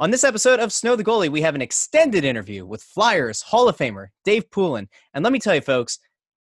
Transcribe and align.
On 0.00 0.10
this 0.10 0.24
episode 0.24 0.60
of 0.60 0.72
Snow 0.72 0.96
the 0.96 1.04
Goalie, 1.04 1.28
we 1.28 1.42
have 1.42 1.54
an 1.54 1.60
extended 1.60 2.24
interview 2.24 2.64
with 2.64 2.82
Flyers 2.82 3.42
Hall 3.42 3.68
of 3.68 3.76
Famer 3.76 4.06
Dave 4.24 4.50
Poulin. 4.50 4.88
And 5.12 5.22
let 5.22 5.30
me 5.30 5.38
tell 5.38 5.54
you, 5.54 5.60
folks, 5.60 5.98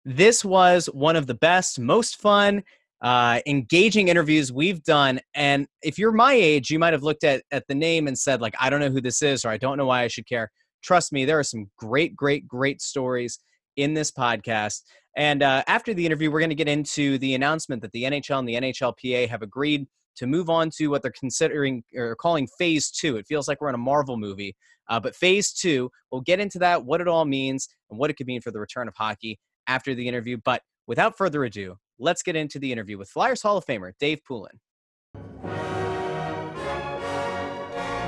this 0.03 0.43
was 0.43 0.87
one 0.87 1.15
of 1.15 1.27
the 1.27 1.33
best, 1.33 1.79
most 1.79 2.19
fun, 2.19 2.61
uh, 3.01 3.39
engaging 3.47 4.09
interviews 4.09 4.51
we've 4.51 4.83
done. 4.83 5.21
And 5.33 5.65
if 5.81 5.97
you're 5.97 6.11
my 6.11 6.33
age, 6.33 6.69
you 6.69 6.77
might 6.77 6.91
have 6.91 7.03
looked 7.03 7.23
at, 7.23 7.41
at 7.51 7.65
the 7.69 7.73
name 7.75 8.07
and 8.07 8.19
said, 8.19 8.41
like, 8.41 8.53
I 8.59 8.69
don't 8.69 8.81
know 8.81 8.89
who 8.89 8.99
this 8.99 9.21
is, 9.21 9.45
or 9.45 9.49
I 9.49 9.55
don't 9.55 9.77
know 9.77 9.85
why 9.85 10.03
I 10.03 10.09
should 10.09 10.27
care. 10.27 10.51
Trust 10.83 11.13
me, 11.13 11.23
there 11.23 11.39
are 11.39 11.43
some 11.43 11.71
great, 11.77 12.17
great, 12.17 12.45
great 12.49 12.81
stories 12.81 13.39
in 13.77 13.93
this 13.93 14.11
podcast. 14.11 14.81
And 15.15 15.41
uh, 15.41 15.63
after 15.67 15.93
the 15.93 16.05
interview, 16.05 16.31
we're 16.31 16.41
going 16.41 16.49
to 16.49 16.55
get 16.55 16.67
into 16.67 17.17
the 17.19 17.33
announcement 17.33 17.81
that 17.83 17.93
the 17.93 18.03
NHL 18.03 18.39
and 18.39 18.49
the 18.49 18.55
NHLPA 18.55 19.29
have 19.29 19.41
agreed 19.41 19.87
to 20.17 20.27
move 20.27 20.49
on 20.49 20.69
to 20.77 20.87
what 20.87 21.01
they're 21.01 21.11
considering 21.11 21.83
or 21.95 22.15
calling 22.15 22.47
phase 22.57 22.91
two. 22.91 23.17
It 23.17 23.27
feels 23.27 23.47
like 23.47 23.61
we're 23.61 23.69
in 23.69 23.75
a 23.75 23.79
Marvel 23.79 24.17
movie, 24.17 24.55
uh, 24.89 24.99
but 24.99 25.15
phase 25.15 25.53
two, 25.53 25.89
we'll 26.11 26.21
get 26.21 26.39
into 26.39 26.59
that, 26.59 26.85
what 26.85 27.01
it 27.01 27.07
all 27.07 27.25
means, 27.25 27.67
and 27.89 27.99
what 27.99 28.09
it 28.09 28.15
could 28.15 28.27
mean 28.27 28.41
for 28.41 28.51
the 28.51 28.59
return 28.59 28.87
of 28.87 28.95
hockey 28.95 29.39
after 29.67 29.95
the 29.95 30.07
interview. 30.07 30.37
But 30.43 30.61
without 30.87 31.17
further 31.17 31.43
ado, 31.43 31.75
let's 31.99 32.23
get 32.23 32.35
into 32.35 32.59
the 32.59 32.71
interview 32.71 32.97
with 32.97 33.09
Flyers 33.09 33.41
Hall 33.41 33.57
of 33.57 33.65
Famer 33.65 33.91
Dave 33.99 34.19
Poulin. 34.27 34.59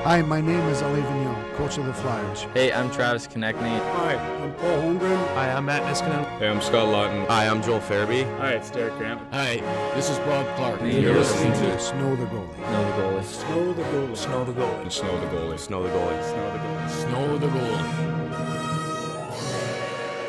Hi, 0.04 0.22
my 0.22 0.40
name 0.40 0.62
is 0.70 0.82
Alain 0.82 1.04
Vigneault, 1.04 1.56
coach 1.56 1.78
of 1.78 1.86
the 1.86 1.94
Flyers. 1.94 2.44
Hey, 2.54 2.72
I'm 2.72 2.90
Travis 2.90 3.28
Konecny. 3.28 3.80
Hi, 3.98 4.16
I'm 4.16 4.54
Paul 4.54 4.82
Holmgren. 4.82 5.28
Hi, 5.36 5.52
I'm 5.52 5.66
Matt 5.66 5.84
Niskanen. 5.84 6.26
Hey, 6.40 6.48
I'm 6.48 6.62
Scott 6.62 6.88
Laughton. 6.88 7.28
Hi, 7.28 7.48
I'm 7.48 7.62
Joel 7.62 7.82
Farabee. 7.82 8.24
Hi, 8.38 8.54
it's 8.54 8.72
Derek 8.72 8.98
Grant. 8.98 9.22
Hi, 9.34 9.58
this 9.96 10.10
is 10.10 10.18
Bob 10.20 10.48
Clarke. 10.56 10.82
And 10.82 10.94
you're 10.94 11.14
listening 11.14 11.52
to 11.52 11.80
Snow 11.80 12.16
the 12.16 12.26
Goalie. 12.28 12.56
Snow 12.56 12.84
the 12.86 12.94
goalie. 13.02 13.26
Snow 13.26 13.74
the 13.74 13.84
goalie. 13.84 14.16
Snow 14.18 14.46
the 14.46 14.54
goalie. 14.54 14.90
Snow 14.90 15.20
the 15.20 15.28
goalie. 15.28 15.60
Snow 15.60 15.84
the 15.84 15.90
goalie. 15.90 16.24
Snow 16.24 16.50
the 16.54 16.60
goalie. 16.60 16.90
Snow 16.90 17.38
the 17.38 17.48
goalie. 17.48 18.16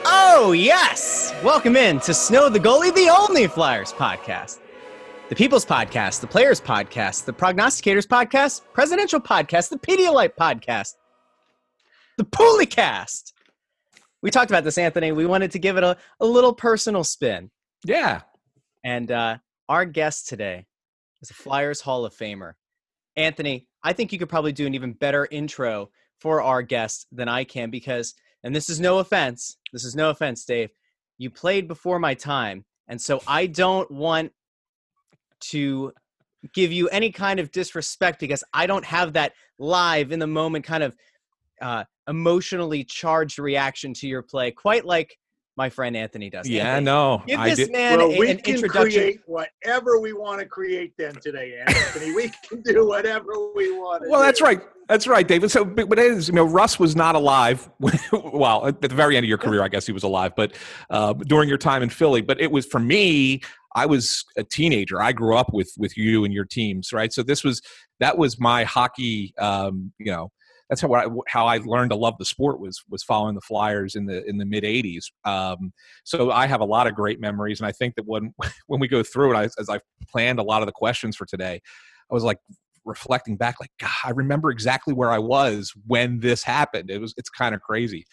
Oh, 0.04 0.52
yes! 0.52 1.32
Welcome 1.44 1.76
in 1.76 2.00
to 2.00 2.12
Snow 2.12 2.48
the 2.48 2.58
Goalie, 2.58 2.94
the 2.94 3.08
only 3.08 3.46
Flyers 3.46 3.92
podcast. 3.92 4.58
The 5.30 5.36
People's 5.36 5.64
Podcast, 5.64 6.20
the 6.20 6.26
Players 6.26 6.60
Podcast, 6.60 7.24
the 7.24 7.32
Prognosticators 7.32 8.04
Podcast, 8.04 8.62
Presidential 8.72 9.20
Podcast, 9.20 9.68
the 9.68 9.78
Pedialyte 9.78 10.34
Podcast, 10.34 10.94
the 12.18 12.24
Poolicast. 12.24 13.32
We 14.22 14.32
talked 14.32 14.50
about 14.50 14.64
this, 14.64 14.76
Anthony. 14.76 15.12
We 15.12 15.26
wanted 15.26 15.52
to 15.52 15.60
give 15.60 15.76
it 15.76 15.84
a, 15.84 15.96
a 16.18 16.26
little 16.26 16.52
personal 16.52 17.04
spin. 17.04 17.52
Yeah. 17.84 18.22
And 18.82 19.12
uh, 19.12 19.38
our 19.68 19.84
guest 19.84 20.28
today 20.28 20.66
is 21.22 21.30
a 21.30 21.34
Flyers 21.34 21.80
Hall 21.80 22.04
of 22.04 22.12
Famer. 22.12 22.54
Anthony, 23.14 23.68
I 23.84 23.92
think 23.92 24.12
you 24.12 24.18
could 24.18 24.28
probably 24.28 24.50
do 24.50 24.66
an 24.66 24.74
even 24.74 24.94
better 24.94 25.28
intro 25.30 25.90
for 26.18 26.42
our 26.42 26.60
guest 26.60 27.06
than 27.12 27.28
I 27.28 27.44
can 27.44 27.70
because, 27.70 28.14
and 28.42 28.52
this 28.52 28.68
is 28.68 28.80
no 28.80 28.98
offense, 28.98 29.58
this 29.72 29.84
is 29.84 29.94
no 29.94 30.10
offense, 30.10 30.44
Dave, 30.44 30.70
you 31.18 31.30
played 31.30 31.68
before 31.68 32.00
my 32.00 32.14
time. 32.14 32.64
And 32.88 33.00
so 33.00 33.22
I 33.28 33.46
don't 33.46 33.88
want 33.92 34.32
to 35.40 35.92
give 36.54 36.72
you 36.72 36.88
any 36.88 37.10
kind 37.12 37.38
of 37.40 37.50
disrespect 37.50 38.20
because 38.20 38.42
I 38.54 38.66
don't 38.66 38.84
have 38.84 39.12
that 39.14 39.32
live 39.58 40.12
in 40.12 40.18
the 40.18 40.26
moment 40.26 40.64
kind 40.64 40.82
of 40.82 40.96
uh, 41.60 41.84
emotionally 42.08 42.84
charged 42.84 43.38
reaction 43.38 43.92
to 43.94 44.08
your 44.08 44.22
play, 44.22 44.50
quite 44.50 44.84
like 44.84 45.16
my 45.56 45.68
friend 45.68 45.94
Anthony 45.94 46.30
does. 46.30 46.48
Yeah, 46.48 46.68
Anthony, 46.76 46.84
no. 46.86 47.22
Give 47.26 47.38
I 47.38 47.50
this 47.50 47.58
did. 47.58 47.72
man 47.72 47.98
well, 47.98 48.10
a- 48.10 48.18
we 48.18 48.30
an 48.30 48.38
can 48.38 48.54
introduction. 48.54 49.00
create 49.02 49.20
whatever 49.26 50.00
we 50.00 50.14
want 50.14 50.40
to 50.40 50.46
create 50.46 50.94
then 50.96 51.14
today, 51.16 51.60
Anthony. 51.66 52.14
we 52.14 52.30
can 52.48 52.62
do 52.62 52.86
whatever 52.86 53.26
we 53.54 53.70
want. 53.72 54.04
Well, 54.08 54.22
that's 54.22 54.40
right. 54.40 54.62
That's 54.88 55.06
right, 55.06 55.28
David. 55.28 55.50
So, 55.50 55.64
but, 55.64 55.88
but 55.90 55.98
it 55.98 56.06
is, 56.12 56.28
you 56.28 56.34
know, 56.34 56.44
Russ 56.44 56.78
was 56.78 56.96
not 56.96 57.14
alive. 57.14 57.68
when- 57.78 57.98
well, 58.12 58.66
at 58.68 58.80
the 58.80 58.88
very 58.88 59.16
end 59.18 59.24
of 59.24 59.28
your 59.28 59.38
career, 59.38 59.62
I 59.62 59.68
guess 59.68 59.84
he 59.84 59.92
was 59.92 60.02
alive, 60.02 60.32
but 60.34 60.54
uh, 60.88 61.12
during 61.12 61.48
your 61.48 61.58
time 61.58 61.82
in 61.82 61.90
Philly. 61.90 62.22
But 62.22 62.40
it 62.40 62.50
was 62.50 62.64
for 62.64 62.80
me. 62.80 63.42
I 63.74 63.86
was 63.86 64.24
a 64.36 64.44
teenager. 64.44 65.00
I 65.00 65.12
grew 65.12 65.36
up 65.36 65.52
with 65.52 65.72
with 65.78 65.96
you 65.96 66.24
and 66.24 66.34
your 66.34 66.44
teams, 66.44 66.92
right? 66.92 67.12
So 67.12 67.22
this 67.22 67.44
was 67.44 67.62
that 68.00 68.18
was 68.18 68.40
my 68.40 68.64
hockey. 68.64 69.34
Um, 69.38 69.92
you 69.98 70.10
know, 70.10 70.30
that's 70.68 70.80
how 70.80 70.92
I, 70.94 71.06
how 71.26 71.46
I 71.46 71.58
learned 71.58 71.90
to 71.90 71.96
love 71.96 72.14
the 72.18 72.24
sport 72.24 72.60
was 72.60 72.82
was 72.88 73.02
following 73.02 73.34
the 73.34 73.40
Flyers 73.40 73.96
in 73.96 74.06
the 74.06 74.24
in 74.28 74.38
the 74.38 74.44
mid 74.44 74.64
'80s. 74.64 75.06
Um, 75.24 75.72
so 76.04 76.30
I 76.30 76.46
have 76.46 76.60
a 76.60 76.64
lot 76.64 76.86
of 76.86 76.94
great 76.94 77.20
memories, 77.20 77.60
and 77.60 77.66
I 77.66 77.72
think 77.72 77.94
that 77.96 78.06
when 78.06 78.32
when 78.66 78.80
we 78.80 78.88
go 78.88 79.02
through 79.02 79.34
it, 79.34 79.36
I, 79.36 79.44
as 79.58 79.68
I 79.68 79.80
planned 80.08 80.38
a 80.38 80.44
lot 80.44 80.62
of 80.62 80.66
the 80.66 80.72
questions 80.72 81.16
for 81.16 81.26
today, 81.26 81.60
I 82.10 82.14
was 82.14 82.24
like 82.24 82.38
reflecting 82.84 83.36
back, 83.36 83.56
like 83.60 83.70
God, 83.78 83.90
I 84.04 84.10
remember 84.10 84.50
exactly 84.50 84.94
where 84.94 85.10
I 85.10 85.18
was 85.18 85.72
when 85.86 86.20
this 86.20 86.42
happened. 86.42 86.90
It 86.90 87.00
was 87.00 87.14
it's 87.16 87.30
kind 87.30 87.54
of 87.54 87.60
crazy. 87.60 88.06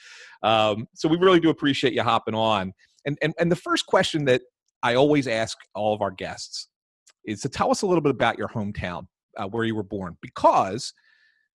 Um, 0.44 0.88
so 0.94 1.08
we 1.08 1.18
really 1.18 1.40
do 1.40 1.50
appreciate 1.50 1.94
you 1.94 2.04
hopping 2.04 2.36
on. 2.36 2.74
And 3.06 3.18
and 3.22 3.34
and 3.40 3.52
the 3.52 3.56
first 3.56 3.86
question 3.86 4.26
that 4.26 4.42
I 4.84 4.96
always 4.96 5.28
ask 5.28 5.58
all 5.76 5.94
of 5.94 6.02
our 6.02 6.12
guests 6.12 6.68
is 7.26 7.42
to 7.42 7.50
tell 7.50 7.72
us 7.72 7.82
a 7.82 7.88
little 7.88 8.02
bit 8.02 8.12
about 8.12 8.38
your 8.38 8.48
hometown, 8.48 9.08
uh, 9.38 9.48
where 9.48 9.66
you 9.66 9.76
were 9.76 9.84
born, 9.84 10.18
because 10.22 10.94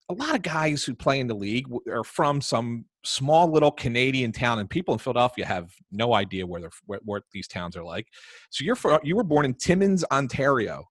a 0.09 0.15
lot 0.15 0.35
of 0.35 0.43
guys 0.43 0.85
who 0.85 0.95
play 0.95 1.21
in 1.21 1.27
the 1.27 1.35
league 1.35 1.67
are 1.89 2.05
from 2.05 2.41
some 2.41 2.85
small 3.05 3.51
little 3.51 3.71
Canadian 3.71 4.33
town, 4.33 4.59
and 4.59 4.69
people 4.69 4.93
in 4.95 4.99
Philadelphia 4.99 5.47
have 5.47 5.71
no 5.91 6.15
idea 6.15 6.47
where 6.47 6.61
they're 6.61 6.71
where, 6.87 7.01
what 7.05 7.23
these 7.33 7.49
towns 7.49 7.77
are 7.77 7.85
like. 7.85 8.07
So 8.51 8.65
you're 8.65 8.77
fro- 8.77 9.01
you 9.03 9.17
were 9.17 9.25
born 9.25 9.45
in 9.45 9.55
Timmins, 9.55 10.05
Ontario. 10.13 10.85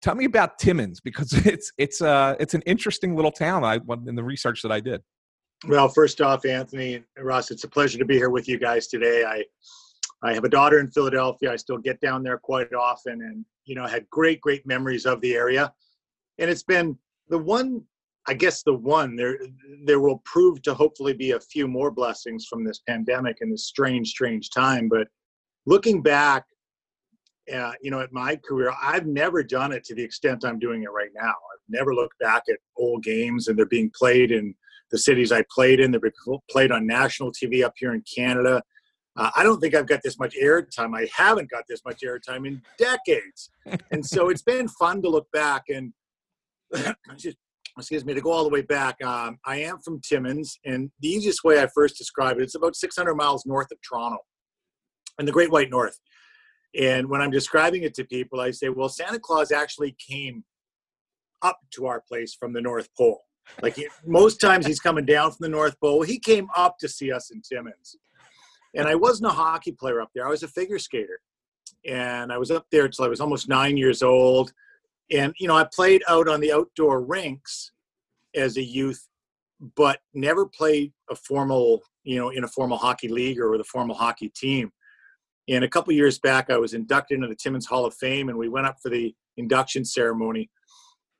Tell 0.00 0.14
me 0.14 0.26
about 0.26 0.58
Timmins 0.58 1.00
because 1.00 1.32
it's 1.46 1.72
it's 1.78 2.00
uh 2.00 2.36
it's 2.38 2.54
an 2.54 2.62
interesting 2.62 3.16
little 3.16 3.32
town. 3.32 3.64
I 3.64 3.80
in 4.06 4.14
the 4.14 4.24
research 4.24 4.62
that 4.62 4.72
I 4.72 4.80
did. 4.80 5.02
Well, 5.66 5.88
first 5.88 6.20
off, 6.20 6.44
Anthony 6.44 6.94
and 6.94 7.04
Russ, 7.18 7.50
it's 7.50 7.64
a 7.64 7.68
pleasure 7.68 7.98
to 7.98 8.04
be 8.04 8.14
here 8.14 8.30
with 8.30 8.48
you 8.48 8.58
guys 8.58 8.86
today. 8.86 9.24
I 9.24 9.44
I 10.22 10.34
have 10.34 10.44
a 10.44 10.48
daughter 10.48 10.80
in 10.80 10.90
Philadelphia. 10.90 11.52
I 11.52 11.56
still 11.56 11.78
get 11.78 12.00
down 12.00 12.22
there 12.22 12.38
quite 12.38 12.72
often, 12.74 13.22
and 13.22 13.44
you 13.64 13.74
know, 13.74 13.86
had 13.86 14.08
great, 14.10 14.40
great 14.40 14.66
memories 14.66 15.06
of 15.06 15.20
the 15.20 15.34
area. 15.34 15.72
And 16.38 16.50
it's 16.50 16.62
been 16.62 16.98
the 17.28 17.38
one, 17.38 17.82
I 18.26 18.34
guess, 18.34 18.62
the 18.62 18.74
one 18.74 19.14
there. 19.14 19.38
There 19.84 20.00
will 20.00 20.22
prove 20.24 20.62
to 20.62 20.74
hopefully 20.74 21.12
be 21.12 21.32
a 21.32 21.40
few 21.40 21.68
more 21.68 21.90
blessings 21.90 22.46
from 22.46 22.64
this 22.64 22.80
pandemic 22.88 23.38
and 23.40 23.52
this 23.52 23.66
strange, 23.66 24.08
strange 24.08 24.50
time. 24.50 24.88
But 24.88 25.08
looking 25.66 26.02
back, 26.02 26.44
uh, 27.54 27.72
you 27.80 27.90
know, 27.90 28.00
at 28.00 28.12
my 28.12 28.36
career, 28.36 28.72
I've 28.82 29.06
never 29.06 29.42
done 29.42 29.72
it 29.72 29.84
to 29.84 29.94
the 29.94 30.02
extent 30.02 30.44
I'm 30.44 30.58
doing 30.58 30.82
it 30.82 30.90
right 30.90 31.10
now. 31.14 31.28
I've 31.28 31.68
never 31.68 31.94
looked 31.94 32.18
back 32.18 32.42
at 32.48 32.58
old 32.76 33.02
games 33.02 33.48
and 33.48 33.58
they're 33.58 33.66
being 33.66 33.90
played 33.96 34.30
in 34.30 34.54
the 34.90 34.98
cities 34.98 35.32
I 35.32 35.44
played 35.50 35.80
in. 35.80 35.90
They're 35.90 36.00
being 36.00 36.38
played 36.50 36.72
on 36.72 36.86
national 36.86 37.32
TV 37.32 37.64
up 37.64 37.74
here 37.76 37.94
in 37.94 38.02
Canada. 38.02 38.62
Uh, 39.18 39.30
I 39.34 39.42
don't 39.42 39.60
think 39.60 39.74
I've 39.74 39.88
got 39.88 40.00
this 40.04 40.18
much 40.18 40.36
airtime. 40.40 40.96
I 40.96 41.08
haven't 41.14 41.50
got 41.50 41.64
this 41.68 41.80
much 41.84 42.02
airtime 42.02 42.46
in 42.46 42.62
decades. 42.78 43.50
and 43.90 44.06
so 44.06 44.28
it's 44.30 44.42
been 44.42 44.68
fun 44.68 45.02
to 45.02 45.10
look 45.10 45.26
back 45.32 45.64
and, 45.68 45.92
excuse 47.76 48.04
me, 48.04 48.14
to 48.14 48.20
go 48.20 48.30
all 48.30 48.44
the 48.44 48.50
way 48.50 48.62
back. 48.62 49.02
Um, 49.02 49.38
I 49.44 49.56
am 49.56 49.78
from 49.80 50.00
Timmins, 50.00 50.58
and 50.64 50.90
the 51.00 51.08
easiest 51.08 51.42
way 51.42 51.60
I 51.60 51.66
first 51.74 51.98
describe 51.98 52.38
it, 52.38 52.44
it's 52.44 52.54
about 52.54 52.76
600 52.76 53.14
miles 53.16 53.44
north 53.44 53.72
of 53.72 53.78
Toronto 53.82 54.18
in 55.18 55.26
the 55.26 55.32
Great 55.32 55.50
White 55.50 55.70
North. 55.70 55.98
And 56.78 57.08
when 57.08 57.20
I'm 57.20 57.30
describing 57.30 57.82
it 57.82 57.94
to 57.94 58.04
people, 58.04 58.40
I 58.40 58.52
say, 58.52 58.68
well, 58.68 58.88
Santa 58.88 59.18
Claus 59.18 59.50
actually 59.50 59.96
came 59.98 60.44
up 61.42 61.58
to 61.72 61.86
our 61.86 62.02
place 62.06 62.34
from 62.34 62.52
the 62.52 62.60
North 62.60 62.88
Pole. 62.96 63.22
Like 63.62 63.74
he, 63.76 63.88
most 64.06 64.40
times 64.40 64.66
he's 64.66 64.78
coming 64.78 65.06
down 65.06 65.30
from 65.30 65.38
the 65.40 65.48
North 65.48 65.74
Pole. 65.80 66.02
He 66.02 66.20
came 66.20 66.48
up 66.56 66.78
to 66.78 66.88
see 66.88 67.10
us 67.10 67.30
in 67.30 67.40
Timmins. 67.42 67.96
And 68.74 68.86
I 68.86 68.94
wasn't 68.94 69.30
a 69.30 69.34
hockey 69.34 69.72
player 69.72 70.00
up 70.00 70.10
there. 70.14 70.26
I 70.26 70.30
was 70.30 70.42
a 70.42 70.48
figure 70.48 70.78
skater. 70.78 71.20
And 71.86 72.32
I 72.32 72.38
was 72.38 72.50
up 72.50 72.66
there 72.70 72.84
until 72.84 73.04
I 73.04 73.08
was 73.08 73.20
almost 73.20 73.48
nine 73.48 73.76
years 73.76 74.02
old. 74.02 74.52
And, 75.10 75.32
you 75.38 75.48
know, 75.48 75.56
I 75.56 75.64
played 75.64 76.02
out 76.08 76.28
on 76.28 76.40
the 76.40 76.52
outdoor 76.52 77.02
rinks 77.02 77.72
as 78.34 78.56
a 78.56 78.62
youth, 78.62 79.06
but 79.74 80.00
never 80.12 80.46
played 80.46 80.92
a 81.10 81.14
formal, 81.14 81.82
you 82.04 82.18
know, 82.18 82.28
in 82.30 82.44
a 82.44 82.48
formal 82.48 82.76
hockey 82.76 83.08
league 83.08 83.38
or 83.38 83.50
with 83.50 83.60
a 83.60 83.64
formal 83.64 83.96
hockey 83.96 84.28
team. 84.28 84.70
And 85.48 85.64
a 85.64 85.68
couple 85.68 85.94
years 85.94 86.18
back, 86.18 86.50
I 86.50 86.58
was 86.58 86.74
inducted 86.74 87.16
into 87.16 87.28
the 87.28 87.34
Timmins 87.34 87.64
Hall 87.64 87.86
of 87.86 87.94
Fame, 87.94 88.28
and 88.28 88.36
we 88.36 88.50
went 88.50 88.66
up 88.66 88.76
for 88.82 88.90
the 88.90 89.14
induction 89.38 89.82
ceremony. 89.84 90.50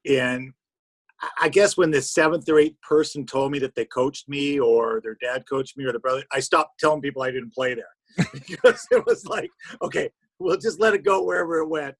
And 0.06 0.52
I 1.40 1.48
guess 1.48 1.76
when 1.76 1.90
the 1.90 2.00
seventh 2.00 2.48
or 2.48 2.58
eighth 2.58 2.80
person 2.80 3.26
told 3.26 3.50
me 3.50 3.58
that 3.60 3.74
they 3.74 3.84
coached 3.84 4.28
me, 4.28 4.58
or 4.58 5.00
their 5.02 5.16
dad 5.20 5.44
coached 5.48 5.76
me, 5.76 5.84
or 5.84 5.92
the 5.92 5.98
brother, 5.98 6.22
I 6.32 6.40
stopped 6.40 6.78
telling 6.78 7.00
people 7.00 7.22
I 7.22 7.30
didn't 7.30 7.52
play 7.52 7.74
there 7.74 7.94
because 8.32 8.86
it 8.90 9.04
was 9.06 9.26
like, 9.26 9.50
okay, 9.82 10.10
we'll 10.38 10.58
just 10.58 10.80
let 10.80 10.94
it 10.94 11.04
go 11.04 11.24
wherever 11.24 11.58
it 11.58 11.68
went. 11.68 11.94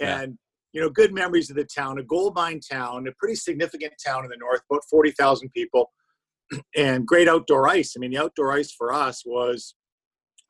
And 0.00 0.38
you 0.72 0.82
know, 0.82 0.90
good 0.90 1.14
memories 1.14 1.48
of 1.48 1.56
the 1.56 1.64
town, 1.64 1.98
a 1.98 2.02
gold 2.02 2.34
mine 2.34 2.60
town, 2.60 3.08
a 3.08 3.12
pretty 3.18 3.34
significant 3.34 3.94
town 4.04 4.24
in 4.24 4.30
the 4.30 4.36
north, 4.36 4.60
about 4.70 4.82
forty 4.90 5.12
thousand 5.12 5.50
people, 5.50 5.90
and 6.76 7.06
great 7.06 7.28
outdoor 7.28 7.68
ice. 7.68 7.94
I 7.96 8.00
mean, 8.00 8.10
the 8.10 8.18
outdoor 8.18 8.52
ice 8.52 8.72
for 8.72 8.92
us 8.92 9.22
was 9.24 9.74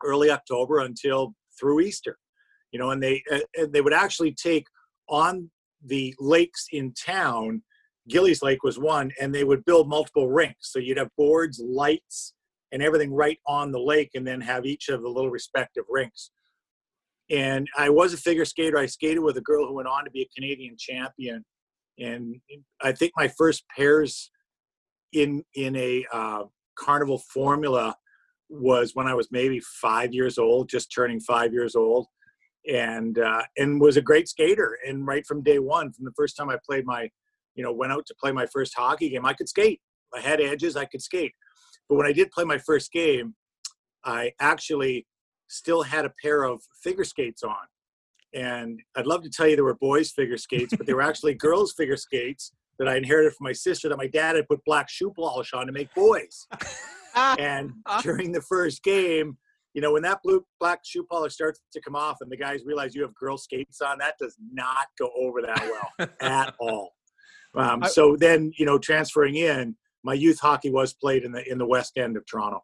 early 0.04 0.30
October 0.30 0.80
until 0.80 1.34
through 1.58 1.80
Easter, 1.80 2.18
you 2.72 2.78
know, 2.78 2.90
and 2.90 3.02
they 3.02 3.22
and 3.56 3.72
they 3.72 3.80
would 3.80 3.92
actually 3.92 4.32
take 4.32 4.66
on 5.08 5.50
the 5.84 6.14
lakes 6.18 6.66
in 6.72 6.92
town 6.92 7.62
Gillies 8.08 8.42
Lake 8.42 8.62
was 8.62 8.78
one, 8.78 9.12
and 9.20 9.34
they 9.34 9.44
would 9.44 9.64
build 9.64 9.88
multiple 9.88 10.28
rinks. 10.28 10.72
So 10.72 10.78
you'd 10.78 10.98
have 10.98 11.10
boards, 11.16 11.60
lights, 11.64 12.34
and 12.72 12.82
everything 12.82 13.12
right 13.12 13.38
on 13.46 13.72
the 13.72 13.80
lake, 13.80 14.10
and 14.14 14.26
then 14.26 14.40
have 14.40 14.66
each 14.66 14.88
of 14.88 15.02
the 15.02 15.08
little 15.08 15.30
respective 15.30 15.84
rinks. 15.88 16.30
And 17.30 17.68
I 17.76 17.90
was 17.90 18.14
a 18.14 18.16
figure 18.16 18.44
skater. 18.44 18.78
I 18.78 18.86
skated 18.86 19.22
with 19.22 19.36
a 19.36 19.42
girl 19.42 19.66
who 19.66 19.74
went 19.74 19.88
on 19.88 20.04
to 20.04 20.10
be 20.10 20.22
a 20.22 20.28
Canadian 20.34 20.76
champion. 20.78 21.44
And 21.98 22.36
I 22.80 22.92
think 22.92 23.12
my 23.16 23.28
first 23.28 23.64
pairs 23.76 24.30
in 25.12 25.42
in 25.54 25.76
a 25.76 26.04
uh, 26.12 26.44
carnival 26.78 27.18
formula 27.18 27.96
was 28.48 28.94
when 28.94 29.06
I 29.06 29.14
was 29.14 29.28
maybe 29.30 29.60
five 29.60 30.14
years 30.14 30.38
old, 30.38 30.68
just 30.68 30.92
turning 30.94 31.20
five 31.20 31.52
years 31.52 31.74
old, 31.74 32.06
and 32.70 33.18
uh, 33.18 33.42
and 33.56 33.80
was 33.80 33.96
a 33.96 34.02
great 34.02 34.28
skater. 34.28 34.78
And 34.86 35.06
right 35.06 35.26
from 35.26 35.42
day 35.42 35.58
one, 35.58 35.92
from 35.92 36.04
the 36.04 36.12
first 36.16 36.36
time 36.36 36.50
I 36.50 36.56
played 36.66 36.86
my, 36.86 37.10
you 37.58 37.64
know, 37.64 37.72
went 37.72 37.92
out 37.92 38.06
to 38.06 38.14
play 38.14 38.30
my 38.30 38.46
first 38.46 38.72
hockey 38.76 39.10
game, 39.10 39.26
I 39.26 39.32
could 39.32 39.48
skate. 39.48 39.80
I 40.14 40.20
had 40.20 40.40
edges, 40.40 40.76
I 40.76 40.84
could 40.84 41.02
skate. 41.02 41.32
But 41.88 41.96
when 41.96 42.06
I 42.06 42.12
did 42.12 42.30
play 42.30 42.44
my 42.44 42.56
first 42.56 42.92
game, 42.92 43.34
I 44.04 44.30
actually 44.40 45.06
still 45.48 45.82
had 45.82 46.04
a 46.04 46.12
pair 46.22 46.44
of 46.44 46.62
figure 46.84 47.02
skates 47.02 47.42
on. 47.42 47.56
And 48.32 48.80
I'd 48.96 49.08
love 49.08 49.24
to 49.24 49.30
tell 49.30 49.48
you 49.48 49.56
there 49.56 49.64
were 49.64 49.74
boys' 49.74 50.12
figure 50.12 50.36
skates, 50.36 50.72
but 50.76 50.86
they 50.86 50.94
were 50.94 51.02
actually 51.02 51.34
girls' 51.46 51.72
figure 51.72 51.96
skates 51.96 52.52
that 52.78 52.86
I 52.86 52.96
inherited 52.96 53.34
from 53.34 53.46
my 53.46 53.52
sister 53.52 53.88
that 53.88 53.98
my 53.98 54.06
dad 54.06 54.36
had 54.36 54.46
put 54.46 54.64
black 54.64 54.88
shoe 54.88 55.10
polish 55.10 55.52
on 55.52 55.66
to 55.66 55.72
make 55.72 55.92
boys. 55.94 56.46
and 57.16 57.72
uh-huh. 57.86 58.02
during 58.02 58.30
the 58.30 58.42
first 58.42 58.84
game, 58.84 59.36
you 59.74 59.82
know, 59.82 59.92
when 59.92 60.02
that 60.02 60.20
blue 60.22 60.44
black 60.60 60.80
shoe 60.84 61.04
polish 61.10 61.34
starts 61.34 61.60
to 61.72 61.80
come 61.80 61.96
off 61.96 62.18
and 62.20 62.30
the 62.30 62.36
guys 62.36 62.60
realize 62.64 62.94
you 62.94 63.02
have 63.02 63.14
girl 63.16 63.36
skates 63.36 63.80
on, 63.80 63.98
that 63.98 64.14
does 64.20 64.36
not 64.52 64.86
go 64.96 65.10
over 65.18 65.42
that 65.42 65.60
well 65.98 66.08
at 66.20 66.54
all. 66.60 66.92
Um, 67.54 67.82
so 67.84 68.16
then, 68.16 68.52
you 68.56 68.66
know, 68.66 68.78
transferring 68.78 69.36
in, 69.36 69.76
my 70.04 70.14
youth 70.14 70.38
hockey 70.38 70.70
was 70.70 70.92
played 70.94 71.24
in 71.24 71.32
the 71.32 71.50
in 71.50 71.58
the 71.58 71.66
west 71.66 71.98
end 71.98 72.16
of 72.16 72.24
Toronto. 72.26 72.62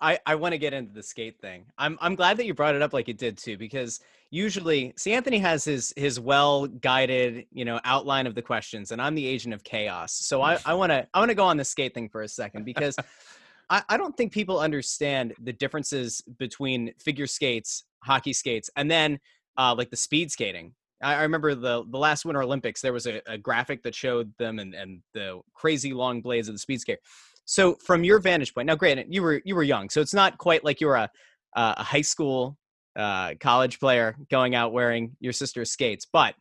I, 0.00 0.18
I 0.26 0.34
want 0.34 0.52
to 0.52 0.58
get 0.58 0.74
into 0.74 0.92
the 0.92 1.02
skate 1.02 1.40
thing. 1.40 1.66
I'm 1.78 1.98
I'm 2.00 2.14
glad 2.14 2.36
that 2.36 2.46
you 2.46 2.54
brought 2.54 2.74
it 2.74 2.82
up 2.82 2.92
like 2.92 3.08
you 3.08 3.14
did 3.14 3.38
too, 3.38 3.56
because 3.56 4.00
usually 4.30 4.92
see 4.96 5.12
Anthony 5.12 5.38
has 5.38 5.64
his 5.64 5.92
his 5.96 6.20
well 6.20 6.66
guided, 6.66 7.46
you 7.52 7.64
know, 7.64 7.80
outline 7.84 8.26
of 8.26 8.34
the 8.34 8.42
questions, 8.42 8.92
and 8.92 9.00
I'm 9.00 9.14
the 9.14 9.26
agent 9.26 9.54
of 9.54 9.64
chaos. 9.64 10.12
So 10.12 10.42
I, 10.42 10.58
I 10.66 10.74
wanna 10.74 11.06
I 11.14 11.20
wanna 11.20 11.34
go 11.34 11.44
on 11.44 11.56
the 11.56 11.64
skate 11.64 11.94
thing 11.94 12.08
for 12.08 12.22
a 12.22 12.28
second 12.28 12.64
because 12.64 12.96
I, 13.70 13.82
I 13.88 13.96
don't 13.96 14.16
think 14.16 14.32
people 14.32 14.58
understand 14.58 15.34
the 15.42 15.52
differences 15.52 16.22
between 16.38 16.92
figure 16.98 17.26
skates, 17.26 17.84
hockey 18.00 18.32
skates, 18.32 18.68
and 18.76 18.90
then 18.90 19.18
uh, 19.56 19.74
like 19.76 19.90
the 19.90 19.96
speed 19.96 20.30
skating. 20.30 20.74
I, 21.04 21.14
I 21.16 21.22
remember 21.22 21.54
the 21.54 21.84
the 21.88 21.98
last 21.98 22.24
Winter 22.24 22.42
Olympics, 22.42 22.80
there 22.80 22.92
was 22.92 23.06
a, 23.06 23.20
a 23.26 23.38
graphic 23.38 23.82
that 23.82 23.94
showed 23.94 24.32
them 24.38 24.58
and, 24.58 24.74
and 24.74 25.02
the 25.12 25.40
crazy 25.54 25.92
long 25.92 26.22
blades 26.22 26.48
of 26.48 26.54
the 26.54 26.58
speed 26.58 26.80
skate. 26.80 26.98
So 27.44 27.74
from 27.74 28.04
your 28.04 28.18
vantage 28.20 28.54
point, 28.54 28.66
now 28.66 28.74
granted, 28.74 29.06
you 29.10 29.22
were 29.22 29.42
you 29.44 29.54
were 29.54 29.62
young, 29.62 29.90
so 29.90 30.00
it's 30.00 30.14
not 30.14 30.38
quite 30.38 30.64
like 30.64 30.80
you 30.80 30.86
were 30.86 30.96
a 30.96 31.10
a 31.54 31.82
high 31.82 32.00
school 32.00 32.56
uh, 32.96 33.34
college 33.40 33.78
player 33.80 34.16
going 34.30 34.54
out 34.54 34.72
wearing 34.72 35.16
your 35.20 35.32
sister's 35.32 35.70
skates, 35.70 36.06
but 36.10 36.34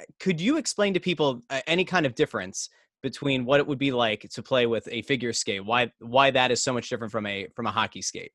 uh, 0.00 0.04
could 0.20 0.40
you 0.40 0.56
explain 0.56 0.94
to 0.94 1.00
people 1.00 1.42
uh, 1.50 1.60
any 1.66 1.84
kind 1.84 2.06
of 2.06 2.14
difference 2.14 2.70
between 3.02 3.44
what 3.44 3.60
it 3.60 3.66
would 3.66 3.78
be 3.78 3.92
like 3.92 4.28
to 4.30 4.42
play 4.42 4.66
with 4.66 4.88
a 4.90 5.02
figure 5.02 5.32
skate? 5.32 5.64
Why 5.64 5.92
why 6.00 6.30
that 6.30 6.50
is 6.50 6.62
so 6.62 6.72
much 6.72 6.88
different 6.88 7.12
from 7.12 7.26
a 7.26 7.48
from 7.54 7.66
a 7.66 7.70
hockey 7.70 8.02
skate? 8.02 8.32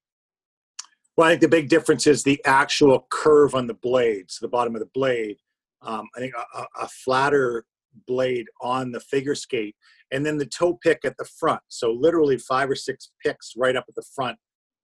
Well, 1.15 1.27
I 1.27 1.31
think 1.31 1.41
the 1.41 1.47
big 1.47 1.69
difference 1.69 2.07
is 2.07 2.23
the 2.23 2.41
actual 2.45 3.05
curve 3.09 3.53
on 3.53 3.67
the 3.67 3.75
blades, 3.75 4.39
the 4.39 4.47
bottom 4.47 4.75
of 4.75 4.81
the 4.81 4.89
blade. 4.93 5.37
Um, 5.81 6.07
I 6.15 6.19
think 6.19 6.33
a, 6.55 6.65
a, 6.81 6.87
flatter 6.87 7.65
blade 8.07 8.47
on 8.61 8.91
the 8.91 9.01
figure 9.01 9.35
skate 9.35 9.75
and 10.11 10.25
then 10.25 10.37
the 10.37 10.45
toe 10.45 10.79
pick 10.81 11.03
at 11.03 11.17
the 11.17 11.25
front. 11.25 11.61
So 11.67 11.91
literally 11.91 12.37
five 12.37 12.69
or 12.69 12.75
six 12.75 13.11
picks 13.23 13.53
right 13.57 13.75
up 13.75 13.85
at 13.89 13.95
the 13.95 14.05
front 14.15 14.37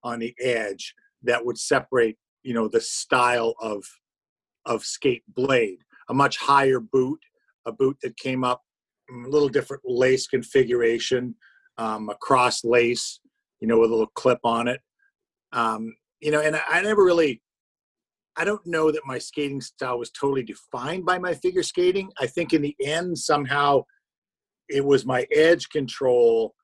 on 0.04 0.20
the 0.20 0.36
edge 0.42 0.94
that 1.24 1.46
would 1.46 1.58
separate, 1.58 2.18
you 2.44 2.54
know, 2.54 2.68
the 2.68 2.82
style 2.82 3.56
of 3.62 3.84
of 4.66 4.84
skate 4.84 5.24
blade. 5.28 5.80
A 6.10 6.14
much 6.14 6.38
higher 6.38 6.80
boot, 6.80 7.20
a 7.66 7.72
boot 7.72 7.98
that 8.02 8.18
came 8.18 8.44
up 8.44 8.62
a 9.10 9.28
little 9.28 9.50
different 9.50 9.84
lace 9.86 10.28
configuration, 10.28 11.36
um, 11.78 12.10
a 12.10 12.16
cross 12.16 12.64
lace, 12.64 13.20
you 13.60 13.68
know, 13.68 13.80
with 13.80 13.90
a 13.90 13.94
little 13.94 14.12
clip 14.16 14.40
on 14.44 14.68
it. 14.68 14.82
Um, 15.52 15.96
you 16.22 16.32
know, 16.32 16.42
and 16.42 16.56
I, 16.56 16.62
I 16.70 16.82
never 16.82 17.04
really 17.04 17.42
I 18.40 18.46
don't 18.46 18.66
know 18.66 18.90
that 18.90 19.02
my 19.06 19.18
skating 19.18 19.60
style 19.60 20.00
was 20.00 20.12
totally 20.12 20.44
defined 20.44 21.06
by 21.06 21.20
my 21.20 21.34
figure 21.34 21.62
skating. 21.62 22.10
I 22.20 22.26
think 22.26 22.54
in 22.54 22.62
the 22.62 22.76
end, 22.82 23.18
somehow, 23.18 23.84
it 24.70 24.86
was 24.86 25.06
my 25.06 25.28
edge 25.30 25.68
control 25.68 26.56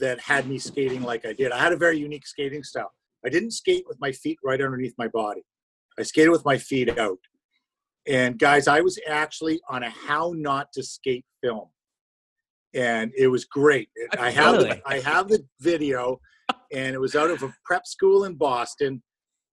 that 0.00 0.18
had 0.18 0.48
me 0.48 0.58
skating 0.58 1.02
like 1.02 1.24
I 1.24 1.34
did. 1.34 1.52
I 1.52 1.58
had 1.58 1.72
a 1.72 1.76
very 1.76 1.98
unique 1.98 2.26
skating 2.26 2.64
style. 2.64 2.90
I 3.24 3.28
didn't 3.28 3.52
skate 3.52 3.84
with 3.86 3.98
my 4.00 4.10
feet 4.10 4.38
right 4.42 4.60
underneath 4.60 4.94
my 4.98 5.06
body. 5.06 5.44
I 6.00 6.02
skated 6.02 6.32
with 6.32 6.44
my 6.44 6.58
feet 6.58 6.98
out. 6.98 7.18
And 8.08 8.36
guys, 8.36 8.66
I 8.66 8.80
was 8.80 8.98
actually 9.06 9.60
on 9.68 9.84
a 9.84 9.90
how 9.90 10.32
not 10.34 10.72
to 10.72 10.82
skate 10.82 11.24
film. 11.44 11.68
And 12.74 13.12
it 13.16 13.28
was 13.28 13.44
great. 13.44 13.88
I 14.18 14.30
have 14.30 14.58
the, 14.58 14.82
I 14.88 14.98
have 14.98 15.28
the 15.28 15.44
video 15.60 16.18
and 16.72 16.94
it 16.94 17.00
was 17.00 17.14
out 17.14 17.30
of 17.30 17.42
a 17.42 17.54
prep 17.64 17.86
school 17.86 18.24
in 18.24 18.34
Boston 18.34 19.02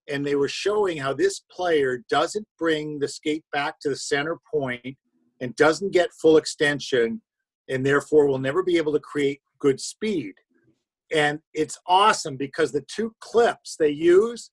and 0.10 0.26
they 0.26 0.36
were 0.36 0.48
showing 0.48 0.98
how 0.98 1.14
this 1.14 1.42
player 1.52 2.04
doesn't 2.10 2.48
bring 2.58 3.00
the 3.00 3.08
skate 3.08 3.44
back 3.54 3.80
to 3.82 3.90
the 3.90 3.96
center 3.96 4.38
point 4.52 4.98
and 5.40 5.56
doesn't 5.56 5.92
get 5.92 6.10
full 6.22 6.38
extension 6.38 7.22
and 7.70 7.86
therefore 7.86 8.28
will 8.28 8.40
never 8.40 8.64
be 8.64 8.78
able 8.78 8.92
to 8.92 9.00
create 9.00 9.40
good 9.60 9.80
speed. 9.80 10.34
And 11.14 11.40
it's 11.54 11.78
awesome 11.88 12.38
because 12.38 12.72
the 12.72 12.86
two 12.88 13.14
clips 13.20 13.76
they 13.78 13.90
use 13.90 14.52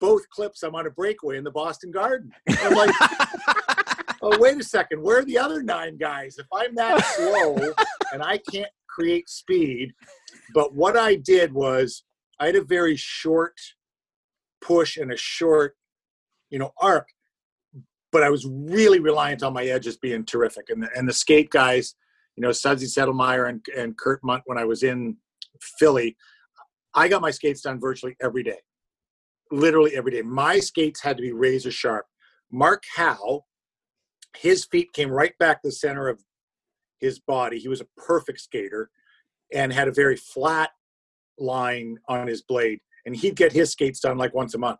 both 0.00 0.28
clips 0.30 0.64
i'm 0.64 0.74
on 0.74 0.84
a 0.84 0.90
breakaway 0.90 1.36
in 1.38 1.44
the 1.44 1.50
boston 1.50 1.92
garden. 1.92 2.32
I'm 2.48 2.74
like 2.74 2.90
oh 4.22 4.36
wait 4.38 4.58
a 4.58 4.64
second 4.64 5.00
where 5.00 5.20
are 5.20 5.24
the 5.24 5.38
other 5.38 5.62
nine 5.62 5.96
guys? 5.96 6.38
If 6.38 6.46
i'm 6.52 6.74
that 6.74 7.04
slow 7.04 7.56
and 8.12 8.20
i 8.20 8.38
can't 8.50 8.70
create 8.94 9.28
speed 9.28 9.92
but 10.54 10.74
what 10.74 10.96
i 10.96 11.14
did 11.14 11.52
was 11.52 12.04
i 12.40 12.46
had 12.46 12.56
a 12.56 12.64
very 12.64 12.96
short 12.96 13.54
push 14.62 14.96
and 14.96 15.12
a 15.12 15.16
short, 15.16 15.76
you 16.48 16.58
know, 16.58 16.72
arc. 16.80 17.08
But 18.10 18.22
I 18.22 18.30
was 18.30 18.46
really 18.46 19.00
reliant 19.00 19.42
on 19.42 19.52
my 19.52 19.64
edges 19.64 19.96
being 19.96 20.24
terrific. 20.24 20.70
And 20.70 20.82
the, 20.82 20.88
and 20.94 21.08
the 21.08 21.12
skate 21.12 21.50
guys, 21.50 21.94
you 22.36 22.42
know, 22.42 22.52
Sudsy 22.52 22.86
Settlemyre 22.86 23.48
and, 23.48 23.64
and 23.76 23.96
Kurt 23.96 24.22
Munt 24.22 24.42
when 24.46 24.58
I 24.58 24.64
was 24.64 24.82
in 24.82 25.16
Philly, 25.60 26.16
I 26.94 27.08
got 27.08 27.22
my 27.22 27.30
skates 27.30 27.62
done 27.62 27.80
virtually 27.80 28.16
every 28.22 28.42
day. 28.42 28.58
Literally 29.50 29.96
every 29.96 30.12
day. 30.12 30.22
My 30.22 30.60
skates 30.60 31.02
had 31.02 31.16
to 31.16 31.22
be 31.22 31.32
razor 31.32 31.70
sharp. 31.70 32.06
Mark 32.50 32.82
Howe, 32.96 33.44
his 34.36 34.64
feet 34.64 34.92
came 34.92 35.10
right 35.10 35.36
back 35.38 35.62
to 35.62 35.68
the 35.68 35.72
center 35.72 36.08
of 36.08 36.22
his 37.02 37.18
body. 37.18 37.58
He 37.58 37.68
was 37.68 37.82
a 37.82 37.86
perfect 37.98 38.40
skater 38.40 38.90
and 39.52 39.72
had 39.72 39.88
a 39.88 39.92
very 39.92 40.16
flat 40.16 40.70
line 41.38 41.98
on 42.08 42.26
his 42.26 42.42
blade 42.42 42.80
and 43.04 43.14
he'd 43.16 43.36
get 43.36 43.52
his 43.52 43.72
skates 43.72 44.00
done 44.00 44.16
like 44.16 44.34
once 44.34 44.54
a 44.54 44.58
month. 44.58 44.78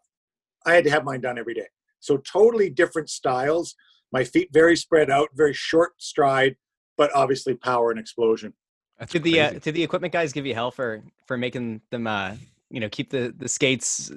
I 0.64 0.74
had 0.74 0.84
to 0.84 0.90
have 0.90 1.04
mine 1.04 1.20
done 1.20 1.38
every 1.38 1.54
day. 1.54 1.66
So 2.00 2.18
totally 2.18 2.70
different 2.70 3.10
styles. 3.10 3.74
My 4.12 4.24
feet 4.24 4.48
very 4.52 4.76
spread 4.76 5.10
out, 5.10 5.28
very 5.34 5.52
short 5.52 5.92
stride, 5.98 6.56
but 6.96 7.14
obviously 7.14 7.54
power 7.54 7.90
and 7.90 7.98
explosion. 7.98 8.52
That's 8.98 9.12
did 9.12 9.24
the 9.24 9.40
uh, 9.40 9.50
did 9.52 9.74
the 9.74 9.82
equipment 9.82 10.12
guys 10.12 10.32
give 10.32 10.46
you 10.46 10.54
hell 10.54 10.70
for 10.70 11.02
for 11.26 11.36
making 11.36 11.80
them 11.90 12.06
uh 12.06 12.36
you 12.70 12.78
know 12.78 12.88
keep 12.88 13.10
the 13.10 13.34
the 13.36 13.48
skates 13.48 14.12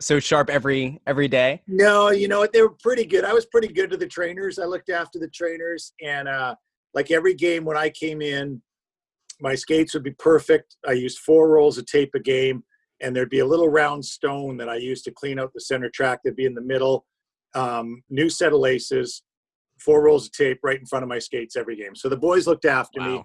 so 0.00 0.18
sharp 0.18 0.50
every 0.50 1.00
every 1.06 1.28
day? 1.28 1.62
No, 1.68 2.10
you 2.10 2.26
know 2.26 2.40
what? 2.40 2.52
They 2.52 2.62
were 2.62 2.74
pretty 2.82 3.04
good. 3.04 3.24
I 3.24 3.32
was 3.32 3.46
pretty 3.46 3.68
good 3.68 3.90
to 3.90 3.96
the 3.96 4.08
trainers. 4.08 4.58
I 4.58 4.64
looked 4.64 4.90
after 4.90 5.18
the 5.18 5.28
trainers, 5.28 5.92
and 6.02 6.26
uh, 6.26 6.54
like 6.94 7.10
every 7.10 7.34
game 7.34 7.64
when 7.64 7.76
I 7.76 7.90
came 7.90 8.22
in, 8.22 8.62
my 9.40 9.54
skates 9.54 9.94
would 9.94 10.04
be 10.04 10.12
perfect. 10.12 10.76
I 10.86 10.92
used 10.92 11.18
four 11.18 11.48
rolls 11.48 11.76
of 11.76 11.86
tape 11.86 12.14
a 12.14 12.20
game 12.20 12.62
and 13.00 13.14
there'd 13.14 13.30
be 13.30 13.40
a 13.40 13.46
little 13.46 13.68
round 13.68 14.04
stone 14.04 14.56
that 14.56 14.68
I 14.68 14.76
used 14.76 15.04
to 15.04 15.10
clean 15.10 15.38
out 15.38 15.52
the 15.52 15.60
center 15.60 15.90
track. 15.90 16.20
That'd 16.24 16.36
be 16.36 16.46
in 16.46 16.54
the 16.54 16.62
middle. 16.62 17.04
Um, 17.54 18.02
new 18.08 18.30
set 18.30 18.52
of 18.52 18.60
laces, 18.60 19.22
four 19.78 20.02
rolls 20.02 20.26
of 20.26 20.32
tape 20.32 20.60
right 20.62 20.78
in 20.78 20.86
front 20.86 21.02
of 21.02 21.08
my 21.08 21.18
skates 21.18 21.56
every 21.56 21.76
game. 21.76 21.94
So 21.94 22.08
the 22.08 22.16
boys 22.16 22.46
looked 22.46 22.64
after 22.64 23.00
wow. 23.00 23.06
me, 23.06 23.24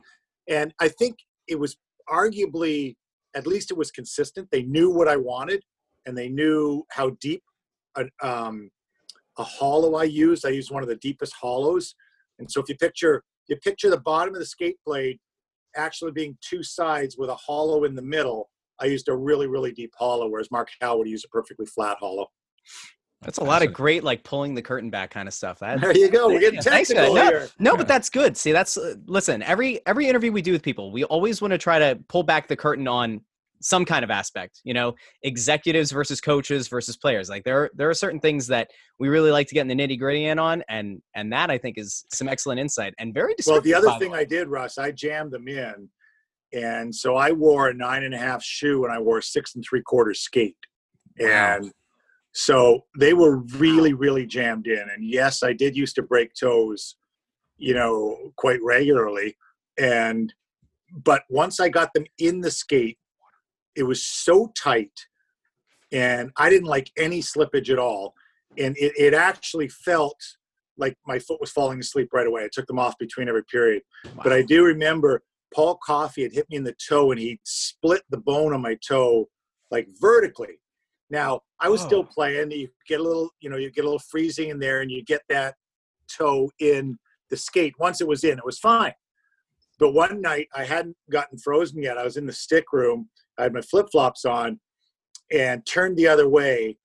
and 0.50 0.74
I 0.80 0.90
think 0.90 1.18
it 1.48 1.60
was 1.60 1.78
arguably, 2.10 2.96
at 3.36 3.48
least 3.48 3.72
it 3.72 3.78
was 3.78 3.92
consistent. 3.92 4.50
They 4.52 4.64
knew 4.64 4.92
what 4.92 5.08
I 5.08 5.16
wanted, 5.16 5.64
and 6.06 6.18
they 6.18 6.30
knew 6.30 6.84
how 6.92 7.12
deep 7.22 7.44
a, 7.96 8.06
um, 8.22 8.70
a 9.38 9.44
hollow 9.44 9.96
I 9.96 10.04
used. 10.04 10.46
I 10.46 10.50
used 10.50 10.72
one 10.72 10.84
of 10.84 10.90
the 10.90 10.98
deepest 10.98 11.34
hollows, 11.40 11.96
and 12.38 12.52
so 12.52 12.62
if 12.62 12.70
you 12.70 12.76
picture 12.76 13.24
you 13.50 13.58
picture 13.58 13.89
the 13.89 14.00
bottom 14.00 14.34
of 14.34 14.39
the 14.39 14.46
skate 14.46 14.77
blade 14.86 15.20
actually 15.75 16.12
being 16.12 16.38
two 16.41 16.63
sides 16.63 17.18
with 17.18 17.29
a 17.29 17.36
hollow 17.36 17.84
in 17.84 17.96
the 17.96 18.01
middle 18.01 18.50
I 18.82 18.86
used 18.86 19.10
a 19.10 19.15
really, 19.15 19.48
really 19.48 19.72
deep 19.72 19.94
hollow, 19.98 20.29
whereas 20.29 20.50
Mark 20.51 20.70
Howe 20.82 20.98
would 20.98 21.08
use 21.08 21.25
a 21.25 21.27
perfectly 21.27 21.65
flat 21.65 21.98
hollow. 22.00 22.27
That's 23.22 23.39
a 23.39 23.44
lot 23.44 23.62
of 23.62 23.74
great, 23.74 24.06
like 24.06 24.24
pulling 24.24 24.56
the 24.56 24.62
curtain 24.62 24.89
back 24.89 25.10
kind 25.10 25.27
of 25.27 25.34
stuff. 25.34 25.60
That, 25.60 25.82
There 25.82 25.96
you 25.98 26.10
go. 26.10 26.29
We're 26.29 26.39
getting 26.39 26.56
Yeah, 26.56 26.62
technical 26.62 27.13
guys. 27.13 27.29
here. 27.29 27.50
No, 27.60 27.72
Yeah. 27.72 27.77
but 27.77 27.88
that's 27.89 28.10
good. 28.10 28.38
See, 28.38 28.53
that's 28.53 28.77
uh, 28.77 28.96
listen. 29.06 29.44
Every 29.44 29.86
every 29.86 30.08
interview 30.08 30.32
we 30.32 30.41
do 30.41 30.53
with 30.53 30.63
people, 30.63 30.94
we 30.94 31.03
always 31.03 31.41
want 31.41 31.51
to 31.51 31.58
try 31.58 31.77
to 31.79 32.00
pull 32.08 32.24
back 32.24 32.48
the 32.48 32.56
curtain 32.56 32.88
on 32.88 33.20
some 33.62 33.86
kind 33.86 34.04
of 34.04 34.12
aspect. 34.12 34.62
You 34.63 34.74
know, 34.74 34.96
executives 35.24 35.92
versus 35.92 36.22
coaches 36.22 36.68
versus 36.68 36.98
players. 36.98 37.30
Like 37.30 37.44
there 37.44 37.63
are, 37.63 37.72
there 37.75 37.89
are 37.89 37.94
certain 37.94 38.20
things 38.20 38.48
that 38.48 38.70
we 39.00 39.10
really 39.10 39.32
like 39.32 39.48
to 39.48 39.54
get 39.54 39.62
in 39.62 39.68
the 39.68 39.75
nitty 39.75 40.00
gritty 40.00 40.25
in 40.25 40.39
on, 40.39 40.63
and 40.70 41.01
and 41.16 41.32
that 41.34 41.50
I 41.50 41.58
think 41.58 41.78
is 41.78 42.06
some 42.12 42.28
excellent 42.28 42.60
insight 42.60 42.94
and 43.00 43.13
very. 43.13 43.36
Well, 43.46 43.62
the 43.62 43.74
other 43.74 43.92
thing 44.00 44.12
way. 44.12 44.20
I 44.20 44.25
did, 44.25 44.48
Russ, 44.48 44.78
I 44.78 44.92
jammed 44.92 45.32
them 45.32 45.48
in. 45.48 45.89
And 46.51 46.94
so 46.94 47.16
I 47.16 47.32
wore 47.32 47.68
a 47.68 47.74
nine 47.74 48.04
and 48.04 48.13
a 48.13 48.18
half 48.18 48.44
shoe 48.44 48.84
and 48.84 48.94
I 48.94 49.00
wore 49.00 49.20
a 49.20 49.24
six 49.24 49.56
and 49.56 49.63
three 49.63 49.82
quarter 49.82 50.13
skate. 50.13 50.58
And 51.20 51.72
so 52.32 52.86
they 52.98 53.13
were 53.13 53.38
really, 53.58 53.94
really 53.94 54.25
jammed 54.25 54.68
in. 54.68 54.80
And 54.94 55.04
yes, 55.08 55.44
I 55.44 55.54
did 55.54 55.75
used 55.75 55.96
to 55.96 56.01
break 56.01 56.32
toes, 56.34 56.96
you 57.58 57.74
know, 57.74 58.32
quite 58.38 58.60
regularly. 58.63 59.38
And, 59.80 60.34
but 60.92 61.24
once 61.30 61.60
I 61.60 61.70
got 61.70 61.94
them 61.94 62.06
in 62.18 62.42
the 62.42 62.51
skate, 62.51 62.98
it 63.79 63.83
was 63.83 64.05
so 64.05 64.51
tight 64.55 65.07
and 65.91 66.31
I 66.38 66.50
didn't 66.50 66.67
like 66.67 66.91
any 66.98 67.21
slippage 67.21 67.69
at 67.69 67.79
all. 67.79 68.13
And 68.57 68.77
it, 68.77 68.93
it 68.98 69.13
actually 69.13 69.69
felt 69.69 70.17
like 70.77 70.95
my 71.07 71.17
foot 71.19 71.41
was 71.41 71.51
falling 71.51 71.79
asleep 71.79 72.09
right 72.13 72.27
away. 72.27 72.43
I 72.43 72.50
took 72.51 72.67
them 72.67 72.79
off 72.79 72.95
between 73.00 73.27
every 73.27 73.43
period. 73.45 73.81
But 74.24 74.33
I 74.33 74.41
do 74.43 74.63
remember 74.63 75.24
Paul 75.53 75.79
Coffey 75.83 76.24
had 76.24 76.33
hit 76.33 76.48
me 76.50 76.57
in 76.57 76.63
the 76.63 76.75
toe 76.88 77.12
and 77.12 77.19
he 77.19 77.39
split 77.43 78.03
the 78.09 78.17
bone 78.17 78.53
on 78.53 78.62
my 78.62 78.77
toe 78.88 79.27
like 79.71 79.88
vertically. 80.00 80.59
Now 81.09 81.41
I 81.59 81.69
was 81.69 81.81
still 81.81 82.05
Oh. 82.07 82.13
playing. 82.13 82.51
You 82.51 82.67
get 82.88 83.00
a 83.00 83.03
little, 83.03 83.29
you 83.39 83.50
know, 83.50 83.57
you 83.57 83.71
get 83.71 83.81
a 83.86 83.88
little 83.88 84.00
freezing 84.12 84.50
in 84.50 84.59
there 84.59 84.81
and 84.81 84.91
you 84.91 85.03
get 85.03 85.21
that 85.29 85.55
toe 86.15 86.51
in 86.59 86.98
the 87.29 87.38
skate. 87.38 87.74
Once 87.79 88.01
it 88.01 88.07
was 88.07 88.24
in, 88.24 88.38
it 88.38 88.45
was 88.45 88.59
fine. 88.59 88.93
But 89.79 89.93
one 89.93 90.21
night 90.21 90.48
I 90.53 90.65
hadn't 90.65 90.98
gotten 91.09 91.38
frozen 91.39 91.81
yet. 91.81 91.98
I 91.98 92.03
was 92.03 92.17
in 92.17 92.25
the 92.25 92.33
stick 92.33 92.65
room. 92.74 93.09
I 93.39 93.43
had 93.43 93.53
my 93.53 93.62
flip 93.62 93.88
flops 93.91 94.25
on 94.25 94.60
and 95.31 95.65
turned 95.65 95.98
the 95.98 96.08
other 96.08 96.27
way. 96.27 96.77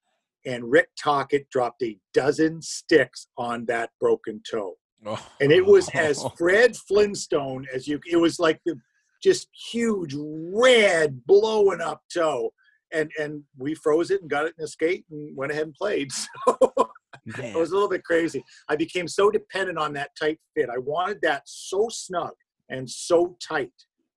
And 0.46 0.70
Rick 0.70 0.88
Tocchet 1.02 1.49
dropped 1.50 1.82
a 1.82 1.99
dozen 2.12 2.61
sticks 2.62 3.28
on 3.38 3.64
that 3.66 3.90
broken 4.00 4.42
toe 4.50 4.75
Oh. 5.06 5.30
and 5.40 5.52
it 5.52 5.64
was 5.64 5.88
as 5.90 6.25
Fred 6.38 6.75
Flintstone 6.76 7.66
as 7.75 7.87
you. 7.87 8.00
It 8.11 8.16
was 8.16 8.38
like 8.38 8.61
the 8.64 8.76
just 9.23 9.49
huge 9.70 10.14
red 10.18 11.20
blowing 11.26 11.80
up 11.80 12.02
toe, 12.12 12.50
and 12.92 13.11
and 13.18 13.42
we 13.58 13.75
froze 13.75 14.11
it 14.11 14.20
and 14.23 14.30
got 14.30 14.46
it 14.46 14.54
in 14.58 14.64
a 14.64 14.68
skate 14.68 15.04
and 15.11 15.37
went 15.37 15.52
ahead 15.52 15.64
and 15.64 15.75
played. 15.75 16.11
So 16.46 17.42
it 17.42 17.54
was 17.56 17.70
a 17.70 17.75
little 17.75 17.88
bit 17.88 18.04
crazy. 18.04 18.44
I 18.68 18.76
became 18.76 19.08
so 19.08 19.30
dependent 19.30 19.78
on 19.78 19.94
that 19.94 20.11
tight 20.20 20.38
fit. 20.54 20.68
I 20.68 20.76
wanted 20.76 21.20
that 21.23 21.42
so 21.46 21.88
snug 21.90 22.32
and 22.68 22.88
so 22.90 23.37
tight 23.42 23.73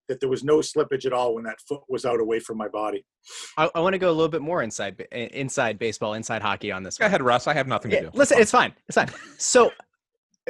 that 0.08 0.20
there 0.20 0.30
was 0.30 0.44
no 0.44 0.58
slippage 0.60 1.06
at 1.06 1.14
all 1.14 1.36
when 1.36 1.44
that 1.44 1.60
foot 1.62 1.82
was 1.90 2.06
out 2.06 2.20
away 2.20 2.40
from 2.40 2.58
my 2.58 2.68
body. 2.68 3.06
I, 3.58 3.70
I 3.76 3.80
want 3.80 3.94
to 3.94 4.00
go 4.00 4.10
a 4.10 4.14
little 4.14 4.30
bit 4.30 4.42
more 4.42 4.64
inside 4.64 5.00
inside 5.12 5.78
baseball, 5.80 6.14
inside 6.14 6.42
hockey 6.42 6.72
on 6.72 6.84
this. 6.84 6.98
Go 6.98 7.06
one. 7.06 7.10
ahead, 7.10 7.22
Russ. 7.22 7.48
I 7.48 7.54
have 7.54 7.68
nothing 7.68 7.92
to 7.92 7.98
Yeah, 7.98 8.04
do. 8.04 8.12
listen, 8.14 8.40
it's 8.40 8.52
fine. 8.52 8.74
It's 8.88 8.96
fine. 8.96 9.10
So 9.38 9.72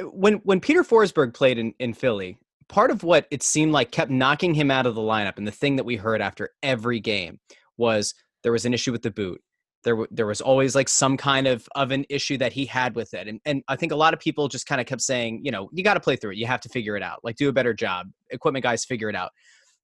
when 0.00 0.34
when 0.44 0.60
Peter 0.60 0.84
Forsberg 0.84 1.34
played 1.34 1.58
in, 1.58 1.74
in 1.78 1.92
Philly, 1.92 2.38
part 2.68 2.90
of 2.90 3.02
what 3.02 3.26
it 3.30 3.42
seemed 3.42 3.72
like 3.72 3.90
kept 3.90 4.10
knocking 4.10 4.54
him 4.54 4.70
out 4.70 4.86
of 4.86 4.94
the 4.94 5.00
lineup, 5.00 5.38
and 5.38 5.46
the 5.46 5.52
thing 5.52 5.76
that 5.76 5.84
we 5.84 5.96
heard 5.96 6.20
after 6.20 6.50
every 6.62 7.00
game 7.00 7.40
was 7.76 8.14
there 8.42 8.52
was 8.52 8.64
an 8.64 8.74
issue 8.74 8.92
with 8.92 9.02
the 9.02 9.10
boot. 9.10 9.42
There, 9.84 9.94
w- 9.94 10.08
there 10.10 10.26
was 10.26 10.40
always 10.40 10.74
like 10.74 10.88
some 10.88 11.16
kind 11.16 11.46
of 11.46 11.68
of 11.74 11.92
an 11.92 12.04
issue 12.08 12.36
that 12.38 12.52
he 12.52 12.66
had 12.66 12.94
with 12.96 13.14
it, 13.14 13.28
and 13.28 13.40
and 13.44 13.62
I 13.68 13.76
think 13.76 13.92
a 13.92 13.96
lot 13.96 14.12
of 14.12 14.20
people 14.20 14.48
just 14.48 14.66
kind 14.66 14.80
of 14.80 14.86
kept 14.86 15.02
saying, 15.02 15.40
you 15.44 15.50
know, 15.50 15.70
you 15.72 15.84
got 15.84 15.94
to 15.94 16.00
play 16.00 16.16
through 16.16 16.32
it. 16.32 16.36
You 16.36 16.46
have 16.46 16.60
to 16.62 16.68
figure 16.68 16.96
it 16.96 17.02
out. 17.02 17.20
Like 17.22 17.36
do 17.36 17.48
a 17.48 17.52
better 17.52 17.72
job. 17.72 18.08
Equipment 18.30 18.62
guys 18.62 18.84
figure 18.84 19.08
it 19.08 19.14
out. 19.14 19.30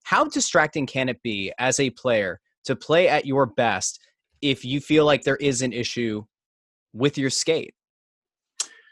How 0.04 0.24
distracting 0.24 0.86
can 0.86 1.08
it 1.08 1.22
be 1.22 1.52
as 1.58 1.80
a 1.80 1.90
player 1.90 2.40
to 2.64 2.76
play 2.76 3.08
at 3.08 3.26
your 3.26 3.46
best 3.46 4.00
if 4.42 4.64
you 4.64 4.80
feel 4.80 5.04
like 5.04 5.22
there 5.22 5.36
is 5.36 5.62
an 5.62 5.72
issue 5.72 6.24
with 6.92 7.16
your 7.16 7.30
skate? 7.30 7.74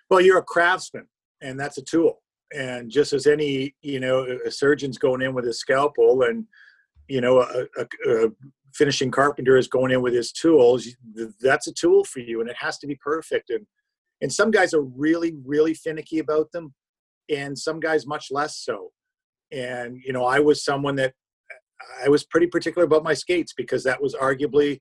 Well, 0.09 0.21
you're 0.21 0.39
a 0.39 0.43
craftsman, 0.43 1.07
and 1.41 1.59
that's 1.59 1.79
a 1.79 1.83
tool. 1.83 2.23
And 2.55 2.91
just 2.91 3.13
as 3.13 3.27
any, 3.27 3.75
you 3.83 3.99
know, 3.99 4.27
a 4.47 4.51
surgeon's 4.51 4.99
going 4.99 5.23
in 5.23 5.35
with 5.35 5.47
his 5.47 5.59
scalpel, 5.59 6.23
and 6.23 6.47
you 7.09 7.21
know, 7.21 7.41
a, 7.41 7.67
a, 7.79 8.25
a 8.25 8.29
finishing 8.75 9.11
carpenter 9.11 9.57
is 9.57 9.69
going 9.69 9.93
in 9.93 10.03
with 10.03 10.15
his 10.15 10.33
tools. 10.33 10.89
That's 11.41 11.67
a 11.67 11.73
tool 11.73 12.05
for 12.05 12.21
you, 12.21 12.41
and 12.41 12.49
it 12.49 12.57
has 12.59 12.79
to 12.79 12.87
be 12.87 12.97
perfect. 12.97 13.51
And 13.51 13.67
and 14.21 14.33
some 14.33 14.53
guys 14.53 14.73
are 14.73 14.83
really, 14.83 15.35
really 15.45 15.75
finicky 15.75 16.21
about 16.21 16.53
them, 16.53 16.75
and 17.29 17.59
some 17.59 17.81
guys 17.81 18.07
much 18.07 18.29
less 18.31 18.59
so. 18.59 18.93
And 19.51 20.01
you 20.05 20.13
know, 20.13 20.25
I 20.25 20.41
was 20.41 20.65
someone 20.65 20.97
that 20.97 21.15
I 22.05 22.09
was 22.09 22.25
pretty 22.25 22.47
particular 22.47 22.85
about 22.85 23.05
my 23.05 23.15
skates 23.15 23.53
because 23.53 23.83
that 23.85 24.01
was 24.01 24.15
arguably, 24.15 24.81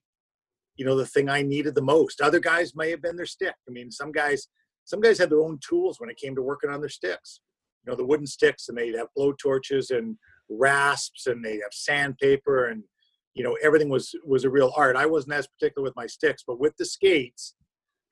you 0.76 0.84
know, 0.84 0.96
the 0.96 1.06
thing 1.06 1.28
I 1.28 1.42
needed 1.42 1.74
the 1.74 1.82
most. 1.82 2.20
Other 2.20 2.40
guys 2.40 2.74
may 2.74 2.90
have 2.90 3.02
been 3.02 3.16
their 3.16 3.26
stick. 3.26 3.54
I 3.68 3.72
mean, 3.72 3.90
some 3.90 4.12
guys 4.12 4.48
some 4.84 5.00
guys 5.00 5.18
had 5.18 5.30
their 5.30 5.42
own 5.42 5.58
tools 5.66 6.00
when 6.00 6.10
it 6.10 6.16
came 6.16 6.34
to 6.34 6.42
working 6.42 6.70
on 6.70 6.80
their 6.80 6.88
sticks. 6.88 7.40
You 7.84 7.90
know, 7.90 7.96
the 7.96 8.06
wooden 8.06 8.26
sticks, 8.26 8.68
and 8.68 8.78
they'd 8.78 8.94
have 8.96 9.08
blow 9.14 9.32
torches 9.32 9.90
and 9.90 10.16
rasps, 10.48 11.26
and 11.26 11.44
they'd 11.44 11.62
have 11.62 11.72
sandpaper, 11.72 12.66
and 12.66 12.84
you 13.34 13.42
know, 13.42 13.56
everything 13.62 13.88
was 13.88 14.14
was 14.24 14.44
a 14.44 14.50
real 14.50 14.72
art. 14.76 14.96
I 14.96 15.06
wasn't 15.06 15.34
as 15.34 15.46
particular 15.46 15.84
with 15.84 15.96
my 15.96 16.06
sticks, 16.06 16.44
but 16.46 16.60
with 16.60 16.76
the 16.76 16.84
skates, 16.84 17.54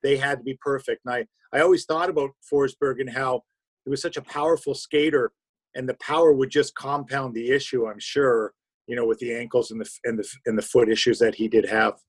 they 0.03 0.17
had 0.17 0.39
to 0.39 0.43
be 0.43 0.57
perfect. 0.61 1.01
And 1.05 1.13
I 1.13 1.57
I 1.57 1.61
always 1.61 1.85
thought 1.85 2.09
about 2.09 2.31
Forsberg 2.51 2.99
and 2.99 3.09
how 3.09 3.43
he 3.85 3.89
was 3.89 4.01
such 4.01 4.17
a 4.17 4.21
powerful 4.21 4.73
skater, 4.73 5.31
and 5.75 5.87
the 5.87 5.97
power 6.01 6.33
would 6.33 6.49
just 6.49 6.75
compound 6.75 7.33
the 7.33 7.51
issue. 7.51 7.87
I'm 7.87 7.99
sure, 7.99 8.53
you 8.87 8.95
know, 8.95 9.05
with 9.05 9.19
the 9.19 9.33
ankles 9.33 9.71
and 9.71 9.81
the 9.81 9.89
and 10.03 10.17
the 10.17 10.27
and 10.45 10.57
the 10.57 10.63
foot 10.63 10.89
issues 10.89 11.19
that 11.19 11.35
he 11.35 11.47
did 11.47 11.65
have. 11.67 11.99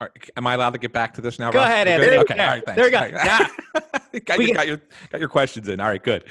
All 0.00 0.06
right, 0.06 0.30
am 0.36 0.46
I 0.46 0.54
allowed 0.54 0.70
to 0.74 0.78
get 0.78 0.92
back 0.92 1.12
to 1.14 1.20
this 1.20 1.40
now? 1.40 1.50
Go 1.50 1.58
Russ? 1.58 1.66
ahead, 1.68 1.88
Anthony. 1.88 2.18
Okay, 2.18 2.34
Yeah, 2.36 2.44
all 2.44 2.54
right, 2.54 2.64
thanks. 2.64 2.76
there 2.76 2.84
we 2.86 2.90
go. 2.92 2.98
Right. 3.00 4.24
got, 4.24 4.38
We 4.38 4.46
your, 4.46 4.54
got, 4.54 4.66
your, 4.68 4.80
got 5.10 5.18
your 5.20 5.28
questions 5.28 5.68
in. 5.68 5.80
All 5.80 5.88
right, 5.88 6.02
good. 6.02 6.24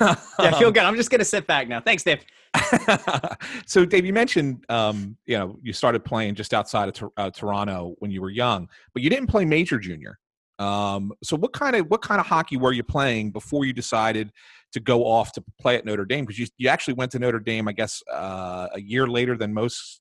Yeah, 0.00 0.14
I 0.38 0.58
feel 0.58 0.70
good. 0.72 0.82
I'm 0.82 0.96
just 0.96 1.10
gonna 1.10 1.24
sit 1.24 1.46
back 1.46 1.68
now. 1.68 1.80
Thanks, 1.80 2.02
Dave. 2.04 2.24
so, 3.66 3.84
Dave, 3.84 4.06
you 4.06 4.14
mentioned 4.14 4.64
um, 4.70 5.16
you 5.26 5.36
know 5.38 5.58
you 5.62 5.74
started 5.74 6.04
playing 6.04 6.34
just 6.36 6.54
outside 6.54 6.88
of 6.88 7.10
uh, 7.18 7.30
Toronto 7.30 7.94
when 7.98 8.10
you 8.10 8.22
were 8.22 8.30
young, 8.30 8.66
but 8.94 9.02
you 9.02 9.10
didn't 9.10 9.26
play 9.28 9.44
major 9.44 9.78
junior. 9.78 10.18
Um, 10.58 11.12
so, 11.22 11.36
what 11.36 11.52
kind 11.52 11.76
of 11.76 11.86
what 11.88 12.00
kind 12.00 12.18
of 12.20 12.26
hockey 12.26 12.56
were 12.56 12.72
you 12.72 12.82
playing 12.82 13.30
before 13.30 13.66
you 13.66 13.74
decided 13.74 14.32
to 14.72 14.80
go 14.80 15.04
off 15.04 15.32
to 15.32 15.44
play 15.60 15.76
at 15.76 15.84
Notre 15.84 16.06
Dame? 16.06 16.24
Because 16.24 16.38
you 16.38 16.46
you 16.56 16.68
actually 16.68 16.94
went 16.94 17.12
to 17.12 17.18
Notre 17.18 17.40
Dame, 17.40 17.68
I 17.68 17.72
guess, 17.72 18.02
uh, 18.10 18.68
a 18.72 18.80
year 18.80 19.06
later 19.06 19.36
than 19.36 19.52
most 19.52 20.00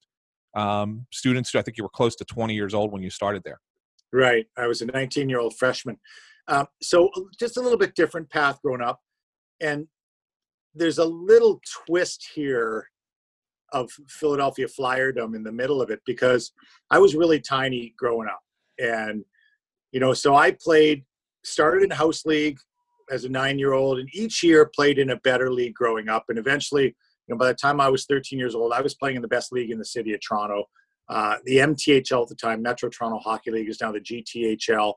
um, 0.55 1.05
students. 1.12 1.53
I 1.55 1.62
think 1.62 1.77
you 1.77 1.84
were 1.84 1.89
close 1.89 2.15
to 2.17 2.25
20 2.25 2.53
years 2.53 2.74
old 2.74 2.91
when 2.91 3.01
you 3.01 3.10
started 3.10 3.43
there. 3.43 3.60
Right. 4.13 4.46
I 4.58 4.67
was 4.67 4.81
a 4.81 4.86
19 4.86 5.29
year 5.29 5.39
old 5.39 5.55
freshman. 5.58 5.98
Um, 6.48 6.65
so 6.81 7.10
just 7.39 7.58
a 7.58 7.62
little 7.62 7.77
bit 7.77 7.96
different 7.96 8.29
path 8.29 8.60
growing 8.62 8.81
up. 8.81 9.00
And 9.62 9.88
there's 10.74 10.98
a 10.98 11.05
little 11.05 11.62
twist 11.86 12.29
here 12.34 12.88
of 13.74 13.89
Philadelphia 14.10 14.67
Flyerdom 14.67 15.36
in 15.36 15.43
the 15.43 15.51
middle 15.51 15.81
of 15.81 15.89
it 15.89 16.01
because 16.05 16.51
I 16.89 17.00
was 17.00 17.15
really 17.15 17.39
tiny 17.39 17.93
growing 17.98 18.27
up. 18.27 18.41
And, 18.79 19.24
you 19.91 20.00
know, 20.00 20.13
so 20.13 20.36
I 20.36 20.51
played, 20.51 21.05
started 21.43 21.84
in 21.84 21.91
house 21.91 22.25
league 22.25 22.58
as 23.12 23.24
a 23.24 23.29
nine 23.29 23.60
year 23.60 23.74
old, 23.74 24.00
and 24.00 24.10
each 24.13 24.43
year 24.43 24.70
played 24.74 24.98
in 24.98 25.12
a 25.12 25.17
better 25.17 25.51
league 25.51 25.74
growing 25.74 26.10
up. 26.10 26.25
And 26.29 26.38
eventually, 26.38 26.96
you 27.28 27.36
know, 27.36 27.38
by 27.38 27.48
the 27.48 27.54
time 27.54 27.80
I 27.80 27.90
was 27.90 28.06
13 28.06 28.40
years 28.40 28.56
old, 28.56 28.74
I 28.74 28.82
was 28.82 28.96
playing 28.96 29.16
in 29.16 29.22
the 29.22 29.28
best 29.28 29.51
league 29.51 29.72
in 29.72 29.80
the 29.80 29.86
city 29.86 30.13
of 30.13 30.20
Toronto. 30.22 30.66
Uh, 31.10 31.38
the 31.46 31.58
MTHL 31.58 32.24
at 32.24 32.30
the 32.30 32.36
time, 32.36 32.62
Metro 32.62 32.90
Toronto 32.90 33.20
Hockey 33.20 33.51
League, 33.51 33.70
is 33.70 33.82
now 33.82 33.92
the 33.92 34.00
GTHL, 34.00 34.94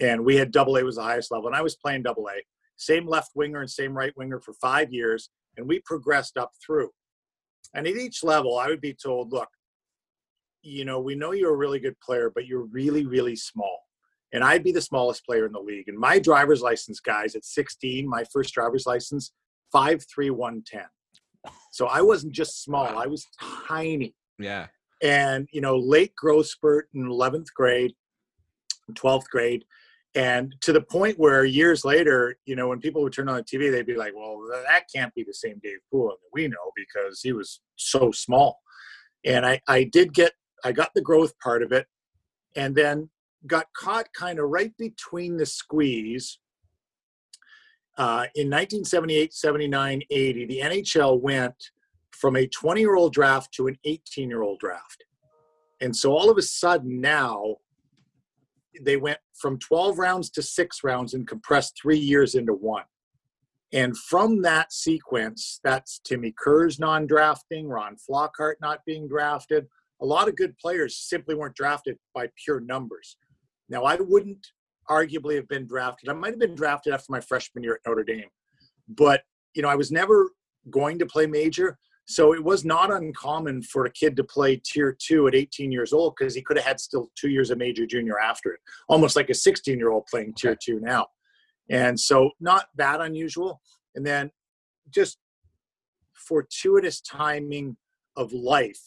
and 0.00 0.24
we 0.24 0.36
had 0.36 0.52
Double 0.52 0.76
A 0.76 0.84
was 0.84 0.96
the 0.96 1.02
highest 1.02 1.30
level, 1.30 1.46
and 1.46 1.56
I 1.56 1.62
was 1.62 1.76
playing 1.76 2.02
Double 2.02 2.28
A, 2.28 2.42
same 2.76 3.06
left 3.06 3.32
winger 3.34 3.60
and 3.60 3.70
same 3.70 3.94
right 3.94 4.12
winger 4.16 4.40
for 4.40 4.54
five 4.54 4.92
years, 4.92 5.30
and 5.56 5.68
we 5.68 5.80
progressed 5.80 6.36
up 6.38 6.50
through. 6.64 6.90
And 7.74 7.86
at 7.86 7.96
each 7.96 8.24
level, 8.24 8.58
I 8.58 8.68
would 8.68 8.80
be 8.80 8.94
told, 8.94 9.32
look, 9.32 9.48
you 10.62 10.84
know, 10.84 11.00
we 11.00 11.14
know 11.14 11.32
you're 11.32 11.54
a 11.54 11.56
really 11.56 11.78
good 11.78 11.98
player, 12.00 12.30
but 12.34 12.46
you're 12.46 12.66
really, 12.66 13.06
really 13.06 13.36
small. 13.36 13.80
And 14.32 14.44
I'd 14.44 14.64
be 14.64 14.72
the 14.72 14.80
smallest 14.80 15.24
player 15.26 15.46
in 15.46 15.52
the 15.52 15.60
league. 15.60 15.88
And 15.88 15.98
my 15.98 16.18
driver's 16.18 16.62
license, 16.62 17.00
guys, 17.00 17.34
at 17.34 17.44
16, 17.44 18.08
my 18.08 18.24
first 18.32 18.54
driver's 18.54 18.86
license, 18.86 19.32
5'3, 19.74 20.30
110. 20.30 20.82
So 21.70 21.86
I 21.86 22.02
wasn't 22.02 22.32
just 22.32 22.62
small, 22.64 22.98
I 22.98 23.06
was 23.06 23.26
tiny 23.68 24.14
Yeah. 24.38 24.66
and 25.02 25.48
you 25.52 25.60
know 25.60 25.76
late 25.76 26.14
growth 26.16 26.46
spurt 26.46 26.88
in 26.94 27.04
11th 27.06 27.46
grade 27.54 27.92
12th 28.92 29.28
grade 29.30 29.64
and 30.16 30.54
to 30.60 30.72
the 30.72 30.80
point 30.80 31.18
where 31.18 31.44
years 31.44 31.84
later 31.84 32.36
you 32.44 32.56
know 32.56 32.68
when 32.68 32.80
people 32.80 33.00
would 33.02 33.12
turn 33.12 33.28
on 33.28 33.36
the 33.36 33.44
tv 33.44 33.70
they'd 33.70 33.86
be 33.86 33.94
like 33.96 34.12
well 34.14 34.36
that 34.68 34.84
can't 34.94 35.14
be 35.14 35.22
the 35.22 35.32
same 35.32 35.58
dave 35.62 35.78
poulin 35.90 36.16
that 36.20 36.28
we 36.32 36.48
know 36.48 36.66
because 36.74 37.20
he 37.22 37.32
was 37.32 37.60
so 37.76 38.10
small 38.10 38.58
and 39.24 39.46
i 39.46 39.60
i 39.68 39.84
did 39.84 40.12
get 40.12 40.32
i 40.64 40.72
got 40.72 40.90
the 40.94 41.00
growth 41.00 41.32
part 41.38 41.62
of 41.62 41.70
it 41.72 41.86
and 42.56 42.74
then 42.74 43.08
got 43.46 43.66
caught 43.76 44.08
kind 44.12 44.38
of 44.38 44.48
right 44.48 44.72
between 44.76 45.36
the 45.36 45.46
squeeze. 45.46 46.38
Uh, 48.00 48.24
in 48.34 48.48
1978, 48.48 49.34
79, 49.34 50.02
80, 50.10 50.46
the 50.46 50.60
NHL 50.60 51.20
went 51.20 51.54
from 52.12 52.34
a 52.34 52.46
20 52.46 52.80
year 52.80 52.94
old 52.94 53.12
draft 53.12 53.52
to 53.52 53.66
an 53.66 53.76
18 53.84 54.30
year 54.30 54.40
old 54.40 54.58
draft. 54.58 55.04
And 55.82 55.94
so 55.94 56.12
all 56.12 56.30
of 56.30 56.38
a 56.38 56.42
sudden 56.42 57.02
now, 57.02 57.56
they 58.80 58.96
went 58.96 59.18
from 59.34 59.58
12 59.58 59.98
rounds 59.98 60.30
to 60.30 60.40
six 60.40 60.82
rounds 60.82 61.12
and 61.12 61.28
compressed 61.28 61.78
three 61.78 61.98
years 61.98 62.34
into 62.34 62.54
one. 62.54 62.84
And 63.70 63.94
from 63.94 64.40
that 64.42 64.72
sequence, 64.72 65.60
that's 65.62 66.00
Timmy 66.02 66.32
Kerr's 66.42 66.78
non 66.80 67.06
drafting, 67.06 67.68
Ron 67.68 67.96
Flockhart 67.96 68.54
not 68.62 68.78
being 68.86 69.08
drafted. 69.08 69.66
A 70.00 70.06
lot 70.06 70.26
of 70.26 70.36
good 70.36 70.56
players 70.56 70.96
simply 70.96 71.34
weren't 71.34 71.54
drafted 71.54 71.98
by 72.14 72.30
pure 72.42 72.60
numbers. 72.60 73.18
Now, 73.68 73.84
I 73.84 73.96
wouldn't 73.96 74.46
arguably 74.90 75.36
have 75.36 75.48
been 75.48 75.66
drafted. 75.66 76.08
I 76.08 76.12
might 76.12 76.32
have 76.32 76.38
been 76.40 76.54
drafted 76.54 76.92
after 76.92 77.06
my 77.10 77.20
freshman 77.20 77.62
year 77.62 77.74
at 77.74 77.88
Notre 77.88 78.04
Dame, 78.04 78.28
but 78.88 79.22
you 79.54 79.62
know, 79.62 79.68
I 79.68 79.76
was 79.76 79.90
never 79.90 80.30
going 80.68 80.98
to 80.98 81.06
play 81.06 81.26
major. 81.26 81.78
So 82.06 82.34
it 82.34 82.42
was 82.42 82.64
not 82.64 82.92
uncommon 82.92 83.62
for 83.62 83.86
a 83.86 83.92
kid 83.92 84.16
to 84.16 84.24
play 84.24 84.56
tier 84.56 84.96
two 84.98 85.28
at 85.28 85.34
18 85.34 85.70
years 85.70 85.92
old 85.92 86.14
because 86.18 86.34
he 86.34 86.42
could 86.42 86.56
have 86.56 86.66
had 86.66 86.80
still 86.80 87.08
two 87.14 87.30
years 87.30 87.50
of 87.50 87.58
major 87.58 87.86
junior 87.86 88.18
after 88.18 88.52
it, 88.52 88.60
almost 88.88 89.14
like 89.14 89.30
a 89.30 89.34
16 89.34 89.78
year 89.78 89.90
old 89.90 90.06
playing 90.06 90.34
tier 90.34 90.56
two 90.60 90.80
now. 90.80 91.06
And 91.70 91.98
so 91.98 92.30
not 92.40 92.66
that 92.76 93.00
unusual. 93.00 93.60
And 93.94 94.04
then 94.04 94.30
just 94.90 95.18
fortuitous 96.14 97.00
timing 97.00 97.76
of 98.16 98.32
life 98.32 98.82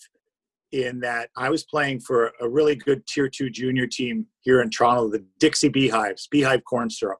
in 0.74 1.00
that 1.02 1.30
I 1.38 1.50
was 1.50 1.64
playing 1.64 2.00
for 2.00 2.34
a 2.42 2.50
really 2.50 2.76
good 2.76 3.06
tier 3.06 3.30
two 3.30 3.50
junior 3.50 3.86
team 3.86 4.26
here 4.42 4.62
in 4.62 4.72
Toronto, 4.72 5.08
the 5.08 5.24
Dixie 5.40 5.70
Beehives, 5.70 6.28
Beehive 6.28 6.64
Corn 6.66 6.90
Syrup, 6.90 7.20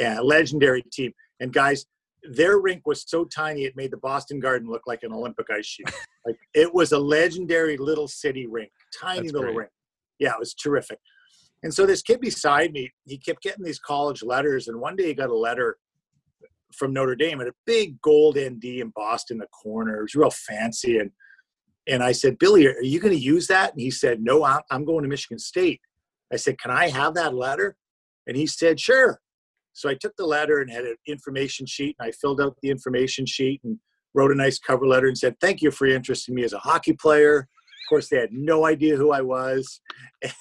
a 0.00 0.20
legendary 0.20 0.82
team. 0.92 1.12
And 1.38 1.52
guys, 1.52 1.86
their 2.24 2.58
rink 2.58 2.82
was 2.84 3.04
so 3.08 3.24
tiny 3.24 3.62
it 3.62 3.76
made 3.76 3.92
the 3.92 3.98
Boston 3.98 4.40
Garden 4.40 4.68
look 4.68 4.82
like 4.86 5.04
an 5.04 5.12
Olympic 5.12 5.46
ice 5.50 5.64
sheet. 5.64 5.90
like 6.26 6.36
it 6.54 6.74
was 6.74 6.90
a 6.90 6.98
legendary 6.98 7.76
little 7.76 8.08
city 8.08 8.46
rink, 8.46 8.70
tiny 9.00 9.22
That's 9.22 9.32
little 9.32 9.52
great. 9.52 9.56
rink. 9.56 9.70
Yeah, 10.18 10.32
it 10.32 10.40
was 10.40 10.54
terrific. 10.54 10.98
And 11.62 11.72
so 11.72 11.86
this 11.86 12.02
kid 12.02 12.20
beside 12.20 12.72
me, 12.72 12.90
he 13.04 13.16
kept 13.16 13.42
getting 13.42 13.64
these 13.64 13.78
college 13.78 14.24
letters, 14.24 14.66
and 14.66 14.80
one 14.80 14.96
day 14.96 15.06
he 15.06 15.14
got 15.14 15.30
a 15.30 15.36
letter 15.36 15.78
from 16.74 16.92
Notre 16.92 17.14
Dame 17.14 17.40
at 17.40 17.46
a 17.46 17.54
big 17.64 18.00
gold 18.00 18.36
ND 18.36 18.64
embossed 18.64 18.80
in 18.80 18.90
Boston, 18.90 19.38
the 19.38 19.46
corner. 19.46 19.98
It 19.98 20.02
was 20.02 20.14
real 20.16 20.30
fancy, 20.30 20.98
and 20.98 21.12
and 21.88 22.02
I 22.02 22.12
said, 22.12 22.38
Billy, 22.38 22.66
are 22.66 22.82
you 22.82 23.00
going 23.00 23.14
to 23.14 23.20
use 23.20 23.46
that? 23.48 23.72
And 23.72 23.80
he 23.80 23.90
said, 23.90 24.20
No, 24.20 24.44
I'm, 24.44 24.84
going 24.84 25.02
to 25.02 25.08
Michigan 25.08 25.38
State. 25.38 25.80
I 26.32 26.36
said, 26.36 26.58
Can 26.58 26.70
I 26.70 26.88
have 26.88 27.14
that 27.14 27.34
letter? 27.34 27.76
And 28.26 28.36
he 28.36 28.46
said, 28.46 28.78
Sure. 28.78 29.20
So 29.72 29.88
I 29.88 29.94
took 29.94 30.14
the 30.16 30.26
letter 30.26 30.60
and 30.60 30.70
had 30.70 30.84
an 30.84 30.96
information 31.06 31.66
sheet, 31.66 31.96
and 31.98 32.08
I 32.08 32.12
filled 32.12 32.40
out 32.40 32.56
the 32.62 32.70
information 32.70 33.24
sheet 33.26 33.60
and 33.64 33.78
wrote 34.14 34.30
a 34.30 34.34
nice 34.34 34.58
cover 34.58 34.86
letter 34.86 35.08
and 35.08 35.18
said, 35.18 35.36
Thank 35.40 35.62
you 35.62 35.70
for 35.70 35.86
your 35.86 35.96
interest 35.96 36.28
in 36.28 36.34
me 36.34 36.44
as 36.44 36.52
a 36.52 36.58
hockey 36.58 36.92
player. 36.92 37.38
Of 37.38 37.88
course, 37.88 38.08
they 38.08 38.18
had 38.18 38.32
no 38.32 38.66
idea 38.66 38.96
who 38.96 39.12
I 39.12 39.22
was. 39.22 39.80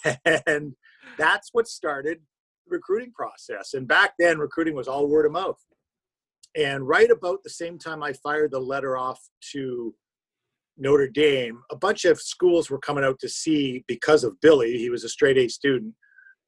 And 0.46 0.74
that's 1.18 1.50
what 1.52 1.68
started 1.68 2.20
the 2.68 2.76
recruiting 2.76 3.12
process. 3.14 3.74
And 3.74 3.88
back 3.88 4.14
then, 4.20 4.38
recruiting 4.38 4.76
was 4.76 4.88
all 4.88 5.08
word 5.08 5.26
of 5.26 5.32
mouth. 5.32 5.60
And 6.56 6.88
right 6.88 7.10
about 7.10 7.40
the 7.44 7.50
same 7.50 7.78
time 7.78 8.04
I 8.04 8.14
fired 8.14 8.52
the 8.52 8.60
letter 8.60 8.98
off 8.98 9.20
to 9.54 9.94
Notre 10.82 11.08
Dame, 11.08 11.62
a 11.72 11.76
bunch 11.76 12.06
of 12.06 12.20
schools 12.20 12.70
were 12.70 12.80
coming 12.80 13.04
out 13.04 13.20
to 13.20 13.30
see 13.30 13.84
because 13.88 14.24
of 14.24 14.40
Billy. 14.42 14.78
He 14.80 14.90
was 14.90 15.04
a 15.04 15.10
straight 15.10 15.38
A 15.38 15.48
student, 15.48 15.94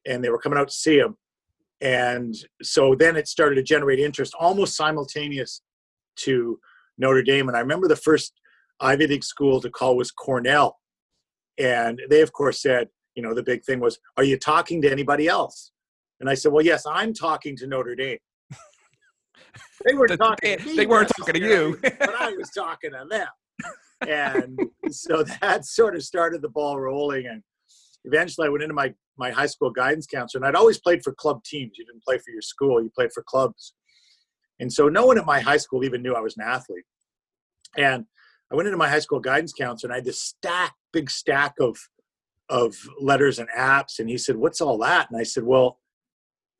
and 0.06 0.22
they 0.22 0.28
were 0.28 0.40
coming 0.40 0.58
out 0.58 0.68
to 0.68 0.74
see 0.74 0.98
him. 0.98 1.16
And 1.80 2.34
so 2.62 2.94
then 2.98 3.16
it 3.16 3.28
started 3.28 3.54
to 3.56 3.62
generate 3.62 4.00
interest 4.00 4.34
almost 4.38 4.76
simultaneous 4.76 5.62
to 6.16 6.58
Notre 6.98 7.22
Dame. 7.22 7.48
And 7.48 7.56
I 7.56 7.60
remember 7.60 7.86
the 7.88 7.96
first 7.96 8.32
Ivy 8.80 9.06
League 9.06 9.24
school 9.24 9.60
to 9.60 9.70
call 9.70 9.96
was 9.96 10.10
Cornell. 10.10 10.78
And 11.58 12.00
they, 12.10 12.20
of 12.20 12.32
course, 12.32 12.60
said, 12.60 12.88
you 13.14 13.22
know, 13.22 13.34
the 13.34 13.42
big 13.42 13.64
thing 13.64 13.78
was, 13.80 13.98
Are 14.16 14.24
you 14.24 14.36
talking 14.38 14.82
to 14.82 14.90
anybody 14.90 15.28
else? 15.28 15.70
And 16.20 16.28
I 16.28 16.34
said, 16.34 16.52
Well, 16.52 16.64
yes, 16.64 16.84
I'm 16.88 17.14
talking 17.14 17.56
to 17.58 17.66
Notre 17.68 17.94
Dame. 17.94 18.18
They 19.84 19.94
weren't 19.94 20.10
They- 20.10 20.16
talking 20.16 20.58
to 20.58 20.64
me 20.64 20.76
they 20.76 20.86
weren't 20.86 21.10
talking 21.16 21.34
to 21.34 21.40
you. 21.40 21.78
but 21.82 22.14
I 22.20 22.32
was 22.38 22.50
talking 22.50 22.90
to 22.92 23.04
them. 23.08 23.26
And 24.08 24.58
so 24.90 25.22
that 25.40 25.64
sort 25.64 25.94
of 25.96 26.02
started 26.02 26.42
the 26.42 26.48
ball 26.48 26.78
rolling. 26.80 27.26
And 27.26 27.42
eventually 28.04 28.46
I 28.46 28.50
went 28.50 28.62
into 28.62 28.74
my, 28.74 28.92
my 29.16 29.30
high 29.30 29.46
school 29.46 29.70
guidance 29.70 30.06
counselor, 30.06 30.44
and 30.44 30.48
I'd 30.48 30.58
always 30.58 30.80
played 30.80 31.02
for 31.02 31.12
club 31.14 31.42
teams. 31.44 31.72
You 31.78 31.86
didn't 31.86 32.04
play 32.04 32.18
for 32.18 32.30
your 32.30 32.42
school, 32.42 32.82
you 32.82 32.90
played 32.94 33.12
for 33.12 33.22
clubs. 33.22 33.74
And 34.60 34.72
so 34.72 34.88
no 34.88 35.06
one 35.06 35.18
at 35.18 35.26
my 35.26 35.40
high 35.40 35.56
school 35.56 35.84
even 35.84 36.02
knew 36.02 36.14
I 36.14 36.20
was 36.20 36.36
an 36.36 36.44
athlete. 36.44 36.84
And 37.76 38.04
I 38.52 38.56
went 38.56 38.68
into 38.68 38.78
my 38.78 38.88
high 38.88 39.00
school 39.00 39.20
guidance 39.20 39.52
counselor, 39.52 39.88
and 39.88 39.94
I 39.94 39.96
had 39.98 40.04
this 40.04 40.20
stack, 40.20 40.74
big 40.92 41.10
stack 41.10 41.54
of 41.60 41.76
of 42.50 42.76
letters 43.00 43.38
and 43.38 43.48
apps. 43.56 43.98
And 43.98 44.08
he 44.08 44.18
said, 44.18 44.36
What's 44.36 44.60
all 44.60 44.78
that? 44.78 45.10
And 45.10 45.18
I 45.18 45.24
said, 45.24 45.44
Well, 45.44 45.78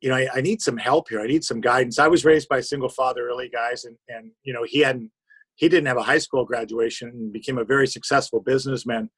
you 0.01 0.09
know, 0.09 0.15
I, 0.15 0.27
I 0.35 0.41
need 0.41 0.61
some 0.61 0.77
help 0.77 1.09
here. 1.09 1.21
I 1.21 1.27
need 1.27 1.43
some 1.43 1.61
guidance. 1.61 1.99
I 1.99 2.07
was 2.07 2.25
raised 2.25 2.49
by 2.49 2.57
a 2.57 2.63
single 2.63 2.89
father 2.89 3.27
early, 3.27 3.49
guys, 3.49 3.85
and 3.85 3.95
and 4.09 4.31
you 4.43 4.53
know, 4.53 4.63
he 4.67 4.79
hadn't 4.79 5.11
he 5.55 5.69
didn't 5.69 5.87
have 5.87 5.97
a 5.97 6.03
high 6.03 6.17
school 6.17 6.45
graduation 6.45 7.09
and 7.09 7.33
became 7.33 7.57
a 7.57 7.63
very 7.63 7.87
successful 7.87 8.41
businessman 8.41 9.09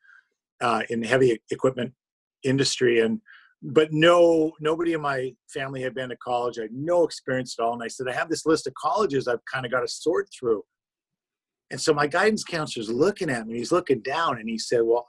uh, 0.62 0.84
in 0.89 1.02
the 1.02 1.08
heavy 1.08 1.39
equipment 1.52 1.93
industry. 2.43 3.00
And 3.02 3.19
but 3.62 3.89
no, 3.91 4.52
nobody 4.60 4.93
in 4.93 5.02
my 5.02 5.34
family 5.52 5.82
had 5.82 5.95
been 5.95 6.10
to 6.10 6.17
college. 6.17 6.60
I 6.60 6.63
had 6.63 6.73
no 6.73 7.04
experience 7.04 7.56
at 7.58 7.63
all. 7.63 7.73
And 7.73 7.82
I 7.84 7.88
said, 7.88 8.08
I 8.08 8.13
have 8.13 8.30
this 8.30 8.45
list 8.45 8.67
of 8.67 8.73
colleges 8.76 9.28
I've 9.28 9.43
kind 9.52 9.65
of 9.65 9.71
got 9.71 9.82
to 9.82 9.88
sort 9.88 10.30
through. 10.38 10.63
And 11.71 11.82
so 11.82 11.93
my 11.93 12.08
guidance 12.08 12.43
counselor's 12.43 12.89
looking 12.89 13.30
at 13.30 13.47
me. 13.47 13.58
He's 13.58 13.71
looking 13.71 14.00
down, 14.00 14.39
and 14.39 14.47
he 14.47 14.58
said, 14.58 14.82
"Well, 14.84 15.06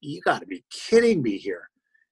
you 0.00 0.22
got 0.22 0.40
to 0.40 0.46
be 0.46 0.64
kidding 0.70 1.22
me 1.22 1.36
here." 1.36 1.68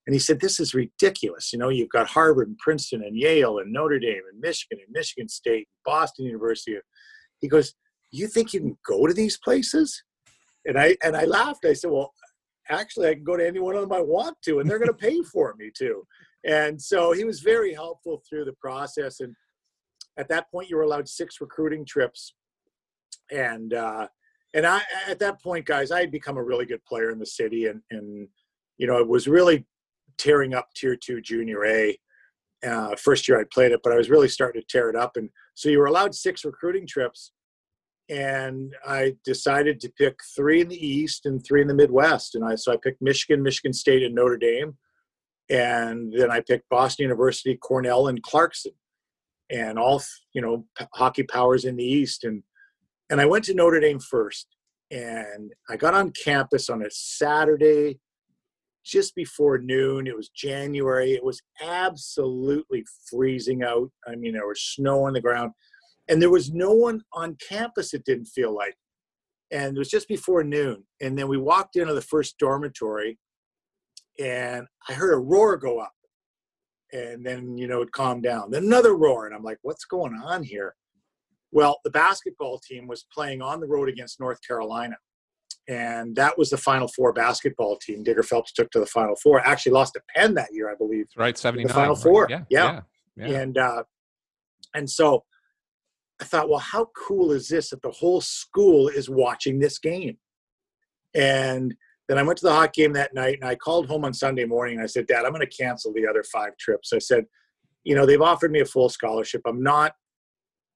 And 0.06 0.12
he 0.12 0.18
said, 0.18 0.38
"This 0.38 0.60
is 0.60 0.74
ridiculous. 0.74 1.50
You 1.50 1.58
know, 1.58 1.70
you've 1.70 1.88
got 1.88 2.06
Harvard 2.06 2.48
and 2.48 2.58
Princeton 2.58 3.02
and 3.02 3.16
Yale 3.16 3.58
and 3.58 3.72
Notre 3.72 3.98
Dame 3.98 4.20
and 4.30 4.38
Michigan 4.38 4.80
and 4.84 4.92
Michigan 4.92 5.30
State, 5.30 5.66
and 5.68 5.82
Boston 5.86 6.26
University." 6.26 6.76
He 7.40 7.48
goes, 7.48 7.74
"You 8.10 8.28
think 8.28 8.52
you 8.52 8.60
can 8.60 8.78
go 8.86 9.06
to 9.06 9.14
these 9.14 9.38
places?" 9.38 10.02
And 10.64 10.78
I 10.78 10.96
and 11.02 11.16
I 11.16 11.24
laughed. 11.24 11.64
I 11.64 11.72
said, 11.72 11.90
"Well, 11.90 12.12
actually, 12.68 13.08
I 13.08 13.14
can 13.14 13.24
go 13.24 13.36
to 13.36 13.46
any 13.46 13.60
one 13.60 13.74
of 13.74 13.82
them 13.82 13.92
I 13.92 14.00
want 14.00 14.36
to, 14.42 14.58
and 14.58 14.68
they're 14.68 14.78
going 14.78 14.88
to 14.88 14.94
pay 14.94 15.22
for 15.22 15.54
me 15.58 15.70
too. 15.76 16.06
And 16.44 16.80
so 16.80 17.12
he 17.12 17.24
was 17.24 17.40
very 17.40 17.74
helpful 17.74 18.22
through 18.28 18.44
the 18.44 18.54
process. 18.54 19.20
And 19.20 19.34
at 20.16 20.28
that 20.28 20.50
point, 20.50 20.70
you 20.70 20.76
were 20.76 20.82
allowed 20.82 21.08
six 21.08 21.40
recruiting 21.40 21.84
trips, 21.84 22.34
and 23.30 23.74
uh, 23.74 24.08
and 24.54 24.66
I 24.66 24.80
at 25.08 25.18
that 25.18 25.42
point, 25.42 25.66
guys, 25.66 25.90
I 25.90 26.00
had 26.00 26.10
become 26.10 26.36
a 26.36 26.42
really 26.42 26.66
good 26.66 26.84
player 26.84 27.10
in 27.10 27.18
the 27.18 27.26
city, 27.26 27.66
and 27.66 27.82
and 27.90 28.28
you 28.78 28.86
know, 28.86 28.98
it 28.98 29.08
was 29.08 29.28
really 29.28 29.66
tearing 30.18 30.54
up 30.54 30.68
Tier 30.74 30.96
Two 30.96 31.20
Junior 31.20 31.64
A. 31.66 31.98
Uh, 32.66 32.96
first 32.96 33.28
year 33.28 33.38
I 33.38 33.44
played 33.52 33.72
it, 33.72 33.80
but 33.84 33.92
I 33.92 33.96
was 33.96 34.08
really 34.08 34.28
starting 34.28 34.60
to 34.60 34.66
tear 34.66 34.88
it 34.88 34.96
up, 34.96 35.16
and 35.16 35.28
so 35.54 35.68
you 35.68 35.78
were 35.78 35.86
allowed 35.86 36.14
six 36.14 36.44
recruiting 36.44 36.86
trips, 36.86 37.32
and 38.08 38.72
I 38.86 39.16
decided 39.24 39.80
to 39.80 39.92
pick 39.98 40.18
three 40.34 40.60
in 40.60 40.68
the 40.68 40.86
East 40.86 41.26
and 41.26 41.44
three 41.44 41.60
in 41.60 41.68
the 41.68 41.74
Midwest, 41.74 42.34
and 42.34 42.44
I 42.44 42.54
so 42.54 42.72
I 42.72 42.76
picked 42.76 43.02
Michigan, 43.02 43.42
Michigan 43.42 43.72
State, 43.72 44.02
and 44.02 44.14
Notre 44.14 44.36
Dame, 44.36 44.76
and 45.50 46.12
then 46.12 46.30
I 46.30 46.40
picked 46.40 46.68
Boston 46.68 47.04
University, 47.04 47.56
Cornell, 47.56 48.08
and 48.08 48.22
Clarkson, 48.22 48.72
and 49.50 49.78
all 49.78 50.02
you 50.34 50.40
know 50.40 50.66
hockey 50.94 51.24
powers 51.24 51.64
in 51.64 51.76
the 51.76 51.84
East, 51.84 52.24
and 52.24 52.42
and 53.10 53.20
I 53.20 53.26
went 53.26 53.44
to 53.46 53.54
Notre 53.54 53.80
Dame 53.80 54.00
first, 54.00 54.46
and 54.90 55.52
I 55.68 55.76
got 55.76 55.94
on 55.94 56.12
campus 56.12 56.68
on 56.70 56.82
a 56.82 56.90
Saturday 56.90 57.98
just 58.84 59.16
before 59.16 59.58
noon. 59.58 60.06
It 60.06 60.16
was 60.16 60.28
January. 60.28 61.12
It 61.12 61.24
was 61.24 61.42
absolutely 61.60 62.84
freezing 63.10 63.64
out. 63.64 63.90
I 64.06 64.14
mean, 64.14 64.34
there 64.34 64.46
was 64.46 64.62
snow 64.62 65.06
on 65.06 65.12
the 65.12 65.20
ground, 65.20 65.52
and 66.08 66.20
there 66.20 66.30
was 66.30 66.52
no 66.52 66.72
one 66.72 67.02
on 67.12 67.36
campus. 67.48 67.94
It 67.94 68.04
didn't 68.04 68.26
feel 68.26 68.54
like, 68.54 68.76
and 69.50 69.76
it 69.76 69.78
was 69.78 69.90
just 69.90 70.08
before 70.08 70.44
noon. 70.44 70.84
And 71.00 71.18
then 71.18 71.28
we 71.28 71.36
walked 71.38 71.76
into 71.76 71.94
the 71.94 72.00
first 72.00 72.38
dormitory, 72.38 73.18
and 74.18 74.66
I 74.88 74.92
heard 74.92 75.14
a 75.14 75.18
roar 75.18 75.56
go 75.56 75.78
up, 75.80 75.92
and 76.92 77.24
then 77.24 77.56
you 77.58 77.66
know 77.66 77.82
it 77.82 77.92
calmed 77.92 78.22
down. 78.22 78.50
Then 78.50 78.64
another 78.64 78.96
roar, 78.96 79.26
and 79.26 79.34
I'm 79.34 79.42
like, 79.44 79.58
"What's 79.62 79.84
going 79.84 80.14
on 80.14 80.42
here?" 80.42 80.74
Well, 81.52 81.78
the 81.84 81.90
basketball 81.90 82.58
team 82.58 82.86
was 82.86 83.06
playing 83.12 83.40
on 83.40 83.60
the 83.60 83.66
road 83.66 83.88
against 83.88 84.20
North 84.20 84.38
Carolina. 84.46 84.96
And 85.68 86.14
that 86.14 86.36
was 86.38 86.50
the 86.50 86.56
Final 86.56 86.86
Four 86.86 87.12
basketball 87.12 87.76
team. 87.78 88.04
Digger 88.04 88.22
Phelps 88.22 88.52
took 88.52 88.70
to 88.70 88.78
the 88.78 88.86
Final 88.86 89.16
Four. 89.16 89.40
Actually 89.40 89.72
lost 89.72 89.94
to 89.94 90.02
Penn 90.14 90.34
that 90.34 90.48
year, 90.52 90.70
I 90.70 90.76
believe. 90.76 91.06
right, 91.16 91.36
seventy 91.36 91.64
nine. 91.64 91.74
Final 91.74 91.96
Four. 91.96 92.26
Yeah, 92.30 92.42
Yeah. 92.50 92.80
yeah, 93.16 93.26
yeah. 93.26 93.38
And 93.40 93.58
uh, 93.58 93.82
and 94.74 94.88
so 94.88 95.24
I 96.20 96.24
thought, 96.24 96.48
well, 96.48 96.58
how 96.58 96.90
cool 96.96 97.32
is 97.32 97.48
this 97.48 97.70
that 97.70 97.82
the 97.82 97.90
whole 97.90 98.20
school 98.20 98.88
is 98.88 99.10
watching 99.10 99.58
this 99.58 99.78
game? 99.78 100.16
And 101.14 101.74
then 102.08 102.18
I 102.18 102.22
went 102.22 102.38
to 102.38 102.46
the 102.46 102.52
hockey 102.54 102.82
game 102.82 102.92
that 102.94 103.14
night, 103.14 103.38
and 103.40 103.48
I 103.48 103.54
called 103.54 103.86
home 103.88 104.04
on 104.04 104.14
Sunday 104.14 104.44
morning. 104.44 104.76
And 104.76 104.84
I 104.84 104.86
said, 104.86 105.06
Dad, 105.06 105.24
I'm 105.24 105.32
going 105.32 105.46
to 105.46 105.56
cancel 105.56 105.92
the 105.92 106.06
other 106.06 106.22
five 106.22 106.56
trips. 106.58 106.92
I 106.92 106.98
said, 106.98 107.24
you 107.84 107.94
know, 107.94 108.06
they've 108.06 108.22
offered 108.22 108.52
me 108.52 108.60
a 108.60 108.64
full 108.64 108.88
scholarship. 108.88 109.42
I'm 109.46 109.62
not, 109.62 109.94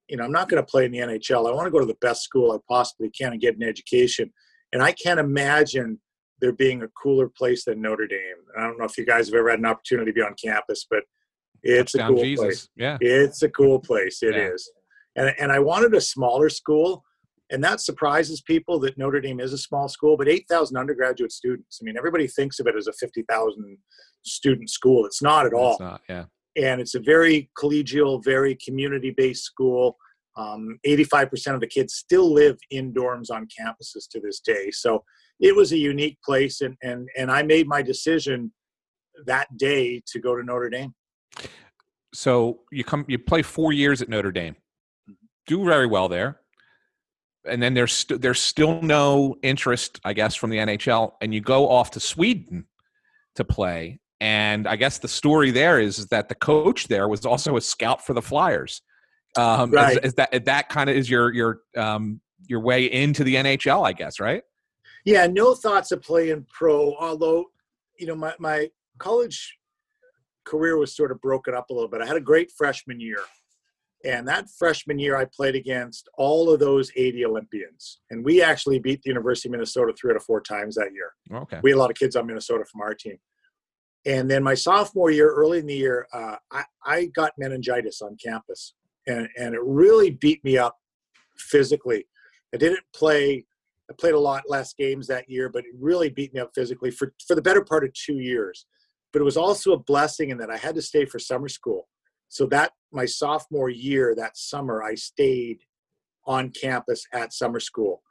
you 0.08 0.16
know, 0.16 0.24
I'm 0.24 0.32
not 0.32 0.48
going 0.48 0.62
to 0.62 0.70
play 0.70 0.84
in 0.84 0.92
the 0.92 0.98
NHL. 0.98 1.48
I 1.48 1.54
want 1.54 1.66
to 1.66 1.70
go 1.70 1.80
to 1.80 1.86
the 1.86 1.96
best 2.00 2.22
school 2.22 2.52
I 2.52 2.58
possibly 2.68 3.10
can 3.10 3.32
and 3.32 3.40
get 3.40 3.56
an 3.56 3.62
education. 3.62 4.32
And 4.72 4.82
I 4.82 4.92
can't 4.92 5.20
imagine 5.20 6.00
there 6.40 6.52
being 6.52 6.82
a 6.82 6.88
cooler 6.88 7.28
place 7.28 7.64
than 7.64 7.80
Notre 7.80 8.06
Dame. 8.06 8.18
I 8.58 8.62
don't 8.62 8.78
know 8.78 8.84
if 8.84 8.96
you 8.98 9.06
guys 9.06 9.28
have 9.28 9.34
ever 9.34 9.50
had 9.50 9.58
an 9.58 9.66
opportunity 9.66 10.10
to 10.10 10.14
be 10.14 10.22
on 10.22 10.34
campus, 10.42 10.86
but 10.88 11.04
it's 11.62 11.92
Touchdown 11.92 12.12
a 12.12 12.14
cool 12.14 12.24
Jesus. 12.24 12.44
place. 12.44 12.68
Yeah. 12.76 12.98
It's 13.00 13.42
a 13.42 13.48
cool 13.48 13.78
place. 13.78 14.22
It 14.22 14.36
is, 14.36 14.70
Yeah. 14.74 14.79
And, 15.16 15.34
and 15.38 15.52
I 15.52 15.58
wanted 15.58 15.94
a 15.94 16.00
smaller 16.00 16.48
school. 16.48 17.02
And 17.52 17.64
that 17.64 17.80
surprises 17.80 18.40
people 18.40 18.78
that 18.80 18.96
Notre 18.96 19.20
Dame 19.20 19.40
is 19.40 19.52
a 19.52 19.58
small 19.58 19.88
school, 19.88 20.16
but 20.16 20.28
8,000 20.28 20.76
undergraduate 20.76 21.32
students. 21.32 21.80
I 21.82 21.84
mean, 21.84 21.96
everybody 21.96 22.28
thinks 22.28 22.60
of 22.60 22.68
it 22.68 22.76
as 22.76 22.86
a 22.86 22.92
50,000 22.92 23.76
student 24.22 24.70
school. 24.70 25.04
It's 25.04 25.20
not 25.20 25.46
at 25.46 25.52
all 25.52 25.72
It's 25.72 25.80
not, 25.80 26.00
yeah. 26.08 26.24
and 26.56 26.80
it's 26.80 26.94
a 26.94 27.00
very 27.00 27.50
collegial, 27.58 28.22
very 28.24 28.56
community-based 28.64 29.42
school. 29.42 29.96
Um, 30.36 30.78
85% 30.86 31.54
of 31.54 31.60
the 31.60 31.66
kids 31.66 31.94
still 31.94 32.32
live 32.32 32.56
in 32.70 32.92
dorms 32.92 33.32
on 33.32 33.48
campuses 33.48 34.08
to 34.12 34.20
this 34.20 34.38
day. 34.38 34.70
So 34.70 35.02
it 35.40 35.56
was 35.56 35.72
a 35.72 35.78
unique 35.78 36.18
place, 36.24 36.60
and 36.60 36.76
and 36.82 37.08
and 37.16 37.30
I 37.30 37.42
made 37.42 37.66
my 37.66 37.82
decision 37.82 38.52
that 39.26 39.48
day 39.56 40.02
to 40.12 40.20
go 40.20 40.36
to 40.36 40.42
Notre 40.42 40.70
Dame. 40.70 40.94
So 42.12 42.60
you 42.70 42.84
come, 42.84 43.04
you 43.08 43.18
play 43.18 43.42
four 43.42 43.72
years 43.72 44.02
at 44.02 44.08
Notre 44.08 44.32
Dame, 44.32 44.56
do 45.46 45.64
very 45.64 45.86
well 45.86 46.08
there, 46.08 46.40
and 47.46 47.62
then 47.62 47.74
there's 47.74 47.92
st- 47.92 48.20
there's 48.20 48.40
still 48.40 48.80
no 48.82 49.36
interest, 49.42 50.00
I 50.04 50.12
guess, 50.12 50.34
from 50.34 50.50
the 50.50 50.58
NHL, 50.58 51.12
and 51.20 51.34
you 51.34 51.40
go 51.40 51.68
off 51.68 51.90
to 51.92 52.00
Sweden 52.00 52.66
to 53.36 53.44
play. 53.44 54.00
And 54.20 54.68
I 54.68 54.76
guess 54.76 54.98
the 54.98 55.08
story 55.08 55.50
there 55.50 55.80
is, 55.80 55.98
is 55.98 56.06
that 56.08 56.28
the 56.28 56.34
coach 56.34 56.88
there 56.88 57.08
was 57.08 57.24
also 57.24 57.56
a 57.56 57.60
scout 57.60 58.04
for 58.04 58.12
the 58.12 58.20
Flyers. 58.20 58.82
Um, 59.36 59.70
Right. 59.70 59.96
is, 59.96 60.10
is 60.10 60.14
that 60.14 60.44
that 60.44 60.68
kind 60.68 60.90
of 60.90 60.96
is 60.96 61.08
your 61.08 61.32
your 61.32 61.60
um, 61.76 62.20
your 62.46 62.60
way 62.60 62.84
into 62.84 63.24
the 63.24 63.36
NHL? 63.36 63.86
I 63.86 63.92
guess, 63.92 64.20
right? 64.20 64.42
Yeah, 65.04 65.26
no 65.26 65.54
thoughts 65.54 65.92
of 65.92 66.02
playing 66.02 66.46
pro. 66.52 66.94
Although, 66.96 67.46
you 67.98 68.06
know, 68.06 68.14
my 68.14 68.34
my 68.38 68.68
college 68.98 69.56
career 70.44 70.76
was 70.76 70.94
sort 70.94 71.12
of 71.12 71.20
broken 71.20 71.54
up 71.54 71.70
a 71.70 71.72
little 71.72 71.88
bit. 71.88 72.02
I 72.02 72.06
had 72.06 72.16
a 72.16 72.20
great 72.20 72.50
freshman 72.56 73.00
year. 73.00 73.20
And 74.04 74.26
that 74.28 74.48
freshman 74.48 74.98
year, 74.98 75.16
I 75.16 75.26
played 75.26 75.54
against 75.54 76.08
all 76.16 76.50
of 76.50 76.58
those 76.58 76.90
80 76.96 77.26
Olympians. 77.26 78.00
And 78.10 78.24
we 78.24 78.42
actually 78.42 78.78
beat 78.78 79.02
the 79.02 79.10
University 79.10 79.48
of 79.48 79.52
Minnesota 79.52 79.92
three 79.92 80.10
out 80.10 80.16
of 80.16 80.22
four 80.22 80.40
times 80.40 80.74
that 80.76 80.92
year. 80.94 81.12
Okay. 81.42 81.60
We 81.62 81.70
had 81.70 81.76
a 81.76 81.78
lot 81.78 81.90
of 81.90 81.96
kids 81.96 82.16
on 82.16 82.26
Minnesota 82.26 82.64
from 82.64 82.80
our 82.80 82.94
team. 82.94 83.18
And 84.06 84.30
then 84.30 84.42
my 84.42 84.54
sophomore 84.54 85.10
year, 85.10 85.30
early 85.30 85.58
in 85.58 85.66
the 85.66 85.74
year, 85.74 86.06
uh, 86.14 86.36
I, 86.50 86.64
I 86.84 87.04
got 87.06 87.32
meningitis 87.36 88.00
on 88.00 88.16
campus. 88.22 88.74
And, 89.06 89.28
and 89.38 89.54
it 89.54 89.60
really 89.62 90.10
beat 90.10 90.42
me 90.44 90.56
up 90.56 90.76
physically. 91.36 92.06
I 92.54 92.56
didn't 92.56 92.80
play, 92.94 93.44
I 93.90 93.94
played 93.98 94.14
a 94.14 94.20
lot 94.20 94.44
less 94.48 94.72
games 94.72 95.06
that 95.08 95.28
year, 95.28 95.50
but 95.50 95.64
it 95.64 95.72
really 95.78 96.08
beat 96.08 96.32
me 96.32 96.40
up 96.40 96.52
physically 96.54 96.90
for, 96.90 97.12
for 97.26 97.34
the 97.34 97.42
better 97.42 97.62
part 97.62 97.84
of 97.84 97.92
two 97.92 98.18
years. 98.18 98.64
But 99.12 99.20
it 99.20 99.24
was 99.24 99.36
also 99.36 99.72
a 99.72 99.78
blessing 99.78 100.30
in 100.30 100.38
that 100.38 100.50
I 100.50 100.56
had 100.56 100.74
to 100.76 100.82
stay 100.82 101.04
for 101.04 101.18
summer 101.18 101.48
school. 101.48 101.88
So 102.28 102.46
that 102.46 102.72
my 102.92 103.04
sophomore 103.04 103.70
year, 103.70 104.14
that 104.16 104.36
summer, 104.36 104.82
I 104.82 104.94
stayed 104.94 105.60
on 106.26 106.50
campus 106.50 107.04
at 107.12 107.32
summer 107.32 107.60
school 107.60 108.02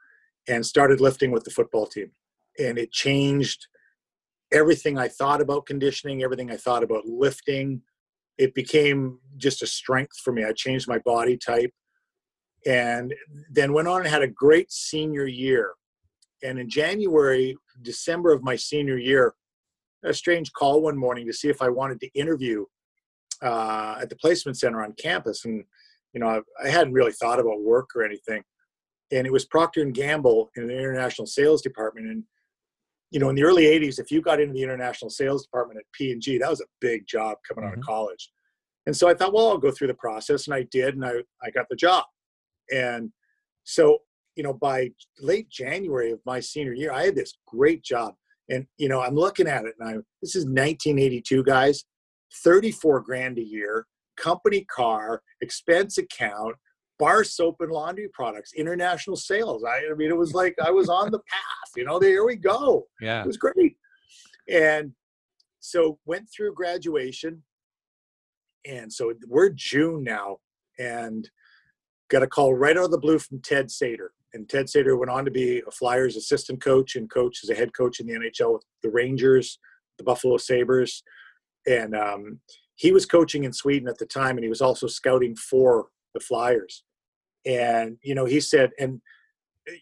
and 0.48 0.64
started 0.64 1.00
lifting 1.00 1.30
with 1.30 1.44
the 1.44 1.50
football 1.50 1.86
team. 1.86 2.10
And 2.58 2.78
it 2.78 2.92
changed 2.92 3.66
everything 4.52 4.98
I 4.98 5.08
thought 5.08 5.40
about 5.40 5.66
conditioning, 5.66 6.22
everything 6.22 6.50
I 6.50 6.56
thought 6.56 6.82
about 6.82 7.06
lifting. 7.06 7.82
It 8.38 8.54
became 8.54 9.18
just 9.36 9.62
a 9.62 9.66
strength 9.66 10.18
for 10.18 10.32
me. 10.32 10.44
I 10.44 10.52
changed 10.52 10.88
my 10.88 10.98
body 10.98 11.36
type 11.36 11.72
and 12.66 13.14
then 13.50 13.72
went 13.72 13.88
on 13.88 14.00
and 14.00 14.10
had 14.10 14.22
a 14.22 14.28
great 14.28 14.70
senior 14.72 15.26
year. 15.26 15.72
And 16.42 16.58
in 16.58 16.68
January, 16.68 17.56
December 17.82 18.32
of 18.32 18.42
my 18.42 18.56
senior 18.56 18.96
year, 18.96 19.34
a 20.02 20.14
strange 20.14 20.52
call 20.52 20.82
one 20.82 20.96
morning 20.96 21.26
to 21.26 21.32
see 21.32 21.48
if 21.48 21.60
I 21.60 21.68
wanted 21.68 22.00
to 22.00 22.08
interview 22.14 22.64
uh, 23.42 23.98
at 24.00 24.08
the 24.10 24.16
placement 24.16 24.58
center 24.58 24.82
on 24.82 24.92
campus. 24.94 25.44
And, 25.44 25.64
you 26.12 26.20
know, 26.20 26.28
I, 26.28 26.66
I 26.66 26.68
hadn't 26.68 26.92
really 26.92 27.12
thought 27.12 27.40
about 27.40 27.62
work 27.62 27.90
or 27.94 28.04
anything. 28.04 28.42
And 29.12 29.26
it 29.26 29.32
was 29.32 29.44
Procter 29.44 29.82
and 29.82 29.94
Gamble 29.94 30.50
in 30.56 30.66
the 30.66 30.76
international 30.76 31.26
sales 31.26 31.62
department. 31.62 32.06
And, 32.08 32.24
you 33.10 33.18
know, 33.18 33.28
in 33.28 33.34
the 33.34 33.42
early 33.44 33.64
80s, 33.64 33.98
if 33.98 34.10
you 34.10 34.20
got 34.20 34.40
into 34.40 34.54
the 34.54 34.62
international 34.62 35.10
sales 35.10 35.44
department 35.44 35.78
at 35.80 35.84
P&G, 35.92 36.38
that 36.38 36.50
was 36.50 36.60
a 36.60 36.66
big 36.80 37.06
job 37.08 37.38
coming 37.48 37.64
out 37.68 37.74
Mhm. 37.74 37.78
of 37.78 37.84
college. 37.84 38.30
And 38.86 38.96
so 38.96 39.08
I 39.08 39.14
thought, 39.14 39.32
well, 39.32 39.48
I'll 39.48 39.58
go 39.58 39.70
through 39.70 39.88
the 39.88 39.94
process. 39.94 40.46
And 40.46 40.54
I 40.54 40.62
did. 40.70 40.94
And 40.94 41.04
I, 41.04 41.22
I 41.42 41.50
got 41.50 41.66
the 41.68 41.76
job. 41.76 42.04
And 42.72 43.10
so, 43.64 43.98
you 44.36 44.42
know, 44.44 44.52
by 44.54 44.90
late 45.20 45.48
January 45.50 46.12
of 46.12 46.20
my 46.24 46.40
senior 46.40 46.72
year, 46.72 46.92
I 46.92 47.04
had 47.06 47.16
this 47.16 47.34
great 47.46 47.82
job. 47.82 48.14
And, 48.48 48.66
you 48.78 48.88
know, 48.88 49.00
I'm 49.00 49.14
looking 49.14 49.46
at 49.46 49.64
it 49.64 49.74
and 49.78 49.88
I, 49.88 49.92
this 50.22 50.34
is 50.34 50.44
1982, 50.44 51.42
guys, 51.44 51.84
34 52.32 53.00
grand 53.00 53.38
a 53.38 53.44
year, 53.44 53.86
company 54.16 54.64
car, 54.64 55.22
expense 55.40 55.98
account, 55.98 56.56
bar 56.98 57.24
soap 57.24 57.56
and 57.60 57.72
laundry 57.72 58.08
products, 58.12 58.52
international 58.52 59.16
sales. 59.16 59.64
I, 59.64 59.80
I 59.90 59.94
mean, 59.96 60.10
it 60.10 60.16
was 60.16 60.34
like 60.34 60.54
I 60.62 60.70
was 60.70 60.88
on 60.88 61.10
the 61.10 61.18
path, 61.18 61.70
you 61.76 61.84
know, 61.84 61.98
there 61.98 62.24
we 62.24 62.36
go. 62.36 62.86
Yeah. 63.00 63.22
It 63.22 63.26
was 63.26 63.38
great. 63.38 63.76
And 64.48 64.92
so 65.60 65.98
went 66.04 66.28
through 66.30 66.54
graduation. 66.54 67.42
And 68.66 68.92
so 68.92 69.12
we're 69.26 69.48
June 69.50 70.04
now 70.04 70.38
and 70.78 71.28
got 72.10 72.22
a 72.22 72.26
call 72.26 72.54
right 72.54 72.76
out 72.76 72.84
of 72.84 72.90
the 72.90 72.98
blue 72.98 73.18
from 73.18 73.40
Ted 73.40 73.70
Sator. 73.70 74.12
And 74.34 74.48
Ted 74.48 74.68
Sator 74.68 74.96
went 74.96 75.10
on 75.10 75.24
to 75.24 75.30
be 75.30 75.62
a 75.66 75.70
Flyers 75.70 76.16
assistant 76.16 76.62
coach 76.62 76.96
and 76.96 77.10
coach 77.10 77.40
as 77.42 77.50
a 77.50 77.54
head 77.54 77.72
coach 77.74 78.00
in 78.00 78.06
the 78.06 78.14
NHL 78.14 78.52
with 78.54 78.64
the 78.82 78.90
Rangers, 78.90 79.58
the 79.98 80.04
Buffalo 80.04 80.36
Sabres. 80.36 81.02
And 81.66 81.94
um, 81.94 82.40
he 82.76 82.92
was 82.92 83.06
coaching 83.06 83.44
in 83.44 83.52
Sweden 83.52 83.88
at 83.88 83.98
the 83.98 84.06
time 84.06 84.36
and 84.36 84.44
he 84.44 84.48
was 84.48 84.62
also 84.62 84.86
scouting 84.86 85.36
for 85.36 85.88
the 86.14 86.20
Flyers. 86.20 86.84
And, 87.46 87.98
you 88.02 88.14
know, 88.14 88.24
he 88.24 88.40
said, 88.40 88.70
and, 88.78 89.00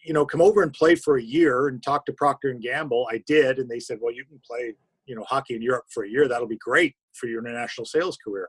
you 0.04 0.12
know, 0.12 0.26
come 0.26 0.40
over 0.40 0.62
and 0.62 0.72
play 0.72 0.94
for 0.94 1.16
a 1.16 1.22
year 1.22 1.68
and 1.68 1.82
talk 1.82 2.04
to 2.06 2.12
Procter 2.12 2.50
and 2.50 2.62
Gamble. 2.62 3.08
I 3.10 3.22
did. 3.26 3.58
And 3.58 3.68
they 3.68 3.80
said, 3.80 3.98
well, 4.00 4.12
you 4.12 4.24
can 4.24 4.40
play, 4.46 4.74
you 5.06 5.14
know, 5.14 5.24
hockey 5.24 5.54
in 5.54 5.62
Europe 5.62 5.86
for 5.92 6.04
a 6.04 6.08
year. 6.08 6.28
That'll 6.28 6.48
be 6.48 6.56
great 6.58 6.94
for 7.14 7.26
your 7.26 7.44
international 7.44 7.84
sales 7.84 8.16
career. 8.16 8.48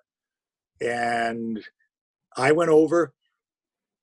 And 0.82 1.64
I 2.36 2.52
went 2.52 2.72
over 2.72 3.14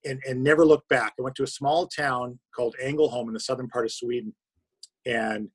and, 0.04 0.20
and 0.28 0.42
never 0.42 0.64
looked 0.64 0.88
back. 0.88 1.14
I 1.18 1.22
went 1.22 1.36
to 1.36 1.42
a 1.42 1.48
small 1.48 1.88
town 1.88 2.38
called 2.54 2.76
Ängelholm 2.82 3.26
in 3.26 3.34
the 3.34 3.40
southern 3.40 3.68
part 3.68 3.84
of 3.84 3.92
Sweden. 3.92 4.34
And, 5.04 5.48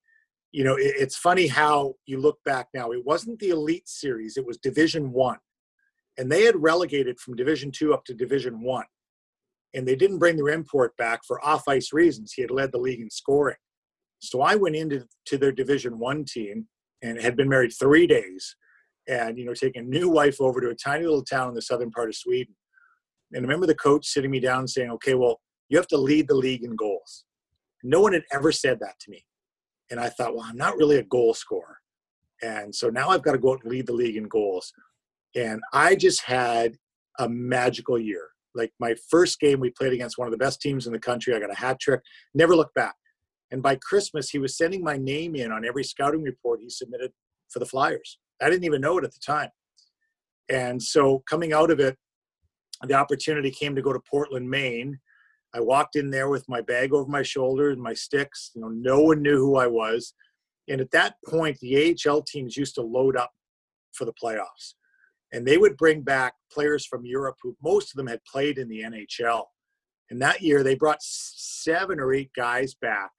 you 0.51 0.63
know, 0.63 0.75
it, 0.75 0.93
it's 0.97 1.17
funny 1.17 1.47
how 1.47 1.95
you 2.05 2.19
look 2.19 2.39
back 2.45 2.67
now. 2.73 2.91
It 2.91 3.05
wasn't 3.05 3.39
the 3.39 3.49
elite 3.49 3.87
series, 3.87 4.37
it 4.37 4.45
was 4.45 4.57
Division 4.57 5.11
One. 5.11 5.37
And 6.17 6.31
they 6.31 6.43
had 6.43 6.61
relegated 6.61 7.19
from 7.19 7.35
Division 7.35 7.71
Two 7.71 7.93
up 7.93 8.05
to 8.05 8.13
Division 8.13 8.61
One. 8.61 8.85
And 9.73 9.87
they 9.87 9.95
didn't 9.95 10.19
bring 10.19 10.35
their 10.35 10.49
import 10.49 10.95
back 10.97 11.21
for 11.25 11.43
off 11.45 11.67
ice 11.67 11.93
reasons. 11.93 12.33
He 12.33 12.41
had 12.41 12.51
led 12.51 12.71
the 12.71 12.77
league 12.77 12.99
in 12.99 13.09
scoring. 13.09 13.55
So 14.19 14.41
I 14.41 14.55
went 14.55 14.75
into 14.75 15.05
to 15.27 15.37
their 15.37 15.51
Division 15.51 15.97
One 15.97 16.25
team 16.25 16.67
and 17.01 17.19
had 17.19 17.35
been 17.35 17.49
married 17.49 17.71
three 17.71 18.05
days 18.05 18.55
and, 19.07 19.37
you 19.37 19.45
know, 19.45 19.53
taking 19.53 19.83
a 19.83 19.85
new 19.85 20.09
wife 20.09 20.39
over 20.39 20.61
to 20.61 20.69
a 20.69 20.75
tiny 20.75 21.05
little 21.05 21.23
town 21.23 21.49
in 21.49 21.55
the 21.55 21.61
southern 21.61 21.89
part 21.89 22.09
of 22.09 22.15
Sweden. 22.15 22.53
And 23.31 23.39
I 23.39 23.41
remember 23.41 23.65
the 23.65 23.75
coach 23.75 24.05
sitting 24.05 24.29
me 24.29 24.39
down 24.39 24.59
and 24.59 24.69
saying, 24.69 24.91
okay, 24.91 25.15
well, 25.15 25.39
you 25.69 25.77
have 25.77 25.87
to 25.87 25.97
lead 25.97 26.27
the 26.27 26.35
league 26.35 26.63
in 26.63 26.75
goals. 26.75 27.23
No 27.81 28.01
one 28.01 28.13
had 28.13 28.25
ever 28.31 28.51
said 28.51 28.79
that 28.81 28.99
to 28.99 29.09
me. 29.09 29.25
And 29.91 29.99
I 29.99 30.09
thought, 30.09 30.35
well, 30.35 30.45
I'm 30.47 30.57
not 30.57 30.77
really 30.77 30.97
a 30.97 31.03
goal 31.03 31.33
scorer. 31.33 31.77
And 32.41 32.73
so 32.73 32.89
now 32.89 33.09
I've 33.09 33.21
got 33.21 33.33
to 33.33 33.37
go 33.37 33.53
out 33.53 33.61
and 33.63 33.71
lead 33.71 33.85
the 33.85 33.93
league 33.93 34.15
in 34.15 34.27
goals. 34.27 34.73
And 35.35 35.61
I 35.73 35.95
just 35.95 36.23
had 36.23 36.77
a 37.19 37.29
magical 37.29 37.99
year. 37.99 38.29
Like 38.55 38.71
my 38.79 38.95
first 39.09 39.39
game, 39.39 39.59
we 39.59 39.69
played 39.69 39.93
against 39.93 40.17
one 40.17 40.27
of 40.27 40.31
the 40.31 40.37
best 40.37 40.59
teams 40.61 40.87
in 40.87 40.93
the 40.93 40.99
country. 40.99 41.35
I 41.35 41.39
got 41.39 41.51
a 41.51 41.55
hat 41.55 41.79
trick, 41.79 42.01
never 42.33 42.55
looked 42.55 42.73
back. 42.73 42.95
And 43.51 43.61
by 43.61 43.75
Christmas, 43.75 44.29
he 44.29 44.39
was 44.39 44.57
sending 44.57 44.83
my 44.83 44.97
name 44.97 45.35
in 45.35 45.51
on 45.51 45.65
every 45.65 45.83
scouting 45.83 46.23
report 46.23 46.61
he 46.61 46.69
submitted 46.69 47.11
for 47.49 47.59
the 47.59 47.65
Flyers. 47.65 48.17
I 48.41 48.49
didn't 48.49 48.63
even 48.63 48.81
know 48.81 48.97
it 48.97 49.03
at 49.03 49.13
the 49.13 49.19
time. 49.19 49.49
And 50.49 50.81
so 50.81 51.23
coming 51.29 51.53
out 51.53 51.69
of 51.69 51.79
it, 51.79 51.97
the 52.87 52.95
opportunity 52.95 53.51
came 53.51 53.75
to 53.75 53.81
go 53.81 53.93
to 53.93 53.99
Portland, 54.09 54.49
Maine. 54.49 54.99
I 55.53 55.59
walked 55.59 55.95
in 55.95 56.09
there 56.09 56.29
with 56.29 56.47
my 56.47 56.61
bag 56.61 56.93
over 56.93 57.09
my 57.09 57.23
shoulder 57.23 57.71
and 57.71 57.81
my 57.81 57.93
sticks. 57.93 58.51
You 58.55 58.61
know, 58.61 58.69
no 58.69 59.01
one 59.01 59.21
knew 59.21 59.37
who 59.37 59.57
I 59.57 59.67
was. 59.67 60.13
And 60.67 60.79
at 60.79 60.91
that 60.91 61.15
point, 61.27 61.59
the 61.59 61.97
AHL 62.07 62.21
teams 62.21 62.55
used 62.55 62.75
to 62.75 62.81
load 62.81 63.17
up 63.17 63.31
for 63.93 64.05
the 64.05 64.13
playoffs. 64.13 64.75
And 65.33 65.45
they 65.45 65.57
would 65.57 65.77
bring 65.77 66.01
back 66.01 66.33
players 66.51 66.85
from 66.85 67.05
Europe 67.05 67.37
who 67.41 67.55
most 67.63 67.91
of 67.91 67.97
them 67.97 68.07
had 68.07 68.23
played 68.25 68.57
in 68.57 68.69
the 68.69 68.81
NHL. 68.81 69.43
And 70.09 70.21
that 70.21 70.41
year, 70.41 70.61
they 70.61 70.75
brought 70.75 71.01
seven 71.01 71.99
or 71.99 72.13
eight 72.13 72.31
guys 72.35 72.73
back 72.75 73.11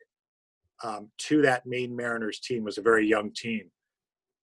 um, 0.85 1.11
to 1.19 1.43
that 1.43 1.67
Maine 1.67 1.95
Mariners 1.95 2.41
team 2.41 2.65
was 2.65 2.79
a 2.79 2.83
very 2.83 3.07
young 3.07 3.33
team, 3.33 3.71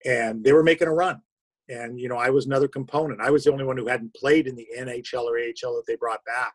and 0.05 0.43
they 0.43 0.53
were 0.53 0.63
making 0.63 0.87
a 0.87 0.93
run. 0.93 1.21
And 1.69 1.99
you 1.99 2.09
know, 2.09 2.17
I 2.17 2.29
was 2.29 2.45
another 2.45 2.67
component. 2.67 3.21
I 3.21 3.29
was 3.29 3.43
the 3.43 3.51
only 3.51 3.65
one 3.65 3.77
who 3.77 3.87
hadn't 3.87 4.15
played 4.15 4.47
in 4.47 4.55
the 4.55 4.67
NHL 4.77 5.23
or 5.23 5.37
AHL 5.37 5.75
that 5.75 5.83
they 5.87 5.95
brought 5.95 6.23
back. 6.25 6.53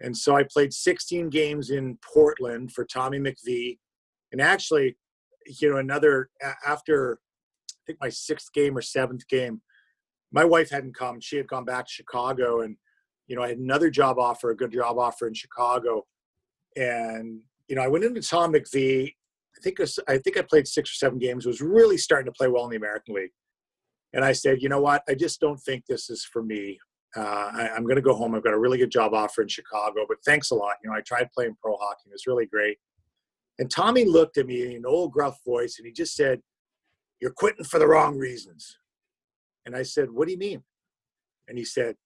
And 0.00 0.16
so 0.16 0.36
I 0.36 0.42
played 0.42 0.72
16 0.72 1.30
games 1.30 1.70
in 1.70 1.98
Portland 2.02 2.72
for 2.72 2.84
Tommy 2.84 3.18
McVie, 3.18 3.78
and 4.32 4.40
actually, 4.40 4.96
you 5.46 5.70
know, 5.70 5.78
another 5.78 6.28
after 6.66 7.18
I 7.70 7.80
think 7.86 7.98
my 8.00 8.08
sixth 8.08 8.52
game 8.52 8.76
or 8.76 8.82
seventh 8.82 9.26
game, 9.28 9.62
my 10.32 10.44
wife 10.44 10.70
hadn't 10.70 10.96
come. 10.96 11.20
She 11.20 11.36
had 11.36 11.48
gone 11.48 11.64
back 11.64 11.86
to 11.86 11.92
Chicago, 11.92 12.60
and 12.60 12.76
you 13.26 13.36
know, 13.36 13.42
I 13.42 13.48
had 13.48 13.58
another 13.58 13.90
job 13.90 14.18
offer, 14.18 14.50
a 14.50 14.56
good 14.56 14.72
job 14.72 14.98
offer 14.98 15.26
in 15.26 15.34
Chicago, 15.34 16.04
and 16.76 17.40
you 17.68 17.76
know, 17.76 17.82
I 17.82 17.88
went 17.88 18.04
into 18.04 18.20
Tom 18.20 18.52
McVie. 18.52 19.14
I 19.56 19.62
think 19.62 19.78
I 20.08 20.18
think 20.18 20.36
I 20.36 20.42
played 20.42 20.68
six 20.68 20.90
or 20.90 20.94
seven 20.94 21.18
games. 21.18 21.46
Was 21.46 21.62
really 21.62 21.96
starting 21.96 22.26
to 22.26 22.36
play 22.36 22.48
well 22.48 22.64
in 22.64 22.70
the 22.70 22.76
American 22.76 23.14
League, 23.14 23.32
and 24.12 24.24
I 24.24 24.32
said, 24.32 24.60
you 24.60 24.68
know 24.68 24.80
what? 24.80 25.02
I 25.08 25.14
just 25.14 25.40
don't 25.40 25.58
think 25.58 25.84
this 25.86 26.10
is 26.10 26.24
for 26.24 26.42
me. 26.42 26.78
Uh, 27.14 27.50
I, 27.52 27.76
am 27.76 27.84
going 27.84 27.96
to 27.96 28.02
go 28.02 28.14
home. 28.14 28.34
I've 28.34 28.44
got 28.44 28.52
a 28.52 28.58
really 28.58 28.78
good 28.78 28.90
job 28.90 29.14
offer 29.14 29.42
in 29.42 29.48
Chicago, 29.48 30.04
but 30.08 30.18
thanks 30.24 30.50
a 30.50 30.54
lot. 30.54 30.74
You 30.82 30.90
know, 30.90 30.96
I 30.96 31.00
tried 31.00 31.30
playing 31.32 31.56
pro 31.60 31.76
hockey. 31.76 32.08
It 32.08 32.12
was 32.12 32.26
really 32.26 32.46
great. 32.46 32.78
And 33.58 33.70
Tommy 33.70 34.04
looked 34.04 34.36
at 34.36 34.46
me 34.46 34.66
in 34.66 34.76
an 34.76 34.86
old 34.86 35.12
gruff 35.12 35.38
voice, 35.46 35.76
and 35.78 35.86
he 35.86 35.92
just 35.92 36.14
said, 36.14 36.42
"You're 37.20 37.32
quitting 37.32 37.64
for 37.64 37.78
the 37.78 37.86
wrong 37.86 38.18
reasons." 38.18 38.78
And 39.64 39.74
I 39.74 39.82
said, 39.82 40.10
"What 40.10 40.26
do 40.26 40.32
you 40.32 40.38
mean?" 40.38 40.62
And 41.48 41.56
he 41.56 41.64
said, 41.64 41.96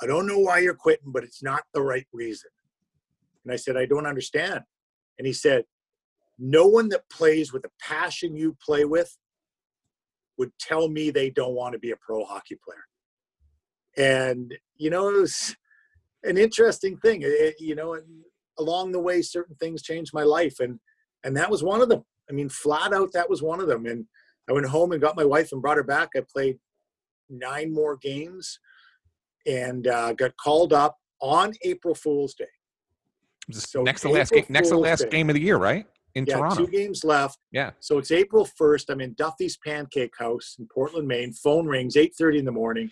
"I 0.00 0.06
don't 0.06 0.26
know 0.26 0.38
why 0.38 0.58
you're 0.58 0.74
quitting, 0.74 1.10
but 1.10 1.24
it's 1.24 1.42
not 1.42 1.64
the 1.74 1.82
right 1.82 2.06
reason." 2.12 2.50
And 3.44 3.52
I 3.52 3.56
said, 3.56 3.76
"I 3.76 3.86
don't 3.86 4.06
understand." 4.06 4.64
And 5.20 5.26
he 5.26 5.34
said, 5.34 5.64
No 6.38 6.66
one 6.66 6.88
that 6.88 7.06
plays 7.10 7.52
with 7.52 7.60
the 7.60 7.70
passion 7.78 8.34
you 8.34 8.56
play 8.64 8.86
with 8.86 9.18
would 10.38 10.50
tell 10.58 10.88
me 10.88 11.10
they 11.10 11.28
don't 11.28 11.54
want 11.54 11.74
to 11.74 11.78
be 11.78 11.90
a 11.90 11.96
pro 11.96 12.24
hockey 12.24 12.56
player. 12.64 12.86
And, 13.96 14.54
you 14.76 14.90
know, 14.90 15.08
it 15.08 15.20
was 15.20 15.56
an 16.24 16.38
interesting 16.38 16.96
thing. 16.98 17.22
It, 17.22 17.56
you 17.58 17.74
know, 17.74 17.98
along 18.58 18.92
the 18.92 19.00
way, 19.00 19.22
certain 19.22 19.56
things 19.56 19.82
changed 19.82 20.12
my 20.14 20.22
life. 20.22 20.60
And, 20.60 20.78
and 21.24 21.36
that 21.36 21.50
was 21.50 21.62
one 21.62 21.80
of 21.80 21.88
them. 21.88 22.04
I 22.28 22.32
mean, 22.32 22.48
flat 22.48 22.92
out, 22.92 23.12
that 23.12 23.28
was 23.28 23.42
one 23.42 23.60
of 23.60 23.66
them. 23.66 23.86
And 23.86 24.06
I 24.48 24.52
went 24.52 24.66
home 24.66 24.92
and 24.92 25.00
got 25.00 25.16
my 25.16 25.24
wife 25.24 25.52
and 25.52 25.60
brought 25.60 25.76
her 25.76 25.82
back. 25.82 26.10
I 26.16 26.22
played 26.32 26.58
nine 27.28 27.72
more 27.72 27.96
games 27.96 28.58
and 29.46 29.86
uh, 29.86 30.12
got 30.12 30.36
called 30.36 30.72
up 30.72 30.96
on 31.20 31.52
April 31.62 31.94
Fool's 31.94 32.34
Day. 32.34 32.44
So 33.50 33.82
next 33.82 34.02
to 34.02 34.08
last 34.08 34.32
game, 34.32 34.46
next 34.48 34.68
to 34.68 34.76
last 34.76 35.02
Day. 35.04 35.08
game 35.10 35.30
of 35.30 35.34
the 35.34 35.40
year, 35.40 35.56
right? 35.56 35.86
In 36.14 36.24
yeah, 36.26 36.36
Toronto. 36.36 36.66
two 36.66 36.70
games 36.70 37.04
left. 37.04 37.38
Yeah. 37.52 37.70
So 37.80 37.98
it's 37.98 38.10
April 38.10 38.44
first. 38.44 38.90
I'm 38.90 39.00
in 39.00 39.14
Duffy's 39.14 39.56
Pancake 39.64 40.14
House 40.18 40.56
in 40.58 40.68
Portland, 40.72 41.08
Maine. 41.08 41.32
Phone 41.32 41.66
rings, 41.66 41.96
eight 41.96 42.14
thirty 42.16 42.38
in 42.38 42.44
the 42.44 42.52
morning. 42.52 42.90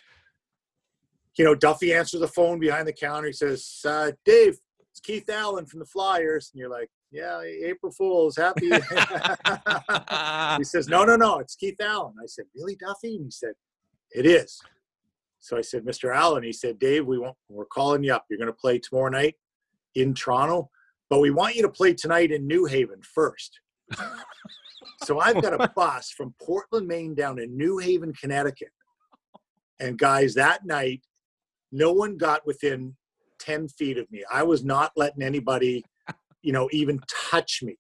You 1.38 1.44
know, 1.44 1.54
Duffy 1.54 1.94
answers 1.94 2.20
the 2.20 2.28
phone 2.28 2.58
behind 2.58 2.88
the 2.88 2.92
counter. 2.92 3.28
He 3.28 3.32
says, 3.32 3.80
uh, 3.84 4.10
"Dave, 4.24 4.58
it's 4.90 5.00
Keith 5.00 5.30
Allen 5.30 5.66
from 5.66 5.78
the 5.78 5.86
Flyers," 5.86 6.50
and 6.52 6.58
you're 6.58 6.68
like, 6.68 6.90
"Yeah, 7.12 7.40
April 7.40 7.92
Fools, 7.92 8.36
happy." 8.36 8.70
he 10.58 10.64
says, 10.64 10.88
"No, 10.88 11.04
no, 11.04 11.14
no, 11.14 11.38
it's 11.38 11.54
Keith 11.54 11.80
Allen." 11.80 12.14
I 12.20 12.26
said, 12.26 12.46
"Really, 12.56 12.74
Duffy?" 12.74 13.14
And 13.14 13.26
he 13.26 13.30
said, 13.30 13.54
"It 14.10 14.26
is." 14.26 14.60
So 15.38 15.56
I 15.56 15.60
said, 15.60 15.84
"Mr. 15.84 16.12
Allen," 16.12 16.42
he 16.42 16.52
said, 16.52 16.80
"Dave, 16.80 17.06
we 17.06 17.18
want, 17.18 17.36
we're 17.48 17.66
calling 17.66 18.02
you 18.02 18.12
up. 18.12 18.26
You're 18.28 18.38
going 18.38 18.48
to 18.48 18.52
play 18.52 18.80
tomorrow 18.80 19.08
night 19.08 19.36
in 19.94 20.14
Toronto, 20.14 20.70
but 21.08 21.20
we 21.20 21.30
want 21.30 21.54
you 21.54 21.62
to 21.62 21.68
play 21.68 21.94
tonight 21.94 22.32
in 22.32 22.48
New 22.48 22.64
Haven 22.64 23.00
first. 23.02 23.60
so 25.04 25.20
I've 25.20 25.40
got 25.40 25.54
a 25.54 25.68
bus 25.76 26.10
from 26.10 26.34
Portland, 26.42 26.88
Maine 26.88 27.14
down 27.14 27.36
to 27.36 27.46
New 27.46 27.78
Haven, 27.78 28.12
Connecticut. 28.12 28.72
And 29.80 29.96
guys, 29.96 30.34
that 30.34 30.66
night, 30.66 31.02
no 31.72 31.92
one 31.92 32.16
got 32.16 32.46
within 32.46 32.96
10 33.40 33.68
feet 33.68 33.98
of 33.98 34.10
me. 34.10 34.24
I 34.32 34.42
was 34.42 34.64
not 34.64 34.92
letting 34.96 35.22
anybody, 35.22 35.84
you 36.42 36.52
know, 36.52 36.68
even 36.72 37.00
touch 37.30 37.62
me. 37.62 37.76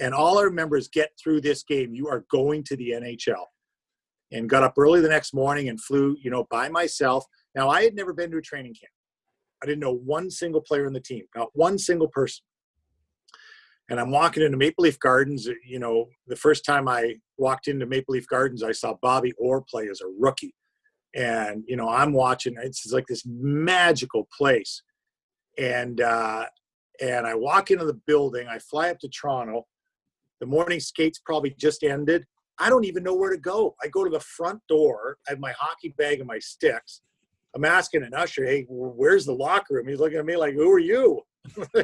And 0.00 0.14
all 0.14 0.38
I 0.38 0.42
remember 0.42 0.76
is 0.76 0.88
get 0.88 1.10
through 1.22 1.40
this 1.40 1.62
game. 1.62 1.94
You 1.94 2.08
are 2.08 2.24
going 2.30 2.64
to 2.64 2.76
the 2.76 2.90
NHL. 2.90 3.44
And 4.30 4.48
got 4.48 4.62
up 4.62 4.74
early 4.76 5.00
the 5.00 5.08
next 5.08 5.32
morning 5.32 5.68
and 5.68 5.82
flew, 5.82 6.16
you 6.22 6.30
know, 6.30 6.46
by 6.50 6.68
myself. 6.68 7.24
Now 7.54 7.70
I 7.70 7.82
had 7.82 7.94
never 7.94 8.12
been 8.12 8.30
to 8.32 8.36
a 8.38 8.42
training 8.42 8.74
camp. 8.74 8.92
I 9.62 9.66
didn't 9.66 9.80
know 9.80 9.94
one 9.94 10.30
single 10.30 10.60
player 10.60 10.86
in 10.86 10.92
the 10.92 11.00
team, 11.00 11.24
not 11.34 11.48
one 11.54 11.78
single 11.78 12.08
person. 12.08 12.44
And 13.90 13.98
I'm 13.98 14.10
walking 14.10 14.42
into 14.42 14.58
Maple 14.58 14.84
Leaf 14.84 14.98
Gardens. 14.98 15.48
You 15.66 15.78
know, 15.78 16.08
the 16.26 16.36
first 16.36 16.64
time 16.64 16.88
I 16.88 17.14
walked 17.38 17.68
into 17.68 17.86
Maple 17.86 18.12
Leaf 18.12 18.26
Gardens, 18.28 18.62
I 18.62 18.72
saw 18.72 18.94
Bobby 19.00 19.32
Orr 19.38 19.62
play 19.62 19.88
as 19.88 20.02
a 20.02 20.12
rookie. 20.20 20.54
And, 21.14 21.64
you 21.66 21.76
know, 21.76 21.88
I'm 21.88 22.12
watching, 22.12 22.56
it's 22.62 22.90
like 22.92 23.06
this 23.06 23.24
magical 23.26 24.28
place. 24.36 24.82
And, 25.58 26.00
uh, 26.00 26.44
and 27.00 27.26
I 27.26 27.34
walk 27.34 27.70
into 27.70 27.84
the 27.84 27.98
building, 28.06 28.46
I 28.48 28.58
fly 28.58 28.90
up 28.90 28.98
to 29.00 29.08
Toronto. 29.08 29.66
The 30.40 30.46
morning 30.46 30.80
skates 30.80 31.20
probably 31.24 31.54
just 31.58 31.82
ended. 31.82 32.24
I 32.58 32.68
don't 32.70 32.84
even 32.84 33.02
know 33.02 33.14
where 33.14 33.30
to 33.30 33.38
go. 33.38 33.74
I 33.82 33.88
go 33.88 34.04
to 34.04 34.10
the 34.10 34.20
front 34.20 34.60
door, 34.68 35.18
I 35.26 35.32
have 35.32 35.40
my 35.40 35.52
hockey 35.58 35.94
bag 35.96 36.18
and 36.18 36.28
my 36.28 36.38
sticks. 36.38 37.02
I'm 37.54 37.64
asking 37.64 38.02
an 38.02 38.14
usher, 38.14 38.44
hey, 38.44 38.66
where's 38.68 39.24
the 39.24 39.32
locker 39.32 39.74
room? 39.74 39.88
He's 39.88 40.00
looking 40.00 40.18
at 40.18 40.26
me 40.26 40.36
like, 40.36 40.54
who 40.54 40.70
are 40.70 40.78
you? 40.78 41.22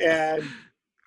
and 0.00 0.42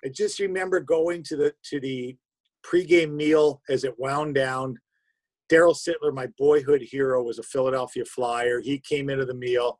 I 0.04 0.08
just 0.12 0.38
remember 0.38 0.80
going 0.80 1.22
to 1.24 1.36
the 1.36 1.54
to 1.70 1.80
the 1.80 2.16
pregame 2.64 3.12
meal 3.12 3.60
as 3.68 3.84
it 3.84 3.98
wound 3.98 4.34
down. 4.34 4.78
Daryl 5.52 5.76
Sittler, 5.76 6.14
my 6.14 6.28
boyhood 6.38 6.80
hero, 6.80 7.22
was 7.22 7.38
a 7.38 7.42
Philadelphia 7.42 8.04
Flyer. 8.04 8.60
He 8.60 8.78
came 8.78 9.10
into 9.10 9.26
the 9.26 9.34
meal. 9.34 9.78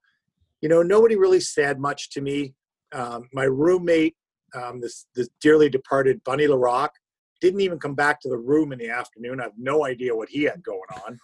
You 0.60 0.68
know, 0.68 0.82
nobody 0.82 1.16
really 1.16 1.40
said 1.40 1.80
much 1.80 2.10
to 2.10 2.20
me. 2.20 2.54
Um, 2.92 3.28
my 3.32 3.44
roommate, 3.44 4.14
um, 4.54 4.80
this, 4.80 5.06
this 5.14 5.30
dearly 5.40 5.70
departed 5.70 6.22
Bunny 6.24 6.46
Larocque, 6.46 6.94
didn't 7.40 7.62
even 7.62 7.78
come 7.78 7.94
back 7.94 8.20
to 8.20 8.28
the 8.28 8.36
room 8.36 8.72
in 8.72 8.78
the 8.78 8.90
afternoon. 8.90 9.40
I 9.40 9.44
have 9.44 9.52
no 9.56 9.86
idea 9.86 10.14
what 10.14 10.28
he 10.28 10.42
had 10.44 10.62
going 10.62 10.80
on. 11.04 11.18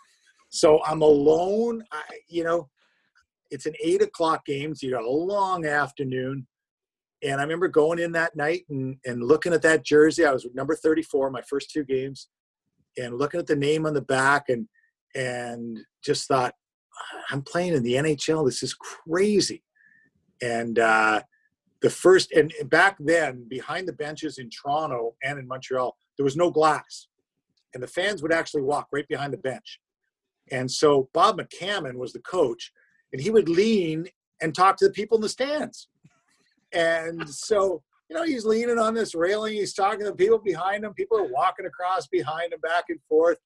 So 0.49 0.83
I'm 0.85 1.03
alone. 1.03 1.85
I, 1.93 2.03
you 2.29 2.43
know, 2.43 2.71
it's 3.51 3.67
an 3.67 3.75
eight 3.83 4.03
o'clock 4.03 4.47
game, 4.47 4.75
so 4.75 4.87
you 4.87 4.93
got 4.93 5.05
a 5.05 5.11
long 5.11 5.67
afternoon. 5.67 6.47
And 7.23 7.41
I 7.41 7.43
remember 7.43 7.69
going 7.69 7.99
in 7.99 8.13
that 8.13 8.35
night 8.35 8.65
and, 8.71 8.97
and 9.05 9.23
looking 9.23 9.53
at 9.53 9.63
that 9.63 9.85
jersey. 9.85 10.25
I 10.25 10.33
was 10.33 10.47
number 10.55 10.75
34 10.75 11.31
my 11.31 11.43
first 11.43 11.71
two 11.71 11.85
games, 11.85 12.29
and 12.99 13.17
looking 13.17 13.41
at 13.41 13.47
the 13.47 13.57
name 13.57 13.87
on 13.87 13.95
the 13.95 14.03
back 14.03 14.49
and 14.49 14.69
and 15.15 15.79
just 16.05 16.29
thought, 16.29 16.55
I'm 17.31 17.43
playing 17.43 17.75
in 17.75 17.83
the 17.83 17.95
NHL. 17.95 18.45
This 18.45 18.63
is 18.63 18.75
crazy. 18.75 19.63
And 20.43 20.79
uh, 20.79 21.23
the 21.81 21.91
first 21.91 22.33
and 22.33 22.53
back 22.67 22.97
then, 23.01 23.47
behind 23.49 23.89
the 23.89 23.93
benches 23.93 24.39
in 24.39 24.51
Toronto 24.51 25.15
and 25.23 25.39
in 25.39 25.47
Montreal, 25.47 25.97
there 26.17 26.25
was 26.25 26.37
no 26.37 26.51
glass, 26.51 27.09
and 27.75 27.83
the 27.83 27.89
fans 27.89 28.23
would 28.23 28.33
actually 28.33 28.63
walk 28.63 28.89
right 28.93 29.09
behind 29.09 29.33
the 29.33 29.39
bench. 29.39 29.81
And 30.51 30.71
so 30.71 31.09
Bob 31.13 31.39
McCammon 31.39 31.95
was 31.95 32.13
the 32.13 32.21
coach, 32.21 32.73
and 33.13 33.21
he 33.21 33.31
would 33.31 33.49
lean 33.49 34.07
and 34.41 34.55
talk 34.55 34.77
to 34.79 34.87
the 34.87 34.93
people 34.93 35.19
in 35.19 35.23
the 35.23 35.29
stands. 35.29 35.89
And 36.73 37.29
so, 37.29 37.83
you 38.09 38.17
know, 38.17 38.25
he's 38.25 38.45
leaning 38.45 38.79
on 38.79 38.95
this 38.95 39.15
railing, 39.15 39.55
he's 39.55 39.75
talking 39.75 40.01
to 40.01 40.07
the 40.07 40.15
people 40.15 40.39
behind 40.39 40.85
him. 40.85 40.95
People 40.95 41.19
are 41.19 41.31
walking 41.31 41.67
across 41.67 42.07
behind 42.07 42.53
him 42.53 42.61
back 42.61 42.85
and 42.89 42.99
forth. 43.09 43.39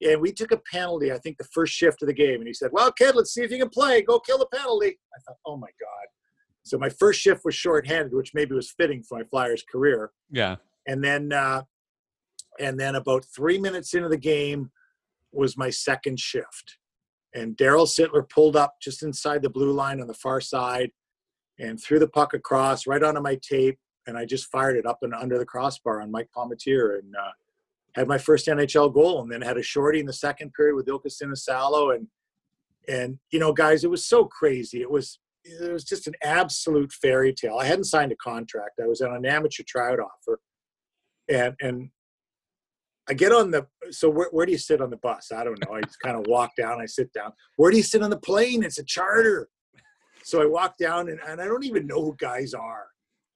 And 0.00 0.20
we 0.20 0.32
took 0.32 0.50
a 0.50 0.60
penalty, 0.70 1.12
I 1.12 1.18
think, 1.18 1.38
the 1.38 1.48
first 1.52 1.72
shift 1.72 2.02
of 2.02 2.08
the 2.08 2.14
game. 2.14 2.36
And 2.36 2.46
he 2.46 2.54
said, 2.54 2.70
Well, 2.72 2.90
kid, 2.90 3.14
let's 3.14 3.32
see 3.32 3.42
if 3.42 3.50
you 3.50 3.58
can 3.58 3.68
play. 3.68 4.02
Go 4.02 4.18
kill 4.18 4.38
the 4.38 4.48
penalty. 4.52 4.98
I 5.14 5.20
thought, 5.26 5.36
Oh 5.46 5.56
my 5.56 5.68
God. 5.80 6.06
So 6.64 6.78
my 6.78 6.88
first 6.88 7.20
shift 7.20 7.42
was 7.44 7.54
shorthanded, 7.54 8.12
which 8.14 8.32
maybe 8.34 8.54
was 8.54 8.70
fitting 8.70 9.02
for 9.02 9.18
my 9.18 9.24
Flyers 9.24 9.64
career. 9.70 10.10
Yeah. 10.30 10.56
And 10.86 11.02
then, 11.02 11.32
uh, 11.32 11.62
and 12.58 12.78
then 12.78 12.94
about 12.94 13.24
three 13.34 13.58
minutes 13.58 13.94
into 13.94 14.08
the 14.08 14.16
game, 14.16 14.70
was 15.32 15.56
my 15.56 15.70
second 15.70 16.20
shift. 16.20 16.76
And 17.34 17.56
Daryl 17.56 17.88
Sittler 17.88 18.28
pulled 18.28 18.56
up 18.56 18.74
just 18.80 19.02
inside 19.02 19.42
the 19.42 19.48
blue 19.48 19.72
line 19.72 20.00
on 20.00 20.06
the 20.06 20.14
far 20.14 20.40
side 20.40 20.90
and 21.58 21.80
threw 21.80 21.98
the 21.98 22.08
puck 22.08 22.34
across 22.34 22.86
right 22.86 23.02
onto 23.02 23.20
my 23.20 23.38
tape. 23.42 23.78
And 24.06 24.18
I 24.18 24.24
just 24.24 24.50
fired 24.50 24.76
it 24.76 24.86
up 24.86 24.98
and 25.02 25.14
under 25.14 25.38
the 25.38 25.44
crossbar 25.44 26.00
on 26.02 26.10
Mike 26.10 26.28
Palmateer 26.36 26.98
and 26.98 27.14
uh, 27.14 27.30
had 27.94 28.08
my 28.08 28.18
first 28.18 28.46
NHL 28.46 28.92
goal. 28.92 29.22
And 29.22 29.30
then 29.30 29.42
had 29.42 29.58
a 29.58 29.62
shorty 29.62 30.00
in 30.00 30.06
the 30.06 30.12
second 30.12 30.52
period 30.54 30.74
with 30.74 30.86
Ilkka 30.86 31.12
Sinisalo. 31.12 31.94
And, 31.94 32.08
and, 32.88 33.18
you 33.30 33.38
know, 33.38 33.52
guys, 33.52 33.84
it 33.84 33.90
was 33.90 34.04
so 34.04 34.24
crazy. 34.24 34.80
It 34.80 34.90
was, 34.90 35.20
it 35.44 35.72
was 35.72 35.84
just 35.84 36.06
an 36.06 36.14
absolute 36.22 36.92
fairy 36.92 37.32
tale. 37.32 37.58
I 37.58 37.66
hadn't 37.66 37.84
signed 37.84 38.12
a 38.12 38.16
contract. 38.16 38.80
I 38.82 38.86
was 38.86 39.00
on 39.00 39.14
an 39.14 39.26
amateur 39.26 39.62
tryout 39.66 40.00
offer. 40.00 40.40
And, 41.28 41.54
and 41.60 41.90
I 43.08 43.14
get 43.14 43.32
on 43.32 43.50
the 43.50 43.66
so 43.90 44.08
where, 44.08 44.28
where 44.30 44.46
do 44.46 44.52
you 44.52 44.58
sit 44.58 44.80
on 44.80 44.90
the 44.90 44.96
bus? 44.96 45.32
I 45.32 45.44
don't 45.44 45.58
know. 45.64 45.74
I 45.74 45.80
just 45.80 46.00
kind 46.00 46.16
of 46.16 46.26
walk 46.28 46.50
down. 46.56 46.80
I 46.80 46.86
sit 46.86 47.12
down. 47.12 47.32
Where 47.56 47.70
do 47.70 47.76
you 47.76 47.82
sit 47.82 48.02
on 48.02 48.10
the 48.10 48.18
plane? 48.18 48.62
It's 48.62 48.78
a 48.78 48.84
charter. 48.84 49.48
So 50.24 50.40
I 50.40 50.46
walk 50.46 50.76
down 50.78 51.08
and, 51.08 51.20
and 51.26 51.40
I 51.40 51.46
don't 51.46 51.64
even 51.64 51.86
know 51.86 52.02
who 52.02 52.14
guys 52.18 52.54
are. 52.54 52.86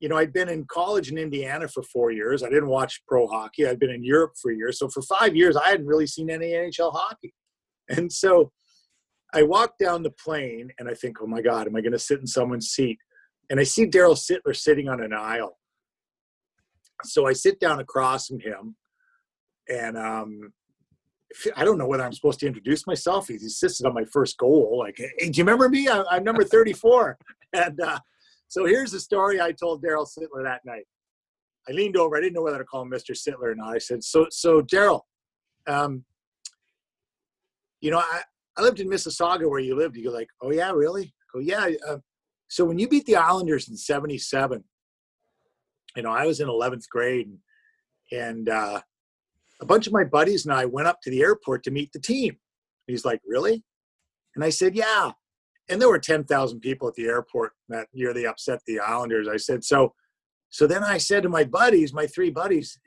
you 0.01 0.09
know, 0.09 0.17
I'd 0.17 0.33
been 0.33 0.49
in 0.49 0.67
college 0.67 1.11
in 1.11 1.19
Indiana 1.19 1.69
for 1.69 1.83
four 1.83 2.11
years. 2.11 2.43
I 2.43 2.49
didn't 2.49 2.69
watch 2.69 3.03
pro 3.09 3.27
hockey. 3.27 3.67
I'd 3.67 3.79
been 3.79 3.91
in 3.91 4.05
Europe 4.05 4.33
for 4.41 4.53
years. 4.53 4.79
So 4.79 4.89
for 4.89 5.03
five 5.03 5.35
years, 5.35 5.57
I 5.57 5.69
hadn't 5.69 5.87
really 5.87 6.07
seen 6.07 6.31
any 6.31 6.51
NHL 6.51 6.93
hockey. 6.93 7.35
And 7.89 8.11
so 8.13 8.51
I 9.33 9.45
walk 9.45 9.79
down 9.79 10.03
the 10.03 10.11
plane 10.11 10.73
and 10.81 10.89
I 10.89 10.95
think, 10.95 11.19
oh 11.23 11.27
my 11.29 11.41
God, 11.41 11.69
am 11.69 11.77
I 11.77 11.81
going 11.81 11.93
to 11.93 12.01
sit 12.01 12.19
in 12.19 12.27
someone's 12.27 12.71
seat? 12.71 12.99
And 13.49 13.61
I 13.61 13.63
see 13.63 13.87
Daryl 13.87 14.17
Sittler 14.19 14.57
sitting 14.57 14.89
on 14.89 15.01
an 15.01 15.13
aisle. 15.13 15.57
So 17.05 17.29
I 17.29 17.33
sit 17.33 17.61
down 17.61 17.79
across 17.79 18.27
from 18.27 18.41
him 18.41 18.75
and 19.69 19.97
um, 19.97 20.53
I 21.57 21.65
don't 21.65 21.79
know 21.79 21.87
whether 21.87 22.05
I'm 22.05 22.13
supposed 22.13 22.41
to 22.41 22.47
introduce 22.47 22.87
myself. 22.87 23.29
He's 23.29 23.43
insisted 23.43 23.87
on 23.87 23.95
my 23.95 24.05
first 24.05 24.39
goal. 24.39 24.79
Like, 24.79 24.97
hey, 24.99 25.31
do 25.31 25.39
you 25.39 25.45
remember 25.45 25.69
me? 25.69 25.89
I, 25.89 26.17
am 26.17 26.25
number 26.25 26.45
34. 26.45 27.19
and 27.53 27.81
uh, 27.81 27.99
so 28.49 28.65
here's 28.65 28.93
the 28.93 29.01
story 29.01 29.41
I 29.41 29.53
told 29.53 29.83
Daryl 29.83 30.07
Sittler 30.07 30.45
that 30.45 30.65
night. 30.65 30.85
I 31.69 31.73
leaned 31.73 31.97
over. 31.97 32.17
I 32.17 32.21
didn't 32.21 32.35
know 32.35 32.43
whether 32.43 32.59
to 32.59 32.65
call 32.65 32.83
him 32.83 32.91
Mr. 32.91 33.11
Sittler 33.11 33.53
or 33.53 33.55
not. 33.55 33.75
I 33.75 33.79
said, 33.79 34.05
"So, 34.05 34.27
so 34.31 34.63
Daryl, 34.63 35.01
um, 35.67 36.05
you 37.81 37.91
know, 37.91 37.99
I, 37.99 38.23
I 38.57 38.63
lived 38.63 38.81
in 38.81 38.89
Mississauga 38.89 39.51
where 39.51 39.59
you 39.59 39.77
lived. 39.77 39.97
You 39.97 40.05
go 40.05 40.11
like, 40.11 40.29
oh 40.43 40.53
yeah, 40.53 40.71
really? 40.71 41.05
I 41.05 41.33
go 41.33 41.41
yeah. 41.41 41.69
Uh, 41.87 41.99
so 42.49 42.65
when 42.65 42.79
you 42.79 42.89
beat 42.89 43.05
the 43.07 43.17
Islanders 43.17 43.69
in 43.69 43.77
'77, 43.77 44.63
you 45.97 46.03
know, 46.03 46.11
I 46.11 46.27
was 46.27 46.41
in 46.41 46.49
11th 46.49 46.89
grade, 46.89 47.27
and, 48.13 48.21
and 48.21 48.49
uh, 48.49 48.81
a 49.61 49.67
bunch 49.67 49.87
of 49.87 49.93
my 49.93 50.05
buddies 50.05 50.45
and 50.45 50.55
I 50.55 50.65
went 50.65 50.89
up 50.89 51.01
to 51.03 51.11
the 51.11 51.23
airport 51.23 51.63
to 51.65 51.71
meet 51.71 51.93
the 51.93 52.01
team. 52.01 52.37
He's 52.87 53.05
like, 53.05 53.21
really? 53.27 53.65
And 54.35 54.45
I 54.45 54.51
said, 54.51 54.75
yeah 54.75 55.13
and 55.69 55.81
there 55.81 55.89
were 55.89 55.99
10,000 55.99 56.61
people 56.61 56.89
at 56.89 56.95
the 56.95 57.07
airport 57.07 57.53
that 57.69 57.89
year 57.93 58.15
they 58.15 58.27
upset 58.27 58.61
the 58.67 58.79
Islanders. 58.79 59.29
I 59.29 59.37
said, 59.37 59.65
so, 59.65 59.95
so 60.51 60.67
then 60.67 60.85
I 60.85 60.99
said 60.99 61.25
to 61.25 61.29
my 61.29 61.45
buddies, 61.45 61.93
my 61.93 62.07
three 62.07 62.31
buddies, 62.31 62.79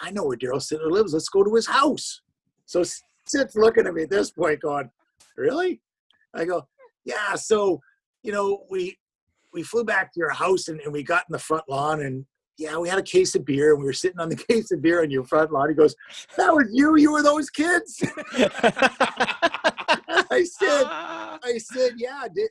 I 0.00 0.10
know 0.10 0.24
where 0.24 0.36
Daryl 0.36 0.56
Sittler 0.56 0.90
lives. 0.90 1.12
Let's 1.12 1.28
go 1.28 1.42
to 1.42 1.54
his 1.54 1.66
house. 1.66 2.20
So 2.66 2.84
Sid's 3.26 3.56
looking 3.56 3.86
at 3.86 3.94
me 3.94 4.04
at 4.04 4.10
this 4.10 4.30
point 4.30 4.60
going, 4.60 4.90
really? 5.36 5.80
I 6.34 6.44
go, 6.44 6.66
yeah. 7.04 7.34
So, 7.34 7.80
you 8.22 8.32
know, 8.32 8.64
we, 8.70 8.96
we 9.52 9.62
flew 9.62 9.84
back 9.84 10.12
to 10.12 10.20
your 10.20 10.30
house 10.30 10.68
and, 10.68 10.80
and 10.80 10.92
we 10.92 11.02
got 11.02 11.24
in 11.28 11.32
the 11.32 11.38
front 11.38 11.64
lawn 11.68 12.02
and 12.02 12.24
yeah, 12.58 12.76
we 12.76 12.88
had 12.88 12.98
a 12.98 13.02
case 13.02 13.34
of 13.34 13.44
beer 13.44 13.72
and 13.72 13.80
we 13.80 13.86
were 13.86 13.92
sitting 13.92 14.20
on 14.20 14.28
the 14.28 14.36
case 14.48 14.70
of 14.72 14.82
beer 14.82 15.02
on 15.02 15.10
your 15.10 15.24
front 15.24 15.52
lawn. 15.52 15.68
He 15.68 15.74
goes, 15.74 15.94
that 16.36 16.52
was 16.54 16.68
you. 16.72 16.96
You 16.96 17.12
were 17.12 17.22
those 17.22 17.50
kids. 17.50 18.02
I 20.32 20.44
said, 20.44 20.84
I 20.88 21.58
said, 21.58 21.92
yeah. 21.96 22.24
Did 22.34 22.50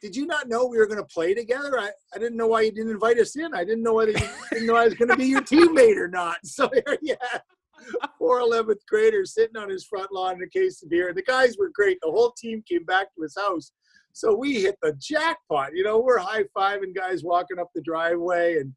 did 0.00 0.14
you 0.14 0.26
not 0.26 0.48
know 0.48 0.66
we 0.66 0.76
were 0.76 0.86
going 0.86 0.98
to 0.98 1.14
play 1.14 1.32
together? 1.32 1.78
I, 1.78 1.88
I 2.14 2.18
didn't 2.18 2.36
know 2.36 2.48
why 2.48 2.60
you 2.60 2.72
didn't 2.72 2.90
invite 2.90 3.18
us 3.18 3.36
in. 3.36 3.54
I 3.54 3.64
didn't 3.64 3.82
know 3.82 3.94
whether 3.94 4.10
you 4.10 4.28
didn't 4.52 4.66
know 4.66 4.76
I 4.76 4.84
was 4.84 4.92
going 4.92 5.08
to 5.08 5.16
be 5.16 5.24
your 5.24 5.40
teammate 5.40 5.96
or 5.96 6.08
not. 6.08 6.36
So 6.44 6.68
have 6.74 8.10
four 8.18 8.40
11th 8.40 8.84
graders 8.86 9.32
sitting 9.32 9.56
on 9.56 9.70
his 9.70 9.84
front 9.84 10.12
lawn 10.12 10.34
in 10.34 10.42
a 10.42 10.48
case 10.48 10.82
of 10.82 10.90
beer. 10.90 11.08
And 11.08 11.16
the 11.16 11.22
guys 11.22 11.56
were 11.58 11.70
great. 11.72 11.96
The 12.02 12.10
whole 12.10 12.32
team 12.32 12.62
came 12.68 12.84
back 12.84 13.14
to 13.14 13.22
his 13.22 13.34
house. 13.34 13.72
So 14.12 14.34
we 14.34 14.60
hit 14.60 14.76
the 14.82 14.92
jackpot. 15.00 15.70
You 15.74 15.84
know, 15.84 16.00
we're 16.00 16.18
high 16.18 16.44
fiving 16.56 16.94
guys 16.94 17.24
walking 17.24 17.58
up 17.58 17.70
the 17.74 17.80
driveway. 17.80 18.58
And, 18.58 18.74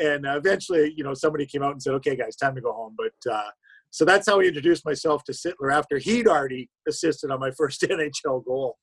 and 0.00 0.26
uh, 0.26 0.36
eventually, 0.36 0.92
you 0.96 1.04
know, 1.04 1.14
somebody 1.14 1.46
came 1.46 1.62
out 1.62 1.72
and 1.72 1.82
said, 1.82 1.94
okay, 1.94 2.16
guys, 2.16 2.36
time 2.36 2.54
to 2.54 2.60
go 2.60 2.72
home. 2.72 2.96
But, 2.96 3.32
uh, 3.32 3.50
so 3.90 4.04
that's 4.04 4.28
how 4.28 4.40
I 4.40 4.44
introduced 4.44 4.84
myself 4.84 5.24
to 5.24 5.32
Sittler 5.32 5.72
after 5.72 5.98
he'd 5.98 6.28
already 6.28 6.68
assisted 6.86 7.30
on 7.30 7.40
my 7.40 7.50
first 7.50 7.80
NHL 7.82 8.44
goal. 8.44 8.76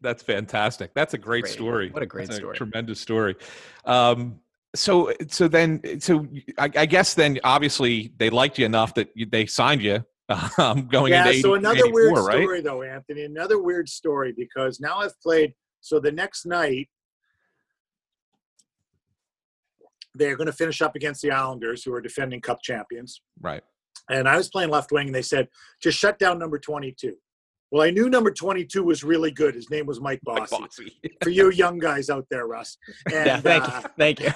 That's 0.00 0.22
fantastic. 0.22 0.92
That's 0.94 1.14
a 1.14 1.18
great, 1.18 1.44
great. 1.44 1.52
story. 1.52 1.90
What 1.90 2.02
a 2.02 2.06
great 2.06 2.28
That's 2.28 2.38
story. 2.38 2.54
A 2.54 2.56
tremendous 2.56 3.00
story. 3.00 3.36
Um, 3.84 4.40
so, 4.74 5.12
so 5.28 5.48
then, 5.48 6.00
so 6.00 6.26
I, 6.58 6.70
I, 6.76 6.86
guess 6.86 7.14
then 7.14 7.38
obviously 7.44 8.12
they 8.16 8.30
liked 8.30 8.58
you 8.58 8.66
enough 8.66 8.94
that 8.94 9.08
you, 9.14 9.26
they 9.26 9.46
signed 9.46 9.82
you 9.82 10.04
um, 10.58 10.86
going 10.86 11.12
yeah, 11.12 11.20
into 11.20 11.30
80, 11.30 11.42
so 11.42 11.54
another 11.54 11.90
weird 11.90 12.18
right? 12.18 12.42
story 12.42 12.60
though, 12.60 12.82
Anthony. 12.82 13.24
Another 13.24 13.62
weird 13.62 13.88
story 13.88 14.32
because 14.36 14.80
now 14.80 14.98
I've 14.98 15.18
played. 15.20 15.54
So 15.80 16.00
the 16.00 16.12
next 16.12 16.46
night 16.46 16.88
they're 20.14 20.36
going 20.36 20.46
to 20.46 20.52
finish 20.52 20.80
up 20.80 20.94
against 20.96 21.22
the 21.22 21.30
Islanders, 21.30 21.82
who 21.82 21.92
are 21.92 22.00
defending 22.00 22.40
Cup 22.40 22.62
champions. 22.62 23.20
Right. 23.40 23.62
And 24.10 24.28
I 24.28 24.36
was 24.36 24.48
playing 24.48 24.70
left 24.70 24.92
wing, 24.92 25.06
and 25.06 25.14
they 25.14 25.22
said, 25.22 25.48
just 25.82 25.98
shut 25.98 26.18
down 26.18 26.38
number 26.38 26.58
22. 26.58 27.14
Well, 27.70 27.82
I 27.82 27.90
knew 27.90 28.08
number 28.08 28.30
22 28.30 28.84
was 28.84 29.02
really 29.02 29.30
good. 29.30 29.54
His 29.54 29.70
name 29.70 29.86
was 29.86 30.00
Mike 30.00 30.20
Bossy. 30.22 30.40
Mike 30.40 30.50
Bossy. 30.50 30.92
For 31.22 31.30
you 31.30 31.50
young 31.50 31.78
guys 31.78 32.10
out 32.10 32.26
there, 32.30 32.46
Russ. 32.46 32.76
And, 33.12 33.26
yeah, 33.26 33.40
thank 33.40 33.68
uh, 33.68 33.80
you. 33.82 33.88
Thank 33.98 34.20
you. 34.20 34.30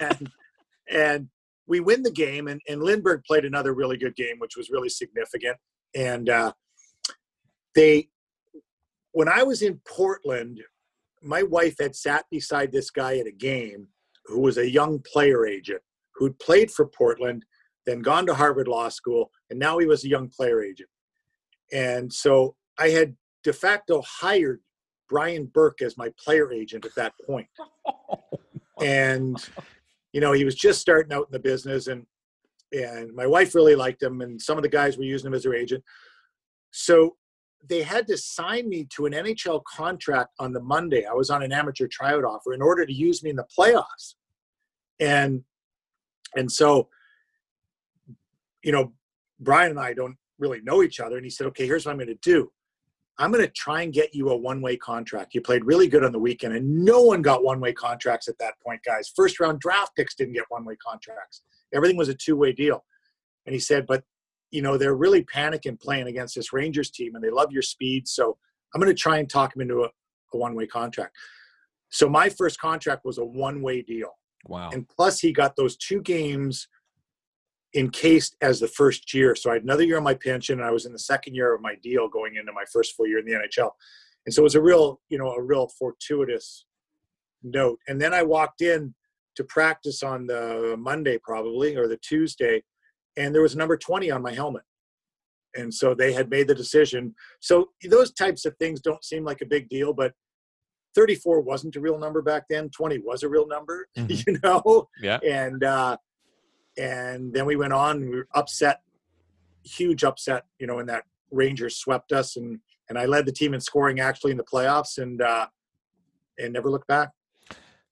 And, 0.00 0.30
and, 0.90 1.28
we 1.66 1.80
win 1.80 2.02
the 2.02 2.10
game, 2.10 2.48
and, 2.48 2.60
and 2.68 2.82
Lindbergh 2.82 3.24
played 3.24 3.46
another 3.46 3.72
really 3.72 3.96
good 3.96 4.14
game, 4.16 4.38
which 4.38 4.54
was 4.54 4.68
really 4.68 4.90
significant. 4.90 5.56
And 5.94 6.28
uh, 6.28 6.52
they, 7.74 8.10
when 9.12 9.28
I 9.28 9.44
was 9.44 9.62
in 9.62 9.80
Portland, 9.88 10.60
my 11.22 11.42
wife 11.42 11.76
had 11.80 11.96
sat 11.96 12.26
beside 12.30 12.70
this 12.70 12.90
guy 12.90 13.16
at 13.16 13.26
a 13.26 13.32
game 13.32 13.88
who 14.26 14.40
was 14.40 14.58
a 14.58 14.70
young 14.70 15.00
player 15.00 15.46
agent 15.46 15.80
who'd 16.14 16.38
played 16.38 16.70
for 16.70 16.86
Portland 16.86 17.44
then 17.86 18.00
gone 18.00 18.26
to 18.26 18.34
Harvard 18.34 18.68
Law 18.68 18.88
School, 18.88 19.30
and 19.50 19.58
now 19.58 19.78
he 19.78 19.86
was 19.86 20.04
a 20.04 20.08
young 20.08 20.28
player 20.28 20.62
agent. 20.62 20.88
And 21.72 22.12
so 22.12 22.56
I 22.78 22.88
had 22.88 23.14
de 23.42 23.52
facto 23.52 24.02
hired 24.06 24.60
Brian 25.08 25.46
Burke 25.46 25.82
as 25.82 25.98
my 25.98 26.10
player 26.22 26.52
agent 26.52 26.84
at 26.84 26.94
that 26.94 27.12
point. 27.26 27.46
and 28.80 29.36
you 30.12 30.20
know, 30.20 30.32
he 30.32 30.44
was 30.44 30.54
just 30.54 30.80
starting 30.80 31.12
out 31.12 31.26
in 31.26 31.32
the 31.32 31.38
business 31.38 31.88
and 31.88 32.06
and 32.72 33.14
my 33.14 33.26
wife 33.26 33.54
really 33.54 33.76
liked 33.76 34.02
him 34.02 34.20
and 34.20 34.40
some 34.40 34.56
of 34.56 34.62
the 34.62 34.68
guys 34.68 34.96
were 34.96 35.04
using 35.04 35.28
him 35.28 35.34
as 35.34 35.42
their 35.42 35.54
agent. 35.54 35.82
So 36.70 37.16
they 37.68 37.82
had 37.82 38.06
to 38.08 38.16
sign 38.16 38.68
me 38.68 38.86
to 38.96 39.06
an 39.06 39.12
NHL 39.12 39.62
contract 39.64 40.30
on 40.38 40.52
the 40.52 40.60
Monday. 40.60 41.06
I 41.06 41.12
was 41.14 41.30
on 41.30 41.42
an 41.42 41.52
amateur 41.52 41.88
tryout 41.90 42.24
offer 42.24 42.52
in 42.52 42.62
order 42.62 42.84
to 42.84 42.92
use 42.92 43.22
me 43.22 43.30
in 43.30 43.36
the 43.36 43.46
playoffs. 43.58 44.14
And 45.00 45.42
and 46.36 46.50
so 46.50 46.88
you 48.64 48.72
know, 48.72 48.92
Brian 49.38 49.70
and 49.70 49.78
I 49.78 49.92
don't 49.92 50.16
really 50.38 50.60
know 50.62 50.82
each 50.82 50.98
other. 50.98 51.16
And 51.16 51.24
he 51.24 51.30
said, 51.30 51.46
okay, 51.48 51.66
here's 51.66 51.86
what 51.86 51.92
I'm 51.92 51.98
going 51.98 52.08
to 52.08 52.14
do. 52.22 52.50
I'm 53.18 53.30
going 53.30 53.44
to 53.44 53.52
try 53.52 53.82
and 53.82 53.92
get 53.92 54.12
you 54.12 54.30
a 54.30 54.36
one 54.36 54.60
way 54.60 54.76
contract. 54.76 55.34
You 55.34 55.40
played 55.40 55.64
really 55.64 55.86
good 55.86 56.02
on 56.02 56.10
the 56.10 56.18
weekend, 56.18 56.56
and 56.56 56.84
no 56.84 57.02
one 57.02 57.22
got 57.22 57.44
one 57.44 57.60
way 57.60 57.72
contracts 57.72 58.26
at 58.26 58.36
that 58.40 58.54
point, 58.66 58.80
guys. 58.84 59.12
First 59.14 59.38
round 59.38 59.60
draft 59.60 59.94
picks 59.94 60.16
didn't 60.16 60.34
get 60.34 60.44
one 60.48 60.64
way 60.64 60.74
contracts. 60.84 61.42
Everything 61.72 61.96
was 61.96 62.08
a 62.08 62.14
two 62.14 62.36
way 62.36 62.52
deal. 62.52 62.84
And 63.46 63.52
he 63.52 63.60
said, 63.60 63.86
but, 63.86 64.02
you 64.54 64.62
know, 64.62 64.78
they're 64.78 64.94
really 64.94 65.24
panicking 65.24 65.80
playing 65.80 66.06
against 66.06 66.36
this 66.36 66.52
Rangers 66.52 66.88
team, 66.88 67.16
and 67.16 67.24
they 67.24 67.30
love 67.30 67.50
your 67.50 67.60
speed. 67.60 68.06
So 68.06 68.38
I'm 68.72 68.80
going 68.80 68.94
to 68.94 68.98
try 68.98 69.18
and 69.18 69.28
talk 69.28 69.54
him 69.54 69.62
into 69.62 69.82
a, 69.82 69.88
a 70.32 70.36
one 70.38 70.54
way 70.54 70.64
contract. 70.64 71.16
So 71.90 72.08
my 72.08 72.28
first 72.28 72.60
contract 72.60 73.04
was 73.04 73.18
a 73.18 73.24
one 73.24 73.62
way 73.62 73.82
deal. 73.82 74.10
Wow. 74.46 74.70
And 74.72 74.88
plus, 74.88 75.18
he 75.18 75.32
got 75.32 75.56
those 75.56 75.76
two 75.76 76.00
games 76.02 76.68
encased 77.74 78.36
as 78.42 78.60
the 78.60 78.68
first 78.68 79.12
year. 79.12 79.34
So 79.34 79.50
I 79.50 79.54
had 79.54 79.64
another 79.64 79.82
year 79.82 79.96
on 79.96 80.04
my 80.04 80.14
pension, 80.14 80.60
and 80.60 80.68
I 80.68 80.70
was 80.70 80.86
in 80.86 80.92
the 80.92 81.00
second 81.00 81.34
year 81.34 81.52
of 81.52 81.60
my 81.60 81.74
deal 81.82 82.08
going 82.08 82.36
into 82.36 82.52
my 82.52 82.64
first 82.72 82.94
full 82.94 83.08
year 83.08 83.18
in 83.18 83.24
the 83.24 83.32
NHL. 83.32 83.70
And 84.24 84.32
so 84.32 84.42
it 84.42 84.44
was 84.44 84.54
a 84.54 84.62
real, 84.62 85.00
you 85.08 85.18
know, 85.18 85.32
a 85.32 85.42
real 85.42 85.66
fortuitous 85.66 86.64
note. 87.42 87.80
And 87.88 88.00
then 88.00 88.14
I 88.14 88.22
walked 88.22 88.60
in 88.60 88.94
to 89.34 89.42
practice 89.42 90.04
on 90.04 90.28
the 90.28 90.76
Monday, 90.78 91.18
probably, 91.18 91.74
or 91.74 91.88
the 91.88 91.96
Tuesday, 91.96 92.62
and 93.16 93.34
there 93.34 93.42
was 93.42 93.54
a 93.54 93.58
number 93.58 93.76
20 93.76 94.10
on 94.10 94.22
my 94.22 94.32
helmet. 94.32 94.62
And 95.56 95.72
so 95.72 95.94
they 95.94 96.12
had 96.12 96.30
made 96.30 96.48
the 96.48 96.54
decision. 96.54 97.14
So 97.40 97.68
those 97.88 98.12
types 98.12 98.44
of 98.44 98.56
things 98.56 98.80
don't 98.80 99.04
seem 99.04 99.24
like 99.24 99.40
a 99.40 99.46
big 99.46 99.68
deal, 99.68 99.92
but 99.92 100.12
34 100.96 101.40
wasn't 101.42 101.76
a 101.76 101.80
real 101.80 101.98
number 101.98 102.22
back 102.22 102.44
then. 102.50 102.70
20 102.70 102.98
was 102.98 103.22
a 103.22 103.28
real 103.28 103.46
number, 103.46 103.86
mm-hmm. 103.96 104.30
you 104.30 104.38
know? 104.42 104.88
Yeah. 105.00 105.18
And, 105.22 105.62
uh, 105.62 105.96
and 106.76 107.32
then 107.32 107.46
we 107.46 107.56
went 107.56 107.72
on 107.72 108.00
we 108.00 108.16
were 108.16 108.28
upset 108.34 108.80
huge 109.64 110.04
upset 110.04 110.44
you 110.58 110.66
know 110.66 110.78
in 110.78 110.86
that 110.86 111.04
rangers 111.30 111.76
swept 111.76 112.12
us 112.12 112.36
and 112.36 112.58
and 112.88 112.98
i 112.98 113.06
led 113.06 113.26
the 113.26 113.32
team 113.32 113.54
in 113.54 113.60
scoring 113.60 114.00
actually 114.00 114.30
in 114.30 114.36
the 114.36 114.44
playoffs 114.44 114.98
and 114.98 115.22
uh 115.22 115.46
and 116.38 116.52
never 116.52 116.70
looked 116.70 116.86
back 116.86 117.10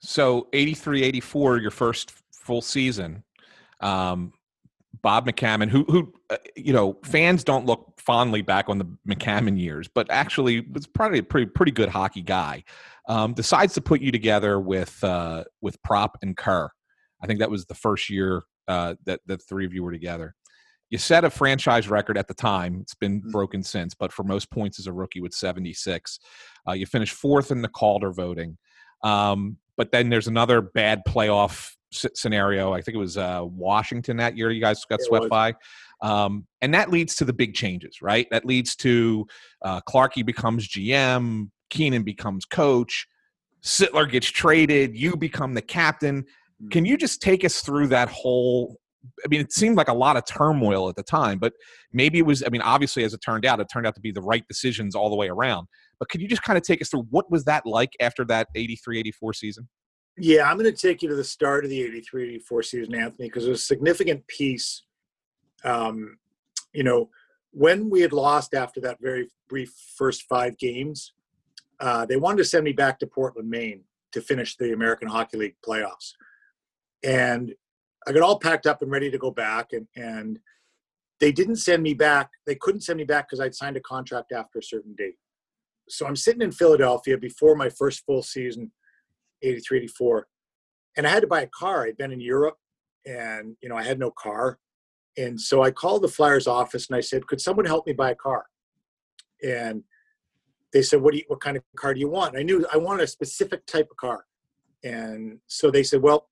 so 0.00 0.48
83 0.52 1.02
84 1.04 1.58
your 1.58 1.70
first 1.70 2.12
full 2.32 2.60
season 2.60 3.22
um 3.80 4.32
bob 5.02 5.26
mccammon 5.26 5.68
who 5.68 5.84
who 5.84 6.12
uh, 6.30 6.36
you 6.56 6.72
know 6.72 6.98
fans 7.04 7.44
don't 7.44 7.66
look 7.66 7.92
fondly 7.98 8.42
back 8.42 8.68
on 8.68 8.78
the 8.78 8.86
mccammon 9.08 9.58
years 9.58 9.88
but 9.92 10.06
actually 10.10 10.60
was 10.72 10.86
probably 10.86 11.18
a 11.18 11.22
pretty 11.22 11.46
pretty 11.46 11.72
good 11.72 11.88
hockey 11.88 12.22
guy 12.22 12.62
um, 13.08 13.32
decides 13.32 13.74
to 13.74 13.80
put 13.80 14.00
you 14.00 14.12
together 14.12 14.60
with 14.60 15.02
uh 15.02 15.44
with 15.60 15.80
Propp 15.82 16.10
and 16.22 16.36
kerr 16.36 16.68
i 17.22 17.26
think 17.26 17.40
that 17.40 17.50
was 17.50 17.64
the 17.66 17.74
first 17.74 18.10
year 18.10 18.42
uh, 18.68 18.94
that 19.06 19.20
the 19.26 19.38
three 19.38 19.66
of 19.66 19.74
you 19.74 19.82
were 19.82 19.92
together. 19.92 20.34
You 20.90 20.98
set 20.98 21.24
a 21.24 21.30
franchise 21.30 21.88
record 21.88 22.18
at 22.18 22.28
the 22.28 22.34
time. 22.34 22.78
It's 22.80 22.94
been 22.94 23.20
mm-hmm. 23.20 23.30
broken 23.30 23.62
since, 23.62 23.94
but 23.94 24.12
for 24.12 24.24
most 24.24 24.50
points 24.50 24.78
as 24.78 24.86
a 24.86 24.92
rookie 24.92 25.20
with 25.20 25.34
76. 25.34 26.18
Uh, 26.68 26.72
you 26.72 26.86
finished 26.86 27.14
fourth 27.14 27.50
in 27.50 27.62
the 27.62 27.68
Calder 27.68 28.12
voting. 28.12 28.58
Um, 29.02 29.56
but 29.76 29.90
then 29.90 30.10
there's 30.10 30.28
another 30.28 30.60
bad 30.60 31.02
playoff 31.08 31.72
scenario. 31.92 32.72
I 32.72 32.80
think 32.80 32.94
it 32.94 32.98
was 32.98 33.16
uh, 33.16 33.42
Washington 33.44 34.16
that 34.18 34.36
year. 34.36 34.50
You 34.50 34.60
guys 34.60 34.84
got 34.84 35.00
It 35.00 35.06
swept 35.06 35.24
was. 35.24 35.30
by, 35.30 35.54
um, 36.02 36.46
and 36.60 36.74
that 36.74 36.90
leads 36.90 37.14
to 37.16 37.24
the 37.24 37.32
big 37.32 37.54
changes, 37.54 38.02
right? 38.02 38.26
That 38.30 38.44
leads 38.44 38.74
to 38.76 39.26
uh, 39.62 39.80
Clarkey 39.88 40.26
becomes 40.26 40.68
GM, 40.68 41.50
Keenan 41.70 42.02
becomes 42.02 42.44
coach, 42.44 43.06
Sittler 43.62 44.10
gets 44.10 44.28
traded, 44.28 44.96
you 44.96 45.16
become 45.16 45.54
the 45.54 45.62
captain. 45.62 46.24
Can 46.70 46.84
you 46.84 46.96
just 46.96 47.22
take 47.22 47.44
us 47.44 47.60
through 47.60 47.88
that 47.88 48.08
whole? 48.08 48.76
I 49.24 49.28
mean, 49.28 49.40
it 49.40 49.52
seemed 49.52 49.76
like 49.76 49.88
a 49.88 49.94
lot 49.94 50.16
of 50.16 50.24
turmoil 50.26 50.88
at 50.88 50.94
the 50.94 51.02
time, 51.02 51.38
but 51.38 51.52
maybe 51.92 52.18
it 52.18 52.26
was. 52.26 52.42
I 52.44 52.50
mean, 52.50 52.62
obviously, 52.62 53.02
as 53.04 53.14
it 53.14 53.20
turned 53.24 53.44
out, 53.44 53.60
it 53.60 53.66
turned 53.72 53.86
out 53.86 53.94
to 53.96 54.00
be 54.00 54.12
the 54.12 54.20
right 54.20 54.46
decisions 54.48 54.94
all 54.94 55.10
the 55.10 55.16
way 55.16 55.28
around. 55.28 55.66
But 55.98 56.08
could 56.08 56.20
you 56.20 56.28
just 56.28 56.42
kind 56.42 56.56
of 56.56 56.62
take 56.62 56.80
us 56.80 56.88
through 56.88 57.06
what 57.10 57.30
was 57.30 57.44
that 57.44 57.66
like 57.66 57.90
after 58.00 58.24
that 58.26 58.48
83 58.54 59.00
84 59.00 59.32
season? 59.34 59.68
Yeah, 60.18 60.50
I'm 60.50 60.58
going 60.58 60.70
to 60.70 60.76
take 60.76 61.02
you 61.02 61.08
to 61.08 61.14
the 61.14 61.24
start 61.24 61.64
of 61.64 61.70
the 61.70 61.82
83 61.82 62.24
84 62.34 62.62
season, 62.62 62.94
Anthony, 62.94 63.28
because 63.28 63.46
it 63.46 63.50
was 63.50 63.60
a 63.60 63.64
significant 63.64 64.26
piece. 64.26 64.82
Um, 65.64 66.18
you 66.72 66.84
know, 66.84 67.08
when 67.52 67.88
we 67.88 68.00
had 68.00 68.12
lost 68.12 68.54
after 68.54 68.80
that 68.82 68.98
very 69.00 69.28
brief 69.48 69.72
first 69.96 70.24
five 70.24 70.58
games, 70.58 71.12
uh, 71.80 72.06
they 72.06 72.16
wanted 72.16 72.38
to 72.38 72.44
send 72.44 72.64
me 72.64 72.72
back 72.72 72.98
to 72.98 73.06
Portland, 73.06 73.48
Maine 73.48 73.84
to 74.12 74.20
finish 74.20 74.56
the 74.56 74.72
American 74.72 75.08
Hockey 75.08 75.38
League 75.38 75.56
playoffs. 75.66 76.12
And 77.02 77.54
I 78.06 78.12
got 78.12 78.22
all 78.22 78.38
packed 78.38 78.66
up 78.66 78.82
and 78.82 78.90
ready 78.90 79.10
to 79.10 79.18
go 79.18 79.30
back. 79.30 79.72
And, 79.72 79.86
and 79.96 80.38
they 81.20 81.32
didn't 81.32 81.56
send 81.56 81.82
me 81.82 81.94
back. 81.94 82.30
They 82.46 82.54
couldn't 82.54 82.82
send 82.82 82.98
me 82.98 83.04
back 83.04 83.28
because 83.28 83.40
I'd 83.40 83.54
signed 83.54 83.76
a 83.76 83.80
contract 83.80 84.32
after 84.32 84.58
a 84.58 84.62
certain 84.62 84.94
date. 84.94 85.16
So 85.88 86.06
I'm 86.06 86.16
sitting 86.16 86.42
in 86.42 86.52
Philadelphia 86.52 87.16
before 87.16 87.56
my 87.56 87.68
first 87.68 88.04
full 88.04 88.22
season 88.22 88.70
83 89.42 89.78
84 89.78 90.26
and 90.96 91.06
i 91.06 91.10
had 91.10 91.20
to 91.20 91.26
buy 91.26 91.42
a 91.42 91.46
car. 91.48 91.86
I'd 91.86 91.96
been 91.96 92.12
in 92.12 92.20
europe 92.20 92.56
and 93.06 93.56
you 93.62 93.68
know 93.68 93.76
i 93.76 93.82
had 93.82 93.98
no 93.98 94.10
car. 94.10 94.58
And 95.16 95.40
so 95.40 95.62
i 95.62 95.70
called 95.70 96.02
the 96.02 96.08
flyers 96.08 96.46
office 96.46 96.88
and 96.88 96.96
i 96.96 97.00
said 97.00 97.26
could 97.26 97.40
someone 97.40 97.66
help 97.66 97.86
me 97.86 97.92
buy 97.92 98.10
a 98.10 98.16
car? 98.16 98.46
And 99.44 99.82
they 100.72 100.82
said 100.82 101.00
what 101.00 101.12
do 101.12 101.18
you 101.18 101.24
what 101.28 101.40
kind 101.40 101.56
of 101.56 101.62
car 101.76 101.94
do 101.94 102.00
you 102.00 102.08
want? 102.08 102.34
And 102.34 102.40
i 102.40 102.42
knew 102.42 102.66
i 102.72 102.76
wanted 102.76 103.04
a 103.04 103.08
specific 103.08 103.66
type 103.66 103.88
of 103.90 103.96
car. 103.96 104.24
And 104.84 105.38
so 105.46 105.70
they 105.70 105.82
said 105.82 106.02
well 106.02 106.28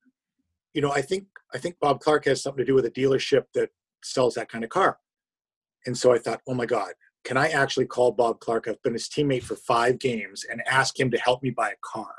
you 0.73 0.81
know 0.81 0.91
i 0.91 1.01
think 1.01 1.25
i 1.53 1.57
think 1.57 1.75
bob 1.79 1.99
clarke 1.99 2.25
has 2.25 2.41
something 2.41 2.63
to 2.63 2.69
do 2.69 2.75
with 2.75 2.85
a 2.85 2.91
dealership 2.91 3.43
that 3.53 3.69
sells 4.03 4.35
that 4.35 4.49
kind 4.49 4.63
of 4.63 4.69
car. 4.69 4.99
And 5.85 5.97
so 5.97 6.13
i 6.13 6.17
thought 6.17 6.41
oh 6.47 6.53
my 6.53 6.65
god 6.65 6.93
can 7.23 7.37
i 7.37 7.49
actually 7.49 7.85
call 7.85 8.11
bob 8.11 8.39
clarke? 8.39 8.67
I've 8.67 8.81
been 8.81 8.93
his 8.93 9.07
teammate 9.07 9.43
for 9.43 9.55
five 9.55 9.99
games 9.99 10.45
and 10.49 10.61
ask 10.67 10.99
him 10.99 11.11
to 11.11 11.19
help 11.19 11.43
me 11.43 11.51
buy 11.51 11.69
a 11.69 11.75
car 11.83 12.15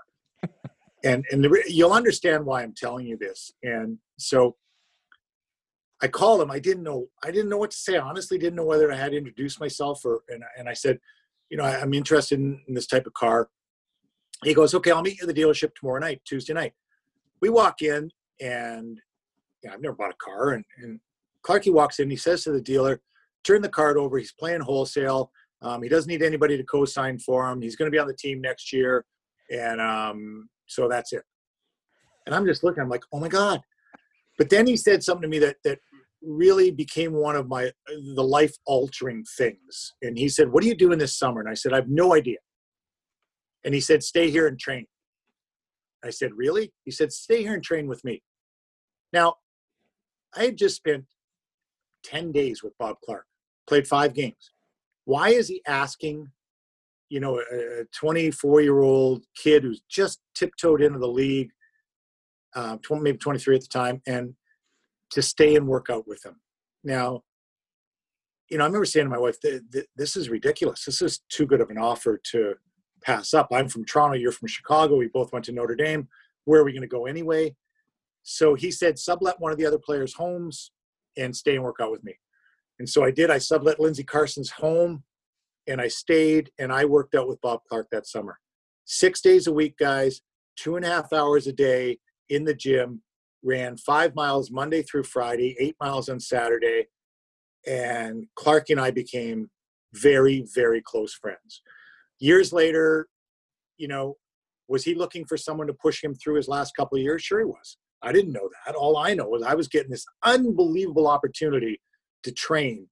and 1.05 1.25
and 1.31 1.45
the, 1.45 1.65
you'll 1.69 1.93
understand 1.93 2.45
why 2.47 2.63
I'm 2.63 2.75
telling 2.75 3.07
you 3.07 3.17
this. 3.17 3.53
And 3.63 3.99
so 4.19 4.57
I 6.03 6.09
called 6.09 6.41
him. 6.41 6.51
I 6.51 6.59
didn't 6.59 6.83
know. 6.83 7.07
I 7.23 7.31
didn't 7.31 7.49
know 7.49 7.59
what 7.59 7.71
to 7.71 7.77
say. 7.77 7.97
I 7.97 8.03
honestly 8.03 8.37
didn't 8.37 8.57
know 8.57 8.65
whether 8.65 8.91
I 8.91 8.97
had 8.97 9.13
to 9.13 9.19
introduce 9.19 9.61
myself 9.61 10.05
or. 10.05 10.23
And, 10.29 10.43
and 10.59 10.69
I 10.69 10.75
said, 10.75 10.99
you 11.49 11.57
know, 11.57 11.65
I, 11.65 11.81
I'm 11.81 11.95
interested 11.95 12.41
in, 12.41 12.61
in 12.67 12.75
this 12.75 12.89
type 12.89 13.07
of 13.07 13.15
car. 13.15 13.51
He 14.43 14.55
goes, 14.55 14.75
okay, 14.75 14.91
I'll 14.91 15.03
meet 15.03 15.21
you 15.21 15.29
at 15.29 15.33
the 15.33 15.41
dealership 15.41 15.75
tomorrow 15.75 16.01
night, 16.01 16.21
Tuesday 16.25 16.53
night. 16.53 16.73
We 17.41 17.49
walk 17.49 17.83
in, 17.83 18.11
and 18.41 18.99
yeah, 19.63 19.73
I've 19.73 19.81
never 19.81 19.95
bought 19.95 20.11
a 20.11 20.17
car. 20.25 20.51
And, 20.51 20.65
and 20.83 20.99
Clarky 21.47 21.73
walks 21.73 22.01
in. 22.01 22.11
He 22.11 22.17
says 22.17 22.43
to 22.45 22.53
the 22.53 22.61
dealer, 22.61 23.01
turn 23.45 23.63
the 23.63 23.69
card 23.69 23.97
over. 23.97 24.19
He's 24.19 24.33
playing 24.33 24.63
wholesale. 24.63 25.31
Um, 25.61 25.83
he 25.83 25.89
doesn't 25.89 26.11
need 26.11 26.23
anybody 26.23 26.57
to 26.57 26.65
co-sign 26.65 27.21
for 27.21 27.49
him. 27.49 27.63
He's 27.63 27.77
going 27.77 27.87
to 27.87 27.95
be 27.95 28.01
on 28.01 28.09
the 28.09 28.17
team 28.17 28.41
next 28.41 28.73
year, 28.73 29.05
and 29.49 29.81
um, 29.81 30.49
so 30.75 30.89
that's 30.89 31.13
it. 31.13 31.23
And 32.27 32.35
I'm 32.35 32.47
just 32.47 32.63
looking. 32.63 32.83
I'm 32.83 32.89
like, 32.89 33.05
oh 33.13 33.21
my 33.21 33.29
god. 33.29 33.61
But 34.39 34.51
then 34.51 34.67
he 34.67 34.77
said 34.77 35.03
something 35.03 35.23
to 35.23 35.29
me 35.29 35.39
that 35.41 35.57
that 35.65 35.79
really 36.23 36.71
became 36.71 37.13
one 37.13 37.37
of 37.37 37.49
my 37.49 37.71
the 38.15 38.23
life 38.23 38.55
altering 38.67 39.25
things. 39.37 39.95
And 40.03 40.17
he 40.17 40.29
said, 40.29 40.51
"What 40.51 40.65
are 40.65 40.67
you 40.67 40.77
doing 40.77 40.99
this 40.99 41.19
summer?" 41.19 41.41
And 41.41 41.49
I 41.49 41.55
said, 41.55 41.73
"I 41.73 41.77
have 41.77 41.89
no 41.89 42.15
idea." 42.15 42.39
And 43.65 43.75
he 43.75 43.81
said, 43.81 44.03
"Stay 44.03 44.31
here 44.31 44.47
and 44.47 44.59
train." 44.59 44.87
I 46.05 46.11
said, 46.11 46.33
"Really?" 46.35 46.73
He 46.85 46.91
said, 46.91 47.13
"Stay 47.13 47.43
here 47.43 47.55
and 47.55 47.63
train 47.63 47.87
with 47.87 48.05
me." 48.05 48.23
Now, 49.13 49.37
I 50.35 50.45
had 50.45 50.57
just 50.57 50.77
spent 50.77 51.05
ten 52.03 52.33
days 52.33 52.63
with 52.63 52.77
Bob 52.79 52.97
Clarke, 53.05 53.27
played 53.67 53.87
five 53.87 54.15
games. 54.15 54.53
Why 55.05 55.31
is 55.31 55.49
he 55.49 55.63
asking 55.67 56.31
you 57.13 57.21
know, 57.21 57.39
a 57.39 57.85
24 57.93 58.63
year 58.63 58.81
old 58.81 59.27
kid 59.37 59.65
who's 59.65 59.83
just 59.87 60.21
tiptoed 60.35 60.81
into 60.81 60.99
the 60.99 61.07
league, 61.07 61.51
uh, 62.57 62.79
20, 62.79 63.03
maybe 63.03 63.19
23 63.19 63.57
at 63.57 63.61
the 63.61 63.67
time, 63.67 64.01
and 64.07 64.33
to 65.11 65.21
stay 65.21 65.55
and 65.55 65.69
work 65.69 65.89
out 65.91 66.09
with 66.09 66.25
him. 66.25 66.41
Now, 66.83 67.23
you 68.49 68.57
know, 68.57 68.65
I 68.65 68.67
remember 68.67 68.87
saying 68.87 69.05
to 69.05 69.11
my 69.11 69.19
wife, 69.19 69.39
"Th- 69.41 69.61
th- 69.71 69.89
"This 69.95 70.17
is 70.17 70.31
ridiculous. 70.31 70.87
This 70.87 71.03
is 71.03 71.21
too 71.29 71.45
good 71.45 71.61
of 71.61 71.69
an 71.69 71.77
offer 71.77 72.19
to 72.31 72.55
pass 73.03 73.35
up." 73.35 73.49
I'm 73.53 73.69
from 73.69 73.85
Toronto. 73.85 74.17
You're 74.17 74.33
from 74.33 74.49
Chicago. 74.49 74.97
We 74.97 75.09
both 75.09 75.35
went 75.35 75.45
to 75.47 75.53
Notre 75.53 75.77
Dame. 75.77 76.09
Where 76.45 76.63
are 76.63 76.65
we 76.65 76.73
going 76.73 76.81
to 76.81 76.89
go 76.89 77.05
anyway? 77.05 77.55
So 78.23 78.55
he 78.55 78.71
said, 78.71 78.99
"Sublet 78.99 79.39
one 79.39 79.53
of 79.53 79.59
the 79.59 79.67
other 79.67 79.79
players' 79.79 80.15
homes 80.15 80.73
and 81.19 81.37
stay 81.37 81.57
and 81.57 81.65
work 81.65 81.77
out 81.79 81.91
with 81.91 82.05
me." 82.05 82.19
And 82.79 82.89
so 82.89 83.05
I 83.05 83.11
did. 83.11 83.31
I 83.31 83.37
sublet 83.37 83.79
Lindsay 83.81 84.03
Carson's 84.03 84.51
home 84.53 85.05
and 85.67 85.81
I 85.81 85.89
stayed 85.89 86.51
and 86.59 86.73
I 86.73 86.85
worked 86.85 87.15
out 87.15 87.29
with 87.29 87.41
Bob 87.41 87.61
Clarke 87.69 87.89
that 87.93 88.07
summer. 88.07 88.39
Six 88.85 89.21
days 89.21 89.47
a 89.47 89.53
week, 89.53 89.77
guys, 89.79 90.21
two 90.57 90.77
and 90.77 90.85
a 90.85 90.89
half 90.89 91.13
hours 91.13 91.47
a 91.47 91.53
day 91.53 91.99
in 92.29 92.45
the 92.45 92.55
gym, 92.55 93.03
ran 93.43 93.77
five 93.77 94.15
miles 94.15 94.51
Monday 94.51 94.83
through 94.83 95.05
Friday, 95.05 95.57
eight 95.59 95.77
miles 95.81 96.09
on 96.09 96.21
Saturday. 96.21 96.87
And 97.67 98.27
Clarke 98.35 98.71
and 98.71 98.81
I 98.81 98.91
became 98.91 99.51
very, 99.93 100.47
very 100.55 100.83
close 100.83 101.15
friends. 101.15 101.63
Years 102.19 102.53
later, 102.53 103.09
you 103.79 103.89
know, 103.89 104.17
was 104.69 104.85
he 104.85 104.95
looking 104.95 105.25
for 105.25 105.37
someone 105.37 105.67
to 105.67 105.75
push 105.75 106.03
him 106.03 106.15
through 106.15 106.35
his 106.35 106.49
last 106.49 106.75
couple 106.75 106.97
of 106.97 107.03
years? 107.03 107.23
Sure, 107.23 107.41
he 107.41 107.45
was. 107.45 107.77
I 108.03 108.11
didn't 108.11 108.33
know 108.33 108.49
that. 108.67 108.75
All 108.75 108.97
I 108.97 109.15
know 109.15 109.29
was 109.29 109.43
I 109.43 109.55
was 109.55 109.69
getting 109.69 109.91
this 109.91 110.07
unbelievable 110.25 111.07
opportunity 111.07 111.81
to 112.25 112.33
train 112.33 112.89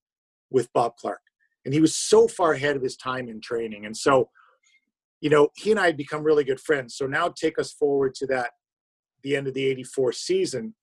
with 0.51 0.73
Bob 0.73 0.97
Clarke 0.97 1.21
and 1.65 1.75
he 1.75 1.81
was 1.81 1.95
so 1.95 2.27
far 2.29 2.53
ahead 2.53 2.77
of 2.77 2.83
his 2.83 2.97
time 2.97 3.29
in 3.29 3.41
training. 3.41 3.87
And 3.87 3.97
so 3.97 4.29
you 5.21 5.29
know 5.29 5.49
he 5.55 5.71
and 5.71 5.79
i 5.79 5.87
had 5.87 5.97
become 5.97 6.23
really 6.23 6.45
good 6.45 6.61
friends. 6.61 6.97
So 6.97 7.07
now 7.07 7.29
take 7.29 7.59
us 7.59 7.73
forward 7.73 8.15
to 8.17 8.27
that 8.29 8.53
the 9.23 9.37
end 9.37 9.47
of 9.47 9.55
the 9.55 9.67
84 9.67 10.13
season. 10.13 10.75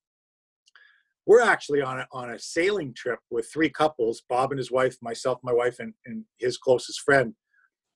We're 1.25 1.41
actually 1.41 1.82
on 1.82 1.99
a, 1.99 2.07
on 2.13 2.30
a 2.30 2.39
sailing 2.39 2.93
trip 2.93 3.19
with 3.30 3.49
three 3.51 3.69
couples 3.69 4.21
bob 4.30 4.51
and 4.51 4.59
his 4.59 4.71
wife 4.71 4.95
myself 5.01 5.39
my 5.43 5.53
wife 5.53 5.80
and, 5.80 5.93
and 6.05 6.23
his 6.38 6.57
closest 6.57 7.01
friend 7.01 7.34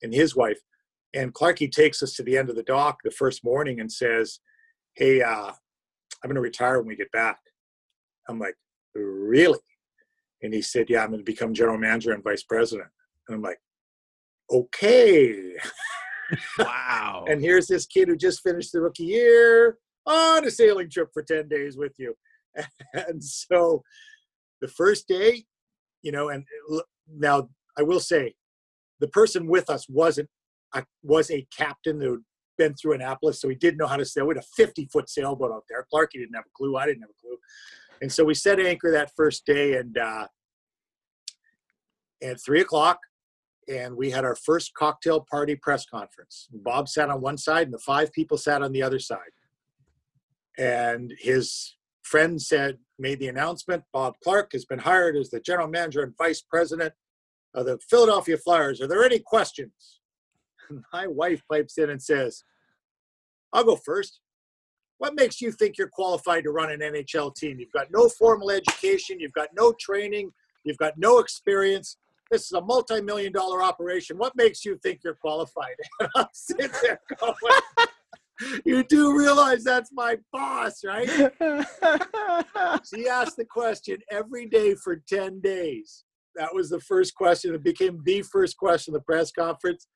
and 0.01 0.13
his 0.13 0.36
wife. 0.36 0.59
And 1.13 1.34
clarky 1.34 1.71
takes 1.71 2.01
us 2.01 2.13
to 2.15 2.23
the 2.23 2.38
end 2.38 2.49
of 2.49 2.55
the 2.55 2.63
dock 2.63 2.99
the 3.03 3.11
first 3.11 3.43
morning 3.43 3.79
and 3.79 3.91
says 3.91 4.39
hey 4.95 5.21
uh, 5.21 5.51
i'm 5.51 6.27
going 6.27 6.36
to 6.36 6.41
retire 6.41 6.79
when 6.79 6.88
we 6.88 6.95
get 6.95 7.11
back. 7.11 7.38
I'm 8.27 8.39
like 8.39 8.55
really 8.95 9.59
and 10.42 10.54
he 10.54 10.62
said, 10.62 10.89
Yeah, 10.89 11.04
I'm 11.04 11.10
going 11.10 11.20
to 11.20 11.24
become 11.24 11.54
general 11.54 11.78
manager 11.78 12.12
and 12.12 12.24
vice 12.24 12.44
president. 12.44 12.89
And 13.28 13.36
I'm 13.36 13.42
like, 13.42 13.60
Okay. 14.52 15.54
Wow. 16.58 17.26
and 17.30 17.42
here's 17.42 17.68
this 17.68 17.86
kid 17.86 18.08
who 18.08 18.16
just 18.16 18.42
finished 18.42 18.72
the 18.72 18.82
rookie 18.82 19.04
year 19.04 19.78
on 20.06 20.46
a 20.46 20.52
sailing 20.52 20.89
trip 20.89 21.10
for 21.14 21.24
10 21.24 21.48
days 21.48 21.78
with 21.78 21.94
you. 21.98 22.16
And 22.94 23.24
so 23.24 23.84
the 24.60 24.68
first 24.68 25.08
day, 25.08 25.46
you 26.02 26.12
know, 26.12 26.30
and 26.30 26.44
uh, 26.74 26.80
now 27.10 27.50
I 27.78 27.84
will 27.84 28.02
say 28.02 28.36
the 29.00 29.08
person 29.08 29.48
with 29.48 29.70
us 29.70 29.88
wasn't, 29.88 30.30
a, 30.74 30.84
was 31.02 31.32
a 31.32 31.48
captain 31.56 32.02
who'd 32.02 32.24
been 32.58 32.74
through 32.74 32.94
Annapolis, 32.94 33.39
so 33.39 33.48
he 33.50 33.56
did 33.56 33.78
know 33.78 33.88
how 33.88 33.98
to 33.98 34.06
sail. 34.06 34.28
We 34.28 34.36
had 34.36 34.44
a 34.44 34.48
50 34.56 34.89
foot 34.92 35.10
sailboat 35.10 35.52
out 35.52 35.64
there. 35.70 35.86
Clarky 35.94 36.20
didn't 36.20 36.36
have 36.36 36.46
a 36.46 36.56
clue. 36.56 36.76
I 36.78 36.86
didn't 36.86 37.02
have 37.02 37.10
a 37.10 37.22
clue. 37.22 37.38
And 38.02 38.12
so 38.12 38.24
we 38.24 38.34
set 38.34 38.60
anchor 38.60 38.91
that 38.91 39.12
first 39.16 39.45
day 39.45 39.76
and 39.78 39.97
uh, 39.97 40.28
at 42.24 42.41
three 42.41 42.62
o'clock, 42.62 42.99
and 43.68 43.95
we 43.95 44.10
had 44.10 44.26
our 44.26 44.36
first 44.36 44.74
cocktail 44.74 45.26
party 45.30 45.56
press 45.56 45.86
conference. 45.86 46.47
Bob 46.52 46.89
sat 46.89 47.10
on 47.10 47.22
one 47.22 47.38
side, 47.38 47.68
and 47.68 47.74
the 47.74 47.80
five 47.80 48.12
people 48.12 48.38
sat 48.38 48.62
on 48.62 48.72
the 48.72 48.84
other 48.84 48.99
side. 48.99 49.20
And 50.58 51.14
his 51.20 51.76
friend 52.02 52.41
said, 52.41 52.78
made 52.99 53.20
the 53.20 53.28
announcement 53.28 53.84
Bob 53.93 54.16
Clarke 54.24 54.52
has 54.54 54.66
been 54.66 54.80
hired 54.80 55.16
as 55.16 55.30
the 55.30 55.39
general 55.39 55.68
manager 55.68 56.04
and 56.04 56.14
vice 56.18 56.41
president 56.41 56.93
of 57.54 57.66
the 57.66 57.80
Philadelphia 57.89 58.38
Flyers. 58.38 58.82
Are 58.82 58.88
there 58.88 59.04
any 59.04 59.20
questions? 59.20 59.99
My 60.93 61.08
wife 61.08 61.41
pipes 61.49 61.78
in 61.78 61.89
and 61.89 62.02
says, 62.02 62.43
I'll 63.54 63.64
go 63.64 63.76
first. 63.76 64.20
What 65.02 65.16
makes 65.16 65.41
you 65.41 65.52
think 65.52 65.80
you're 65.80 65.88
qualified 65.88 66.43
to 66.43 66.52
run 66.52 66.72
an 66.72 66.82
NHL 66.82 67.34
team? 67.34 67.60
You've 67.60 67.72
got 67.72 67.88
no 67.89 68.08
formal 68.08 68.52
education, 68.52 69.20
you've 69.20 69.34
got 69.34 69.47
no 69.58 69.74
training, 69.80 70.32
you've 70.64 70.78
got 70.78 70.93
no 70.95 71.18
experience. 71.18 71.97
This 72.30 72.43
is 72.43 72.52
a 72.52 72.62
multi-million 72.62 73.34
dollar 73.34 73.64
operation. 73.64 74.20
What 74.20 74.36
makes 74.36 74.64
you 74.64 74.78
think 74.84 74.99
you're 75.04 75.16
qualified? 75.16 75.74
I'm 76.16 76.28
sitting 76.34 76.70
there 76.84 76.99
going, 77.20 78.60
you 78.64 78.84
do 78.84 79.18
realize 79.18 79.64
that's 79.64 79.89
my 79.91 80.18
boss, 80.32 80.84
right? 80.86 81.10
She 82.93 83.08
asked 83.08 83.38
the 83.38 83.45
question 83.49 83.97
every 84.12 84.45
day 84.45 84.76
for 84.76 84.97
10 85.10 85.41
days. 85.41 86.04
That 86.36 86.54
was 86.54 86.70
the 86.70 86.80
first 86.80 87.16
question. 87.16 87.56
It 87.56 87.64
became 87.64 88.04
the 88.04 88.22
first 88.22 88.56
question 88.56 88.93
of 88.93 89.02
the 89.02 89.04
press 89.04 89.32
conference. 89.32 89.88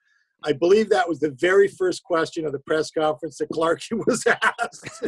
I 0.44 0.54
believe 0.54 0.90
that 0.90 1.10
was 1.10 1.20
the 1.20 1.32
very 1.32 1.68
first 1.68 2.04
question 2.04 2.46
of 2.46 2.52
the 2.52 2.60
press 2.60 2.92
conference 2.92 3.38
that 3.38 3.50
Clarky 3.50 4.00
was 4.08 4.26
asked. 4.28 5.08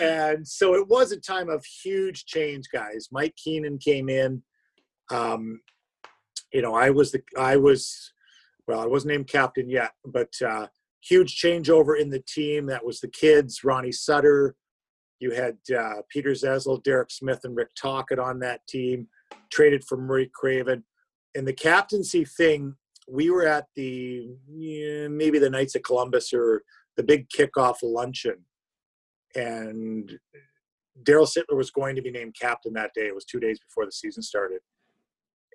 and 0.00 0.46
so 0.46 0.74
it 0.74 0.88
was 0.88 1.12
a 1.12 1.20
time 1.20 1.48
of 1.48 1.64
huge 1.64 2.24
change, 2.26 2.66
guys. 2.72 3.08
Mike 3.12 3.36
Keenan 3.36 3.78
came 3.78 4.08
in. 4.08 4.42
Um, 5.10 5.60
you 6.52 6.62
know, 6.62 6.74
I 6.74 6.90
was 6.90 7.12
the 7.12 7.22
I 7.38 7.56
was 7.56 8.12
well, 8.66 8.80
I 8.80 8.86
wasn't 8.86 9.12
named 9.12 9.28
captain 9.28 9.68
yet, 9.68 9.92
but 10.04 10.32
uh, 10.46 10.66
huge 11.02 11.40
changeover 11.40 11.98
in 11.98 12.10
the 12.10 12.22
team. 12.26 12.66
That 12.66 12.84
was 12.84 13.00
the 13.00 13.08
kids, 13.08 13.64
Ronnie 13.64 13.92
Sutter. 13.92 14.54
You 15.18 15.30
had 15.32 15.56
uh, 15.76 16.02
Peter 16.08 16.30
Zezel, 16.30 16.82
Derek 16.82 17.10
Smith, 17.10 17.40
and 17.44 17.56
Rick 17.56 17.70
Tocchet 17.80 18.18
on 18.18 18.38
that 18.40 18.66
team. 18.68 19.08
Traded 19.50 19.84
for 19.84 19.96
Murray 19.96 20.30
Craven, 20.32 20.84
and 21.34 21.46
the 21.46 21.52
captaincy 21.52 22.24
thing. 22.24 22.76
We 23.12 23.28
were 23.28 23.46
at 23.46 23.66
the 23.76 24.30
maybe 24.48 25.38
the 25.38 25.50
Knights 25.50 25.74
of 25.74 25.82
Columbus 25.82 26.32
or 26.32 26.62
the 26.96 27.02
big 27.02 27.28
kickoff 27.28 27.76
luncheon, 27.82 28.46
and 29.34 30.10
Daryl 31.02 31.28
Sittler 31.28 31.56
was 31.56 31.70
going 31.70 31.94
to 31.96 32.02
be 32.02 32.10
named 32.10 32.36
captain 32.40 32.72
that 32.72 32.92
day. 32.94 33.06
It 33.06 33.14
was 33.14 33.26
two 33.26 33.38
days 33.38 33.58
before 33.60 33.84
the 33.84 33.92
season 33.92 34.22
started, 34.22 34.60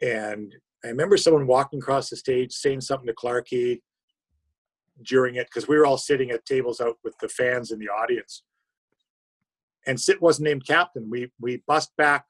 and 0.04 0.54
I 0.86 0.90
remember 0.90 1.18
someone 1.18 1.48
walking 1.48 1.80
across 1.80 2.12
the 2.12 2.16
stage 2.16 2.54
saying 2.54 2.82
something 2.82 3.08
to 3.08 3.14
Clarky 3.14 3.82
during 5.04 5.36
it 5.36 5.48
because 5.48 5.68
we 5.68 5.78
were 5.78 5.86
all 5.88 5.98
sitting 5.98 6.30
at 6.30 6.46
tables 6.46 6.80
out 6.80 6.98
with 7.04 7.16
the 7.22 7.28
fans 7.28 7.72
in 7.72 7.80
the 7.80 7.90
audience. 7.90 8.44
And 9.88 10.00
Sit 10.00 10.22
wasn't 10.22 10.48
named 10.48 10.68
captain. 10.68 11.10
We 11.10 11.32
we 11.40 11.64
bust 11.66 11.92
back 11.98 12.26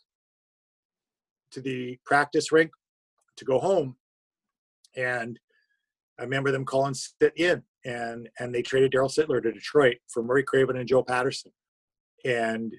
to 1.52 1.60
the 1.60 1.98
practice 2.06 2.52
rink 2.52 2.72
to 3.36 3.44
go 3.44 3.60
home, 3.60 3.98
and 4.96 5.40
I 6.20 6.24
remember 6.24 6.52
them 6.52 6.66
calling 6.66 6.94
Sit 6.94 7.34
in, 7.36 7.64
and 7.86 8.30
and 8.40 8.54
they 8.54 8.62
traded 8.62 8.92
Daryl 8.92 9.12
Sittler 9.12 9.42
to 9.42 9.52
Detroit 9.52 9.98
for 10.08 10.24
Murray 10.24 10.44
Craven 10.44 10.78
and 10.78 10.88
Joe 10.88 11.04
Paterson. 11.04 11.52
And 12.26 12.74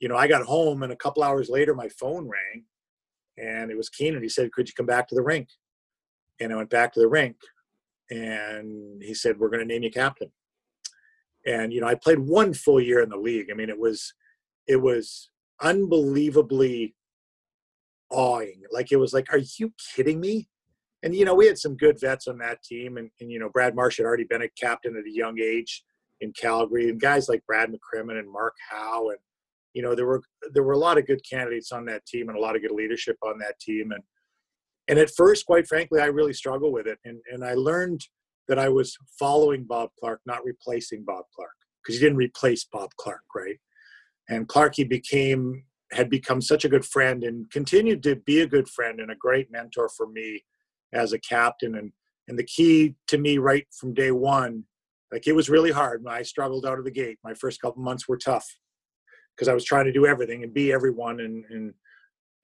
you 0.00 0.08
know, 0.08 0.16
I 0.16 0.26
got 0.26 0.42
home, 0.42 0.82
and 0.82 0.92
a 0.92 0.96
couple 0.96 1.22
hours 1.22 1.48
later, 1.48 1.74
my 1.74 1.88
phone 1.88 2.28
rang, 2.28 2.64
and 3.38 3.70
it 3.70 3.76
was 3.76 3.88
Keenan. 3.88 4.22
He 4.22 4.28
said, 4.28 4.52
"Could 4.52 4.68
you 4.68 4.74
come 4.76 4.86
back 4.86 5.08
to 5.08 5.14
the 5.14 5.22
rink?" 5.22 5.48
And 6.40 6.52
I 6.52 6.56
went 6.56 6.70
back 6.70 6.92
to 6.94 7.00
the 7.00 7.08
rink, 7.08 7.36
and 8.10 9.00
he 9.02 9.14
said, 9.14 9.38
"We're 9.38 9.48
going 9.48 9.60
to 9.60 9.66
name 9.66 9.84
you 9.84 9.90
captain." 9.90 10.32
And 11.46 11.72
you 11.72 11.80
know, 11.80 11.86
I 11.86 11.94
played 11.94 12.18
one 12.18 12.52
full 12.52 12.80
year 12.80 13.00
in 13.00 13.10
the 13.10 13.16
league. 13.16 13.48
I 13.50 13.54
mean, 13.54 13.68
it 13.68 13.78
was 13.78 14.12
it 14.66 14.76
was 14.76 15.30
unbelievably 15.60 16.94
awing. 18.10 18.62
Like 18.72 18.90
it 18.90 18.96
was 18.96 19.12
like, 19.12 19.32
"Are 19.32 19.40
you 19.58 19.72
kidding 19.94 20.20
me?" 20.20 20.48
And 21.02 21.14
you 21.14 21.24
know, 21.24 21.34
we 21.34 21.46
had 21.46 21.58
some 21.58 21.76
good 21.76 21.98
vets 22.00 22.28
on 22.28 22.38
that 22.38 22.62
team, 22.62 22.96
and, 22.96 23.10
and 23.20 23.30
you 23.30 23.38
know, 23.38 23.48
Brad 23.48 23.74
Marsh 23.74 23.96
had 23.96 24.06
already 24.06 24.24
been 24.24 24.42
a 24.42 24.48
captain 24.60 24.96
at 24.96 25.04
a 25.04 25.14
young 25.14 25.38
age 25.40 25.82
in 26.20 26.32
Calgary, 26.32 26.88
and 26.88 27.00
guys 27.00 27.28
like 27.28 27.44
Brad 27.46 27.70
McCrimmon 27.70 28.18
and 28.18 28.30
Mark 28.30 28.54
Howe 28.70 29.08
and 29.08 29.18
you 29.74 29.82
know 29.82 29.94
there 29.94 30.06
were 30.06 30.22
there 30.52 30.62
were 30.62 30.72
a 30.72 30.78
lot 30.78 30.98
of 30.98 31.06
good 31.06 31.20
candidates 31.28 31.72
on 31.72 31.84
that 31.86 32.04
team 32.06 32.28
and 32.28 32.36
a 32.36 32.40
lot 32.40 32.56
of 32.56 32.62
good 32.62 32.72
leadership 32.72 33.16
on 33.22 33.38
that 33.38 33.58
team 33.60 33.92
and 33.92 34.02
and 34.88 34.98
at 34.98 35.10
first 35.16 35.46
quite 35.46 35.66
frankly 35.66 36.00
i 36.00 36.06
really 36.06 36.32
struggled 36.32 36.72
with 36.72 36.86
it 36.86 36.98
and 37.04 37.18
and 37.32 37.44
i 37.44 37.54
learned 37.54 38.00
that 38.48 38.58
i 38.58 38.68
was 38.68 38.96
following 39.18 39.64
bob 39.64 39.90
Clarke, 39.98 40.20
not 40.26 40.44
replacing 40.44 41.04
bob 41.04 41.24
Clarke, 41.34 41.50
because 41.82 41.98
he 41.98 42.04
didn't 42.04 42.18
replace 42.18 42.64
bob 42.64 42.90
Clarke, 42.96 43.20
right? 43.34 43.58
And 44.28 44.48
clarky 44.48 44.88
became 44.88 45.64
had 45.92 46.08
become 46.08 46.40
such 46.40 46.64
a 46.64 46.68
good 46.68 46.84
friend 46.84 47.22
and 47.22 47.50
continued 47.50 48.02
to 48.02 48.16
be 48.16 48.40
a 48.40 48.46
good 48.46 48.68
friend 48.68 48.98
and 48.98 49.10
a 49.10 49.16
great 49.16 49.50
mentor 49.52 49.90
for 49.90 50.06
me 50.06 50.42
as 50.92 51.12
a 51.12 51.18
captain. 51.18 51.76
And 51.76 51.92
and 52.28 52.38
the 52.38 52.44
key 52.44 52.94
to 53.08 53.18
me 53.18 53.38
right 53.38 53.66
from 53.72 53.94
day 53.94 54.12
one 54.12 54.64
like 55.10 55.26
it 55.26 55.34
was 55.34 55.50
really 55.50 55.72
hard 55.72 56.04
i 56.08 56.22
struggled 56.22 56.64
out 56.64 56.78
of 56.78 56.84
the 56.84 56.90
gate. 56.90 57.18
My 57.24 57.34
first 57.34 57.60
couple 57.60 57.82
months 57.82 58.08
were 58.08 58.16
tough 58.16 58.46
because 59.34 59.48
I 59.48 59.54
was 59.54 59.64
trying 59.64 59.86
to 59.86 59.92
do 59.92 60.06
everything 60.06 60.42
and 60.42 60.52
be 60.52 60.72
everyone 60.72 61.20
and, 61.20 61.44
and 61.50 61.74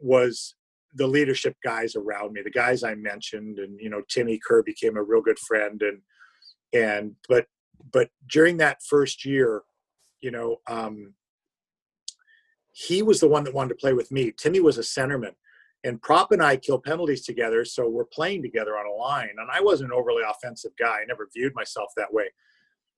was 0.00 0.54
the 0.94 1.06
leadership 1.06 1.54
guys 1.62 1.94
around 1.96 2.32
me, 2.32 2.42
the 2.42 2.50
guys 2.50 2.82
I 2.82 2.94
mentioned, 2.94 3.58
and 3.58 3.78
you 3.80 3.90
know, 3.90 4.02
Timmy 4.08 4.40
Kerr 4.44 4.62
became 4.62 4.96
a 4.96 5.02
real 5.02 5.20
good 5.20 5.38
friend. 5.38 5.82
And 5.82 6.00
and 6.72 7.14
but 7.28 7.46
but 7.92 8.10
during 8.28 8.56
that 8.58 8.82
first 8.82 9.24
year, 9.24 9.62
you 10.20 10.30
know, 10.30 10.56
um, 10.66 11.14
he 12.72 13.02
was 13.02 13.20
the 13.20 13.28
one 13.28 13.44
that 13.44 13.54
wanted 13.54 13.70
to 13.70 13.80
play 13.80 13.92
with 13.92 14.10
me. 14.10 14.32
Timmy 14.32 14.60
was 14.60 14.78
a 14.78 14.82
centerman, 14.82 15.34
and 15.84 16.00
Propp 16.00 16.32
and 16.32 16.42
I 16.42 16.56
kill 16.56 16.78
penalties 16.78 17.24
together, 17.24 17.64
so 17.64 17.88
we're 17.88 18.04
playing 18.04 18.42
together 18.42 18.76
on 18.76 18.86
a 18.86 18.92
line. 18.92 19.30
And 19.38 19.48
I 19.52 19.60
wasn't 19.60 19.92
an 19.92 19.98
overly 19.98 20.22
offensive 20.28 20.72
guy; 20.78 20.98
I 21.02 21.04
never 21.06 21.28
viewed 21.34 21.54
myself 21.54 21.90
that 21.96 22.12
way. 22.12 22.30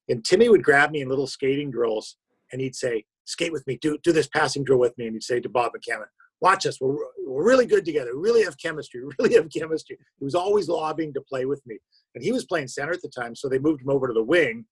And 0.09 0.24
Timmy 0.24 0.49
would 0.49 0.64
grab 0.64 0.91
me 0.91 1.03
in 1.03 1.09
little 1.09 1.26
skating 1.26 1.70
drills, 1.70 2.16
and 2.53 2.61
he'd 2.61 2.74
say, 2.74 3.05
skate 3.24 3.53
with 3.53 3.66
me, 3.66 3.78
do 3.81 3.99
do 4.03 4.12
this 4.12 4.26
passing 4.26 4.64
drill 4.64 4.78
with 4.78 4.97
me. 4.99 5.07
And 5.07 5.14
he'd 5.14 5.22
say 5.22 5.41
to 5.41 5.49
Bob 5.49 5.72
McCammon, 5.72 6.07
watch 6.41 6.66
us, 6.66 6.81
we're, 6.81 6.97
we're 7.26 7.45
really 7.45 7.66
good 7.66 7.85
together, 7.85 8.11
we 8.14 8.22
really 8.22 8.45
have 8.45 8.59
chemistry, 8.59 9.05
we 9.05 9.12
really 9.18 9.35
have 9.35 9.49
chemistry. 9.51 9.99
He 10.18 10.24
was 10.24 10.35
always 10.35 10.68
lobbying 10.68 11.14
to 11.14 11.20
play 11.20 11.45
with 11.45 11.64
me. 11.66 11.78
And 12.14 12.24
he 12.24 12.33
was 12.33 12.45
playing 12.45 12.68
center 12.68 12.93
at 12.93 13.03
the 13.03 13.09
time, 13.09 13.35
so 13.35 13.49
they 13.49 13.59
moved 13.59 13.83
him 13.83 13.91
over 13.91 14.09
to 14.09 14.12
the 14.12 14.22
wing. 14.22 14.64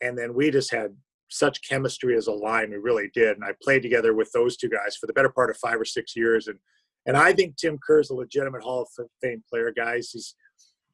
And 0.00 0.16
then 0.16 0.34
we 0.34 0.50
just 0.50 0.72
had 0.72 0.96
such 1.28 1.68
chemistry 1.68 2.16
as 2.16 2.26
a 2.26 2.32
line, 2.32 2.70
we 2.70 2.76
really 2.76 3.10
did. 3.14 3.36
And 3.36 3.44
I 3.44 3.50
played 3.62 3.82
together 3.82 4.14
with 4.14 4.32
those 4.32 4.56
two 4.56 4.68
guys 4.68 4.96
for 4.96 5.06
the 5.06 5.12
better 5.12 5.28
part 5.28 5.50
of 5.50 5.58
five 5.58 5.80
or 5.80 5.84
six 5.84 6.16
years. 6.16 6.48
And 6.48 6.58
and 7.06 7.16
I 7.16 7.32
think 7.32 7.56
Tim 7.56 7.78
Kerr 7.84 8.00
is 8.00 8.10
a 8.10 8.14
legitimate 8.14 8.62
Hall 8.62 8.82
of 8.82 9.06
Fame 9.22 9.42
player, 9.48 9.72
guys. 9.74 10.10
He's 10.12 10.34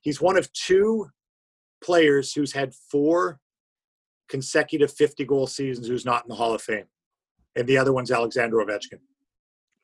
he's 0.01 0.21
one 0.21 0.37
of 0.37 0.53
two 0.53 1.07
players 1.83 2.33
who's 2.33 2.53
had 2.53 2.73
four 2.91 3.41
consecutive 4.29 4.93
50 4.93 5.25
goal 5.25 5.47
seasons 5.47 5.87
who's 5.87 6.05
not 6.05 6.25
in 6.25 6.29
the 6.29 6.35
Hall 6.35 6.55
of 6.55 6.63
Fame 6.63 6.87
and 7.57 7.67
the 7.67 7.79
other 7.79 7.93
one's 7.93 8.11
Alexander 8.11 8.57
Ovechkin. 8.57 9.01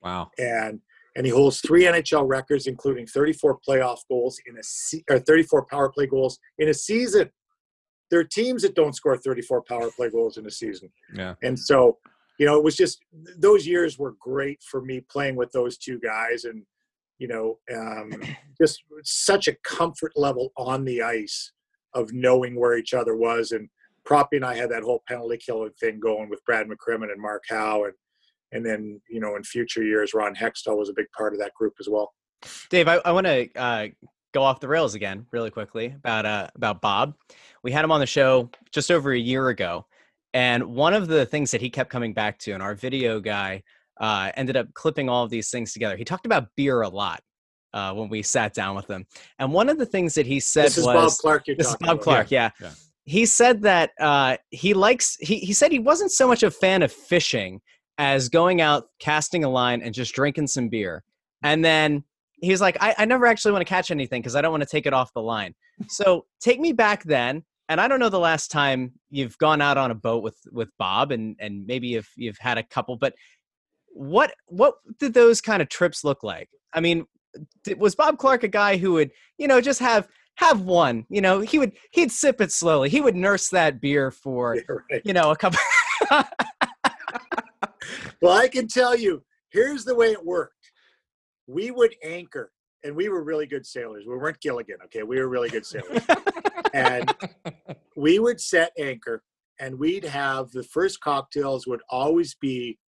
Wow. 0.03 0.31
And 0.39 0.81
and 1.15 1.27
he 1.27 1.33
holds 1.33 1.61
three 1.61 1.85
NHL 1.85 2.27
records, 2.27 2.67
including 2.67 3.07
34 3.07 3.59
playoff 3.69 3.99
goals 4.09 4.41
in 4.47 4.57
a 4.57 4.63
se- 4.63 5.05
or 5.11 5.19
34 5.19 5.67
power 5.67 5.91
play 5.91 6.07
goals 6.07 6.39
in 6.59 6.71
a 6.71 6.75
season. 6.75 7.31
There 8.11 8.21
are 8.21 8.25
teams 8.25 8.63
that 8.63 8.75
don't 8.75 8.95
score 8.95 9.17
34 9.17 9.63
power 9.63 9.91
play 9.95 10.09
goals 10.09 10.39
in 10.39 10.47
a 10.47 10.51
season. 10.51 10.91
Yeah. 11.15 11.35
And 11.43 11.59
so, 11.59 11.99
you 12.43 12.49
know, 12.49 12.57
it 12.57 12.65
was 12.65 12.75
just 12.75 12.99
those 13.39 13.69
years 13.69 14.01
were 14.01 14.17
great 14.19 14.61
for 14.69 14.83
me 14.83 15.01
playing 15.09 15.37
with 15.37 15.53
those 15.53 15.79
two 15.79 16.01
guys, 16.01 16.43
and 16.43 16.65
you 17.19 17.29
know, 17.29 17.61
um, 17.73 18.11
just 18.61 18.83
such 19.05 19.47
a 19.47 19.55
comfort 19.65 20.11
level 20.17 20.53
on 20.57 20.85
the 20.85 21.03
ice 21.03 21.53
of 21.95 22.13
knowing 22.13 22.59
where 22.59 22.77
each 22.77 22.95
other 22.95 23.15
was 23.15 23.53
and 23.53 23.69
Proppy 24.05 24.33
and 24.33 24.45
I 24.45 24.57
had 24.57 24.71
that 24.71 24.83
whole 24.83 25.05
penalty 25.07 25.37
killing 25.37 25.71
thing 25.79 26.01
going 26.01 26.29
with 26.29 26.45
Brad 26.45 26.67
McCrimmon 26.67 27.13
and 27.13 27.23
Mark 27.23 27.45
Howe, 27.49 27.85
and 27.85 27.95
and 28.51 28.67
then 28.67 29.01
you 29.09 29.21
know 29.21 29.37
in 29.37 29.45
future 29.45 29.85
years 29.85 30.13
Ron 30.13 30.35
Hextall 30.35 30.77
was 30.77 30.89
a 30.89 30.95
big 30.95 31.07
part 31.17 31.35
of 31.35 31.39
that 31.39 31.55
group 31.55 31.75
as 31.79 31.89
well. 31.89 32.13
Dave, 32.71 32.89
I, 32.89 32.97
I 33.05 33.13
want 33.13 33.29
to 33.29 33.49
uh, 33.55 33.87
go 34.35 34.43
off 34.43 34.59
the 34.59 34.67
rails 34.67 34.97
again 34.97 35.27
really 35.31 35.53
quickly 35.53 35.95
about 35.97 36.27
uh, 36.27 36.49
about 36.57 36.81
Bob. 36.81 37.15
We 37.63 37.71
had 37.71 37.85
him 37.85 37.93
on 37.93 38.01
the 38.01 38.07
show 38.07 38.51
just 38.73 38.91
over 38.91 39.13
a 39.13 39.19
year 39.19 39.49
ago, 39.49 39.87
and 40.35 40.65
one 40.65 40.95
of 40.95 41.09
the 41.09 41.27
things 41.27 41.51
that 41.51 41.61
he 41.61 41.71
kept 41.71 41.91
coming 41.91 42.15
back 42.15 42.39
to, 42.41 42.53
and 42.53 42.63
our 42.63 42.75
video 42.75 43.21
guy 43.21 43.63
uh, 44.01 44.31
ended 44.37 44.57
up 44.57 44.73
clipping 44.75 45.09
all 45.09 45.25
of 45.25 45.31
these 45.31 45.51
things 45.51 45.73
together. 45.73 45.97
He 45.97 46.05
talked 46.05 46.27
about 46.27 46.49
beer 46.57 46.83
a 46.83 46.89
lot. 46.89 47.21
Uh, 47.75 47.91
when 47.95 48.11
we 48.11 48.23
sat 48.23 48.53
down 48.53 48.77
with 48.77 48.87
him, 48.87 49.07
and 49.39 49.51
one 49.51 49.71
of 49.71 49.79
the 49.79 49.87
things 49.87 50.13
that 50.13 50.27
he 50.27 50.39
said 50.39 50.67
this 50.67 50.77
is 50.77 50.85
was, 50.85 50.95
Bob 50.95 51.21
Clarke. 51.23 51.45
"This 51.57 51.69
is 51.69 51.77
Bob 51.77 51.91
about. 51.93 52.01
Clarke, 52.03 52.31
yeah. 52.31 52.51
Yeah. 52.61 52.71
He 53.05 53.25
said 53.25 53.63
that 53.63 53.93
uh, 53.99 54.37
he 54.51 54.75
likes. 54.75 55.17
He 55.21 55.39
he 55.39 55.55
said 55.55 55.73
he 55.73 55.79
wasn't 55.79 56.13
so 56.13 56.29
much 56.29 56.43
a 56.43 56.51
fan 56.51 56.83
of 56.83 56.93
fishing 56.93 57.63
as 57.97 58.29
going 58.29 58.61
out, 58.61 58.89
casting 58.99 59.45
a 59.45 59.49
line, 59.49 59.81
and 59.81 59.95
just 59.95 60.15
drinking 60.15 60.49
some 60.49 60.69
beer. 60.69 61.03
And 61.43 61.65
then 61.65 62.05
he's 62.43 62.61
like, 62.61 62.77
I, 62.81 62.95
I 62.99 63.05
never 63.07 63.25
actually 63.25 63.53
want 63.53 63.67
to 63.67 63.69
catch 63.71 63.91
anything 63.91 64.21
because 64.21 64.37
I 64.37 64.43
don't 64.43 64.51
want 64.51 64.63
to 64.63 64.69
take 64.69 64.85
it 64.85 64.93
off 64.93 65.13
the 65.15 65.23
line. 65.23 65.55
So 65.89 66.27
take 66.41 66.61
me 66.61 66.73
back 66.73 67.05
then. 67.05 67.43
And 67.73 67.81
I 67.81 67.89
don't 67.89 67.99
know 67.99 68.09
the 68.09 68.19
last 68.19 68.51
time 68.51 68.93
you've 69.11 69.37
gone 69.39 69.61
out 69.61 69.79
on 69.79 69.91
a 69.91 69.95
boat 69.95 70.23
with 70.23 70.37
with 70.51 70.71
Bob, 70.79 71.13
and 71.13 71.37
and 71.41 71.67
maybe 71.67 71.95
if 71.95 72.09
you've 72.17 72.39
had 72.39 72.59
a 72.59 72.63
couple, 72.63 72.97
but 72.97 73.15
what 73.89 74.35
what 74.47 74.75
did 74.99 75.15
those 75.15 75.41
kind 75.41 75.61
of 75.63 75.69
trips 75.69 76.05
look 76.05 76.23
like? 76.23 76.49
I 76.73 76.81
mean, 76.81 77.05
did, 77.65 77.79
was 77.79 77.95
Bob 77.95 78.19
Clarke 78.19 78.45
a 78.45 78.49
guy 78.49 78.77
who 78.77 78.93
would 78.93 79.11
you 79.39 79.49
know 79.49 79.61
just 79.61 79.81
have 79.81 80.09
have 80.37 80.61
one? 80.61 81.07
You 81.09 81.21
know, 81.21 81.41
he 81.41 81.59
would 81.59 81.73
he'd 81.93 82.13
sip 82.13 82.41
it 82.41 82.53
slowly. 82.53 82.89
He 82.89 83.01
would 83.01 83.17
nurse 83.17 83.49
that 83.49 83.81
beer 83.81 84.11
for 84.11 84.57
Yeah, 84.69 84.77
right. 84.91 85.03
you 85.05 85.13
know 85.13 85.31
a 85.31 85.37
couple. 85.37 85.59
Well, 88.23 88.39
I 88.39 88.47
can 88.47 88.69
tell 88.69 88.97
you, 88.97 89.25
here's 89.51 89.85
the 89.85 89.97
way 89.97 90.13
it 90.13 90.25
worked. 90.25 90.71
We 91.49 91.73
would 91.73 91.93
anchor, 92.05 92.53
and 92.85 92.95
we 92.95 93.09
were 93.09 93.25
really 93.25 93.47
good 93.47 93.67
sailors. 93.67 94.05
We 94.07 94.17
weren't 94.17 94.41
Gilligan, 94.41 94.77
okay? 94.85 95.03
We 95.03 95.19
were 95.19 95.29
really 95.29 95.51
good 95.51 95.67
sailors. 95.67 96.05
and 96.75 97.15
we 97.97 98.19
would 98.19 98.41
set 98.41 98.73
anchor 98.79 99.23
and 99.61 99.79
we'd 99.79 100.05
have 100.05 100.51
the 100.51 100.63
first 100.63 101.01
cocktails 101.01 101.67
would 101.67 101.83
always 101.89 102.35
be 102.35 102.79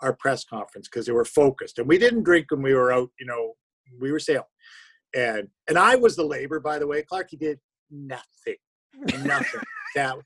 our 0.00 0.14
press 0.14 0.44
conference 0.44 0.88
because 0.88 1.06
they 1.06 1.12
were 1.12 1.24
focused 1.24 1.78
and 1.78 1.88
we 1.88 1.98
didn't 1.98 2.24
drink 2.24 2.46
when 2.50 2.62
we 2.62 2.74
were 2.74 2.92
out 2.92 3.10
you 3.18 3.26
know 3.26 3.52
we 4.00 4.10
were 4.12 4.18
sailing. 4.18 4.42
And 5.14 5.48
and 5.68 5.78
i 5.78 5.96
was 5.96 6.16
the 6.16 6.24
labor 6.24 6.60
by 6.60 6.78
the 6.78 6.86
way 6.86 7.02
clarky 7.02 7.38
did 7.38 7.58
nothing 7.90 8.56
nothing. 9.24 9.60
That 9.94 10.16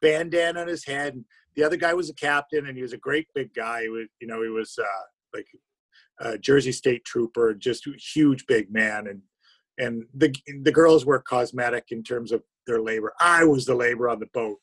bandana 0.00 0.62
on 0.62 0.66
his 0.66 0.84
head 0.84 1.14
and 1.14 1.24
the 1.54 1.62
other 1.62 1.76
guy 1.76 1.94
was 1.94 2.10
a 2.10 2.14
captain 2.14 2.66
and 2.66 2.76
he 2.76 2.82
was 2.82 2.92
a 2.92 2.98
great 2.98 3.28
big 3.36 3.54
guy 3.54 3.82
he 3.82 3.88
was 3.88 4.08
you 4.20 4.26
know 4.26 4.42
he 4.42 4.48
was 4.48 4.76
uh 4.82 5.36
like 5.36 5.46
a 6.20 6.38
jersey 6.38 6.72
state 6.72 7.04
trooper 7.04 7.54
just 7.54 7.86
a 7.86 7.92
huge 8.12 8.44
big 8.46 8.72
man 8.72 9.06
and 9.06 9.22
and 9.78 10.04
the 10.14 10.34
the 10.62 10.72
girls 10.72 11.06
were 11.06 11.20
cosmetic 11.20 11.84
in 11.90 12.02
terms 12.02 12.32
of 12.32 12.42
their 12.66 12.80
labor 12.80 13.12
i 13.20 13.44
was 13.44 13.64
the 13.66 13.74
labor 13.74 14.08
on 14.08 14.18
the 14.18 14.26
boat 14.32 14.58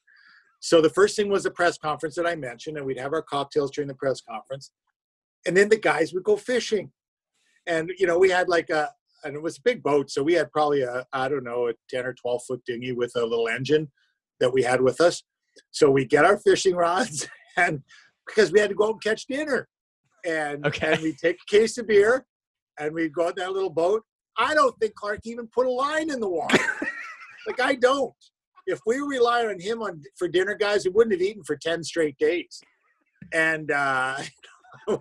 so 0.59 0.81
the 0.81 0.89
first 0.89 1.15
thing 1.15 1.29
was 1.29 1.45
a 1.45 1.51
press 1.51 1.77
conference 1.77 2.15
that 2.15 2.27
I 2.27 2.35
mentioned, 2.35 2.77
and 2.77 2.85
we'd 2.85 2.99
have 2.99 3.13
our 3.13 3.21
cocktails 3.21 3.71
during 3.71 3.87
the 3.87 3.93
press 3.93 4.21
conference. 4.21 4.71
And 5.45 5.55
then 5.55 5.69
the 5.69 5.77
guys 5.77 6.13
would 6.13 6.23
go 6.23 6.35
fishing. 6.35 6.91
And, 7.65 7.91
you 7.97 8.05
know, 8.05 8.19
we 8.19 8.29
had 8.29 8.49
like 8.49 8.69
a, 8.69 8.89
and 9.23 9.35
it 9.35 9.41
was 9.41 9.57
a 9.57 9.61
big 9.61 9.81
boat. 9.81 10.11
So 10.11 10.21
we 10.21 10.33
had 10.33 10.51
probably 10.51 10.81
a, 10.81 11.05
I 11.13 11.29
don't 11.29 11.43
know, 11.45 11.69
a 11.69 11.73
10 11.89 12.05
or 12.05 12.13
12 12.13 12.41
foot 12.45 12.61
dinghy 12.65 12.91
with 12.91 13.13
a 13.15 13.25
little 13.25 13.47
engine 13.47 13.89
that 14.39 14.51
we 14.51 14.61
had 14.63 14.81
with 14.81 14.99
us. 14.99 15.23
So 15.71 15.89
we 15.89 16.03
get 16.05 16.25
our 16.25 16.37
fishing 16.37 16.75
rods 16.75 17.27
and 17.57 17.81
because 18.27 18.51
we 18.51 18.59
had 18.59 18.69
to 18.69 18.75
go 18.75 18.87
out 18.87 18.93
and 18.93 19.03
catch 19.03 19.27
dinner. 19.27 19.67
And, 20.25 20.65
Okay. 20.65 20.93
and 20.93 21.01
we 21.01 21.13
take 21.13 21.37
a 21.37 21.49
case 21.49 21.77
of 21.77 21.87
beer 21.87 22.25
and 22.79 22.93
we'd 22.93 23.13
go 23.13 23.27
out 23.27 23.37
in 23.37 23.45
that 23.45 23.53
little 23.53 23.69
boat. 23.69 24.03
I 24.37 24.53
don't 24.53 24.77
think 24.79 24.95
Clarke 24.95 25.21
even 25.23 25.47
put 25.47 25.67
a 25.67 25.71
line 25.71 26.09
in 26.09 26.19
the 26.19 26.27
water. 26.29 26.57
like 27.49 27.59
I 27.59 27.75
don't 27.75 28.13
if 28.69 28.79
we 28.85 28.97
rely 28.99 29.45
on 29.45 29.59
him 29.59 29.81
on 29.81 30.01
for 30.15 30.27
dinner, 30.27 30.55
guys, 30.55 30.85
we 30.85 30.91
wouldn't 30.91 31.13
have 31.13 31.21
eaten 31.27 31.43
for 31.43 31.55
ten 31.55 31.83
straight 31.83 32.17
days. 32.17 32.61
And 33.33 33.71
uh, 33.71 34.17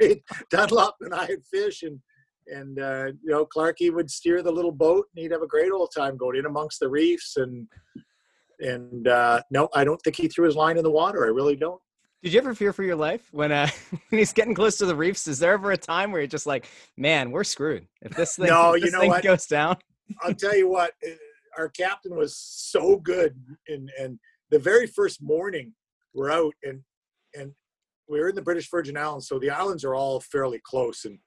Dunlop 0.51 0.97
and 1.01 1.15
I 1.15 1.27
had 1.27 1.45
fish, 1.45 1.83
and 1.83 2.01
and 2.47 2.81
uh, 2.81 3.07
you 3.23 3.31
know 3.31 3.47
Clarky 3.47 3.93
would 3.93 4.11
steer 4.11 4.43
the 4.43 4.53
little 4.53 4.73
boat, 4.73 5.07
and 5.15 5.23
he'd 5.23 5.33
have 5.33 5.43
a 5.43 5.47
great 5.47 5.71
old 5.71 5.91
time 5.97 6.17
going 6.17 6.37
in 6.37 6.47
amongst 6.47 6.81
the 6.81 6.89
reefs. 6.89 7.37
And 7.37 7.69
and 8.61 9.07
uh, 9.07 9.43
no, 9.51 9.69
I 9.75 9.85
don't 9.85 10.01
think 10.03 10.17
he 10.17 10.29
threw 10.29 10.47
his 10.47 10.57
line 10.57 10.79
in 10.79 10.85
the 10.85 10.91
water. 10.91 11.25
I 11.25 11.29
really 11.29 11.57
don't. 11.57 11.81
Did 12.23 12.33
you 12.33 12.41
ever 12.41 12.53
fear 12.53 12.73
for 12.73 12.83
your 12.83 12.97
life 12.97 13.29
when 13.31 13.53
uh 13.53 13.69
when 14.09 14.19
he's 14.19 14.33
getting 14.33 14.55
close 14.55 14.77
to 14.79 14.87
the 14.87 14.97
reefs? 14.97 15.29
Is 15.29 15.39
there 15.39 15.53
ever 15.53 15.73
a 15.73 15.77
time 15.77 16.11
where 16.11 16.21
you're 16.21 16.27
just 16.27 16.47
like, 16.47 16.69
man, 16.97 17.31
we're 17.31 17.45
screwed 17.45 17.87
if 18.03 18.17
this 18.17 18.37
thing, 18.37 18.49
No, 18.49 18.73
if 18.73 18.81
you 18.81 18.87
this 18.87 18.93
know 18.93 19.01
thing 19.01 19.11
what? 19.11 19.23
goes 19.23 19.47
down? 19.47 19.77
I'll 20.23 20.35
tell 20.35 20.57
you 20.57 20.69
what, 20.69 20.93
our 21.59 21.69
captain 21.69 22.17
was 22.17 22.37
so 22.37 22.97
good, 22.97 23.37
and 23.67 23.91
and 23.99 24.19
the 24.51 24.59
very 24.59 24.87
first 24.87 25.23
morning 25.23 25.75
we're 26.15 26.31
out, 26.31 26.55
and 26.63 26.81
and 27.35 27.53
we 28.09 28.21
were 28.21 28.31
in 28.31 28.35
the 28.35 28.43
British 28.43 28.71
Virgin 28.71 28.97
Islands, 28.97 29.29
so 29.29 29.39
the 29.39 29.51
islands 29.51 29.85
are 29.85 29.95
all 29.95 30.21
fairly 30.21 30.61
close, 30.65 31.05
and 31.05 31.19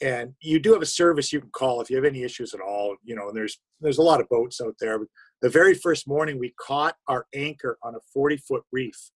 and 0.00 0.32
you 0.40 0.58
do 0.58 0.72
have 0.72 0.82
a 0.82 0.86
service 0.86 1.32
you 1.32 1.40
can 1.40 1.50
call 1.50 1.80
if 1.80 1.88
you 1.88 1.96
have 1.96 2.04
any 2.04 2.24
issues 2.24 2.54
at 2.54 2.60
all, 2.60 2.96
you 3.04 3.14
know. 3.14 3.28
And 3.28 3.36
there's 3.36 3.60
there's 3.80 3.98
a 3.98 4.02
lot 4.02 4.20
of 4.20 4.28
boats 4.28 4.60
out 4.60 4.74
there. 4.80 4.98
But 4.98 5.08
the 5.42 5.48
very 5.48 5.74
first 5.74 6.08
morning 6.08 6.38
we 6.38 6.54
caught 6.58 6.96
our 7.06 7.26
anchor 7.34 7.78
on 7.82 7.94
a 7.94 8.00
40 8.12 8.38
foot 8.38 8.62
reef, 8.72 9.10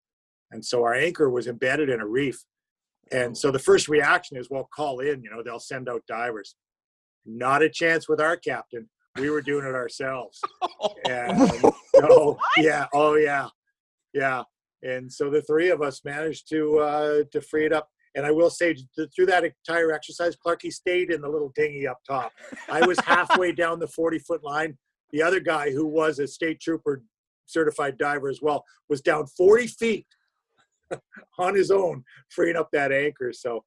and 0.51 0.65
so 0.65 0.85
our 0.85 0.95
anchor 0.95 1.31
was 1.31 1.47
embedded 1.47 1.89
in 1.89 2.01
a 2.01 2.07
reef, 2.07 2.45
and 3.13 3.37
so 3.37 3.51
the 3.51 3.59
first 3.59 3.89
reaction 3.89 4.37
is, 4.37 4.51
well, 4.51 4.69
call 4.75 5.01
in, 5.01 5.23
you 5.23 5.31
know, 5.31 5.43
they'll 5.43 5.61
send 5.61 5.89
out 5.89 6.03
divers. 6.09 6.57
Not 7.25 7.63
a 7.63 7.69
chance 7.69 8.09
with 8.09 8.21
our 8.21 8.37
captain. 8.37 8.89
We 9.19 9.31
were 9.31 9.43
doing 9.43 9.67
it 9.67 9.75
ourselves. 9.75 10.41
And 11.09 11.51
so, 11.95 12.39
yeah, 12.57 12.87
oh 12.93 13.15
yeah, 13.15 13.49
yeah. 14.13 14.43
And 14.83 15.13
so 15.13 15.31
the 15.31 15.43
three 15.43 15.71
of 15.71 15.83
us 15.83 16.05
managed 16.05 16.49
to 16.51 16.79
uh, 16.79 17.23
to 17.33 17.41
free 17.41 17.67
it 17.67 17.73
up. 17.73 17.89
And 18.15 18.25
I 18.25 18.31
will 18.31 18.51
say, 18.51 18.75
through 19.15 19.27
that 19.27 19.45
entire 19.45 19.93
exercise, 19.93 20.37
Clarky 20.37 20.73
stayed 20.73 21.11
in 21.11 21.21
the 21.21 21.29
little 21.29 21.53
dinghy 21.55 21.87
up 21.87 21.99
top. 22.09 22.33
I 22.69 22.85
was 22.87 22.99
halfway 23.01 23.53
down 23.63 23.79
the 23.79 23.87
40 23.87 24.19
foot 24.21 24.43
line. 24.43 24.77
The 25.13 25.23
other 25.23 25.39
guy, 25.39 25.71
who 25.71 25.87
was 25.87 26.19
a 26.19 26.27
state 26.27 26.61
trooper 26.61 27.03
certified 27.45 27.99
diver 27.99 28.29
as 28.29 28.41
well, 28.41 28.65
was 28.89 29.03
down 29.03 29.27
40 29.27 29.67
feet 29.67 30.07
on 31.39 31.55
his 31.55 31.71
own, 31.71 32.05
freeing 32.31 32.57
up 32.57 32.71
that 32.73 32.91
anchor. 32.91 33.33
So, 33.33 33.65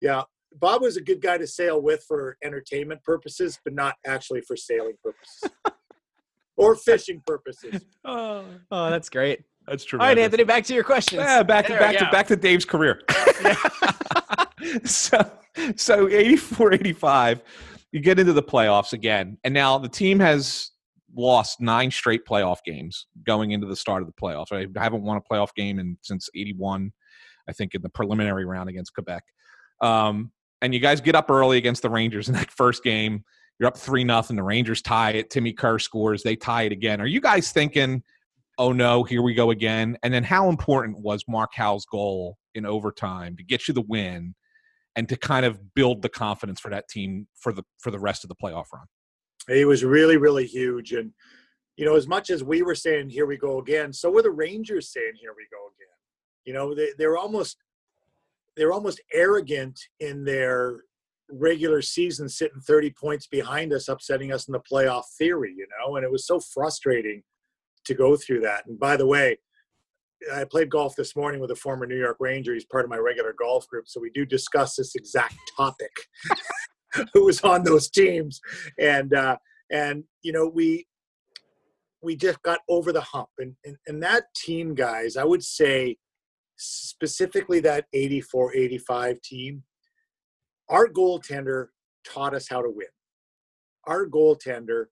yeah, 0.00 0.22
Bob 0.60 0.82
was 0.82 0.96
a 0.96 1.00
good 1.00 1.20
guy 1.20 1.38
to 1.38 1.46
sail 1.46 1.80
with 1.80 2.04
for 2.06 2.36
entertainment 2.42 3.02
purposes, 3.04 3.58
but 3.64 3.74
not 3.74 3.94
actually 4.06 4.40
for 4.42 4.56
sailing 4.56 4.94
purposes 5.02 5.50
or 6.56 6.76
fishing 6.76 7.22
purposes. 7.26 7.84
Oh, 8.04 8.44
Oh, 8.70 8.90
that's 8.90 9.08
great. 9.08 9.42
that's 9.66 9.84
true. 9.84 9.98
All 9.98 10.06
right, 10.06 10.18
Anthony, 10.18 10.44
back 10.44 10.64
to 10.64 10.74
your 10.74 10.84
questions. 10.84 11.20
Yeah, 11.22 11.42
back 11.42 11.66
to 11.66 11.72
There 11.72 11.80
back 11.80 11.92
we 11.92 11.98
to 11.98 12.10
back 12.10 12.26
to 12.28 12.36
Dave's 12.36 12.64
career. 12.64 13.02
so 14.84 15.30
so 15.76 16.08
84 16.08 16.74
85 16.74 17.42
you 17.92 18.00
get 18.00 18.18
into 18.18 18.32
the 18.32 18.42
playoffs 18.42 18.92
again 18.92 19.36
and 19.44 19.52
now 19.52 19.76
the 19.78 19.88
team 19.88 20.18
has 20.18 20.70
lost 21.14 21.60
nine 21.60 21.90
straight 21.90 22.24
playoff 22.24 22.58
games 22.64 23.06
going 23.26 23.50
into 23.50 23.66
the 23.66 23.76
start 23.76 24.02
of 24.02 24.06
the 24.08 24.14
playoffs 24.14 24.50
right? 24.50 24.68
i 24.78 24.82
haven't 24.82 25.02
won 25.02 25.16
a 25.18 25.20
playoff 25.20 25.48
game 25.54 25.78
in 25.78 25.98
since 26.02 26.28
81 26.34 26.90
i 27.48 27.52
think 27.52 27.74
in 27.74 27.82
the 27.82 27.88
preliminary 27.90 28.44
round 28.46 28.68
against 28.70 28.94
quebec 28.94 29.22
um, 29.82 30.30
and 30.62 30.72
you 30.72 30.80
guys 30.80 31.00
get 31.00 31.14
up 31.14 31.30
early 31.30 31.58
against 31.58 31.82
the 31.82 31.90
rangers 31.90 32.28
in 32.28 32.34
that 32.34 32.50
first 32.50 32.82
game 32.82 33.22
you're 33.60 33.68
up 33.68 33.76
three 33.76 34.04
nothing 34.04 34.36
the 34.36 34.42
rangers 34.42 34.80
tie 34.80 35.10
it 35.10 35.28
timmy 35.28 35.52
kerr 35.52 35.78
scores 35.78 36.22
they 36.22 36.34
tie 36.34 36.62
it 36.62 36.72
again 36.72 37.00
are 37.00 37.06
you 37.06 37.20
guys 37.20 37.52
thinking 37.52 38.02
oh 38.58 38.72
no, 38.72 39.02
here 39.02 39.22
we 39.22 39.34
go 39.34 39.50
again. 39.50 39.96
And 40.02 40.12
then 40.12 40.24
how 40.24 40.48
important 40.48 40.98
was 40.98 41.24
Mark 41.28 41.50
Howe's 41.54 41.84
goal 41.84 42.36
in 42.54 42.66
overtime 42.66 43.36
to 43.36 43.42
get 43.42 43.66
you 43.66 43.74
the 43.74 43.82
win 43.82 44.34
and 44.94 45.08
to 45.08 45.16
kind 45.16 45.46
of 45.46 45.74
build 45.74 46.02
the 46.02 46.08
confidence 46.08 46.60
for 46.60 46.70
that 46.70 46.88
team 46.88 47.26
for 47.34 47.52
the 47.52 47.62
for 47.80 47.90
the 47.90 47.98
rest 47.98 48.24
of 48.24 48.28
the 48.28 48.36
playoff 48.36 48.66
run? 48.72 48.86
It 49.48 49.66
was 49.66 49.84
really, 49.84 50.16
really 50.16 50.46
huge. 50.46 50.92
And, 50.92 51.12
you 51.76 51.84
know, 51.84 51.96
as 51.96 52.06
much 52.06 52.30
as 52.30 52.44
we 52.44 52.62
were 52.62 52.74
saying, 52.74 53.10
here 53.10 53.26
we 53.26 53.36
go 53.36 53.58
again, 53.58 53.92
so 53.92 54.10
were 54.10 54.22
the 54.22 54.30
Rangers 54.30 54.92
saying, 54.92 55.14
here 55.20 55.34
we 55.36 55.46
go 55.50 55.66
again. 55.66 55.88
You 56.44 56.52
know, 56.52 56.74
they, 56.74 56.90
they're 56.98 57.16
almost 57.16 57.56
they're 58.56 58.72
almost 58.72 59.00
arrogant 59.12 59.78
in 60.00 60.24
their 60.24 60.80
regular 61.30 61.80
season 61.80 62.28
sitting 62.28 62.60
30 62.60 62.90
points 62.90 63.26
behind 63.26 63.72
us 63.72 63.88
upsetting 63.88 64.32
us 64.32 64.48
in 64.48 64.52
the 64.52 64.60
playoff 64.60 65.04
theory 65.18 65.54
you 65.56 65.66
know? 65.78 65.96
And 65.96 66.04
it 66.04 66.12
was 66.12 66.26
so 66.26 66.40
frustrating 66.40 67.22
to 67.84 67.94
go 67.94 68.16
through 68.16 68.40
that. 68.40 68.66
And 68.66 68.78
by 68.78 68.96
the 68.96 69.06
way 69.06 69.38
i 70.32 70.44
played 70.44 70.70
golf 70.70 70.94
this 70.94 71.16
morning 71.16 71.40
with 71.40 71.50
a 71.50 71.56
former 71.56 71.86
new 71.86 71.98
york 71.98 72.18
ranger. 72.20 72.54
He's 72.54 72.64
part 72.64 72.84
of 72.84 72.90
my 72.90 72.98
regular 72.98 73.34
golf 73.38 73.66
group 73.68 73.88
so 73.88 74.00
we 74.00 74.10
do 74.10 74.24
discuss 74.24 74.76
this 74.76 74.94
exact 74.94 75.34
topic 75.56 75.90
who 77.14 77.24
was 77.24 77.40
on 77.42 77.64
those 77.64 77.90
teams. 77.90 78.40
And 78.78 79.14
uh 79.14 79.36
and 79.70 80.04
you 80.22 80.32
know 80.32 80.46
we 80.46 80.86
we 82.02 82.16
just 82.16 82.42
got 82.42 82.60
over 82.68 82.92
the 82.92 83.00
hump. 83.00 83.28
And 83.38 83.54
and, 83.64 83.76
and 83.86 84.02
that 84.02 84.24
team 84.36 84.74
guys 84.74 85.16
i 85.16 85.24
would 85.24 85.42
say 85.42 85.96
specifically 86.62 87.60
that 87.60 87.86
84 87.92 88.54
85 88.54 89.20
team 89.22 89.62
our 90.68 90.88
goaltender 90.88 91.68
taught 92.04 92.34
us 92.34 92.48
how 92.48 92.62
to 92.62 92.70
win. 92.70 92.88
Our 93.84 94.06
goaltender 94.06 94.86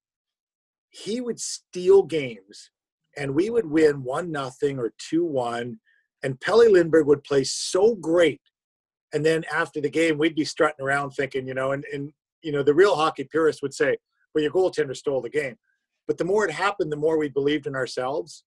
he 0.90 1.20
would 1.20 1.38
steal 1.40 2.02
games 2.02 2.70
and 3.16 3.34
we 3.34 3.48
would 3.48 3.66
win 3.66 4.02
one 4.02 4.32
nothing 4.32 4.78
or 4.78 4.92
two 4.98 5.24
one 5.24 5.78
and 6.22 6.40
Pelle 6.40 6.70
Lindbergh 6.70 7.06
would 7.06 7.24
play 7.24 7.44
so 7.44 7.94
great. 7.94 8.40
And 9.14 9.24
then 9.24 9.44
after 9.52 9.80
the 9.80 9.88
game 9.88 10.18
we'd 10.18 10.34
be 10.34 10.44
strutting 10.44 10.84
around 10.84 11.12
thinking 11.12 11.46
you 11.46 11.54
know 11.54 11.72
and, 11.72 11.84
and 11.92 12.12
you 12.42 12.52
know 12.52 12.62
the 12.62 12.74
real 12.74 12.96
hockey 12.96 13.24
purists 13.24 13.62
would 13.62 13.74
say 13.74 13.96
well 14.34 14.42
your 14.42 14.52
goaltender 14.52 14.96
stole 14.96 15.22
the 15.22 15.30
game. 15.30 15.56
But 16.06 16.18
the 16.18 16.24
more 16.24 16.44
it 16.44 16.52
happened 16.52 16.90
the 16.90 16.96
more 16.96 17.18
we 17.18 17.28
believed 17.28 17.66
in 17.66 17.76
ourselves 17.76 18.44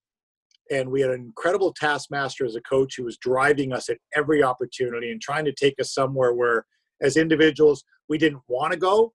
and 0.73 0.89
we 0.89 1.01
had 1.01 1.11
an 1.11 1.21
incredible 1.21 1.73
taskmaster 1.73 2.45
as 2.45 2.55
a 2.55 2.61
coach 2.61 2.95
who 2.97 3.03
was 3.03 3.17
driving 3.17 3.71
us 3.71 3.89
at 3.89 3.97
every 4.15 4.43
opportunity 4.43 5.11
and 5.11 5.21
trying 5.21 5.45
to 5.45 5.53
take 5.53 5.75
us 5.79 5.93
somewhere 5.93 6.33
where 6.33 6.65
as 7.01 7.17
individuals 7.17 7.83
we 8.09 8.17
didn't 8.17 8.41
want 8.47 8.73
to 8.73 8.79
go 8.79 9.13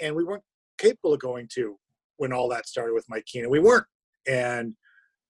and 0.00 0.14
we 0.14 0.24
weren't 0.24 0.42
capable 0.78 1.14
of 1.14 1.20
going 1.20 1.48
to 1.54 1.78
when 2.16 2.32
all 2.32 2.48
that 2.48 2.66
started 2.66 2.92
with 2.92 3.06
mike 3.08 3.24
keenan 3.26 3.50
we 3.50 3.60
weren't. 3.60 3.86
And 4.28 4.74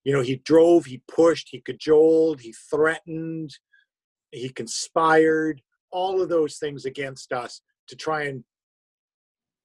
you 0.04 0.12
know 0.12 0.22
he 0.22 0.36
drove 0.44 0.86
he 0.86 1.02
pushed 1.08 1.48
he 1.50 1.60
cajoled 1.60 2.40
he 2.40 2.54
threatened 2.70 3.50
he 4.32 4.48
conspired 4.48 5.60
all 5.92 6.22
of 6.22 6.28
those 6.28 6.56
things 6.56 6.84
against 6.84 7.32
us 7.32 7.60
to 7.88 7.96
try 7.96 8.24
and 8.24 8.44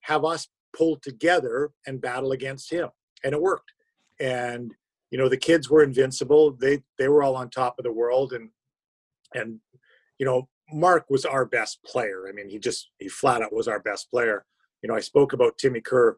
have 0.01 0.25
us 0.25 0.47
pull 0.75 0.97
together 1.01 1.71
and 1.87 2.01
battle 2.01 2.31
against 2.31 2.71
him. 2.71 2.89
And 3.23 3.33
it 3.33 3.41
worked. 3.41 3.71
And 4.19 4.73
you 5.11 5.17
know 5.17 5.29
the 5.29 5.37
kids 5.37 5.69
were 5.69 5.83
invincible 5.83 6.51
they 6.51 6.81
they 6.97 7.07
were 7.07 7.23
all 7.23 7.35
on 7.35 7.49
top 7.49 7.75
of 7.77 7.83
the 7.83 7.91
world 7.91 8.33
and 8.33 8.49
and 9.33 9.59
you 10.19 10.25
know 10.25 10.47
mark 10.71 11.05
was 11.09 11.25
our 11.25 11.45
best 11.45 11.83
player 11.83 12.25
i 12.27 12.31
mean 12.31 12.49
he 12.49 12.57
just 12.57 12.89
he 12.99 13.07
flat 13.07 13.41
out 13.41 13.53
was 13.53 13.67
our 13.67 13.79
best 13.79 14.09
player 14.09 14.45
you 14.81 14.89
know 14.89 14.95
i 14.95 14.99
spoke 14.99 15.33
about 15.33 15.57
timmy 15.57 15.81
kerr 15.81 16.17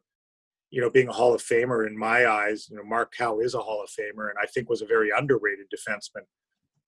you 0.70 0.82
know, 0.82 0.90
being 0.90 1.08
a 1.08 1.14
Hall 1.14 1.34
of 1.34 1.42
Famer 1.42 1.88
in 1.88 1.98
my 1.98 2.28
eyes, 2.28 2.68
you 2.70 2.76
know, 2.76 2.84
Mark 2.84 3.14
Howe 3.18 3.40
is 3.40 3.54
a 3.54 3.60
Hall 3.60 3.82
of 3.82 3.90
Famer, 3.90 4.30
and 4.30 4.38
I 4.42 4.46
think 4.48 4.70
was 4.70 4.82
a 4.82 4.88
very 4.88 5.12
underrated 5.16 5.68
defenseman. 5.74 6.26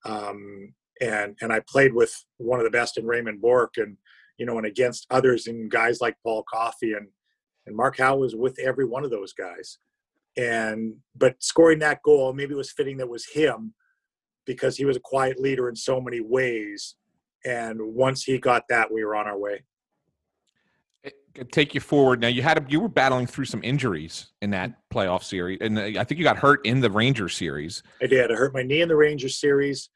Um, 0.06 0.74
and 1.02 1.38
and 1.42 1.54
I 1.54 1.62
played 1.62 1.94
with 1.94 2.14
one 2.38 2.60
of 2.60 2.66
the 2.66 2.72
best 2.72 2.98
in 2.98 3.06
Raymond 3.06 3.42
Bourque, 3.42 3.78
and 3.78 3.96
you 4.38 4.46
know, 4.46 4.58
and 4.58 4.68
against 4.68 5.08
others 5.10 5.48
and 5.48 5.72
guys 5.72 6.02
like 6.02 6.18
Paul 6.24 6.44
Coffey 6.44 6.94
and 6.94 7.08
and 7.66 7.76
Mark 7.76 7.98
Howe 7.98 8.18
was 8.18 8.36
with 8.36 8.60
every 8.60 8.86
one 8.86 9.06
of 9.06 9.12
those 9.12 9.32
guys. 9.34 9.78
And 10.40 10.96
but 11.16 11.36
scoring 11.44 11.80
that 11.80 12.02
goal, 12.02 12.32
maybe 12.34 12.54
it 12.54 12.58
was 12.58 12.72
fitting 12.72 12.98
that 12.98 13.10
was 13.10 13.26
him 13.26 13.74
because 14.46 14.78
he 14.78 14.86
was 14.86 14.96
a 14.96 15.02
quiet 15.02 15.38
leader 15.40 15.68
in 15.68 15.76
so 15.76 16.00
many 16.00 16.22
ways. 16.22 16.96
And 17.46 17.78
once 17.82 18.24
he 18.24 18.38
got 18.38 18.64
that, 18.70 18.92
we 18.92 19.04
were 19.04 19.16
on 19.16 19.28
our 19.28 19.38
way. 19.38 19.64
Eh, 21.04 21.10
take 21.52 21.76
you 21.76 21.82
forward 21.82 22.22
now. 22.22 22.30
You 22.30 22.42
had 22.42 22.58
a, 22.58 22.66
you 22.70 22.80
were 22.80 22.88
battling 22.88 23.28
through 23.28 23.46
some 23.46 23.62
injuries 23.64 24.28
in 24.42 24.50
that 24.52 24.76
playoff 24.94 25.24
series, 25.24 25.58
and 25.62 25.78
uh, 25.78 26.00
I 26.00 26.04
think 26.06 26.20
you 26.20 26.24
got 26.24 26.38
hurt 26.38 26.66
in 26.66 26.80
the 26.80 26.90
ranger 26.90 27.28
series. 27.28 27.84
I 28.02 28.08
did. 28.08 28.32
I 28.32 28.36
hurt 28.36 28.54
my 28.54 28.64
knee 28.64 28.82
in 28.82 28.88
the 28.88 28.96
ranger 28.96 29.30
series, 29.30 29.90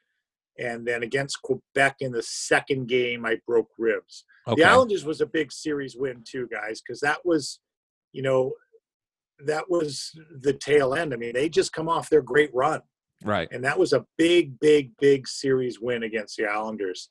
and 0.59 0.85
then 0.85 1.03
against 1.03 1.41
Quebec 1.41 1.97
in 2.01 2.11
the 2.11 2.23
second 2.23 2.87
game, 2.87 3.25
I 3.25 3.37
broke 3.47 3.69
ribs. 3.77 4.25
Okay. 4.47 4.61
The 4.61 4.69
Islanders 4.69 5.05
was 5.05 5.21
a 5.21 5.25
big 5.25 5.53
series 5.53 5.95
win 5.95 6.23
too, 6.27 6.49
guys, 6.51 6.81
because 6.81 6.99
that 6.99 7.25
was, 7.25 7.59
you 8.11 8.21
know, 8.21 8.51
that 9.45 9.69
was 9.69 10.11
the 10.41 10.53
tail 10.53 10.93
end. 10.93 11.13
I 11.13 11.17
mean, 11.17 11.33
they 11.33 11.49
just 11.49 11.73
come 11.73 11.89
off 11.89 12.09
their 12.09 12.21
great 12.21 12.53
run, 12.53 12.81
right? 13.23 13.47
And 13.51 13.63
that 13.63 13.77
was 13.77 13.93
a 13.93 14.05
big, 14.17 14.59
big, 14.59 14.91
big 14.99 15.27
series 15.27 15.79
win 15.79 16.03
against 16.03 16.37
the 16.37 16.45
Islanders. 16.45 17.09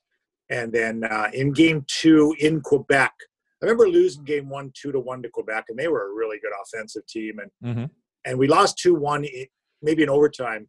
And 0.49 0.71
then 0.71 1.03
uh, 1.03 1.29
in 1.33 1.51
Game 1.51 1.85
Two 1.87 2.35
in 2.39 2.61
Quebec, 2.61 3.13
I 3.61 3.65
remember 3.65 3.87
losing 3.87 4.23
Game 4.23 4.49
One 4.49 4.71
two 4.73 4.91
to 4.91 4.99
one 4.99 5.21
to 5.23 5.29
Quebec, 5.29 5.65
and 5.69 5.77
they 5.77 5.87
were 5.87 6.11
a 6.11 6.13
really 6.13 6.37
good 6.39 6.51
offensive 6.61 7.05
team, 7.07 7.39
and 7.39 7.51
mm-hmm. 7.63 7.85
and 8.25 8.37
we 8.37 8.47
lost 8.47 8.77
two 8.77 8.93
one, 8.93 9.25
maybe 9.81 10.03
in 10.03 10.09
overtime. 10.09 10.67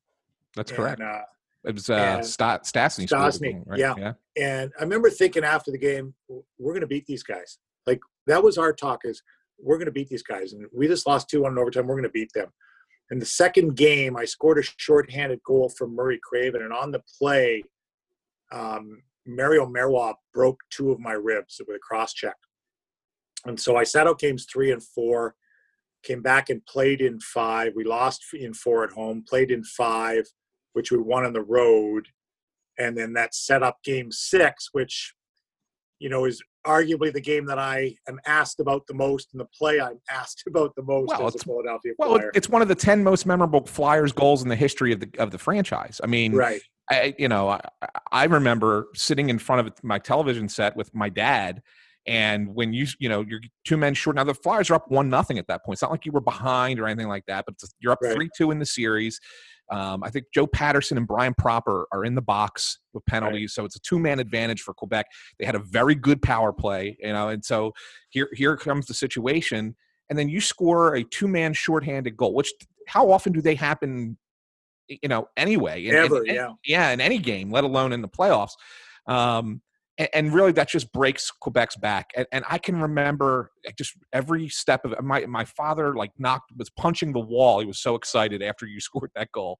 That's 0.55 0.71
and, 0.71 0.79
correct. 0.79 1.01
Uh, 1.01 1.23
it 1.65 1.75
was 1.75 1.89
uh, 1.89 2.23
St- 2.23 2.63
Stastny. 2.63 3.09
Stastny, 3.09 3.63
right? 3.67 3.79
yeah. 3.79 3.95
yeah. 3.97 4.13
And 4.37 4.71
I 4.79 4.83
remember 4.83 5.11
thinking 5.11 5.45
after 5.45 5.71
the 5.71 5.79
game, 5.79 6.15
we're 6.29 6.73
going 6.73 6.83
to 6.83 6.87
beat 6.87 7.07
these 7.07 7.23
guys. 7.23 7.59
Like 7.87 8.01
that 8.27 8.43
was 8.43 8.59
our 8.59 8.73
talk 8.73 9.01
is 9.05 9.23
we're 9.59 9.79
going 9.79 9.87
to 9.87 9.93
beat 9.93 10.09
these 10.09 10.23
guys, 10.23 10.53
and 10.53 10.67
we 10.75 10.87
just 10.89 11.07
lost 11.07 11.29
two 11.29 11.43
one 11.43 11.53
in 11.53 11.59
overtime. 11.59 11.87
We're 11.87 11.95
going 11.95 12.05
to 12.05 12.11
beat 12.11 12.33
them. 12.35 12.49
In 13.11 13.19
the 13.19 13.27
second 13.27 13.77
game, 13.77 14.17
I 14.17 14.25
scored 14.25 14.59
a 14.59 14.63
shorthanded 14.63 15.43
goal 15.45 15.69
from 15.69 15.95
Murray 15.95 16.19
Craven, 16.23 16.63
and 16.63 16.73
on 16.73 16.91
the 16.91 17.03
play, 17.19 17.63
um, 18.53 19.03
Mario 19.27 19.67
Marois 19.67 20.15
broke 20.33 20.61
two 20.71 20.91
of 20.91 21.01
my 21.01 21.13
ribs 21.13 21.61
with 21.67 21.77
a 21.77 21.81
cross 21.81 22.13
check. 22.13 22.37
And 23.47 23.59
so 23.61 23.77
I 23.77 23.85
sat 23.85 24.07
out 24.07 24.19
games 24.19 24.47
three 24.51 24.73
and 24.73 24.83
four, 24.83 25.35
came 26.03 26.23
back 26.23 26.51
and 26.51 26.65
played 26.67 27.01
in 27.01 27.21
five. 27.21 27.73
We 27.75 27.85
lost 27.85 28.23
in 28.33 28.55
four 28.55 28.85
at 28.85 28.93
home, 28.93 29.25
played 29.27 29.51
in 29.51 29.65
five, 29.65 30.27
which 30.73 30.91
we 30.91 30.99
won 30.99 31.25
on 31.25 31.33
the 31.33 31.43
road. 31.43 32.09
And 32.79 32.97
then 32.97 33.13
that 33.15 33.35
set 33.35 33.63
up 33.63 33.79
game 33.85 34.11
six, 34.11 34.71
which, 34.73 35.15
you 35.99 36.09
know, 36.09 36.25
is 36.25 36.43
arguably 36.67 37.13
the 37.13 37.21
game 37.21 37.47
that 37.47 37.59
I 37.59 37.97
am 38.09 38.21
asked 38.27 38.61
about 38.61 38.87
the 38.87 38.95
most 38.95 39.29
and 39.33 39.41
the 39.41 39.47
play 39.47 39.81
I'm 39.81 40.01
asked 40.11 40.45
about 40.47 40.75
the 40.75 40.83
most 40.83 41.09
well, 41.09 41.27
as 41.27 41.35
a 41.35 41.39
Philadelphia 41.39 41.93
Well, 41.99 42.21
it's 42.35 42.49
one 42.49 42.63
of 42.63 42.69
the 42.69 42.75
10 42.75 43.03
most 43.03 43.27
memorable 43.27 43.65
Flyers 43.67 44.13
goals 44.13 44.43
in 44.43 44.49
the 44.49 44.57
history 44.57 44.93
of 44.93 45.01
the, 45.01 45.11
of 45.19 45.31
the 45.31 45.39
franchise. 45.39 46.01
I 46.03 46.07
mean, 46.07 46.35
right. 46.35 46.61
I, 46.91 47.15
you 47.19 47.29
know, 47.29 47.49
I, 47.49 47.61
I 48.13 48.25
remember 48.25 48.89
sitting 48.95 49.31
in 49.31 49.39
front 49.39 49.67
of 49.67 49.73
my 49.83 49.99
television 49.99 50.49
set 50.49 50.77
with 50.77 50.95
my 50.95 51.09
dad 51.09 51.63
and 52.07 52.55
when 52.55 52.73
you, 52.73 52.87
you 52.99 53.09
know, 53.09 53.25
you're 53.27 53.41
two 53.65 53.77
men 53.77 53.95
short. 53.95 54.17
Now 54.17 54.25
the 54.25 54.35
Flyers 54.35 54.71
are 54.71 54.75
up 54.75 54.91
one 54.91 55.09
nothing 55.09 55.39
at 55.39 55.47
that 55.47 55.65
point. 55.65 55.77
It's 55.77 55.83
not 55.83 55.91
like 55.91 56.05
you 56.05 56.13
were 56.13 56.21
behind 56.21 56.79
or 56.79 56.87
anything 56.87 57.09
like 57.09 57.25
that, 57.27 57.47
but 57.47 57.55
you're 57.81 57.93
up 57.93 58.01
three 58.03 58.15
right. 58.17 58.31
two 58.37 58.51
in 58.51 58.59
the 58.59 58.67
series. 58.67 59.21
Um, 59.71 60.05
I 60.05 60.11
think 60.11 60.27
Joe 60.33 60.47
Paterson 60.47 60.99
and 60.99 61.07
Brian 61.07 61.35
Proper 61.35 61.87
are 61.93 62.05
in 62.05 62.15
the 62.15 62.23
box 62.23 62.79
with 62.93 63.05
penalties, 63.07 63.43
right. 63.43 63.63
so 63.63 63.65
it's 63.65 63.77
a 63.77 63.81
two 63.81 63.99
man 63.99 64.19
advantage 64.19 64.63
for 64.63 64.75
Quebec. 64.75 65.07
They 65.39 65.47
had 65.47 65.55
a 65.55 65.61
very 65.61 65.95
good 65.95 66.21
power 66.21 66.53
play, 66.53 66.97
you 67.01 67.13
know, 67.13 67.29
and 67.29 67.45
so 67.45 67.73
here 68.11 68.29
here 68.35 68.57
comes 68.57 68.87
the 68.87 68.95
situation, 68.95 69.75
and 70.11 70.19
then 70.19 70.29
you 70.29 70.41
score 70.41 70.97
a 70.97 71.05
two 71.05 71.29
man 71.29 71.55
shorthanded 71.55 72.17
goal. 72.17 72.35
Which 72.35 72.53
how 72.87 73.11
often 73.11 73.33
do 73.33 73.41
they 73.41 73.55
happen? 73.55 74.19
You 74.89 75.09
know, 75.09 75.29
anyway, 75.37 75.87
in, 75.87 75.95
Ever, 75.95 76.25
in, 76.25 76.35
yeah, 76.35 76.51
yeah, 76.65 76.91
in 76.91 77.01
any 77.01 77.19
game, 77.19 77.51
let 77.51 77.65
alone 77.65 77.93
in 77.93 78.03
the 78.03 78.09
playoffs. 78.09 78.53
Um, 79.07 79.63
and, 79.99 80.09
and, 80.13 80.35
really 80.35 80.53
that 80.53 80.69
just 80.69 80.93
breaks 80.93 81.31
Quebec's 81.43 81.77
back. 81.77 82.11
And, 82.17 82.27
and, 82.33 82.45
I 82.49 82.59
can 82.59 82.81
remember 82.81 83.51
just 83.79 83.97
every 84.13 84.49
step 84.49 84.85
of 84.85 84.93
it. 84.93 85.03
My 85.03 85.25
my 85.27 85.45
father 85.45 85.95
like 85.95 86.11
knocked 86.19 86.53
was 86.57 86.71
punching 86.71 87.13
the 87.13 87.21
wall. 87.21 87.61
He 87.61 87.67
was 87.67 87.81
so 87.81 87.95
excited 87.95 88.43
after 88.43 88.67
you 88.67 88.81
scored 88.89 89.11
that 89.15 89.31
goal. 89.33 89.59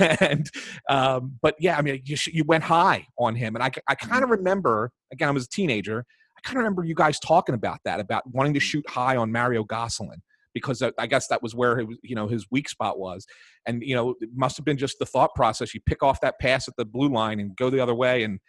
and 0.00 0.50
um, 0.88 1.36
but 1.42 1.56
yeah, 1.58 1.76
I 1.76 1.82
mean 1.82 2.02
you, 2.04 2.16
you 2.26 2.44
went 2.44 2.64
high 2.64 3.06
on 3.18 3.34
him, 3.34 3.54
and 3.54 3.62
I 3.62 3.70
I 3.88 3.94
kind 3.94 4.24
of 4.24 4.30
remember 4.30 4.92
again 5.12 5.28
I 5.28 5.32
was 5.32 5.44
a 5.44 5.48
teenager. 5.48 6.04
I 6.36 6.40
kind 6.42 6.56
of 6.56 6.64
remember 6.64 6.84
you 6.84 6.94
guys 6.94 7.18
talking 7.18 7.54
about 7.54 7.78
that 7.84 8.00
about 8.00 8.22
wanting 8.26 8.54
to 8.54 8.60
shoot 8.60 8.88
high 8.88 9.16
on 9.16 9.32
Mario 9.32 9.64
Gosselin 9.64 10.22
because 10.56 10.82
I 10.98 11.06
guess 11.06 11.28
that 11.28 11.42
was 11.42 11.54
where 11.54 11.76
his, 11.76 11.86
you 12.02 12.16
know 12.16 12.28
his 12.28 12.46
weak 12.50 12.70
spot 12.70 12.98
was, 12.98 13.26
and 13.66 13.82
you 13.82 13.94
know 13.94 14.14
it 14.20 14.30
must 14.34 14.56
have 14.56 14.64
been 14.64 14.78
just 14.78 14.98
the 14.98 15.04
thought 15.04 15.34
process. 15.34 15.74
You 15.74 15.80
pick 15.84 16.02
off 16.02 16.22
that 16.22 16.38
pass 16.38 16.66
at 16.66 16.76
the 16.78 16.86
blue 16.86 17.10
line 17.10 17.40
and 17.40 17.54
go 17.56 17.68
the 17.68 17.80
other 17.80 17.94
way, 17.94 18.22
and 18.22 18.40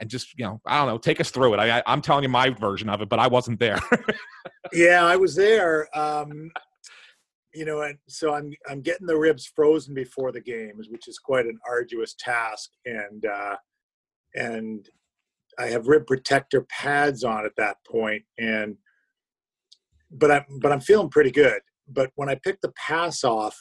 and 0.00 0.08
just 0.08 0.36
you 0.38 0.44
know 0.44 0.60
i 0.66 0.78
don't 0.78 0.88
know 0.88 0.98
take 0.98 1.20
us 1.20 1.30
through 1.30 1.54
it. 1.54 1.58
I, 1.58 1.82
am 1.86 2.00
telling 2.00 2.22
you 2.22 2.28
my 2.28 2.50
version 2.50 2.88
of 2.88 3.00
it 3.00 3.08
but 3.08 3.18
i 3.18 3.26
wasn't 3.26 3.60
there. 3.60 3.78
Yeah 4.72 5.04
i 5.04 5.16
was 5.16 5.34
there 5.34 5.88
um, 5.98 6.50
you 7.54 7.64
know 7.64 7.82
and 7.82 7.98
so 8.08 8.34
i'm 8.34 8.52
i'm 8.68 8.82
getting 8.82 9.06
the 9.06 9.16
ribs 9.16 9.50
frozen 9.54 9.94
before 9.94 10.32
the 10.32 10.40
games 10.40 10.88
which 10.90 11.08
is 11.08 11.18
quite 11.18 11.46
an 11.46 11.58
arduous 11.68 12.14
task 12.18 12.70
and 12.84 13.26
uh, 13.26 13.56
and 14.34 14.88
i 15.58 15.66
have 15.66 15.88
rib 15.88 16.06
protector 16.06 16.66
pads 16.70 17.24
on 17.24 17.44
at 17.44 17.56
that 17.56 17.78
point 17.90 18.22
and 18.38 18.76
but 20.10 20.30
i'm 20.30 20.44
but 20.60 20.72
i'm 20.72 20.80
feeling 20.80 21.08
pretty 21.08 21.30
good. 21.30 21.60
But 21.88 22.10
when 22.14 22.28
i 22.28 22.34
pick 22.36 22.60
the 22.60 22.72
pass 22.72 23.24
off 23.24 23.56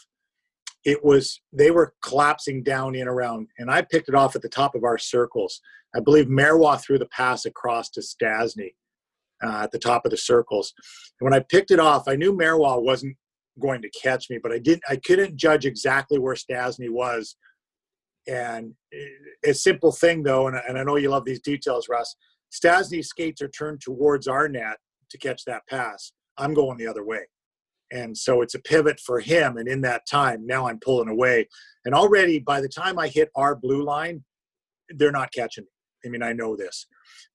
it 0.85 1.03
was 1.03 1.41
they 1.51 1.71
were 1.71 1.93
collapsing 2.01 2.63
down 2.63 2.95
in 2.95 3.07
around 3.07 3.47
and 3.57 3.69
i 3.69 3.81
picked 3.81 4.09
it 4.09 4.15
off 4.15 4.35
at 4.35 4.41
the 4.41 4.49
top 4.49 4.75
of 4.75 4.83
our 4.83 4.97
circles. 4.97 5.61
I 5.95 5.99
believe 5.99 6.29
Marois 6.29 6.77
threw 6.77 6.99
the 6.99 7.07
pass 7.07 7.45
across 7.45 7.89
to 7.91 8.01
stastny 8.01 8.75
uh, 9.43 9.61
at 9.63 9.71
the 9.71 9.79
top 9.79 10.05
of 10.05 10.11
the 10.11 10.17
circles. 10.17 10.73
And 11.19 11.25
when 11.25 11.33
i 11.33 11.39
picked 11.39 11.71
it 11.71 11.79
off 11.79 12.07
i 12.07 12.15
knew 12.15 12.33
Marois 12.35 12.79
wasn't 12.79 13.17
going 13.59 13.81
to 13.81 13.89
catch 13.89 14.29
me 14.29 14.39
but 14.41 14.51
i 14.51 14.59
didn't 14.59 14.83
i 14.89 14.95
couldn't 14.95 15.35
judge 15.35 15.65
exactly 15.65 16.19
where 16.19 16.35
stastny 16.35 16.89
was. 16.89 17.35
And 18.27 18.75
a 19.45 19.53
simple 19.53 19.91
thing 19.91 20.23
though 20.23 20.47
and, 20.47 20.57
and 20.67 20.77
i 20.77 20.83
know 20.83 20.97
you 20.97 21.09
love 21.09 21.25
these 21.25 21.41
details 21.41 21.89
russ 21.89 22.15
stastny's 22.51 23.09
skates 23.09 23.41
are 23.41 23.49
turned 23.49 23.81
towards 23.81 24.27
our 24.27 24.47
net 24.47 24.77
to 25.09 25.17
catch 25.17 25.43
that 25.45 25.67
pass. 25.67 26.11
I'm 26.37 26.53
going 26.53 26.77
the 26.77 26.87
other 26.87 27.03
way 27.03 27.25
and 27.91 28.17
so 28.17 28.41
it's 28.41 28.55
a 28.55 28.59
pivot 28.59 28.99
for 28.99 29.19
him 29.19 29.57
and 29.57 29.67
in 29.67 29.81
that 29.81 30.05
time 30.07 30.45
now 30.45 30.67
i'm 30.67 30.79
pulling 30.79 31.09
away. 31.09 31.47
And 31.85 31.95
already 31.95 32.39
by 32.39 32.61
the 32.61 32.69
time 32.69 32.99
i 32.99 33.07
hit 33.07 33.29
our 33.35 33.55
blue 33.55 33.83
line 33.83 34.23
they're 34.89 35.11
not 35.11 35.33
catching 35.33 35.63
me. 35.63 35.69
I 36.05 36.09
mean 36.09 36.23
i 36.23 36.33
know 36.33 36.55
this. 36.55 36.87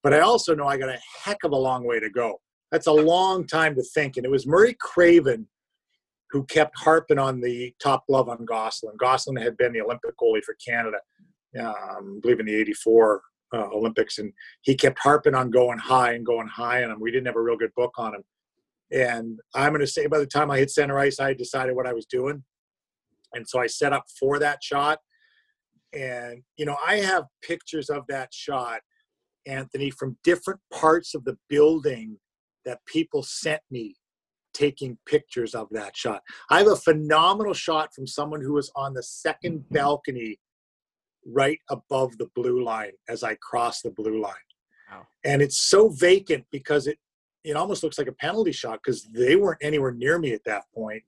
But 0.03 0.15
i 0.15 0.21
also 0.21 0.55
know 0.55 0.67
i 0.67 0.77
got 0.77 0.89
a 0.89 1.01
heck 1.25 1.45
of 1.45 1.53
a 1.53 1.57
long 1.57 1.87
way 1.87 2.01
to 2.01 2.11
go. 2.11 2.41
That's 2.71 2.87
a 2.87 2.93
long 2.93 3.47
time 3.47 3.77
to 3.77 3.83
think. 3.95 4.17
And 4.17 4.27
it 4.27 4.31
was 4.31 4.47
murray 4.47 4.77
craven 4.81 5.49
who 6.31 6.45
kept 6.47 6.77
harping 6.79 7.19
on 7.19 7.41
the 7.41 7.73
top 7.83 8.07
glove 8.07 8.29
on 8.29 8.45
gosselin 8.45 8.97
gosselin 8.99 9.37
had 9.41 9.57
been 9.57 9.73
the 9.73 9.81
olympic 9.81 10.17
goalie 10.17 10.43
for 10.43 10.57
canada 10.67 10.97
um, 11.61 12.17
i 12.17 12.21
believe 12.21 12.41
in 12.41 12.47
the 12.47 12.55
84 12.55 13.23
uh, 13.55 13.69
olympics. 13.73 14.19
And 14.19 14.33
he 14.63 14.75
kept 14.75 14.99
harping 14.99 15.35
on 15.35 15.51
going 15.51 15.79
high 15.79 16.15
and 16.15 16.27
going 16.27 16.49
high 16.49 16.83
on 16.83 16.91
him. 16.91 17.01
We 17.01 17.11
didn't 17.11 17.27
have 17.27 17.37
a 17.37 17.43
real 17.43 17.57
good 17.57 17.75
book 17.77 17.93
on 17.97 18.15
him 18.15 18.25
and 18.91 19.41
I'm 19.55 19.71
going 19.71 19.81
to 19.81 19.87
say 19.87 20.07
by 20.07 20.19
the 20.19 20.27
time 20.27 20.51
I 20.51 20.59
hit 20.59 20.71
center 20.71 20.99
ice, 20.99 21.21
I 21.21 21.35
decided 21.35 21.75
what 21.75 21.87
I 21.87 21.93
was 21.93 22.07
doing. 22.07 22.45
And 23.33 23.49
so 23.49 23.61
I 23.61 23.67
set 23.67 23.93
up 23.93 24.05
for 24.19 24.39
that 24.39 24.63
shot. 24.63 24.99
And, 25.93 26.43
you 26.57 26.67
know, 26.67 26.77
I 26.87 26.97
have 26.97 27.25
pictures 27.43 27.89
of 27.89 28.05
that 28.09 28.33
shot, 28.33 28.81
Anthony, 29.47 29.91
from 29.91 30.19
different 30.25 30.61
parts 30.73 31.15
of 31.15 31.25
the 31.25 31.37
building 31.49 32.19
that 32.65 32.81
people 32.87 33.23
sent 33.23 33.61
me 33.71 33.97
taking 34.53 34.97
pictures 35.07 35.55
of 35.55 35.69
that 35.73 35.97
shot. 35.97 36.23
I 36.51 36.59
have 36.59 36.69
a 36.69 36.77
phenomenal 36.77 37.55
shot 37.55 37.93
from 37.95 38.07
someone 38.07 38.41
who 38.41 38.55
was 38.55 38.71
on 38.77 38.95
the 38.95 39.03
second 39.03 39.61
mm-hmm. 39.61 39.75
balcony 39.75 40.39
right 41.27 41.59
above 41.71 42.17
the 42.19 42.29
blue 42.35 42.63
line 42.63 42.93
as 43.09 43.23
I 43.23 43.35
cross 43.37 43.83
the 43.83 43.91
blue 43.91 44.21
line. 44.21 44.35
Wow. 44.91 45.07
And 45.25 45.43
it's 45.43 45.61
so 45.61 45.89
vacant 45.89 46.45
because 46.53 46.87
it 46.87 46.99
it 47.45 47.57
almost 47.57 47.83
looks 47.83 47.99
like 47.99 48.09
a 48.09 48.13
penalty 48.13 48.53
shot 48.53 48.81
because 48.83 49.05
they 49.13 49.37
weren't 49.37 49.63
anywhere 49.63 49.93
near 49.93 50.19
me 50.19 50.33
at 50.33 50.45
that 50.45 50.65
point. 50.75 51.03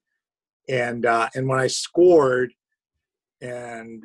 And 0.69 1.07
uh, 1.07 1.29
and 1.35 1.49
when 1.49 1.59
I 1.59 1.67
scored, 1.67 2.53
and 3.41 4.05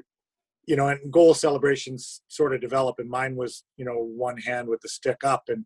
you 0.65 0.75
know, 0.75 0.87
and 0.87 1.11
goal 1.11 1.33
celebrations 1.33 2.21
sort 2.27 2.53
of 2.53 2.61
develop, 2.61 2.95
and 2.99 3.09
mine 3.09 3.35
was 3.35 3.63
you 3.77 3.85
know 3.85 3.95
one 3.95 4.37
hand 4.37 4.67
with 4.67 4.79
the 4.81 4.89
stick 4.89 5.23
up, 5.23 5.43
and 5.49 5.65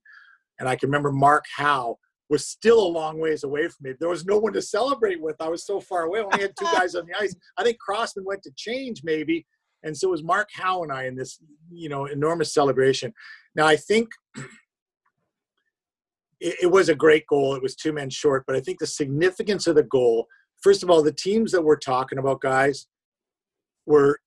and 0.59 0.67
I 0.67 0.75
can 0.75 0.89
remember 0.89 1.11
Mark 1.11 1.45
Howe 1.55 1.97
was 2.29 2.47
still 2.47 2.79
a 2.79 2.87
long 2.87 3.19
ways 3.19 3.43
away 3.43 3.67
from 3.67 3.83
me. 3.83 3.93
There 3.99 4.09
was 4.09 4.25
no 4.25 4.39
one 4.39 4.53
to 4.53 4.61
celebrate 4.61 5.21
with. 5.21 5.35
I 5.39 5.47
was 5.47 5.65
so 5.65 5.79
far 5.79 6.03
away. 6.03 6.21
I 6.21 6.23
only 6.23 6.41
had 6.41 6.55
two 6.57 6.65
guys 6.73 6.95
on 6.95 7.05
the 7.05 7.13
ice. 7.21 7.35
I 7.57 7.63
think 7.63 7.77
Crossman 7.77 8.25
went 8.25 8.41
to 8.43 8.51
change 8.55 9.01
maybe, 9.03 9.45
and 9.83 9.95
so 9.95 10.07
it 10.07 10.11
was 10.11 10.23
Mark 10.23 10.49
Howe 10.53 10.81
and 10.81 10.91
I 10.91 11.05
in 11.05 11.15
this, 11.15 11.39
you 11.71 11.89
know, 11.89 12.05
enormous 12.05 12.53
celebration. 12.53 13.13
Now 13.53 13.67
I 13.67 13.75
think 13.75 14.09
it, 16.39 16.55
it 16.63 16.67
was 16.67 16.89
a 16.89 16.95
great 16.95 17.25
goal. 17.27 17.55
It 17.55 17.63
was 17.63 17.75
two 17.75 17.93
men 17.93 18.09
short, 18.09 18.43
but 18.47 18.55
I 18.55 18.59
think 18.59 18.79
the 18.79 18.87
significance 18.87 19.67
of 19.67 19.75
the 19.75 19.83
goal. 19.83 20.27
First 20.61 20.83
of 20.83 20.89
all, 20.89 21.03
the 21.03 21.11
teams 21.11 21.51
that 21.51 21.63
we're 21.63 21.77
talking 21.77 22.17
about, 22.17 22.41
guys, 22.41 22.87
were 23.85 24.19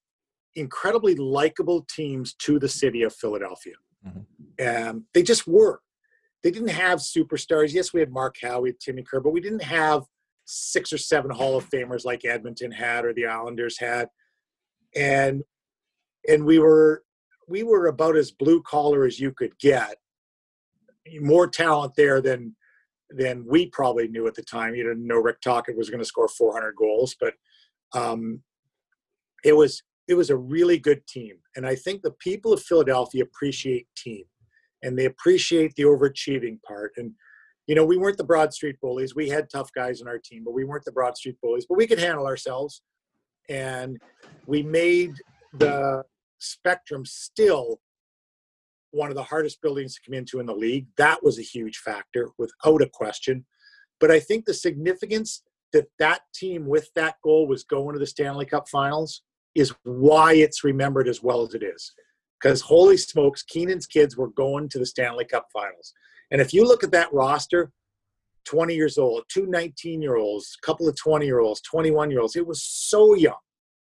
incredibly 0.54 1.14
likable 1.14 1.86
teams 1.88 2.34
to 2.34 2.58
the 2.58 2.68
city 2.68 3.02
of 3.02 3.14
Philadelphia. 3.14 3.74
Mm-hmm. 4.06 4.88
Um, 4.88 5.04
they 5.14 5.22
just 5.22 5.46
were. 5.46 5.80
They 6.42 6.50
didn't 6.50 6.68
have 6.68 7.00
superstars. 7.00 7.72
Yes, 7.72 7.92
we 7.92 8.00
had 8.00 8.12
Mark 8.12 8.36
Howe, 8.42 8.60
we 8.60 8.70
had 8.70 8.80
Timmy 8.80 9.02
Kerr, 9.02 9.20
but 9.20 9.32
we 9.32 9.40
didn't 9.40 9.62
have 9.62 10.04
six 10.44 10.92
or 10.92 10.98
seven 10.98 11.30
Hall 11.30 11.56
of 11.56 11.68
Famers 11.68 12.04
like 12.04 12.24
Edmonton 12.24 12.70
had 12.70 13.04
or 13.04 13.12
the 13.12 13.26
Islanders 13.26 13.78
had. 13.78 14.08
And 14.96 15.42
and 16.28 16.44
we 16.44 16.58
were 16.58 17.02
we 17.48 17.62
were 17.62 17.86
about 17.86 18.16
as 18.16 18.30
blue 18.30 18.62
collar 18.62 19.04
as 19.04 19.18
you 19.18 19.32
could 19.32 19.58
get. 19.58 19.96
More 21.20 21.46
talent 21.46 21.94
there 21.96 22.20
than 22.20 22.54
than 23.10 23.44
we 23.48 23.66
probably 23.66 24.08
knew 24.08 24.26
at 24.26 24.34
the 24.34 24.42
time. 24.42 24.74
You 24.74 24.84
didn't 24.84 25.06
know 25.06 25.16
Rick 25.16 25.40
Tocchet 25.40 25.76
was 25.76 25.88
going 25.88 26.00
to 26.00 26.04
score 26.04 26.28
400 26.28 26.74
goals, 26.76 27.16
but 27.18 27.34
um, 27.94 28.42
it 29.44 29.56
was 29.56 29.82
it 30.08 30.14
was 30.14 30.30
a 30.30 30.36
really 30.36 30.78
good 30.78 31.06
team. 31.06 31.36
And 31.54 31.66
I 31.66 31.74
think 31.74 32.02
the 32.02 32.12
people 32.12 32.52
of 32.52 32.62
Philadelphia 32.62 33.22
appreciate 33.22 33.86
team 33.96 34.24
and 34.82 34.98
they 34.98 35.04
appreciate 35.04 35.74
the 35.74 35.82
overachieving 35.84 36.62
part. 36.62 36.92
And, 36.96 37.12
you 37.66 37.74
know, 37.74 37.84
we 37.84 37.98
weren't 37.98 38.16
the 38.16 38.24
Broad 38.24 38.54
Street 38.54 38.76
bullies. 38.80 39.14
We 39.14 39.28
had 39.28 39.50
tough 39.50 39.70
guys 39.74 40.00
in 40.00 40.08
our 40.08 40.18
team, 40.18 40.44
but 40.44 40.54
we 40.54 40.64
weren't 40.64 40.84
the 40.84 40.92
Broad 40.92 41.16
Street 41.16 41.36
bullies, 41.42 41.66
but 41.68 41.76
we 41.76 41.86
could 41.86 41.98
handle 41.98 42.26
ourselves. 42.26 42.82
And 43.50 43.98
we 44.46 44.62
made 44.62 45.12
the 45.52 46.04
spectrum 46.38 47.04
still 47.04 47.80
one 48.90 49.10
of 49.10 49.16
the 49.16 49.22
hardest 49.22 49.60
buildings 49.60 49.94
to 49.94 50.00
come 50.04 50.14
into 50.14 50.40
in 50.40 50.46
the 50.46 50.54
league. 50.54 50.86
That 50.96 51.22
was 51.22 51.38
a 51.38 51.42
huge 51.42 51.78
factor 51.78 52.30
without 52.38 52.82
a 52.82 52.88
question. 52.88 53.44
But 54.00 54.10
I 54.10 54.20
think 54.20 54.44
the 54.44 54.54
significance 54.54 55.42
that 55.72 55.86
that 55.98 56.20
team 56.34 56.66
with 56.66 56.88
that 56.94 57.16
goal 57.22 57.46
was 57.46 57.64
going 57.64 57.92
to 57.94 57.98
the 57.98 58.06
Stanley 58.06 58.46
Cup 58.46 58.68
finals 58.68 59.22
is 59.54 59.74
why 59.82 60.34
it's 60.34 60.64
remembered 60.64 61.08
as 61.08 61.22
well 61.22 61.42
as 61.42 61.54
it 61.54 61.62
is. 61.62 61.92
Because 62.40 62.60
holy 62.60 62.96
smokes, 62.96 63.42
Keenan's 63.42 63.86
kids 63.86 64.16
were 64.16 64.30
going 64.30 64.68
to 64.70 64.78
the 64.78 64.86
Stanley 64.86 65.24
Cup 65.24 65.46
finals. 65.52 65.92
And 66.30 66.40
if 66.40 66.54
you 66.54 66.64
look 66.64 66.84
at 66.84 66.92
that 66.92 67.12
roster, 67.12 67.72
20 68.44 68.74
years 68.74 68.96
old, 68.96 69.24
two 69.28 69.46
19 69.46 70.00
year 70.00 70.16
olds, 70.16 70.56
a 70.62 70.66
couple 70.66 70.88
of 70.88 70.96
20 70.96 71.26
year 71.26 71.40
olds, 71.40 71.60
21 71.62 72.10
year 72.10 72.20
olds, 72.20 72.36
it 72.36 72.46
was 72.46 72.62
so 72.62 73.14
young. 73.14 73.34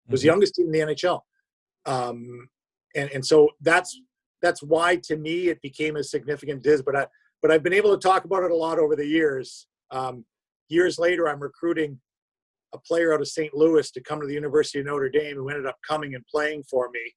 It 0.08 0.12
was 0.12 0.22
mm-hmm. 0.22 0.26
the 0.26 0.32
youngest 0.32 0.56
team 0.56 0.66
in 0.68 0.72
the 0.72 0.96
NHL. 0.96 1.20
Um, 1.86 2.50
and, 2.96 3.10
and 3.12 3.26
so 3.26 3.50
that's 3.62 4.00
that's 4.46 4.62
why 4.62 4.98
to 5.04 5.18
me 5.18 5.48
it 5.48 5.62
became 5.62 5.96
a 5.96 6.04
significant 6.04 6.66
as 6.68 6.82
but 6.82 6.96
I 6.96 7.08
but 7.42 7.52
I've 7.52 7.64
been 7.64 7.74
able 7.74 7.96
to 7.96 8.08
talk 8.08 8.26
about 8.26 8.44
it 8.44 8.52
a 8.52 8.56
lot 8.56 8.80
over 8.80 8.96
the 8.96 9.06
years. 9.06 9.68
Um, 9.92 10.26
years 10.70 10.98
later, 10.98 11.28
I'm 11.30 11.40
recruiting 11.40 12.00
a 12.74 12.80
player 12.80 13.14
out 13.14 13.22
of 13.22 13.28
St. 13.28 13.54
Louis 13.54 13.92
to 13.92 14.02
come 14.02 14.20
to 14.20 14.26
the 14.26 14.34
University 14.34 14.80
of 14.80 14.88
Notre 14.88 15.10
Dame 15.10 15.36
who 15.36 15.50
ended 15.50 15.68
up 15.68 15.78
coming 15.88 16.16
and 16.16 16.26
playing 16.26 16.64
for 16.64 16.90
me. 16.92 17.14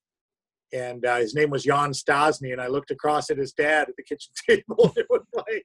And 0.73 1.07
uh, 1.07 1.17
his 1.17 1.35
name 1.35 1.49
was 1.49 1.65
Yan 1.65 1.93
Stastny, 1.93 2.53
And 2.53 2.61
I 2.61 2.67
looked 2.67 2.91
across 2.91 3.31
at 3.31 3.39
his 3.39 3.53
dad 3.53 3.89
at 3.89 3.97
the 3.97 4.03
kitchen 4.03 4.33
table. 4.49 4.93
it 4.97 5.07
was 5.09 5.23
like, 5.35 5.65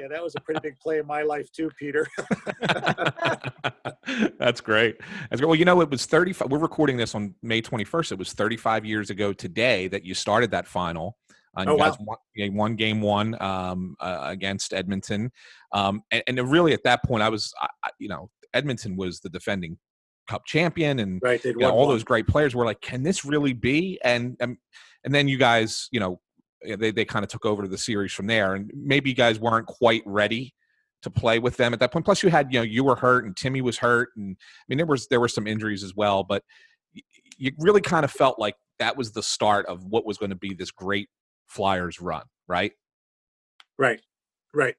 yeah, 0.00 0.08
that 0.08 0.22
was 0.22 0.34
a 0.36 0.40
pretty 0.40 0.60
big 0.60 0.78
play 0.80 0.98
in 0.98 1.06
my 1.06 1.22
life 1.22 1.50
too, 1.52 1.70
Peter. 1.78 2.06
That's 4.38 4.60
great. 4.60 4.96
That's 5.30 5.40
great. 5.40 5.46
Well, 5.46 5.54
you 5.54 5.64
know, 5.64 5.80
it 5.80 5.90
was 5.90 6.06
35. 6.06 6.50
We're 6.50 6.58
recording 6.58 6.96
this 6.96 7.14
on 7.14 7.34
May 7.42 7.60
21st. 7.62 8.12
It 8.12 8.18
was 8.18 8.32
35 8.32 8.84
years 8.84 9.10
ago 9.10 9.32
today 9.32 9.88
that 9.88 10.04
you 10.04 10.14
started 10.14 10.50
that 10.52 10.66
final. 10.66 11.16
Uh, 11.56 11.64
oh, 11.66 11.72
you 11.72 11.78
guys 11.78 11.98
wow. 12.00 12.16
won, 12.36 12.54
won, 12.54 12.76
game 12.76 13.00
one 13.00 13.40
um, 13.40 13.96
uh, 14.00 14.20
against 14.24 14.72
Edmonton. 14.72 15.30
Um, 15.72 16.02
and, 16.10 16.22
and, 16.26 16.50
really 16.50 16.72
at 16.72 16.84
that 16.84 17.02
point, 17.02 17.22
I 17.22 17.28
was, 17.28 17.52
I, 17.60 17.90
you 17.98 18.08
know, 18.08 18.30
Edmonton 18.54 18.96
was 18.96 19.20
the 19.20 19.28
defending 19.28 19.78
Cup 20.28 20.44
champion, 20.44 20.98
and 20.98 21.20
right, 21.22 21.42
you 21.42 21.56
know, 21.56 21.70
all 21.70 21.86
one. 21.86 21.94
those 21.94 22.04
great 22.04 22.26
players 22.26 22.54
were 22.54 22.66
like, 22.66 22.82
"Can 22.82 23.02
this 23.02 23.24
really 23.24 23.54
be?" 23.54 23.98
And 24.04 24.36
and, 24.40 24.50
um, 24.50 24.58
and 25.02 25.14
then 25.14 25.26
you 25.26 25.38
guys, 25.38 25.88
you 25.90 26.00
know, 26.00 26.20
they 26.62 26.90
they 26.90 27.04
kind 27.04 27.24
of 27.24 27.30
took 27.30 27.46
over 27.46 27.66
the 27.66 27.78
series 27.78 28.12
from 28.12 28.26
there, 28.26 28.54
and 28.54 28.70
maybe 28.74 29.10
you 29.10 29.16
guys 29.16 29.38
weren't 29.38 29.66
quite 29.66 30.02
ready 30.06 30.54
to 31.02 31.10
play 31.10 31.38
with 31.38 31.56
them 31.56 31.72
at 31.72 31.80
that 31.80 31.92
point. 31.92 32.04
Plus, 32.04 32.22
you 32.22 32.30
had 32.30 32.52
you 32.52 32.58
know 32.58 32.64
you 32.64 32.84
were 32.84 32.96
hurt 32.96 33.24
and 33.24 33.36
Timmy 33.36 33.60
was 33.60 33.78
hurt, 33.78 34.10
and 34.16 34.36
I 34.38 34.64
mean 34.68 34.78
there 34.78 34.86
was 34.86 35.06
there 35.08 35.20
were 35.20 35.28
some 35.28 35.46
injuries 35.46 35.84
as 35.84 35.94
well, 35.94 36.24
but 36.24 36.42
you 37.38 37.52
really 37.58 37.80
kind 37.80 38.04
of 38.04 38.10
felt 38.10 38.38
like 38.38 38.56
that 38.78 38.96
was 38.96 39.12
the 39.12 39.22
start 39.22 39.66
of 39.66 39.84
what 39.84 40.06
was 40.06 40.18
going 40.18 40.30
to 40.30 40.36
be 40.36 40.54
this 40.54 40.70
great 40.70 41.08
Flyers 41.46 42.00
run, 42.00 42.24
right? 42.46 42.72
Right, 43.78 44.00
right. 44.54 44.74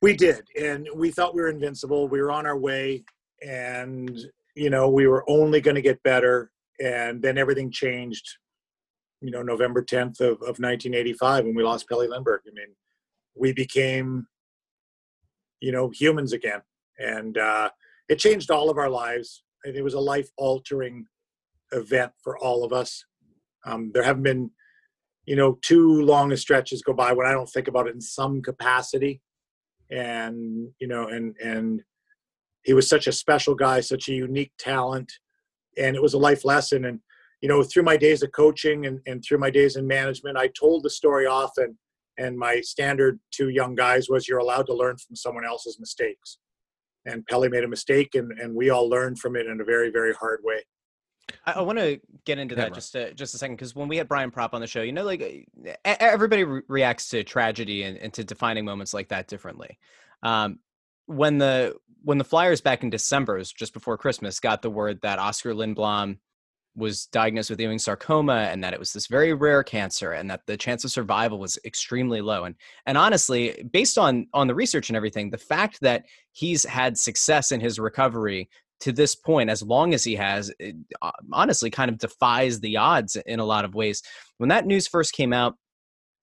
We 0.00 0.14
did, 0.16 0.42
and 0.60 0.88
we 0.94 1.10
thought 1.10 1.34
we 1.34 1.42
were 1.42 1.48
invincible. 1.48 2.08
We 2.08 2.20
were 2.20 2.32
on 2.32 2.46
our 2.46 2.58
way, 2.58 3.04
and 3.46 4.18
you 4.56 4.70
know 4.70 4.88
we 4.88 5.06
were 5.06 5.24
only 5.28 5.60
going 5.60 5.76
to 5.76 5.82
get 5.82 6.02
better. 6.02 6.50
And 6.80 7.22
then 7.22 7.38
everything 7.38 7.70
changed. 7.70 8.26
You 9.22 9.30
know, 9.30 9.42
November 9.42 9.82
10th 9.82 10.20
of, 10.20 10.32
of 10.42 10.58
1985 10.58 11.44
when 11.44 11.54
we 11.54 11.62
lost 11.62 11.88
Pelle 11.88 12.06
Lindbergh. 12.08 12.42
I 12.46 12.50
mean, 12.54 12.74
we 13.36 13.52
became, 13.52 14.26
you 15.60 15.72
know, 15.72 15.90
humans 15.90 16.32
again, 16.32 16.60
and 16.98 17.38
uh, 17.38 17.70
it 18.08 18.18
changed 18.18 18.50
all 18.50 18.68
of 18.68 18.78
our 18.78 18.90
lives. 18.90 19.44
It 19.64 19.82
was 19.84 19.94
a 19.94 20.00
life-altering 20.00 21.06
event 21.70 22.12
for 22.22 22.36
all 22.38 22.64
of 22.64 22.72
us. 22.72 23.04
Um, 23.64 23.92
there 23.94 24.02
haven't 24.02 24.24
been, 24.24 24.50
you 25.24 25.36
know, 25.36 25.58
too 25.62 26.02
long 26.02 26.32
a 26.32 26.36
stretches 26.36 26.82
go 26.82 26.92
by 26.92 27.12
when 27.12 27.26
I 27.26 27.32
don't 27.32 27.48
think 27.48 27.68
about 27.68 27.86
it 27.86 27.94
in 27.94 28.00
some 28.00 28.42
capacity 28.42 29.22
and 29.92 30.68
you 30.80 30.88
know 30.88 31.08
and 31.08 31.36
and 31.44 31.82
he 32.64 32.72
was 32.72 32.88
such 32.88 33.06
a 33.06 33.12
special 33.12 33.54
guy 33.54 33.80
such 33.80 34.08
a 34.08 34.14
unique 34.14 34.52
talent 34.58 35.12
and 35.76 35.94
it 35.94 36.02
was 36.02 36.14
a 36.14 36.18
life 36.18 36.44
lesson 36.44 36.86
and 36.86 37.00
you 37.42 37.48
know 37.48 37.62
through 37.62 37.82
my 37.82 37.96
days 37.96 38.22
of 38.22 38.32
coaching 38.32 38.86
and, 38.86 39.00
and 39.06 39.22
through 39.22 39.38
my 39.38 39.50
days 39.50 39.76
in 39.76 39.86
management 39.86 40.38
i 40.38 40.48
told 40.48 40.82
the 40.82 40.90
story 40.90 41.26
often 41.26 41.76
and 42.18 42.38
my 42.38 42.60
standard 42.60 43.18
to 43.32 43.48
young 43.48 43.74
guys 43.74 44.08
was 44.08 44.28
you're 44.28 44.38
allowed 44.38 44.66
to 44.66 44.74
learn 44.74 44.96
from 44.96 45.16
someone 45.16 45.44
else's 45.44 45.78
mistakes. 45.80 46.38
And 47.06 47.26
Pelle 47.26 47.48
made 47.48 47.64
a 47.64 47.68
mistake 47.68 48.14
and, 48.14 48.32
and 48.38 48.54
we 48.54 48.70
all 48.70 48.88
learned 48.88 49.18
from 49.18 49.36
it 49.36 49.46
in 49.46 49.60
a 49.60 49.64
very 49.64 49.90
very 49.90 50.12
hard 50.14 50.40
way. 50.44 50.62
I, 51.46 51.52
I 51.52 51.60
want 51.62 51.78
to 51.78 52.00
get 52.24 52.38
into 52.38 52.54
that 52.56 52.74
just 52.74 52.94
a, 52.94 53.12
just 53.14 53.34
a 53.34 53.38
second 53.38 53.56
because 53.56 53.74
when 53.74 53.88
we 53.88 53.96
had 53.96 54.08
Brian 54.08 54.30
Propp 54.30 54.50
on 54.52 54.60
the 54.60 54.66
show, 54.66 54.82
you 54.82 54.92
know, 54.92 55.04
like 55.04 55.48
everybody 55.84 56.44
re- 56.44 56.62
reacts 56.68 57.08
to 57.08 57.24
tragedy 57.24 57.84
and, 57.84 57.96
and, 57.98 58.12
to 58.14 58.24
defining 58.24 58.64
moments 58.64 58.92
like 58.92 59.08
that 59.08 59.28
differently. 59.28 59.78
Um, 60.22 60.58
when 61.06 61.38
the 61.38 61.76
when 62.04 62.18
the 62.18 62.24
Flyers 62.24 62.60
back 62.60 62.82
in 62.82 62.90
December, 62.90 63.40
just 63.42 63.72
before 63.72 63.96
Christmas, 63.96 64.40
got 64.40 64.62
the 64.62 64.70
word 64.70 65.00
that 65.02 65.18
Oskar 65.18 65.54
Lindblom 65.54 66.18
was 66.74 67.06
diagnosed 67.06 67.50
with 67.50 67.60
Ewing 67.60 67.78
sarcoma 67.78 68.48
and 68.50 68.64
that 68.64 68.72
it 68.72 68.78
was 68.78 68.92
this 68.92 69.06
very 69.06 69.34
rare 69.34 69.62
cancer 69.62 70.12
and 70.12 70.30
that 70.30 70.40
the 70.46 70.56
chance 70.56 70.84
of 70.84 70.90
survival 70.90 71.38
was 71.38 71.58
extremely 71.66 72.22
low 72.22 72.44
and 72.44 72.54
and 72.86 72.96
honestly 72.96 73.68
based 73.72 73.98
on 73.98 74.26
on 74.32 74.46
the 74.46 74.54
research 74.54 74.88
and 74.88 74.96
everything 74.96 75.28
the 75.28 75.36
fact 75.36 75.78
that 75.82 76.04
he's 76.32 76.64
had 76.64 76.96
success 76.96 77.52
in 77.52 77.60
his 77.60 77.78
recovery 77.78 78.48
to 78.82 78.92
this 78.92 79.14
point, 79.14 79.48
as 79.48 79.62
long 79.62 79.94
as 79.94 80.02
he 80.02 80.16
has, 80.16 80.52
uh, 81.02 81.10
honestly 81.32 81.70
kind 81.70 81.88
of 81.88 81.98
defies 81.98 82.58
the 82.58 82.76
odds 82.76 83.16
in 83.26 83.38
a 83.38 83.44
lot 83.44 83.64
of 83.64 83.76
ways. 83.76 84.02
When 84.38 84.48
that 84.48 84.66
news 84.66 84.88
first 84.88 85.12
came 85.12 85.32
out, 85.32 85.54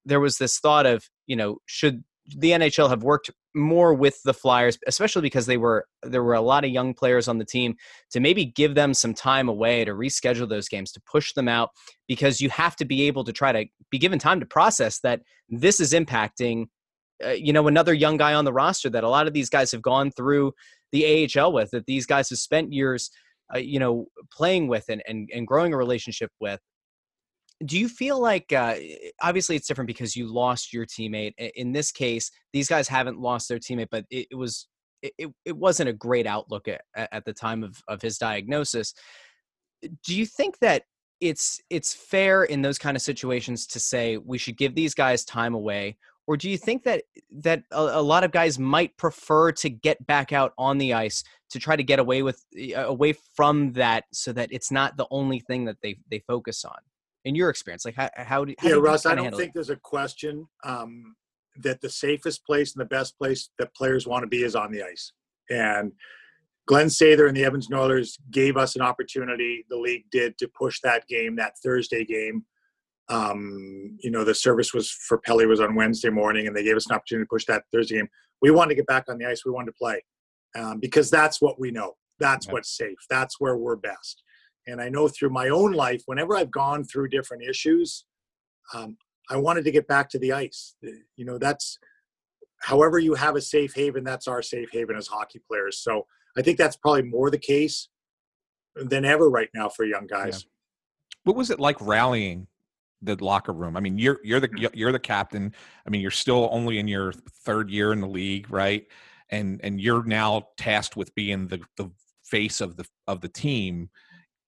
there 0.03 0.19
was 0.19 0.37
this 0.37 0.59
thought 0.59 0.85
of, 0.85 1.09
you 1.25 1.37
know, 1.37 1.59
should 1.67 2.03
the 2.27 2.51
NHL 2.51 2.89
have 2.89 3.01
worked 3.01 3.31
more 3.55 3.93
with 3.93 4.21
the 4.23 4.33
Flyers, 4.33 4.77
especially 4.87 5.21
because 5.21 5.45
they 5.45 5.57
were 5.57 5.85
there 6.03 6.23
were 6.23 6.35
a 6.35 6.41
lot 6.41 6.63
of 6.63 6.69
young 6.69 6.93
players 6.93 7.27
on 7.27 7.37
the 7.37 7.45
team 7.45 7.75
to 8.11 8.19
maybe 8.19 8.45
give 8.45 8.75
them 8.75 8.93
some 8.93 9.13
time 9.13 9.49
away 9.49 9.83
to 9.85 9.91
reschedule 9.91 10.47
those 10.47 10.69
games 10.69 10.91
to 10.91 11.01
push 11.11 11.33
them 11.33 11.47
out 11.47 11.69
because 12.07 12.39
you 12.41 12.49
have 12.49 12.75
to 12.75 12.85
be 12.85 13.07
able 13.07 13.23
to 13.23 13.33
try 13.33 13.51
to 13.51 13.65
be 13.89 13.97
given 13.97 14.19
time 14.19 14.39
to 14.39 14.45
process 14.45 14.99
that 14.99 15.21
this 15.49 15.79
is 15.79 15.93
impacting 15.93 16.67
uh, 17.25 17.29
you 17.29 17.51
know 17.51 17.67
another 17.67 17.93
young 17.93 18.17
guy 18.17 18.33
on 18.33 18.45
the 18.45 18.53
roster 18.53 18.89
that 18.89 19.03
a 19.03 19.09
lot 19.09 19.27
of 19.27 19.33
these 19.33 19.49
guys 19.49 19.71
have 19.71 19.81
gone 19.81 20.11
through 20.11 20.53
the 20.91 21.29
AHL 21.37 21.53
with 21.53 21.71
that 21.71 21.85
these 21.85 22.05
guys 22.05 22.29
have 22.29 22.39
spent 22.39 22.73
years, 22.73 23.11
uh, 23.53 23.59
you 23.59 23.79
know, 23.79 24.07
playing 24.31 24.67
with 24.67 24.85
and, 24.89 25.01
and, 25.07 25.29
and 25.33 25.47
growing 25.47 25.73
a 25.73 25.77
relationship 25.77 26.31
with. 26.39 26.59
Do 27.66 27.78
you 27.78 27.89
feel 27.89 28.22
like, 28.22 28.53
uh, 28.53 28.76
obviously, 29.22 29.55
it's 29.55 29.68
different 29.68 29.88
because 29.88 30.16
you 30.16 30.32
lost 30.32 30.72
your 30.74 30.86
teammate. 30.86 31.34
In 31.55 31.74
this 31.74 31.91
case, 31.91 32.32
these 32.53 32.70
guys 32.70 32.88
haven't 32.88 33.20
lost 33.20 33.49
their 33.49 33.60
teammate, 33.60 33.89
but 33.91 34.05
it, 34.10 34.28
it 34.32 34.36
was 34.36 34.68
it, 35.01 35.32
it 35.45 35.57
wasn't 35.57 35.89
a 35.89 35.93
great 35.93 36.28
outlook 36.28 36.68
at, 36.68 36.82
at 36.95 37.26
the 37.26 37.34
time 37.34 37.64
of, 37.64 37.82
of 37.88 38.01
his 38.01 38.18
diagnosis. 38.18 38.93
Do 40.05 40.16
you 40.16 40.26
think 40.26 40.60
that 40.60 40.84
it's 41.22 41.60
it's 41.70 41.93
fair 41.93 42.43
in 42.43 42.62
those 42.62 42.78
kind 42.78 42.95
of 42.95 43.01
situations 43.01 43.68
to 43.68 43.80
say 43.80 44.18
we 44.18 44.38
should 44.38 44.57
give 44.57 44.76
these 44.76 44.93
guys 44.93 45.26
time 45.26 45.53
away 45.53 45.97
or 46.28 46.38
do 46.38 46.49
you 46.49 46.57
think 46.57 46.84
that 46.84 47.03
that 47.32 47.64
a, 47.72 47.82
a, 47.82 48.01
lot 48.01 48.24
of 48.24 48.32
guys 48.32 48.60
might 48.60 48.95
prefer 48.97 49.51
to 49.51 49.70
get 49.70 50.05
back 50.05 50.32
out 50.32 50.53
on 50.57 50.78
the 50.78 50.93
ice 50.93 51.24
to 51.49 51.60
try 51.60 51.76
to 51.76 51.84
get 51.84 51.99
away 51.99 52.22
with 52.22 52.45
away 52.76 53.14
from 53.36 53.74
that 53.74 54.05
so 54.14 54.32
that 54.32 54.47
it's 54.51 54.72
not 54.72 54.95
the 54.95 55.07
only 55.12 55.39
thing 55.39 55.66
that 55.66 55.78
they 55.82 55.97
they 56.10 56.20
focus 56.20 56.64
on 56.64 56.78
in 57.26 57.36
your 57.36 57.49
experience 57.49 57.86
like 57.86 57.95
how, 57.95 58.09
how 58.15 58.45
do 58.45 58.53
how 58.59 58.67
yeah 58.67 58.74
do 58.76 58.82
russ 58.82 59.05
i 59.05 59.15
don't 59.15 59.36
think 59.36 59.49
it? 59.49 59.53
there's 59.53 59.70
a 59.70 59.76
question 59.76 60.47
um, 60.63 61.15
that 61.57 61.82
the 61.82 61.89
safest 61.89 62.45
place 62.45 62.74
and 62.74 62.82
the 62.82 62.86
best 62.86 63.17
place 63.17 63.49
that 63.59 63.74
players 63.76 64.07
want 64.07 64.24
to 64.24 64.28
be 64.28 64.43
is 64.43 64.55
on 64.55 64.72
the 64.72 64.84
ice 64.84 65.11
and 65.49 65.91
Glen 66.70 66.86
Sather 66.86 67.28
and 67.28 67.36
the 67.36 67.43
Evans 67.43 67.67
Oilers 67.74 68.20
gave 68.30 68.55
us 68.55 68.76
an 68.76 68.84
opportunity. 68.84 69.65
The 69.72 69.76
league 69.76 70.05
did 70.11 70.38
to 70.38 70.47
push 70.47 70.80
that 70.84 71.07
game, 71.07 71.36
that 71.38 71.53
Thursday 71.63 72.05
game. 72.05 72.45
Um, 73.09 73.97
you 74.03 74.11
know, 74.11 74.24
the 74.24 74.36
service 74.36 74.72
was 74.72 74.91
for 74.91 75.17
Pelle 75.17 75.47
was 75.47 75.61
on 75.61 75.74
Wednesday 75.74 76.11
morning, 76.11 76.45
and 76.45 76.55
they 76.55 76.63
gave 76.63 76.76
us 76.76 76.88
an 76.88 76.95
opportunity 76.95 77.26
to 77.26 77.30
push 77.30 77.45
that 77.45 77.63
Thursday 77.74 77.95
game. 77.95 78.07
We 78.43 78.51
wanted 78.51 78.70
to 78.70 78.76
get 78.76 78.86
back 78.86 79.05
on 79.09 79.17
the 79.17 79.26
ice. 79.26 79.43
We 79.43 79.51
wanted 79.51 79.72
to 79.72 79.78
play 79.80 80.03
um, 80.55 80.80
because 80.80 81.09
that's 81.09 81.41
what 81.41 81.59
we 81.59 81.72
know. 81.72 81.93
That's 82.20 82.45
yeah. 82.45 82.53
what's 82.53 82.78
safe. 82.78 82.97
That's 83.09 83.39
where 83.39 83.57
we're 83.57 83.76
best. 83.76 84.22
And 84.70 84.82
I 84.82 84.89
know 84.89 85.07
through 85.07 85.30
my 85.30 85.49
own 85.49 85.74
life, 85.74 86.03
whenever 86.05 86.36
I've 86.36 86.51
gone 86.51 86.84
through 86.84 87.09
different 87.09 87.43
issues, 87.43 88.05
um, 88.74 88.97
I 89.30 89.38
wanted 89.38 89.63
to 89.65 89.72
get 89.72 89.88
back 89.88 90.09
to 90.09 90.20
the 90.20 90.34
ice. 90.34 90.76
You 91.15 91.26
know, 91.26 91.38
that's 91.38 91.78
however 92.61 92.99
you 92.99 93.13
have 93.13 93.36
a 93.36 93.41
safe 93.41 93.74
haven. 93.76 94.03
That's 94.03 94.28
our 94.28 94.41
safe 94.41 94.70
haven 94.72 94.95
as 94.95 95.07
hockey 95.07 95.41
players. 95.47 95.80
So 95.80 96.05
I 96.38 96.41
think 96.41 96.57
that's 96.57 96.76
probably 96.76 97.03
more 97.03 97.30
the 97.30 97.38
case 97.38 97.89
than 98.76 99.05
ever 99.05 99.30
right 99.30 99.49
now 99.53 99.70
for 99.70 99.86
young 99.86 100.07
guys. 100.07 100.43
Yeah. 100.43 100.49
What 101.26 101.36
was 101.36 101.51
it 101.51 101.59
like 101.59 101.78
rallying 101.82 102.47
the 103.01 103.24
locker 103.24 103.53
room? 103.53 103.76
I 103.76 103.82
mean, 103.82 103.97
you're 103.97 104.20
you're 104.24 104.39
the 104.39 104.49
mm. 104.49 104.70
you're 104.74 104.91
the 104.91 104.99
captain. 104.99 105.53
I 105.86 105.89
mean, 105.89 106.01
you're 106.01 106.11
still 106.11 106.49
only 106.51 106.80
in 106.80 106.88
your 106.88 107.11
third 107.43 107.70
year 107.70 107.91
in 107.91 108.01
the 108.01 108.07
league, 108.07 108.49
right? 108.49 108.86
And 109.30 109.59
and 109.63 109.80
you're 109.80 110.03
now 110.03 110.47
tasked 110.57 110.95
with 110.95 111.13
being 111.15 111.47
the 111.47 111.59
the 111.78 111.91
face 112.24 112.61
of 112.61 112.78
the 112.78 112.86
of 113.07 113.22
the 113.22 113.28
team 113.28 113.89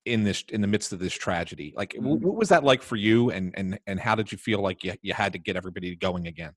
in 0.05 0.23
this 0.23 0.43
in 0.49 0.61
the 0.61 0.67
midst 0.67 0.93
of 0.93 0.99
this 0.99 1.13
tragedy. 1.13 1.73
Like, 1.75 1.93
mm-hmm. 1.93 2.25
what 2.25 2.35
was 2.35 2.49
that 2.49 2.63
like 2.63 2.81
for 2.81 2.95
you? 2.95 3.31
And 3.31 3.53
and 3.55 3.79
and 3.87 3.99
how 3.99 4.15
did 4.15 4.31
you 4.31 4.37
feel 4.37 4.61
like 4.61 4.83
you 4.83 4.93
you 5.01 5.13
had 5.13 5.33
to 5.33 5.39
get 5.39 5.55
everybody 5.55 5.95
going 5.95 6.27
again? 6.27 6.53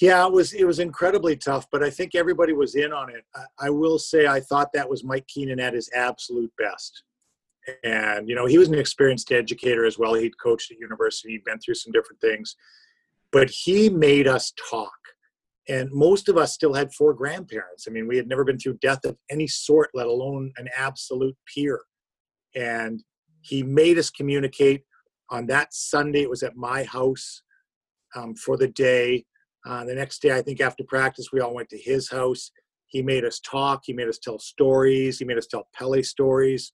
Yeah, 0.00 0.26
it 0.26 0.32
was 0.32 0.52
it 0.52 0.64
was 0.66 0.80
incredibly 0.80 1.36
tough, 1.36 1.66
but 1.70 1.82
I 1.82 1.90
think 1.90 2.14
everybody 2.14 2.52
was 2.52 2.74
in 2.74 2.92
on 2.92 3.10
it. 3.10 3.24
I, 3.34 3.66
I, 3.66 3.70
will 3.70 3.98
say 3.98 4.26
I 4.26 4.40
thought 4.40 4.72
that 4.74 4.88
was 4.90 5.04
Mike 5.04 5.26
Keenan 5.28 5.60
at 5.60 5.72
his 5.72 5.88
absolute 5.94 6.52
best. 6.58 7.04
And 7.84 8.28
you 8.28 8.34
know, 8.34 8.46
he 8.46 8.58
was 8.58 8.68
an 8.68 8.74
experienced 8.74 9.30
educator 9.30 9.84
as 9.84 9.96
well. 9.96 10.14
He'd 10.14 10.38
coached 10.38 10.72
at 10.72 10.80
university, 10.80 11.32
he'd 11.32 11.44
been 11.44 11.60
through 11.60 11.76
some 11.76 11.92
different 11.92 12.20
things. 12.20 12.56
But 13.30 13.50
he 13.50 13.88
made 13.88 14.26
us 14.26 14.52
talk. 14.70 14.92
And 15.68 15.90
most 15.92 16.28
of 16.28 16.36
us 16.36 16.52
still 16.52 16.74
had 16.74 16.92
four 16.92 17.14
grandparents. 17.14 17.86
I 17.88 17.90
mean, 17.90 18.06
we 18.06 18.16
had 18.16 18.28
never 18.28 18.44
been 18.44 18.58
through 18.58 18.78
death 18.78 19.04
of 19.04 19.16
any 19.30 19.46
sort, 19.46 19.90
let 19.94 20.06
alone 20.06 20.52
an 20.58 20.68
absolute 20.76 21.36
peer. 21.52 21.80
And 22.54 23.02
he 23.40 23.62
made 23.62 23.98
us 23.98 24.10
communicate 24.10 24.82
on 25.30 25.46
that 25.46 25.72
Sunday. 25.72 26.22
It 26.22 26.30
was 26.30 26.42
at 26.42 26.56
my 26.56 26.84
house 26.84 27.42
um, 28.14 28.34
for 28.34 28.56
the 28.56 28.68
day 28.68 29.24
uh, 29.66 29.84
the 29.84 29.94
next 29.94 30.20
day, 30.20 30.36
I 30.36 30.42
think 30.42 30.60
after 30.60 30.84
practice, 30.84 31.32
we 31.32 31.40
all 31.40 31.54
went 31.54 31.70
to 31.70 31.78
his 31.78 32.10
house. 32.10 32.50
He 32.86 33.02
made 33.02 33.24
us 33.24 33.40
talk. 33.40 33.82
He 33.84 33.92
made 33.92 34.08
us 34.08 34.18
tell 34.18 34.38
stories. 34.38 35.18
He 35.18 35.24
made 35.24 35.38
us 35.38 35.46
tell 35.46 35.68
Pelle 35.74 36.02
stories. 36.02 36.72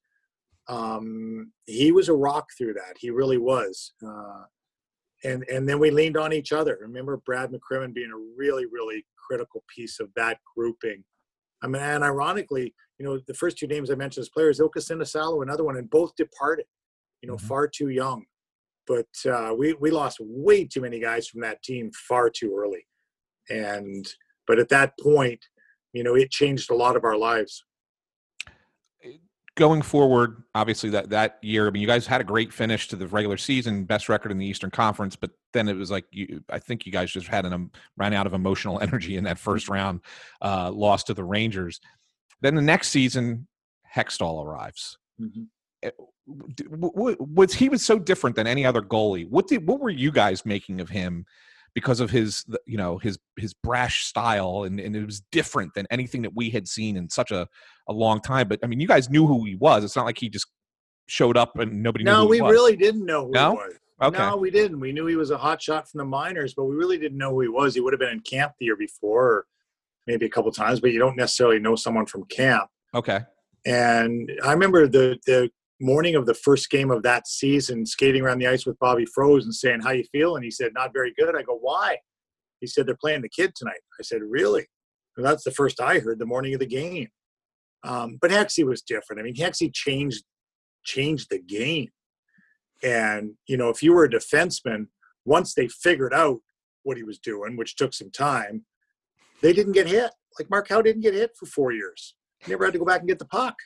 Um, 0.69 1.53
he 1.67 1.93
was 1.93 2.09
a 2.09 2.15
rock 2.15 2.49
through 2.59 2.75
that. 2.75 2.97
He 2.99 3.11
really 3.11 3.39
was. 3.39 3.93
Uh, 4.07 4.43
and 5.25 5.45
and 5.45 5.69
then 5.69 5.79
we 5.79 5.91
leaned 5.91 6.17
on 6.17 6.33
each 6.33 6.53
other. 6.53 6.79
Remember 6.81 7.17
Brad 7.19 7.51
McCrimmon 7.51 7.95
being 7.95 8.11
a 8.13 8.37
really 8.37 8.67
really 8.67 9.05
critical 9.29 9.63
piece 9.75 10.01
of 10.01 10.09
that 10.17 10.39
grouping. 10.57 11.05
I 11.63 11.67
mean, 11.67 11.83
and 11.83 12.03
ironically, 12.03 12.75
you 12.99 13.05
know, 13.05 13.21
the 13.27 13.35
first 13.35 13.59
two 13.59 13.67
names 13.67 13.91
I 13.91 13.95
mentioned 13.95 14.23
as 14.23 14.31
players, 14.31 14.61
Ilkka 14.61 14.79
Sinisalo, 14.79 15.43
another 15.43 15.65
one, 15.65 15.77
and 15.77 15.91
both 15.91 16.15
departed. 16.17 16.67
You 17.23 17.29
know, 17.29 17.37
mm-hmm. 17.37 17.47
far 17.47 17.69
too 17.69 17.89
young 17.89 18.25
but 18.91 19.31
uh, 19.31 19.55
we 19.57 19.73
we 19.75 19.91
lost 19.93 20.19
way 20.21 20.65
too 20.65 20.81
many 20.81 20.99
guys 20.99 21.29
from 21.29 21.41
that 21.43 21.63
team 21.63 21.93
far 22.09 22.29
too 22.29 22.53
early, 22.59 22.87
and 23.49 24.05
but 24.49 24.59
at 24.59 24.69
that 24.71 24.99
point, 24.99 25.39
you 25.93 26.03
know, 26.03 26.17
it 26.17 26.33
changed 26.33 26.73
a 26.73 26.75
lot 26.75 26.97
of 26.97 27.05
our 27.05 27.17
lives. 27.17 27.65
Going 29.61 29.83
forward, 29.83 30.43
obviously 30.55 30.89
that 30.89 31.11
that 31.11 31.39
year, 31.43 31.67
I 31.67 31.71
mean, 31.71 31.83
you 31.83 31.87
guys 31.87 32.07
had 32.07 32.23
a 32.23 32.25
great 32.25 32.51
finish 32.51 32.89
to 32.89 32.97
the 32.97 33.07
regular 33.07 33.37
season, 33.37 33.85
best 33.85 34.09
record 34.09 34.33
in 34.33 34.39
the 34.39 34.47
Eastern 34.47 34.71
Conference, 34.71 35.17
but 35.17 35.33
then 35.53 35.69
it 35.69 35.77
was 35.77 35.91
like 35.91 36.07
you, 36.11 36.43
I 36.49 36.59
think 36.59 36.87
you 36.87 36.93
guys 36.93 37.13
just 37.13 37.27
had 37.27 37.45
an 37.45 37.53
um, 37.53 37.71
ran 37.99 38.15
out 38.15 38.27
of 38.27 38.33
emotional 38.33 38.81
energy 38.83 39.19
in 39.19 39.25
that 39.25 39.39
first 39.39 39.69
round, 39.69 40.01
uh, 40.41 40.71
loss 40.73 41.05
to 41.05 41.15
the 41.15 41.25
Rangers. 41.25 41.79
Then 42.41 42.55
the 42.55 42.63
next 42.63 42.89
season, 42.89 43.49
Hextall 43.95 44.43
arrives. 44.43 44.97
Mm-hmm 45.21 45.43
eh, 45.83 45.91
was 46.27 47.53
he 47.53 47.69
was 47.69 47.85
so 47.85 47.99
different 47.99 48.37
than 48.37 48.47
any 48.47 48.65
other 48.65 48.81
goalie. 48.81 49.29
What 49.29 49.47
did 49.47 49.67
what 49.67 49.81
were 49.81 49.91
you 49.91 50.11
guys 50.11 50.47
making 50.47 50.81
of 50.81 50.89
him 50.89 51.27
because 51.75 52.01
of 52.01 52.11
his 52.11 52.45
you 52.67 52.77
know 52.77 52.99
his 52.99 53.19
his 53.37 53.55
brash 53.55 54.05
style 54.05 54.65
and, 54.65 54.81
and 54.81 54.97
it 54.97 55.05
was 55.05 55.23
different 55.33 55.73
than 55.75 55.87
anything 55.91 56.23
that 56.23 56.35
we 56.35 56.51
had 56.51 56.67
seen 56.67 56.97
in 56.97 57.09
such 57.09 57.31
a, 57.31 57.47
a 57.89 57.93
long 57.93 58.21
time. 58.21 58.49
But 58.49 58.61
I 58.63 58.67
mean, 58.67 58.81
you 58.81 58.89
guys 58.89 59.11
knew 59.11 59.27
who 59.27 59.45
he 59.45 59.55
was. 59.55 59.85
It's 59.85 59.97
not 59.97 60.07
like 60.07 60.19
he 60.19 60.29
just 60.29 60.47
showed 61.07 61.37
up 61.37 61.59
and 61.59 61.83
nobody 61.83 62.05
no, 62.05 62.27
we 62.27 62.41
really 62.41 62.77
didn't 62.77 63.05
know 63.05 63.27
who 63.27 63.33
no? 63.33 63.51
he 63.51 63.57
was. 63.57 63.75
Okay. 64.03 64.19
No, 64.19 64.37
we 64.37 64.51
didn't. 64.51 64.81
We 64.81 64.93
knew 64.93 65.07
he 65.07 65.17
was 65.17 65.31
a 65.31 65.37
hot 65.37 65.61
shot 65.61 65.91
from 65.91 65.99
the 65.99 66.05
minors, 66.07 66.55
but 66.55 66.65
we 66.65 66.75
really 66.75 66.97
didn't 66.97 67.19
know 67.19 67.33
who 67.33 67.43
he 67.43 67.49
was. 67.49 67.75
He 67.75 67.81
would 67.81 67.93
have 67.93 68.01
been 68.01 68.09
in 68.09 68.21
camp 68.21 68.55
the 68.59 68.65
year 68.65 68.77
before, 68.77 69.27
or 69.27 69.47
maybe 70.07 70.25
a 70.25 70.31
couple 70.31 70.51
times, 70.53 70.81
but 70.81 70.93
you 70.93 70.99
don't 70.99 71.17
necessarily 71.17 71.59
know 71.59 71.77
someone 71.77 72.07
from 72.07 72.25
camp. 72.25 72.71
Okay. 72.95 73.21
And 73.67 74.33
I 74.43 74.53
remember 74.53 74.87
the 74.87 75.19
the 75.27 75.51
morning 75.81 76.15
of 76.15 76.27
the 76.27 76.35
first 76.35 76.71
game 76.71 76.91
of 76.91 77.03
that 77.03 77.27
season, 77.27 77.87
skating 77.87 78.23
around 78.23 78.39
the 78.39 78.47
ice 78.47 78.67
with 78.67 78.79
Bobby 78.79 79.07
Froese 79.07 79.45
and 79.45 79.55
saying, 79.55 79.81
"How 79.81 79.93
you 79.93 80.05
feel?" 80.13 80.37
And 80.37 80.45
he 80.45 80.51
said, 80.51 80.73
"Not 80.75 80.93
very 80.93 81.13
good." 81.17 81.35
I 81.37 81.43
go, 81.43 81.57
"Why?" 81.57 81.99
He 82.61 82.67
said, 82.67 82.87
"They're 82.87 82.97
playing 82.97 83.23
the 83.23 83.29
kid 83.29 83.55
tonight." 83.55 83.81
I 83.99 84.03
said, 84.03 84.23
"Really?" 84.23 84.67
And 85.17 85.27
that's 85.27 85.45
the 85.45 85.51
first 85.51 85.81
I 85.81 85.99
heard 85.99 86.19
the 86.19 86.27
morning 86.27 86.55
of 86.55 86.61
the 86.61 86.67
game. 86.67 87.09
Um, 87.83 88.19
but 88.21 88.31
Hexy 88.31 88.65
was 88.65 88.83
different. 88.83 89.21
I 89.21 89.23
mean, 89.25 89.35
Hexy 89.35 89.73
changed 89.73 90.25
changed 90.85 91.29
the 91.31 91.41
game. 91.41 91.91
And 92.83 93.37
you 93.47 93.57
know, 93.57 93.69
if 93.69 93.83
you 93.83 93.93
were 93.93 94.05
a 94.05 94.11
defenseman, 94.11 94.89
once 95.25 95.55
they 95.55 95.69
figured 95.69 96.15
out 96.15 96.41
what 96.83 96.97
he 96.97 97.03
was 97.03 97.19
doing, 97.19 97.57
which 97.57 97.77
took 97.77 97.95
some 97.95 98.11
time, 98.11 98.65
they 99.43 99.53
didn't 99.53 99.73
get 99.73 99.87
hit. 99.87 100.11
Like 100.39 100.51
Mark 100.51 100.69
Howe 100.69 100.83
didn't 100.83 101.03
get 101.03 101.15
hit 101.15 101.33
for 101.37 101.47
four 101.47 101.73
years 101.73 102.15
never 102.49 102.65
had 102.65 102.73
to 102.73 102.79
go 102.79 102.85
back 102.85 103.01
and 103.01 103.09
get 103.09 103.19
the 103.19 103.27
puck. 103.27 103.57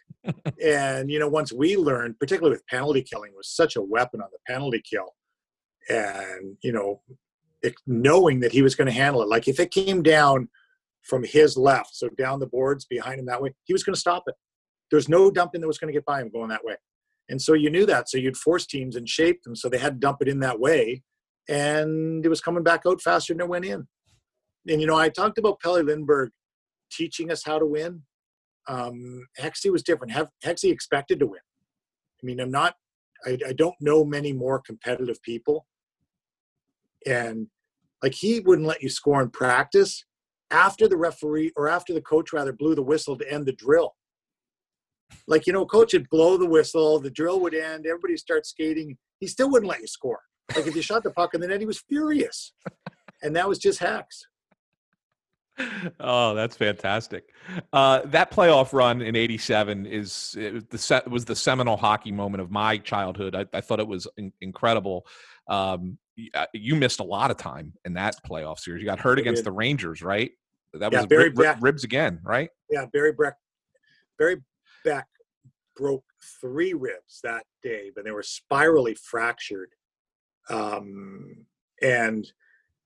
And 0.63 1.11
you 1.11 1.19
know, 1.19 1.29
once 1.29 1.53
we 1.53 1.77
learned, 1.77 2.19
particularly 2.19 2.55
with 2.55 2.67
penalty 2.67 3.03
killing, 3.03 3.33
was 3.37 3.49
such 3.49 3.77
a 3.77 3.83
weapon 3.83 4.21
on 4.21 4.29
the 4.33 4.39
penalty 4.53 4.83
kill, 4.89 5.15
and 5.89 6.57
you 6.63 6.73
know, 6.73 7.01
it, 7.63 7.75
knowing 7.87 8.41
that 8.41 8.53
he 8.53 8.63
was 8.63 8.75
going 8.75 8.87
to 8.87 8.93
handle 8.93 9.23
it. 9.23 9.29
Like 9.29 9.49
if 9.49 9.59
it 9.61 9.71
came 9.71 10.03
down 10.03 10.49
from 11.03 11.25
his 11.25 11.57
left, 11.57 11.95
so 11.95 12.09
down 12.11 12.41
the 12.41 12.47
boards 12.47 12.85
behind 12.85 13.21
him 13.21 13.27
that 13.27 13.43
way, 13.43 13.55
he 13.65 13.73
was 13.73 13.85
going 13.85 13.95
to 13.95 14.01
stop 14.01 14.25
it. 14.27 14.35
There's 14.91 15.09
no 15.09 15.31
dumping 15.31 15.61
that 15.61 15.67
was 15.67 15.79
going 15.79 15.93
to 15.93 15.97
get 15.97 16.05
by 16.05 16.21
him 16.21 16.31
going 16.31 16.49
that 16.49 16.65
way. 16.65 16.77
And 17.29 17.41
so 17.41 17.55
you 17.55 17.71
knew 17.71 17.87
that. 17.87 18.09
So 18.09 18.19
you'd 18.19 18.37
force 18.37 18.67
teams 18.67 18.97
and 18.97 19.09
shape 19.09 19.43
them 19.43 19.57
so 19.57 19.69
they 19.69 19.79
had 19.79 19.95
to 19.95 19.99
dump 19.99 20.19
it 20.21 20.29
in 20.29 20.41
that 20.41 20.61
way. 20.61 21.03
And 21.49 22.25
it 22.25 22.29
was 22.29 22.41
coming 22.41 22.63
back 22.63 22.83
out 22.87 23.03
faster 23.03 23.35
than 23.35 23.43
it 23.43 23.49
went 23.49 23.65
in. 23.65 23.87
And, 24.69 24.81
you 24.81 24.87
know, 24.87 24.97
I 24.97 25.09
talked 25.09 25.39
about 25.39 25.61
Pelle 25.61 25.83
Lindbergh 25.83 26.31
teaching 26.91 27.31
us 27.31 27.43
how 27.45 27.59
to 27.59 27.67
win 27.67 28.03
um, 28.67 29.27
Hexy 29.39 29.71
was 29.71 29.83
different. 29.83 30.13
Hexy 30.45 30.71
expected 30.71 31.21
to 31.21 31.27
win. 31.27 31.41
I 32.23 32.27
mean, 32.27 32.41
I'm 32.41 32.51
not. 32.51 32.75
I, 33.27 33.39
I 33.47 33.53
don't 33.53 33.75
know 33.81 34.05
many 34.05 34.33
more 34.33 34.61
competitive 34.61 35.21
people, 35.23 35.67
and 37.07 37.47
like 38.03 38.15
he 38.15 38.41
wouldn't 38.41 38.69
let 38.69 38.83
you 38.83 38.89
score 38.89 39.23
in 39.23 39.31
practice 39.31 40.05
after 40.51 40.89
the 40.89 40.97
referee 40.97 41.53
or 41.57 41.69
after 41.69 41.95
the 41.95 42.03
coach 42.03 42.33
rather 42.33 42.53
blew 42.53 42.75
the 42.75 42.83
whistle 42.83 43.17
to 43.17 43.33
end 43.33 43.47
the 43.47 43.53
drill. 43.53 43.95
Like 45.27 45.47
you 45.47 45.53
know, 45.53 45.67
coach 45.67 45.93
would 45.93 46.09
blow 46.11 46.37
the 46.37 46.49
whistle, 46.49 46.99
the 47.01 47.11
drill 47.11 47.41
would 47.41 47.55
end, 47.55 47.87
everybody 47.87 48.17
start 48.17 48.47
skating. 48.47 48.97
He 49.21 49.27
still 49.27 49.51
wouldn't 49.51 49.71
let 49.71 49.81
you 49.81 49.87
score. 49.87 50.21
Like 50.55 50.67
if 50.67 50.77
you 50.77 50.83
shot 50.83 51.03
the 51.03 51.11
puck 51.11 51.35
in 51.35 51.41
the 51.41 51.49
net, 51.49 51.61
he 51.61 51.67
was 51.67 51.83
furious, 51.89 52.53
and 53.23 53.35
that 53.37 53.49
was 53.49 53.59
just 53.59 53.79
Hex 53.79 54.27
oh, 56.01 56.35
that's 56.35 56.57
fantastic. 56.57 57.31
Uh, 57.73 58.01
that 58.07 58.31
playoff 58.31 58.73
run 58.73 59.03
in 59.03 59.17
'87 59.17 59.87
is 59.87 60.37
was 60.37 60.65
the 60.65 61.03
was 61.09 61.25
the 61.25 61.37
seminal 61.37 61.77
hockey 61.77 62.13
moment 62.13 62.43
of 62.43 62.51
my 62.51 62.79
childhood. 62.79 63.35
I, 63.35 63.47
I 63.53 63.61
thought 63.61 63.81
it 63.81 63.87
was 63.87 64.09
in, 64.17 64.33
incredible. 64.41 65.07
Um, 65.49 65.99
uh, 66.35 66.47
you 66.53 66.77
missed 66.77 67.01
a 67.01 67.05
lot 67.05 67.31
of 67.31 67.37
time 67.37 67.73
in 67.85 67.95
that 67.95 68.17
playoff 68.29 68.59
series. 68.59 68.81
You 68.81 68.87
got 68.87 69.01
hurt 69.01 69.19
against 69.19 69.45
the 69.45 69.53
Rangers, 69.53 70.03
right? 70.03 70.31
That 70.73 70.93
yeah, 70.93 70.99
was 70.99 71.07
Barry 71.07 71.25
rib, 71.25 71.37
Beck, 71.37 71.59
ribs 71.61 71.85
again, 71.85 72.21
right? 72.23 72.51
Yeah, 72.71 72.87
Barry 72.93 73.13
Beck. 73.13 73.35
Barry 74.19 74.37
Beck 74.85 75.07
broke 75.77 76.05
three 76.41 76.73
ribs 76.73 77.21
that 77.23 77.45
day, 77.63 77.91
but 77.95 78.05
they 78.05 78.11
were 78.11 78.23
spirally 78.23 78.95
fractured. 78.95 79.71
Um, 80.51 81.47
and 81.83 82.31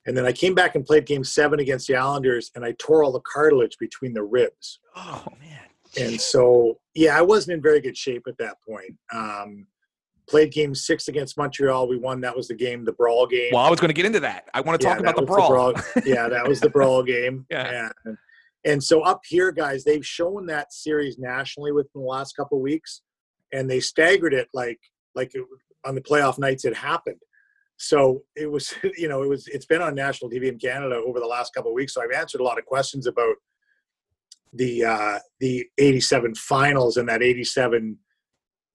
And 0.09 0.17
then 0.17 0.25
I 0.25 0.33
came 0.33 0.55
back 0.55 0.75
and 0.75 0.87
played 0.87 1.05
game 1.05 1.23
seven 1.23 1.61
against 1.61 1.87
the 1.87 1.95
Islanders, 1.95 2.51
and 2.55 2.65
I 2.65 2.75
tore 2.79 3.05
all 3.05 3.13
the 3.13 3.21
cartilage 3.31 3.77
between 3.79 4.15
the 4.15 4.23
ribs. 4.23 4.81
Oh 4.97 5.27
man. 5.39 5.61
And 5.99 6.19
so, 6.19 6.79
yeah, 6.95 7.17
I 7.17 7.21
wasn't 7.21 7.57
in 7.57 7.63
very 7.63 7.81
good 7.81 7.97
shape 7.97 8.23
at 8.27 8.39
that 8.39 8.57
point. 8.67 8.97
Um, 9.13 9.67
played 10.29 10.51
game 10.51 10.75
six 10.75 11.09
against 11.09 11.37
Montreal. 11.37 11.89
We 11.89 11.99
won. 11.99 12.23
That 12.23 12.35
was 12.35 12.49
the 12.49 12.55
game, 12.55 12.87
the 12.87 12.93
brawl 12.93 13.27
game. 13.27 13.51
Well, 13.53 13.63
I 13.63 13.69
was 13.69 13.81
going 13.81 13.91
to 13.91 13.95
get 13.95 14.07
into 14.07 14.21
that. 14.21 14.49
I 14.55 14.63
want 14.63 14.81
to 14.81 14.87
Yeah, 14.87 14.95
talk 14.95 15.01
about 15.01 15.17
that 15.17 15.21
the 15.21 15.27
brawl. 15.27 15.75
yeah, 16.07 16.29
that 16.29 16.49
was 16.49 16.61
the 16.61 16.71
brawl 16.71 17.03
game. 17.03 17.45
Yeah. 17.51 17.91
And, 18.05 18.17
and 18.65 18.83
so 18.83 19.03
up 19.03 19.21
here, 19.29 19.53
guys, 19.53 19.85
they've 19.85 20.05
shown 20.05 20.47
that 20.47 20.73
series 20.73 21.19
nationally 21.19 21.73
within 21.73 22.01
the 22.01 22.09
last 22.09 22.35
couple 22.35 22.59
of 22.59 22.63
weeks, 22.63 23.03
and 23.53 23.69
they 23.71 23.81
staggered 23.81 24.33
it 24.33 24.49
like 24.55 24.81
like 25.15 25.35
it, 25.35 25.45
on 25.85 25.95
the 25.95 26.01
playoff 26.01 26.39
nights 26.39 26.65
it 26.65 26.77
happened. 26.77 27.21
So 27.79 28.23
it 28.37 28.51
was, 28.51 28.75
you 28.99 29.09
know, 29.09 29.23
it 29.23 29.29
was 29.29 29.47
it's 29.49 29.67
been 29.67 29.81
on 29.83 29.95
national 29.95 30.31
TV 30.31 30.49
in 30.49 30.59
Canada 30.59 30.97
over 30.97 31.21
the 31.21 31.27
last 31.27 31.55
couple 31.55 31.71
of 31.71 31.75
weeks. 31.75 31.95
So 31.95 32.03
I've 32.03 32.11
answered 32.13 32.41
a 32.41 32.45
lot 32.45 32.59
of 32.59 32.67
questions 32.67 33.07
about 33.07 33.37
the 34.53 34.85
uh, 34.85 35.19
the 35.41 35.67
'87 35.79 36.35
finals 36.35 36.97
and 36.97 37.09
that 37.09 37.23
'87 37.23 37.97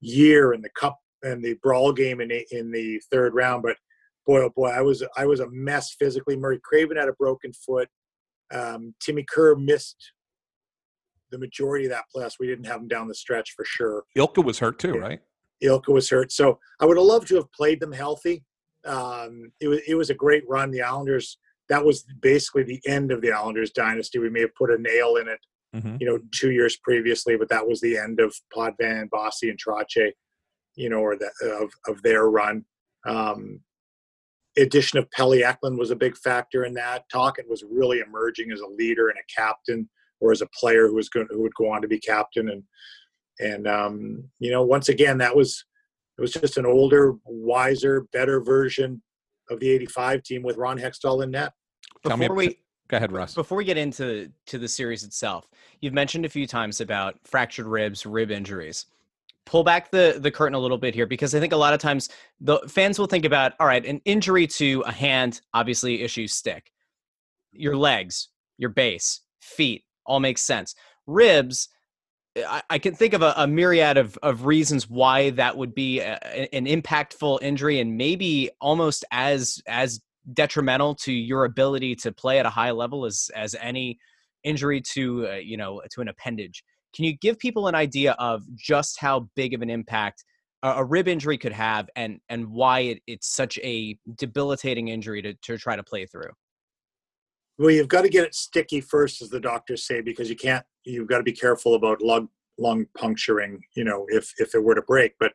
year 0.02 0.54
and 0.54 0.64
the 0.64 0.70
cup 0.70 1.00
and 1.22 1.44
the 1.44 1.54
brawl 1.62 1.94
game 1.94 2.20
in 2.22 2.28
the- 2.30 2.46
in 2.52 2.72
the 2.72 3.00
third 3.12 3.34
round. 3.34 3.64
But 3.64 3.78
boy, 4.26 4.42
oh 4.44 4.50
boy, 4.56 4.70
I 4.70 4.82
was 4.82 5.04
I 5.18 5.26
was 5.26 5.40
a 5.40 5.50
mess 5.50 5.94
physically. 5.98 6.36
Murray 6.38 6.60
Craven 6.64 6.98
had 6.98 7.10
a 7.10 7.14
broken 7.14 7.54
foot. 7.54 7.90
Um, 8.52 8.94
Timmy 9.00 9.24
Kerr 9.24 9.56
missed 9.56 10.12
the 11.32 11.40
majority 11.40 11.86
of 11.86 11.92
that 11.92 12.06
playoffs. 12.16 12.34
We 12.40 12.46
didn't 12.48 12.66
have 12.66 12.80
him 12.82 12.88
down 12.88 13.08
the 13.08 13.16
stretch 13.16 13.54
for 13.56 13.66
sure. 13.66 14.04
Ilkka 14.16 14.44
was 14.46 14.60
hurt 14.60 14.78
too, 14.78 14.94
Yeah. 14.96 15.02
right? 15.02 15.20
Ilkka 15.64 15.92
was 15.92 16.10
hurt, 16.10 16.32
so 16.32 16.60
I 16.80 16.86
would 16.86 16.98
have 16.98 17.06
loved 17.06 17.28
to 17.30 17.36
have 17.38 17.52
played 17.54 17.80
them 17.80 17.92
healthy. 17.94 18.44
Um, 18.86 19.52
it 19.60 19.68
was 19.68 19.80
it 19.88 19.96
was 19.96 20.10
a 20.10 20.16
great 20.16 20.44
run. 20.48 20.72
The 20.72 20.82
Islanders. 20.82 21.38
That 21.70 21.86
was 21.86 22.04
basically 22.22 22.64
the 22.64 22.82
end 22.86 23.12
of 23.12 23.22
the 23.22 23.32
Islanders 23.32 23.72
dynasty. 23.72 24.20
We 24.20 24.30
may 24.30 24.42
have 24.42 24.54
put 24.56 24.70
a 24.70 24.78
nail 24.78 25.16
in 25.16 25.30
it, 25.30 25.40
Mhm. 25.74 26.00
you 26.00 26.06
know, 26.06 26.20
two 26.36 26.52
years 26.52 26.76
previously, 26.78 27.38
but 27.38 27.48
that 27.50 27.66
was 27.66 27.80
the 27.80 27.98
end 27.98 28.20
of 28.20 28.36
Potvin, 28.54 29.08
Bossy, 29.10 29.50
and 29.50 29.58
Trottier, 29.58 30.12
you 30.76 30.90
know, 30.90 31.00
or 31.00 31.16
the, 31.16 31.32
of 31.62 31.72
of 31.88 32.02
their 32.04 32.30
run. 32.30 32.66
Um, 33.06 33.62
addition 34.58 35.00
of 35.00 35.10
Pelle 35.12 35.34
Eklund 35.34 35.80
was 35.80 35.90
a 35.90 35.96
big 35.96 36.18
factor 36.18 36.64
in 36.66 36.74
that. 36.76 37.06
Tocchet 37.10 37.50
was 37.50 37.64
really 37.64 38.00
emerging 38.02 38.52
as 38.52 38.60
a 38.60 38.68
leader 38.68 39.10
and 39.10 39.18
a 39.18 39.34
captain, 39.42 39.90
or 40.20 40.32
as 40.32 40.42
a 40.42 40.48
player 40.60 40.88
who 40.88 40.96
was 40.96 41.10
going 41.10 41.28
who 41.30 41.42
would 41.42 41.56
go 41.56 41.70
on 41.72 41.82
to 41.82 41.88
be 41.88 42.00
captain. 42.00 42.50
And 42.50 42.64
and 43.40 43.68
um, 43.68 44.30
you 44.40 44.52
know, 44.52 44.64
once 44.64 44.90
again, 44.90 45.18
that 45.20 45.36
was 45.36 45.64
it 46.18 46.22
was 46.22 46.32
just 46.32 46.58
an 46.58 46.66
older, 46.66 47.16
wiser, 47.26 48.08
better 48.14 48.42
version 48.42 49.02
of 49.50 49.60
the 49.60 49.70
'85 49.70 50.24
team 50.24 50.44
with 50.44 50.58
Ron 50.58 50.78
Hextall 50.78 51.24
in 51.24 51.32
net. 51.32 51.54
Tell 52.06 52.18
me 52.18 52.26
Before 52.26 52.36
we 52.36 52.58
Go 52.90 52.98
ahead, 52.98 53.12
Russ. 53.12 53.34
before 53.34 53.58
we 53.58 53.64
get 53.64 53.78
into 53.78 54.32
to 54.46 54.58
the 54.58 54.68
series 54.68 55.04
itself, 55.04 55.50
you've 55.82 55.94
mentioned 55.94 56.26
a 56.26 56.30
few 56.30 56.46
times 56.46 56.82
about 56.82 57.16
fractured 57.24 57.66
ribs, 57.66 58.06
rib 58.06 58.30
injuries. 58.30 58.86
Pull 59.46 59.64
back 59.64 59.90
the 59.90 60.18
the 60.20 60.32
curtain 60.32 60.54
a 60.54 60.60
little 60.60 60.78
bit 60.78 60.94
here 60.94 61.08
because 61.08 61.34
I 61.34 61.40
think 61.40 61.54
a 61.54 61.58
lot 61.58 61.74
of 61.74 61.80
times 61.80 62.10
the 62.40 62.60
fans 62.68 63.00
will 63.00 63.08
think 63.08 63.26
about 63.26 63.54
all 63.60 63.68
right, 63.68 63.86
an 63.86 64.02
injury 64.06 64.48
to 64.48 64.84
a 64.86 64.92
hand, 64.92 65.42
obviously 65.54 66.02
issues 66.02 66.34
stick. 66.34 66.72
Your 67.52 67.76
legs, 67.76 68.30
your 68.58 68.70
base, 68.70 69.22
feet, 69.42 69.84
all 70.06 70.20
makes 70.20 70.44
sense. 70.44 70.76
Ribs, 71.08 71.70
I, 72.70 72.80
can 72.80 72.96
think 72.96 73.14
of 73.14 73.22
a, 73.22 73.34
a 73.38 73.48
myriad 73.48 73.98
of, 73.98 74.18
of 74.24 74.46
reasons 74.46 74.90
why 74.90 75.30
that 75.32 75.56
would 75.56 75.76
be 75.76 76.00
a, 76.00 76.18
an 76.54 76.66
impactful 76.66 77.42
injury 77.44 77.80
and 77.80 77.96
maybe 77.96 78.50
almost 78.60 79.06
as 79.12 79.62
as 79.68 80.02
detrimental 80.34 80.96
to 80.96 81.12
your 81.12 81.46
ability 81.46 81.96
to 81.98 82.12
play 82.12 82.40
at 82.40 82.46
a 82.46 82.50
high 82.50 82.72
level 82.72 83.06
as 83.06 83.30
as 83.36 83.56
any 83.62 84.00
injury 84.44 84.82
to 84.82 85.28
uh, 85.28 85.34
you 85.36 85.58
know 85.58 85.82
to 85.92 86.02
an 86.02 86.08
appendage. 86.08 86.64
Can 86.96 87.06
you 87.06 87.16
give 87.18 87.38
people 87.38 87.68
an 87.68 87.76
idea 87.76 88.14
of 88.14 88.44
just 88.56 89.00
how 89.00 89.30
big 89.36 89.54
of 89.54 89.62
an 89.62 89.70
impact 89.70 90.24
a, 90.64 90.70
a 90.70 90.84
rib 90.84 91.08
injury 91.08 91.38
could 91.38 91.54
have 91.54 91.88
and 91.96 92.20
and 92.30 92.48
why 92.48 92.80
it, 92.80 93.02
it's 93.06 93.28
such 93.28 93.60
a 93.60 93.96
debilitating 94.16 94.88
injury 94.88 95.22
to, 95.22 95.36
to 95.36 95.58
try 95.58 95.76
to 95.76 95.84
play 95.84 96.08
through? 96.08 96.32
Well, 97.60 97.70
you've 97.70 97.88
got 97.88 98.02
to 98.02 98.10
get 98.10 98.26
it 98.26 98.34
sticky 98.34 98.82
first, 98.82 99.22
as 99.22 99.30
the 99.30 99.40
doctors 99.40 99.86
say, 99.86 100.02
because 100.02 100.28
you 100.28 100.36
can't. 100.36 100.66
You've 100.86 101.08
got 101.08 101.18
to 101.18 101.24
be 101.24 101.32
careful 101.32 101.76
about 101.76 102.02
lung 102.02 102.30
lung 102.58 102.86
puncturing. 102.98 103.62
You 103.76 103.84
know, 103.84 104.06
if 104.10 104.34
if 104.38 104.56
it 104.56 104.64
were 104.64 104.76
to 104.76 104.82
break, 104.82 105.14
but 105.20 105.34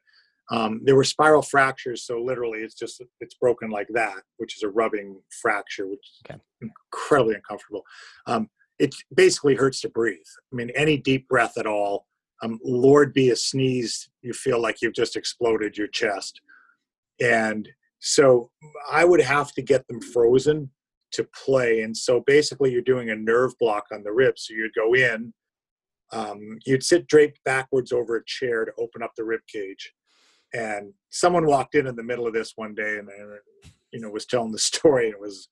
um, 0.50 0.80
there 0.84 0.96
were 0.96 1.04
spiral 1.04 1.42
fractures, 1.42 2.04
so 2.04 2.20
literally, 2.20 2.60
it's 2.60 2.74
just 2.74 3.02
it's 3.20 3.34
broken 3.34 3.70
like 3.70 3.88
that, 3.90 4.22
which 4.38 4.56
is 4.56 4.62
a 4.62 4.68
rubbing 4.68 5.20
fracture, 5.42 5.86
which 5.86 6.00
is 6.30 6.36
incredibly 6.62 7.34
uncomfortable. 7.34 7.82
Um, 8.26 8.48
it 8.78 8.94
basically 9.14 9.56
hurts 9.56 9.80
to 9.82 9.90
breathe. 9.90 10.16
I 10.52 10.56
mean, 10.56 10.70
any 10.74 10.96
deep 10.96 11.28
breath 11.28 11.58
at 11.58 11.66
all. 11.66 12.06
Um, 12.42 12.60
Lord 12.62 13.12
be 13.12 13.30
a 13.30 13.36
sneeze, 13.36 14.10
you 14.22 14.32
feel 14.32 14.62
like 14.62 14.80
you've 14.80 14.94
just 14.94 15.16
exploded 15.16 15.76
your 15.76 15.88
chest, 15.88 16.40
and 17.20 17.68
so 17.98 18.50
I 18.90 19.04
would 19.04 19.20
have 19.20 19.52
to 19.54 19.62
get 19.62 19.86
them 19.88 20.00
frozen 20.00 20.70
to 21.12 21.28
play. 21.44 21.82
And 21.82 21.96
so 21.96 22.22
basically, 22.26 22.72
you're 22.72 22.82
doing 22.82 23.10
a 23.10 23.16
nerve 23.16 23.52
block 23.58 23.86
on 23.92 24.02
the 24.02 24.12
rib. 24.12 24.38
So 24.38 24.54
you'd 24.54 24.74
go 24.74 24.94
in, 24.94 25.32
um, 26.12 26.58
you'd 26.66 26.82
sit 26.82 27.06
draped 27.06 27.40
backwards 27.44 27.92
over 27.92 28.16
a 28.16 28.24
chair 28.26 28.64
to 28.64 28.72
open 28.78 29.02
up 29.02 29.12
the 29.16 29.24
rib 29.24 29.40
cage. 29.52 29.92
And 30.54 30.92
someone 31.10 31.46
walked 31.46 31.74
in 31.74 31.86
in 31.86 31.96
the 31.96 32.02
middle 32.02 32.26
of 32.26 32.32
this 32.32 32.52
one 32.56 32.74
day 32.74 32.98
and, 32.98 33.08
you 33.92 34.00
know, 34.00 34.10
was 34.10 34.26
telling 34.26 34.52
the 34.52 34.58
story. 34.70 35.06
And 35.06 35.14
it 35.14 35.20
was, 35.20 35.48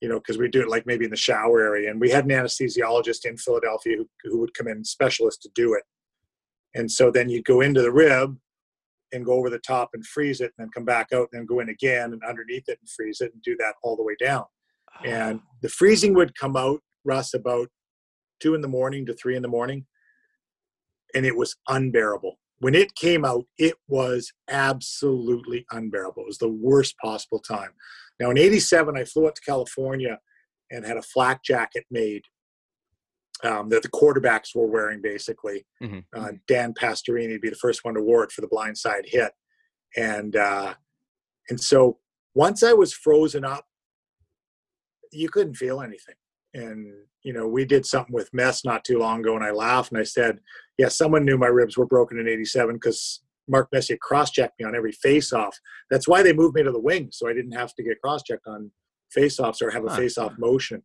you 0.00 0.08
know, 0.08 0.18
because 0.18 0.38
we 0.38 0.48
do 0.48 0.62
it 0.62 0.68
like 0.68 0.86
maybe 0.86 1.04
in 1.04 1.10
the 1.10 1.16
shower 1.16 1.60
area. 1.60 1.90
And 1.90 2.00
we 2.00 2.10
had 2.10 2.24
an 2.24 2.30
anesthesiologist 2.30 3.24
in 3.24 3.36
Philadelphia 3.36 3.96
who, 3.96 4.08
who 4.24 4.38
would 4.40 4.54
come 4.54 4.68
in, 4.68 4.84
specialist 4.84 5.42
to 5.42 5.50
do 5.54 5.74
it. 5.74 5.84
And 6.74 6.90
so 6.90 7.10
then 7.10 7.28
you'd 7.28 7.44
go 7.44 7.60
into 7.60 7.82
the 7.82 7.92
rib 7.92 8.36
and 9.12 9.24
go 9.24 9.32
over 9.32 9.50
the 9.50 9.58
top 9.58 9.90
and 9.92 10.06
freeze 10.06 10.40
it 10.40 10.52
and 10.56 10.64
then 10.64 10.70
come 10.72 10.84
back 10.84 11.08
out 11.12 11.28
and 11.32 11.40
then 11.40 11.46
go 11.46 11.58
in 11.58 11.68
again 11.68 12.12
and 12.12 12.22
underneath 12.22 12.68
it 12.68 12.78
and 12.80 12.88
freeze 12.88 13.20
it 13.20 13.32
and 13.32 13.42
do 13.42 13.56
that 13.56 13.74
all 13.82 13.96
the 13.96 14.04
way 14.04 14.14
down 14.20 14.44
and 15.04 15.40
the 15.62 15.68
freezing 15.68 16.14
would 16.14 16.36
come 16.38 16.56
out 16.56 16.80
russ 17.04 17.34
about 17.34 17.68
two 18.40 18.54
in 18.54 18.60
the 18.60 18.68
morning 18.68 19.06
to 19.06 19.14
three 19.14 19.36
in 19.36 19.42
the 19.42 19.48
morning 19.48 19.86
and 21.14 21.26
it 21.26 21.36
was 21.36 21.56
unbearable. 21.68 22.38
When 22.58 22.74
it 22.74 22.94
came 22.94 23.24
out 23.24 23.44
it 23.58 23.74
was 23.88 24.32
absolutely 24.48 25.64
unbearable. 25.70 26.22
It 26.22 26.26
was 26.26 26.38
the 26.38 26.48
worst 26.48 26.96
possible 26.98 27.40
time. 27.40 27.70
Now 28.18 28.30
in 28.30 28.38
87 28.38 28.96
i 28.96 29.04
flew 29.04 29.26
out 29.26 29.36
to 29.36 29.42
california 29.42 30.18
and 30.70 30.84
had 30.84 30.96
a 30.96 31.02
flak 31.02 31.42
jacket 31.42 31.84
made 31.90 32.22
um, 33.42 33.70
that 33.70 33.82
the 33.82 33.88
quarterbacks 33.88 34.54
were 34.54 34.66
wearing 34.66 35.00
basically. 35.00 35.64
Mhm. 35.82 36.04
uh, 36.14 36.32
dan 36.46 36.74
pastorini 36.74 37.32
would 37.32 37.40
be 37.40 37.48
the 37.50 37.56
first 37.56 37.84
one 37.84 37.94
to 37.94 38.02
wear 38.02 38.24
it 38.24 38.32
for 38.32 38.42
the 38.42 38.48
blindside 38.48 39.06
hit. 39.06 39.32
And 39.96 40.36
uh, 40.36 40.74
and 41.48 41.60
so 41.60 41.98
once 42.34 42.62
i 42.62 42.72
was 42.72 42.92
frozen 42.92 43.44
up 43.44 43.66
you 45.12 45.28
couldn't 45.28 45.54
feel 45.54 45.80
anything. 45.80 46.14
And 46.54 46.92
you 47.22 47.32
know, 47.32 47.46
we 47.46 47.64
did 47.64 47.86
something 47.86 48.14
with 48.14 48.32
mess 48.32 48.64
not 48.64 48.84
too 48.84 48.98
long 48.98 49.20
ago, 49.20 49.36
and 49.36 49.44
I 49.44 49.50
laughed 49.50 49.92
and 49.92 50.00
I 50.00 50.04
said, 50.04 50.40
"Yeah, 50.78 50.88
someone 50.88 51.24
knew 51.24 51.38
my 51.38 51.46
ribs 51.46 51.76
were 51.76 51.86
broken 51.86 52.18
in 52.18 52.28
'87 52.28 52.76
because 52.76 53.22
Mark 53.48 53.68
Messier 53.72 53.98
cross-checked 54.00 54.58
me 54.58 54.64
on 54.64 54.76
every 54.76 54.92
face-off. 54.92 55.58
That's 55.90 56.08
why 56.08 56.22
they 56.22 56.32
moved 56.32 56.54
me 56.54 56.62
to 56.62 56.72
the 56.72 56.80
wing, 56.80 57.10
so 57.12 57.28
I 57.28 57.34
didn't 57.34 57.52
have 57.52 57.74
to 57.74 57.82
get 57.82 58.00
cross-checked 58.00 58.46
on 58.46 58.70
face-offs 59.10 59.60
or 59.60 59.70
have 59.70 59.84
a 59.84 59.96
face-off 59.96 60.32
motion. 60.38 60.82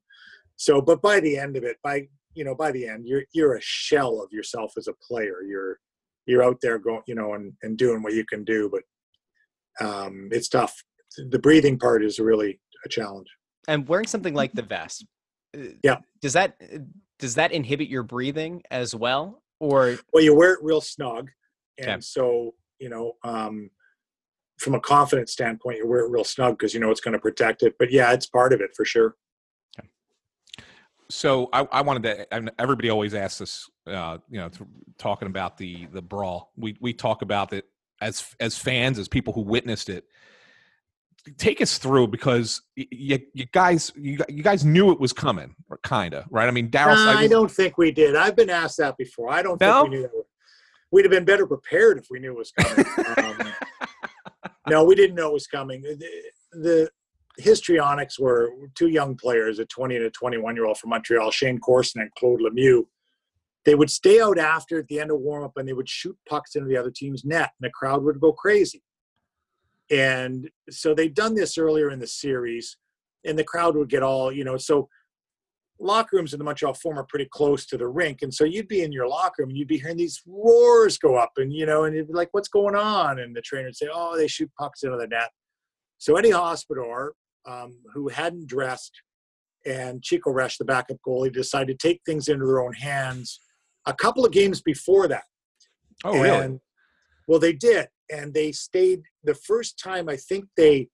So, 0.56 0.82
but 0.82 1.02
by 1.02 1.20
the 1.20 1.38
end 1.38 1.58
of 1.58 1.64
it, 1.64 1.78
by 1.84 2.08
you 2.34 2.44
know, 2.44 2.56
by 2.56 2.72
the 2.72 2.88
end, 2.88 3.08
you're 3.08 3.24
you're 3.34 3.56
a 3.56 3.62
shell 3.62 4.22
of 4.22 4.32
yourself 4.32 4.74
as 4.78 4.88
a 4.88 4.94
player. 5.08 5.42
You're 5.48 5.80
you're 6.26 6.44
out 6.44 6.60
there 6.62 6.80
going, 6.80 7.02
you 7.08 7.16
know, 7.16 7.34
and 7.34 7.54
and 7.64 7.78
doing 7.78 8.04
what 8.04 8.14
you 8.14 8.26
can 8.26 8.44
do, 8.44 8.70
but 8.70 8.84
um, 9.86 10.30
it's 10.32 10.50
tough. 10.50 10.84
The 11.30 11.40
breathing 11.40 11.80
part 11.80 12.04
is 12.04 12.20
really 12.20 12.60
a 12.86 12.90
challenge. 12.90 13.28
And 13.68 13.88
wearing 13.88 14.08
something 14.08 14.34
like 14.34 14.54
the 14.54 14.62
vest 14.62 15.06
uh, 15.58 15.62
Yeah. 15.84 15.98
does 16.22 16.34
that 16.34 16.60
does 17.20 17.36
that 17.36 17.52
inhibit 17.52 17.88
your 17.88 18.04
breathing 18.04 18.62
as 18.72 18.96
well 18.96 19.42
or 19.60 19.98
well 20.14 20.24
you 20.24 20.36
wear 20.36 20.54
it 20.54 20.60
real 20.62 20.82
snug 20.82 21.30
and 21.78 21.90
Okay. 21.90 22.02
so 22.02 22.54
you 22.80 22.90
know 22.90 23.14
um 23.24 23.70
from 24.58 24.74
a 24.76 24.80
confidence 24.80 25.32
standpoint 25.32 25.78
you 25.78 25.88
wear 25.88 26.02
it 26.02 26.10
real 26.10 26.24
snug 26.24 26.58
because 26.58 26.74
you 26.74 26.80
know 26.80 26.92
it's 26.92 27.02
going 27.02 27.14
to 27.14 27.20
protect 27.20 27.64
it 27.64 27.76
but 27.80 27.92
yeah 27.92 28.14
it's 28.14 28.26
part 28.28 28.54
of 28.54 28.62
it 28.62 28.72
for 28.76 28.86
sure 28.86 29.16
So 31.08 31.50
I, 31.54 31.68
I 31.72 31.82
wanted 31.82 32.04
to. 32.04 32.34
And 32.34 32.50
everybody 32.58 32.90
always 32.90 33.14
asks 33.14 33.40
us, 33.40 33.70
uh, 33.86 34.18
you 34.28 34.40
know, 34.40 34.50
th- 34.50 34.68
talking 34.98 35.28
about 35.28 35.56
the 35.56 35.86
the 35.92 36.02
brawl. 36.02 36.52
We 36.58 36.78
we 36.82 36.94
talk 36.94 37.22
about 37.22 37.54
it 37.54 37.66
as 38.02 38.34
as 38.40 38.58
fans, 38.58 38.98
as 38.98 39.08
people 39.08 39.32
who 39.32 39.42
witnessed 39.42 39.90
it. 39.90 40.06
Take 41.38 41.62
us 41.62 41.78
through 41.78 42.08
because 42.08 42.62
you, 42.76 43.20
you 43.34 43.46
guys 43.52 43.92
you, 43.96 44.20
you 44.30 44.44
guys 44.44 44.64
knew 44.64 44.92
it 44.92 45.00
was 45.00 45.12
coming, 45.14 45.56
or 45.70 45.80
kind 45.84 46.14
of 46.14 46.26
right. 46.30 46.48
I 46.48 46.52
mean, 46.52 46.70
Daryl. 46.70 46.96
I 46.96 47.22
was- 47.22 47.32
don't 47.32 47.52
think 47.52 47.78
we 47.78 47.92
did 47.92 48.16
i've 48.16 48.36
been 48.36 48.50
asked 48.50 48.78
that 48.78 48.96
before 48.98 49.32
i 49.32 49.42
don't 49.42 49.60
No? 49.60 49.82
think 49.82 49.92
we 49.92 49.98
knew 49.98 50.04
that 50.04 50.24
we'd 50.92 51.06
have 51.06 51.12
been 51.12 51.26
better 51.26 51.48
prepared 51.48 51.98
if 51.98 52.08
we 52.12 52.20
knew 52.20 52.32
it 52.32 52.38
was 52.38 52.52
coming 52.52 52.86
um, 53.18 53.54
no 54.70 54.84
we 54.84 54.94
didn't 54.96 55.16
know 55.16 55.28
it 55.30 55.34
was 55.34 55.48
coming 55.48 55.82
the, 55.82 56.08
the 56.52 56.90
histrionics 57.38 58.20
were 58.20 58.52
two 58.76 58.88
young 58.88 59.16
players, 59.16 59.60
a 59.60 59.66
20 59.66 59.96
and 59.98 60.06
a 60.06 60.10
21 60.10 60.56
year 60.56 60.66
old 60.66 60.78
from 60.78 60.92
Montreal, 60.92 61.32
Shayne 61.32 61.60
Corson 61.60 62.02
and 62.02 62.12
Claude 62.18 62.42
Lemieux. 62.42 62.84
They 63.66 63.76
would 63.76 63.90
stay 63.90 64.22
out 64.22 64.38
after 64.38 64.80
at 64.80 64.88
the 64.88 65.00
end 65.00 65.12
of 65.12 65.20
warm 65.20 65.44
up 65.44 65.58
and 65.58 65.68
they 65.68 65.74
would 65.74 65.90
shoot 65.90 66.16
pucks 66.30 66.56
into 66.56 66.68
the 66.68 66.78
other 66.78 66.92
team's 66.92 67.26
net, 67.26 67.52
and 67.60 67.68
the 67.68 67.72
crowd 67.72 68.04
would 68.04 68.20
go 68.20 68.32
crazy. 68.32 68.82
And 69.92 70.50
so 70.70 70.94
they'd 70.94 71.14
done 71.14 71.36
this 71.36 71.58
earlier 71.58 71.92
in 71.92 72.00
the 72.00 72.08
series, 72.08 72.78
and 73.26 73.38
the 73.38 73.44
crowd 73.44 73.76
would 73.76 73.90
get 73.90 74.04
all, 74.04 74.32
you 74.32 74.44
know, 74.44 74.58
so 74.58 74.90
locker 75.80 76.18
rooms 76.18 76.34
in 76.34 76.40
the 76.40 76.46
Montreal 76.46 76.74
Forum 76.74 77.00
are 77.00 77.06
pretty 77.08 77.28
close 77.32 77.66
to 77.68 77.78
the 77.78 77.88
rink. 77.88 78.22
And 78.22 78.34
so 78.34 78.44
you'd 78.44 78.68
be 78.68 78.82
in 78.82 78.92
your 78.92 79.08
locker 79.08 79.36
room 79.40 79.50
and 79.50 79.58
you'd 79.58 79.68
be 79.68 79.78
hearing 79.78 79.98
these 79.98 80.22
roars 80.26 80.98
go 80.98 81.16
up 81.16 81.32
and, 81.38 81.52
you 81.52 81.66
know, 81.66 81.84
and 81.84 81.96
you'd 81.96 82.08
be 82.08 82.14
like, 82.14 82.30
what's 82.32 82.48
going 82.48 82.76
on? 82.76 83.20
And 83.20 83.36
the 83.36 83.42
trainer 83.42 83.68
would 83.68 83.76
say, 83.76 83.88
oh, 83.94 84.16
they 84.16 84.28
shoot 84.28 84.50
pucks 84.58 84.84
into 84.84 84.98
the 84.98 85.08
net. 85.08 85.30
So 85.98 86.16
Eddie 86.16 86.32
Hospodar, 86.32 87.14
um, 87.46 87.78
who 87.94 88.08
hadn't 88.08 88.48
dressed, 88.48 88.92
and 89.66 90.04
Chico 90.04 90.32
Resch, 90.32 90.58
the 90.58 90.66
backup 90.66 90.98
goalie, 91.06 91.34
decided 91.34 91.80
to 91.80 91.88
take 91.88 92.00
things 92.06 92.28
into 92.28 92.46
their 92.46 92.62
own 92.62 92.74
hands 92.74 93.40
a 93.88 93.94
couple 93.94 94.26
of 94.26 94.32
games 94.32 94.62
before 94.62 95.08
that. 95.08 95.24
Oh, 96.04 96.22
really? 96.22 96.60
Well, 97.28 97.40
they 97.40 97.54
did. 97.54 97.88
And 98.12 98.34
they 98.34 98.52
stayed 98.52 99.04
the 99.24 99.36
first 99.36 99.80
time, 99.80 100.10
I 100.10 100.18
think 100.18 100.46
they 100.56 100.90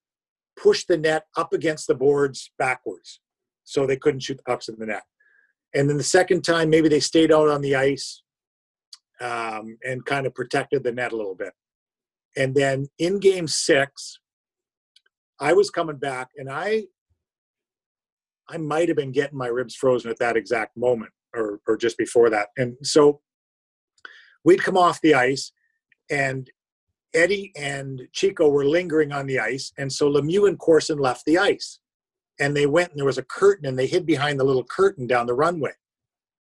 pushed 0.61 0.87
the 0.87 0.97
net 0.97 1.23
up 1.37 1.53
against 1.53 1.87
the 1.87 1.95
boards 1.95 2.51
backwards 2.57 3.19
so 3.63 3.85
they 3.85 3.97
couldn't 3.97 4.21
shoot 4.21 4.37
the 4.37 4.43
pucks 4.43 4.69
in 4.69 4.75
the 4.77 4.85
net. 4.85 5.03
And 5.73 5.89
then 5.89 5.97
the 5.97 6.03
second 6.03 6.43
time, 6.43 6.69
maybe 6.69 6.89
they 6.89 6.99
stayed 6.99 7.31
out 7.31 7.47
on 7.47 7.61
the 7.61 7.75
ice 7.75 8.23
um, 9.21 9.77
and 9.83 10.05
kind 10.05 10.25
of 10.25 10.35
protected 10.35 10.83
the 10.83 10.91
net 10.91 11.13
a 11.13 11.15
little 11.15 11.35
bit. 11.35 11.53
And 12.35 12.55
then 12.55 12.87
in 12.97 13.19
game 13.19 13.47
six, 13.47 14.19
I 15.39 15.53
was 15.53 15.69
coming 15.69 15.97
back 15.97 16.29
and 16.37 16.49
I 16.49 16.85
I 18.49 18.57
might 18.57 18.89
have 18.89 18.97
been 18.97 19.13
getting 19.13 19.37
my 19.37 19.47
ribs 19.47 19.75
frozen 19.75 20.11
at 20.11 20.19
that 20.19 20.35
exact 20.35 20.75
moment 20.75 21.11
or 21.33 21.61
or 21.67 21.77
just 21.77 21.97
before 21.97 22.29
that. 22.29 22.49
And 22.57 22.75
so 22.83 23.21
we'd 24.43 24.63
come 24.63 24.77
off 24.77 25.01
the 25.01 25.15
ice 25.15 25.51
and 26.09 26.49
Eddie 27.13 27.51
and 27.55 28.07
Chico 28.11 28.49
were 28.49 28.65
lingering 28.65 29.11
on 29.11 29.27
the 29.27 29.39
ice. 29.39 29.71
And 29.77 29.91
so 29.91 30.09
Lemieux 30.09 30.47
and 30.47 30.57
Corson 30.57 30.97
left 30.97 31.25
the 31.25 31.37
ice. 31.37 31.79
And 32.39 32.55
they 32.55 32.65
went 32.65 32.91
and 32.91 32.99
there 32.99 33.05
was 33.05 33.17
a 33.17 33.23
curtain 33.23 33.67
and 33.67 33.77
they 33.77 33.87
hid 33.87 34.05
behind 34.05 34.39
the 34.39 34.43
little 34.43 34.63
curtain 34.63 35.07
down 35.07 35.27
the 35.27 35.33
runway. 35.33 35.73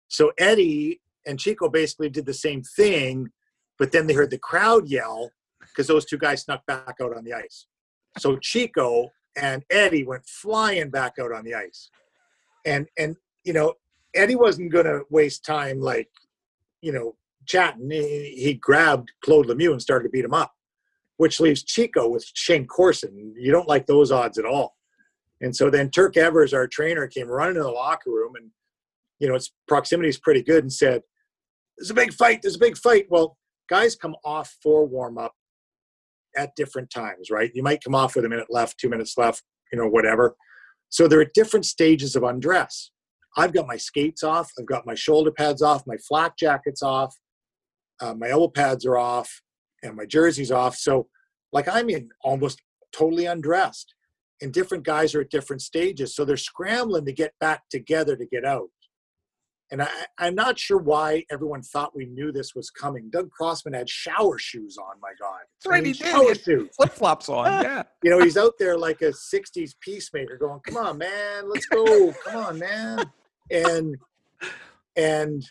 So 0.08 0.32
Eddie 0.38 1.00
and 1.26 1.38
Chico 1.38 1.68
basically 1.68 2.08
did 2.08 2.26
the 2.26 2.34
same 2.34 2.62
thing, 2.62 3.28
but 3.78 3.92
then 3.92 4.06
they 4.06 4.14
heard 4.14 4.30
the 4.30 4.38
crowd 4.38 4.88
yell 4.88 5.30
because 5.60 5.86
those 5.86 6.04
two 6.04 6.18
guys 6.18 6.42
snuck 6.42 6.64
back 6.66 6.96
out 7.00 7.16
on 7.16 7.24
the 7.24 7.32
ice. 7.32 7.66
So 8.18 8.36
Chico 8.36 9.10
and 9.36 9.64
Eddie 9.70 10.04
went 10.04 10.26
flying 10.26 10.90
back 10.90 11.14
out 11.20 11.32
on 11.32 11.44
the 11.44 11.54
ice. 11.54 11.90
And 12.64 12.88
and 12.98 13.16
you 13.44 13.52
know, 13.52 13.74
Eddie 14.14 14.36
wasn't 14.36 14.72
gonna 14.72 15.00
waste 15.10 15.44
time 15.44 15.80
like, 15.80 16.08
you 16.80 16.92
know, 16.92 17.14
chatting. 17.46 17.90
He, 17.90 18.34
he 18.36 18.54
grabbed 18.54 19.12
Claude 19.24 19.46
Lemieux 19.46 19.72
and 19.72 19.82
started 19.82 20.04
to 20.04 20.10
beat 20.10 20.24
him 20.24 20.34
up, 20.34 20.52
which 21.16 21.40
leaves 21.40 21.62
Chico 21.62 22.08
with 22.08 22.24
Shayne 22.34 22.66
Corson. 22.66 23.34
You 23.36 23.52
don't 23.52 23.68
like 23.68 23.86
those 23.86 24.12
odds 24.12 24.38
at 24.38 24.44
all. 24.44 24.76
And 25.40 25.54
so 25.54 25.70
then 25.70 25.90
Turk 25.90 26.16
Evers, 26.16 26.54
our 26.54 26.66
trainer, 26.66 27.06
came 27.06 27.28
running 27.28 27.56
in 27.56 27.62
the 27.62 27.70
locker 27.70 28.10
room 28.10 28.32
and 28.36 28.50
you 29.18 29.28
know, 29.28 29.34
its 29.34 29.52
proximity 29.68 30.08
is 30.08 30.18
pretty 30.18 30.42
good 30.42 30.64
and 30.64 30.72
said, 30.72 31.02
There's 31.78 31.90
a 31.90 31.94
big 31.94 32.12
fight, 32.12 32.42
there's 32.42 32.56
a 32.56 32.60
big 32.60 32.76
fight. 32.76 33.06
Well, 33.08 33.36
guys 33.68 33.96
come 33.96 34.16
off 34.24 34.56
for 34.62 34.86
warm 34.86 35.18
up 35.18 35.32
at 36.36 36.54
different 36.56 36.90
times, 36.90 37.30
right? 37.30 37.50
You 37.54 37.62
might 37.62 37.82
come 37.82 37.94
off 37.94 38.16
with 38.16 38.24
a 38.24 38.28
minute 38.28 38.48
left, 38.50 38.78
two 38.78 38.88
minutes 38.88 39.16
left, 39.16 39.42
you 39.72 39.78
know, 39.78 39.88
whatever. 39.88 40.36
So 40.88 41.08
there 41.08 41.20
are 41.20 41.30
different 41.34 41.64
stages 41.64 42.16
of 42.16 42.22
undress. 42.22 42.90
I've 43.36 43.52
got 43.52 43.66
my 43.66 43.76
skates 43.76 44.22
off, 44.22 44.50
I've 44.58 44.66
got 44.66 44.86
my 44.86 44.94
shoulder 44.94 45.30
pads 45.30 45.62
off, 45.62 45.86
my 45.86 45.96
flak 45.96 46.36
jackets 46.36 46.82
off, 46.82 47.16
uh, 48.00 48.14
my 48.14 48.28
elbow 48.28 48.48
pads 48.48 48.84
are 48.86 48.98
off, 48.98 49.42
and 49.82 49.96
my 49.96 50.06
jersey's 50.06 50.50
off. 50.50 50.76
So, 50.76 51.08
like, 51.52 51.68
I'm 51.68 51.88
in 51.90 52.08
almost 52.22 52.60
totally 52.92 53.26
undressed, 53.26 53.94
and 54.40 54.52
different 54.52 54.84
guys 54.84 55.14
are 55.14 55.20
at 55.20 55.30
different 55.30 55.62
stages. 55.62 56.14
So 56.14 56.24
they're 56.24 56.36
scrambling 56.36 57.06
to 57.06 57.12
get 57.12 57.32
back 57.40 57.62
together 57.70 58.16
to 58.16 58.26
get 58.26 58.44
out. 58.44 58.68
And 59.70 59.82
I, 59.82 59.88
I'm 60.18 60.34
not 60.34 60.58
sure 60.58 60.78
why 60.78 61.24
everyone 61.30 61.62
thought 61.62 61.96
we 61.96 62.06
knew 62.06 62.30
this 62.30 62.54
was 62.54 62.70
coming. 62.70 63.08
Doug 63.10 63.30
Crossman 63.30 63.74
had 63.74 63.88
shower 63.88 64.38
shoes 64.38 64.76
on, 64.76 65.00
my 65.00 65.12
God. 65.18 65.40
That's 65.56 65.70
right, 65.70 65.78
I 65.78 65.80
mean, 65.80 65.94
he. 65.94 66.04
Shower 66.04 66.34
shoes. 66.34 66.68
Flip 66.76 66.92
flops 66.92 67.28
on. 67.28 67.44
Yeah. 67.64 67.82
You 68.02 68.10
know, 68.10 68.20
he's 68.20 68.36
out 68.36 68.52
there 68.58 68.76
like 68.76 69.00
a 69.00 69.10
60s 69.10 69.72
peacemaker 69.80 70.36
going, 70.36 70.60
come 70.66 70.76
on, 70.76 70.98
man, 70.98 71.48
let's 71.48 71.66
go. 71.66 72.12
Come 72.26 72.44
on, 72.44 72.58
man. 72.58 73.10
And, 73.50 73.96
and, 74.96 75.42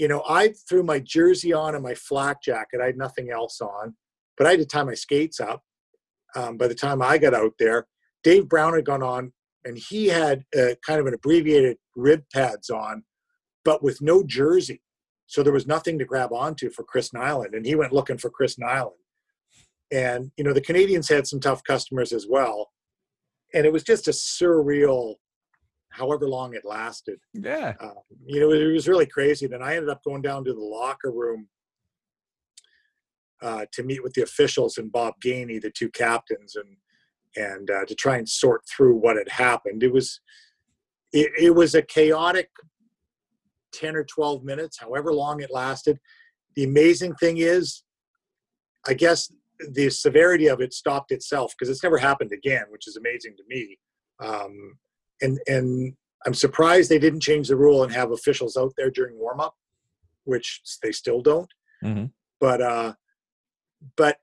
you 0.00 0.08
know, 0.08 0.22
I 0.26 0.54
threw 0.66 0.82
my 0.82 0.98
jersey 0.98 1.52
on 1.52 1.74
and 1.74 1.84
my 1.84 1.94
flak 1.94 2.42
jacket. 2.42 2.80
I 2.82 2.86
had 2.86 2.96
nothing 2.96 3.30
else 3.30 3.60
on, 3.60 3.94
but 4.38 4.46
I 4.46 4.52
had 4.52 4.60
to 4.60 4.64
tie 4.64 4.82
my 4.82 4.94
skates 4.94 5.40
up. 5.40 5.62
Um, 6.34 6.56
by 6.56 6.68
the 6.68 6.74
time 6.74 7.02
I 7.02 7.18
got 7.18 7.34
out 7.34 7.52
there, 7.58 7.86
Dave 8.24 8.48
Brown 8.48 8.72
had 8.72 8.86
gone 8.86 9.02
on 9.02 9.34
and 9.66 9.76
he 9.76 10.06
had 10.06 10.44
uh, 10.58 10.74
kind 10.86 11.00
of 11.00 11.06
an 11.06 11.12
abbreviated 11.12 11.76
rib 11.94 12.22
pads 12.32 12.70
on, 12.70 13.02
but 13.62 13.82
with 13.82 14.00
no 14.00 14.24
jersey. 14.24 14.80
So 15.26 15.42
there 15.42 15.52
was 15.52 15.66
nothing 15.66 15.98
to 15.98 16.06
grab 16.06 16.32
onto 16.32 16.70
for 16.70 16.82
Chris 16.82 17.10
Nilan. 17.10 17.54
And 17.54 17.66
he 17.66 17.74
went 17.74 17.92
looking 17.92 18.16
for 18.16 18.30
Chris 18.30 18.56
Nilan. 18.56 18.92
And, 19.92 20.30
you 20.38 20.44
know, 20.44 20.54
the 20.54 20.62
Canadiens 20.62 21.10
had 21.10 21.26
some 21.26 21.40
tough 21.40 21.62
customers 21.62 22.14
as 22.14 22.26
well. 22.26 22.70
And 23.52 23.66
it 23.66 23.72
was 23.72 23.82
just 23.82 24.08
a 24.08 24.12
surreal, 24.12 25.16
however 25.90 26.28
long 26.28 26.54
it 26.54 26.64
lasted. 26.64 27.18
Yeah. 27.34 27.74
Um, 27.80 27.94
you 28.24 28.40
know, 28.40 28.50
it 28.52 28.72
was 28.72 28.88
really 28.88 29.06
crazy. 29.06 29.46
Then 29.46 29.62
I 29.62 29.76
ended 29.76 29.90
up 29.90 30.02
going 30.04 30.22
down 30.22 30.44
to 30.44 30.52
the 30.52 30.60
locker 30.60 31.10
room 31.10 31.48
uh, 33.42 33.66
to 33.72 33.82
meet 33.82 34.02
with 34.02 34.14
the 34.14 34.22
officials 34.22 34.78
and 34.78 34.92
Bob 34.92 35.14
Gainey, 35.24 35.60
the 35.60 35.70
two 35.70 35.90
captains, 35.90 36.56
and 36.56 36.76
and 37.36 37.70
uh, 37.70 37.84
to 37.84 37.94
try 37.94 38.16
and 38.16 38.28
sort 38.28 38.62
through 38.68 38.96
what 38.96 39.16
had 39.16 39.28
happened. 39.28 39.82
It 39.82 39.92
was 39.92 40.20
it, 41.12 41.30
it 41.38 41.54
was 41.54 41.74
a 41.74 41.82
chaotic 41.82 42.50
ten 43.72 43.96
or 43.96 44.04
twelve 44.04 44.44
minutes, 44.44 44.78
however 44.78 45.12
long 45.12 45.40
it 45.40 45.50
lasted. 45.52 45.98
The 46.56 46.64
amazing 46.64 47.14
thing 47.14 47.38
is, 47.38 47.84
I 48.86 48.94
guess 48.94 49.32
the 49.72 49.90
severity 49.90 50.48
of 50.48 50.60
it 50.60 50.72
stopped 50.72 51.12
itself 51.12 51.52
because 51.56 51.70
it's 51.70 51.82
never 51.82 51.98
happened 51.98 52.32
again, 52.32 52.64
which 52.70 52.88
is 52.88 52.96
amazing 52.96 53.36
to 53.36 53.42
me. 53.48 53.78
Um, 54.20 54.78
and 55.22 55.38
and 55.46 55.94
I'm 56.26 56.34
surprised 56.34 56.90
they 56.90 56.98
didn't 56.98 57.20
change 57.20 57.48
the 57.48 57.56
rule 57.56 57.82
and 57.82 57.92
have 57.92 58.12
officials 58.12 58.56
out 58.56 58.72
there 58.76 58.90
during 58.90 59.18
warm 59.18 59.40
up, 59.40 59.54
which 60.24 60.60
they 60.82 60.92
still 60.92 61.22
don't. 61.22 61.50
Mhm. 61.82 62.10
But 62.40 62.60
uh, 62.60 62.94
but 63.96 64.18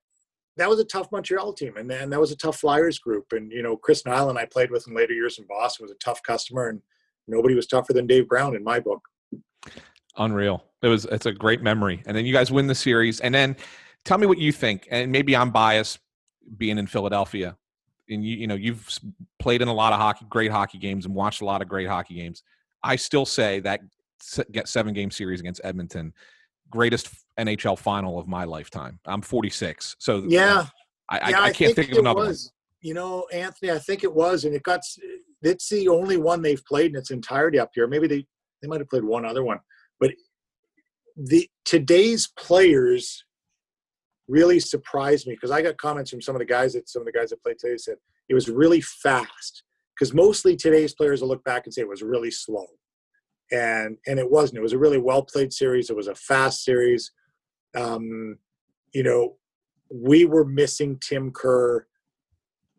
that 0.57 0.69
was 0.69 0.79
a 0.79 0.85
tough 0.85 1.11
Montreal 1.11 1.53
team, 1.53 1.77
and 1.77 1.89
then 1.89 2.09
that 2.09 2.19
was 2.19 2.31
a 2.31 2.37
tough 2.37 2.59
Flyers 2.59 2.99
group. 2.99 3.25
And 3.31 3.51
you 3.51 3.61
know, 3.61 3.77
Chris 3.77 4.03
Nilan, 4.03 4.37
I 4.37 4.45
played 4.45 4.71
with 4.71 4.87
in 4.87 4.95
later 4.95 5.13
years 5.13 5.37
in 5.39 5.45
Boston, 5.47 5.83
was 5.83 5.91
a 5.91 5.95
tough 6.03 6.21
customer, 6.23 6.69
and 6.69 6.81
nobody 7.27 7.55
was 7.55 7.67
tougher 7.67 7.93
than 7.93 8.07
Dave 8.07 8.27
Brown 8.27 8.55
in 8.55 8.63
my 8.63 8.79
book. 8.79 9.01
Unreal. 10.17 10.63
It 10.81 10.87
was. 10.87 11.05
It's 11.05 11.25
a 11.25 11.31
great 11.31 11.61
memory. 11.61 12.03
And 12.05 12.15
then 12.17 12.25
you 12.25 12.33
guys 12.33 12.51
win 12.51 12.67
the 12.67 12.75
series. 12.75 13.19
And 13.19 13.33
then 13.33 13.55
tell 14.05 14.17
me 14.17 14.27
what 14.27 14.37
you 14.37 14.51
think. 14.51 14.87
And 14.89 15.11
maybe 15.11 15.35
I'm 15.35 15.51
biased, 15.51 15.99
being 16.57 16.77
in 16.77 16.87
Philadelphia, 16.87 17.55
and 18.09 18.25
you 18.25 18.37
you 18.37 18.47
know 18.47 18.55
you've 18.55 18.87
played 19.39 19.61
in 19.61 19.67
a 19.67 19.73
lot 19.73 19.93
of 19.93 19.99
hockey, 19.99 20.25
great 20.29 20.51
hockey 20.51 20.77
games, 20.77 21.05
and 21.05 21.13
watched 21.13 21.41
a 21.41 21.45
lot 21.45 21.61
of 21.61 21.67
great 21.67 21.87
hockey 21.87 22.15
games. 22.15 22.43
I 22.83 22.95
still 22.95 23.25
say 23.25 23.59
that 23.61 23.81
get 24.51 24.67
seven 24.67 24.93
game 24.93 25.11
series 25.11 25.39
against 25.39 25.61
Edmonton, 25.63 26.13
greatest 26.69 27.09
NHL 27.39 27.77
final 27.77 28.19
of 28.19 28.27
my 28.27 28.43
lifetime. 28.43 28.99
I'm 29.05 29.21
46, 29.21 29.95
so 29.99 30.23
Yeah, 30.27 30.65
I, 31.09 31.19
I, 31.19 31.29
yeah, 31.29 31.41
I 31.41 31.51
can't 31.51 31.75
think, 31.75 31.91
of 31.91 31.97
it 31.97 32.01
another 32.01 32.19
one. 32.19 32.27
was. 32.27 32.51
You 32.81 32.93
know, 32.93 33.25
Anthony, 33.33 33.71
I 33.71 33.79
think 33.79 34.03
it 34.03 34.13
was, 34.13 34.45
and 34.45 34.53
it 34.53 34.63
got. 34.63 34.81
It's 35.41 35.69
the 35.69 35.87
only 35.87 36.17
one 36.17 36.41
they've 36.41 36.63
played 36.65 36.91
in 36.91 36.97
its 36.97 37.11
entirety 37.11 37.59
up 37.59 37.71
here. 37.73 37.87
Maybe 37.87 38.07
they 38.07 38.25
they 38.61 38.67
might 38.67 38.79
have 38.79 38.89
played 38.89 39.03
one 39.03 39.25
other 39.25 39.43
one, 39.43 39.59
but 39.99 40.11
the 41.15 41.49
today's 41.65 42.27
players 42.37 43.23
really 44.27 44.59
surprised 44.59 45.27
me 45.27 45.33
because 45.33 45.51
I 45.51 45.61
got 45.61 45.77
comments 45.77 46.11
from 46.11 46.21
some 46.21 46.35
of 46.35 46.39
the 46.39 46.45
guys 46.45 46.73
that 46.73 46.89
some 46.89 47.01
of 47.01 47.05
the 47.05 47.11
guys 47.11 47.29
that 47.29 47.41
played 47.41 47.59
today 47.59 47.77
said 47.77 47.97
it 48.29 48.33
was 48.33 48.49
really 48.49 48.81
fast. 48.81 49.63
Because 49.97 50.13
mostly 50.13 50.55
today's 50.55 50.93
players 50.93 51.21
will 51.21 51.29
look 51.29 51.43
back 51.43 51.65
and 51.65 51.73
say 51.73 51.81
it 51.81 51.87
was 51.87 52.03
really 52.03 52.29
slow, 52.29 52.67
and 53.51 53.97
and 54.05 54.19
it 54.19 54.29
wasn't. 54.29 54.59
It 54.59 54.61
was 54.61 54.73
a 54.73 54.77
really 54.77 54.99
well 54.99 55.23
played 55.23 55.51
series. 55.51 55.89
It 55.89 55.95
was 55.95 56.07
a 56.07 56.13
fast 56.13 56.63
series. 56.63 57.11
Um, 57.75 58.37
you 58.93 59.01
know, 59.01 59.37
we 59.89 60.25
were 60.25 60.45
missing 60.45 60.99
Tim 61.01 61.31
Kerr 61.31 61.87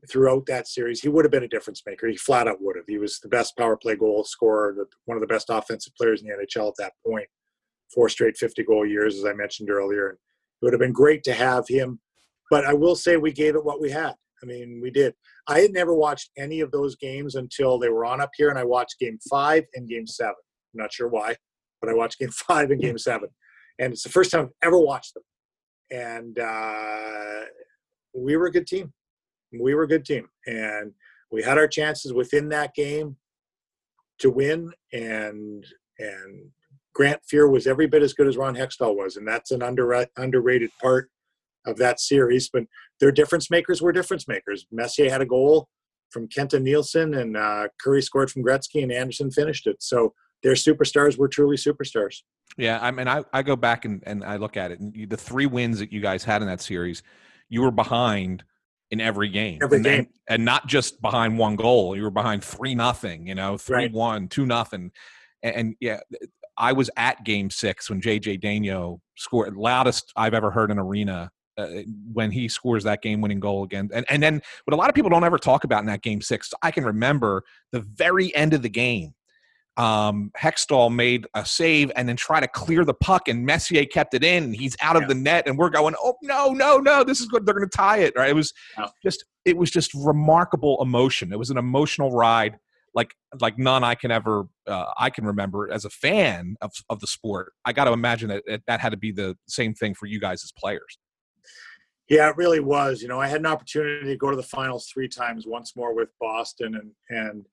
throughout 0.09 0.47
that 0.47 0.69
series. 0.69 1.01
He 1.01 1.09
would 1.09 1.25
have 1.25 1.33
been 1.33 1.45
a 1.45 1.49
difference 1.49 1.83
maker. 1.85 2.07
He 2.07 2.17
flat 2.17 2.47
out 2.47 2.63
would 2.63 2.77
have. 2.77 2.87
He 2.87 2.99
was 2.99 3.19
the 3.19 3.29
best 3.29 3.57
power 3.57 3.77
play 3.77 3.97
goal 3.97 4.25
scorer, 4.25 4.87
one 5.07 5.17
of 5.17 5.21
the 5.21 5.27
best 5.27 5.49
offensive 5.51 5.95
players 5.97 6.23
in 6.23 6.29
the 6.29 6.35
NHL 6.35 6.69
at 6.69 6.75
that 6.79 6.93
point. 7.05 7.27
Four 7.93 8.09
straight 8.09 8.37
50 8.37 8.63
goal 8.65 8.87
years, 8.87 9.17
as 9.17 9.25
I 9.25 9.33
mentioned 9.33 9.71
earlier. 9.71 10.19
It 10.61 10.65
would 10.65 10.73
have 10.73 10.81
been 10.81 10.93
great 10.93 11.23
to 11.25 11.33
have 11.33 11.65
him. 11.69 12.01
But 12.51 12.65
I 12.65 12.73
will 12.73 12.97
say 12.97 13.17
we 13.17 13.33
gave 13.33 13.55
it 13.55 13.65
what 13.65 13.81
we 13.81 13.91
had. 13.91 14.15
I 14.43 14.47
mean, 14.47 14.81
we 14.83 14.91
did. 14.91 15.15
I 15.49 15.61
had 15.61 15.73
never 15.73 15.95
watched 15.95 16.31
any 16.37 16.61
of 16.61 16.71
those 16.71 16.97
games 16.97 17.35
until 17.35 17.79
they 17.79 17.89
were 17.89 18.05
on 18.05 18.21
up 18.21 18.31
here, 18.37 18.51
and 18.51 18.59
I 18.59 18.65
watched 18.65 18.99
Game 18.99 19.19
Five 19.29 19.65
and 19.75 19.89
Game 19.89 20.07
Seven. 20.07 20.35
I'm 20.75 20.81
not 20.81 20.93
sure 20.93 21.09
why, 21.09 21.37
but 21.81 21.91
I 21.91 21.95
watched 21.95 22.19
Game 22.19 22.31
Five 22.47 22.71
and 22.71 22.81
Game 22.81 22.99
Seven, 22.99 23.29
and 23.79 23.93
it's 23.93 24.03
the 24.03 24.11
first 24.11 24.31
time 24.31 24.45
I've 24.45 24.69
ever 24.69 24.79
watched 24.79 25.15
them. 25.15 25.23
And 25.91 26.39
uh, 26.39 27.47
we 28.15 28.37
were 28.37 28.47
a 28.47 28.53
good 28.53 28.67
team. 28.67 28.93
We 29.59 29.75
were 29.75 29.85
a 29.85 29.89
good 29.89 30.05
team, 30.05 30.29
and 30.47 30.93
we 31.33 31.43
had 31.43 31.59
our 31.59 31.69
chances 31.69 32.13
within 32.13 32.49
that 32.51 32.75
game 32.75 33.17
to 34.19 34.31
win. 34.31 34.73
And 34.93 35.67
and 35.99 36.51
Grant 36.99 37.21
Fuhr 37.33 37.49
was 37.49 37.69
every 37.69 37.87
bit 37.87 38.03
as 38.03 38.13
good 38.13 38.27
as 38.27 38.37
Ron 38.37 38.57
Hextall 38.57 38.97
was, 38.97 39.17
and 39.17 39.27
that's 39.27 39.53
an 39.53 39.63
under, 39.63 40.05
underrated 40.17 40.71
part 40.83 41.09
of 41.65 41.77
that 41.77 42.01
series. 42.01 42.51
But 42.53 42.65
their 42.99 43.13
difference 43.13 43.53
makers 43.53 43.81
were 43.81 43.93
difference 43.93 44.27
makers. 44.27 44.67
Messier 44.73 45.09
had 45.09 45.23
a 45.23 45.27
goal 45.27 45.69
from 46.11 46.27
Kent 46.27 46.55
Nilsson, 46.55 47.15
and 47.15 47.37
uh, 47.37 47.69
Kurri 47.81 48.03
scored 48.03 48.33
from 48.33 48.43
Gretzky, 48.43 48.83
and 48.83 48.91
Anderson 48.91 49.31
finished 49.31 49.69
it. 49.69 49.77
So 49.81 50.13
their 50.43 50.55
superstars 50.55 51.17
were 51.17 51.29
truly 51.29 51.57
superstars. 51.57 52.17
Yeah, 52.57 52.81
I 52.83 52.91
mean, 52.91 53.07
I, 53.07 53.23
I 53.33 53.43
go 53.43 53.55
back 53.55 53.85
and, 53.85 54.03
and 54.05 54.25
I 54.25 54.37
look 54.37 54.57
at 54.57 54.73
it, 54.73 54.81
and 54.81 55.09
the 55.09 55.17
three 55.17 55.47
wins 55.47 55.79
that 55.79 55.93
you 55.93 56.01
guys 56.01 56.25
had 56.25 56.43
in 56.43 56.49
that 56.49 56.61
series, 56.61 57.05
you 57.49 57.63
were 57.63 57.71
behind 57.71 58.43
in 58.91 59.01
every 59.01 59.29
game. 59.29 59.61
Every 59.63 59.77
and, 59.77 59.85
game. 59.85 59.99
And, 60.01 60.09
and 60.29 60.45
not 60.45 60.67
just 60.67 61.01
behind 61.01 61.39
one 61.39 61.55
goal. 61.55 61.95
You 61.95 62.03
were 62.03 62.11
behind 62.11 62.43
three 62.43 62.75
nothing, 62.75 63.29
you 63.29 63.37
know, 63.37 63.57
three 63.57 63.85
Right. 63.85 63.93
one, 63.93 64.29
two 64.29 64.47
nothing. 64.47 64.91
And, 65.43 65.55
and 65.55 65.75
yeah, 65.81 66.01
I 66.59 66.73
was 66.73 66.91
at 66.97 67.25
game 67.25 67.51
six 67.51 67.89
when 67.89 68.01
JJ 68.01 68.41
Daigneault 68.43 68.99
scored 69.17 69.57
loudest 69.57 70.13
I've 70.17 70.35
ever 70.35 70.51
heard 70.51 70.71
in 70.71 70.79
arena 70.79 71.31
uh, 71.57 71.67
when 72.13 72.31
he 72.31 72.49
scores 72.49 72.85
that 72.85 73.03
game 73.03 73.21
winning 73.21 73.41
goal 73.41 73.65
again. 73.65 73.89
And 73.93 74.05
and 74.09 74.23
then 74.23 74.43
what 74.65 74.75
a 74.75 74.77
lot 74.77 74.89
of 74.89 74.95
people 74.95 75.11
don't 75.11 75.25
ever 75.25 75.39
talk 75.39 75.65
about 75.65 75.81
in 75.81 75.87
that 75.87 76.03
game 76.03 76.21
six, 76.21 76.53
I 76.63 76.71
can 76.71 76.85
remember 76.85 77.43
the 77.73 77.81
very 77.81 78.35
end 78.35 78.55
of 78.55 78.63
the 78.63 78.69
game. 78.69 79.15
Um, 79.77 80.33
Hextall 80.37 80.93
made 80.93 81.29
a 81.35 81.47
save 81.47 81.93
and 81.95 82.09
then 82.09 82.17
try 82.17 82.41
to 82.41 82.49
clear 82.49 82.85
the 82.85 82.95
puck, 82.95 83.29
and 83.29 83.47
Messier 83.47 83.85
kept 83.85 84.13
it 84.13 84.25
in. 84.25 84.43
And 84.45 84.57
he's 84.57 84.77
out 84.83 84.97
of 84.97 85.03
Yeah. 85.03 85.09
the 85.09 85.15
net, 85.15 85.47
and 85.47 85.57
we're 85.57 85.71
going, 85.71 85.95
"Oh 86.01 86.17
no, 86.23 86.53
no, 86.53 86.79
no! 86.79 87.05
This 87.05 87.21
is 87.21 87.27
good. 87.27 87.47
They're 87.47 87.55
going 87.55 87.69
to 87.69 87.77
tie 87.77 87.99
it." 87.99 88.15
Right? 88.17 88.31
It 88.31 88.35
was 88.35 88.53
just, 89.05 89.25
it 89.45 89.57
was 89.57 89.71
just 89.71 89.95
remarkable 89.95 90.83
emotion. 90.83 91.33
It 91.33 91.39
was 91.39 91.51
an 91.51 91.59
emotional 91.59 92.11
ride, 92.11 92.59
like 92.99 93.15
like 93.41 93.57
none 93.59 93.85
I 93.85 93.95
can 93.95 94.11
ever 94.11 94.49
uh, 94.67 94.87
I 94.99 95.09
can 95.09 95.25
remember 95.25 95.71
as 95.73 95.85
a 95.85 95.91
fan 95.91 96.57
of 96.61 96.73
of 96.91 96.99
the 96.99 97.07
sport. 97.07 97.53
I 97.65 97.73
got 97.73 97.85
to 97.85 97.93
imagine 97.93 98.29
that 98.29 98.63
that 98.67 98.81
had 98.81 98.91
to 98.91 98.97
be 98.97 99.13
the 99.13 99.37
same 99.47 99.73
thing 99.73 99.95
for 99.95 100.07
you 100.07 100.19
guys 100.19 100.43
as 100.43 100.53
players. 100.59 100.99
Yeah, 102.11 102.29
it 102.29 102.37
really 102.37 102.59
was. 102.59 103.01
You 103.01 103.09
know, 103.09 103.21
I 103.21 103.29
had 103.29 103.39
an 103.39 103.47
opportunity 103.47 104.09
to 104.09 104.17
go 104.17 104.31
to 104.31 104.37
the 104.37 104.43
finals 104.43 104.89
three 104.93 105.09
times, 105.09 105.47
once 105.47 105.77
more 105.77 105.95
with 105.95 106.09
Boston, 106.21 106.75
and 106.75 106.91
and 107.09 107.47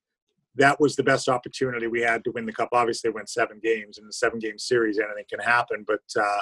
that 0.56 0.80
was 0.80 0.96
the 0.96 1.04
best 1.04 1.28
opportunity 1.28 1.86
we 1.86 2.00
had 2.00 2.24
to 2.24 2.32
win 2.32 2.44
the 2.44 2.52
cup. 2.52 2.70
Obviously, 2.72 3.10
win 3.10 3.26
seven 3.28 3.60
games 3.62 3.98
in 3.98 4.06
the 4.06 4.12
seven 4.12 4.40
game 4.40 4.58
series, 4.58 4.98
anything 4.98 5.24
can 5.30 5.40
happen. 5.40 5.84
But 5.86 6.02
uh, 6.18 6.40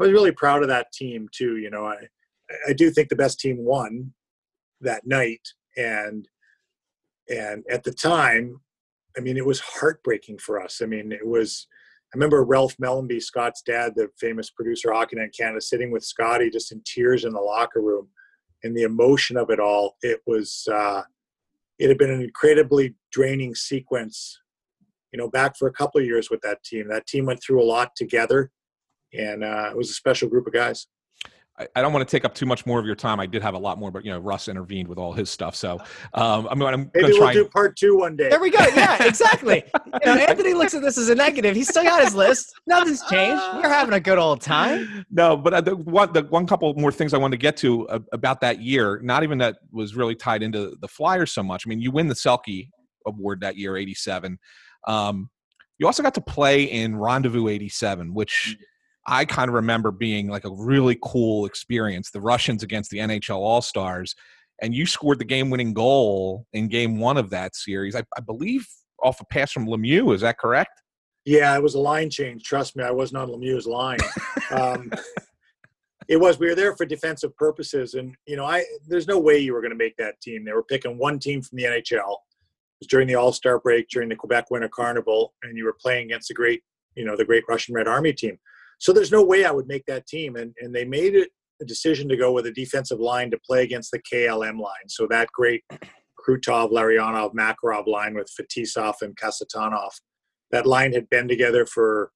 I 0.00 0.02
was 0.02 0.12
really 0.12 0.32
proud 0.32 0.62
of 0.62 0.68
that 0.68 0.90
team 0.92 1.28
too. 1.36 1.58
You 1.58 1.68
know, 1.68 1.84
I 1.84 1.98
I 2.66 2.72
do 2.72 2.90
think 2.90 3.10
the 3.10 3.24
best 3.24 3.40
team 3.40 3.58
won 3.58 4.14
that 4.80 5.06
night, 5.06 5.46
and 5.76 6.26
and 7.28 7.64
at 7.70 7.84
the 7.84 7.92
time, 7.92 8.60
I 9.16 9.20
mean, 9.20 9.36
it 9.36 9.46
was 9.46 9.60
heartbreaking 9.60 10.38
for 10.38 10.62
us. 10.62 10.80
I 10.82 10.86
mean, 10.86 11.12
it 11.12 11.26
was. 11.26 11.66
I 12.12 12.16
remember 12.16 12.42
Ralph 12.42 12.74
Mellanby, 12.78 13.22
Scott's 13.22 13.60
dad, 13.60 13.92
the 13.94 14.08
famous 14.18 14.50
producer 14.50 14.92
Hockey 14.92 15.18
in 15.18 15.30
Canada, 15.36 15.60
sitting 15.60 15.90
with 15.90 16.02
Scotty 16.02 16.48
just 16.48 16.72
in 16.72 16.80
tears 16.86 17.26
in 17.26 17.34
the 17.34 17.40
locker 17.40 17.82
room, 17.82 18.08
and 18.62 18.74
the 18.74 18.84
emotion 18.84 19.36
of 19.36 19.50
it 19.50 19.60
all. 19.60 19.96
It 20.02 20.20
was. 20.26 20.66
Uh, 20.72 21.02
it 21.78 21.88
had 21.88 21.98
been 21.98 22.10
an 22.10 22.22
incredibly 22.22 22.96
draining 23.12 23.54
sequence. 23.54 24.40
You 25.12 25.18
know, 25.18 25.30
back 25.30 25.56
for 25.56 25.68
a 25.68 25.72
couple 25.72 26.00
of 26.00 26.06
years 26.06 26.28
with 26.30 26.40
that 26.42 26.62
team. 26.64 26.88
That 26.88 27.06
team 27.06 27.26
went 27.26 27.42
through 27.42 27.62
a 27.62 27.64
lot 27.64 27.92
together, 27.96 28.50
and 29.12 29.42
uh, 29.42 29.70
it 29.70 29.76
was 29.76 29.90
a 29.90 29.94
special 29.94 30.28
group 30.28 30.46
of 30.46 30.52
guys. 30.52 30.86
I, 31.58 31.66
I 31.76 31.82
don't 31.82 31.92
want 31.92 32.06
to 32.08 32.10
take 32.16 32.24
up 32.24 32.34
too 32.34 32.46
much 32.46 32.66
more 32.66 32.78
of 32.78 32.86
your 32.86 32.94
time. 32.94 33.18
I 33.20 33.26
did 33.26 33.42
have 33.42 33.54
a 33.54 33.58
lot 33.58 33.78
more, 33.78 33.90
but 33.90 34.04
you 34.04 34.10
know, 34.10 34.18
Russ 34.18 34.48
intervened 34.48 34.88
with 34.88 34.98
all 34.98 35.12
his 35.12 35.30
stuff. 35.30 35.54
So 35.56 35.78
um, 36.14 36.46
I'm, 36.46 36.52
I'm 36.52 36.58
going 36.58 36.90
Maybe 36.94 37.08
we'll 37.08 37.18
try. 37.18 37.32
do 37.32 37.42
and- 37.42 37.50
part 37.50 37.76
two 37.76 37.98
one 37.98 38.16
day. 38.16 38.28
There 38.28 38.40
we 38.40 38.50
go. 38.50 38.58
Yeah, 38.74 39.02
exactly. 39.04 39.64
You 39.74 40.14
know, 40.14 40.14
Anthony 40.20 40.54
looks 40.54 40.74
at 40.74 40.82
this 40.82 40.98
as 40.98 41.08
a 41.08 41.14
negative. 41.14 41.56
He's 41.56 41.68
still 41.68 41.82
got 41.82 42.02
his 42.04 42.14
list. 42.14 42.52
Nothing's 42.66 43.02
changed. 43.08 43.42
We're 43.56 43.68
having 43.68 43.94
a 43.94 44.00
good 44.00 44.18
old 44.18 44.40
time. 44.40 45.04
no, 45.10 45.36
but 45.36 45.54
uh, 45.54 45.60
the 45.60 45.76
one, 45.76 46.12
the 46.12 46.22
one 46.24 46.46
couple 46.46 46.72
more 46.74 46.92
things 46.92 47.14
I 47.14 47.18
wanted 47.18 47.36
to 47.36 47.42
get 47.42 47.56
to 47.58 47.88
uh, 47.88 47.98
about 48.12 48.40
that 48.42 48.60
year, 48.60 49.00
not 49.02 49.22
even 49.22 49.38
that 49.38 49.56
was 49.72 49.96
really 49.96 50.14
tied 50.14 50.42
into 50.42 50.76
the 50.80 50.88
Flyers 50.88 51.32
so 51.32 51.42
much. 51.42 51.64
I 51.66 51.68
mean, 51.68 51.80
you 51.80 51.90
win 51.90 52.08
the 52.08 52.14
Selke 52.14 52.68
Award 53.06 53.40
that 53.40 53.56
year, 53.56 53.76
'87. 53.76 54.38
Um, 54.86 55.30
you 55.78 55.86
also 55.86 56.02
got 56.02 56.14
to 56.14 56.20
play 56.20 56.64
in 56.64 56.96
Rendezvous 56.96 57.48
'87, 57.48 58.12
which 58.14 58.56
I 59.08 59.24
kind 59.24 59.48
of 59.48 59.54
remember 59.54 59.90
being 59.90 60.28
like 60.28 60.44
a 60.44 60.50
really 60.50 60.98
cool 61.02 61.46
experience. 61.46 62.10
The 62.10 62.20
Russians 62.20 62.62
against 62.62 62.90
the 62.90 62.98
NHL 62.98 63.38
All 63.38 63.62
Stars, 63.62 64.14
and 64.60 64.74
you 64.74 64.84
scored 64.84 65.18
the 65.18 65.24
game-winning 65.24 65.72
goal 65.72 66.46
in 66.52 66.68
Game 66.68 67.00
One 67.00 67.16
of 67.16 67.30
that 67.30 67.56
series. 67.56 67.96
I, 67.96 68.02
I 68.16 68.20
believe 68.20 68.68
off 69.02 69.20
a 69.20 69.24
pass 69.24 69.50
from 69.50 69.66
Lemieux. 69.66 70.14
Is 70.14 70.20
that 70.20 70.38
correct? 70.38 70.82
Yeah, 71.24 71.56
it 71.56 71.62
was 71.62 71.74
a 71.74 71.80
line 71.80 72.10
change. 72.10 72.42
Trust 72.44 72.76
me, 72.76 72.84
I 72.84 72.90
wasn't 72.90 73.22
on 73.22 73.28
Lemieux's 73.28 73.66
line. 73.66 73.98
Um, 74.50 74.90
it 76.08 76.18
was. 76.18 76.38
We 76.38 76.48
were 76.48 76.54
there 76.54 76.74
for 76.74 76.86
defensive 76.86 77.36
purposes, 77.36 77.94
and 77.94 78.14
you 78.26 78.36
know, 78.36 78.44
I 78.44 78.64
there's 78.86 79.06
no 79.06 79.18
way 79.18 79.38
you 79.38 79.52
were 79.52 79.60
going 79.60 79.72
to 79.72 79.76
make 79.76 79.96
that 79.96 80.20
team. 80.20 80.44
They 80.44 80.52
were 80.52 80.62
picking 80.62 80.98
one 80.98 81.18
team 81.18 81.42
from 81.42 81.56
the 81.56 81.64
NHL. 81.64 82.12
It 82.12 82.80
was 82.80 82.88
during 82.88 83.08
the 83.08 83.14
All 83.14 83.32
Star 83.32 83.58
break, 83.58 83.88
during 83.88 84.08
the 84.08 84.16
Quebec 84.16 84.50
Winter 84.50 84.68
Carnival, 84.68 85.34
and 85.42 85.56
you 85.56 85.64
were 85.64 85.76
playing 85.78 86.06
against 86.06 86.28
the 86.28 86.34
great, 86.34 86.62
you 86.94 87.04
know, 87.04 87.16
the 87.16 87.24
great 87.24 87.44
Russian 87.48 87.74
Red 87.74 87.88
Army 87.88 88.12
team. 88.12 88.38
So 88.78 88.92
there's 88.92 89.12
no 89.12 89.24
way 89.24 89.44
I 89.44 89.50
would 89.50 89.66
make 89.66 89.84
that 89.86 90.06
team, 90.06 90.36
and 90.36 90.54
and 90.60 90.74
they 90.74 90.84
made 90.84 91.14
it 91.14 91.30
a 91.60 91.64
decision 91.64 92.08
to 92.08 92.16
go 92.16 92.32
with 92.32 92.46
a 92.46 92.52
defensive 92.52 93.00
line 93.00 93.30
to 93.30 93.38
play 93.44 93.62
against 93.62 93.90
the 93.90 94.00
KLM 94.00 94.60
line. 94.60 94.88
So 94.88 95.06
that 95.08 95.28
great 95.32 95.64
Krutov, 96.18 96.70
Larionov, 96.70 97.34
Makarov 97.34 97.86
line 97.86 98.14
with 98.14 98.30
Fetisov 98.38 98.94
and 99.02 99.16
Kasatonov. 99.16 99.90
That 100.50 100.66
line 100.66 100.92
had 100.92 101.08
been 101.08 101.28
together 101.28 101.66
for 101.66 102.10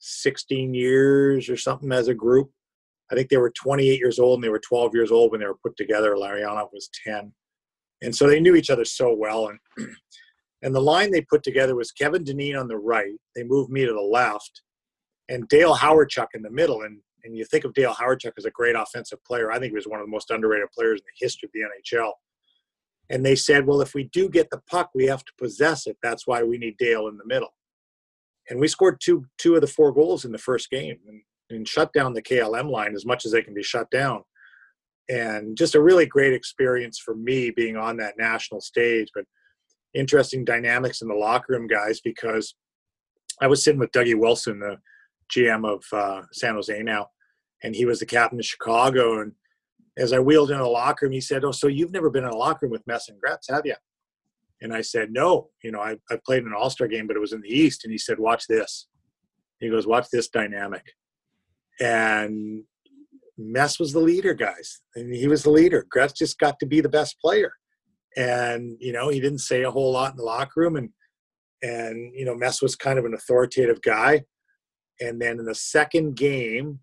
16 0.00 0.74
years 0.74 1.48
or 1.48 1.56
something 1.56 1.92
as 1.92 2.08
a 2.08 2.14
group. 2.14 2.50
I 3.10 3.14
think 3.14 3.28
they 3.28 3.36
were 3.36 3.50
28 3.50 3.98
years 3.98 4.18
old 4.18 4.36
and 4.36 4.44
they 4.44 4.50
were 4.50 4.60
12 4.60 4.94
years 4.94 5.10
old 5.10 5.32
when 5.32 5.40
they 5.40 5.46
were 5.46 5.58
put 5.62 5.76
together. 5.76 6.14
Larionov 6.14 6.68
was 6.72 6.90
10. 7.06 7.32
And 8.02 8.14
so 8.14 8.26
they 8.26 8.40
knew 8.40 8.54
each 8.54 8.70
other 8.70 8.84
so 8.84 9.14
well. 9.14 9.48
And, 9.48 9.88
and 10.62 10.74
the 10.74 10.80
line 10.80 11.10
they 11.10 11.22
put 11.22 11.42
together 11.42 11.74
was 11.74 11.90
Kevin 11.90 12.24
Dineen 12.24 12.56
on 12.56 12.68
the 12.68 12.76
right. 12.76 13.14
They 13.34 13.44
moved 13.44 13.70
me 13.70 13.86
to 13.86 13.92
the 13.92 14.00
left 14.00 14.62
and 15.28 15.48
Dale 15.48 15.76
Hawerchuk 15.76 16.28
in 16.34 16.42
the 16.42 16.50
middle. 16.50 16.82
And, 16.82 17.00
and 17.24 17.36
you 17.36 17.44
think 17.44 17.64
of 17.64 17.74
Dale 17.74 17.94
Hawerchuk 17.94 18.32
as 18.36 18.44
a 18.44 18.50
great 18.50 18.76
offensive 18.76 19.22
player. 19.24 19.50
I 19.50 19.58
think 19.58 19.72
he 19.72 19.76
was 19.76 19.86
one 19.86 20.00
of 20.00 20.06
the 20.06 20.10
most 20.10 20.30
underrated 20.30 20.70
players 20.72 21.00
in 21.00 21.04
the 21.06 21.24
history 21.24 21.48
of 21.48 21.52
the 21.52 21.60
NHL. 21.60 22.12
And 23.10 23.24
they 23.24 23.36
said, 23.36 23.66
well, 23.66 23.80
if 23.80 23.94
we 23.94 24.04
do 24.04 24.28
get 24.28 24.50
the 24.50 24.60
puck, 24.68 24.90
we 24.94 25.06
have 25.06 25.24
to 25.24 25.32
possess 25.38 25.86
it. 25.86 25.96
That's 26.02 26.26
why 26.26 26.42
we 26.42 26.58
need 26.58 26.76
Dale 26.78 27.08
in 27.08 27.16
the 27.16 27.26
middle. 27.26 27.54
And 28.50 28.58
we 28.58 28.68
scored 28.68 29.00
two 29.00 29.26
two 29.38 29.54
of 29.54 29.60
the 29.60 29.66
four 29.66 29.92
goals 29.92 30.24
in 30.24 30.32
the 30.32 30.38
first 30.38 30.70
game 30.70 30.96
and, 31.06 31.22
and 31.50 31.68
shut 31.68 31.92
down 31.92 32.14
the 32.14 32.22
KLM 32.22 32.70
line 32.70 32.94
as 32.94 33.04
much 33.04 33.26
as 33.26 33.32
they 33.32 33.42
can 33.42 33.54
be 33.54 33.62
shut 33.62 33.90
down. 33.90 34.22
And 35.10 35.56
just 35.56 35.74
a 35.74 35.82
really 35.82 36.06
great 36.06 36.34
experience 36.34 36.98
for 36.98 37.14
me 37.14 37.50
being 37.50 37.76
on 37.76 37.96
that 37.98 38.18
national 38.18 38.60
stage. 38.60 39.08
But 39.14 39.24
interesting 39.94 40.44
dynamics 40.44 41.00
in 41.00 41.08
the 41.08 41.14
locker 41.14 41.54
room, 41.54 41.66
guys, 41.66 42.00
because 42.00 42.54
I 43.40 43.46
was 43.46 43.62
sitting 43.62 43.80
with 43.80 43.92
Dougie 43.92 44.18
Wilson, 44.18 44.60
the 44.60 44.78
GM 45.34 45.68
of 45.68 45.84
uh, 45.92 46.22
San 46.32 46.54
Jose 46.54 46.82
now, 46.82 47.08
and 47.62 47.74
he 47.74 47.84
was 47.84 48.00
the 48.00 48.06
captain 48.06 48.38
of 48.38 48.44
Chicago. 48.44 49.20
And 49.20 49.32
as 49.96 50.12
I 50.12 50.18
wheeled 50.18 50.50
in 50.50 50.58
the 50.58 50.64
locker 50.64 51.06
room, 51.06 51.12
he 51.12 51.20
said, 51.20 51.44
"Oh, 51.44 51.52
so 51.52 51.66
you've 51.66 51.92
never 51.92 52.10
been 52.10 52.24
in 52.24 52.30
a 52.30 52.36
locker 52.36 52.66
room 52.66 52.72
with 52.72 52.86
Mess 52.86 53.08
and 53.08 53.20
Gretz, 53.20 53.48
have 53.48 53.66
you?" 53.66 53.76
And 54.60 54.72
I 54.72 54.80
said, 54.80 55.12
"No. 55.12 55.50
You 55.62 55.72
know, 55.72 55.80
I 55.80 55.96
I 56.10 56.18
played 56.24 56.42
in 56.42 56.48
an 56.48 56.54
All 56.54 56.70
Star 56.70 56.88
game, 56.88 57.06
but 57.06 57.16
it 57.16 57.20
was 57.20 57.32
in 57.32 57.42
the 57.42 57.48
East." 57.48 57.84
And 57.84 57.92
he 57.92 57.98
said, 57.98 58.18
"Watch 58.18 58.46
this." 58.48 58.88
He 59.60 59.68
goes, 59.68 59.86
"Watch 59.86 60.06
this 60.12 60.28
dynamic." 60.28 60.84
And 61.80 62.64
Mess 63.38 63.78
was 63.78 63.92
the 63.92 64.00
leader, 64.00 64.34
guys. 64.34 64.80
And 64.96 65.14
he 65.14 65.28
was 65.28 65.44
the 65.44 65.50
leader. 65.50 65.86
Gretz 65.88 66.12
just 66.12 66.38
got 66.38 66.58
to 66.58 66.66
be 66.66 66.80
the 66.80 66.88
best 66.88 67.18
player. 67.20 67.52
And 68.16 68.76
you 68.80 68.92
know, 68.92 69.08
he 69.08 69.20
didn't 69.20 69.38
say 69.40 69.62
a 69.62 69.70
whole 69.70 69.92
lot 69.92 70.10
in 70.12 70.16
the 70.16 70.24
locker 70.24 70.60
room, 70.60 70.76
and 70.76 70.90
and 71.62 72.12
you 72.14 72.24
know, 72.24 72.34
Mess 72.34 72.60
was 72.60 72.74
kind 72.76 72.98
of 72.98 73.04
an 73.04 73.14
authoritative 73.14 73.80
guy. 73.82 74.24
And 75.00 75.20
then 75.20 75.38
in 75.38 75.44
the 75.44 75.54
second 75.54 76.16
game, 76.16 76.80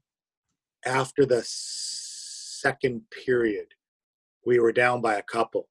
after 0.86 1.26
the 1.26 1.44
second 1.46 3.02
period, 3.26 3.68
we 4.46 4.60
were 4.60 4.72
down 4.72 5.02
by 5.02 5.16
a 5.16 5.24
couple. 5.24 5.68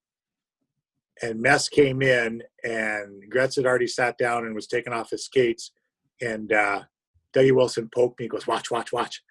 And 1.22 1.40
Mess 1.40 1.68
came 1.68 2.02
in, 2.02 2.42
and 2.64 3.22
Gretz 3.30 3.56
had 3.56 3.66
already 3.66 3.86
sat 3.86 4.18
down 4.18 4.44
and 4.44 4.54
was 4.54 4.66
taking 4.66 4.92
off 4.92 5.10
his 5.10 5.24
skates. 5.24 5.70
And 6.20 6.52
uh, 6.52 6.82
Dougie 7.34 7.54
Wilson 7.54 7.88
poked 7.94 8.20
me, 8.20 8.28
goes, 8.28 8.46
Watch, 8.46 8.70
watch, 8.70 8.92
watch. 8.92 9.22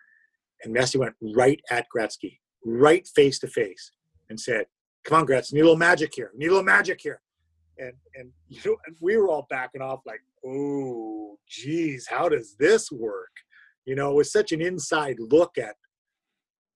And 0.63 0.75
Messi 0.75 0.95
went 0.95 1.15
right 1.35 1.59
at 1.69 1.87
Gretzky, 1.95 2.39
right 2.65 3.05
face 3.15 3.37
to 3.39 3.47
face, 3.47 3.91
and 4.29 4.39
said, 4.39 4.65
come 5.03 5.19
on, 5.19 5.25
Gretz, 5.25 5.53
need 5.53 5.61
a 5.61 5.63
little 5.63 5.77
magic 5.77 6.13
here. 6.15 6.31
Need 6.35 6.47
a 6.47 6.51
little 6.51 6.63
magic 6.63 6.99
here. 7.01 7.21
And 7.77 7.93
and 8.15 8.31
you 8.47 8.59
know, 8.65 8.77
and 8.85 8.95
we 9.01 9.17
were 9.17 9.29
all 9.29 9.47
backing 9.49 9.81
off 9.81 10.01
like, 10.05 10.21
oh, 10.45 11.37
geez, 11.47 12.07
how 12.09 12.29
does 12.29 12.55
this 12.57 12.91
work? 12.91 13.31
You 13.85 13.95
know, 13.95 14.11
it 14.11 14.15
was 14.15 14.31
such 14.31 14.51
an 14.51 14.61
inside 14.61 15.17
look 15.19 15.57
at. 15.57 15.75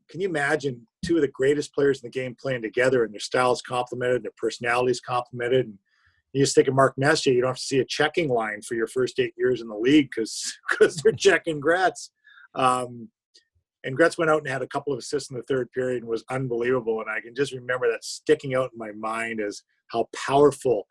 Can 0.10 0.22
you 0.22 0.30
imagine 0.30 0.88
two 1.06 1.15
of 1.15 1.22
the 1.22 1.28
greatest 1.28 1.74
players 1.74 2.02
in 2.02 2.07
the 2.07 2.19
game 2.19 2.36
playing 2.40 2.61
together 2.61 3.03
and 3.03 3.14
their 3.14 3.19
styles 3.19 3.61
complemented, 3.61 4.18
and 4.18 4.26
their 4.26 4.32
personalities 4.38 5.02
complemented, 5.02 5.65
and 5.65 5.78
you 6.34 6.44
just 6.44 6.56
think 6.56 6.68
of 6.68 6.76
Mark 6.76 6.94
Messier, 6.98 7.34
you 7.34 7.41
don't 7.41 7.49
have 7.49 7.57
to 7.57 7.61
see 7.61 7.80
a 7.80 7.86
checking 7.86 8.30
line 8.30 8.61
for 8.61 8.76
your 8.76 8.88
first 8.88 9.19
eight 9.19 9.34
years 9.38 9.61
in 9.61 9.68
the 9.68 9.76
league 9.76 10.10
because 10.10 10.57
because 10.69 10.95
they're 11.03 11.11
checking 11.18 11.60
Gretz. 11.60 12.11
Um, 12.56 13.10
and 13.84 13.95
Gretz 13.95 14.18
went 14.18 14.30
out 14.30 14.40
and 14.40 14.48
had 14.48 14.61
a 14.61 14.68
couple 14.68 14.91
of 14.91 14.99
assists 14.99 15.30
in 15.30 15.38
the 15.38 15.44
third 15.44 15.72
period 15.72 16.02
and 16.02 16.10
was 16.10 16.26
unbelievable. 16.30 16.99
And 16.99 17.10
I 17.10 17.22
can 17.22 17.34
just 17.34 17.53
remember 17.53 17.90
that 17.90 18.03
sticking 18.03 18.56
out 18.56 18.72
in 18.74 18.78
my 18.78 18.91
mind 18.91 19.40
as 19.40 19.61
how 19.92 20.08
powerful 20.14 20.88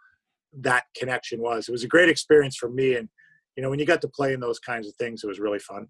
that 0.60 0.84
connection 0.96 1.40
was. 1.40 1.68
It 1.68 1.72
was 1.72 1.84
a 1.84 1.88
great 1.88 2.08
experience 2.08 2.56
for 2.56 2.68
me. 2.68 2.94
And, 2.94 3.08
you 3.56 3.62
know, 3.62 3.70
when 3.70 3.78
you 3.78 3.86
got 3.86 4.00
to 4.02 4.08
play 4.08 4.32
in 4.32 4.40
those 4.40 4.58
kinds 4.58 4.88
of 4.88 4.94
things, 4.96 5.22
it 5.22 5.26
was 5.26 5.38
really 5.38 5.58
fun. 5.58 5.88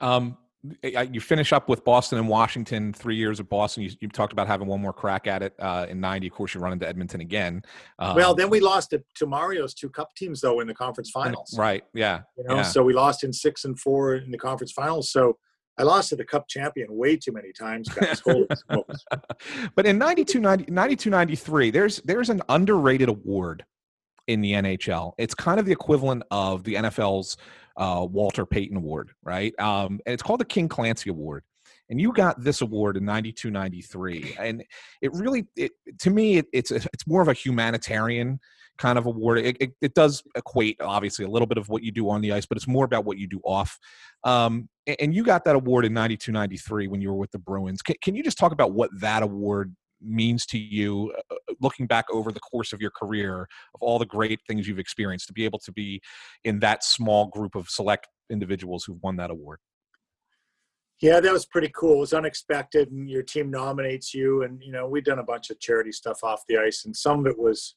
Um, 0.00 0.36
you 0.82 1.20
finish 1.20 1.52
up 1.52 1.68
with 1.68 1.84
Boston 1.84 2.18
and 2.18 2.28
Washington, 2.28 2.92
three 2.92 3.16
years 3.16 3.38
of 3.38 3.48
Boston. 3.48 3.84
You, 3.84 3.90
you 4.00 4.08
talked 4.08 4.32
about 4.32 4.46
having 4.46 4.66
one 4.66 4.80
more 4.80 4.92
crack 4.92 5.26
at 5.26 5.42
it 5.42 5.54
uh, 5.58 5.86
in 5.88 6.00
90. 6.00 6.26
Of 6.26 6.32
course, 6.32 6.54
you 6.54 6.60
run 6.60 6.72
into 6.72 6.88
Edmonton 6.88 7.20
again. 7.20 7.62
Um, 7.98 8.16
well, 8.16 8.34
then 8.34 8.50
we 8.50 8.60
lost 8.60 8.90
to, 8.90 9.02
to, 9.16 9.26
Mario's 9.26 9.74
two 9.74 9.88
cup 9.88 10.14
teams, 10.16 10.40
though, 10.40 10.60
in 10.60 10.66
the 10.66 10.74
conference 10.74 11.10
finals. 11.10 11.54
Right. 11.56 11.84
Yeah. 11.94 12.22
You 12.36 12.44
know, 12.44 12.56
yeah. 12.56 12.62
so 12.62 12.82
we 12.82 12.94
lost 12.94 13.22
in 13.22 13.32
six 13.32 13.64
and 13.64 13.78
four 13.78 14.16
in 14.16 14.30
the 14.30 14.38
conference 14.38 14.72
finals. 14.72 15.10
So 15.10 15.38
I 15.78 15.82
lost 15.82 16.08
to 16.10 16.16
the 16.16 16.24
cup 16.24 16.48
champion 16.48 16.88
way 16.90 17.16
too 17.16 17.32
many 17.32 17.52
times, 17.52 17.88
guys. 17.88 18.22
but 19.74 19.86
in 19.86 19.98
92, 19.98 20.40
90, 20.40 20.70
92, 20.70 21.10
93, 21.10 21.70
there's, 21.70 22.00
there's 22.02 22.30
an 22.30 22.42
underrated 22.48 23.08
award 23.08 23.64
in 24.26 24.40
the 24.40 24.52
NHL. 24.52 25.12
It's 25.18 25.34
kind 25.34 25.60
of 25.60 25.66
the 25.66 25.72
equivalent 25.72 26.22
of 26.30 26.64
the 26.64 26.74
NFL's 26.74 27.36
uh, 27.76 28.06
Walter 28.10 28.46
Payton 28.46 28.76
Award, 28.76 29.10
right? 29.22 29.58
Um, 29.60 30.00
and 30.06 30.14
it's 30.14 30.22
called 30.22 30.40
the 30.40 30.46
King 30.46 30.68
Clancy 30.68 31.10
Award. 31.10 31.44
And 31.88 32.00
you 32.00 32.12
got 32.12 32.42
this 32.42 32.62
award 32.62 32.96
in 32.96 33.04
92, 33.04 33.50
93. 33.50 34.36
And 34.40 34.64
it 35.02 35.12
really, 35.12 35.46
it, 35.54 35.72
to 36.00 36.10
me, 36.10 36.38
it, 36.38 36.46
it's, 36.52 36.70
a, 36.70 36.76
it's 36.76 37.06
more 37.06 37.22
of 37.22 37.28
a 37.28 37.32
humanitarian 37.32 38.40
kind 38.76 38.98
of 38.98 39.06
award. 39.06 39.38
It, 39.38 39.56
it, 39.60 39.72
it, 39.80 39.94
does 39.94 40.22
equate, 40.34 40.78
obviously, 40.80 41.24
a 41.24 41.28
little 41.28 41.46
bit 41.46 41.58
of 41.58 41.68
what 41.68 41.82
you 41.82 41.92
do 41.92 42.10
on 42.10 42.20
the 42.20 42.32
ice, 42.32 42.46
but 42.46 42.56
it's 42.56 42.66
more 42.66 42.84
about 42.84 43.04
what 43.04 43.18
you 43.18 43.28
do 43.28 43.40
off. 43.44 43.78
Um, 44.24 44.68
and 44.86 45.14
you 45.14 45.24
got 45.24 45.44
that 45.44 45.56
award 45.56 45.84
in 45.84 45.92
92, 45.92 46.30
93 46.30 46.88
when 46.88 47.00
you 47.00 47.08
were 47.08 47.16
with 47.16 47.32
the 47.32 47.38
Bruins. 47.38 47.82
Can, 47.82 47.96
can 48.02 48.14
you 48.14 48.22
just 48.22 48.38
talk 48.38 48.52
about 48.52 48.72
what 48.72 48.90
that 49.00 49.22
award 49.22 49.74
means 50.00 50.46
to 50.46 50.58
you 50.58 51.12
uh, 51.16 51.34
uh, 51.34 51.54
looking 51.60 51.86
back 51.86 52.04
over 52.12 52.30
the 52.30 52.40
course 52.40 52.72
of 52.72 52.80
your 52.80 52.90
career 52.90 53.48
of 53.74 53.82
all 53.82 53.98
the 53.98 54.06
great 54.06 54.40
things 54.46 54.68
you've 54.68 54.78
experienced 54.78 55.26
to 55.26 55.32
be 55.32 55.44
able 55.44 55.58
to 55.58 55.72
be 55.72 56.00
in 56.44 56.60
that 56.60 56.84
small 56.84 57.26
group 57.26 57.54
of 57.54 57.68
select 57.68 58.06
individuals 58.30 58.84
who've 58.84 59.02
won 59.02 59.16
that 59.16 59.30
award? 59.30 59.58
Yeah 61.00 61.20
that 61.20 61.32
was 61.32 61.46
pretty 61.46 61.70
cool. 61.74 61.96
It 61.96 62.00
was 62.00 62.14
unexpected 62.14 62.90
and 62.90 63.08
your 63.10 63.22
team 63.22 63.50
nominates 63.50 64.14
you 64.14 64.42
and 64.42 64.62
you 64.62 64.72
know 64.72 64.88
we've 64.88 65.04
done 65.04 65.18
a 65.18 65.24
bunch 65.24 65.50
of 65.50 65.60
charity 65.60 65.92
stuff 65.92 66.22
off 66.22 66.42
the 66.48 66.58
ice 66.58 66.84
and 66.84 66.94
some 66.94 67.20
of 67.20 67.26
it 67.26 67.38
was 67.38 67.74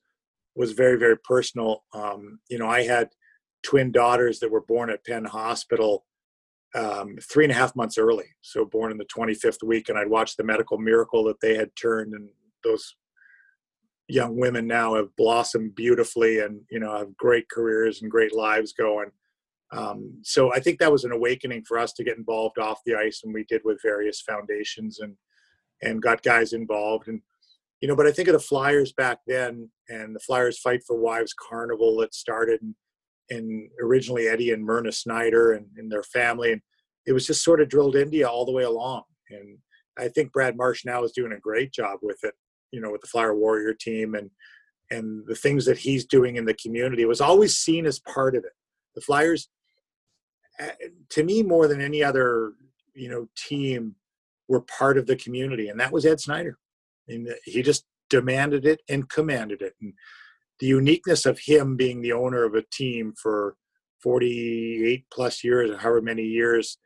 was 0.56 0.73
very 0.73 0.98
very 0.98 1.18
personal. 1.18 1.84
Um, 1.94 2.40
you 2.49 2.57
know 2.60 2.68
i 2.68 2.84
had 2.84 3.10
twin 3.61 3.91
daughters 3.91 4.40
that 4.40 4.52
were 4.52 4.61
born 4.61 4.90
at 4.90 5.06
penn 5.06 5.26
hospital 5.26 6.06
um, 6.76 7.18
three 7.22 7.46
and 7.46 7.52
a 7.52 7.56
half 7.56 7.76
months 7.76 7.98
early. 7.98 8.26
So 8.41 8.66
born 8.66 8.91
in 8.91 8.98
the 8.98 9.06
25th 9.06 9.64
week, 9.64 9.90
and 9.90 9.98
I'd 9.98 10.10
watched 10.10 10.38
the 10.38 10.44
medical 10.44 10.78
miracle 10.78 11.24
that 11.26 11.40
they 11.41 11.56
had 11.56 11.76
turned, 11.76 12.14
and 12.14 12.30
those 12.64 12.96
young 14.08 14.38
women 14.38 14.68
now 14.68 14.96
have 14.96 15.16
blossomed 15.18 15.76
beautifully, 15.76 16.40
and 16.40 16.62
you 16.70 16.80
know 16.80 16.96
have 16.98 17.16
great 17.18 17.50
careers 17.50 18.02
and 18.02 18.12
great 18.12 18.36
lives 18.36 18.74
going. 18.74 19.12
Um, 19.72 20.20
so 20.24 20.52
I 20.54 20.60
think 20.60 20.80
that 20.80 20.91
was 20.91 21.04
an 21.04 21.12
awakening 21.12 21.64
for 21.68 21.78
us 21.78 21.94
to 21.94 22.04
get 22.04 22.18
involved 22.18 22.58
off 22.58 22.82
the 22.86 22.96
ice, 22.96 23.22
and 23.24 23.34
we 23.34 23.44
did 23.46 23.62
with 23.64 23.82
various 23.84 24.22
foundations 24.22 25.00
and 25.00 25.16
and 25.82 26.02
got 26.02 26.24
guys 26.24 26.54
involved 26.54 27.08
and 27.08 27.22
you 27.82 27.88
know 27.88 27.96
but 27.96 28.08
i 28.08 28.12
think 28.12 28.28
of 28.28 28.34
the 28.34 28.40
flyers 28.40 28.91
back 28.91 29.20
then 29.28 29.70
and 29.88 30.16
the 30.16 30.20
flyers 30.20 30.60
fight 30.60 30.82
for 30.86 30.98
wives 30.98 31.34
carnival 31.34 31.98
that 31.98 32.14
started 32.14 32.62
in 32.62 32.76
and 33.30 33.70
originally 33.82 34.28
Eddie 34.28 34.52
and 34.52 34.64
Myrna 34.64 34.92
Snider 34.92 35.54
and, 35.54 35.68
and 35.78 35.92
their 35.92 36.04
family. 36.04 36.52
And 36.52 36.62
it 37.06 37.14
was 37.14 37.28
just 37.28 37.44
sort 37.44 37.62
of 37.62 37.70
drilled 37.70 37.96
India 37.96 38.28
all 38.28 38.46
the 38.46 38.52
way 38.52 38.64
along. 38.64 39.04
And 39.30 39.58
I 39.98 40.08
think 40.08 40.32
Brad 40.32 40.58
Marsh 40.58 40.86
now 40.86 41.04
is 41.04 41.12
doing 41.12 41.34
a 41.34 41.40
great 41.40 41.72
job 41.72 42.00
with 42.02 42.24
it, 42.24 42.34
you 42.72 42.82
know, 42.82 42.92
with 42.92 43.02
the 43.02 43.08
Flyer 43.08 43.36
Warrior 43.36 43.74
team 43.74 44.16
and 44.16 44.30
and 44.92 45.24
the 45.28 45.36
things 45.36 45.66
that 45.66 45.78
he's 45.78 46.04
doing 46.04 46.38
in 46.38 46.46
the 46.46 46.54
community 46.56 47.04
it 47.04 47.08
was 47.08 47.22
always 47.22 47.56
seen 47.56 47.86
as 47.86 48.00
part 48.00 48.36
of 48.36 48.44
it. 48.44 48.54
The 48.96 49.02
Flyers, 49.02 49.50
to 51.10 51.24
me, 51.24 51.44
more 51.44 51.68
than 51.68 51.80
any 51.80 52.04
other, 52.04 52.54
you 52.96 53.08
know, 53.08 53.28
team, 53.38 53.96
were 54.48 54.62
part 54.62 54.98
of 54.98 55.06
the 55.06 55.16
community, 55.16 55.70
and 55.70 55.80
that 55.80 55.92
was 55.92 56.08
Ed 56.08 56.20
Snider. 56.20 56.58
And 57.08 57.30
he 57.46 57.62
just 57.62 57.86
demanded 58.10 58.66
it 58.66 58.82
and 58.90 59.08
commanded 59.08 59.62
it. 59.62 59.74
And 59.80 59.94
the 60.60 60.68
uniqueness 60.68 61.26
of 61.26 61.40
him 61.40 61.76
being 61.76 62.02
the 62.02 62.14
owner 62.14 62.44
of 62.44 62.56
a 62.56 62.64
team 62.72 63.14
for 63.22 63.56
48 64.03 65.06
plus 65.11 65.44
years 65.44 65.72
or 65.72 65.77
however 65.77 66.02
many 66.02 66.23
years 66.23 66.77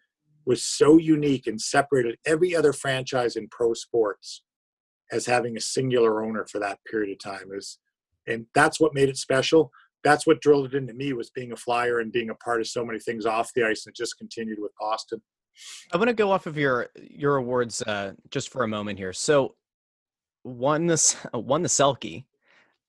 was 0.45 0.63
so 0.63 0.97
unique 0.97 1.47
and 1.47 1.59
separated 1.59 2.17
every 2.25 2.55
other 2.55 2.73
franchise 2.73 3.35
in 3.35 3.47
pro 3.49 3.73
sports 3.73 4.43
as 5.11 5.25
having 5.25 5.55
a 5.55 5.61
singular 5.61 6.23
owner 6.23 6.45
for 6.45 6.59
that 6.59 6.79
period 6.89 7.11
of 7.11 7.19
time 7.19 7.49
is 7.55 7.77
and 8.27 8.45
that's 8.55 8.79
what 8.79 8.93
made 8.93 9.09
it 9.09 9.17
special. 9.17 9.71
That's 10.03 10.27
what 10.27 10.41
drilled 10.41 10.67
it 10.67 10.77
into 10.77 10.93
me 10.93 11.13
was 11.13 11.29
being 11.29 11.51
a 11.51 11.57
flyer 11.57 11.99
and 11.99 12.11
being 12.11 12.29
a 12.29 12.35
part 12.35 12.61
of 12.61 12.67
so 12.67 12.85
many 12.85 12.99
things 12.99 13.25
off 13.25 13.51
the 13.55 13.65
ice 13.65 13.85
and 13.85 13.95
just 13.95 14.17
continued 14.17 14.59
with 14.59 14.71
boston. 14.79 15.21
I 15.93 15.97
want 15.97 16.07
to 16.07 16.13
go 16.13 16.31
off 16.31 16.45
of 16.45 16.57
your 16.57 16.89
your 16.95 17.37
awards 17.37 17.81
uh, 17.83 18.13
just 18.29 18.49
for 18.49 18.63
a 18.63 18.67
moment 18.67 18.97
here. 18.97 19.13
So 19.13 19.55
won 20.43 20.87
this 20.87 21.15
won 21.33 21.61
the 21.61 21.69
selke 21.69 22.25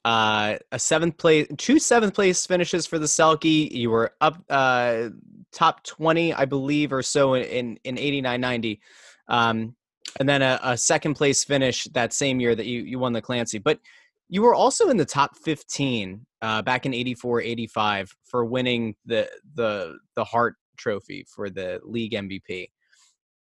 uh, 0.05 0.57
a 0.71 0.79
seventh 0.79 1.17
place, 1.17 1.47
two 1.57 1.79
seventh 1.79 2.15
place 2.15 2.47
finishes 2.47 2.87
for 2.87 2.99
the 2.99 3.07
Selke. 3.07 3.71
You 3.71 3.91
were 3.91 4.13
up 4.21 4.43
uh, 4.51 5.09
top 5.53 5.83
20, 5.85 6.35
I 6.35 6.45
believe, 6.45 6.93
or 6.93 7.03
so 7.03 7.35
in 7.35 7.79
in 7.85 7.99
89 7.99 8.41
90. 8.41 8.81
Um, 9.29 9.75
and 10.21 10.29
then 10.29 10.43
a, 10.43 10.61
a, 10.63 10.77
second 10.77 11.15
place 11.15 11.43
finish 11.43 11.85
that 11.95 12.13
same 12.13 12.39
year 12.39 12.55
that 12.55 12.67
you, 12.67 12.83
you 12.83 12.99
won 12.99 13.15
the 13.15 13.23
Clancy. 13.23 13.59
But 13.59 13.81
you 14.29 14.43
were 14.43 14.55
also 14.55 14.91
in 14.91 14.99
the 14.99 15.05
top 15.05 15.37
15 15.39 16.25
uh, 16.43 16.63
back 16.63 16.85
in 16.85 16.93
84 16.93 17.41
85 17.41 18.15
for 18.25 18.45
winning 18.45 18.95
the, 19.07 19.29
the, 19.55 19.97
the 20.15 20.25
Hart 20.25 20.57
Trophy 20.77 21.25
for 21.29 21.49
the 21.49 21.81
league 21.83 22.13
MVP. 22.13 22.69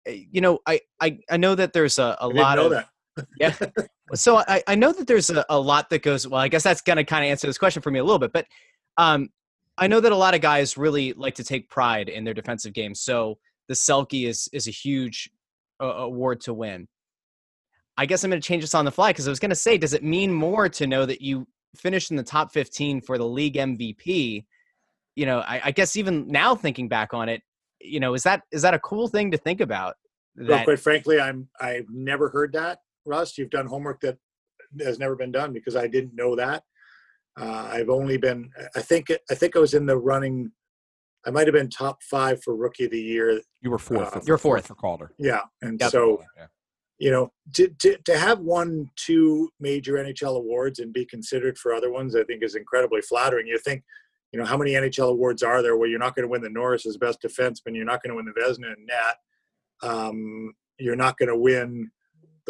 Eh, 0.07 0.25
you 0.31 0.41
know, 0.43 0.59
I, 0.67 0.81
I, 1.01 1.19
I 1.31 1.39
know 1.39 1.55
that 1.55 1.73
there's 1.73 1.99
a, 1.99 2.17
a 2.21 2.29
lot 2.29 2.59
of. 2.59 2.71
That 2.71 2.89
yeah. 3.39 3.55
So 4.13 4.39
I, 4.39 4.61
I 4.67 4.75
know 4.75 4.93
that 4.93 5.07
there's 5.07 5.31
a, 5.31 5.45
a 5.49 5.61
lot 5.61 5.89
that 5.91 6.03
goes. 6.03 6.27
Well, 6.27 6.41
I 6.41 6.49
guess 6.49 6.65
that's 6.65 6.81
going 6.81 6.97
to 6.97 7.05
kind 7.05 7.25
of 7.25 7.31
answer 7.31 7.47
this 7.47 7.59
question 7.59 7.81
for 7.81 7.93
me 7.93 8.01
a 8.01 8.03
little 8.03 8.19
bit, 8.19 8.33
but 8.33 8.45
um, 8.97 9.29
I 9.79 9.87
know 9.87 10.01
that 10.01 10.11
a 10.11 10.17
lot 10.17 10.35
of 10.35 10.41
guys 10.41 10.77
really 10.77 11.13
like 11.13 11.37
to 11.37 11.45
take 11.45 11.69
pride 11.71 12.09
in 12.09 12.25
their 12.25 12.35
defensive 12.35 12.73
game. 12.73 12.93
So 12.93 13.39
the 13.69 13.75
Selke 13.75 14.29
is 14.29 14.49
is 14.53 14.67
a 14.67 14.73
huge 14.73 15.31
uh, 15.81 15.87
award 15.87 16.41
to 16.43 16.55
win. 16.55 16.89
I 17.97 18.07
guess 18.07 18.25
I'm 18.25 18.31
going 18.31 18.41
to 18.41 18.47
change 18.47 18.63
this 18.63 18.75
on 18.75 18.85
the 18.85 18.91
fly 18.91 19.11
because 19.11 19.29
I 19.29 19.31
was 19.31 19.41
going 19.41 19.51
to 19.51 19.57
say, 19.57 19.79
does 19.79 19.95
it 19.95 20.03
mean 20.03 20.33
more 20.33 20.69
to 20.69 20.87
know 20.87 21.07
that 21.07 21.21
you 21.21 21.47
finished 21.77 22.11
in 22.11 22.17
the 22.17 22.23
top 22.23 22.53
15 22.53 23.01
for 23.01 23.19
the 23.19 23.27
league 23.27 23.55
MVP? 23.55 24.45
You 25.17 25.27
know, 25.27 25.41
I, 25.41 25.61
I 25.67 25.71
guess 25.71 25.97
even 25.97 26.27
now 26.29 26.55
thinking 26.55 26.89
back 26.89 27.15
on 27.15 27.29
it, 27.29 27.43
you 27.81 28.01
know, 28.01 28.15
is 28.15 28.23
that 28.25 28.43
is 28.53 28.63
that 28.63 28.75
a 28.75 28.79
cool 28.79 29.09
thing 29.09 29.31
to 29.31 29.39
think 29.39 29.61
about? 29.61 29.97
That, 30.37 30.49
well, 30.49 30.65
quite 30.65 30.81
frankly, 30.81 31.21
I'm 31.21 31.49
I've 31.61 31.87
never 31.91 32.29
heard 32.29 32.53
that. 32.53 32.81
Russ, 33.07 33.39
you've 33.39 33.51
done 33.51 33.67
homework 33.67 34.01
that 34.01 34.19
has 34.81 34.99
never 34.99 35.17
been 35.17 35.33
done 35.33 35.53
because 35.53 35.77
I 35.77 35.87
didn't 35.87 36.15
know 36.15 36.37
that. 36.37 36.63
Uh, 37.39 37.71
I've 37.73 37.89
only 37.89 38.17
been, 38.17 38.51
I 38.77 38.81
think, 38.81 39.11
I 39.31 39.35
think 39.35 39.57
I 39.57 39.61
was 39.61 39.75
in 39.75 39.87
the 39.87 39.97
running. 39.97 40.51
I 41.27 41.31
might 41.31 41.47
have 41.47 41.55
been 41.55 41.71
top 41.71 42.03
five 42.03 42.43
for 42.43 42.57
rookie 42.57 42.85
of 42.85 42.91
the 42.91 43.01
year. 43.01 43.41
You 43.61 43.71
were 43.71 43.79
fourth. 43.79 44.17
Uh, 44.17 44.21
You're 44.27 44.39
fourth 44.39 44.67
for 44.67 44.75
Calder. 44.75 45.13
Yeah, 45.19 45.43
and 45.63 45.79
yep. 45.81 45.91
so, 45.91 46.23
yeah. 46.37 46.47
you 46.99 47.11
know, 47.11 47.33
to, 47.55 47.69
to 47.81 47.97
to 48.05 48.19
have 48.19 48.41
won 48.41 48.91
two 48.97 49.51
major 49.61 49.95
NHL 49.95 50.37
awards 50.37 50.79
and 50.79 50.93
be 50.93 51.05
considered 51.05 51.59
for 51.59 51.73
other 51.75 51.93
ones, 51.93 52.17
I 52.17 52.25
think 52.25 52.43
is 52.43 52.55
incredibly 52.55 53.03
flattering. 53.03 53.47
You 53.47 53.59
think, 53.59 53.85
you 54.33 54.41
know, 54.41 54.47
how 54.47 54.57
many 54.57 54.73
NHL 54.73 55.11
awards 55.11 55.43
are 55.43 55.63
there 55.63 55.77
where 55.77 55.89
you're 55.89 55.99
not 55.99 56.15
going 56.15 56.25
to 56.25 56.31
win 56.31 56.43
the 56.43 56.51
Norris 56.51 56.87
as 56.87 56.97
best 56.97 57.23
defenseman, 57.23 57.75
you're 57.75 57.85
not 57.85 58.03
going 58.03 58.11
to 58.11 58.17
win 58.17 58.27
the 58.27 58.41
Vezina 58.41 58.73
and 58.73 58.87
net, 58.87 59.17
um, 59.83 60.53
you're 60.79 60.97
not 60.97 61.19
going 61.19 61.29
to 61.29 61.37
win 61.37 61.91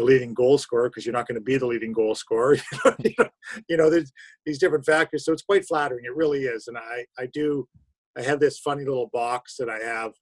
the 0.01 0.06
leading 0.06 0.35
goal 0.35 0.59
scorer 0.59 0.89
because 0.89 1.05
you're 1.05 1.12
not 1.12 1.28
going 1.28 1.36
to 1.36 1.44
be 1.44 1.59
the 1.59 1.66
leading 1.66 1.93
goal 1.93 2.14
scorer. 2.14 2.56
you, 3.05 3.14
know, 3.18 3.28
you 3.68 3.77
know, 3.77 3.90
there's 3.90 4.10
these 4.47 4.59
different 4.59 4.85
factors. 4.85 5.24
So 5.24 5.32
it's 5.32 5.43
quite 5.43 5.66
flattering. 5.66 6.05
It 6.05 6.16
really 6.16 6.44
is. 6.44 6.68
And 6.68 6.78
I, 6.78 7.05
I 7.18 7.27
do, 7.32 7.68
I 8.16 8.22
have 8.22 8.40
this 8.40 8.59
funny 8.59 8.85
little 8.85 9.10
box 9.12 9.56
that 9.59 9.68
I 9.68 9.78
have, 9.78 10.12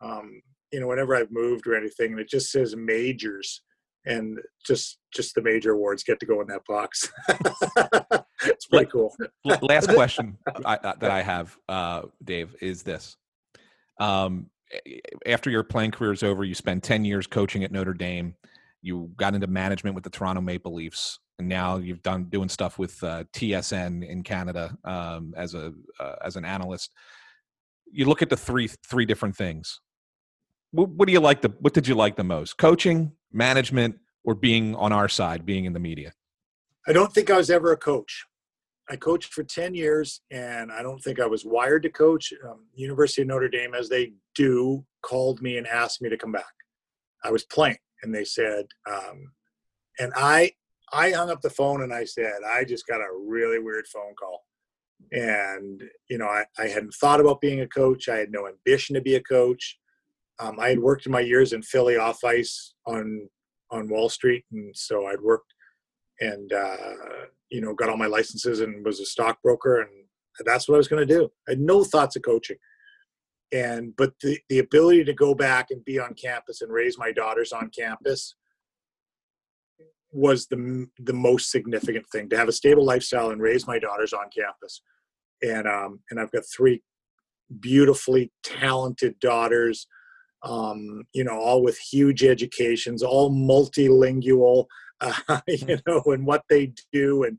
um, 0.00 0.40
you 0.72 0.80
know, 0.80 0.88
whenever 0.88 1.14
I've 1.14 1.30
moved 1.30 1.66
or 1.66 1.76
anything, 1.76 2.12
and 2.12 2.20
it 2.20 2.28
just 2.28 2.50
says 2.50 2.74
majors. 2.76 3.62
and 4.06 4.38
just 4.64 4.98
just 5.12 5.34
the 5.34 5.42
major 5.42 5.72
awards 5.72 6.02
get 6.04 6.18
to 6.20 6.26
go 6.26 6.40
in 6.40 6.46
that 6.46 6.64
box. 6.66 7.10
it's 8.44 8.66
pretty 8.66 8.86
cool. 8.86 9.14
Last 9.62 9.88
question 9.94 10.38
I, 10.64 10.78
that 11.00 11.10
I 11.10 11.22
have, 11.22 11.56
uh, 11.68 12.02
Dave, 12.24 12.54
is 12.60 12.82
this: 12.82 13.16
um, 14.00 14.50
after 15.26 15.50
your 15.50 15.62
playing 15.62 15.90
career 15.90 16.12
is 16.12 16.22
over, 16.22 16.44
you 16.44 16.54
spend 16.54 16.82
ten 16.82 17.04
years 17.04 17.26
coaching 17.26 17.64
at 17.64 17.72
Notre 17.72 17.94
Dame. 17.94 18.34
You 18.86 19.10
got 19.16 19.34
into 19.34 19.48
management 19.48 19.96
with 19.96 20.04
the 20.04 20.10
Toronto 20.10 20.40
Maple 20.40 20.72
Leafs, 20.72 21.18
and 21.40 21.48
now 21.48 21.76
you've 21.76 22.02
done 22.02 22.26
doing 22.26 22.48
stuff 22.48 22.78
with 22.78 23.02
uh, 23.02 23.24
TSN 23.32 24.08
in 24.08 24.22
Canada 24.22 24.78
um, 24.84 25.34
as 25.36 25.54
a 25.54 25.72
uh, 25.98 26.14
as 26.24 26.36
an 26.36 26.44
analyst. 26.44 26.92
You 27.90 28.04
look 28.04 28.22
at 28.22 28.30
the 28.30 28.36
three 28.36 28.68
three 28.88 29.04
different 29.04 29.34
things. 29.34 29.80
What, 30.70 30.90
what 30.90 31.06
do 31.06 31.12
you 31.12 31.18
like 31.18 31.40
the 31.40 31.52
What 31.58 31.74
did 31.74 31.88
you 31.88 31.96
like 31.96 32.14
the 32.14 32.22
most? 32.22 32.58
Coaching, 32.58 33.10
management, 33.32 33.96
or 34.22 34.36
being 34.36 34.76
on 34.76 34.92
our 34.92 35.08
side, 35.08 35.44
being 35.44 35.64
in 35.64 35.72
the 35.72 35.80
media? 35.80 36.12
I 36.86 36.92
don't 36.92 37.12
think 37.12 37.28
I 37.28 37.36
was 37.36 37.50
ever 37.50 37.72
a 37.72 37.76
coach. 37.76 38.24
I 38.88 38.94
coached 38.94 39.34
for 39.34 39.42
10 39.42 39.74
years 39.74 40.20
and 40.30 40.70
I 40.70 40.80
don't 40.80 41.02
think 41.02 41.18
I 41.18 41.26
was 41.26 41.44
wired 41.44 41.82
to 41.82 41.90
coach. 41.90 42.32
Um, 42.48 42.66
University 42.74 43.22
of 43.22 43.28
Notre 43.28 43.48
Dame, 43.48 43.74
as 43.74 43.88
they 43.88 44.12
do, 44.36 44.84
called 45.02 45.42
me 45.42 45.56
and 45.58 45.66
asked 45.66 46.00
me 46.00 46.08
to 46.08 46.16
come 46.16 46.30
back. 46.30 46.44
I 47.24 47.32
was 47.32 47.42
playing 47.44 47.78
and 48.02 48.14
they 48.14 48.24
said, 48.24 48.66
um, 48.90 49.32
and 49.98 50.12
I, 50.14 50.52
I 50.92 51.10
hung 51.10 51.30
up 51.30 51.40
the 51.40 51.50
phone 51.50 51.82
and 51.82 51.92
I 51.92 52.04
said, 52.04 52.40
I 52.48 52.64
just 52.64 52.86
got 52.86 53.00
a 53.00 53.18
really 53.26 53.58
weird 53.58 53.86
phone 53.86 54.14
call. 54.18 54.44
And, 55.12 55.82
you 56.08 56.18
know, 56.18 56.26
I, 56.26 56.44
I 56.58 56.68
hadn't 56.68 56.94
thought 56.94 57.20
about 57.20 57.40
being 57.40 57.60
a 57.60 57.68
coach. 57.68 58.08
I 58.08 58.16
had 58.16 58.30
no 58.30 58.48
ambition 58.48 58.94
to 58.94 59.00
be 59.00 59.16
a 59.16 59.22
coach. 59.22 59.78
Um, 60.38 60.58
I 60.60 60.68
had 60.70 60.78
worked 60.78 61.06
in 61.06 61.12
my 61.12 61.20
years 61.20 61.52
in 61.52 61.62
Philly 61.62 61.96
off 61.96 62.22
ice 62.24 62.74
on 62.86 63.28
on 63.70 63.88
Wall 63.88 64.08
Street, 64.08 64.44
and 64.52 64.76
so 64.76 65.06
I'd 65.06 65.20
worked 65.20 65.52
and 66.20 66.52
uh, 66.52 66.76
you 67.50 67.60
know 67.60 67.74
got 67.74 67.88
all 67.88 67.96
my 67.96 68.06
licenses 68.06 68.60
and 68.60 68.84
was 68.84 69.00
a 69.00 69.06
stockbroker, 69.06 69.80
and 69.80 69.90
that's 70.44 70.68
what 70.68 70.74
I 70.74 70.78
was 70.78 70.88
going 70.88 71.06
to 71.06 71.14
do. 71.14 71.30
I 71.48 71.52
had 71.52 71.60
no 71.60 71.84
thoughts 71.84 72.16
of 72.16 72.22
coaching, 72.22 72.56
and 73.52 73.94
but 73.96 74.12
the 74.22 74.38
the 74.48 74.58
ability 74.58 75.04
to 75.04 75.12
go 75.12 75.34
back 75.34 75.68
and 75.70 75.84
be 75.84 75.98
on 75.98 76.14
campus 76.14 76.62
and 76.62 76.72
raise 76.72 76.98
my 76.98 77.12
daughters 77.12 77.52
on 77.52 77.70
campus 77.70 78.34
was 80.12 80.46
the 80.46 80.86
the 80.98 81.12
most 81.12 81.50
significant 81.50 82.06
thing 82.10 82.28
to 82.28 82.36
have 82.36 82.48
a 82.48 82.52
stable 82.52 82.84
lifestyle 82.84 83.30
and 83.30 83.42
raise 83.42 83.66
my 83.66 83.78
daughters 83.78 84.12
on 84.12 84.24
campus 84.36 84.82
and 85.42 85.68
um 85.68 86.00
and 86.10 86.18
I've 86.18 86.32
got 86.32 86.44
three 86.44 86.82
beautifully 87.60 88.32
talented 88.42 89.18
daughters 89.20 89.86
um, 90.42 91.04
you 91.12 91.24
know, 91.24 91.38
all 91.38 91.62
with 91.62 91.78
huge 91.78 92.22
educations, 92.22 93.02
all 93.02 93.30
multilingual, 93.30 94.66
uh, 95.00 95.40
you 95.48 95.78
know, 95.86 96.02
and 96.06 96.26
what 96.26 96.42
they 96.48 96.72
do, 96.92 97.24
and 97.24 97.38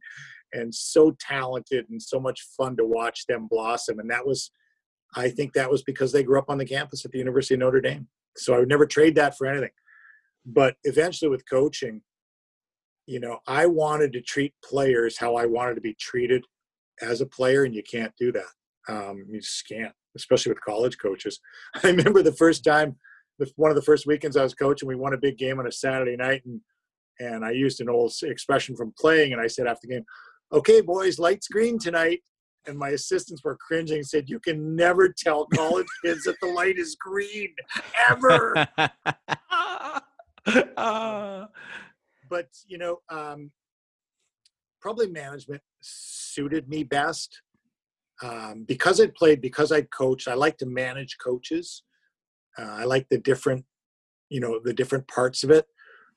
and 0.53 0.73
so 0.73 1.15
talented 1.19 1.85
and 1.89 2.01
so 2.01 2.19
much 2.19 2.47
fun 2.55 2.77
to 2.77 2.85
watch 2.85 3.25
them 3.27 3.47
blossom. 3.49 3.99
And 3.99 4.09
that 4.09 4.25
was, 4.25 4.49
I 5.15 5.29
think, 5.29 5.53
that 5.53 5.71
was 5.71 5.83
because 5.83 6.11
they 6.11 6.23
grew 6.23 6.39
up 6.39 6.49
on 6.49 6.57
the 6.57 6.65
campus 6.65 7.05
at 7.05 7.11
the 7.11 7.19
University 7.19 7.55
of 7.55 7.61
Notre 7.61 7.81
Dame. 7.81 8.07
So 8.35 8.53
I 8.53 8.59
would 8.59 8.69
never 8.69 8.85
trade 8.85 9.15
that 9.15 9.37
for 9.37 9.47
anything. 9.47 9.71
But 10.45 10.75
eventually, 10.83 11.29
with 11.29 11.49
coaching, 11.49 12.01
you 13.05 13.19
know, 13.19 13.39
I 13.47 13.65
wanted 13.65 14.13
to 14.13 14.21
treat 14.21 14.53
players 14.63 15.17
how 15.17 15.35
I 15.35 15.45
wanted 15.45 15.75
to 15.75 15.81
be 15.81 15.95
treated 15.99 16.43
as 17.01 17.21
a 17.21 17.25
player, 17.25 17.63
and 17.63 17.73
you 17.73 17.83
can't 17.83 18.13
do 18.19 18.31
that. 18.31 18.45
Um, 18.89 19.25
you 19.29 19.41
just 19.41 19.67
can't 19.67 19.93
especially 20.17 20.51
with 20.51 20.63
college 20.63 20.97
coaches. 20.97 21.39
I 21.83 21.87
remember 21.87 22.21
the 22.21 22.33
first 22.33 22.63
time, 22.65 22.97
one 23.55 23.71
of 23.71 23.75
the 23.75 23.83
first 23.83 24.07
weekends 24.07 24.35
I 24.35 24.43
was 24.43 24.55
coaching, 24.55 24.87
we 24.87 24.95
won 24.95 25.13
a 25.13 25.17
big 25.17 25.37
game 25.37 25.59
on 25.59 25.67
a 25.67 25.71
Saturday 25.71 26.17
night, 26.17 26.41
and 26.45 26.59
and 27.19 27.43
I 27.43 27.49
used 27.49 27.81
an 27.81 27.89
old 27.89 28.13
expression 28.23 28.75
from 28.75 28.93
playing, 28.99 29.33
and 29.33 29.41
I 29.41 29.47
said 29.47 29.67
after 29.67 29.87
the 29.87 29.93
game, 29.95 30.05
"Okay, 30.51 30.81
boys, 30.81 31.19
lights 31.19 31.47
green 31.47 31.79
tonight." 31.79 32.21
And 32.67 32.77
my 32.77 32.89
assistants 32.89 33.43
were 33.43 33.57
cringing 33.57 33.95
and 33.95 34.07
said, 34.07 34.29
"You 34.29 34.39
can 34.39 34.75
never 34.75 35.09
tell 35.09 35.47
college 35.47 35.87
kids 36.05 36.23
that 36.23 36.35
the 36.41 36.47
light 36.47 36.77
is 36.77 36.95
green, 36.95 37.53
ever." 38.09 38.67
but 42.29 42.47
you 42.67 42.77
know, 42.77 42.99
um, 43.09 43.51
probably 44.81 45.07
management 45.07 45.61
suited 45.81 46.67
me 46.69 46.83
best 46.83 47.41
um, 48.21 48.65
because 48.67 48.99
I 48.99 49.07
played, 49.07 49.41
because 49.41 49.71
I 49.71 49.81
coached, 49.81 50.27
I 50.27 50.33
like 50.33 50.57
to 50.59 50.65
manage 50.65 51.17
coaches. 51.23 51.83
Uh, 52.57 52.63
I 52.63 52.83
like 52.85 53.07
the 53.09 53.19
different, 53.19 53.65
you 54.29 54.39
know, 54.39 54.59
the 54.63 54.73
different 54.73 55.07
parts 55.07 55.43
of 55.43 55.51
it. 55.51 55.65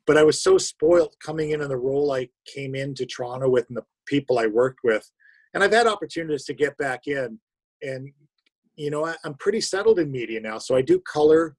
But 0.07 0.17
I 0.17 0.25
was 0.25 0.43
so 0.43 0.57
spoiled 0.57 1.15
coming 1.25 1.51
in 1.51 1.61
in 1.61 1.69
the 1.69 1.77
role 1.77 2.13
I 2.13 2.29
came 2.47 2.75
into 2.75 3.05
Toronto 3.07 3.49
with 3.49 3.67
and 3.69 3.77
the 3.77 3.85
people 4.07 4.39
I 4.39 4.47
worked 4.47 4.81
with. 4.83 5.11
And 5.55 5.63
I've 5.63 5.73
had 5.73 5.87
opportunities 5.87 6.45
to 6.45 6.55
get 6.55 6.77
back 6.79 7.07
in. 7.07 7.39
And, 7.83 8.13
you 8.77 8.91
know, 8.91 9.07
I, 9.07 9.17
am 9.25 9.35
pretty 9.35 9.61
settled 9.61 9.99
in 9.99 10.11
media 10.11 10.41
now. 10.41 10.59
So 10.59 10.77
I 10.77 10.83
do 10.83 11.01
color 11.01 11.57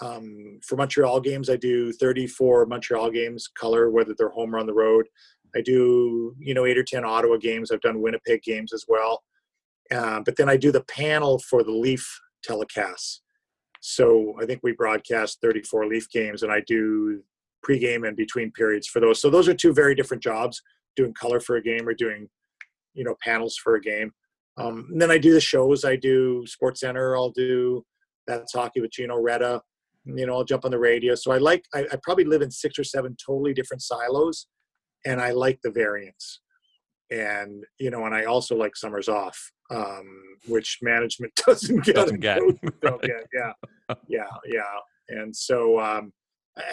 um, 0.00 0.60
for 0.66 0.76
Montreal 0.76 1.20
games. 1.20 1.50
I 1.50 1.56
do 1.56 1.92
34 1.92 2.66
Montreal 2.66 3.10
games 3.10 3.48
color, 3.48 3.90
whether 3.90 4.14
they're 4.16 4.30
home 4.30 4.54
or 4.54 4.58
on 4.58 4.66
the 4.66 4.74
road. 4.74 5.06
I 5.54 5.60
do, 5.60 6.34
you 6.38 6.54
know, 6.54 6.64
eight 6.64 6.78
or 6.78 6.84
10 6.84 7.04
Ottawa 7.04 7.36
games. 7.36 7.70
I've 7.70 7.80
done 7.80 8.00
Winnipeg 8.00 8.42
games 8.42 8.72
as 8.72 8.84
well. 8.88 9.22
Uh, 9.92 10.20
but 10.24 10.36
then 10.36 10.48
I 10.48 10.56
do 10.56 10.70
the 10.70 10.84
panel 10.84 11.38
for 11.38 11.64
the 11.64 11.72
Leaf 11.72 12.20
telecasts. 12.48 13.20
So 13.80 14.34
I 14.40 14.46
think 14.46 14.60
we 14.62 14.72
broadcast 14.72 15.38
34 15.42 15.86
Leaf 15.86 16.10
games, 16.10 16.42
and 16.42 16.52
I 16.52 16.62
do 16.66 17.22
pregame 17.66 18.06
and 18.06 18.16
between 18.16 18.52
periods 18.52 18.86
for 18.86 19.00
those. 19.00 19.20
So 19.20 19.30
those 19.30 19.48
are 19.48 19.54
two 19.54 19.72
very 19.72 19.94
different 19.94 20.22
jobs: 20.22 20.62
doing 20.96 21.14
color 21.14 21.40
for 21.40 21.56
a 21.56 21.62
game 21.62 21.88
or 21.88 21.94
doing, 21.94 22.28
you 22.94 23.04
know, 23.04 23.14
panels 23.22 23.56
for 23.56 23.76
a 23.76 23.80
game. 23.80 24.12
Um, 24.56 24.86
and 24.90 25.00
then 25.00 25.10
I 25.10 25.18
do 25.18 25.32
the 25.32 25.40
shows. 25.40 25.84
I 25.84 25.96
do 25.96 26.44
Sports 26.46 26.80
Center. 26.80 27.16
I'll 27.16 27.30
do 27.30 27.84
that's 28.26 28.52
hockey 28.52 28.80
with 28.80 28.92
Gino 28.92 29.16
Reda. 29.16 29.60
You 30.04 30.26
know, 30.26 30.34
I'll 30.34 30.44
jump 30.44 30.64
on 30.64 30.70
the 30.70 30.78
radio. 30.78 31.14
So 31.14 31.32
I 31.32 31.38
like. 31.38 31.64
I, 31.74 31.86
I 31.92 31.96
probably 32.02 32.24
live 32.24 32.42
in 32.42 32.50
six 32.50 32.78
or 32.78 32.84
seven 32.84 33.16
totally 33.24 33.54
different 33.54 33.82
silos, 33.82 34.46
and 35.04 35.20
I 35.20 35.30
like 35.30 35.60
the 35.62 35.70
variance 35.70 36.40
and 37.10 37.64
you 37.78 37.90
know, 37.90 38.06
and 38.06 38.14
I 38.14 38.24
also 38.24 38.56
like 38.56 38.76
summers 38.76 39.08
off, 39.08 39.38
um, 39.70 40.06
which 40.46 40.78
management 40.82 41.32
doesn't 41.46 41.84
get. 41.84 41.96
Doesn't 41.96 42.20
get. 42.20 42.40
Don't 42.80 43.02
get. 43.02 43.26
Yeah, 43.32 43.52
yeah, 44.08 44.26
yeah. 44.46 44.62
And 45.08 45.34
so 45.34 45.80
um, 45.80 46.12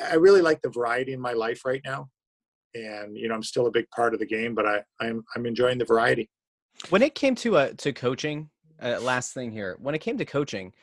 I 0.10 0.16
really 0.16 0.42
like 0.42 0.62
the 0.62 0.70
variety 0.70 1.14
in 1.14 1.20
my 1.20 1.34
life 1.34 1.66
right 1.66 1.82
now, 1.84 2.10
and 2.74 3.18
you 3.18 3.28
know, 3.28 3.36
I'm 3.36 3.44
still 3.44 3.68
a 3.68 3.72
big 3.72 3.90
part 3.90 4.14
of 4.14 4.20
the 4.20 4.26
game, 4.26 4.56
but 4.56 4.66
I, 4.66 4.84
I'm 5.00 5.24
I'm 5.36 5.46
enjoying 5.46 5.78
the 5.78 5.86
variety. 5.86 6.30
When 6.90 7.02
it 7.02 7.16
came 7.16 7.36
to 7.36 7.58
uh, 7.58 7.70
to 7.78 7.94
coaching, 7.94 8.50
uh, 8.82 9.00
last 9.02 9.34
thing 9.34 9.52
here, 9.52 9.78
when 9.80 9.96
it 9.96 10.00
came 10.00 10.18
to 10.18 10.26
coaching, 10.26 10.74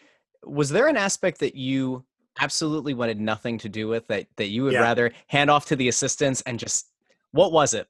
was 0.44 0.70
there 0.70 0.89
an 0.89 0.97
aspect 0.97 1.39
that 1.40 1.55
you 1.55 2.05
absolutely 2.40 2.94
wanted 2.94 3.20
nothing 3.20 3.59
to 3.59 3.69
do 3.69 3.89
with 3.89 4.06
that 4.09 4.27
that 4.36 4.48
you 4.48 4.65
would 4.65 4.73
yeah. 4.73 4.81
rather 4.81 5.12
hand 5.28 5.51
off 5.51 5.66
to 5.66 5.77
the 5.77 5.89
assistants 5.89 6.43
and 6.43 6.59
just 6.59 6.90
what 7.32 7.52
was 7.52 7.74
it? 7.74 7.86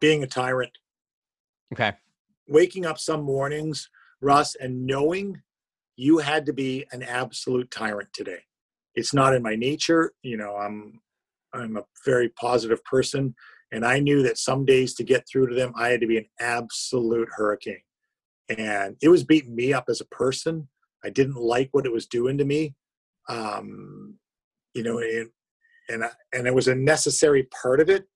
Being 0.00 0.22
a 0.22 0.26
tyrant. 0.26 0.76
Okay. 1.72 1.92
Waking 2.48 2.86
up 2.86 2.98
some 2.98 3.22
mornings, 3.22 3.88
Russ, 4.20 4.54
and 4.54 4.86
knowing 4.86 5.42
you 5.96 6.18
had 6.18 6.46
to 6.46 6.52
be 6.52 6.86
an 6.92 7.02
absolute 7.02 7.70
tyrant 7.70 8.08
today. 8.12 8.38
It's 8.94 9.12
not 9.12 9.34
in 9.34 9.42
my 9.42 9.54
nature. 9.54 10.12
You 10.22 10.36
know, 10.36 10.56
I'm 10.56 11.00
I'm 11.54 11.76
a 11.76 11.84
very 12.04 12.28
positive 12.30 12.82
person, 12.84 13.34
and 13.72 13.84
I 13.84 14.00
knew 14.00 14.22
that 14.22 14.38
some 14.38 14.64
days 14.64 14.94
to 14.94 15.04
get 15.04 15.24
through 15.30 15.48
to 15.48 15.54
them, 15.54 15.72
I 15.76 15.88
had 15.88 16.00
to 16.00 16.06
be 16.06 16.18
an 16.18 16.26
absolute 16.40 17.28
hurricane. 17.36 17.82
And 18.48 18.96
it 19.02 19.08
was 19.08 19.24
beating 19.24 19.54
me 19.54 19.72
up 19.72 19.84
as 19.88 20.00
a 20.00 20.06
person. 20.06 20.68
I 21.04 21.10
didn't 21.10 21.36
like 21.36 21.68
what 21.72 21.86
it 21.86 21.92
was 21.92 22.06
doing 22.06 22.38
to 22.38 22.44
me. 22.44 22.74
Um, 23.28 24.14
you 24.74 24.82
know, 24.82 24.98
and 24.98 25.30
and 25.88 26.04
and 26.32 26.46
it 26.46 26.54
was 26.54 26.68
a 26.68 26.74
necessary 26.74 27.48
part 27.62 27.80
of 27.80 27.90
it 27.90 28.06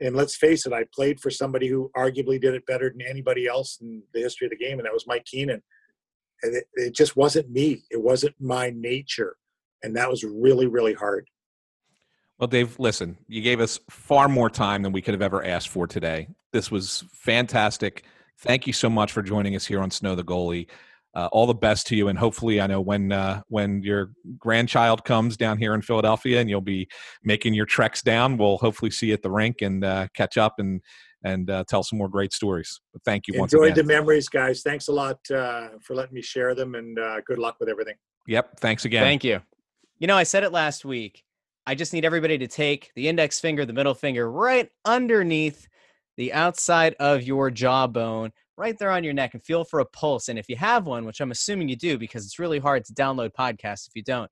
and 0.00 0.16
let's 0.16 0.34
face 0.34 0.64
it, 0.66 0.72
I 0.72 0.84
played 0.94 1.20
for 1.20 1.30
somebody 1.30 1.68
who 1.68 1.90
arguably 1.96 2.40
did 2.40 2.54
it 2.54 2.66
better 2.66 2.90
than 2.90 3.06
anybody 3.06 3.46
else 3.46 3.78
in 3.80 4.02
the 4.14 4.20
history 4.20 4.46
of 4.46 4.50
the 4.50 4.56
game, 4.56 4.78
and 4.78 4.86
that 4.86 4.94
was 4.94 5.06
Mike 5.06 5.26
Keenan. 5.26 5.62
And 6.42 6.56
it, 6.56 6.64
it 6.74 6.94
just 6.94 7.16
wasn't 7.16 7.50
me. 7.50 7.82
It 7.90 8.02
wasn't 8.02 8.34
my 8.40 8.72
nature, 8.74 9.36
and 9.82 9.94
that 9.96 10.08
was 10.08 10.24
really, 10.24 10.66
really 10.66 10.94
hard. 10.94 11.28
Well, 12.40 12.48
Dave, 12.48 12.78
listen, 12.78 13.18
you 13.28 13.42
gave 13.42 13.60
us 13.60 13.78
far 13.90 14.26
more 14.26 14.48
time 14.48 14.82
than 14.82 14.92
we 14.92 15.02
could 15.02 15.14
have 15.14 15.22
ever 15.22 15.44
asked 15.44 15.68
for 15.68 15.86
today. 15.86 16.26
This 16.52 16.70
was 16.70 17.04
fantastic. 17.12 18.04
Thank 18.38 18.66
you 18.66 18.72
so 18.72 18.88
much 18.88 19.12
for 19.12 19.22
joining 19.22 19.54
us 19.54 19.66
here 19.66 19.80
on 19.80 19.90
Snow 19.90 20.14
the 20.14 20.24
Goalie 20.24 20.66
uh, 21.14 21.28
all 21.32 21.46
the 21.46 21.54
best 21.54 21.86
to 21.88 21.96
you, 21.96 22.08
and 22.08 22.18
hopefully, 22.18 22.60
I 22.60 22.66
know 22.66 22.80
when 22.80 23.10
uh, 23.10 23.42
when 23.48 23.82
your 23.82 24.12
grandchild 24.38 25.04
comes 25.04 25.36
down 25.36 25.58
here 25.58 25.74
in 25.74 25.82
Philadelphia, 25.82 26.40
and 26.40 26.48
you'll 26.48 26.60
be 26.60 26.88
making 27.24 27.54
your 27.54 27.66
treks 27.66 28.02
down, 28.02 28.36
we'll 28.36 28.58
hopefully 28.58 28.90
see 28.90 29.08
you 29.08 29.14
at 29.14 29.22
the 29.22 29.30
rink 29.30 29.62
and 29.62 29.84
uh, 29.84 30.06
catch 30.14 30.36
up 30.36 30.54
and 30.58 30.80
and 31.24 31.50
uh, 31.50 31.64
tell 31.68 31.82
some 31.82 31.98
more 31.98 32.08
great 32.08 32.32
stories. 32.32 32.80
But 32.92 33.02
thank 33.04 33.26
you 33.26 33.38
once 33.38 33.52
Enjoyed 33.52 33.74
the 33.74 33.84
memories, 33.84 34.28
guys. 34.28 34.62
Thanks 34.62 34.88
a 34.88 34.92
lot 34.92 35.18
uh, 35.30 35.70
for 35.82 35.94
letting 35.96 36.14
me 36.14 36.22
share 36.22 36.54
them, 36.54 36.76
and 36.76 36.98
uh, 36.98 37.20
good 37.26 37.38
luck 37.38 37.56
with 37.58 37.68
everything. 37.68 37.96
Yep. 38.28 38.60
Thanks 38.60 38.84
again. 38.84 39.02
Thank 39.02 39.24
you. 39.24 39.40
You 39.98 40.06
know, 40.06 40.16
I 40.16 40.22
said 40.22 40.44
it 40.44 40.52
last 40.52 40.84
week. 40.84 41.24
I 41.66 41.74
just 41.74 41.92
need 41.92 42.04
everybody 42.04 42.38
to 42.38 42.48
take 42.48 42.90
the 42.94 43.08
index 43.08 43.40
finger, 43.40 43.64
the 43.64 43.72
middle 43.72 43.94
finger, 43.94 44.30
right 44.30 44.68
underneath 44.84 45.68
the 46.16 46.32
outside 46.32 46.94
of 47.00 47.22
your 47.22 47.50
jawbone, 47.50 48.32
right 48.56 48.78
there 48.78 48.90
on 48.90 49.04
your 49.04 49.12
neck, 49.12 49.34
and 49.34 49.44
feel 49.44 49.64
for 49.64 49.80
a 49.80 49.84
pulse. 49.84 50.28
And 50.28 50.38
if 50.38 50.48
you 50.48 50.56
have 50.56 50.86
one, 50.86 51.04
which 51.04 51.20
I'm 51.20 51.30
assuming 51.30 51.68
you 51.68 51.76
do, 51.76 51.98
because 51.98 52.24
it's 52.24 52.38
really 52.38 52.58
hard 52.58 52.84
to 52.86 52.94
download 52.94 53.30
podcasts 53.38 53.86
if 53.86 53.94
you 53.94 54.02
don't, 54.02 54.30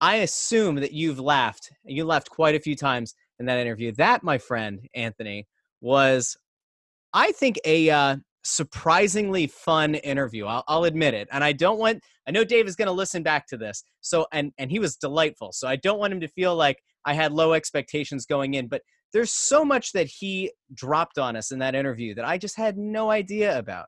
I 0.00 0.16
assume 0.16 0.76
that 0.76 0.92
you've 0.92 1.20
laughed. 1.20 1.70
You 1.84 2.04
laughed 2.04 2.30
quite 2.30 2.54
a 2.54 2.60
few 2.60 2.76
times 2.76 3.14
in 3.38 3.46
that 3.46 3.58
interview. 3.58 3.92
That, 3.92 4.22
my 4.22 4.38
friend 4.38 4.80
Anthony, 4.94 5.46
was, 5.80 6.36
I 7.12 7.32
think, 7.32 7.58
a 7.64 7.90
uh, 7.90 8.16
surprisingly 8.46 9.46
fun 9.46 9.94
interview. 9.96 10.46
I'll, 10.46 10.64
I'll 10.68 10.84
admit 10.84 11.14
it. 11.14 11.28
And 11.32 11.42
I 11.42 11.52
don't 11.52 11.78
want. 11.78 12.02
I 12.26 12.30
know 12.30 12.44
Dave 12.44 12.66
is 12.66 12.76
going 12.76 12.86
to 12.86 12.92
listen 12.92 13.22
back 13.22 13.46
to 13.48 13.56
this. 13.56 13.84
So, 14.00 14.26
and 14.32 14.52
and 14.58 14.70
he 14.70 14.78
was 14.78 14.96
delightful. 14.96 15.52
So 15.52 15.68
I 15.68 15.76
don't 15.76 15.98
want 15.98 16.12
him 16.12 16.20
to 16.20 16.28
feel 16.28 16.54
like 16.54 16.78
I 17.04 17.14
had 17.14 17.32
low 17.32 17.52
expectations 17.52 18.26
going 18.26 18.54
in. 18.54 18.68
But 18.68 18.82
there's 19.12 19.32
so 19.32 19.64
much 19.64 19.92
that 19.92 20.06
he 20.06 20.52
dropped 20.72 21.18
on 21.18 21.36
us 21.36 21.52
in 21.52 21.58
that 21.60 21.74
interview 21.74 22.14
that 22.14 22.24
I 22.24 22.38
just 22.38 22.56
had 22.56 22.76
no 22.76 23.10
idea 23.10 23.58
about. 23.58 23.86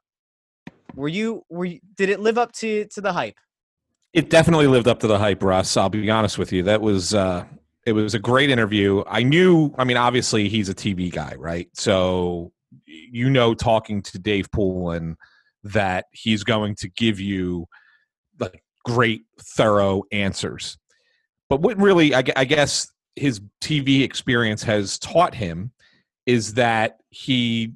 Were 0.94 1.08
you? 1.08 1.42
Were 1.48 1.64
you, 1.64 1.80
did 1.96 2.08
it 2.08 2.20
live 2.20 2.38
up 2.38 2.52
to 2.52 2.86
to 2.86 3.00
the 3.00 3.12
hype? 3.12 3.36
It 4.14 4.30
definitely 4.30 4.66
lived 4.66 4.88
up 4.88 5.00
to 5.00 5.06
the 5.06 5.18
hype, 5.18 5.42
Russ. 5.42 5.76
I'll 5.76 5.90
be 5.90 6.10
honest 6.10 6.38
with 6.38 6.52
you. 6.52 6.62
That 6.62 6.80
was 6.80 7.14
uh, 7.14 7.44
it 7.86 7.92
was 7.92 8.14
a 8.14 8.18
great 8.18 8.50
interview. 8.50 9.02
I 9.06 9.22
knew. 9.22 9.74
I 9.78 9.84
mean, 9.84 9.96
obviously 9.96 10.48
he's 10.48 10.68
a 10.68 10.74
TV 10.74 11.12
guy, 11.12 11.34
right? 11.36 11.68
So 11.74 12.52
you 12.88 13.30
know, 13.30 13.54
talking 13.54 14.02
to 14.02 14.18
Dave 14.18 14.50
Poulin, 14.50 15.16
that 15.64 16.06
he's 16.12 16.44
going 16.44 16.74
to 16.76 16.88
give 16.88 17.20
you 17.20 17.66
like 18.38 18.62
great, 18.84 19.22
thorough 19.40 20.02
answers. 20.12 20.78
But 21.50 21.60
what 21.60 21.78
really, 21.78 22.14
I, 22.14 22.22
I 22.36 22.44
guess, 22.44 22.90
his 23.16 23.40
TV 23.60 24.02
experience 24.02 24.62
has 24.62 24.98
taught 24.98 25.34
him 25.34 25.72
is 26.26 26.54
that 26.54 26.98
he 27.10 27.72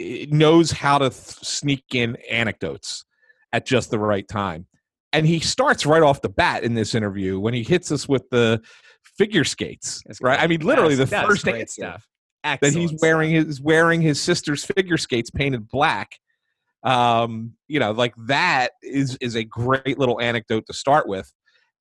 knows 0.00 0.70
how 0.70 0.98
to 0.98 1.10
th- 1.10 1.14
sneak 1.14 1.84
in 1.92 2.16
anecdotes 2.30 3.04
at 3.52 3.66
just 3.66 3.90
the 3.90 3.98
right 3.98 4.26
time. 4.26 4.66
And 5.12 5.26
he 5.26 5.40
starts 5.40 5.84
right 5.84 6.02
off 6.02 6.22
the 6.22 6.30
bat 6.30 6.64
in 6.64 6.74
this 6.74 6.94
interview 6.94 7.38
when 7.38 7.52
he 7.52 7.62
hits 7.62 7.92
us 7.92 8.08
with 8.08 8.28
the 8.30 8.62
figure 9.18 9.44
skates, 9.44 10.02
right? 10.22 10.40
I 10.40 10.46
mean, 10.46 10.60
literally 10.60 10.94
That's- 10.94 11.10
the 11.10 11.16
that's 11.16 11.28
first 11.28 11.48
answer 11.48 11.66
stuff. 11.66 12.08
That 12.44 12.72
he's 12.72 12.94
wearing 13.00 13.30
his 13.30 13.60
wearing 13.60 14.00
his 14.00 14.20
sister's 14.20 14.64
figure 14.64 14.96
skates 14.96 15.30
painted 15.30 15.68
black. 15.68 16.18
Um, 16.84 17.52
you 17.68 17.78
know, 17.78 17.92
like 17.92 18.14
that 18.26 18.72
is 18.82 19.16
is 19.20 19.36
a 19.36 19.44
great 19.44 19.98
little 19.98 20.20
anecdote 20.20 20.66
to 20.66 20.72
start 20.72 21.06
with, 21.06 21.32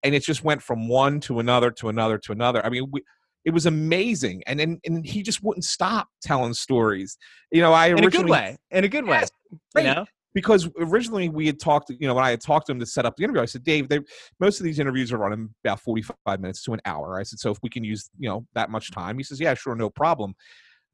and 0.03 0.13
it 0.13 0.23
just 0.23 0.43
went 0.43 0.61
from 0.61 0.88
one 0.88 1.19
to 1.21 1.39
another 1.39 1.71
to 1.71 1.89
another 1.89 2.17
to 2.19 2.31
another. 2.31 2.63
I 2.65 2.69
mean, 2.69 2.88
we, 2.91 3.01
it 3.43 3.51
was 3.51 3.65
amazing, 3.65 4.43
and 4.45 4.61
and 4.61 4.79
and 4.85 5.05
he 5.05 5.23
just 5.23 5.43
wouldn't 5.43 5.65
stop 5.65 6.07
telling 6.21 6.53
stories. 6.53 7.17
You 7.51 7.61
know, 7.61 7.73
I 7.73 7.88
in 7.88 8.03
a 8.03 8.09
good 8.09 8.29
way. 8.29 8.57
In 8.69 8.83
a 8.83 8.89
good 8.89 9.05
way. 9.05 9.19
Yes, 9.21 9.31
You 9.75 9.83
know? 9.83 10.05
Because 10.34 10.70
originally 10.80 11.30
we 11.30 11.45
had 11.45 11.60
talked, 11.60 11.90
you 11.90 12.08
know, 12.08 12.14
when 12.14 12.24
I 12.24 12.30
had 12.30 12.41
talked 12.41 12.68
to 12.68 12.72
him 12.72 12.80
to 12.80 12.86
set 12.86 13.06
up 13.06 13.16
the 13.18 13.24
interview, 13.24 13.41
I 13.41 13.45
said, 13.45 13.64
Dave, 13.64 13.90
they, 13.90 13.99
most 14.40 14.60
of 14.60 14.64
these 14.64 14.80
interviews 14.80 15.12
are 15.12 15.18
running 15.18 15.49
about 15.64 15.80
45 15.82 16.40
minutes 16.40 16.64
to 16.64 16.74
an 16.74 16.82
hour. 16.86 17.20
I 17.20 17.24
said, 17.24 17.40
so 17.40 17.52
if 17.52 17.58
we 17.62 17.70
can 17.70 17.84
use, 17.84 18.10
you 18.18 18.30
know, 18.30 18.45
that 18.53 18.70
much 18.70 18.91
time, 18.91 19.18
he 19.18 19.24
says, 19.24 19.40
yeah, 19.40 19.53
sure, 19.53 19.76
no 19.76 19.90
problem. 19.90 20.34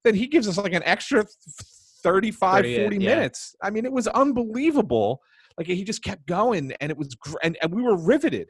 Then 0.04 0.16
he 0.16 0.28
gives 0.28 0.48
us 0.48 0.58
like 0.58 0.74
an 0.74 0.84
extra 0.84 1.26
35, 2.04 2.64
38, 2.64 2.82
40 2.82 2.98
yeah. 2.98 3.16
minutes. 3.16 3.56
I 3.62 3.70
mean, 3.70 3.86
it 3.86 3.92
was 3.92 4.08
unbelievable. 4.08 5.22
Like 5.58 5.68
he 5.68 5.84
just 5.84 6.04
kept 6.04 6.26
going 6.26 6.72
and 6.82 6.92
it 6.92 6.98
was, 6.98 7.14
gr- 7.16 7.38
and, 7.44 7.58
and 7.62 7.74
we 7.74 7.84
were 7.84 7.98
riveted. 7.98 8.50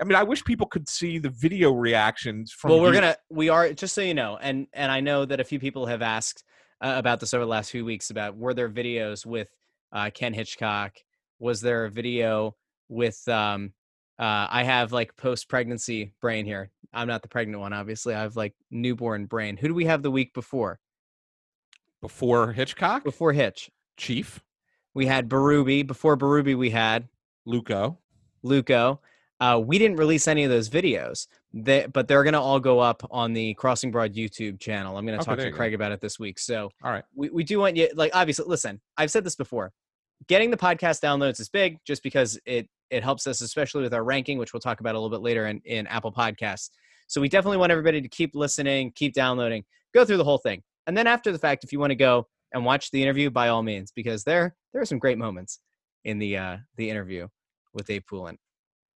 I 0.00 0.04
mean, 0.04 0.16
I 0.16 0.22
wish 0.22 0.42
people 0.42 0.66
could 0.66 0.88
see 0.88 1.18
the 1.18 1.30
video 1.30 1.72
reactions 1.72 2.50
from. 2.50 2.72
well 2.72 2.80
we're 2.80 2.88
you. 2.88 3.00
gonna 3.00 3.16
we 3.30 3.50
are 3.50 3.72
just 3.72 3.94
so 3.94 4.00
you 4.00 4.14
know 4.14 4.36
and 4.40 4.66
and 4.72 4.90
i 4.90 5.00
know 5.00 5.24
that 5.24 5.38
a 5.38 5.44
few 5.44 5.60
people 5.60 5.86
have 5.86 6.02
asked 6.02 6.42
uh, 6.80 6.94
about 6.96 7.20
this 7.20 7.32
over 7.34 7.44
the 7.44 7.50
last 7.50 7.70
few 7.70 7.84
weeks 7.84 8.10
about 8.10 8.36
were 8.36 8.54
there 8.54 8.68
videos 8.68 9.24
with 9.24 9.48
uh, 9.92 10.10
ken 10.14 10.32
hitchcock 10.32 10.94
was 11.38 11.60
there 11.60 11.84
a 11.84 11.90
video 11.90 12.54
with 12.88 13.26
um 13.28 13.72
uh, 14.18 14.46
i 14.50 14.62
have 14.62 14.92
like 14.92 15.16
post 15.16 15.48
pregnancy 15.48 16.12
brain 16.20 16.44
here 16.46 16.70
i'm 16.92 17.08
not 17.08 17.22
the 17.22 17.28
pregnant 17.28 17.60
one 17.60 17.72
obviously 17.72 18.14
i 18.14 18.20
have 18.20 18.36
like 18.36 18.54
newborn 18.70 19.26
brain 19.26 19.56
who 19.56 19.68
do 19.68 19.74
we 19.74 19.84
have 19.86 20.02
the 20.02 20.10
week 20.10 20.32
before 20.34 20.78
before 22.00 22.52
Hitchcock, 22.52 23.04
before 23.04 23.32
hitch 23.32 23.70
Chief, 23.96 24.42
we 24.94 25.06
had 25.06 25.28
Berube. 25.28 25.86
before 25.86 26.16
Berube, 26.16 26.56
we 26.58 26.70
had 26.70 27.08
Luco. 27.46 27.98
Luco. 28.42 29.00
Uh, 29.38 29.60
we 29.64 29.78
didn't 29.78 29.96
release 29.96 30.26
any 30.28 30.44
of 30.44 30.50
those 30.50 30.68
videos, 30.68 31.26
they, 31.52 31.86
but 31.92 32.08
they're 32.08 32.22
going 32.24 32.32
to 32.32 32.40
all 32.40 32.58
go 32.60 32.78
up 32.80 33.04
on 33.10 33.32
the 33.32 33.54
Crossing 33.54 33.90
Broad 33.90 34.14
YouTube 34.14 34.58
channel. 34.60 34.96
I'm 34.96 35.04
going 35.06 35.18
to 35.18 35.22
Okay, 35.22 35.30
talk 35.30 35.38
to 35.38 35.44
you 35.44 35.50
go. 35.50 35.56
Craig 35.56 35.74
about 35.74 35.92
it 35.92 36.00
this 36.00 36.18
week. 36.18 36.38
So 36.38 36.70
All 36.82 36.90
right. 36.90 37.04
we, 37.14 37.28
we 37.30 37.44
do 37.44 37.58
want 37.58 37.76
you, 37.76 37.88
like, 37.94 38.12
obviously, 38.14 38.46
listen, 38.48 38.80
I've 38.96 39.10
said 39.10 39.24
this 39.24 39.34
before. 39.36 39.72
Getting 40.28 40.50
the 40.50 40.56
podcast 40.56 41.00
downloads 41.00 41.40
is 41.40 41.48
big 41.48 41.78
just 41.86 42.02
because 42.02 42.38
it 42.46 42.68
it 42.90 43.02
helps 43.02 43.26
us, 43.26 43.40
especially 43.40 43.82
with 43.82 43.94
our 43.94 44.04
ranking, 44.04 44.38
which 44.38 44.52
we'll 44.52 44.60
talk 44.60 44.80
about 44.80 44.94
a 44.94 44.98
little 44.98 45.10
bit 45.10 45.22
later 45.22 45.46
in, 45.46 45.60
in 45.64 45.86
Apple 45.86 46.12
Podcasts. 46.12 46.68
So 47.06 47.20
we 47.20 47.28
definitely 47.28 47.56
want 47.56 47.72
everybody 47.72 48.00
to 48.02 48.08
keep 48.08 48.34
listening, 48.34 48.92
keep 48.94 49.14
downloading, 49.14 49.64
go 49.94 50.04
through 50.04 50.18
the 50.18 50.24
whole 50.24 50.38
thing. 50.38 50.62
And 50.86 50.96
then 50.96 51.06
after 51.06 51.32
the 51.32 51.38
fact, 51.38 51.64
if 51.64 51.72
you 51.72 51.80
want 51.80 51.90
to 51.90 51.96
go 51.96 52.26
and 52.52 52.64
watch 52.64 52.90
the 52.90 53.02
interview, 53.02 53.30
by 53.30 53.48
all 53.48 53.62
means, 53.62 53.92
because 53.92 54.24
there 54.24 54.54
there 54.72 54.82
are 54.82 54.86
some 54.86 54.98
great 54.98 55.18
moments 55.18 55.60
in 56.04 56.18
the 56.18 56.36
uh, 56.36 56.56
the 56.76 56.90
interview 56.90 57.28
with 57.72 57.86
Dave 57.86 58.06
Poulin. 58.06 58.36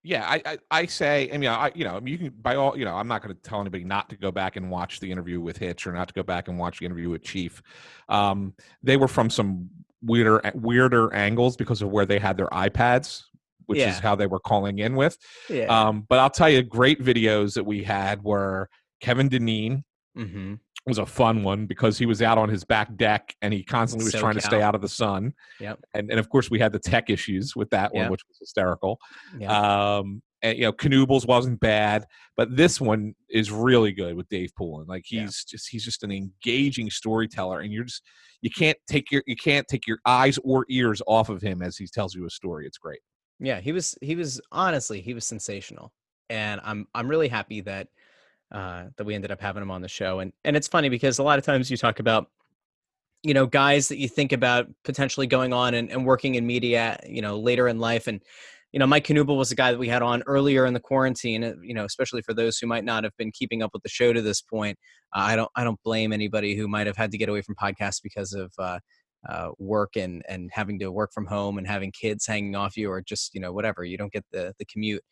yeah, 0.07 0.25
I, 0.25 0.41
I, 0.47 0.59
I 0.71 0.87
say, 0.87 1.29
I 1.33 1.37
mean, 1.37 1.51
I, 1.51 1.73
you 1.75 1.83
know, 1.83 2.01
you 2.05 2.17
can 2.17 2.31
by 2.41 2.55
all, 2.55 2.79
you 2.79 2.85
know, 2.85 2.95
I'm 2.95 3.09
not 3.09 3.23
going 3.23 3.35
to 3.35 3.43
tell 3.43 3.61
anybody 3.61 3.83
not 3.83 4.09
to 4.11 4.17
go 4.17 4.31
back 4.31 4.55
and 4.55 4.71
watch 4.71 5.01
the 5.01 5.11
interview 5.11 5.41
with 5.41 5.57
Hitch 5.57 5.85
or 5.85 5.93
not 5.93 6.07
to 6.07 6.15
go 6.15 6.23
back 6.23 6.47
and 6.47 6.57
watch 6.57 6.79
the 6.79 6.87
interview 6.87 7.11
with 7.11 7.25
Chief. 7.25 7.61
Um, 8.09 8.55
they 8.85 8.97
were 8.97 9.09
from 9.09 9.31
some 9.31 9.69
weirder, 10.03 10.41
weirder 10.55 11.13
angles 11.15 11.57
because 11.57 11.83
of 11.83 11.91
where 11.91 12.07
they 12.07 12.19
had 12.19 12.37
their 12.37 12.49
iPads, 12.49 13.23
which 13.67 13.79
Yeah. 13.79 13.91
is 13.91 13.99
how 13.99 14.15
they 14.15 14.27
were 14.27 14.41
calling 14.41 14.79
in 14.79 14.95
with. 14.97 15.19
Yeah. 15.49 15.65
Um, 15.67 16.07
but 16.09 16.19
I'll 16.19 16.31
tell 16.31 16.49
you, 16.49 16.63
great 16.63 17.03
videos 17.03 17.55
that 17.55 17.65
we 17.65 17.83
had 17.83 18.23
were 18.23 18.69
Kevin 19.01 19.29
Dineen 19.29 19.85
mm-hmm. 20.17 20.55
was 20.87 20.99
a 20.99 21.07
fun 21.07 21.43
one 21.43 21.67
because 21.67 21.99
he 21.99 22.07
was 22.07 22.23
out 22.23 22.39
on 22.39 22.49
his 22.49 22.65
back 22.65 22.95
deck 22.97 23.35
and 23.43 23.53
he 23.53 23.63
constantly 23.63 24.05
was 24.05 24.15
trying 24.15 24.35
to 24.35 24.41
stay 24.41 24.63
out 24.63 24.75
of 24.75 24.81
the 24.81 24.89
sun. 24.89 25.33
Yep. 25.61 25.81
And 25.95 26.11
and 26.11 26.21
of 26.21 26.29
course 26.29 26.51
we 26.51 26.59
had 26.59 26.73
the 26.73 26.79
tech 26.79 27.11
issues 27.11 27.57
with 27.57 27.71
that 27.71 27.93
one, 27.93 28.05
Yeah. 28.05 28.11
which 28.11 28.23
was 28.29 28.39
hysterical. 28.39 28.99
Yeah. 29.39 29.97
Um, 29.97 30.23
and, 30.43 30.57
you 30.59 30.65
know, 30.65 30.73
Knuble's 30.73 31.27
wasn't 31.27 31.59
bad, 31.61 32.05
but 32.37 32.55
this 32.57 32.81
one 32.81 33.15
is 33.31 33.51
really 33.51 33.93
good 33.93 34.15
with 34.17 34.29
Dave 34.29 34.51
Poulin. 34.57 34.87
Like 34.87 35.05
Yeah. 35.11 35.23
he's 35.23 35.45
just 35.45 35.69
he's 35.69 35.85
just 35.85 36.03
an 36.03 36.13
engaging 36.13 36.91
storyteller, 36.91 37.61
and 37.61 37.73
you're 37.73 37.85
just 37.85 38.03
you 38.43 38.51
can't 38.51 38.79
take 38.89 39.11
your 39.11 39.23
you 39.27 39.37
can't 39.37 39.67
take 39.67 39.87
your 39.87 39.99
eyes 40.07 40.39
or 40.45 40.67
ears 40.69 41.01
off 41.07 41.29
of 41.29 41.41
him 41.43 41.63
as 41.63 41.77
he 41.77 41.87
tells 41.87 42.15
you 42.15 42.27
a 42.27 42.31
story. 42.31 42.67
It's 42.67 42.79
great. 42.79 43.01
yeah. 43.41 43.61
He 43.61 43.73
was 43.73 43.97
he 44.03 44.15
was 44.15 44.41
honestly 44.53 45.01
he 45.01 45.15
was 45.15 45.27
sensational, 45.27 45.93
and 46.31 46.61
I'm 46.65 46.87
I'm 46.95 47.09
really 47.09 47.29
happy 47.29 47.61
that 47.63 47.89
uh, 48.53 48.85
that 48.97 49.05
we 49.05 49.15
ended 49.15 49.31
up 49.33 49.41
having 49.41 49.63
him 49.63 49.71
on 49.71 49.81
the 49.83 49.89
show. 49.89 50.21
And 50.21 50.33
and 50.45 50.57
it's 50.57 50.69
funny 50.69 50.89
because 50.89 51.19
a 51.19 51.23
lot 51.23 51.39
of 51.39 51.45
times 51.45 51.71
you 51.71 51.77
talk 51.77 51.99
about 51.99 52.31
you 53.23 53.35
know 53.35 53.47
guys 53.47 53.89
that 53.89 53.97
you 53.97 54.09
think 54.09 54.33
about 54.33 54.69
potentially 54.85 55.27
going 55.27 55.53
on 55.53 55.75
and, 55.75 55.91
and 55.91 56.05
working 56.05 56.35
in 56.37 56.47
media 56.47 57.01
you 57.09 57.23
know 57.23 57.39
later 57.41 57.67
in 57.67 57.79
life 57.81 58.07
and 58.07 58.21
you 58.77 58.81
know 58.81 58.87
mike 58.87 59.07
Knuble 59.07 59.39
was 59.39 59.51
a 59.51 59.55
guy 59.55 59.73
that 59.73 59.79
we 59.79 59.89
had 59.89 60.03
on 60.03 60.23
earlier 60.27 60.67
in 60.67 60.75
the 60.75 60.81
quarantine 60.81 61.43
uh, 61.43 61.55
you 61.63 61.73
know 61.73 61.87
especially 61.87 62.21
for 62.21 62.35
those 62.35 62.59
who 62.59 62.67
might 62.67 62.85
not 62.85 63.05
have 63.05 63.17
been 63.17 63.33
keeping 63.33 63.63
up 63.63 63.71
with 63.73 63.83
the 63.83 63.89
show 63.89 64.13
to 64.13 64.21
this 64.21 64.43
point 64.43 64.79
uh, 65.17 65.21
i 65.21 65.35
don't 65.35 65.51
i 65.57 65.65
don't 65.65 65.81
blame 65.83 66.13
anybody 66.13 66.55
who 66.55 66.69
might 66.69 66.87
have 66.87 66.97
had 66.97 67.11
to 67.11 67.17
get 67.17 67.31
away 67.31 67.41
from 67.41 67.55
podcasts 67.55 68.03
because 68.03 68.35
of 68.35 68.53
uh, 68.59 68.79
uh, 69.31 69.49
work 69.59 69.97
and 69.97 70.23
and 70.29 70.51
having 70.53 70.79
to 70.79 70.93
work 70.93 71.11
from 71.15 71.25
home 71.25 71.57
and 71.57 71.67
having 71.67 71.91
kids 71.91 72.27
hanging 72.27 72.55
off 72.55 72.77
you 72.77 72.91
or 72.91 73.01
just 73.01 73.35
you 73.35 73.41
know 73.41 73.51
whatever 73.51 73.83
you 73.83 73.97
don't 73.97 74.13
get 74.13 74.27
the 74.31 74.53
the 74.59 74.65
commute 74.67 75.03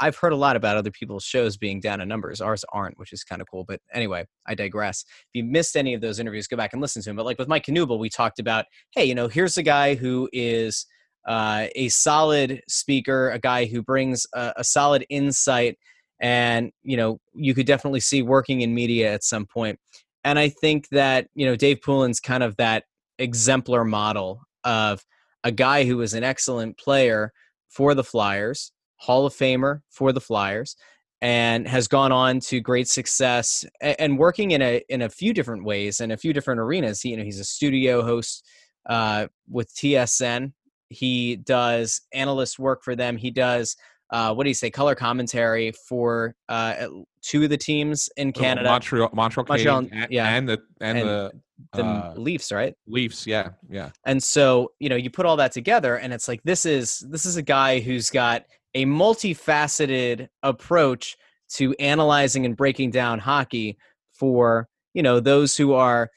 I've 0.00 0.16
heard 0.16 0.32
a 0.32 0.36
lot 0.36 0.56
about 0.56 0.76
other 0.76 0.90
people's 0.90 1.22
shows 1.22 1.56
being 1.56 1.78
down 1.78 2.00
in 2.00 2.08
numbers. 2.08 2.40
Ours 2.40 2.64
aren't, 2.72 2.98
which 2.98 3.12
is 3.12 3.22
kind 3.22 3.40
of 3.40 3.46
cool. 3.48 3.62
But 3.62 3.80
anyway, 3.94 4.26
I 4.44 4.56
digress. 4.56 5.04
If 5.06 5.28
you 5.34 5.44
missed 5.44 5.76
any 5.76 5.94
of 5.94 6.00
those 6.00 6.18
interviews, 6.18 6.48
go 6.48 6.56
back 6.56 6.72
and 6.72 6.82
listen 6.82 7.00
to 7.00 7.10
them. 7.10 7.14
But 7.14 7.26
like 7.26 7.38
with 7.38 7.46
Mike 7.46 7.66
Knuble, 7.66 8.00
we 8.00 8.08
talked 8.08 8.40
about, 8.40 8.64
hey, 8.90 9.04
you 9.04 9.14
know, 9.14 9.28
here's 9.28 9.56
a 9.56 9.62
guy 9.62 9.94
who 9.94 10.28
is 10.32 10.84
uh, 11.26 11.66
a 11.74 11.88
solid 11.88 12.62
speaker, 12.68 13.30
a 13.30 13.38
guy 13.38 13.66
who 13.66 13.82
brings 13.82 14.26
a, 14.34 14.52
a 14.56 14.64
solid 14.64 15.04
insight, 15.08 15.78
and 16.20 16.72
you 16.82 16.96
know, 16.96 17.18
you 17.34 17.54
could 17.54 17.66
definitely 17.66 18.00
see 18.00 18.22
working 18.22 18.62
in 18.62 18.74
media 18.74 19.12
at 19.12 19.24
some 19.24 19.46
point. 19.46 19.78
And 20.24 20.38
I 20.38 20.48
think 20.48 20.88
that 20.90 21.28
you 21.34 21.46
know, 21.46 21.56
Dave 21.56 21.80
Poulin's 21.82 22.20
kind 22.20 22.42
of 22.42 22.56
that 22.56 22.84
exemplar 23.18 23.84
model 23.84 24.40
of 24.64 25.04
a 25.44 25.52
guy 25.52 25.84
who 25.84 25.96
was 25.96 26.14
an 26.14 26.24
excellent 26.24 26.78
player 26.78 27.32
for 27.68 27.94
the 27.94 28.04
Flyers 28.04 28.72
Hall 28.96 29.26
of 29.26 29.34
Famer 29.34 29.80
for 29.90 30.12
the 30.12 30.20
Flyers, 30.20 30.76
and 31.20 31.66
has 31.66 31.88
gone 31.88 32.12
on 32.12 32.40
to 32.40 32.60
great 32.60 32.88
success 32.88 33.64
and 33.80 34.18
working 34.18 34.52
in 34.52 34.62
a 34.62 34.82
in 34.88 35.02
a 35.02 35.08
few 35.08 35.32
different 35.32 35.64
ways 35.64 36.00
in 36.00 36.10
a 36.10 36.16
few 36.16 36.32
different 36.32 36.60
arenas. 36.60 37.00
He, 37.00 37.10
you 37.10 37.16
know, 37.16 37.24
he's 37.24 37.40
a 37.40 37.44
studio 37.44 38.02
host 38.02 38.44
uh, 38.88 39.28
with 39.48 39.72
TSN. 39.74 40.52
He 40.88 41.36
does 41.36 42.00
analyst 42.12 42.58
work 42.58 42.82
for 42.82 42.96
them. 42.96 43.16
He 43.16 43.30
does 43.30 43.76
uh, 44.10 44.32
what 44.32 44.44
do 44.44 44.50
you 44.50 44.54
say, 44.54 44.70
color 44.70 44.94
commentary 44.94 45.72
for 45.72 46.34
uh, 46.48 46.86
two 47.20 47.44
of 47.44 47.50
the 47.50 47.56
teams 47.56 48.08
in 48.16 48.32
Canada, 48.32 48.68
Montreal, 48.68 49.10
Montreal, 49.12 49.46
Montreal, 49.48 49.78
and, 49.92 50.06
yeah. 50.10 50.34
and 50.34 50.48
the 50.48 50.58
and, 50.80 50.98
And 50.98 51.08
the 51.08 51.32
the 51.72 51.84
uh, 51.84 52.14
Leafs, 52.16 52.52
right? 52.52 52.74
Leafs. 52.86 53.26
Yeah, 53.26 53.50
yeah. 53.68 53.90
And 54.06 54.22
so, 54.22 54.72
you 54.78 54.88
know, 54.88 54.96
you 54.96 55.10
put 55.10 55.26
all 55.26 55.36
that 55.36 55.52
together 55.52 55.96
and 55.96 56.12
it's 56.12 56.28
like 56.28 56.40
this 56.44 56.64
is 56.64 57.04
this 57.10 57.26
is 57.26 57.36
a 57.36 57.42
guy 57.42 57.80
who's 57.80 58.10
got 58.10 58.44
a 58.74 58.86
multifaceted 58.86 60.28
approach 60.42 61.16
to 61.54 61.74
analyzing 61.74 62.46
and 62.46 62.56
breaking 62.56 62.92
down 62.92 63.18
hockey 63.18 63.76
for, 64.12 64.68
you 64.94 65.02
know, 65.02 65.20
those 65.20 65.56
who 65.56 65.74
are 65.74 66.10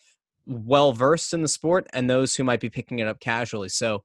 well 0.46 0.94
versed 0.94 1.34
in 1.34 1.42
the 1.42 1.48
sport 1.48 1.88
and 1.94 2.10
those 2.10 2.36
who 2.36 2.44
might 2.44 2.60
be 2.60 2.70
picking 2.70 3.00
it 3.00 3.08
up 3.08 3.20
casually. 3.20 3.70
So 3.70 4.04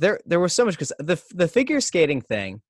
there 0.00 0.20
there 0.26 0.40
was 0.40 0.52
so 0.52 0.64
much 0.64 0.78
cuz 0.78 0.92
the 0.98 1.20
the 1.34 1.48
figure 1.48 1.80
skating 1.80 2.20
thing 2.20 2.62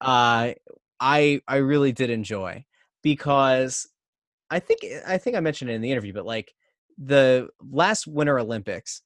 uh 0.00 0.52
I 1.00 1.40
I 1.46 1.56
really 1.56 1.92
did 1.92 2.10
enjoy 2.10 2.64
because 3.02 3.88
I 4.50 4.58
think 4.60 4.80
I 5.06 5.18
think 5.18 5.36
I 5.36 5.40
mentioned 5.40 5.70
it 5.70 5.74
in 5.74 5.80
the 5.80 5.90
interview 5.90 6.12
but 6.12 6.26
like 6.26 6.54
the 6.98 7.48
last 7.70 8.06
winter 8.06 8.38
olympics 8.38 9.02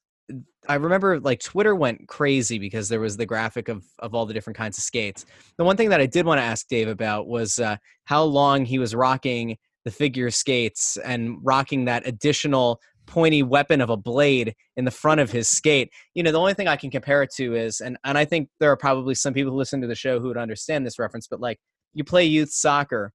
i 0.69 0.75
remember 0.75 1.21
like 1.21 1.41
twitter 1.41 1.75
went 1.75 2.09
crazy 2.09 2.59
because 2.59 2.89
there 2.89 3.01
was 3.01 3.17
the 3.17 3.27
graphic 3.27 3.69
of 3.69 3.85
of 3.99 4.15
all 4.15 4.25
the 4.25 4.33
different 4.33 4.57
kinds 4.57 4.79
of 4.79 4.85
skates. 4.85 5.27
The 5.59 5.65
one 5.65 5.77
thing 5.77 5.91
that 5.91 6.01
i 6.01 6.07
did 6.07 6.25
want 6.25 6.39
to 6.39 6.45
ask 6.45 6.67
dave 6.69 6.89
about 6.89 7.27
was 7.27 7.59
uh, 7.59 7.77
how 8.05 8.23
long 8.23 8.65
he 8.65 8.79
was 8.79 8.95
rocking 8.95 9.59
the 9.85 9.91
figure 9.91 10.31
skates 10.31 10.97
and 10.99 11.37
rocking 11.43 11.85
that 11.85 12.07
additional 12.07 12.81
pointy 13.07 13.43
weapon 13.43 13.81
of 13.81 13.91
a 13.91 13.97
blade 13.97 14.55
in 14.77 14.85
the 14.85 14.91
front 14.91 15.21
of 15.21 15.31
his 15.31 15.49
skate 15.49 15.91
you 16.15 16.23
know 16.23 16.33
the 16.33 16.39
only 16.39 16.55
thing 16.55 16.69
i 16.69 16.77
can 16.77 16.91
compare 16.91 17.23
it 17.23 17.31
to 17.35 17.55
is 17.55 17.81
and 17.81 17.97
and 18.05 18.17
i 18.17 18.25
think 18.25 18.49
there 18.61 18.71
are 18.71 18.77
probably 18.77 19.15
some 19.15 19.35
people 19.35 19.53
who 19.53 19.59
listen 19.59 19.81
to 19.81 19.87
the 19.87 19.95
show 19.95 20.21
who 20.21 20.29
would 20.29 20.37
understand 20.37 20.87
this 20.87 20.99
reference 20.99 21.27
but 21.27 21.41
like 21.41 21.59
you 21.95 22.05
play 22.05 22.25
youth 22.25 22.53
soccer 22.53 23.13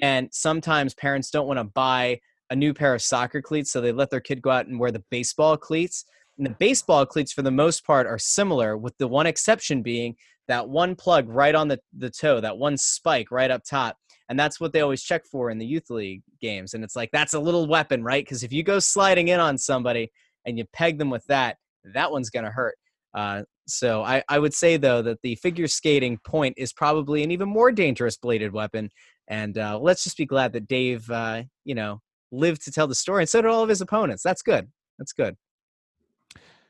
and 0.00 0.28
sometimes 0.32 0.94
parents 0.94 1.30
don't 1.30 1.46
want 1.46 1.58
to 1.58 1.64
buy 1.64 2.18
a 2.50 2.56
new 2.56 2.72
pair 2.72 2.94
of 2.94 3.02
soccer 3.02 3.42
cleats, 3.42 3.70
so 3.70 3.80
they 3.80 3.92
let 3.92 4.10
their 4.10 4.20
kid 4.20 4.42
go 4.42 4.50
out 4.50 4.66
and 4.66 4.78
wear 4.78 4.90
the 4.90 5.04
baseball 5.10 5.56
cleats. 5.56 6.04
And 6.38 6.46
the 6.46 6.56
baseball 6.58 7.04
cleats, 7.04 7.32
for 7.32 7.42
the 7.42 7.50
most 7.50 7.84
part, 7.84 8.06
are 8.06 8.18
similar, 8.18 8.76
with 8.76 8.96
the 8.98 9.08
one 9.08 9.26
exception 9.26 9.82
being 9.82 10.14
that 10.46 10.68
one 10.68 10.94
plug 10.94 11.28
right 11.28 11.54
on 11.54 11.68
the, 11.68 11.78
the 11.96 12.10
toe, 12.10 12.40
that 12.40 12.56
one 12.56 12.78
spike 12.78 13.30
right 13.30 13.50
up 13.50 13.62
top. 13.68 13.96
And 14.28 14.38
that's 14.38 14.60
what 14.60 14.72
they 14.72 14.80
always 14.80 15.02
check 15.02 15.24
for 15.26 15.50
in 15.50 15.58
the 15.58 15.66
youth 15.66 15.90
league 15.90 16.22
games. 16.40 16.74
And 16.74 16.84
it's 16.84 16.96
like, 16.96 17.10
that's 17.12 17.34
a 17.34 17.40
little 17.40 17.66
weapon, 17.66 18.02
right? 18.02 18.24
Because 18.24 18.42
if 18.42 18.52
you 18.52 18.62
go 18.62 18.78
sliding 18.78 19.28
in 19.28 19.40
on 19.40 19.56
somebody 19.56 20.12
and 20.44 20.58
you 20.58 20.64
peg 20.72 20.98
them 20.98 21.10
with 21.10 21.24
that, 21.26 21.56
that 21.94 22.12
one's 22.12 22.30
going 22.30 22.44
to 22.44 22.50
hurt. 22.50 22.76
Uh, 23.14 23.42
so 23.66 24.02
I, 24.02 24.22
I 24.28 24.38
would 24.38 24.54
say, 24.54 24.76
though, 24.76 25.02
that 25.02 25.20
the 25.22 25.36
figure 25.36 25.66
skating 25.66 26.18
point 26.24 26.54
is 26.58 26.72
probably 26.72 27.22
an 27.22 27.30
even 27.30 27.48
more 27.48 27.72
dangerous 27.72 28.16
bladed 28.16 28.52
weapon. 28.52 28.90
And 29.28 29.56
uh, 29.56 29.78
let's 29.78 30.04
just 30.04 30.16
be 30.16 30.26
glad 30.26 30.52
that 30.52 30.68
Dave, 30.68 31.10
uh, 31.10 31.42
you 31.64 31.74
know, 31.74 32.00
lived 32.32 32.62
to 32.64 32.72
tell 32.72 32.86
the 32.86 32.94
story, 32.94 33.22
and 33.22 33.28
so 33.28 33.42
did 33.42 33.50
all 33.50 33.62
of 33.62 33.68
his 33.68 33.80
opponents. 33.80 34.22
That's 34.22 34.42
good. 34.42 34.68
That's 34.98 35.12
good. 35.12 35.36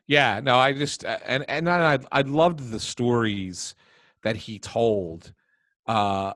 Yeah, 0.06 0.40
no, 0.43 0.59
I 0.59 0.72
just 0.72 1.05
uh, 1.05 1.18
and 1.26 1.44
and 1.48 1.68
I 1.68 1.98
I 2.10 2.22
loved 2.22 2.70
the 2.70 2.80
stories 2.80 3.74
that 4.22 4.36
he 4.36 4.59
told 4.59 5.32
uh 5.89 6.35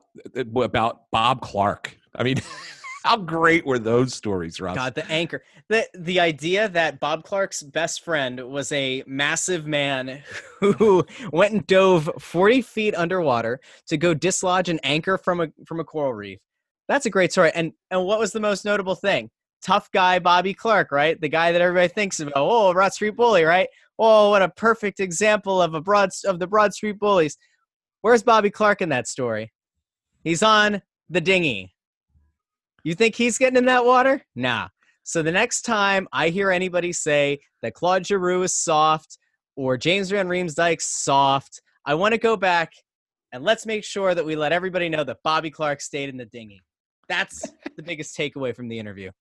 about 0.55 1.09
Bob 1.11 1.41
Clarke. 1.41 1.97
I 2.15 2.23
mean, 2.23 2.41
how 3.03 3.17
great 3.17 3.65
were 3.65 3.79
those 3.79 4.13
stories, 4.13 4.59
Russ? 4.59 4.75
God, 4.75 4.95
the 4.95 5.09
anchor. 5.11 5.43
The 5.69 5.87
the 5.93 6.19
idea 6.19 6.69
that 6.69 6.99
Bob 6.99 7.23
Clarke's 7.23 7.61
best 7.61 8.03
friend 8.03 8.39
was 8.39 8.71
a 8.71 9.03
massive 9.05 9.65
man 9.65 10.23
who 10.59 11.05
went 11.31 11.53
and 11.53 11.67
dove 11.67 12.09
40 12.19 12.61
feet 12.61 12.95
underwater 12.95 13.59
to 13.87 13.97
go 13.97 14.13
dislodge 14.13 14.69
an 14.69 14.79
anchor 14.83 15.17
from 15.17 15.41
a 15.41 15.47
from 15.65 15.79
a 15.79 15.83
coral 15.83 16.13
reef. 16.13 16.39
That's 16.87 17.05
a 17.05 17.09
great 17.09 17.31
story. 17.31 17.51
And 17.53 17.73
and 17.91 18.05
what 18.05 18.19
was 18.19 18.31
the 18.31 18.39
most 18.39 18.65
notable 18.65 18.95
thing? 18.95 19.29
Tough 19.61 19.89
guy 19.91 20.19
Bobby 20.19 20.53
Clarke, 20.53 20.91
right? 20.91 21.19
The 21.19 21.29
guy 21.29 21.51
that 21.51 21.61
everybody 21.61 21.87
thinks 21.87 22.19
about. 22.19 22.33
Oh, 22.35 22.73
Broad 22.73 22.93
Street 22.93 23.15
Bully, 23.15 23.43
right? 23.43 23.67
Oh, 23.99 24.31
what 24.31 24.41
a 24.41 24.49
perfect 24.49 24.99
example 24.99 25.61
of 25.61 25.73
a 25.73 25.81
broad 25.81 26.09
of 26.25 26.39
the 26.39 26.47
Broad 26.47 26.73
Street 26.73 26.99
Bullies. 26.99 27.37
Where's 28.03 28.21
Bobby 28.21 28.49
Clarke 28.49 28.81
in 28.81 28.89
that 28.89 29.07
story? 29.07 29.53
He's 30.25 30.43
on 30.43 30.81
the 31.09 31.21
dinghy. 31.21 31.73
You 32.83 32.95
think 32.95 33.15
he's 33.15 33.37
getting 33.37 33.55
in 33.55 33.63
that 33.67 33.85
water? 33.85 34.21
Nah. 34.35 34.67
So 35.03 35.23
the 35.23 35.31
next 35.31 35.61
time 35.61 36.09
I 36.11 36.27
hear 36.27 36.51
anybody 36.51 36.91
say 36.91 37.39
that 37.61 37.75
Claude 37.75 38.05
Giroux 38.05 38.43
is 38.43 38.53
soft 38.53 39.17
or 39.55 39.77
James 39.77 40.09
Van 40.09 40.27
Riemsdyk's 40.27 40.85
soft, 40.85 41.61
I 41.85 41.93
want 41.93 42.11
to 42.11 42.17
go 42.17 42.35
back 42.35 42.73
and 43.31 43.41
let's 43.41 43.65
make 43.65 43.85
sure 43.85 44.13
that 44.13 44.25
we 44.25 44.35
let 44.35 44.51
everybody 44.51 44.89
know 44.89 45.05
that 45.05 45.23
Bobby 45.23 45.49
Clarke 45.49 45.79
stayed 45.79 46.09
in 46.09 46.17
the 46.17 46.25
dinghy. 46.25 46.61
That's 47.07 47.53
the 47.77 47.83
biggest 47.83 48.17
takeaway 48.17 48.53
from 48.53 48.67
the 48.67 48.79
interview. 48.79 49.11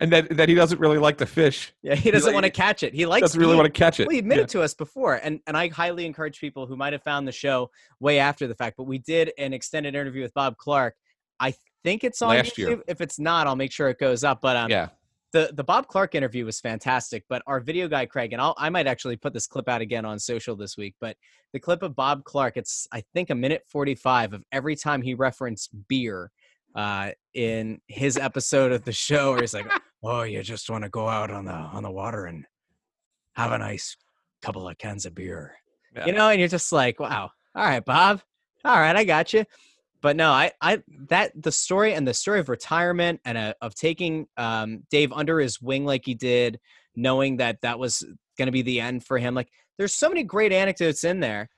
And 0.00 0.12
that 0.12 0.36
that 0.36 0.48
he 0.48 0.54
doesn't 0.54 0.78
really 0.80 0.98
like 0.98 1.18
the 1.18 1.26
fish. 1.26 1.72
Yeah, 1.82 1.94
he 1.94 2.10
doesn't 2.10 2.28
like- 2.28 2.34
want 2.34 2.44
to 2.44 2.50
catch 2.50 2.82
it. 2.82 2.94
He 2.94 3.06
likes 3.06 3.22
Doesn't 3.22 3.40
really 3.40 3.52
he- 3.54 3.58
want 3.60 3.72
to 3.72 3.78
catch 3.78 4.00
it. 4.00 4.06
Well, 4.06 4.12
he 4.12 4.18
admitted 4.18 4.48
to 4.50 4.62
us 4.62 4.74
before, 4.74 5.14
and 5.14 5.40
and 5.46 5.56
I 5.56 5.68
highly 5.68 6.06
encourage 6.06 6.40
people 6.40 6.66
who 6.66 6.76
might 6.76 6.92
have 6.92 7.02
found 7.02 7.26
the 7.26 7.32
show 7.32 7.70
way 8.00 8.18
after 8.18 8.46
the 8.46 8.54
fact. 8.54 8.76
But 8.76 8.84
we 8.84 8.98
did 8.98 9.32
an 9.38 9.52
extended 9.52 9.94
interview 9.94 10.22
with 10.22 10.34
Bob 10.34 10.56
Clarke. 10.56 10.96
I 11.40 11.54
think 11.82 12.04
it's 12.04 12.22
on 12.22 12.30
Last 12.30 12.52
YouTube. 12.56 12.58
year. 12.58 12.82
If 12.86 13.00
it's 13.00 13.18
not, 13.18 13.46
I'll 13.46 13.56
make 13.56 13.72
sure 13.72 13.88
it 13.88 13.98
goes 13.98 14.22
up. 14.24 14.40
But 14.40 14.56
um, 14.56 14.70
yeah. 14.70 14.88
the 15.32 15.50
the 15.52 15.64
Bob 15.64 15.88
Clarke 15.88 16.14
interview 16.14 16.44
was 16.44 16.60
fantastic. 16.60 17.24
But 17.28 17.42
our 17.46 17.60
video 17.60 17.88
guy 17.88 18.06
Craig, 18.06 18.32
and 18.32 18.40
I'll, 18.40 18.54
I 18.58 18.70
might 18.70 18.86
actually 18.86 19.16
put 19.16 19.32
this 19.32 19.46
clip 19.46 19.68
out 19.68 19.80
again 19.80 20.04
on 20.04 20.18
social 20.18 20.54
this 20.56 20.76
week. 20.76 20.94
But 21.00 21.16
the 21.52 21.60
clip 21.60 21.82
of 21.82 21.94
Bob 21.96 22.24
Clarke, 22.24 22.56
it's 22.56 22.86
I 22.92 23.02
think 23.12 23.30
a 23.30 23.34
minute 23.34 23.62
forty 23.66 23.94
five 23.94 24.32
of 24.32 24.44
every 24.52 24.76
time 24.76 25.02
he 25.02 25.14
referenced 25.14 25.70
beer 25.88 26.30
uh, 26.74 27.10
in 27.34 27.80
his 27.86 28.16
episode 28.16 28.72
of 28.72 28.84
the 28.84 28.92
show, 28.92 29.32
where 29.32 29.40
he's 29.40 29.54
like, 29.54 29.70
"Oh, 30.02 30.22
you 30.22 30.42
just 30.42 30.70
want 30.70 30.84
to 30.84 30.90
go 30.90 31.08
out 31.08 31.30
on 31.30 31.44
the 31.44 31.52
on 31.52 31.82
the 31.82 31.90
water 31.90 32.26
and 32.26 32.44
have 33.34 33.52
a 33.52 33.58
nice 33.58 33.96
couple 34.42 34.68
of 34.68 34.78
cans 34.78 35.06
of 35.06 35.14
beer." 35.14 35.54
Yeah. 35.94 36.06
You 36.06 36.12
know, 36.12 36.28
and 36.28 36.38
you're 36.38 36.48
just 36.48 36.72
like, 36.72 37.00
"Wow, 37.00 37.30
all 37.54 37.64
right, 37.64 37.84
Bob, 37.84 38.22
all 38.64 38.78
right, 38.78 38.96
I 38.96 39.04
got 39.04 39.32
you." 39.32 39.44
But 40.02 40.16
no, 40.16 40.30
I, 40.32 40.50
I 40.60 40.82
that 41.08 41.30
the 41.40 41.52
story 41.52 41.94
and 41.94 42.06
the 42.06 42.12
story 42.12 42.40
of 42.40 42.48
retirement 42.48 43.20
and 43.24 43.38
uh, 43.38 43.54
of 43.60 43.74
taking 43.74 44.26
um, 44.36 44.82
Dave 44.90 45.12
under 45.12 45.38
his 45.38 45.62
wing 45.62 45.84
like 45.84 46.04
he 46.04 46.14
did, 46.14 46.58
knowing 46.96 47.36
that 47.36 47.60
that 47.62 47.78
was 47.78 48.04
going 48.36 48.46
to 48.46 48.52
be 48.52 48.62
the 48.62 48.80
end 48.80 49.04
for 49.04 49.18
him. 49.18 49.34
Like, 49.34 49.48
there's 49.78 49.94
so 49.94 50.08
many 50.08 50.24
great 50.24 50.52
anecdotes 50.52 51.04
in 51.04 51.20
there. 51.20 51.48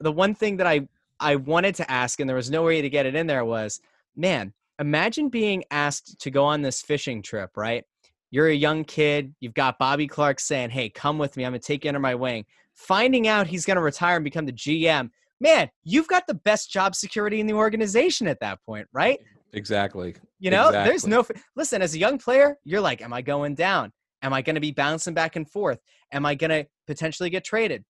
The 0.00 0.12
one 0.12 0.34
thing 0.34 0.58
that 0.58 0.66
I 0.66 0.86
I 1.18 1.36
wanted 1.36 1.76
to 1.76 1.90
ask, 1.90 2.20
and 2.20 2.28
there 2.28 2.36
was 2.36 2.50
no 2.50 2.62
way 2.62 2.82
to 2.82 2.90
get 2.90 3.06
it 3.06 3.14
in 3.14 3.26
there, 3.26 3.44
was, 3.44 3.80
man, 4.14 4.52
imagine 4.78 5.28
being 5.28 5.64
asked 5.70 6.20
to 6.20 6.30
go 6.30 6.44
on 6.44 6.62
this 6.62 6.82
fishing 6.82 7.22
trip, 7.22 7.56
right? 7.56 7.84
You're 8.30 8.48
a 8.48 8.54
young 8.54 8.84
kid. 8.84 9.34
You've 9.40 9.54
got 9.54 9.78
Bobby 9.78 10.08
Clarke 10.08 10.40
saying, 10.40 10.70
"Hey, 10.70 10.90
come 10.90 11.18
with 11.18 11.36
me. 11.36 11.44
I'm 11.44 11.52
gonna 11.52 11.60
take 11.60 11.84
you 11.84 11.88
under 11.88 12.00
my 12.00 12.14
wing." 12.14 12.44
Finding 12.72 13.28
out 13.28 13.46
he's 13.46 13.64
gonna 13.64 13.80
retire 13.80 14.16
and 14.16 14.24
become 14.24 14.46
the 14.46 14.52
GM, 14.52 15.10
man, 15.40 15.70
you've 15.84 16.08
got 16.08 16.26
the 16.26 16.34
best 16.34 16.70
job 16.70 16.94
security 16.94 17.40
in 17.40 17.46
the 17.46 17.52
organization 17.52 18.26
at 18.26 18.40
that 18.40 18.58
point, 18.66 18.88
right? 18.92 19.20
Exactly. 19.52 20.16
You 20.40 20.50
know, 20.50 20.72
there's 20.72 21.06
no. 21.06 21.24
Listen, 21.54 21.80
as 21.80 21.94
a 21.94 21.98
young 21.98 22.18
player, 22.18 22.58
you're 22.64 22.80
like, 22.80 23.00
"Am 23.02 23.12
I 23.12 23.22
going 23.22 23.54
down? 23.54 23.92
Am 24.22 24.32
I 24.32 24.42
going 24.42 24.54
to 24.54 24.60
be 24.60 24.72
bouncing 24.72 25.14
back 25.14 25.36
and 25.36 25.48
forth? 25.48 25.78
Am 26.12 26.26
I 26.26 26.34
going 26.34 26.50
to 26.50 26.66
potentially 26.86 27.30
get 27.30 27.44
traded?" 27.44 27.84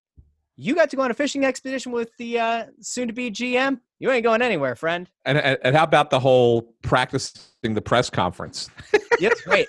You 0.57 0.75
got 0.75 0.91
to 0.91 0.97
go 0.97 1.03
on 1.03 1.11
a 1.11 1.15
fishing 1.15 1.45
expedition 1.45 1.91
with 1.93 2.11
the 2.19 2.39
uh, 2.39 2.67
soon-to-be 2.81 3.31
GM. 3.33 3.81
You 3.99 4.11
ain't 4.11 4.23
going 4.23 4.43
anywhere, 4.43 4.77
friend. 4.77 5.09
And, 5.25 5.39
and 5.39 5.59
and 5.63 5.75
how 5.75 5.85
about 5.85 6.11
the 6.11 6.21
whole 6.21 6.75
practicing 6.83 7.75
the 7.75 7.83
press 7.83 8.11
conference? 8.11 8.71
Yep, 9.21 9.33
great. 9.45 9.69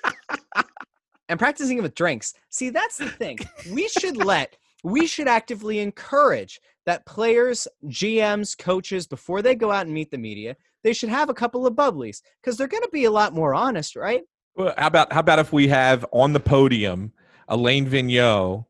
and 1.30 1.38
practicing 1.38 1.80
with 1.80 1.94
drinks. 1.94 2.34
See, 2.50 2.72
that's 2.72 2.98
the 2.98 3.10
thing. 3.10 3.38
We 3.72 3.88
should 3.88 4.18
let, 4.18 4.58
we 4.84 5.06
should 5.06 5.28
actively 5.28 5.80
encourage 5.80 6.60
that 6.88 7.06
players, 7.06 7.68
GMs, 7.86 8.58
coaches, 8.58 9.06
before 9.06 9.44
they 9.44 9.54
go 9.54 9.72
out 9.72 9.86
and 9.86 9.94
meet 9.94 10.10
the 10.10 10.18
media, 10.18 10.56
they 10.84 10.94
should 10.94 11.10
have 11.10 11.30
a 11.30 11.34
couple 11.34 11.68
of 11.68 11.76
bubblies 11.76 12.22
because 12.42 12.58
they're 12.58 12.68
going 12.68 12.84
to 12.84 12.90
be 12.92 13.06
a 13.06 13.12
lot 13.12 13.34
more 13.34 13.54
honest, 13.54 13.96
right? 13.96 14.24
Well, 14.56 14.74
how 14.78 14.88
about 14.88 15.14
how 15.14 15.20
about 15.20 15.40
if 15.40 15.52
we 15.52 15.68
have 15.68 16.06
on 16.12 16.34
the 16.34 16.40
podium 16.40 17.12
Alain 17.48 17.88
Vigneault, 17.88 18.66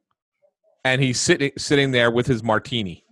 and 0.85 1.01
he's 1.01 1.19
sitting 1.19 1.51
sitting 1.57 1.91
there 1.91 2.11
with 2.11 2.27
his 2.27 2.43
martini. 2.43 3.03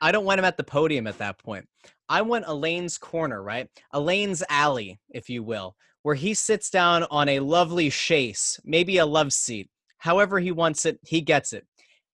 I 0.00 0.10
don't 0.10 0.24
want 0.24 0.38
him 0.40 0.44
at 0.44 0.56
the 0.56 0.64
podium 0.64 1.06
at 1.06 1.18
that 1.18 1.38
point. 1.38 1.68
I 2.08 2.22
want 2.22 2.46
Alain's 2.48 2.96
corner, 2.96 3.42
right? 3.42 3.68
Alain's 3.92 4.42
alley, 4.48 4.98
if 5.10 5.28
you 5.28 5.42
will, 5.42 5.76
where 6.02 6.14
he 6.14 6.32
sits 6.32 6.70
down 6.70 7.04
on 7.10 7.28
a 7.28 7.40
lovely 7.40 7.90
chaise, 7.90 8.58
maybe 8.64 8.96
a 8.96 9.06
love 9.06 9.32
seat. 9.32 9.68
However 9.98 10.38
he 10.38 10.52
wants 10.52 10.86
it, 10.86 10.98
he 11.04 11.20
gets 11.20 11.52
it. 11.52 11.66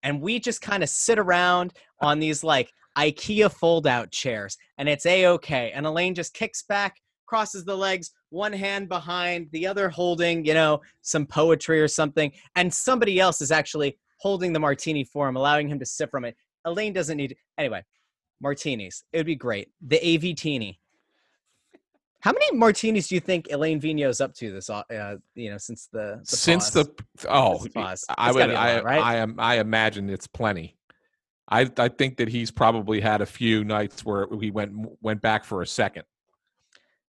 And 0.03 0.21
we 0.21 0.41
just 0.41 0.61
kind 0.61 0.83
of 0.83 0.89
sit 0.89 1.19
around 1.19 1.75
on 2.01 2.19
these 2.19 2.43
like 2.43 2.73
IKEA 2.99 3.53
fold 3.53 3.87
out 3.87 4.11
chairs, 4.11 4.57
and 4.79 4.89
it's 4.89 5.07
a 5.07 5.27
okay. 5.27 5.71
And 5.73 5.87
Alain 5.87 6.15
just 6.15 6.35
kicks 6.35 6.65
back, 6.65 6.97
crosses 7.27 7.65
the 7.65 7.77
legs, 7.77 8.11
one 8.31 8.53
hand 8.53 8.89
behind, 8.89 9.49
the 9.53 9.67
other 9.67 9.89
holding, 9.89 10.45
you 10.45 10.55
know, 10.55 10.81
some 11.03 11.25
poetry 11.25 11.81
or 11.81 11.89
something. 11.89 12.33
And 12.57 12.73
somebody 12.73 13.21
else 13.21 13.41
is 13.41 13.53
actually 13.53 13.97
holding 14.19 14.53
the 14.53 14.61
martini 14.61 15.05
for 15.05 15.29
him, 15.29 15.37
allowing 15.37 15.69
him 15.69 15.79
to 15.79 15.87
sip 15.87 16.11
from 16.11 16.25
it. 16.25 16.37
Alain 16.65 16.93
doesn't 16.93 17.17
need 17.17 17.37
anyway. 17.59 17.83
martinis. 18.41 19.05
It 19.13 19.19
would 19.19 19.27
be 19.27 19.37
great. 19.37 19.69
The 19.87 19.97
AV 19.97 20.37
teeny. 20.37 20.81
How 22.21 22.33
many 22.33 22.57
martinis 22.57 23.09
do 23.09 23.17
you 23.17 23.21
think 23.21 23.49
Alain 23.53 23.79
Vigneault's 23.79 24.23
up 24.23 24.33
to 24.37 24.51
this? 24.51 24.71
Uh, 24.71 25.17
you 25.35 25.51
know, 25.51 25.59
since 25.59 25.89
the, 25.93 26.21
the 26.21 26.37
since 26.37 26.71
pause? 26.71 26.87
the 26.87 27.05
oh, 27.29 27.59
Since 27.59 27.65
the 27.65 27.71
pause. 27.71 28.05
I 28.17 28.33
would 28.33 28.51
a 28.51 28.55
I 28.55 28.75
lot, 28.77 28.85
right? 28.85 29.03
I 29.03 29.17
am 29.17 29.35
I 29.39 29.59
imagine 29.59 30.09
it's 30.09 30.27
plenty. 30.27 30.79
I 31.51 31.71
I 31.77 31.89
think 31.89 32.17
that 32.17 32.29
he's 32.29 32.51
probably 32.51 33.03
had 33.03 33.21
a 33.21 33.27
few 33.27 33.63
nights 33.63 34.07
where 34.07 34.27
he 34.41 34.51
went 34.51 34.73
went 35.03 35.21
back 35.21 35.45
for 35.45 35.61
a 35.61 35.67
second. 35.67 36.05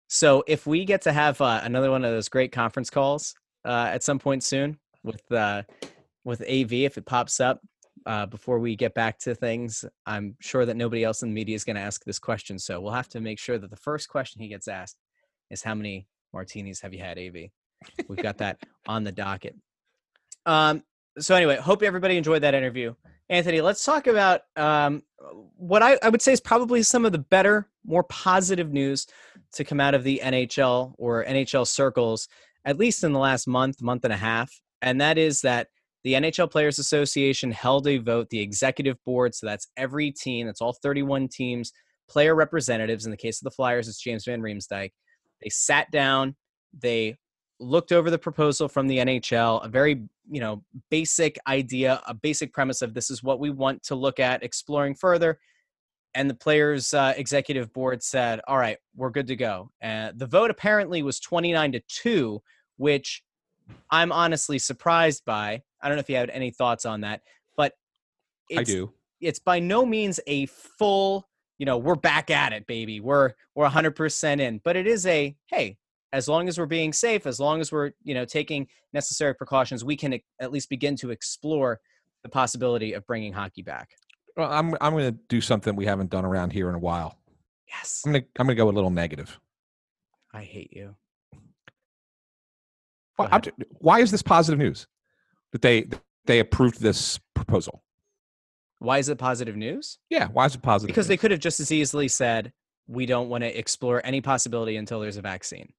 So 0.07 0.43
if 0.47 0.67
we 0.67 0.83
get 0.83 1.01
to 1.03 1.13
have 1.13 1.39
uh, 1.39 1.61
another 1.63 1.91
one 1.91 2.03
of 2.03 2.11
those 2.11 2.27
great 2.27 2.51
conference 2.51 2.89
calls 2.89 3.35
uh, 3.63 3.89
at 3.91 4.03
some 4.03 4.19
point 4.19 4.43
soon 4.43 4.77
with 5.03 5.21
uh, 5.31 5.63
with 6.25 6.41
AV, 6.41 6.73
if 6.73 6.97
it 6.97 7.05
pops 7.05 7.39
up 7.39 7.61
uh, 8.05 8.25
before 8.25 8.59
we 8.59 8.75
get 8.75 8.93
back 8.93 9.17
to 9.19 9.33
things, 9.33 9.85
I'm 10.05 10.35
sure 10.41 10.65
that 10.65 10.75
nobody 10.75 11.03
else 11.03 11.21
in 11.21 11.29
the 11.29 11.35
media 11.35 11.55
is 11.55 11.63
going 11.63 11.77
to 11.77 11.81
ask 11.81 12.03
this 12.03 12.19
question. 12.19 12.59
So 12.59 12.81
we'll 12.81 12.91
have 12.91 13.07
to 13.09 13.21
make 13.21 13.39
sure 13.39 13.57
that 13.57 13.69
the 13.69 13.77
first 13.77 14.09
question 14.09 14.41
he 14.41 14.49
gets 14.49 14.67
asked 14.67 14.97
is 15.49 15.63
how 15.63 15.75
many 15.75 16.07
martinis 16.33 16.81
have 16.81 16.93
you 16.93 16.99
had, 16.99 17.17
AV? 17.17 17.49
We've 18.07 18.21
got 18.21 18.39
that 18.39 18.59
on 18.87 19.03
the 19.03 19.11
docket. 19.11 19.55
Um, 20.45 20.83
so 21.17 21.35
anyway, 21.35 21.55
hope 21.57 21.81
everybody 21.81 22.17
enjoyed 22.17 22.41
that 22.41 22.53
interview. 22.53 22.93
Anthony, 23.29 23.61
let's 23.61 23.83
talk 23.83 24.05
about 24.05 24.41
um, 24.55 25.01
what 25.57 25.81
I, 25.81 25.97
I 26.03 26.09
would 26.09 26.21
say 26.21 26.33
is 26.33 26.41
probably 26.41 26.83
some 26.83 27.05
of 27.05 27.11
the 27.11 27.17
better, 27.17 27.69
more 27.85 28.03
positive 28.03 28.71
news 28.71 29.07
to 29.53 29.63
come 29.63 29.79
out 29.79 29.95
of 29.95 30.03
the 30.03 30.21
NHL 30.23 30.93
or 30.97 31.23
NHL 31.25 31.65
circles, 31.65 32.27
at 32.65 32.77
least 32.77 33.03
in 33.03 33.13
the 33.13 33.19
last 33.19 33.47
month, 33.47 33.81
month 33.81 34.03
and 34.03 34.13
a 34.13 34.17
half. 34.17 34.51
And 34.81 35.01
that 35.01 35.17
is 35.17 35.41
that 35.41 35.69
the 36.05 36.13
NHL 36.13 36.51
Players 36.51 36.77
Association 36.77 37.51
held 37.51 37.87
a 37.87 37.97
vote, 37.97 38.29
the 38.29 38.39
executive 38.39 39.03
board, 39.05 39.33
so 39.33 39.47
that's 39.47 39.69
every 39.75 40.11
team, 40.11 40.45
that's 40.45 40.61
all 40.61 40.71
31 40.71 41.27
teams, 41.29 41.73
player 42.07 42.35
representatives. 42.35 43.05
In 43.05 43.11
the 43.11 43.17
case 43.17 43.41
of 43.41 43.45
the 43.45 43.51
Flyers, 43.51 43.87
it's 43.87 43.99
James 43.99 44.23
Van 44.23 44.39
Riemsdyk. 44.39 44.91
They 45.41 45.49
sat 45.49 45.89
down, 45.89 46.35
they 46.79 47.17
looked 47.59 47.91
over 47.91 48.11
the 48.11 48.19
proposal 48.19 48.67
from 48.67 48.85
the 48.85 48.99
NHL, 48.99 49.65
a 49.65 49.67
very, 49.67 50.03
you 50.29 50.39
know, 50.39 50.63
basic 50.91 51.39
idea, 51.47 51.99
a 52.05 52.13
basic 52.13 52.53
premise 52.53 52.83
of 52.83 52.93
this 52.93 53.09
is 53.09 53.23
what 53.23 53.39
we 53.39 53.49
want 53.49 53.81
to 53.85 53.95
look 53.95 54.19
at 54.19 54.43
exploring 54.43 54.93
further 54.93 55.39
and 56.13 56.29
the 56.29 56.35
players 56.35 56.93
uh, 56.93 57.13
executive 57.17 57.73
board 57.73 58.01
said 58.01 58.39
all 58.47 58.57
right 58.57 58.77
we're 58.95 59.09
good 59.09 59.27
to 59.27 59.35
go 59.35 59.69
and 59.81 60.17
the 60.17 60.25
vote 60.25 60.49
apparently 60.49 61.03
was 61.03 61.19
29 61.19 61.73
to 61.73 61.81
2 61.89 62.41
which 62.77 63.21
i'm 63.91 64.13
honestly 64.13 64.57
surprised 64.57 65.23
by 65.25 65.61
i 65.85 65.87
don't 65.87 65.95
know 65.95 66.01
if 66.01 66.09
you 66.09 66.15
had 66.17 66.29
any 66.31 66.51
thoughts 66.51 66.85
on 66.85 67.01
that 67.01 67.21
but 67.55 67.73
I 68.51 68.61
it's, 68.61 68.69
do. 68.69 68.91
it's 69.21 69.39
by 69.39 69.59
no 69.59 69.85
means 69.85 70.19
a 70.27 70.47
full 70.47 71.27
you 71.57 71.65
know 71.65 71.77
we're 71.77 71.95
back 71.95 72.29
at 72.29 72.51
it 72.51 72.67
baby 72.67 72.99
we're 72.99 73.31
we're 73.55 73.67
100% 73.69 74.39
in 74.41 74.59
but 74.63 74.75
it 74.75 74.87
is 74.87 75.05
a 75.05 75.35
hey 75.47 75.77
as 76.11 76.27
long 76.27 76.47
as 76.47 76.57
we're 76.57 76.65
being 76.65 76.91
safe 76.91 77.25
as 77.27 77.39
long 77.39 77.61
as 77.61 77.71
we're 77.71 77.91
you 78.03 78.13
know 78.13 78.25
taking 78.25 78.67
necessary 78.93 79.33
precautions 79.35 79.85
we 79.85 79.95
can 79.95 80.19
at 80.41 80.51
least 80.51 80.69
begin 80.69 80.95
to 80.97 81.11
explore 81.11 81.79
the 82.23 82.29
possibility 82.29 82.93
of 82.93 83.05
bringing 83.05 83.31
hockey 83.31 83.61
back 83.61 83.91
Well, 84.35 84.51
I'm 84.51 84.75
I'm 84.81 84.93
going 84.93 85.13
to 85.13 85.19
do 85.29 85.39
something 85.39 85.75
we 85.75 85.85
haven't 85.85 86.09
done 86.09 86.25
around 86.25 86.51
here 86.51 86.67
in 86.69 86.75
a 86.75 86.79
while. 86.79 87.17
yes 87.67 88.01
I'm 88.05 88.11
going 88.11 88.23
to 88.23 88.27
I'm 88.39 88.47
going 88.47 88.55
to 88.57 88.61
go 88.61 88.69
a 88.69 88.71
little 88.71 88.89
negative. 88.89 89.39
i 90.33 90.41
hate 90.43 90.73
you 90.73 90.95
why 93.79 93.99
is 94.01 94.11
this 94.11 94.21
positive 94.21 94.59
news 94.59 94.87
that 95.55 95.61
they 95.61 95.85
they 96.25 96.39
approved 96.39 96.81
this 96.81 97.17
proposal? 97.33 97.81
Why 98.79 98.97
is 98.97 99.07
it 99.07 99.17
positive 99.17 99.55
news? 99.55 99.99
Yeah, 100.09 100.27
why 100.27 100.45
is 100.45 100.55
it 100.55 100.61
positive? 100.61 100.93
Because 100.93 101.07
they 101.07 101.15
could 101.15 101.31
have 101.31 101.39
just 101.39 101.61
as 101.61 101.71
easily 101.71 102.09
said, 102.09 102.51
we 102.87 103.05
don't 103.05 103.29
want 103.29 103.43
to 103.45 103.57
explore 103.57 104.01
any 104.03 104.19
possibility 104.19 104.75
until 104.75 104.99
there's 104.99 105.15
a 105.17 105.21
vaccine. 105.21 105.71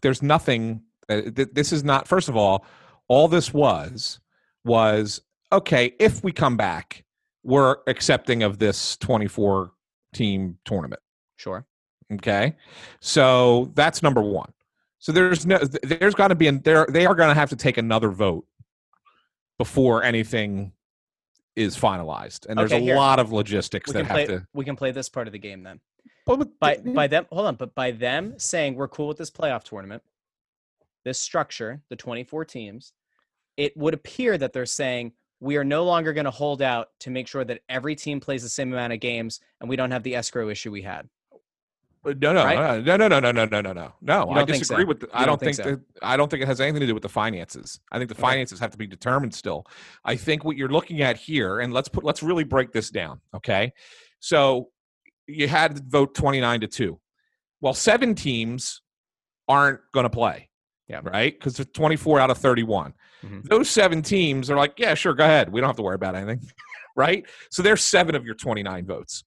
there's 0.00 0.22
nothing. 0.22 0.82
Uh, 1.10 1.22
th- 1.34 1.50
this 1.52 1.72
is 1.72 1.84
not. 1.84 2.08
First 2.08 2.28
of 2.30 2.36
all, 2.36 2.64
all 3.06 3.28
this 3.28 3.52
was 3.52 4.18
was 4.64 5.20
okay. 5.52 5.92
If 5.98 6.24
we 6.24 6.32
come 6.32 6.56
back, 6.56 7.04
we're 7.42 7.76
accepting 7.86 8.42
of 8.42 8.58
this 8.58 8.96
24 8.96 9.72
team 10.14 10.56
tournament. 10.64 11.02
Sure. 11.36 11.66
Okay, 12.10 12.56
so 13.00 13.70
that's 13.74 14.02
number 14.02 14.22
one. 14.22 14.50
So 14.98 15.12
there's 15.12 15.46
no. 15.46 15.58
th- 15.58 15.80
There's 15.82 16.14
got 16.14 16.28
to 16.28 16.34
be. 16.34 16.48
An, 16.48 16.60
there 16.62 16.86
they 16.88 17.06
are 17.06 17.14
going 17.14 17.28
to 17.28 17.34
have 17.34 17.50
to 17.50 17.56
take 17.56 17.76
another 17.78 18.08
vote 18.10 18.46
before 19.58 20.02
anything 20.02 20.72
is 21.56 21.76
finalized, 21.76 22.46
and 22.46 22.58
there's 22.58 22.72
Okay, 22.72 22.80
a 22.80 22.84
here. 22.84 22.96
lot 22.96 23.18
of 23.18 23.32
logistics 23.32 23.88
We 23.88 23.94
that 23.94 24.06
have 24.06 24.14
play 24.14 24.26
to. 24.26 24.46
we 24.54 24.64
can 24.64 24.76
play 24.76 24.90
this 24.92 25.08
part 25.08 25.26
of 25.26 25.32
the 25.32 25.38
game 25.38 25.62
then. 25.62 25.80
But- 26.26 26.58
By 26.60 26.76
by 26.76 27.06
them 27.06 27.26
hold 27.32 27.46
on, 27.46 27.54
but 27.56 27.74
by 27.74 27.90
them 27.92 28.38
saying 28.38 28.74
we're 28.74 28.88
cool 28.88 29.08
with 29.08 29.18
this 29.18 29.30
playoff 29.30 29.64
tournament, 29.64 30.02
this 31.04 31.18
structure, 31.18 31.80
the 31.90 31.96
24 31.96 32.44
teams, 32.44 32.92
it 33.56 33.76
would 33.76 33.94
appear 33.94 34.36
that 34.36 34.52
they're 34.52 34.66
saying 34.66 35.12
we 35.40 35.56
are 35.56 35.64
no 35.64 35.84
longer 35.84 36.12
going 36.12 36.24
to 36.26 36.30
hold 36.30 36.60
out 36.60 36.88
to 37.00 37.10
make 37.10 37.28
sure 37.28 37.44
that 37.44 37.60
every 37.68 37.94
team 37.96 38.18
plays 38.20 38.42
the 38.42 38.48
same 38.48 38.72
amount 38.72 38.92
of 38.92 39.00
games 39.00 39.40
and 39.60 39.70
we 39.70 39.76
don't 39.76 39.92
have 39.92 40.02
the 40.02 40.16
escrow 40.16 40.48
issue 40.48 40.70
we 40.72 40.82
had. 40.82 41.08
No, 42.04 42.32
no, 42.32 42.44
Right? 42.44 42.84
no, 42.84 42.96
no, 42.96 43.08
no, 43.08 43.20
no, 43.20 43.32
no, 43.32 43.44
no, 43.44 43.60
no, 43.60 43.72
no, 43.72 43.92
no. 44.00 44.30
I 44.30 44.44
disagree 44.44 44.84
so? 44.84 44.86
with. 44.86 45.00
The, 45.00 45.06
You 45.06 45.12
I 45.14 45.18
don't 45.20 45.28
don't 45.28 45.40
think 45.40 45.56
think, 45.56 45.68
so? 45.68 45.70
that. 45.76 45.80
I 46.02 46.16
don't 46.16 46.30
think 46.30 46.42
it 46.42 46.46
has 46.46 46.60
anything 46.60 46.80
to 46.80 46.86
do 46.86 46.94
with 46.94 47.02
the 47.02 47.08
finances. 47.08 47.80
I 47.92 47.98
think 47.98 48.08
the 48.08 48.14
Okay. 48.14 48.22
finances 48.22 48.58
have 48.60 48.70
to 48.70 48.78
be 48.78 48.86
determined 48.86 49.34
still. 49.34 49.66
I 50.04 50.16
think 50.16 50.44
what 50.44 50.56
you're 50.56 50.68
looking 50.68 51.02
at 51.02 51.16
here, 51.16 51.60
and 51.60 51.72
let's 51.72 51.88
put 51.88 52.04
let's 52.04 52.22
really 52.22 52.44
break 52.44 52.72
this 52.72 52.90
down. 52.90 53.20
Okay, 53.34 53.72
so 54.20 54.68
you 55.26 55.48
had 55.48 55.76
to 55.76 55.82
vote 55.86 56.14
29 56.14 56.60
to 56.60 56.66
two. 56.68 57.00
Well, 57.60 57.74
seven 57.74 58.14
teams 58.14 58.80
aren't 59.48 59.80
going 59.92 60.04
to 60.04 60.10
play. 60.10 60.48
Yeah. 60.88 61.00
Right, 61.02 61.38
because 61.38 61.56
there's 61.56 61.68
24 61.74 62.18
out 62.20 62.30
of 62.30 62.38
31. 62.38 62.94
Mhm. 63.22 63.42
Those 63.46 63.68
seven 63.68 64.00
teams 64.00 64.50
are 64.50 64.56
like, 64.56 64.74
yeah, 64.78 64.94
sure, 64.94 65.12
go 65.12 65.24
ahead. 65.24 65.52
We 65.52 65.60
don't 65.60 65.68
have 65.68 65.76
to 65.76 65.82
worry 65.82 65.96
about 65.96 66.14
anything. 66.14 66.40
right. 66.96 67.26
So 67.50 67.62
there's 67.62 67.82
seven 67.82 68.14
of 68.14 68.24
your 68.24 68.34
29 68.34 68.86
votes. 68.86 69.24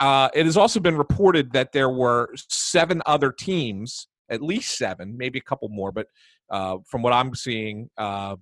Uh, 0.00 0.28
it 0.34 0.46
has 0.46 0.56
also 0.56 0.80
been 0.80 0.96
reported 0.96 1.52
that 1.52 1.72
there 1.72 1.90
were 1.90 2.30
seven 2.48 3.02
other 3.06 3.30
teams, 3.30 4.08
at 4.30 4.42
least 4.42 4.76
seven, 4.78 5.16
maybe 5.16 5.38
a 5.38 5.42
couple 5.42 5.68
more, 5.68 5.92
but 5.92 6.06
uh, 6.50 6.78
from 6.86 7.02
what 7.02 7.12
I'm 7.12 7.34
seeing, 7.34 7.88
uh, 7.98 8.36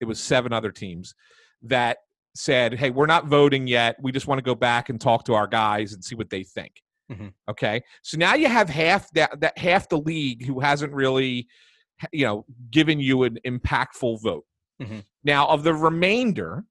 it 0.00 0.04
was 0.04 0.20
seven 0.20 0.52
other 0.52 0.72
teams 0.72 1.14
that 1.62 1.98
said, 2.34 2.74
"Hey, 2.74 2.90
we're 2.90 3.06
not 3.06 3.26
voting 3.26 3.66
yet. 3.66 3.96
We 4.02 4.12
just 4.12 4.26
want 4.26 4.38
to 4.38 4.42
go 4.42 4.54
back 4.54 4.88
and 4.88 5.00
talk 5.00 5.24
to 5.24 5.34
our 5.34 5.46
guys 5.46 5.92
and 5.92 6.04
see 6.04 6.14
what 6.16 6.30
they 6.30 6.42
think." 6.42 6.72
Mhm. 7.10 7.32
Okay, 7.48 7.82
so 8.02 8.16
now 8.18 8.34
you 8.34 8.48
have 8.48 8.68
half 8.68 9.10
that, 9.12 9.40
that 9.40 9.58
half 9.58 9.88
the 9.88 9.98
league 9.98 10.44
who 10.44 10.60
hasn't 10.60 10.92
really, 10.92 11.48
you 12.12 12.24
know, 12.24 12.44
given 12.70 13.00
you 13.00 13.22
an 13.24 13.38
impactful 13.46 14.22
vote. 14.22 14.44
Mhm. 14.80 15.04
Now, 15.24 15.46
of 15.48 15.62
the 15.64 15.74
remainder, 15.74 16.64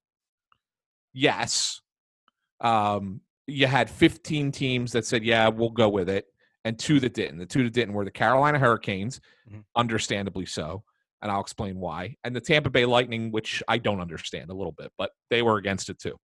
yes, 1.14 1.82
um, 2.62 3.22
you 3.52 3.68
had 3.68 3.90
15 3.90 4.52
teams 4.52 4.92
that 4.92 5.06
said, 5.06 5.24
yeah, 5.24 5.48
we'll 5.48 5.70
go 5.70 5.90
with 5.90 6.10
it, 6.10 6.26
and 6.66 6.78
two 6.78 7.00
that 7.02 7.14
didn't. 7.14 7.38
The 7.38 7.46
two 7.46 7.64
that 7.64 7.74
didn't 7.74 7.94
were 7.94 8.06
the 8.06 8.12
Carolina 8.12 8.60
Hurricanes, 8.60 9.20
Mhm. 9.52 9.64
understandably 9.76 10.46
so, 10.46 10.84
and 11.22 11.32
I'll 11.32 11.42
explain 11.42 11.80
why, 11.80 12.16
and 12.24 12.36
the 12.36 12.42
Tampa 12.42 12.70
Bay 12.70 12.86
Lightning, 12.86 13.32
which 13.32 13.62
I 13.68 13.78
don't 13.78 14.00
understand 14.02 14.50
a 14.50 14.54
little 14.54 14.72
bit, 14.74 14.92
but 14.98 15.12
they 15.30 15.42
were 15.42 15.58
against 15.58 15.90
it 15.90 16.00
too. 16.00 16.18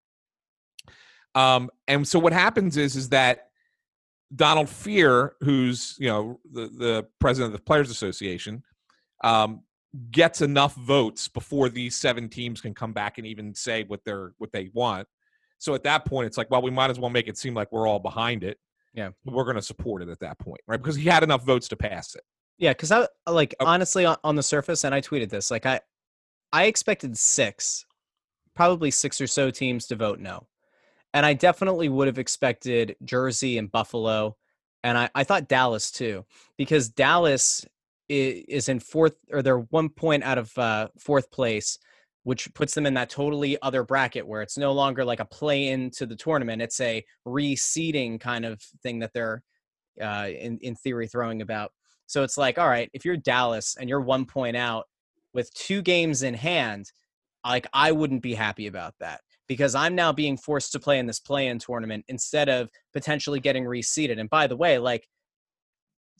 Um, 1.35 1.69
and 1.87 2.07
so 2.07 2.19
what 2.19 2.33
happens 2.33 2.77
is, 2.77 2.95
is 2.95 3.09
that 3.09 3.47
Donald 4.35 4.67
Fehr, 4.67 5.31
who's 5.41 5.95
you 5.99 6.07
know 6.07 6.39
the 6.51 6.67
the 6.67 7.07
president 7.19 7.53
of 7.53 7.59
the 7.59 7.63
Players 7.63 7.89
Association, 7.89 8.63
um, 9.23 9.63
gets 10.11 10.41
enough 10.41 10.75
votes 10.75 11.27
before 11.27 11.69
these 11.69 11.95
seven 11.95 12.29
teams 12.29 12.61
can 12.61 12.73
come 12.73 12.93
back 12.93 13.17
and 13.17 13.27
even 13.27 13.53
say 13.53 13.83
what 13.83 14.03
they're 14.05 14.33
what 14.37 14.51
they 14.51 14.69
want. 14.73 15.07
So 15.63 15.73
at 15.75 15.83
that 15.83 16.03
point, 16.03 16.27
it's 16.27 16.37
like, 16.37 16.51
well, 16.51 16.61
we 16.61 16.71
might 16.71 16.89
as 16.89 16.99
well 16.99 17.09
make 17.09 17.29
it 17.29 17.37
seem 17.37 17.53
like 17.53 17.71
we're 17.71 17.87
all 17.87 17.99
behind 17.99 18.43
it. 18.43 18.57
Yeah. 18.93 19.11
we're 19.23 19.45
going 19.45 19.55
to 19.55 19.61
support 19.61 20.01
it 20.03 20.09
at 20.09 20.19
that 20.19 20.37
point, 20.37 20.59
right? 20.67 20.75
Because 20.75 20.97
he 20.97 21.05
had 21.05 21.23
enough 21.23 21.45
votes 21.45 21.69
to 21.69 21.77
pass 21.77 22.15
it. 22.15 22.21
Yeah, 22.57 22.71
because 22.71 22.91
I 22.91 23.07
like 23.25 23.55
Oh. 23.61 23.65
honestly 23.65 24.03
on, 24.03 24.17
on 24.25 24.35
the 24.35 24.43
surface, 24.43 24.83
and 24.83 24.93
I 24.93 24.99
tweeted 24.99 25.29
this. 25.29 25.49
Like 25.49 25.65
I, 25.65 25.79
I 26.51 26.65
expected 26.65 27.17
six, 27.17 27.85
probably 28.55 28.91
six 28.91 29.21
or 29.21 29.25
so 29.25 29.49
teams 29.51 29.87
to 29.87 29.95
vote 29.95 30.19
no, 30.19 30.47
and 31.13 31.25
I 31.25 31.33
definitely 31.33 31.87
would 31.87 32.07
have 32.07 32.19
expected 32.19 32.95
Jersey 33.05 33.57
and 33.57 33.71
Buffalo, 33.71 34.35
and 34.83 34.97
I, 34.97 35.09
I 35.15 35.23
thought 35.23 35.47
Dallas 35.47 35.89
too, 35.89 36.25
because 36.57 36.89
Dallas 36.89 37.65
is, 38.09 38.43
is 38.49 38.69
in 38.69 38.79
fourth 38.81 39.15
or 39.31 39.41
they're 39.41 39.59
one 39.59 39.87
point 39.89 40.23
out 40.23 40.37
of 40.37 40.55
uh, 40.57 40.89
fourth 40.99 41.31
place, 41.31 41.79
which 42.23 42.53
puts 42.53 42.73
them 42.73 42.85
in 42.85 42.93
that 42.95 43.09
totally 43.09 43.57
other 43.61 43.83
bracket 43.83 44.25
where 44.25 44.41
it's 44.41 44.57
no 44.57 44.71
longer 44.71 45.03
like 45.03 45.19
a 45.19 45.25
play 45.25 45.67
into 45.69 46.05
the 46.05 46.15
tournament; 46.15 46.61
it's 46.61 46.79
a 46.79 47.03
reseeding 47.27 48.19
kind 48.19 48.45
of 48.45 48.61
thing 48.81 48.99
that 48.99 49.11
they're 49.13 49.43
uh, 50.01 50.27
in 50.29 50.57
in 50.61 50.75
theory 50.75 51.07
throwing 51.07 51.41
about. 51.41 51.71
So 52.07 52.23
it's 52.23 52.37
like, 52.37 52.57
all 52.57 52.69
right, 52.69 52.89
if 52.93 53.05
you're 53.05 53.17
Dallas 53.17 53.75
and 53.79 53.89
you're 53.89 54.01
one 54.01 54.25
point 54.25 54.57
out 54.57 54.85
with 55.33 55.53
two 55.53 55.81
games 55.81 56.23
in 56.23 56.33
hand, 56.33 56.91
like 57.45 57.67
I 57.73 57.91
wouldn't 57.91 58.21
be 58.21 58.33
happy 58.33 58.67
about 58.67 58.93
that 58.99 59.21
because 59.47 59.75
I'm 59.75 59.95
now 59.95 60.11
being 60.11 60.37
forced 60.37 60.71
to 60.73 60.79
play 60.79 60.99
in 60.99 61.05
this 61.05 61.19
play-in 61.19 61.59
tournament 61.59 62.05
instead 62.07 62.49
of 62.49 62.69
potentially 62.93 63.39
getting 63.39 63.65
reseeded. 63.65 64.19
And 64.19 64.29
by 64.29 64.47
the 64.47 64.55
way, 64.55 64.77
like 64.77 65.07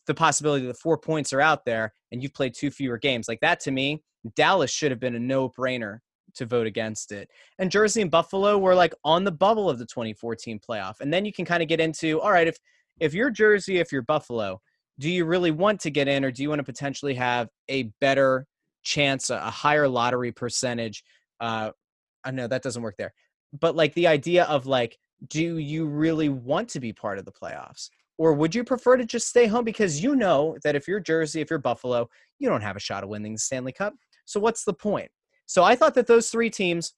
the 0.08 0.14
possibility 0.14 0.66
that 0.66 0.78
four 0.78 0.98
points 0.98 1.32
are 1.32 1.42
out 1.42 1.66
there 1.66 1.94
and 2.12 2.22
you've 2.22 2.34
played 2.34 2.54
two 2.54 2.72
fewer 2.72 2.98
games, 2.98 3.28
like 3.28 3.40
that 3.40 3.60
to 3.62 3.72
me, 3.72 4.04
Dallas 4.36 4.72
should 4.72 4.91
have 4.91 5.00
been 5.00 5.16
a 5.16 5.20
no-brainer 5.20 6.00
to 6.36 6.45
vote 6.45 6.68
against 6.68 7.12
it. 7.12 7.30
And 7.60 7.72
Jersey 7.72 8.02
and 8.02 8.12
Buffalo 8.12 8.58
were 8.58 8.76
like 8.76 8.94
on 9.04 9.24
the 9.24 9.32
bubble 9.32 9.70
of 9.70 9.80
the 9.80 9.86
2014 9.86 10.60
playoff. 10.60 11.00
And 11.00 11.14
then 11.14 11.26
you 11.26 11.34
can 11.34 11.45
kind 11.45 11.62
of 11.62 11.70
get 11.70 11.80
into, 11.80 12.20
all 12.22 12.32
right, 12.32 12.48
if 12.48 12.58
if 13.00 13.14
you're 13.14 13.30
Jersey, 13.30 13.80
if 13.80 13.91
you're 13.91 14.04
Buffalo, 14.04 14.62
do 15.00 15.10
you 15.10 15.26
really 15.26 15.52
want 15.52 15.80
to 15.82 15.90
get 15.90 16.08
in 16.08 16.24
or 16.24 16.32
do 16.32 16.44
you 16.44 16.50
want 16.50 16.60
to 16.60 16.64
potentially 16.64 17.16
have 17.16 17.50
a 17.70 17.84
better 18.00 18.45
chance, 18.84 19.30
a 19.30 19.40
higher 19.50 19.88
lottery 19.88 20.32
percentage? 20.32 21.04
Uh, 21.40 21.72
I 22.24 22.32
know 22.32 22.48
that 22.48 22.62
doesn't 22.62 22.84
work 22.84 22.95
there, 22.98 23.14
but 23.60 23.76
like 23.76 23.94
the 23.95 24.08
idea 24.08 24.45
of 24.45 24.68
like, 24.68 24.98
do 25.28 25.58
you 25.58 25.86
really 25.86 26.30
want 26.30 26.70
to 26.70 26.80
be 26.80 26.94
part 26.94 27.18
of 27.18 27.26
the 27.26 27.32
playoffs? 27.32 27.90
Or 28.20 28.34
would 28.34 28.54
you 28.54 28.64
prefer 28.64 28.98
to 28.98 29.06
just 29.06 29.28
stay 29.28 29.48
home 29.48 29.66
because 29.66 30.04
you 30.04 30.16
know 30.16 30.56
that 30.64 30.76
if 30.76 30.88
you're 30.88 31.00
Jersey, 31.00 31.41
if 31.41 31.50
you're 31.50 31.60
Buffalo, 31.60 32.08
you 32.38 32.48
don't 32.48 32.62
have 32.62 32.76
a 32.76 32.80
shot 32.80 33.04
of 33.04 33.10
winning 33.10 33.34
the 33.34 33.40
Stanley 33.40 33.72
Cup. 33.72 33.95
So 34.26 34.40
what's 34.40 34.64
the 34.64 34.74
point? 34.74 35.12
So 35.45 35.64
I 35.64 35.76
thought 35.76 35.95
that 35.95 36.08
those 36.08 36.30
three 36.30 36.50
teams 36.50 36.94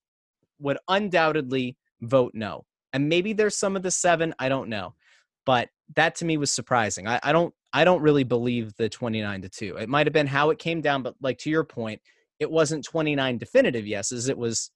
would 0.60 0.77
undoubtedly 0.88 1.77
vote 2.02 2.31
no. 2.34 2.65
And 2.93 3.10
maybe 3.10 3.34
there's 3.34 3.57
some 3.57 3.76
of 3.76 3.84
the 3.84 3.91
seven, 3.91 4.34
I 4.39 4.49
don't 4.49 4.69
know. 4.69 4.93
But 5.45 5.69
that 5.95 6.15
to 6.15 6.26
me 6.26 6.38
was 6.38 6.52
surprising. 6.52 7.07
I, 7.07 7.19
I 7.22 7.31
don't 7.31 7.53
I 7.73 7.84
don't 7.84 8.02
really 8.02 8.23
believe 8.23 8.73
the 8.77 8.88
29 8.88 9.41
to 9.41 9.49
2. 9.49 9.76
It 9.77 9.89
might 9.89 10.07
have 10.07 10.14
been 10.14 10.27
how 10.27 10.49
it 10.49 10.60
came 10.60 10.80
down, 10.80 11.03
but 11.03 11.14
like 11.22 11.38
to 11.39 11.49
your 11.49 11.65
point, 11.65 12.02
it 12.39 12.49
wasn't 12.49 12.85
29 12.85 13.38
definitive 13.38 13.85
yeses. 13.85 14.30
It 14.30 14.38
was 14.38 14.72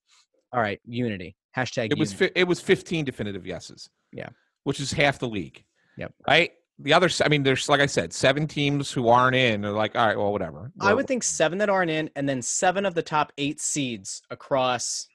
all 0.52 0.62
right, 0.62 0.80
unity. 0.86 1.38
Hashtag 1.56 1.92
it 1.92 1.98
was 1.98 2.12
unity. 2.12 2.34
fi- 2.34 2.40
it 2.42 2.44
was 2.44 2.60
15 2.60 3.06
definitive 3.06 3.48
yeses. 3.48 3.90
Yeah. 4.12 4.30
Which 4.64 4.80
is 4.80 4.92
half 4.92 5.18
the 5.18 5.30
league. 5.30 5.64
Yep. 5.98 6.14
Right? 6.28 6.52
The 6.82 6.94
other 6.94 7.10
I 7.24 7.28
mean 7.28 7.44
there's 7.44 7.68
like 7.68 7.82
I 7.82 7.86
said, 7.86 8.14
seven 8.14 8.48
teams 8.48 8.92
who 8.92 9.10
aren't 9.10 9.36
in 9.36 9.66
are 9.66 9.72
like, 9.72 9.96
all 9.96 10.08
right, 10.08 10.18
well, 10.18 10.32
whatever. 10.32 10.72
I 10.80 10.94
would 10.94 11.08
think 11.08 11.24
seven 11.24 11.58
that 11.58 11.70
aren't 11.70 11.92
in, 11.92 12.10
and 12.16 12.28
then 12.28 12.42
seven 12.42 12.86
of 12.86 12.94
the 12.96 13.02
top 13.04 13.34
eight 13.38 13.60
seeds 13.60 14.22
across 14.30 15.08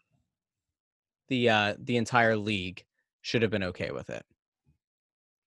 the 1.28 1.49
uh 1.49 1.74
the 1.78 1.97
entire 1.97 2.36
league 2.36 2.85
should 3.23 3.43
have 3.43 3.51
been 3.51 3.62
okay 3.65 3.91
with 3.93 4.11
it. 4.11 4.24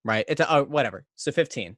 Right? 0.04 0.26
It's 0.28 0.42
uh, 0.42 0.64
whatever. 0.64 1.06
So 1.16 1.32
15. 1.32 1.76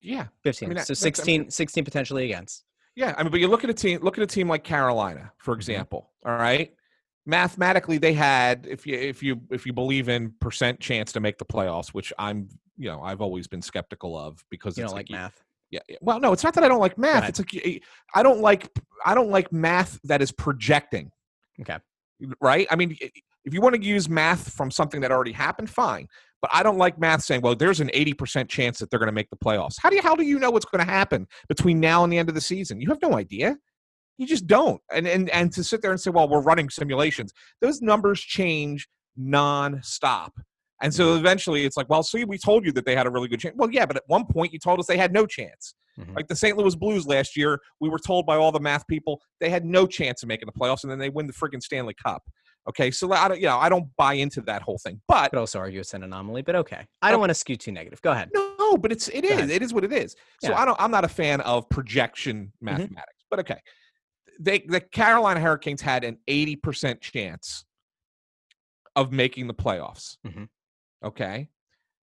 Yeah. 0.00 0.26
15. 0.42 0.70
that- 0.70 0.86
so 0.86 0.92
that's- 0.94 1.02
I 1.02 1.08
16 1.08 1.40
mean- 1.42 1.50
16 1.50 1.84
potentially 1.84 2.24
against. 2.24 2.64
Yeah, 2.94 3.14
I 3.18 3.22
mean, 3.24 3.30
but 3.30 3.40
you 3.40 3.48
look 3.48 3.62
at 3.62 3.68
a 3.68 3.74
team. 3.74 4.00
Look 4.00 4.16
at 4.16 4.24
a 4.24 4.26
team 4.26 4.48
like 4.48 4.64
Carolina, 4.64 5.32
for 5.36 5.52
Mm-hmm. 5.52 5.58
example. 5.60 6.10
All 6.24 6.32
right, 6.32 6.72
mathematically, 7.26 7.98
they 7.98 8.14
had, 8.14 8.66
if 8.66 8.86
you 8.86 8.94
if 8.94 9.22
you 9.22 9.42
if 9.50 9.66
you 9.66 9.74
believe 9.74 10.08
in 10.08 10.32
percent 10.40 10.80
chance 10.80 11.12
to 11.12 11.20
make 11.20 11.36
the 11.36 11.44
playoffs, 11.44 11.88
which 11.88 12.10
I'm, 12.18 12.48
you 12.76 12.88
know, 12.88 13.00
I've 13.02 13.20
always 13.20 13.46
been 13.48 13.62
skeptical 13.62 14.16
of 14.18 14.42
because 14.50 14.76
You 14.76 14.84
it's 14.84 14.92
don't 14.92 14.98
like 14.98 15.08
you- 15.10 15.16
math. 15.16 15.42
Yeah, 15.70 15.80
yeah. 15.88 15.96
Well, 16.00 16.20
no, 16.20 16.32
it's 16.32 16.44
not 16.44 16.54
that 16.54 16.62
I 16.62 16.68
don't 16.68 16.78
like 16.78 16.96
math. 16.96 17.28
It's 17.28 17.40
like 17.40 17.82
I 18.14 18.22
don't 18.22 18.40
like 18.40 18.70
I 19.04 19.14
don't 19.14 19.30
like 19.30 19.52
math 19.52 19.98
that 20.04 20.22
is 20.22 20.30
projecting. 20.30 21.10
Okay. 21.60 21.78
Right? 22.40 22.68
I 22.70 22.76
mean, 22.76 22.96
if 23.44 23.52
you 23.52 23.60
want 23.60 23.74
to 23.74 23.82
use 23.82 24.08
math 24.08 24.52
from 24.52 24.70
something 24.70 25.00
that 25.00 25.10
already 25.10 25.32
happened, 25.32 25.68
fine. 25.68 26.06
But 26.40 26.50
I 26.54 26.62
don't 26.62 26.78
like 26.78 26.98
math 27.00 27.22
saying, 27.24 27.40
"Well, 27.40 27.56
there's 27.56 27.80
an 27.80 27.90
80% 27.94 28.48
chance 28.48 28.78
that 28.78 28.90
they're 28.90 29.00
going 29.00 29.08
to 29.08 29.12
make 29.12 29.28
the 29.30 29.36
playoffs." 29.36 29.74
How 29.82 29.90
do 29.90 29.96
you 29.96 30.02
how 30.02 30.14
do 30.14 30.22
you 30.22 30.38
know 30.38 30.50
what's 30.50 30.66
going 30.66 30.84
to 30.84 30.90
happen 30.90 31.26
between 31.48 31.80
now 31.80 32.04
and 32.04 32.12
the 32.12 32.18
end 32.18 32.28
of 32.28 32.34
the 32.36 32.40
season? 32.40 32.80
You 32.80 32.88
have 32.90 33.02
no 33.02 33.16
idea. 33.16 33.56
You 34.18 34.26
just 34.26 34.46
don't. 34.46 34.80
And 34.92 35.08
and 35.08 35.28
and 35.30 35.52
to 35.54 35.64
sit 35.64 35.82
there 35.82 35.90
and 35.90 36.00
say, 36.00 36.10
"Well, 36.10 36.28
we're 36.28 36.42
running 36.42 36.70
simulations." 36.70 37.32
Those 37.60 37.80
numbers 37.82 38.20
change 38.20 38.86
non-stop. 39.16 40.32
And 40.82 40.92
so 40.92 41.14
eventually 41.16 41.64
it's 41.64 41.76
like, 41.76 41.88
well, 41.88 42.02
see, 42.02 42.24
we 42.24 42.36
told 42.38 42.64
you 42.66 42.72
that 42.72 42.84
they 42.84 42.94
had 42.94 43.06
a 43.06 43.10
really 43.10 43.28
good 43.28 43.40
chance. 43.40 43.54
Well, 43.56 43.70
yeah, 43.70 43.86
but 43.86 43.96
at 43.96 44.02
one 44.08 44.26
point 44.26 44.52
you 44.52 44.58
told 44.58 44.78
us 44.78 44.86
they 44.86 44.98
had 44.98 45.12
no 45.12 45.24
chance. 45.26 45.74
Mhm. 45.98 46.14
Like 46.14 46.28
the 46.28 46.36
St. 46.36 46.56
Louis 46.58 46.74
Blues 46.76 47.06
last 47.06 47.36
year, 47.36 47.58
we 47.80 47.88
were 47.88 47.98
told 47.98 48.26
by 48.26 48.36
all 48.36 48.52
the 48.52 48.60
math 48.60 48.86
people 48.86 49.22
they 49.40 49.48
had 49.48 49.64
no 49.64 49.86
chance 49.86 50.22
of 50.22 50.28
making 50.28 50.46
the 50.46 50.52
playoffs, 50.52 50.82
and 50.84 50.90
then 50.92 50.98
they 50.98 51.08
win 51.08 51.26
the 51.26 51.32
friggin' 51.32 51.62
Stanley 51.62 51.94
Cup. 51.94 52.22
Okay, 52.68 52.90
so 52.90 53.10
I 53.12 53.28
don't, 53.28 53.40
you 53.40 53.46
know, 53.46 53.56
I 53.58 53.68
don't 53.68 53.86
buy 53.96 54.14
into 54.14 54.40
that 54.42 54.60
whole 54.60 54.76
thing. 54.78 55.00
But 55.08 55.16
I 55.16 55.28
Could 55.28 55.38
also 55.38 55.58
argue 55.60 55.80
it's 55.80 55.94
an 55.94 56.02
anomaly, 56.02 56.42
but 56.42 56.56
okay. 56.56 56.84
I 57.00 57.10
don't 57.12 57.20
want 57.20 57.30
to 57.30 57.34
skew 57.34 57.56
too 57.56 57.70
negative. 57.72 58.02
Go 58.02 58.10
ahead. 58.10 58.28
no, 58.34 58.76
but 58.76 58.90
it's 58.92 59.08
it 59.08 59.24
is 59.24 59.48
it 59.48 59.62
is 59.62 59.72
what 59.72 59.84
it 59.84 59.92
is. 59.92 60.14
So 60.42 60.50
Yeah. 60.50 60.60
I 60.60 60.64
don't. 60.66 60.78
I'm 60.80 60.90
not 60.90 61.04
a 61.04 61.08
fan 61.08 61.40
of 61.42 61.66
projection 61.70 62.52
mathematics. 62.60 63.24
But 63.30 63.38
okay, 63.40 63.60
they 64.38 64.58
the 64.66 64.80
Carolina 64.80 65.40
Hurricanes 65.40 65.80
had 65.80 66.04
an 66.04 66.18
80 66.28 66.56
percent 66.56 67.00
chance 67.00 67.64
of 68.96 69.12
making 69.12 69.46
the 69.46 69.54
playoffs. 69.54 70.16
Mhm. 70.26 70.48
Okay, 71.04 71.48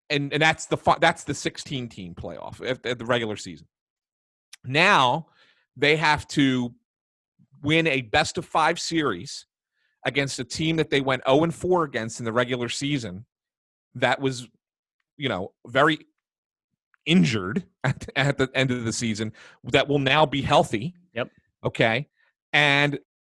and 0.09 0.31
and 0.33 0.41
that's 0.41 0.65
the 0.65 0.77
that's 0.99 1.23
the 1.23 1.33
16 1.33 1.87
team 1.89 2.15
playoff 2.15 2.61
at, 2.67 2.85
at 2.85 2.99
the 2.99 3.05
regular 3.05 3.35
season. 3.35 3.67
Now 4.65 5.27
they 5.75 5.95
have 5.95 6.27
to 6.29 6.73
win 7.63 7.87
a 7.87 8.01
best 8.01 8.37
of 8.37 8.45
five 8.45 8.79
series 8.79 9.45
against 10.05 10.39
a 10.39 10.43
team 10.43 10.75
that 10.77 10.89
they 10.89 10.99
went 11.01 11.21
0 11.27 11.43
and 11.43 11.53
4 11.55 11.83
against 11.83 12.19
in 12.19 12.25
the 12.25 12.31
regular 12.33 12.69
season 12.69 13.25
that 13.95 14.19
was 14.19 14.47
you 15.17 15.29
know 15.29 15.51
very 15.67 15.99
injured 17.05 17.63
at, 17.83 18.09
at 18.15 18.37
the 18.37 18.49
end 18.55 18.71
of 18.71 18.83
the 18.83 18.93
season 18.93 19.31
that 19.65 19.87
will 19.87 19.99
now 19.99 20.25
be 20.25 20.41
healthy 20.41 20.95
Yep. 21.13 21.29
okay 21.63 22.07
and 22.53 22.97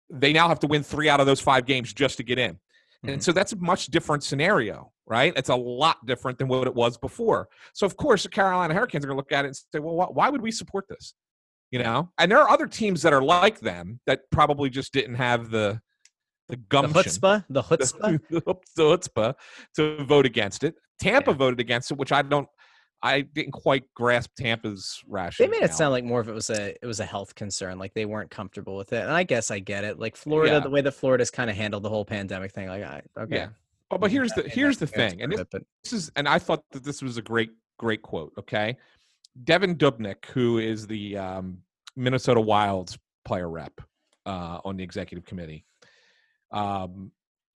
they 0.10 0.32
now 0.32 0.48
have 0.48 0.60
to 0.60 0.68
win 0.68 0.84
three 0.84 1.10
out 1.10 1.20
of 1.20 1.26
those 1.26 1.42
five 1.42 1.66
games 1.66 1.92
just 1.94 2.16
to 2.18 2.24
get 2.24 2.40
in 2.40 2.58
and 3.04 3.20
Mhm. 3.20 3.24
so 3.24 3.32
that's 3.34 3.52
a 3.52 3.58
much 3.58 3.88
different 3.88 4.24
scenario 4.24 4.93
right 5.08 5.34
it's 5.36 5.50
a 5.50 5.56
lot 5.56 5.98
different 6.06 6.38
than 6.38 6.48
what 6.48 6.66
it 6.68 6.74
was 6.76 6.98
before 6.98 7.50
so 7.74 7.86
of 7.86 7.98
course 7.98 8.24
the 8.24 8.30
carolina 8.30 8.74
hurricanes 8.74 9.04
are 9.04 9.08
going 9.08 9.16
to 9.16 9.20
look 9.20 9.32
at 9.32 9.44
it 9.46 9.48
and 9.50 9.56
say 9.56 9.80
well 9.80 9.96
wh- 10.08 10.16
why 10.16 10.30
would 10.30 10.42
we 10.42 10.52
support 10.52 10.86
this 10.88 11.14
you 11.72 11.80
know 11.80 12.10
and 12.18 12.32
there 12.32 12.40
are 12.40 12.50
other 12.50 12.68
teams 12.68 13.02
that 13.02 13.12
are 13.14 13.22
like 13.22 13.60
them 13.60 14.00
that 14.06 14.22
probably 14.32 14.70
just 14.70 14.94
didn't 14.94 15.16
have 15.16 15.50
the 15.50 15.80
the 16.50 16.58
The 16.58 16.62
gumption 16.70 17.04
chutzpah, 17.04 17.46
the 17.50 17.62
chutzpah. 17.70 18.20
the, 18.30 18.42
the 18.76 18.84
chutzpah 18.84 19.34
to 19.76 20.04
vote 20.04 20.26
against 20.26 20.64
it. 20.66 20.76
Tampa 21.00 21.34
voted 21.34 21.60
against 21.62 21.90
it, 21.92 21.98
which 21.98 22.12
I 22.12 22.22
don't. 22.22 22.48
I 23.02 23.22
didn't 23.22 23.54
quite 23.54 23.84
grasp 23.96 24.32
Tampa's 24.38 25.02
rationale. 25.08 25.50
They 25.50 25.58
made 25.60 25.66
it 25.66 25.74
sound 25.74 25.92
like 25.94 26.04
more 26.04 26.20
of 26.20 26.28
it 26.30 26.34
was 26.34 26.50
a 26.50 26.76
it 26.82 26.86
was 26.86 27.00
a 27.00 27.06
health 27.06 27.34
concern, 27.36 27.80
like 27.80 27.94
they 27.94 28.06
weren't 28.06 28.30
comfortable 28.30 28.76
with 28.76 28.92
it. 28.94 29.02
And 29.04 29.12
I 29.12 29.24
guess 29.24 29.52
I 29.52 29.60
get 29.60 29.86
it. 29.86 30.00
Like 30.00 30.18
Florida, 30.18 30.54
Yeah. 30.56 30.60
the 30.60 30.70
way 30.70 30.82
that 30.82 30.92
Florida's 30.94 31.32
kind 31.32 31.50
of 31.50 31.56
handled 31.56 31.84
the 31.84 31.90
whole 31.90 32.04
pandemic 32.06 32.52
thing, 32.52 32.68
like 32.68 32.84
I 32.84 33.02
okay. 33.18 33.36
Yeah. 33.38 33.48
But, 33.90 34.00
but 34.02 34.12
here's 34.12 34.32
the 34.34 34.44
here's 34.44 34.78
the 34.78 34.88
thing, 34.88 35.22
and 35.22 35.32
this, 35.32 35.42
it, 35.42 35.66
this 35.84 35.94
is 35.94 36.12
and 36.16 36.28
I 36.28 36.40
thought 36.40 36.64
that 36.72 36.84
this 36.84 37.02
was 37.02 37.18
a 37.18 37.22
great 37.22 37.52
great 37.78 38.02
quote. 38.02 38.34
Okay, 38.40 38.78
Devan 39.44 39.76
Dubnyk, 39.78 40.26
who 40.28 40.58
is 40.58 40.88
the 40.88 41.18
um, 41.18 41.60
Minnesota 41.96 42.42
Wild's 42.42 42.98
player 43.26 43.50
rep 43.50 43.80
uh, 44.26 44.60
on 44.66 44.78
the 44.78 44.84
executive 44.84 45.26
committee, 45.26 45.66
um, 46.52 47.12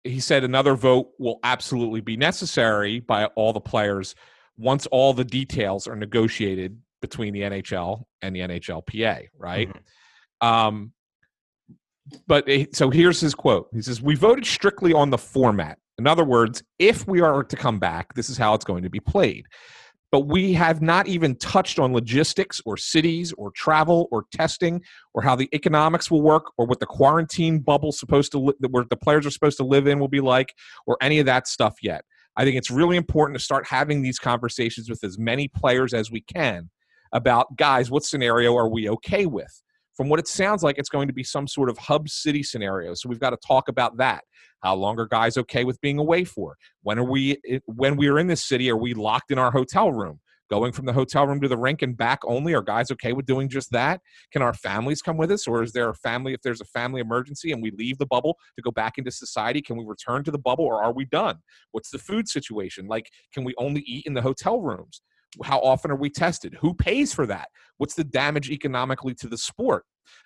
he 0.03 0.19
said 0.19 0.43
another 0.43 0.75
vote 0.75 1.11
will 1.19 1.39
absolutely 1.43 2.01
be 2.01 2.17
necessary 2.17 2.99
by 2.99 3.25
all 3.35 3.53
the 3.53 3.61
players 3.61 4.13
once 4.57 4.85
all 4.87 5.13
the 5.13 5.25
details 5.25 5.87
are 5.87 5.95
negotiated 5.95 6.79
between 7.01 7.33
the 7.33 7.41
NHL 7.41 8.03
and 8.21 8.35
the 8.35 8.39
NHLPA. 8.41 9.27
Right. 9.37 9.69
Mhm. 10.41 10.45
Um, 10.47 10.91
but 12.27 12.47
he- 12.47 12.67
so 12.71 12.89
here's 12.89 13.19
his 13.19 13.33
quote. 13.35 13.69
He 13.73 13.81
says, 13.81 14.01
"We 14.01 14.15
voted 14.15 14.45
strictly 14.45 14.93
on 14.93 15.09
the 15.09 15.17
format. 15.17 15.79
In 15.97 16.07
other 16.07 16.25
words, 16.25 16.63
if 16.79 17.07
we 17.07 17.21
are 17.21 17.43
to 17.43 17.55
come 17.55 17.79
back, 17.79 18.13
this 18.13 18.29
is 18.29 18.37
how 18.37 18.53
it's 18.53 18.65
going 18.65 18.83
to 18.83 18.89
be 18.89 18.99
played. 18.99 19.45
But 20.11 20.27
we 20.27 20.53
have 20.53 20.81
not 20.81 21.07
even 21.07 21.35
touched 21.35 21.79
on 21.79 21.93
logistics 21.93 22.61
or 22.65 22.77
cities 22.77 23.33
or 23.33 23.51
travel 23.51 24.07
or 24.11 24.25
testing 24.31 24.81
or 25.13 25.21
how 25.21 25.35
the 25.35 25.49
economics 25.53 26.09
will 26.09 26.21
work 26.21 26.51
or 26.57 26.65
what 26.65 26.79
the 26.79 26.85
quarantine 26.85 27.59
bubble 27.59 27.91
supposed 27.91 28.31
to 28.31 28.39
li- 28.39 28.53
where 28.69 28.85
the 28.89 28.95
players 28.95 29.25
are 29.25 29.31
supposed 29.31 29.57
to 29.57 29.65
live 29.65 29.87
in 29.87 29.99
will 29.99 30.07
be 30.07 30.21
like 30.21 30.53
or 30.85 30.97
any 31.01 31.19
of 31.19 31.25
that 31.25 31.47
stuff 31.47 31.75
yet. 31.81 32.05
I 32.37 32.43
think 32.43 32.57
it's 32.57 32.71
really 32.71 32.97
important 32.97 33.37
to 33.37 33.43
start 33.43 33.67
having 33.67 34.01
these 34.01 34.19
conversations 34.19 34.89
with 34.89 35.03
as 35.03 35.17
many 35.17 35.47
players 35.47 35.93
as 35.93 36.11
we 36.11 36.21
can 36.21 36.69
about 37.11 37.55
guys, 37.55 37.89
what 37.89 38.03
scenario 38.03 38.55
are 38.55 38.69
we 38.69 38.89
okay 38.89 39.25
with? 39.25 39.61
From 39.95 40.09
what 40.09 40.19
it 40.19 40.27
sounds 40.27 40.61
like, 40.61 40.77
it's 40.77 40.89
going 40.89 41.07
to 41.07 41.13
be 41.13 41.23
some 41.23 41.47
sort 41.47 41.69
of 41.69 41.77
hub 41.77 42.09
city 42.09 42.43
scenario. 42.43 42.93
So 42.95 43.07
we've 43.07 43.19
got 43.19 43.29
to 43.29 43.37
talk 43.45 43.69
about 43.69 43.97
that. 43.97 44.23
How 44.61 44.75
long 44.75 44.99
are 44.99 45.07
guys 45.07 45.37
okay 45.37 45.63
with 45.63 45.79
being 45.81 45.99
away 45.99 46.23
for? 46.23 46.57
When 46.83 46.99
are 46.99 47.03
we 47.03 47.37
when 47.65 47.95
we 47.95 48.07
are 48.07 48.19
in 48.19 48.27
this 48.27 48.43
city? 48.43 48.69
Are 48.69 48.77
we 48.77 48.93
locked 48.93 49.31
in 49.31 49.37
our 49.37 49.51
hotel 49.51 49.91
room? 49.91 50.19
Going 50.47 50.73
from 50.73 50.85
the 50.85 50.93
hotel 50.93 51.25
room 51.25 51.41
to 51.41 51.47
the 51.47 51.57
rink 51.57 51.81
and 51.81 51.97
back 51.97 52.19
only? 52.23 52.53
Are 52.53 52.61
guys 52.61 52.91
okay 52.91 53.13
with 53.13 53.25
doing 53.25 53.49
just 53.49 53.71
that? 53.71 54.01
Can 54.31 54.43
our 54.43 54.53
families 54.53 55.01
come 55.01 55.17
with 55.17 55.31
us, 55.31 55.47
or 55.47 55.63
is 55.63 55.71
there 55.71 55.89
a 55.89 55.95
family? 55.95 56.33
If 56.33 56.41
there's 56.43 56.61
a 56.61 56.65
family 56.65 57.01
emergency 57.01 57.51
and 57.51 57.63
we 57.63 57.71
leave 57.71 57.97
the 57.97 58.05
bubble 58.05 58.37
to 58.55 58.61
go 58.61 58.69
back 58.69 58.97
into 58.97 59.09
society, 59.11 59.61
can 59.61 59.75
we 59.75 59.85
return 59.85 60.23
to 60.23 60.31
the 60.31 60.37
bubble, 60.37 60.65
or 60.65 60.83
are 60.83 60.93
we 60.93 61.05
done? 61.05 61.37
What's 61.71 61.89
the 61.89 61.97
food 61.97 62.27
situation? 62.27 62.85
Like, 62.87 63.09
can 63.33 63.43
we 63.43 63.55
only 63.57 63.81
eat 63.87 64.05
in 64.05 64.13
the 64.13 64.21
hotel 64.21 64.61
rooms? 64.61 65.01
How 65.43 65.59
often 65.59 65.91
are 65.91 65.95
we 65.95 66.09
tested? 66.09 66.57
Who 66.61 66.73
pays 66.73 67.13
for 67.13 67.25
that? 67.25 67.49
What's 67.77 67.95
the 67.95 68.03
damage 68.03 68.49
economically 68.49 69.13
to 69.15 69.27
the 69.27 69.37
sport? 69.37 69.85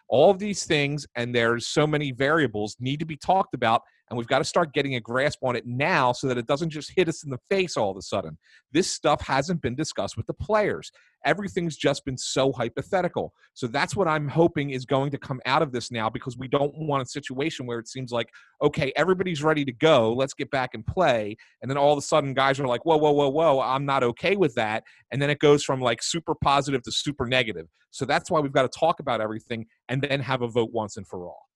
All 0.09 0.31
of 0.31 0.39
these 0.39 0.65
things, 0.65 1.05
and 1.15 1.33
there's 1.33 1.67
so 1.67 1.85
many 1.85 2.11
variables, 2.11 2.75
need 2.79 2.99
to 2.99 3.05
be 3.05 3.15
talked 3.15 3.53
about 3.53 3.81
and 4.09 4.17
we've 4.17 4.27
got 4.27 4.39
to 4.39 4.45
start 4.45 4.73
getting 4.73 4.95
a 4.95 4.99
grasp 4.99 5.39
on 5.43 5.55
it 5.55 5.67
now 5.67 6.11
so 6.11 6.27
that 6.27 6.37
it 6.37 6.47
doesn't 6.47 6.71
just 6.71 6.91
hit 6.95 7.07
us 7.07 7.23
in 7.23 7.29
the 7.29 7.39
face 7.49 7.77
all 7.77 7.91
of 7.91 7.97
a 7.97 8.01
sudden. 8.01 8.37
This 8.71 8.91
stuff 8.91 9.21
hasn't 9.21 9.61
been 9.61 9.75
discussed 9.75 10.17
with 10.17 10.25
the 10.25 10.33
players. 10.33 10.91
Everything's 11.25 11.75
just 11.75 12.05
been 12.05 12.17
so 12.17 12.51
hypothetical. 12.51 13.33
So 13.53 13.67
that's 13.67 13.95
what 13.95 14.07
I'm 14.07 14.27
hoping 14.27 14.71
is 14.71 14.85
going 14.85 15.11
to 15.11 15.17
come 15.17 15.41
out 15.45 15.61
of 15.61 15.71
this 15.71 15.91
now 15.91 16.09
because 16.09 16.37
we 16.37 16.47
don't 16.47 16.73
want 16.75 17.03
a 17.03 17.05
situation 17.05 17.65
where 17.65 17.77
it 17.77 17.87
seems 17.87 18.11
like, 18.11 18.29
okay, 18.63 18.91
everybody's 18.95 19.43
ready 19.43 19.63
to 19.65 19.71
go. 19.71 20.13
Let's 20.13 20.33
get 20.33 20.49
back 20.49 20.71
and 20.73 20.85
play. 20.85 21.35
And 21.61 21.69
then 21.69 21.77
all 21.77 21.91
of 21.91 21.97
a 21.99 22.01
sudden, 22.01 22.33
guys 22.33 22.59
are 22.59 22.67
like, 22.67 22.85
whoa, 22.85 22.97
whoa, 22.97 23.11
whoa, 23.11 23.29
whoa, 23.29 23.61
I'm 23.61 23.85
not 23.85 24.03
okay 24.03 24.35
with 24.35 24.55
that. 24.55 24.83
And 25.11 25.21
then 25.21 25.29
it 25.29 25.39
goes 25.39 25.63
from 25.63 25.81
like 25.81 26.01
super 26.01 26.33
positive 26.33 26.81
to 26.83 26.91
super 26.91 27.27
negative. 27.27 27.67
So 27.91 28.05
that's 28.05 28.31
why 28.31 28.39
we've 28.39 28.53
got 28.53 28.71
to 28.71 28.79
talk 28.79 28.99
about 28.99 29.19
everything 29.19 29.65
and 29.89 30.01
then 30.01 30.21
have 30.21 30.41
a 30.41 30.47
vote 30.47 30.71
once 30.71 30.95
and 30.95 31.05
for 31.05 31.27
all. 31.27 31.49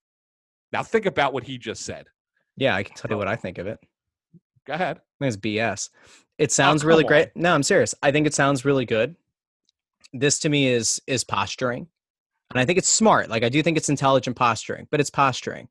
Now, 0.74 0.84
think 0.84 1.06
about 1.06 1.34
what 1.34 1.44
he 1.44 1.58
just 1.58 1.86
said. 1.86 2.08
Yeah, 2.58 2.76
I 2.76 2.84
can 2.84 2.96
tell 2.96 3.10
you 3.10 3.16
uh, 3.16 3.20
what 3.20 3.28
I 3.28 3.36
think 3.36 3.60
of 3.60 3.68
it. 3.68 3.80
Go 4.66 4.74
ahead. 4.74 4.98
I 4.98 5.26
think 5.26 5.34
it's 5.34 5.38
BS. 5.38 5.90
It 6.38 6.50
Oh, 6.50 6.54
sounds 6.54 6.84
really 6.84 7.04
come 7.04 7.10
great. 7.10 7.30
No, 7.36 7.54
I'm 7.54 7.64
serious. 7.64 7.94
I 8.02 8.12
think 8.12 8.28
it 8.28 8.34
sounds 8.34 8.66
really 8.66 8.86
good. 8.86 9.16
This 10.12 10.40
to 10.40 10.50
me 10.50 10.68
is 10.68 11.02
is 11.08 11.24
posturing. 11.24 11.88
And 12.52 12.60
I 12.60 12.66
think 12.66 12.78
it's 12.78 12.90
smart. 12.90 13.30
Like 13.30 13.44
I 13.44 13.50
do 13.50 13.64
think 13.64 13.78
it's 13.78 13.90
intelligent 13.90 14.36
posturing, 14.36 14.88
but 14.92 15.00
it's 15.00 15.10
posturing. 15.10 15.70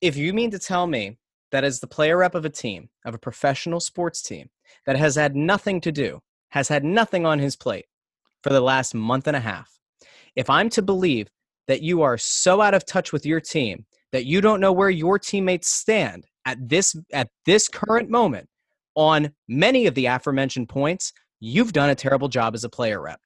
If 0.00 0.16
you 0.16 0.32
mean 0.32 0.50
to 0.50 0.58
tell 0.58 0.86
me 0.86 1.18
that 1.52 1.64
as 1.64 1.80
the 1.80 1.86
player 1.86 2.18
rep 2.18 2.34
of 2.34 2.44
a 2.44 2.50
team, 2.50 2.88
of 3.04 3.14
a 3.14 3.18
professional 3.18 3.80
sports 3.80 4.22
team 4.22 4.50
that 4.86 4.96
has 4.96 5.16
had 5.16 5.36
nothing 5.36 5.80
to 5.82 5.92
do, 5.92 6.20
has 6.50 6.68
had 6.68 6.84
nothing 6.84 7.24
on 7.24 7.38
his 7.38 7.56
plate 7.56 7.86
for 8.42 8.50
the 8.50 8.60
last 8.60 8.94
month 8.94 9.26
and 9.26 9.36
a 9.36 9.40
half, 9.40 9.78
if 10.36 10.48
I'm 10.50 10.68
to 10.70 10.82
believe 10.82 11.28
that 11.68 11.82
you 11.82 12.02
are 12.02 12.18
so 12.18 12.60
out 12.60 12.74
of 12.74 12.84
touch 12.84 13.12
with 13.12 13.24
your 13.24 13.40
team 13.40 13.84
that 14.10 14.24
you 14.26 14.40
don't 14.40 14.60
know 14.60 14.72
where 14.72 14.90
your 14.90 15.18
teammates 15.18 15.68
stand 15.68 16.26
at 16.46 16.56
this 16.68 16.96
at 17.12 17.28
this 17.44 17.68
current 17.68 18.10
moment 18.10 18.48
on 18.94 19.30
many 19.46 19.86
of 19.86 19.94
the 19.94 20.06
aforementioned 20.06 20.68
points, 20.68 21.12
you've 21.40 21.72
done 21.72 21.90
a 21.90 21.94
terrible 21.94 22.28
job 22.28 22.54
as 22.54 22.64
a 22.64 22.68
player 22.68 23.00
rep. 23.00 23.20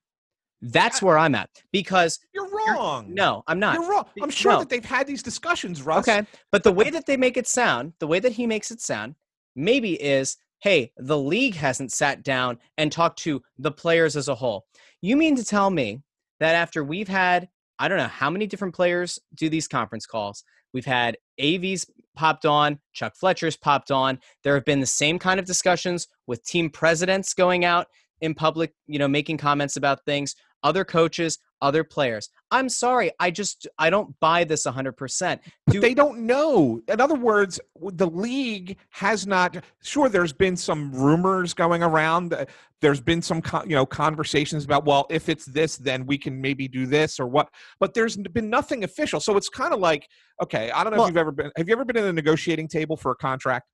That's 0.61 1.01
where 1.03 1.19
I'm 1.19 1.35
at 1.35 1.51
because 1.73 2.21
You're 2.35 2.49
wrong. 2.51 3.13
no, 3.13 3.43
I'm 3.47 3.59
not. 3.59 3.75
You're 3.75 3.91
wrong. 3.91 4.05
I'm 4.23 4.31
sure 4.31 4.53
No. 4.53 4.59
that 4.61 4.69
they've 4.69 4.85
had 4.85 5.07
these 5.07 5.23
discussions, 5.23 5.83
Russ. 5.83 6.07
Okay. 6.07 6.25
But 6.53 6.63
the 6.63 6.73
way 6.73 6.91
that 6.91 7.07
they 7.07 7.17
make 7.17 7.37
it 7.37 7.49
sound, 7.49 7.95
the 7.99 8.07
way 8.07 8.21
that 8.21 8.33
he 8.33 8.47
makes 8.47 8.71
it 8.71 8.81
sound, 8.81 9.15
maybe 9.57 10.01
is 10.03 10.37
hey, 10.61 10.93
the 10.97 11.19
league 11.19 11.57
hasn't 11.57 11.91
sat 11.91 12.23
down 12.23 12.57
and 12.79 12.93
talked 12.93 13.19
to 13.19 13.43
the 13.59 13.73
players 13.73 14.15
as 14.17 14.29
a 14.29 14.35
whole. 14.35 14.65
You 15.01 15.17
mean 15.17 15.35
to 15.35 15.45
tell 15.45 15.71
me 15.71 16.03
that 16.39 16.55
after 16.55 16.85
we've 16.85 17.09
had, 17.09 17.49
I 17.79 17.89
don't 17.89 17.99
know 17.99 18.07
how 18.07 18.31
many 18.31 18.47
different 18.47 18.75
players 18.75 19.19
do 19.35 19.49
these 19.49 19.69
conference 19.69 20.07
calls, 20.07 20.45
we've 20.73 20.85
had 20.85 21.17
AVs 21.41 21.89
popped 22.15 22.45
on, 22.45 22.79
Chuck 22.93 23.15
Fletcher's 23.17 23.57
popped 23.57 23.91
on. 23.91 24.19
There 24.45 24.55
have 24.55 24.65
been 24.65 24.81
the 24.81 24.87
same 24.87 25.19
kind 25.19 25.41
of 25.41 25.47
discussions 25.47 26.09
with 26.27 26.45
team 26.45 26.71
presidents 26.71 27.35
going 27.35 27.65
out 27.65 27.87
in 28.23 28.35
public, 28.35 28.73
you 28.87 28.99
know, 28.99 29.09
making 29.09 29.37
comments 29.37 29.77
about 29.77 30.05
things, 30.07 30.35
other 30.63 30.85
coaches, 30.85 31.39
other 31.61 31.85
players. 31.85 32.29
I'm 32.51 32.69
sorry, 32.69 33.11
I 33.21 33.31
just 33.31 33.67
I 33.79 33.91
don't 33.91 34.19
buy 34.21 34.45
this 34.45 34.65
100%. 34.65 35.39
But 35.67 35.73
Do- 35.73 35.81
they 35.81 35.93
don't 35.95 36.21
know. 36.21 36.81
In 36.89 37.01
other 37.01 37.15
words, 37.17 37.61
the 37.81 38.07
league 38.07 38.79
has 38.91 39.27
not. 39.27 39.57
Sure, 39.83 40.09
there's 40.09 40.33
been 40.33 40.57
some 40.57 40.93
rumors 40.93 41.53
going 41.53 41.83
around. 41.83 42.33
uh, 42.35 42.47
There's 42.81 43.01
been 43.01 43.23
some, 43.23 43.43
you 43.67 43.77
know, 43.77 43.87
conversations 43.87 44.65
about, 44.65 44.85
well, 44.85 45.07
if 45.11 45.29
it's 45.29 45.45
this, 45.47 45.77
then 45.77 46.05
we 46.07 46.19
can 46.19 46.41
maybe 46.41 46.67
do 46.69 46.87
this 46.87 47.21
or 47.21 47.27
what. 47.27 47.49
But 47.79 47.95
there's 47.95 48.17
been 48.17 48.51
nothing 48.51 48.83
official. 48.85 49.21
So 49.21 49.37
it's 49.37 49.49
kind 49.49 49.73
of 49.73 49.79
like, 49.81 50.09
okay, 50.43 50.71
I 50.73 50.83
don't 50.83 50.93
know 50.93 50.99
Well- 50.99 51.07
if 51.07 51.11
you've 51.13 51.17
ever 51.19 51.33
been. 51.33 51.51
Have 51.57 51.69
you 51.69 51.75
ever 51.75 51.85
been 51.85 51.97
in 51.97 52.05
a 52.07 52.13
negotiating 52.13 52.67
table 52.69 52.97
for 52.97 53.13
a 53.13 53.17
contract? 53.17 53.69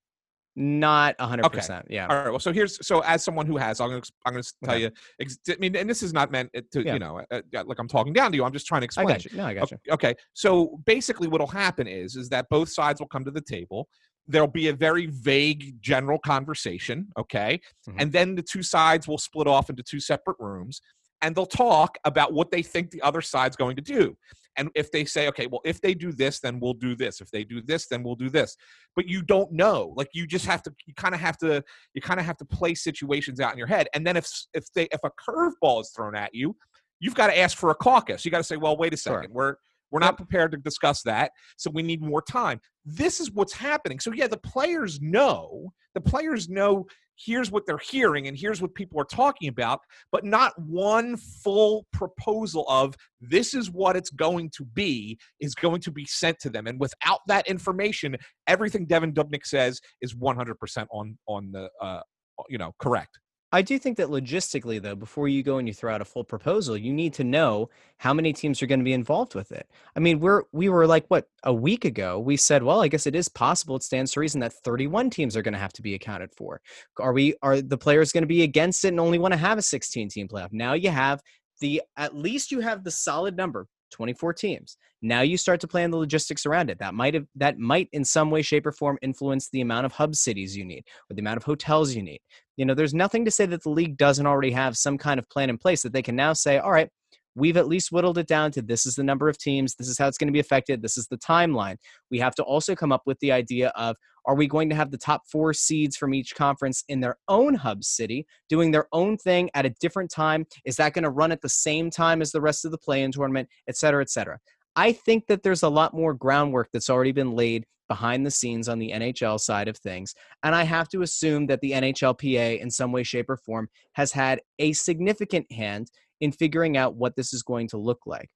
Not 0.60 1.16
100%. 1.18 1.85
Yeah. 1.89 2.09
All 2.09 2.16
right. 2.16 2.30
Well, 2.30 2.40
so 2.40 2.52
here's 2.52 2.85
so 2.85 2.98
as 3.05 3.22
someone 3.22 3.47
who 3.47 3.56
has, 3.56 3.80
I'm 3.80 3.90
going 3.90 4.02
to 4.02 4.12
I'm 4.26 4.35
to 4.35 4.52
tell 4.64 4.74
Okay. 4.74 4.82
you. 4.82 4.90
ex- 5.20 5.39
I 5.48 5.55
mean, 5.60 5.76
and 5.76 5.89
this 5.89 6.02
is 6.02 6.12
not 6.12 6.32
meant 6.32 6.51
to, 6.52 6.82
Yeah. 6.85 6.94
you 6.94 6.98
know, 6.98 7.22
uh, 7.30 7.40
uh, 7.56 7.62
like 7.64 7.78
I'm 7.78 7.86
talking 7.86 8.12
down 8.12 8.32
to 8.32 8.36
you. 8.36 8.44
I'm 8.44 8.52
just 8.52 8.66
trying 8.66 8.80
to 8.80 8.85
I 8.85 8.86
explain. 8.86 9.06
got 9.09 9.24
you. 9.24 9.30
No, 9.36 9.47
I 9.47 9.55
got 9.55 9.70
you. 9.70 9.78
Okay, 9.93 10.14
so 10.32 10.80
basically, 10.85 11.28
what'll 11.28 11.47
happen 11.47 11.86
is 11.86 12.16
is 12.16 12.28
that 12.30 12.48
both 12.51 12.70
sides 12.70 13.01
will 13.01 13.06
come 13.06 13.24
to 13.24 13.30
the 13.30 13.40
table. 13.40 13.89
There'll 14.26 14.48
be 14.48 14.66
a 14.68 14.72
very 14.74 15.06
vague 15.06 15.80
general 15.80 16.18
conversation, 16.18 17.09
okay, 17.16 17.60
Mhm. 17.89 17.94
and 18.01 18.12
then 18.12 18.35
the 18.35 18.43
two 18.43 18.64
sides 18.64 19.06
will 19.06 19.18
split 19.18 19.47
off 19.47 19.70
into 19.70 19.85
two 19.85 20.01
separate 20.01 20.36
rooms, 20.40 20.82
and 21.22 21.36
they'll 21.36 21.47
talk 21.47 21.98
about 22.05 22.32
what 22.32 22.51
they 22.51 22.62
think 22.62 22.90
the 22.90 23.01
other 23.02 23.22
side's 23.22 23.55
going 23.56 23.76
to 23.76 23.82
do. 23.82 24.16
And 24.59 24.68
if 24.74 24.90
they 24.90 25.05
say, 25.05 25.28
okay, 25.28 25.47
well, 25.47 25.60
if 25.64 25.80
they 25.80 25.94
do 25.94 26.12
this, 26.12 26.40
then 26.40 26.60
we'll 26.60 26.74
do 26.74 26.94
this. 26.94 27.20
If 27.20 27.30
they 27.30 27.44
do 27.44 27.62
this, 27.62 27.86
then 27.86 28.02
we'll 28.02 28.16
do 28.16 28.28
this. 28.28 28.56
But 28.97 29.06
you 29.09 29.22
don't 29.22 29.51
know. 29.52 29.94
Like 29.97 30.09
you 30.12 30.26
just 30.26 30.44
have 30.47 30.62
to. 30.64 30.74
You 30.86 30.94
kind 30.94 31.14
of 31.14 31.20
have 31.20 31.39
to. 31.39 31.62
You 31.94 32.02
kind 32.02 32.20
of 32.20 32.26
have 32.26 32.36
to 32.39 32.44
play 32.44 32.74
situations 32.74 33.40
out 33.40 33.52
in 33.52 33.59
your 33.59 33.66
head. 33.68 33.89
And 33.94 34.06
then 34.06 34.16
if 34.16 34.28
if 34.52 34.70
they 34.74 34.89
if 34.93 35.01
a 35.05 35.10
curveball 35.10 35.80
is 35.80 35.90
thrown 35.97 36.14
at 36.14 36.35
you, 36.35 36.56
you've 37.01 37.14
got 37.14 37.28
to 37.28 37.39
ask 37.39 37.56
for 37.56 37.70
a 37.70 37.74
caucus. 37.74 38.24
You 38.24 38.30
got 38.30 38.39
to 38.39 38.44
say, 38.44 38.56
well, 38.56 38.76
wait 38.76 38.93
a 38.93 38.97
Sure. 38.97 39.20
second. 39.22 39.32
We're 39.32 39.55
we're 39.90 40.01
not 40.01 40.16
prepared 40.18 40.51
to 40.52 40.59
discuss 40.59 41.02
that, 41.05 41.30
so 41.56 41.70
we 41.72 41.82
need 41.82 42.02
more 42.02 42.20
time. 42.20 42.60
This 42.85 43.20
is 43.20 43.30
what's 43.30 43.55
happening. 43.55 44.01
So 44.01 44.12
yeah, 44.12 44.26
the 44.26 44.36
players 44.36 45.01
know. 45.01 45.72
The 45.94 46.01
players 46.02 46.48
know 46.48 46.86
here's 47.19 47.51
what 47.51 47.66
they're 47.66 47.78
hearing 47.78 48.28
and 48.28 48.39
here's 48.39 48.62
what 48.62 48.74
people 48.74 49.01
are 49.01 49.05
talking 49.05 49.49
about, 49.49 49.81
but 50.12 50.24
not 50.24 50.53
one 50.59 51.16
full 51.16 51.86
proposal 51.93 52.65
of 52.69 52.95
this 53.20 53.55
is 53.55 53.70
what 53.70 53.97
it's 53.97 54.11
going 54.11 54.51
to 54.51 54.65
be 54.65 55.19
is 55.40 55.55
going 55.55 55.81
to 55.81 55.90
be 55.90 56.05
sent 56.05 56.39
to 56.40 56.51
them. 56.51 56.66
And 56.66 56.78
without 56.78 57.20
that 57.27 57.47
information, 57.49 58.16
everything 58.47 58.86
Devan 58.86 59.12
Dubnyk 59.12 59.45
says 59.45 59.81
is 60.01 60.15
100% 60.15 60.86
on 60.90 61.19
on 61.27 61.53
the 61.53 61.69
uh, 61.81 62.01
you 62.49 62.59
know 62.59 62.73
correct. 62.78 63.19
I 63.51 63.62
do 63.62 63.79
think 63.79 63.97
that 63.97 64.09
logistically, 64.09 64.81
though, 64.81 64.95
before 64.95 65.27
you 65.27 65.43
go 65.43 65.57
and 65.57 65.66
you 65.66 65.73
throw 65.73 65.95
out 65.95 66.03
a 66.03 66.05
full 66.05 66.25
proposal, 66.25 66.77
you 66.77 66.93
need 66.93 67.15
to 67.15 67.25
know 67.25 67.70
how 67.97 68.12
many 68.12 68.35
teams 68.35 68.62
are 68.62 68.66
going 68.66 68.81
to 68.81 68.85
be 68.85 68.93
involved 68.93 69.35
with 69.35 69.53
it. 69.53 69.66
I 69.97 70.01
mean, 70.01 70.20
we're 70.20 70.43
we 70.53 70.69
were 70.69 70.87
like 70.87 71.07
what 71.09 71.29
a 71.45 71.55
week 71.55 71.87
ago. 71.87 72.19
We 72.19 72.37
said, 72.37 72.62
well, 72.62 72.83
I 72.83 72.89
guess 72.89 73.07
it 73.07 73.15
is 73.15 73.29
possible. 73.29 73.77
It 73.77 73.83
stands 73.83 74.12
to 74.12 74.20
reason 74.20 74.41
that 74.41 74.53
31 74.53 75.09
teams 75.09 75.35
are 75.35 75.43
going 75.43 75.55
to 75.55 75.59
have 75.59 75.73
to 75.75 75.83
be 75.83 75.95
accounted 75.95 76.31
for. 76.37 76.61
Are 76.99 77.15
we? 77.15 77.37
Are 77.41 77.62
the 77.62 77.79
players 77.79 78.12
going 78.12 78.23
to 78.23 78.29
be 78.29 78.43
against 78.43 78.85
it 78.85 78.89
and 78.89 79.01
only 79.01 79.19
want 79.19 79.33
to 79.33 79.39
have 79.39 79.57
a 79.57 79.62
16 79.62 80.11
team 80.11 80.29
playoff? 80.29 80.53
Now 80.53 80.75
you 80.75 80.91
have 80.91 81.23
the 81.61 81.83
at 81.97 82.15
least 82.15 82.53
you 82.53 82.61
have 82.61 82.85
the 82.85 82.91
solid 82.91 83.37
number 83.37 83.66
24 83.91 84.35
teams 84.35 84.77
now 85.01 85.23
you 85.23 85.37
start 85.37 85.61
to 85.61 85.66
plan 85.66 85.91
the 85.91 85.97
logistics 85.97 86.45
around 86.45 86.70
it 86.70 86.79
that 86.79 86.95
might 86.95 87.15
have 87.15 87.27
that 87.35 87.59
might 87.59 87.89
in 87.93 88.05
some 88.05 88.31
way 88.31 88.43
shape 88.43 88.66
or 88.66 88.73
form 88.73 88.99
influence 89.01 89.49
the 89.49 89.61
amount 89.61 89.87
of 89.87 89.93
hub 89.93 90.15
cities 90.15 90.57
you 90.57 90.65
need 90.65 90.85
or 91.11 91.15
the 91.15 91.20
amount 91.20 91.39
of 91.39 91.45
hotels 91.45 91.95
you 91.95 92.03
need 92.03 92.20
you 92.59 92.66
know 92.66 92.74
there's 92.74 92.93
nothing 92.93 93.24
to 93.24 93.30
say 93.30 93.47
that 93.47 93.62
the 93.62 93.70
league 93.70 93.97
doesn't 93.97 94.26
already 94.26 94.51
have 94.51 94.76
some 94.76 94.98
kind 94.98 95.18
of 95.18 95.28
plan 95.30 95.48
in 95.48 95.56
place 95.56 95.82
that 95.82 95.93
they 95.94 96.02
can 96.02 96.16
now 96.16 96.35
say 96.35 96.59
all 96.59 96.72
right 96.72 96.90
we've 97.35 97.56
at 97.56 97.68
least 97.68 97.93
whittled 97.93 98.18
it 98.18 98.26
down 98.26 98.51
to 98.51 98.60
this 98.60 98.85
is 98.85 98.97
the 98.97 99.05
number 99.05 99.28
of 99.28 99.39
teams 99.39 99.74
this 99.76 99.89
is 99.89 99.97
how 99.97 100.09
it's 100.09 100.18
going 100.18 100.28
to 100.28 100.32
be 100.32 100.40
affected 100.40 100.82
this 100.82 100.98
is 100.98 101.06
the 101.06 101.18
timeline. 101.18 101.76
We 102.10 102.18
have 102.18 102.35
to 102.35 102.43
also 102.43 102.74
come 102.74 102.93
up 102.93 103.02
with 103.06 103.18
the 103.20 103.32
idea 103.32 103.68
of 103.76 103.97
are 104.26 104.35
we 104.35 104.47
going 104.47 104.68
to 104.68 104.74
have 104.74 104.90
the 104.90 104.98
top 104.98 105.22
four 105.30 105.55
seeds 105.55 105.97
from 105.97 106.12
each 106.12 106.35
conference 106.35 106.85
in 106.89 107.01
their 107.01 107.16
own 107.28 107.55
hub 107.55 107.85
city 107.85 108.26
doing 108.48 108.72
their 108.72 108.89
own 108.93 109.16
thing 109.16 109.48
at 109.55 109.64
a 109.64 109.74
different 109.80 110.10
time? 110.10 110.44
Is 110.64 110.76
that 110.76 110.93
going 110.93 111.05
to 111.05 111.10
run 111.10 111.32
at 111.32 111.40
the 111.40 111.48
same 111.48 111.90
time 111.90 112.20
as 112.20 112.32
the 112.32 112.40
rest 112.40 112.64
of 112.64 112.72
the 112.72 112.78
play-in 112.78 113.12
tournament 113.12 113.48
et 113.68 113.76
cetera 113.76 114.02
et 114.02 114.10
cetera. 114.10 114.39
I 114.76 114.93
think 114.93 115.26
that 115.28 115.43
there's 115.43 115.62
a 115.62 115.68
lot 115.68 115.94
more 115.94 116.14
groundwork 116.14 116.68
that's 116.72 116.90
already 116.90 117.12
been 117.12 117.32
laid 117.32 117.66
behind 117.89 118.24
the 118.24 118.31
scenes 118.31 118.69
on 118.69 118.78
the 118.78 118.93
nhl 118.93 119.40
side 119.40 119.69
of 119.69 119.77
things 119.78 120.15
and 120.43 120.55
I 120.55 120.65
have 120.65 120.89
to 120.90 121.02
assume 121.02 121.47
that 121.47 121.60
the 121.60 121.73
NHLPA, 121.73 122.60
in 122.60 122.70
some 122.70 122.93
way, 122.93 123.02
shape, 123.02 123.28
or 123.28 123.36
form, 123.36 123.69
has 123.93 124.12
had 124.12 124.40
a 124.59 124.73
significant 124.73 125.51
hand 125.51 125.90
in 126.20 126.32
figuring 126.32 126.77
out 126.77 126.97
what 126.97 127.16
this 127.16 127.32
is 127.32 127.43
going 127.43 127.69
to 127.69 127.78
look 127.78 128.01
like. 128.06 128.31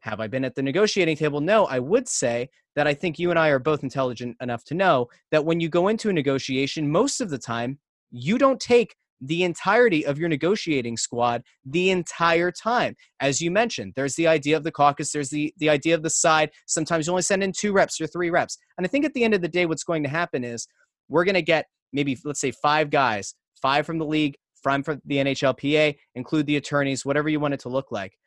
Have 0.00 0.20
I 0.20 0.26
been 0.26 0.44
at 0.44 0.54
the 0.54 0.62
negotiating 0.62 1.16
table? 1.16 1.40
No, 1.40 1.66
I 1.66 1.78
would 1.78 2.08
say 2.08 2.48
that 2.74 2.86
I 2.86 2.94
think 2.94 3.18
you 3.18 3.30
and 3.30 3.38
I 3.38 3.48
are 3.48 3.58
both 3.58 3.82
intelligent 3.82 4.36
enough 4.40 4.64
to 4.64 4.74
know 4.74 5.08
that 5.30 5.44
when 5.44 5.60
you 5.60 5.68
go 5.68 5.88
into 5.88 6.08
a 6.08 6.12
negotiation, 6.12 6.90
most 6.90 7.20
of 7.20 7.30
the 7.30 7.38
time, 7.38 7.78
you 8.10 8.36
don't 8.38 8.60
take 8.60 8.96
the 9.22 9.44
entirety 9.44 10.04
of 10.04 10.18
your 10.18 10.28
negotiating 10.28 10.96
squad 10.96 11.42
the 11.64 11.90
entire 11.90 12.50
time. 12.50 12.96
As 13.20 13.40
you 13.40 13.50
mentioned, 13.50 13.92
there's 13.94 14.16
the 14.16 14.26
idea 14.26 14.56
of 14.56 14.64
the 14.64 14.72
caucus, 14.72 15.12
there's 15.12 15.30
the, 15.30 15.54
the 15.58 15.70
idea 15.70 15.94
of 15.94 16.02
the 16.02 16.10
side. 16.10 16.50
Sometimes 16.66 17.06
you 17.06 17.12
only 17.12 17.22
send 17.22 17.42
in 17.42 17.52
two 17.52 17.72
reps 17.72 18.00
or 18.00 18.06
three 18.06 18.30
reps. 18.30 18.58
And 18.76 18.84
I 18.84 18.88
think 18.88 19.04
at 19.04 19.14
the 19.14 19.24
end 19.24 19.34
of 19.34 19.40
the 19.40 19.48
day, 19.48 19.64
what's 19.64 19.84
going 19.84 20.02
to 20.02 20.08
happen 20.08 20.44
is 20.44 20.66
we're 21.08 21.24
going 21.24 21.36
to 21.36 21.42
get 21.42 21.66
maybe, 21.92 22.18
let's 22.24 22.40
say, 22.40 22.50
five 22.50 22.90
guys, 22.90 23.34
five 23.60 23.86
from 23.86 23.98
the 23.98 24.06
league, 24.06 24.34
five 24.62 24.84
from 24.84 25.00
the 25.04 25.16
NHLPA, 25.16 25.96
include 26.14 26.46
the 26.46 26.56
attorneys, 26.56 27.04
whatever 27.04 27.28
you 27.28 27.40
want 27.40 27.54
it 27.54 27.60
to 27.60 27.68
look 27.68 27.92
like. 27.92 28.18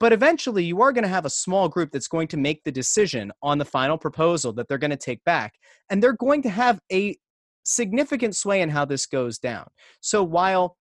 But 0.00 0.12
eventually, 0.12 0.64
you 0.64 0.80
are 0.82 0.92
going 0.92 1.04
to 1.04 1.08
have 1.08 1.26
a 1.26 1.30
small 1.30 1.68
group 1.68 1.90
that's 1.92 2.08
going 2.08 2.26
to 2.28 2.36
make 2.36 2.64
the 2.64 2.72
decision 2.72 3.30
on 3.42 3.58
the 3.58 3.64
final 3.64 3.96
proposal 3.96 4.52
that 4.54 4.66
they're 4.66 4.78
going 4.78 4.90
to 4.90 4.96
take 4.96 5.22
back. 5.24 5.54
And 5.90 6.02
they're 6.02 6.16
going 6.16 6.42
to 6.42 6.50
have 6.50 6.80
a 6.90 7.16
significant 7.64 8.36
sway 8.36 8.60
in 8.60 8.68
how 8.68 8.84
this 8.84 9.06
goes 9.06 9.38
down. 9.38 9.66
So 10.00 10.22
while, 10.22 10.76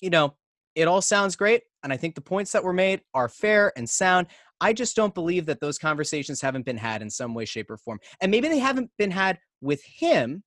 you 0.00 0.10
know, 0.10 0.34
it 0.74 0.88
all 0.88 1.02
sounds 1.02 1.36
great, 1.36 1.62
and 1.82 1.92
I 1.92 1.96
think 1.96 2.14
the 2.14 2.20
points 2.20 2.52
that 2.52 2.64
were 2.64 2.72
made 2.72 3.00
are 3.14 3.28
fair 3.28 3.72
and 3.76 3.88
sound, 3.88 4.26
I 4.60 4.72
just 4.72 4.96
don't 4.96 5.14
believe 5.14 5.46
that 5.46 5.60
those 5.60 5.78
conversations 5.78 6.40
haven't 6.40 6.64
been 6.64 6.76
had 6.76 7.02
in 7.02 7.10
some 7.10 7.34
way, 7.34 7.44
shape, 7.44 7.70
or 7.70 7.76
form. 7.76 8.00
And 8.20 8.30
maybe 8.30 8.48
they 8.48 8.58
haven't 8.58 8.90
been 8.98 9.10
had 9.10 9.38
with 9.60 9.82
him, 9.84 10.42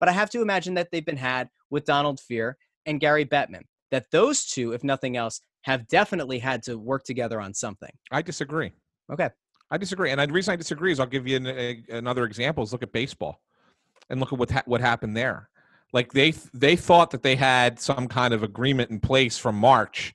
but 0.00 0.08
I 0.08 0.12
have 0.12 0.30
to 0.30 0.42
imagine 0.42 0.74
that 0.74 0.88
they've 0.90 1.04
been 1.04 1.16
had 1.16 1.48
with 1.70 1.84
Donald 1.84 2.20
Fehr 2.20 2.54
and 2.86 3.00
Gary 3.00 3.24
Bettman. 3.24 3.62
That 3.90 4.06
those 4.12 4.44
two, 4.44 4.72
if 4.72 4.84
nothing 4.84 5.16
else, 5.16 5.40
have 5.62 5.88
definitely 5.88 6.38
had 6.38 6.62
to 6.64 6.78
work 6.78 7.04
together 7.04 7.40
on 7.40 7.54
something. 7.54 7.90
I 8.10 8.22
disagree. 8.22 8.72
Okay. 9.12 9.30
I 9.70 9.76
disagree, 9.76 10.10
and 10.10 10.20
the 10.20 10.32
reason 10.32 10.52
I 10.52 10.56
disagree 10.56 10.92
is 10.92 11.00
I'll 11.00 11.06
give 11.06 11.26
you 11.26 11.36
an, 11.36 11.46
a, 11.46 11.82
another 11.90 12.24
example. 12.24 12.64
Is 12.64 12.72
look 12.72 12.82
at 12.82 12.92
baseball, 12.92 13.40
and 14.10 14.20
look 14.20 14.32
at 14.32 14.38
what 14.38 14.50
ha- 14.50 14.62
what 14.66 14.80
happened 14.80 15.16
there. 15.16 15.48
Like 15.92 16.12
they 16.12 16.32
they 16.52 16.76
thought 16.76 17.10
that 17.12 17.22
they 17.22 17.36
had 17.36 17.80
some 17.80 18.08
kind 18.08 18.34
of 18.34 18.42
agreement 18.42 18.90
in 18.90 19.00
place 19.00 19.38
from 19.38 19.54
March, 19.56 20.14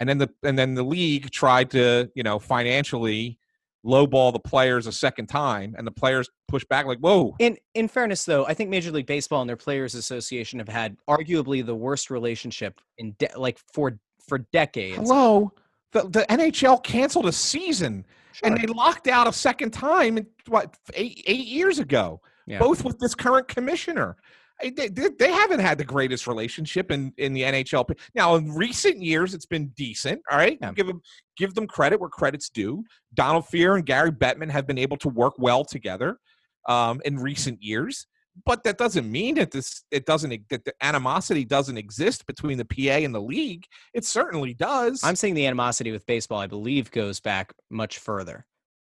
and 0.00 0.08
then 0.08 0.18
the 0.18 0.28
and 0.42 0.58
then 0.58 0.74
the 0.74 0.82
league 0.82 1.30
tried 1.30 1.70
to 1.70 2.10
you 2.14 2.22
know 2.22 2.38
financially 2.38 3.38
lowball 3.84 4.32
the 4.32 4.40
players 4.40 4.86
a 4.86 4.92
second 4.92 5.28
time, 5.28 5.74
and 5.78 5.86
the 5.86 5.92
players 5.92 6.28
pushed 6.48 6.68
back 6.68 6.84
like, 6.86 6.98
"Whoa!" 6.98 7.34
In 7.38 7.56
in 7.74 7.88
fairness, 7.88 8.24
though, 8.24 8.44
I 8.46 8.52
think 8.52 8.68
Major 8.68 8.90
League 8.90 9.06
Baseball 9.06 9.40
and 9.40 9.48
their 9.48 9.56
Players 9.56 9.94
Association 9.94 10.58
have 10.58 10.68
had 10.68 10.96
arguably 11.08 11.64
the 11.64 11.74
worst 11.74 12.10
relationship 12.10 12.80
in 12.98 13.14
de- 13.18 13.38
like 13.38 13.58
for 13.72 13.98
for 14.26 14.38
decades. 14.52 14.96
Hello, 14.96 15.52
the 15.92 16.02
the 16.08 16.26
NHL 16.28 16.82
canceled 16.82 17.26
a 17.26 17.32
season, 17.32 18.04
and 18.42 18.56
they 18.58 18.66
locked 18.66 19.08
out 19.08 19.26
a 19.26 19.32
second 19.32 19.70
time. 19.70 20.26
What 20.46 20.76
eight 20.94 21.22
eight 21.26 21.46
years 21.46 21.78
ago? 21.78 22.20
Yeah. 22.46 22.58
Both 22.58 22.84
with 22.84 22.98
this 22.98 23.14
current 23.14 23.48
commissioner. 23.48 24.16
They, 24.62 24.88
they, 24.88 25.30
haven't 25.30 25.60
had 25.60 25.76
the 25.76 25.84
greatest 25.84 26.26
relationship 26.26 26.90
in, 26.90 27.12
in 27.18 27.34
the 27.34 27.42
NHL. 27.42 27.90
Now, 28.14 28.36
in 28.36 28.50
recent 28.54 29.02
years, 29.02 29.34
it's 29.34 29.44
been 29.44 29.68
decent. 29.76 30.22
All 30.30 30.38
right, 30.38 30.56
Yeah. 30.62 30.72
give 30.72 30.86
them 30.86 31.02
give 31.36 31.54
them 31.54 31.66
credit 31.66 32.00
where 32.00 32.08
credit's 32.08 32.48
due. 32.48 32.82
Donald 33.12 33.44
Fehr 33.52 33.76
and 33.76 33.84
Gary 33.84 34.10
Bettman 34.10 34.50
have 34.50 34.66
been 34.66 34.78
able 34.78 34.96
to 34.98 35.10
work 35.10 35.34
well 35.38 35.62
together 35.62 36.18
um, 36.66 37.02
in 37.04 37.18
recent 37.18 37.62
years. 37.62 38.06
But 38.44 38.64
that 38.64 38.76
doesn't 38.76 39.10
mean 39.10 39.36
that 39.36 39.50
this 39.50 39.82
it 39.90 40.04
doesn't 40.04 40.48
that 40.50 40.64
the 40.64 40.74
animosity 40.82 41.44
doesn't 41.44 41.76
exist 41.76 42.26
between 42.26 42.58
the 42.58 42.64
PA 42.66 42.98
and 43.04 43.14
the 43.14 43.20
league. 43.20 43.64
It 43.94 44.04
certainly 44.04 44.52
does. 44.52 45.02
I'm 45.02 45.16
saying 45.16 45.34
the 45.34 45.46
animosity 45.46 45.90
with 45.90 46.04
baseball, 46.06 46.38
I 46.38 46.46
believe, 46.46 46.90
goes 46.90 47.20
back 47.20 47.52
much 47.70 47.98
further. 47.98 48.46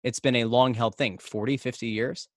It's 0.03 0.19
been 0.19 0.37
a 0.37 0.45
long 0.45 0.73
held 0.73 0.95
thing, 0.95 1.17
40, 1.17 1.57
50 1.57 1.87
years. 1.87 2.27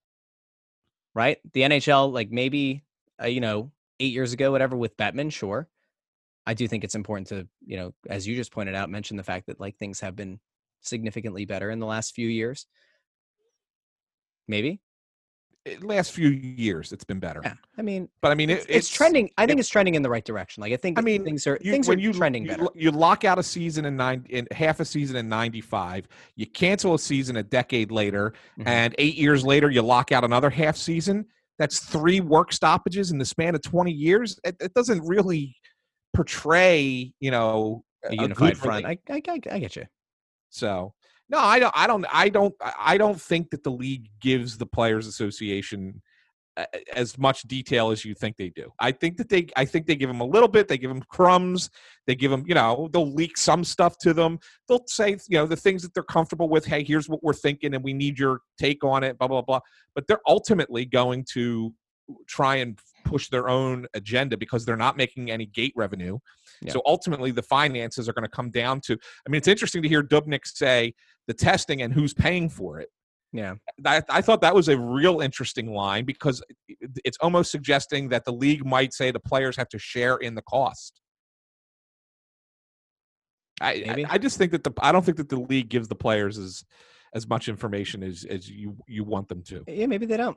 Right? 1.16 1.38
The 1.54 1.62
NHL, 1.62 2.12
like 2.12 2.30
maybe, 2.30 2.84
uh, 3.20 3.26
you 3.26 3.40
know, 3.40 3.72
eight 4.00 4.12
years 4.12 4.34
ago, 4.34 4.52
whatever, 4.52 4.76
with 4.76 4.98
Batman, 4.98 5.30
sure. 5.30 5.66
I 6.46 6.52
do 6.52 6.68
think 6.68 6.84
it's 6.84 6.94
important 6.94 7.28
to, 7.28 7.48
you 7.64 7.78
know, 7.78 7.94
as 8.06 8.28
you 8.28 8.36
just 8.36 8.52
pointed 8.52 8.74
out, 8.74 8.90
mention 8.90 9.16
the 9.16 9.22
fact 9.22 9.46
that 9.46 9.58
like 9.58 9.78
things 9.78 10.00
have 10.00 10.14
been 10.14 10.40
significantly 10.82 11.46
better 11.46 11.70
in 11.70 11.78
the 11.78 11.86
last 11.86 12.14
few 12.14 12.28
years. 12.28 12.66
Maybe. 14.46 14.82
It- 15.66 15.82
last 15.84 16.12
few 16.12 16.28
years, 16.28 16.92
it's 16.92 17.04
been 17.04 17.18
better. 17.18 17.40
Yeah. 17.44 17.54
I 17.76 17.82
mean, 17.82 18.08
But 18.22 18.30
I 18.32 18.34
mean, 18.34 18.50
it's, 18.50 18.64
it, 18.66 18.70
it's, 18.76 18.88
trending. 18.88 19.30
I 19.36 19.46
think 19.46 19.58
it's 19.60 19.68
trending 19.68 19.96
in 19.96 20.02
the 20.02 20.08
right 20.08 20.24
direction. 20.24 20.60
Like 20.60 20.72
I 20.72 20.76
think 20.76 20.98
I 20.98 21.02
mean, 21.02 21.24
things 21.24 21.46
are 21.46 21.58
you- 21.60 21.72
things 21.72 21.88
when 21.88 21.98
are 21.98 22.00
you 22.00 22.12
trending 22.12 22.44
you, 22.44 22.50
better. 22.50 22.68
You 22.74 22.90
lock 22.92 23.24
out 23.24 23.38
a 23.38 23.42
season 23.42 23.84
in 23.84 23.96
nine 23.96 24.24
in 24.30 24.46
half 24.52 24.80
a 24.80 24.84
season 24.84 25.16
in 25.16 25.28
ninety 25.28 25.60
five. 25.60 26.06
You 26.36 26.46
cancel 26.46 26.94
a 26.94 26.98
season 26.98 27.36
a 27.36 27.42
decade 27.42 27.90
later, 27.90 28.32
Mhm. 28.58 28.66
and 28.66 28.94
eight 28.98 29.16
years 29.16 29.44
later 29.44 29.68
you 29.70 29.82
lock 29.82 30.12
out 30.12 30.24
another 30.24 30.50
half 30.50 30.76
season. 30.76 31.26
That's 31.58 31.80
three 31.80 32.20
work 32.20 32.52
stoppages 32.52 33.10
in 33.10 33.18
the 33.18 33.24
span 33.24 33.54
of 33.54 33.62
twenty 33.62 33.92
years. 33.92 34.38
It, 34.44 34.56
it 34.60 34.72
doesn't 34.74 35.02
really 35.04 35.56
portray, 36.14 37.12
you 37.20 37.30
know, 37.30 37.84
a 38.04 38.10
good 38.10 38.20
unified 38.20 38.56
front. 38.58 38.86
I, 38.86 38.98
I, 39.10 39.22
I 39.50 39.58
get 39.58 39.76
you. 39.76 39.86
So 40.50 40.94
no, 41.28 41.38
I 41.38 41.58
don't. 41.58 41.72
I 41.76 41.86
don't. 41.86 42.06
I 42.12 42.28
don't. 42.28 42.54
I 42.78 42.98
don't 42.98 43.20
think 43.20 43.50
that 43.50 43.64
the 43.64 43.70
league 43.70 44.08
gives 44.20 44.58
the 44.58 44.66
players' 44.66 45.06
association 45.06 46.02
as 46.94 47.18
much 47.18 47.42
detail 47.42 47.90
as 47.90 48.04
you 48.04 48.14
think 48.14 48.36
they 48.36 48.48
do. 48.48 48.72
I 48.78 48.92
think 48.92 49.16
that 49.18 49.28
they. 49.28 49.48
I 49.56 49.64
think 49.64 49.86
they 49.86 49.96
give 49.96 50.08
them 50.08 50.20
a 50.20 50.26
little 50.26 50.48
bit. 50.48 50.68
They 50.68 50.78
give 50.78 50.90
them 50.90 51.02
crumbs. 51.08 51.68
They 52.06 52.14
give 52.14 52.30
them. 52.30 52.44
You 52.46 52.54
know, 52.54 52.88
they'll 52.92 53.12
leak 53.12 53.36
some 53.36 53.64
stuff 53.64 53.98
to 53.98 54.14
them. 54.14 54.38
They'll 54.68 54.86
say, 54.86 55.18
you 55.28 55.38
know, 55.38 55.46
the 55.46 55.56
things 55.56 55.82
that 55.82 55.94
they're 55.94 56.02
comfortable 56.04 56.48
with. 56.48 56.64
Hey, 56.64 56.84
here's 56.84 57.08
what 57.08 57.22
we're 57.22 57.32
thinking, 57.32 57.74
and 57.74 57.82
we 57.82 57.92
need 57.92 58.18
your 58.18 58.40
take 58.58 58.84
on 58.84 59.02
it. 59.02 59.18
Blah 59.18 59.28
blah 59.28 59.42
blah. 59.42 59.60
But 59.94 60.06
they're 60.06 60.20
ultimately 60.26 60.84
going 60.84 61.24
to 61.32 61.74
try 62.28 62.56
and 62.56 62.78
push 63.06 63.28
their 63.28 63.48
own 63.48 63.86
agenda 63.94 64.36
because 64.36 64.64
they're 64.64 64.76
not 64.76 64.96
making 64.96 65.30
any 65.30 65.46
gate 65.46 65.72
revenue. 65.76 66.18
Yeah. 66.60 66.72
So 66.72 66.82
ultimately, 66.84 67.30
the 67.30 67.42
finances 67.42 68.08
are 68.08 68.12
going 68.12 68.24
to 68.24 68.30
come 68.30 68.50
down 68.50 68.80
to. 68.82 68.98
I 69.26 69.30
mean, 69.30 69.38
it's 69.38 69.48
interesting 69.48 69.82
to 69.82 69.88
hear 69.88 70.02
Dubnyk 70.02 70.46
say 70.46 70.94
the 71.26 71.34
testing 71.34 71.82
and 71.82 71.92
who's 71.92 72.14
paying 72.14 72.48
for 72.48 72.80
it. 72.80 72.88
Yeah. 73.32 73.54
I, 73.84 74.02
I 74.08 74.22
thought 74.22 74.40
that 74.40 74.54
was 74.54 74.68
a 74.68 74.78
real 74.78 75.20
interesting 75.20 75.72
line 75.72 76.04
because 76.04 76.42
it's 77.04 77.18
almost 77.20 77.50
suggesting 77.50 78.08
that 78.10 78.24
the 78.24 78.32
league 78.32 78.64
might 78.64 78.94
say 78.94 79.10
the 79.10 79.20
players 79.20 79.56
have 79.56 79.68
to 79.70 79.78
share 79.78 80.16
in 80.16 80.34
the 80.34 80.42
cost. 80.42 81.00
I, 83.60 83.70
I, 83.70 84.04
I 84.10 84.18
just 84.18 84.36
think 84.36 84.52
that 84.52 84.64
the 84.64 84.72
I 84.80 84.92
don't 84.92 85.04
think 85.04 85.16
that 85.16 85.30
the 85.30 85.40
league 85.40 85.70
gives 85.70 85.88
the 85.88 85.94
players 85.94 86.38
as 86.38 86.64
as 87.14 87.26
much 87.26 87.48
information 87.48 88.02
as 88.02 88.24
as 88.28 88.50
you 88.50 88.76
you 88.86 89.02
want 89.02 89.28
them 89.28 89.42
to. 89.44 89.64
Yeah, 89.66 89.86
maybe 89.86 90.06
they 90.06 90.18
don't. 90.18 90.36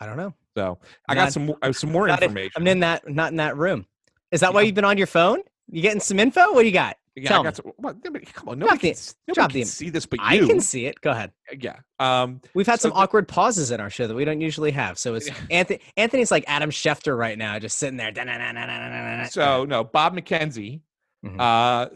I 0.00 0.06
don't 0.06 0.16
know. 0.16 0.34
So 0.56 0.78
I 1.08 1.14
Not- 1.14 1.24
got 1.24 1.32
some 1.32 1.46
more, 1.46 1.58
uh, 1.62 1.72
some 1.72 1.92
more 1.92 2.08
information. 2.08 2.52
I'm 2.56 2.66
in 2.66 2.80
that 2.80 3.08
not 3.08 3.30
in 3.30 3.36
that 3.36 3.56
room. 3.56 3.86
Is 4.30 4.40
that 4.40 4.52
why 4.54 4.62
you've 4.62 4.74
been 4.74 4.84
on 4.84 4.98
your 4.98 5.06
phone? 5.06 5.40
You 5.70 5.82
getting 5.82 6.00
some 6.00 6.18
info? 6.20 6.52
What 6.52 6.60
do 6.62 6.66
you 6.66 6.72
got? 6.72 6.96
yeah, 7.18 7.28
tell 7.28 7.40
I 7.40 7.44
got 7.44 7.64
me. 7.64 7.72
some, 7.72 7.72
what, 7.78 8.32
come 8.34 8.48
on, 8.50 8.58
nobody 8.58 8.78
can, 8.92 8.94
nobody 9.26 9.60
can 9.60 9.64
see 9.66 9.88
this 9.88 10.04
but 10.04 10.18
I 10.22 10.36
can 10.38 10.60
see 10.60 10.84
it. 10.86 11.00
Go 11.00 11.10
ahead. 11.12 11.32
Yeah. 11.58 11.76
Um, 11.98 12.42
We've 12.54 12.66
had 12.66 12.78
So 12.80 12.88
some 12.88 12.90
the- 12.90 12.96
awkward 13.02 13.26
pauses 13.26 13.70
in 13.70 13.80
our 13.80 13.88
show 13.88 14.06
that 14.06 14.14
we 14.14 14.24
don't 14.26 14.40
usually 14.40 14.70
have. 14.72 14.98
So 14.98 15.14
it's 15.14 15.26
Yeah. 15.28 15.34
Anthony. 15.50 15.80
Anthony's 15.96 16.30
like 16.30 16.44
Adam 16.46 16.70
Schefter 16.70 17.16
right 17.16 17.38
now, 17.38 17.58
just 17.58 17.78
sitting 17.78 17.96
there. 17.96 18.12
So 19.30 19.64
no, 19.64 19.82
Bob 19.84 20.14
McKenzie 20.14 20.80
Mhm. 21.24 21.40
uh, 21.40 21.88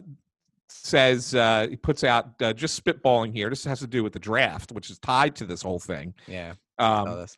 says 0.69 1.35
uh, 1.35 1.67
he 1.69 1.77
puts 1.77 2.03
out 2.05 2.41
uh, 2.43 2.53
just 2.53 2.83
spitballing 2.83 3.33
here. 3.35 3.51
This 3.51 3.65
has 3.65 3.81
to 3.81 3.87
do 3.87 4.03
with 4.03 4.13
the 4.13 4.19
draft, 4.19 4.73
which 4.73 4.91
is 4.91 4.99
tied 4.99 5.37
to 5.37 5.45
this 5.45 5.63
whole 5.63 5.79
thing. 5.81 6.15
yeah. 6.27 6.55
I 6.79 7.01
Um, 7.01 7.19
this. 7.21 7.37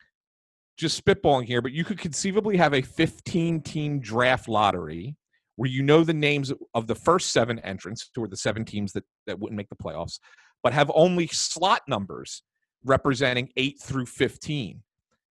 Just 0.77 1.03
spitballing 1.03 1.45
here, 1.45 1.61
but 1.61 1.71
you 1.71 1.83
could 1.83 1.99
conceivably 1.99 2.57
have 2.57 2.73
a 2.73 2.81
15 2.81 3.61
team 3.61 3.99
draft 3.99 4.47
lottery 4.47 5.15
where 5.55 5.69
you 5.69 5.83
know 5.83 6.03
the 6.03 6.13
names 6.13 6.51
of 6.73 6.87
the 6.87 6.95
first 6.95 7.31
seven 7.31 7.59
entrants, 7.59 8.09
who 8.15 8.23
are 8.23 8.27
the 8.27 8.37
seven 8.37 8.65
teams 8.65 8.91
that, 8.93 9.03
that 9.27 9.39
wouldn't 9.39 9.57
make 9.57 9.69
the 9.69 9.75
playoffs, 9.75 10.19
but 10.63 10.73
have 10.73 10.91
only 10.95 11.27
slot 11.27 11.81
numbers 11.87 12.41
representing 12.83 13.49
8 13.55 13.79
through 13.81 14.05
15. 14.07 14.81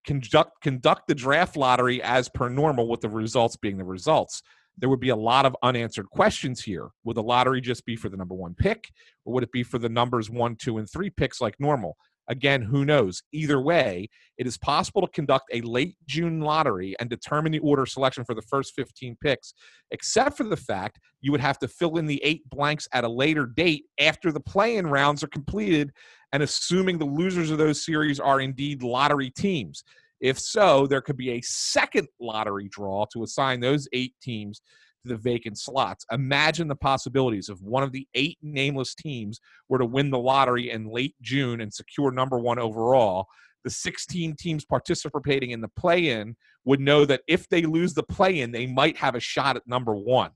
Conduct, 0.07 0.61
conduct 0.63 1.07
the 1.07 1.15
draft 1.15 1.57
lottery 1.57 2.03
as 2.03 2.29
per 2.29 2.49
normal, 2.49 2.89
with 2.89 3.01
the 3.01 3.09
results 3.09 3.57
being 3.57 3.79
the 3.79 3.85
results. 3.85 4.43
There 4.79 4.89
would 4.89 5.01
be 5.01 5.11
a 5.11 5.17
lot 5.17 5.45
of 5.45 5.57
unanswered 5.63 6.09
questions 6.11 6.63
here. 6.63 6.89
Would 7.05 7.17
the 7.17 7.23
lottery 7.23 7.61
just 7.61 7.85
be 7.85 7.95
for 7.95 8.09
the 8.09 8.17
number 8.17 8.35
one 8.35 8.55
pick, 8.55 8.91
or 9.25 9.35
would 9.35 9.43
it 9.43 9.53
be 9.53 9.63
for 9.63 9.79
the 9.79 9.89
numbers 9.89 10.31
one, 10.31 10.57
two, 10.57 10.79
and 10.79 10.91
three 10.91 11.11
picks 11.11 11.41
like 11.41 11.59
normal? 11.61 11.97
Again, 12.29 12.63
who 12.63 12.85
knows? 12.85 13.23
Either 13.33 13.61
way, 13.61 14.09
it 14.39 14.47
is 14.47 14.57
possible 14.57 15.03
to 15.03 15.09
conduct 15.09 15.51
a 15.53 15.61
late 15.63 15.97
June 16.07 16.41
lottery 16.41 16.95
and 17.01 17.11
determine 17.11 17.53
the 17.53 17.59
order 17.59 17.85
selection 17.85 18.25
for 18.25 18.35
the 18.35 18.43
first 18.43 18.75
15 18.75 19.17
picks, 19.21 19.55
except 19.91 20.37
for 20.37 20.45
the 20.45 20.57
fact 20.57 21.01
you 21.21 21.33
would 21.33 21.41
have 21.41 21.59
to 21.59 21.69
fill 21.69 21.99
in 21.99 22.07
the 22.07 22.23
eight 22.23 22.49
blanks 22.49 22.89
at 22.93 23.05
a 23.05 23.09
later 23.09 23.47
date 23.47 23.87
after 24.01 24.31
the 24.31 24.41
play 24.41 24.77
in 24.77 24.87
rounds 24.87 25.23
are 25.23 25.29
completed 25.29 25.93
and 26.33 26.43
assuming 26.43 26.99
the 26.99 27.05
losers 27.05 27.51
of 27.51 27.59
those 27.59 27.85
series 27.85 28.21
are 28.21 28.41
indeed 28.41 28.83
lottery 28.83 29.31
teams. 29.31 29.85
If 30.21 30.39
so, 30.39 30.87
there 30.87 31.01
could 31.01 31.17
be 31.17 31.31
a 31.31 31.41
second 31.43 32.07
lottery 32.21 32.69
draw 32.69 33.07
to 33.13 33.25
assign 33.25 33.61
those 33.61 33.89
eight 33.93 34.15
teams 34.23 34.63
the 35.05 35.17
vacant 35.17 35.59
slots. 35.59 36.05
Imagine 36.11 36.69
the 36.69 36.77
possibilities 36.77 37.49
if 37.49 37.61
one 37.61 37.83
of 37.83 37.93
the 37.93 38.07
eight 38.15 38.39
nameless 38.43 38.95
teams 38.95 39.41
were 39.69 39.79
to 39.79 39.85
win 39.85 40.11
the 40.11 40.19
lottery 40.19 40.71
in 40.71 40.87
late 40.87 41.15
June 41.23 41.61
and 41.61 41.73
secure 41.73 42.11
number 42.11 42.39
one 42.39 42.59
overall. 42.59 43.27
The 43.65 43.71
16 43.71 44.37
teams 44.37 44.65
participating 44.65 45.51
in 45.51 45.61
the 45.61 45.69
play 45.69 46.11
in 46.11 46.37
would 46.65 46.81
know 46.81 47.05
that 47.05 47.23
if 47.27 47.49
they 47.49 47.63
lose 47.63 47.95
the 47.95 48.03
play 48.03 48.41
in, 48.41 48.53
they 48.53 48.67
might 48.67 48.97
have 48.97 49.15
a 49.15 49.21
shot 49.21 49.57
at 49.57 49.67
number 49.67 49.95
one. 49.95 50.31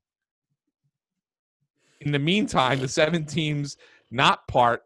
In 2.01 2.13
the 2.13 2.19
meantime, 2.19 2.81
the 2.81 2.89
seven 2.89 3.25
teams 3.25 3.77
not 4.11 4.47
part 4.49 4.83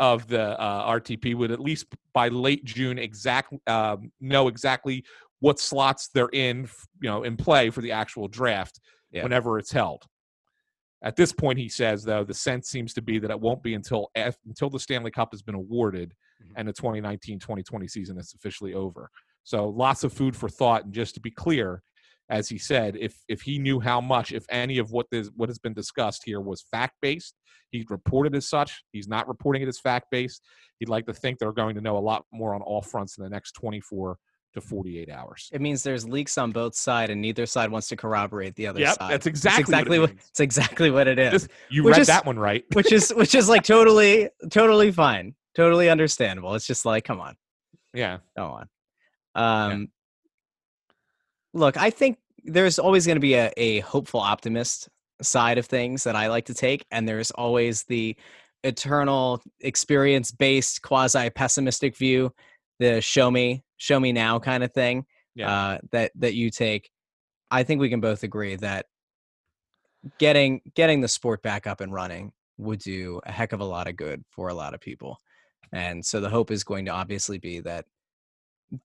of 0.00 0.26
the 0.26 0.58
uh, 0.60 0.90
RTP 0.90 1.34
would 1.36 1.52
at 1.52 1.60
least 1.60 1.86
by 2.12 2.28
late 2.28 2.64
June 2.64 2.98
exactly 2.98 3.60
um, 3.66 4.10
know 4.20 4.48
exactly 4.48 5.04
what 5.40 5.60
slots 5.60 6.08
they're 6.08 6.30
in, 6.32 6.68
you 7.00 7.08
know, 7.08 7.22
in 7.22 7.36
play 7.36 7.70
for 7.70 7.80
the 7.80 7.92
actual 7.92 8.28
draft 8.28 8.80
Yeah. 9.14 9.22
whenever 9.22 9.58
it's 9.58 9.72
held. 9.72 10.02
At 11.02 11.16
this 11.16 11.32
point, 11.32 11.58
he 11.58 11.68
says, 11.68 12.02
though, 12.04 12.24
the 12.24 12.34
sense 12.34 12.68
seems 12.68 12.94
to 12.94 13.02
be 13.02 13.18
that 13.18 13.30
it 13.30 13.38
won't 13.40 13.62
be 13.62 13.74
until 13.74 14.10
af- 14.16 14.38
until 14.46 14.70
the 14.70 14.78
Stanley 14.80 15.10
Cup 15.10 15.28
has 15.32 15.42
been 15.42 15.54
awarded 15.54 16.14
Mhm. 16.42 16.52
and 16.56 16.68
the 16.68 16.72
2019-2020 16.72 17.88
season 17.88 18.18
is 18.18 18.32
officially 18.34 18.72
over. 18.74 19.10
So 19.44 19.68
lots 19.68 20.02
of 20.04 20.12
food 20.12 20.34
for 20.34 20.48
thought. 20.48 20.84
And 20.84 20.94
just 20.94 21.14
to 21.14 21.20
be 21.20 21.30
clear, 21.30 21.82
as 22.30 22.48
he 22.48 22.56
said, 22.56 22.96
if 22.96 23.22
if 23.28 23.42
he 23.42 23.58
knew 23.58 23.80
how 23.80 24.00
much, 24.00 24.32
if 24.32 24.46
any 24.48 24.78
of 24.78 24.90
what 24.92 25.06
this 25.10 25.28
what 25.36 25.50
has 25.50 25.58
been 25.58 25.74
discussed 25.74 26.22
here 26.24 26.40
was 26.40 26.62
fact 26.70 26.94
based, 27.02 27.34
he's 27.70 27.84
reported 27.90 28.34
as 28.34 28.48
such. 28.48 28.82
He's 28.92 29.06
not 29.06 29.28
reporting 29.28 29.60
it 29.60 29.68
as 29.68 29.78
fact 29.78 30.06
based. 30.10 30.42
He'd 30.78 30.88
like 30.88 31.04
to 31.06 31.12
think 31.12 31.38
they're 31.38 31.52
going 31.52 31.74
to 31.74 31.82
know 31.82 31.98
a 31.98 32.00
lot 32.00 32.24
more 32.32 32.54
on 32.54 32.62
all 32.62 32.80
fronts 32.80 33.18
in 33.18 33.24
the 33.24 33.30
next 33.30 33.52
24 33.52 34.16
to 34.54 34.60
48 34.60 35.10
hours. 35.10 35.50
It 35.52 35.60
means 35.60 35.82
there's 35.82 36.08
leaks 36.08 36.38
on 36.38 36.50
both 36.52 36.74
sides, 36.74 37.10
and 37.10 37.20
neither 37.20 37.44
side 37.46 37.70
wants 37.70 37.88
to 37.88 37.96
corroborate 37.96 38.54
the 38.54 38.66
other 38.66 38.80
Yep, 38.80 38.94
side. 38.98 39.10
that's 39.12 39.26
exactly, 39.26 39.60
exactly 39.60 39.98
what. 39.98 40.10
what 40.10 40.18
it's 40.28 40.40
exactly 40.40 40.90
what 40.90 41.06
it 41.08 41.18
is. 41.18 41.32
Just, 41.32 41.48
you 41.70 41.84
Which 41.84 41.92
read 41.92 42.00
is- 42.02 42.06
that 42.06 42.24
one 42.24 42.38
right. 42.38 42.64
which 42.72 42.92
is 42.92 43.10
which 43.16 43.34
is 43.34 43.48
like 43.48 43.64
totally 43.64 44.30
totally 44.50 44.92
fine, 44.92 45.34
totally 45.54 45.90
understandable. 45.90 46.54
It's 46.54 46.66
just 46.66 46.84
like, 46.86 47.04
come 47.04 47.20
on, 47.20 47.36
Yeah. 47.92 48.18
come 48.36 48.50
on. 48.50 48.68
Um, 49.34 49.88
look, 51.52 51.76
I 51.76 51.90
think 51.90 52.18
there's 52.44 52.78
always 52.78 53.06
going 53.06 53.16
to 53.16 53.20
be 53.20 53.34
a, 53.34 53.50
a 53.56 53.80
hopeful 53.80 54.20
optimist 54.20 54.88
side 55.22 55.58
of 55.58 55.66
things 55.66 56.04
that 56.04 56.14
I 56.14 56.28
like 56.28 56.44
to 56.46 56.54
take, 56.54 56.84
and 56.92 57.08
there's 57.08 57.30
always 57.32 57.82
the 57.84 58.16
eternal 58.62 59.42
experience 59.60 60.30
based 60.30 60.82
quasi 60.82 61.28
pessimistic 61.30 61.96
view, 61.96 62.32
the 62.78 63.00
show 63.00 63.30
me 63.30 63.63
show 63.76 63.98
me 63.98 64.12
now 64.12 64.38
kind 64.38 64.62
of 64.64 64.72
thing 64.72 65.06
Yeah. 65.34 65.50
uh, 65.50 65.78
that 65.92 66.12
that 66.16 66.34
you 66.34 66.50
take. 66.50 66.90
I 67.50 67.62
think 67.62 67.80
we 67.80 67.88
can 67.90 68.00
both 68.00 68.22
agree 68.22 68.56
that 68.56 68.86
getting 70.18 70.60
getting 70.74 71.00
the 71.00 71.08
sport 71.08 71.42
back 71.42 71.66
up 71.66 71.80
and 71.80 71.92
running 71.92 72.32
would 72.58 72.78
do 72.80 73.20
a 73.24 73.32
heck 73.32 73.52
of 73.52 73.60
a 73.60 73.64
lot 73.64 73.88
of 73.88 73.96
good 73.96 74.24
for 74.30 74.48
a 74.48 74.54
lot 74.54 74.74
of 74.74 74.80
people. 74.80 75.18
And 75.72 76.04
so 76.04 76.20
the 76.20 76.28
hope 76.30 76.50
is 76.50 76.62
going 76.62 76.84
to 76.86 76.92
obviously 76.92 77.38
be 77.38 77.60
that 77.60 77.86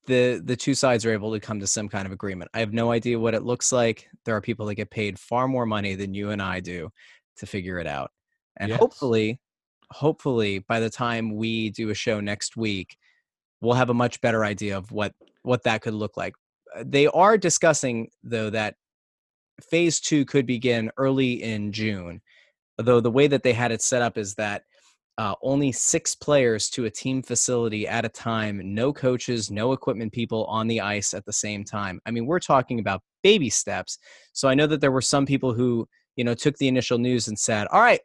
the 0.07 0.41
the 0.43 0.55
two 0.55 0.73
sides 0.75 1.05
are 1.05 1.11
able 1.13 1.31
to 1.33 1.39
come 1.39 1.59
to 1.59 1.67
some 1.67 1.89
kind 1.89 2.05
of 2.05 2.11
agreement. 2.11 2.51
I 2.53 2.59
have 2.59 2.73
no 2.73 2.91
idea 2.91 3.19
what 3.19 3.33
it 3.33 3.43
looks 3.43 3.71
like. 3.71 4.07
There 4.25 4.35
are 4.35 4.41
people 4.41 4.65
that 4.67 4.75
get 4.75 4.89
paid 4.91 5.19
far 5.19 5.47
more 5.47 5.65
money 5.65 5.95
than 5.95 6.13
you 6.13 6.29
and 6.31 6.41
I 6.41 6.59
do 6.59 6.89
to 7.37 7.45
figure 7.45 7.79
it 7.79 7.87
out. 7.87 8.11
And 8.57 8.69
Yes. 8.69 8.79
hopefully 8.79 9.39
hopefully 9.91 10.59
by 10.59 10.79
the 10.79 10.89
time 10.89 11.35
we 11.35 11.71
do 11.71 11.89
a 11.89 11.95
show 11.95 12.19
next 12.19 12.55
week, 12.55 12.95
we'll 13.61 13.75
have 13.75 13.89
a 13.89 13.93
much 13.93 14.21
better 14.21 14.43
idea 14.43 14.77
of 14.77 14.91
what 14.91 15.13
what 15.43 15.63
that 15.63 15.81
could 15.81 15.93
look 15.93 16.17
like. 16.17 16.33
Uh, 16.75 16.83
They 16.85 17.07
are 17.07 17.37
discussing 17.37 18.09
though 18.23 18.49
that 18.49 18.75
phase 19.61 19.99
2 19.99 20.25
could 20.25 20.45
begin 20.45 20.91
early 20.97 21.43
in 21.43 21.71
June. 21.71 22.21
Though 22.77 23.01
the 23.01 23.11
way 23.11 23.27
that 23.27 23.43
they 23.43 23.53
had 23.53 23.71
it 23.71 23.81
set 23.81 24.01
up 24.01 24.17
is 24.17 24.35
that 24.35 24.63
uh, 25.17 25.35
only 25.43 25.69
six 25.69 26.15
players 26.15 26.69
to 26.69 26.85
a 26.85 26.89
team 26.89 27.21
facility 27.21 27.85
at 27.85 28.05
a 28.05 28.09
time, 28.09 28.61
no 28.73 28.93
coaches, 28.93 29.51
no 29.51 29.73
equipment 29.73 30.13
people 30.13 30.45
on 30.45 30.65
the 30.65 30.79
ice 30.79 31.13
at 31.13 31.25
the 31.25 31.33
same 31.33 31.65
time. 31.65 31.99
I 32.05 32.11
mean, 32.11 32.25
we're 32.25 32.39
talking 32.39 32.79
about 32.79 33.01
baby 33.21 33.49
steps. 33.49 33.99
So 34.31 34.47
I 34.47 34.55
know 34.55 34.65
that 34.67 34.79
there 34.79 34.93
were 34.93 35.01
some 35.01 35.25
people 35.25 35.53
who, 35.53 35.85
you 36.15 36.23
know, 36.23 36.33
took 36.33 36.57
the 36.57 36.69
initial 36.69 36.97
news 36.97 37.27
and 37.27 37.37
said, 37.37 37.67
all 37.67 37.81
right, 37.81 37.99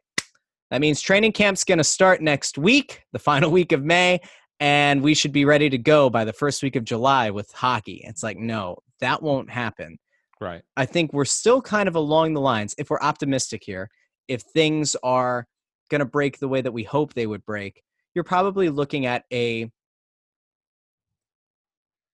that 0.71 0.81
means 0.81 0.99
training 0.99 1.31
camp's 1.31 1.63
going 1.63 1.77
to 1.77 1.85
start 1.85 2.21
next 2.21 2.57
week, 2.57 3.03
the 3.13 3.19
final 3.31 3.49
week 3.49 3.71
of 3.71 3.85
May, 3.85 4.19
and 4.59 5.01
we 5.01 5.13
should 5.13 5.31
be 5.31 5.45
ready 5.45 5.69
to 5.69 5.77
go 5.77 6.09
by 6.09 6.25
the 6.25 6.33
first 6.33 6.63
week 6.63 6.75
of 6.75 6.85
July 6.85 7.29
with 7.29 7.51
hockey. 7.51 8.01
It's 8.03 8.23
like, 8.23 8.37
no, 8.37 8.77
that 8.99 9.21
won't 9.21 9.49
happen. 9.49 9.97
Right. 10.39 10.61
I 10.75 10.85
think 10.85 11.13
we're 11.13 11.25
still 11.25 11.61
kind 11.61 11.87
of 11.87 11.95
along 11.95 12.33
the 12.33 12.41
lines, 12.41 12.75
if 12.77 12.89
we're 12.89 12.99
optimistic 12.99 13.63
here, 13.63 13.89
if 14.27 14.41
things 14.41 14.95
are 15.03 15.47
going 15.89 15.99
to 15.99 16.05
break 16.05 16.39
the 16.39 16.47
way 16.47 16.61
that 16.61 16.71
we 16.71 16.83
hope 16.83 17.13
they 17.13 17.27
would 17.27 17.45
break, 17.45 17.83
you're 18.13 18.23
probably 18.23 18.69
looking 18.69 19.05
at 19.05 19.23
a 19.31 19.69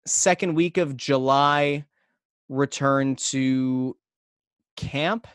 second 0.05 0.55
week 0.55 0.77
of 0.77 0.97
July 0.97 1.85
return 2.49 3.15
to 3.15 3.95
camp 4.75 5.27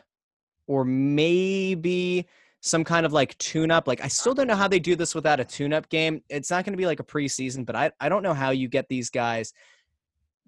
or 0.67 0.83
maybe 0.83 2.27
some 2.61 2.83
kind 2.83 3.05
of 3.05 3.13
like 3.13 3.37
tune 3.37 3.71
up. 3.71 3.87
Like, 3.87 4.03
I 4.03 4.07
still 4.07 4.33
don't 4.33 4.47
know 4.47 4.53
uh-huh. 4.53 4.63
how 4.63 4.67
they 4.67 4.79
do 4.79 4.95
this 4.95 5.13
without 5.15 5.39
a 5.39 5.45
tune 5.45 5.73
up 5.73 5.89
game. 5.89 6.21
It's 6.29 6.49
not 6.49 6.65
going 6.65 6.73
to 6.73 6.77
be 6.77 6.85
like 6.85 6.99
a 6.99 7.03
preseason, 7.03 7.65
but 7.65 7.75
I, 7.75 7.91
I 7.99 8.09
don't 8.09 8.23
know 8.23 8.33
how 8.33 8.51
you 8.51 8.67
get 8.67 8.87
these 8.89 9.09
guys 9.09 9.53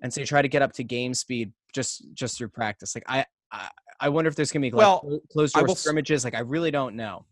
and 0.01 0.13
so 0.13 0.21
you 0.21 0.27
try 0.27 0.41
to 0.41 0.47
get 0.47 0.61
up 0.61 0.73
to 0.73 0.83
game 0.83 1.13
speed 1.13 1.51
just 1.73 2.03
just 2.13 2.37
through 2.37 2.49
practice. 2.49 2.95
Like, 2.95 3.03
I, 3.07 3.25
I, 3.51 3.69
I 3.99 4.09
wonder 4.09 4.29
if 4.29 4.35
there's 4.35 4.51
going 4.51 4.61
to 4.61 4.69
be 4.69 4.75
like 4.75 4.85
Well, 4.85 5.21
closed 5.31 5.55
door 5.55 5.65
will 5.65 5.75
scrimmages. 5.75 6.23
Like, 6.23 6.35
I 6.35 6.39
really 6.39 6.71
don't 6.71 6.95
know. 6.95 7.25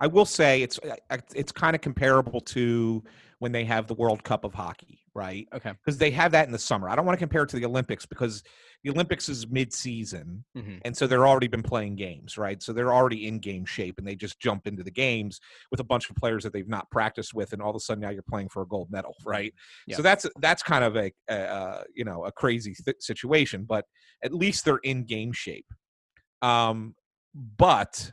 I 0.00 0.06
will 0.06 0.24
say 0.24 0.62
it's 0.62 0.78
I- 1.10 1.18
it's 1.34 1.52
kind 1.52 1.74
of 1.74 1.82
comparable 1.82 2.40
to 2.40 3.02
when 3.38 3.52
they 3.52 3.64
have 3.64 3.86
the 3.86 3.94
World 3.94 4.22
Cup 4.24 4.44
of 4.44 4.54
hockey, 4.54 5.00
right? 5.14 5.46
Okay. 5.54 5.72
Because 5.84 5.98
they 5.98 6.10
have 6.10 6.32
that 6.32 6.46
in 6.46 6.52
the 6.52 6.58
summer. 6.58 6.88
I 6.88 6.96
don't 6.96 7.06
want 7.06 7.16
to 7.18 7.22
compare 7.22 7.44
it 7.44 7.48
to 7.50 7.56
the 7.56 7.64
Olympics 7.64 8.04
because 8.04 8.42
the 8.82 8.90
Olympics 8.90 9.28
is 9.28 9.48
mid-season, 9.48 10.44
Mhm. 10.56 10.80
and 10.84 10.96
so 10.96 11.06
they're 11.06 11.26
already 11.26 11.46
been 11.46 11.62
playing 11.62 11.96
games, 11.96 12.36
right? 12.36 12.62
So 12.62 12.72
they're 12.72 12.92
already 12.92 13.26
in 13.28 13.38
game 13.38 13.64
shape, 13.64 13.96
and 13.98 14.06
they 14.06 14.16
just 14.16 14.40
jump 14.40 14.66
into 14.66 14.82
the 14.82 14.90
games 14.90 15.40
with 15.70 15.80
a 15.80 15.84
bunch 15.84 16.10
of 16.10 16.16
players 16.16 16.42
that 16.44 16.52
they've 16.52 16.68
not 16.68 16.90
practiced 16.90 17.32
with, 17.32 17.52
and 17.52 17.62
all 17.62 17.70
of 17.70 17.76
a 17.76 17.80
sudden 17.80 18.02
now 18.02 18.10
you're 18.10 18.22
playing 18.28 18.48
for 18.48 18.62
a 18.62 18.66
gold 18.66 18.90
medal, 18.90 19.14
right? 19.24 19.54
Yeah. 19.86 19.96
So 19.96 20.02
that's 20.02 20.26
that's 20.40 20.62
kind 20.62 20.84
of 20.84 20.96
a, 20.96 21.12
a 21.28 21.84
you 21.94 22.04
know 22.04 22.24
a 22.24 22.32
crazy 22.32 22.74
th- 22.74 22.96
situation, 23.00 23.64
but 23.64 23.86
at 24.22 24.34
least 24.34 24.64
they're 24.64 24.78
in 24.78 25.04
game 25.04 25.32
shape. 25.32 25.66
Um, 26.42 26.94
but 27.34 28.12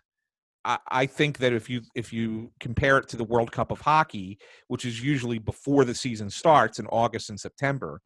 I, 0.66 0.78
I 0.90 1.06
think 1.06 1.40
that 1.40 1.54
if 1.54 1.70
you 1.70 1.82
if 1.96 2.14
you 2.14 2.52
compare 2.60 2.98
it 2.98 3.08
to 3.10 3.18
the 3.18 3.24
World 3.24 3.52
Cup 3.52 3.72
of 3.72 3.82
hockey, 3.82 4.40
which 4.68 4.86
is 4.86 5.04
usually 5.04 5.40
before 5.40 5.86
the 5.86 5.96
season 5.96 6.30
starts 6.30 6.80
in 6.80 6.88
August 6.88 7.30
and 7.30 7.40
September, 7.40 8.02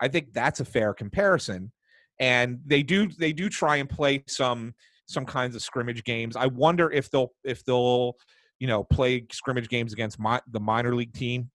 I 0.00 0.08
think 0.08 0.32
that's 0.32 0.60
a 0.60 0.64
fair 0.64 0.94
comparison. 0.94 1.72
And 2.18 2.60
they 2.66 2.82
do 2.82 3.08
they 3.08 3.32
do 3.32 3.48
try 3.48 3.76
and 3.76 3.88
play 3.88 4.24
some 4.28 4.74
some 5.06 5.24
kinds 5.24 5.56
of 5.56 5.62
scrimmage 5.62 6.04
games. 6.04 6.36
I 6.36 6.46
wonder 6.46 6.90
if 6.90 7.10
they'll 7.10 7.32
if 7.44 7.64
they'll 7.64 8.14
you 8.58 8.66
know 8.66 8.84
play 8.84 9.26
scrimmage 9.32 9.68
games 9.68 9.92
against 9.92 10.18
mi- 10.18 10.38
the 10.50 10.60
minor 10.60 10.94
league 10.94 11.14
team 11.14 11.50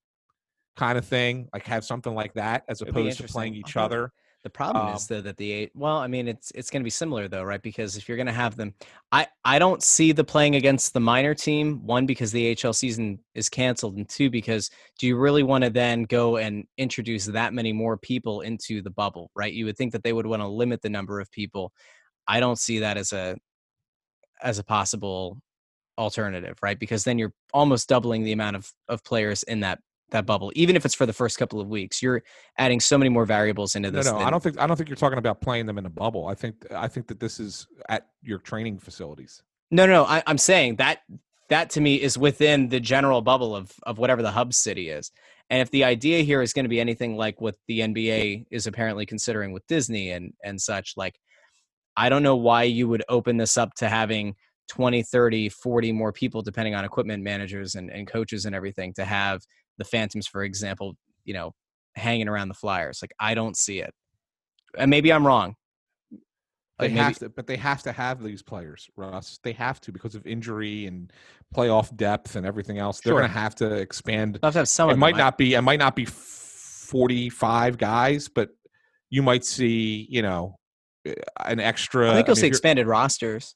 kind 0.76 0.98
of 0.98 1.06
thing, 1.06 1.48
like 1.54 1.66
have 1.66 1.86
something 1.86 2.14
like 2.14 2.34
that 2.34 2.64
as 2.68 2.82
It'd 2.82 2.96
opposed 2.96 3.18
to 3.20 3.28
playing 3.28 3.56
each 3.56 3.78
other. 3.78 4.12
The 4.46 4.52
problem 4.52 4.90
Um, 4.90 4.96
is 4.96 5.08
though 5.08 5.22
that 5.22 5.38
the 5.38 5.52
eight. 5.52 5.72
Well, 5.74 5.98
I 5.98 6.06
mean, 6.06 6.28
it's 6.28 6.52
it's 6.52 6.70
going 6.70 6.82
to 6.82 6.84
be 6.84 6.92
similar 6.92 7.28
though, 7.28 7.42
right? 7.42 7.64
Because 7.64 7.98
if 7.98 8.08
you're 8.08 8.16
going 8.16 8.28
to 8.28 8.32
have 8.32 8.56
them, 8.56 8.76
I 9.12 9.26
I 9.44 9.58
don't 9.58 9.82
see 9.82 10.12
the 10.12 10.24
playing 10.24 10.56
against 10.56 10.94
the 10.94 11.00
minor 11.00 11.34
team. 11.34 11.84
One 11.84 12.06
because 12.06 12.32
the 12.32 12.56
AHL 12.64 12.74
season 12.74 13.18
is 13.34 13.50
canceled, 13.50 13.98
and 13.98 14.08
two 14.08 14.30
because 14.30 14.70
do 15.00 15.08
you 15.08 15.18
really 15.18 15.42
want 15.42 15.64
to 15.64 15.72
then 15.72 16.04
go 16.04 16.38
and 16.38 16.64
introduce 16.78 17.26
that 17.26 17.56
many 17.56 17.74
more 17.74 17.98
people 17.98 18.42
into 18.42 18.84
the 18.84 18.92
bubble, 18.92 19.32
right? 19.36 19.52
You 19.52 19.66
would 19.66 19.78
think 19.78 19.94
that 19.94 20.04
they 20.04 20.14
would 20.14 20.28
want 20.28 20.44
to 20.44 20.48
limit 20.48 20.84
the 20.84 20.92
number 20.92 21.20
of 21.20 21.32
people. 21.32 21.74
I 22.28 22.40
don't 22.40 22.60
see 22.60 22.78
that 22.80 22.98
as 22.98 23.14
a 23.14 23.38
as 24.44 24.60
a 24.60 24.64
possible 24.64 25.40
alternative, 25.98 26.60
right? 26.62 26.78
Because 26.78 27.04
then 27.04 27.18
you're 27.18 27.34
almost 27.52 27.90
doubling 27.90 28.22
the 28.24 28.32
amount 28.34 28.58
of 28.58 28.72
of 28.90 29.04
players 29.04 29.42
in 29.42 29.62
that 29.62 29.80
that 30.12 30.26
bubble, 30.26 30.52
even 30.56 30.76
if 30.76 30.86
it's 30.86 30.94
for 30.94 31.06
the 31.06 31.14
first 31.14 31.38
couple 31.38 31.60
of 31.60 31.68
weeks. 31.68 32.02
You're 32.02 32.24
adding 32.58 32.80
so 32.80 32.98
many 32.98 33.10
more 33.10 33.26
variables 33.26 33.76
into 33.76 33.92
this. 33.92 34.06
no, 34.06 34.18
I 34.18 34.24
than- 34.24 34.32
don't 34.32 34.44
think 34.44 34.60
I 34.60 34.68
don't 34.68 34.78
think 34.78 34.90
you're 34.90 34.96
talking 34.96 35.18
about 35.18 35.42
playing 35.42 35.66
them 35.66 35.78
in 35.78 35.86
a 35.86 35.90
bubble. 35.90 36.28
I 36.28 36.36
think 36.36 36.66
I 36.72 36.88
think 36.88 37.08
that 37.08 37.20
this 37.20 37.40
is 37.40 37.68
at 37.90 38.08
your 38.22 38.40
training 38.40 38.80
facilities. 38.80 39.42
No, 39.72 39.86
no, 39.86 39.94
no. 39.94 40.06
I, 40.06 40.24
I'm 40.28 40.38
saying 40.38 40.78
that 40.78 41.00
that 41.50 41.70
to 41.72 41.82
me 41.82 41.96
is 41.96 42.18
within 42.18 42.70
the 42.70 42.80
general 42.80 43.22
bubble 43.22 43.56
of 43.56 43.72
of 43.84 43.98
whatever 43.98 44.22
the 44.22 44.32
hub 44.32 44.54
city 44.54 44.90
is. 44.90 45.12
And 45.50 45.62
if 45.62 45.70
the 45.70 45.84
idea 45.84 46.24
here 46.24 46.42
is 46.42 46.54
going 46.54 46.66
to 46.66 46.70
be 46.70 46.80
anything 46.80 47.18
like 47.18 47.40
what 47.40 47.56
the 47.68 47.82
NBA 47.82 48.48
is 48.50 48.66
apparently 48.66 49.06
considering 49.06 49.52
with 49.52 49.66
Disney 49.68 50.12
and 50.12 50.34
and 50.44 50.60
such, 50.60 50.94
like 50.98 51.20
I 51.98 52.10
don't 52.10 52.24
know 52.24 52.36
why 52.36 52.64
you 52.64 52.88
would 52.88 53.04
open 53.10 53.38
this 53.38 53.58
up 53.58 53.74
to 53.76 53.88
having 53.88 54.36
20, 54.70 55.04
30, 55.04 55.50
40 55.50 55.92
more 55.92 56.12
people, 56.12 56.42
depending 56.42 56.76
on 56.76 56.84
equipment 56.84 57.24
managers 57.24 57.76
and, 57.76 57.90
and 57.92 58.08
coaches 58.08 58.46
and 58.46 58.56
everything, 58.56 58.94
to 58.94 59.06
have 59.06 59.42
the 59.78 59.86
Phantoms, 59.86 60.28
for 60.28 60.44
example, 60.44 60.96
you 61.24 61.34
know, 61.34 61.54
hanging 61.96 62.28
around 62.28 62.48
the 62.50 62.54
Flyers. 62.54 63.00
Like 63.02 63.12
I 63.20 63.34
don't 63.36 63.56
see 63.58 63.80
it. 63.80 63.94
And 64.78 64.90
maybe 64.90 65.12
I'm 65.14 65.26
wrong. 65.26 65.56
They 66.78 66.88
Like, 66.88 66.92
maybe- 66.92 67.04
have 67.04 67.20
to, 67.20 67.30
but 67.30 67.48
they 67.48 67.56
have 67.56 67.84
to 67.84 67.94
have 67.94 68.22
these 68.22 68.42
players, 68.44 68.90
Russ. 68.98 69.40
They 69.44 69.54
have 69.54 69.80
to 69.82 69.94
because 69.94 70.14
of 70.16 70.28
injury 70.28 70.88
and 70.88 71.12
playoff 71.56 71.96
depth 71.96 72.36
and 72.36 72.46
everything 72.46 72.80
else. 72.80 73.00
They're 73.00 73.12
Sure. 73.12 73.20
going 73.22 73.32
to 73.32 73.38
have 73.40 73.56
to 73.56 73.74
expand. 73.76 74.40
Have 74.44 74.52
to 74.54 74.60
have 74.60 74.68
some 74.68 74.90
It 74.90 74.98
might 74.98 75.12
them. 75.14 75.20
not 75.20 75.38
be. 75.38 75.54
It 75.54 75.62
might 75.62 75.80
not 75.80 75.96
be 75.96 76.04
forty-five 76.06 77.78
guys, 77.78 78.28
but 78.28 78.50
you 79.10 79.24
might 79.24 79.46
see, 79.46 80.06
you 80.10 80.22
know, 80.22 80.58
uh, 81.08 81.14
an 81.46 81.60
extra. 81.60 82.10
I 82.12 82.16
think 82.16 82.28
I 82.28 82.30
you'll 82.32 82.36
mean, 82.36 82.42
see 82.42 82.48
expanded 82.48 82.88
rosters. 82.88 83.56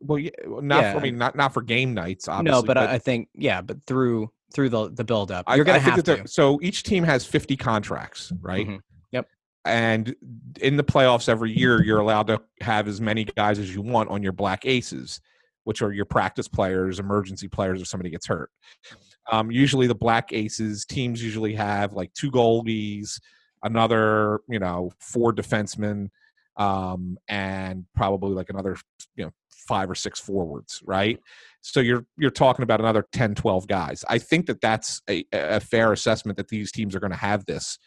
Well, 0.00 0.18
yeah, 0.18 0.30
well, 0.46 0.62
not. 0.62 0.82
Yeah. 0.82 0.92
For, 0.92 0.98
I 0.98 1.02
mean, 1.02 1.18
not 1.18 1.34
not 1.34 1.52
for 1.52 1.62
game 1.62 1.94
nights. 1.94 2.28
Obviously, 2.28 2.60
no, 2.60 2.66
but, 2.66 2.78
I 2.78 2.94
I 2.94 2.98
think 2.98 3.28
yeah, 3.34 3.62
but 3.62 3.84
through 3.86 4.30
through 4.52 4.68
the 4.68 4.90
the 4.90 5.04
build 5.04 5.30
up, 5.30 5.44
you're 5.54 5.64
gonna 5.64 5.78
have 5.78 6.02
to. 6.04 6.26
So 6.28 6.58
each 6.62 6.82
team 6.82 7.04
has 7.04 7.24
50 7.24 7.56
contracts, 7.56 8.32
right? 8.40 8.66
Mhm. 8.66 8.80
Yep. 9.12 9.26
And 9.64 10.14
in 10.60 10.76
the 10.76 10.84
playoffs 10.84 11.28
every 11.28 11.56
year, 11.56 11.82
you're 11.82 12.00
allowed 12.00 12.26
to 12.28 12.40
have 12.60 12.88
as 12.88 13.00
many 13.00 13.24
guys 13.24 13.58
as 13.58 13.74
you 13.74 13.82
want 13.82 14.10
on 14.10 14.22
your 14.22 14.32
black 14.32 14.66
aces, 14.66 15.20
which 15.64 15.82
are 15.82 15.92
your 15.92 16.06
practice 16.06 16.48
players, 16.48 16.98
emergency 16.98 17.48
players 17.48 17.80
if 17.80 17.88
somebody 17.88 18.10
gets 18.10 18.26
hurt. 18.26 18.50
Um, 19.30 19.50
usually, 19.50 19.86
the 19.86 19.94
black 19.94 20.32
aces 20.32 20.84
teams 20.84 21.22
usually 21.22 21.54
have 21.54 21.92
like 21.92 22.12
two 22.14 22.30
goalies, 22.30 23.20
another, 23.62 24.40
you 24.48 24.58
know, 24.58 24.90
four 24.98 25.32
defensemen, 25.32 26.08
um, 26.56 27.16
and 27.28 27.84
probably 27.94 28.32
like 28.32 28.50
another 28.50 28.76
you 29.14 29.24
know 29.24 29.30
five 29.70 29.88
or 29.88 29.94
six 29.94 30.18
forwards, 30.18 30.82
right? 30.84 31.20
So 31.60 31.78
you're 31.78 32.04
you're 32.18 32.32
talking 32.32 32.64
about 32.64 32.80
another 32.80 33.06
10, 33.12 33.36
12 33.36 33.68
guys. 33.68 34.04
I 34.08 34.18
think 34.18 34.46
that 34.46 34.60
that's 34.60 35.00
a, 35.08 35.24
a 35.32 35.60
fair 35.60 35.92
assessment 35.92 36.36
that 36.38 36.48
these 36.48 36.72
teams 36.72 36.96
are 36.96 37.00
going 37.00 37.12
to 37.12 37.16
have 37.16 37.46
this 37.46 37.78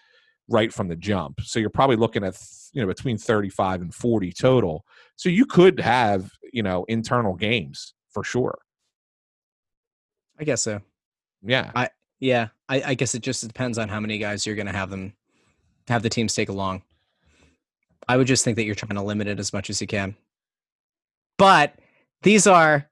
right 0.47 0.73
from 0.73 0.87
the 0.87 0.95
jump. 0.95 1.41
So 1.41 1.59
you're 1.59 1.69
probably 1.69 1.97
looking 1.97 2.23
at 2.23 2.37
you 2.71 2.81
know 2.81 2.87
between 2.87 3.17
35 3.17 3.81
and 3.81 3.93
40 3.93 4.31
total. 4.31 4.85
So 5.17 5.27
you 5.27 5.45
could 5.45 5.81
have 5.81 6.31
you 6.53 6.63
know 6.63 6.85
internal 6.87 7.35
games 7.35 7.93
for 8.11 8.23
sure. 8.23 8.59
I 10.39 10.45
guess 10.45 10.61
so. 10.61 10.79
Yeah. 11.43 11.69
I 11.75 11.89
yeah. 12.21 12.47
I, 12.69 12.81
I 12.87 12.93
guess 12.93 13.13
it 13.13 13.23
just 13.23 13.45
depends 13.45 13.77
on 13.77 13.89
how 13.89 13.99
many 13.99 14.19
guys 14.19 14.45
you're 14.45 14.55
going 14.55 14.67
to 14.67 14.73
have 14.73 14.89
them 14.89 15.13
have 15.89 16.01
the 16.01 16.09
teams 16.09 16.33
take 16.33 16.47
along. 16.47 16.83
I 18.07 18.15
would 18.15 18.27
just 18.27 18.45
think 18.45 18.55
that 18.55 18.63
you're 18.63 18.75
trying 18.75 18.95
to 18.95 19.03
limit 19.03 19.27
it 19.27 19.39
as 19.39 19.51
much 19.51 19.69
as 19.69 19.81
you 19.81 19.87
can. 19.87 20.15
But 21.37 21.75
these 22.21 22.47
are 22.47 22.89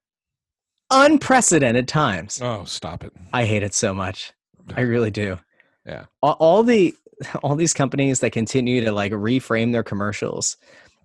unprecedented 0.90 1.88
times. 1.88 2.40
Oh, 2.42 2.66
stop 2.66 3.04
it. 3.04 3.14
I 3.34 3.46
hate 3.46 3.64
it 3.64 3.74
so 3.74 3.94
much. 3.94 4.34
I 4.76 4.82
really 4.82 5.12
do. 5.12 5.40
Yeah. 5.86 6.06
All, 6.22 6.34
all 6.40 6.64
the 6.64 6.94
all 7.44 7.56
these 7.56 7.74
companies 7.74 8.20
that 8.22 8.32
continue 8.32 8.84
to 8.84 8.92
like 8.92 9.12
reframe 9.12 9.72
their 9.72 9.84
commercials 9.84 10.58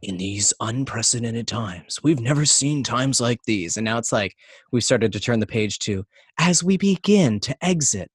in 0.02 0.16
these 0.18 0.52
unprecedented 0.60 1.46
times. 1.48 1.98
We've 2.02 2.20
never 2.20 2.44
seen 2.44 2.82
times 2.82 3.20
like 3.20 3.42
these. 3.44 3.76
And 3.76 3.84
now 3.84 3.98
it's 3.98 4.12
like 4.12 4.34
we've 4.72 4.84
started 4.84 5.12
to 5.12 5.20
turn 5.20 5.40
the 5.40 5.46
page 5.46 5.78
to 5.80 6.04
as 6.38 6.62
we 6.62 6.76
begin 6.76 7.40
to 7.40 7.56
exit 7.64 8.10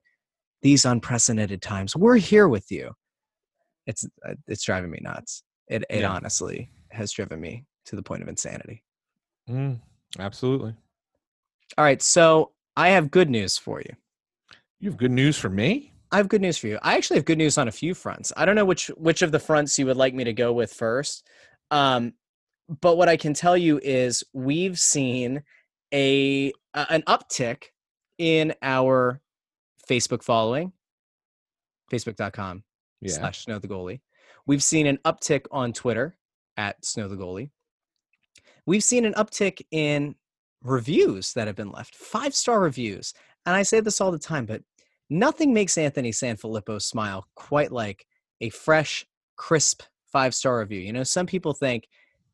these 0.61 0.85
unprecedented 0.85 1.61
times. 1.61 1.95
We're 1.95 2.17
here 2.17 2.47
with 2.47 2.71
you. 2.71 2.91
It's 3.87 4.05
uh, 4.27 4.33
it's 4.47 4.63
driving 4.63 4.91
me 4.91 4.99
nuts. 5.01 5.43
It 5.67 5.83
it 5.89 6.01
Yeah. 6.01 6.11
honestly 6.11 6.71
has 6.91 7.11
driven 7.11 7.39
me 7.39 7.65
to 7.85 7.95
the 7.95 8.03
point 8.03 8.21
of 8.21 8.27
insanity. 8.27 8.83
Mm, 9.51 9.79
absolutely. 10.19 10.73
All 11.77 11.83
right, 11.85 12.01
so 12.01 12.51
I 12.77 12.89
have 12.89 13.11
good 13.11 13.29
news 13.29 13.57
for 13.57 13.81
you. 13.81 13.93
You 14.79 14.89
have 14.89 14.97
good 14.97 15.11
news 15.11 15.37
for 15.37 15.49
me? 15.49 15.93
I 16.11 16.17
have 16.17 16.27
good 16.27 16.41
news 16.41 16.57
for 16.57 16.67
you. 16.67 16.79
I 16.81 16.95
actually 16.95 17.17
have 17.17 17.25
good 17.25 17.37
news 17.37 17.57
on 17.57 17.67
a 17.67 17.71
few 17.71 17.93
fronts. 17.93 18.33
I 18.35 18.45
don't 18.45 18.55
know 18.55 18.65
which 18.65 18.87
which 18.97 19.21
of 19.21 19.31
the 19.31 19.39
fronts 19.39 19.77
you 19.79 19.85
would 19.85 19.97
like 19.97 20.13
me 20.13 20.23
to 20.25 20.33
go 20.33 20.51
with 20.51 20.73
first. 20.73 21.25
Um, 21.69 22.13
but 22.81 22.97
what 22.97 23.07
I 23.09 23.17
can 23.17 23.33
tell 23.33 23.55
you 23.55 23.79
is 23.83 24.23
we've 24.33 24.77
seen 24.79 25.43
a, 25.93 26.51
a 26.73 26.85
an 26.89 27.03
uptick 27.03 27.63
in 28.17 28.53
our 28.61 29.21
Facebook 29.89 30.23
following, 30.23 30.73
facebook.com 31.91 32.63
Yeah. 33.01 33.13
slash 33.13 33.43
snow 33.45 33.59
the 33.59 33.67
goalie. 33.67 34.01
We've 34.45 34.63
seen 34.63 34.87
an 34.87 34.99
uptick 35.05 35.45
on 35.51 35.71
Twitter 35.73 36.17
at 36.57 36.83
snow 36.85 37.07
the 37.07 37.15
goalie. 37.15 37.51
We've 38.65 38.83
seen 38.83 39.05
an 39.05 39.13
uptick 39.13 39.61
in 39.71 40.15
reviews 40.63 41.33
that 41.33 41.47
have 41.47 41.55
been 41.55 41.71
left, 41.71 41.95
five 41.95 42.35
star 42.35 42.59
reviews. 42.59 43.13
And 43.45 43.55
I 43.55 43.63
say 43.63 43.79
this 43.79 43.99
all 43.99 44.11
the 44.11 44.19
time, 44.19 44.45
but 44.45 44.61
nothing 45.09 45.53
makes 45.53 45.77
Anthony 45.77 46.11
Sanfilippo 46.11 46.81
smile 46.81 47.25
quite 47.35 47.71
like 47.71 48.05
a 48.41 48.49
fresh, 48.49 49.05
crisp 49.35 49.83
five 50.11 50.35
star 50.35 50.59
review. 50.59 50.79
You 50.79 50.93
know, 50.93 51.03
some 51.03 51.25
people 51.25 51.53
think, 51.53 51.87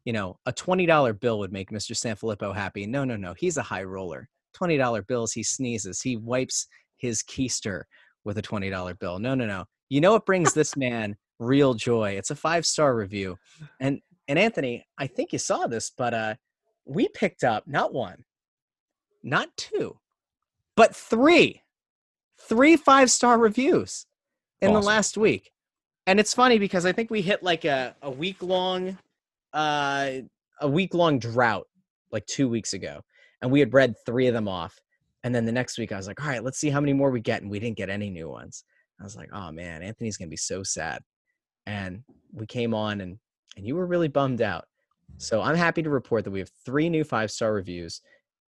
you 0.06 0.14
know, 0.14 0.38
a 0.46 0.54
$20 0.54 1.20
bill 1.20 1.40
would 1.40 1.52
make 1.52 1.72
Mr. 1.72 1.92
Sanfilippo 1.92 2.54
happy. 2.54 2.86
No, 2.86 3.04
no, 3.04 3.16
no. 3.16 3.34
He's 3.38 3.58
a 3.58 3.64
high 3.64 3.84
roller. 3.84 4.28
$20 4.60 5.06
bills, 5.08 5.34
he 5.34 5.44
sneezes, 5.44 6.02
he 6.02 6.18
wipes 6.18 6.68
his 6.98 7.22
keister 7.22 7.84
with 8.24 8.38
a 8.38 8.42
$20 8.42 9.00
bill. 9.00 9.20
No, 9.20 9.36
no, 9.36 9.46
no. 9.46 9.66
You 9.90 10.02
know 10.02 10.14
what 10.14 10.26
brings 10.26 10.54
this 10.54 10.76
man 10.76 11.16
real 11.40 11.74
joy? 11.74 12.12
It's 12.12 12.32
a 12.32 12.36
five 12.36 12.66
star 12.66 12.96
review. 12.96 13.38
And 13.80 14.02
and 14.28 14.38
Anthony, 14.38 14.86
I 14.98 15.08
think 15.08 15.32
you 15.34 15.40
saw 15.40 15.68
this, 15.68 15.92
but 15.96 16.14
uh 16.14 16.36
we 16.86 17.08
picked 17.10 17.44
up 17.44 17.68
not 17.68 17.94
one, 17.94 18.24
not 19.24 19.50
two, 19.58 19.98
but 20.76 20.96
three, 20.96 21.64
three 22.40 22.78
five 22.78 23.12
star 23.12 23.38
reviews 23.38 24.06
in 24.62 24.74
the 24.74 24.80
last 24.82 25.18
week. 25.18 25.52
And 26.06 26.20
it's 26.20 26.34
funny 26.34 26.58
because 26.58 26.86
I 26.86 26.94
think 26.94 27.10
we 27.12 27.22
hit 27.22 27.44
like 27.44 27.66
a, 27.66 27.96
a 28.02 28.10
week 28.10 28.42
long 28.42 28.98
uh 29.54 30.12
a 30.62 30.68
week 30.68 30.94
long 30.94 31.20
drought 31.20 31.68
like 32.12 32.26
two 32.26 32.48
weeks 32.50 32.74
ago. 32.74 33.02
And 33.42 33.52
we 33.52 33.60
had 33.60 33.74
read 33.74 33.96
three 34.06 34.28
of 34.28 34.34
them 34.34 34.48
off. 34.48 34.80
And 35.24 35.34
then 35.36 35.46
the 35.46 35.52
next 35.52 35.78
week 35.78 35.92
I 35.92 35.98
was 35.98 36.08
like, 36.08 36.22
all 36.22 36.30
right, 36.30 36.44
let's 36.44 36.58
see 36.58 36.70
how 36.70 36.80
many 36.80 36.94
more 36.94 37.12
we 37.12 37.22
get. 37.22 37.42
And 37.42 37.52
we 37.52 37.60
didn't 37.60 37.78
get 37.78 37.90
any 37.90 38.10
new 38.10 38.30
ones. 38.30 38.64
I 39.00 39.04
was 39.04 39.16
like, 39.16 39.30
oh 39.34 39.52
man, 39.52 39.84
Anthony's 39.84 40.18
gonna 40.18 40.30
be 40.30 40.38
so 40.38 40.64
sad. 40.64 41.02
And 41.66 42.04
we 42.32 42.46
came 42.46 42.74
on 42.74 43.02
and 43.02 43.20
and 43.58 43.66
you 43.66 43.76
were 43.76 43.86
really 43.86 44.08
bummed 44.08 44.42
out. 44.42 44.66
So 45.18 45.42
I'm 45.42 45.56
happy 45.56 45.82
to 45.84 45.90
report 45.90 46.24
that 46.24 46.32
we 46.32 46.40
have 46.40 46.52
three 46.64 46.90
new 46.90 47.04
five 47.04 47.32
star 47.32 47.54
reviews, 47.54 48.02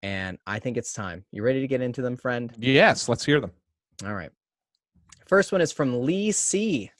and 0.03 0.37
I 0.47 0.59
think 0.59 0.77
it's 0.77 0.93
time. 0.93 1.25
You 1.31 1.43
ready 1.43 1.59
to 1.61 1.67
get 1.67 1.81
into 1.81 2.01
them, 2.01 2.15
friend? 2.15 2.53
Yes, 2.57 3.09
let's 3.09 3.25
hear 3.25 3.41
them. 3.41 3.51
All 4.05 4.13
right. 4.13 4.29
First 5.27 5.51
one 5.51 5.61
is 5.61 5.71
from 5.71 6.05
Lee 6.05 6.31
C. 6.31 6.91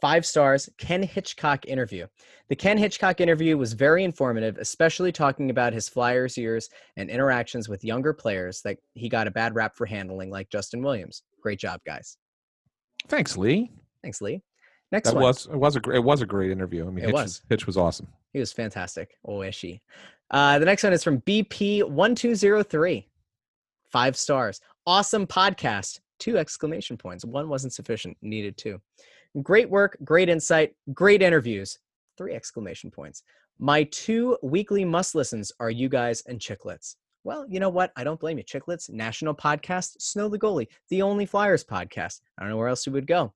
Five 0.00 0.24
stars, 0.24 0.68
Ken 0.78 1.02
Hitchcock 1.02 1.66
interview. 1.66 2.06
The 2.48 2.56
Ken 2.56 2.78
Hitchcock 2.78 3.20
interview 3.20 3.58
was 3.58 3.74
very 3.74 4.02
informative, 4.02 4.56
especially 4.56 5.12
talking 5.12 5.50
about 5.50 5.74
his 5.74 5.90
Flyers 5.90 6.38
years 6.38 6.70
and 6.96 7.10
interactions 7.10 7.68
with 7.68 7.84
younger 7.84 8.14
players 8.14 8.62
that 8.62 8.78
he 8.94 9.10
got 9.10 9.26
a 9.26 9.30
bad 9.30 9.54
rap 9.54 9.76
for 9.76 9.84
handling, 9.84 10.30
like 10.30 10.48
Justin 10.48 10.82
Williams. 10.82 11.22
Great 11.42 11.58
job, 11.58 11.80
guys. 11.84 12.16
Thanks, 13.08 13.36
Lee. 13.36 13.70
Thanks, 14.02 14.22
Lee. 14.22 14.42
Next 14.92 15.08
That 15.10 15.14
one. 15.14 15.24
was 15.24 15.46
it 15.46 15.56
was 15.56 15.76
a 15.76 15.80
it 15.90 16.02
was 16.02 16.20
a 16.22 16.26
great 16.26 16.50
interview. 16.50 16.86
I 16.86 16.90
mean, 16.90 16.98
It 17.04 17.06
Hitch 17.06 17.14
was. 17.14 17.42
Hitch 17.48 17.66
was 17.66 17.76
awesome. 17.76 18.08
He 18.32 18.40
was 18.40 18.52
fantastic. 18.52 19.16
Oh, 19.24 19.42
is 19.42 19.54
she? 19.54 19.80
Uh, 20.30 20.58
the 20.58 20.64
next 20.64 20.82
one 20.82 20.92
is 20.92 21.02
from 21.04 21.20
BP1203. 21.22 23.04
Five 23.90 24.16
stars. 24.16 24.60
Awesome 24.86 25.26
podcast. 25.26 26.00
Two 26.18 26.38
exclamation 26.38 26.96
points. 26.96 27.24
One 27.24 27.48
wasn't 27.48 27.72
sufficient. 27.72 28.16
Needed 28.22 28.56
two. 28.56 28.80
Great 29.42 29.68
work. 29.70 29.96
Great 30.04 30.28
insight. 30.28 30.74
Great 30.92 31.22
interviews. 31.22 31.78
Three 32.18 32.34
exclamation 32.34 32.90
points. 32.90 33.22
My 33.58 33.84
two 33.84 34.36
weekly 34.42 34.84
must 34.84 35.14
listens 35.14 35.52
are 35.60 35.70
you 35.70 35.88
guys 35.88 36.22
and 36.26 36.38
Chiclets. 36.38 36.96
Well, 37.24 37.44
you 37.48 37.60
know 37.60 37.68
what? 37.68 37.92
I 37.96 38.04
don't 38.04 38.18
blame 38.18 38.38
you. 38.38 38.44
Chiclets, 38.44 38.88
national 38.90 39.34
podcast, 39.34 40.00
Snow 40.00 40.28
the 40.28 40.38
Goalie, 40.38 40.68
the 40.88 41.02
only 41.02 41.26
Flyers 41.26 41.62
podcast. 41.64 42.20
I 42.38 42.42
don't 42.42 42.50
know 42.50 42.56
where 42.56 42.68
else 42.68 42.86
you 42.86 42.92
would 42.92 43.06
go. 43.06 43.34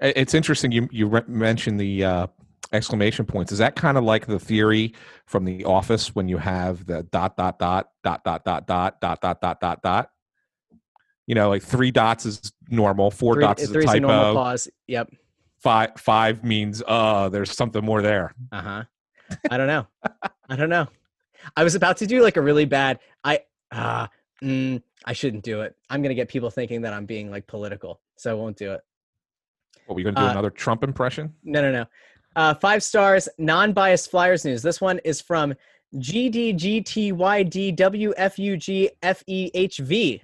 It's 0.00 0.34
interesting 0.34 0.72
you 0.72 0.88
you 0.92 1.06
re- 1.06 1.22
mentioned 1.26 1.78
the 1.80 2.04
uh, 2.04 2.26
exclamation 2.72 3.24
points. 3.24 3.52
Is 3.52 3.58
that 3.58 3.76
kind 3.76 3.96
of 3.96 4.04
like 4.04 4.26
the 4.26 4.38
theory 4.38 4.94
from 5.26 5.44
The 5.44 5.64
Office 5.64 6.14
when 6.14 6.28
you 6.28 6.38
have 6.38 6.86
the 6.86 7.02
dot 7.04 7.36
dot 7.36 7.58
dot 7.58 7.88
dot 8.02 8.24
dot 8.24 8.44
dot 8.44 8.66
dot 8.66 9.00
dot 9.00 9.20
dot 9.20 9.40
dot 9.40 9.60
dot 9.60 9.82
dot? 9.82 10.10
You 11.26 11.34
know, 11.34 11.48
like 11.48 11.62
three 11.62 11.90
dots 11.90 12.26
is 12.26 12.52
normal, 12.68 13.10
four 13.10 13.34
Three- 13.34 13.44
dots 13.44 13.62
is 13.62 13.70
a 13.70 13.72
three's 13.72 13.92
a 13.92 14.00
normal 14.00 14.20
typo, 14.24 14.34
pause. 14.34 14.68
Yep. 14.88 15.10
five 15.62 15.92
five 15.96 16.44
means 16.44 16.82
uh 16.86 17.28
there's 17.30 17.50
something 17.50 17.82
more 17.84 18.02
there. 18.02 18.34
Uh 18.52 18.60
huh. 18.60 18.84
I 19.50 19.56
don't 19.56 19.68
know. 19.68 19.86
I 20.50 20.56
don't 20.56 20.68
know. 20.68 20.86
I 21.56 21.64
was 21.64 21.74
about 21.74 21.96
to 21.98 22.06
do 22.06 22.22
like 22.22 22.36
a 22.36 22.42
really 22.42 22.66
bad. 22.66 22.98
I 23.24 23.40
uh, 23.72 24.06
mm, 24.42 24.82
I 25.06 25.12
shouldn't 25.14 25.44
do 25.44 25.62
it. 25.62 25.74
I'm 25.88 26.02
gonna 26.02 26.14
get 26.14 26.28
people 26.28 26.50
thinking 26.50 26.82
that 26.82 26.92
I'm 26.92 27.06
being 27.06 27.30
like 27.30 27.46
political, 27.46 28.00
so 28.16 28.30
I 28.30 28.34
won't 28.34 28.56
do 28.58 28.72
it. 28.72 28.82
What, 29.86 29.94
we 29.96 30.02
gonna 30.02 30.16
do 30.16 30.22
Uh, 30.22 30.30
another 30.30 30.50
Trump 30.50 30.82
impression? 30.84 31.32
No, 31.44 31.60
no, 31.62 31.70
no. 31.72 31.84
Uh, 32.36 32.54
five 32.54 32.82
stars, 32.82 33.28
non-biased 33.38 34.10
Flyers 34.10 34.44
news. 34.44 34.62
This 34.62 34.80
one 34.80 34.98
is 35.04 35.20
from 35.20 35.54
GDGTYDWFUGFEHV. 38.94 40.20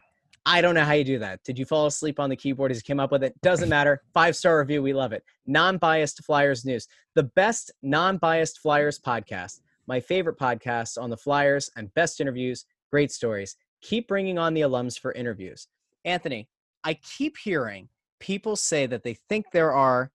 I 0.47 0.62
don't 0.62 0.74
know 0.74 0.85
how 0.85 0.93
you 0.93 1.05
do 1.05 1.19
that. 1.19 1.41
Did 1.45 1.59
you 1.59 1.66
fall 1.66 1.87
asleep 1.87 2.19
on 2.19 2.31
the 2.31 2.37
keyboard 2.37 2.70
as 2.70 2.78
you 2.78 2.82
came 2.82 2.99
up 2.99 3.12
with 3.12 3.23
it? 3.23 3.39
Doesn't 3.43 3.69
matter. 3.78 4.03
Five 4.15 4.35
star 4.35 4.59
review. 4.59 4.82
We 4.82 4.93
love 4.95 5.12
it. 5.12 5.23
Non 5.47 5.77
biased 5.78 6.24
Flyers 6.24 6.65
news. 6.65 6.89
The 7.15 7.24
best 7.24 7.70
non 7.82 8.16
biased 8.16 8.59
Flyers 8.61 8.99
podcast. 8.99 9.61
My 9.87 10.01
favorite 10.01 10.39
podcasts 10.39 11.01
on 11.01 11.11
the 11.11 11.16
Flyers 11.16 11.70
and 11.77 11.93
best 11.95 12.20
interviews. 12.20 12.65
Great 12.91 13.12
stories. 13.12 13.57
Keep 13.82 14.09
bringing 14.09 14.39
on 14.39 14.55
the 14.55 14.62
alums 14.62 14.99
for 14.99 15.12
interviews. 15.12 15.69
Anthony, 16.05 16.49
I 16.85 16.95
keep 16.95 17.37
hearing 17.37 17.89
people 18.20 18.55
say 18.56 18.86
that 18.86 19.02
they 19.02 19.14
think 19.28 19.47
there 19.52 19.72
are 19.72 20.10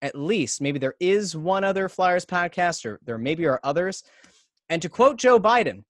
at 0.00 0.14
least 0.16 0.60
maybe 0.60 0.78
there 0.78 0.94
is 1.00 1.36
one 1.36 1.64
other 1.64 1.88
Flyers 1.88 2.24
podcast, 2.24 2.86
or 2.86 3.00
there 3.04 3.18
maybe 3.18 3.46
are 3.46 3.60
others. 3.64 4.04
And 4.68 4.80
to 4.82 4.88
quote 4.88 5.16
Joe 5.16 5.40
Biden, 5.40 5.84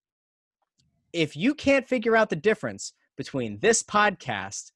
if 1.13 1.37
you 1.37 1.55
can't 1.55 1.87
figure 1.87 2.17
out 2.17 2.31
the 2.31 2.37
difference 2.37 2.93
between 3.17 3.59
this 3.61 3.83
podcast 3.83 4.73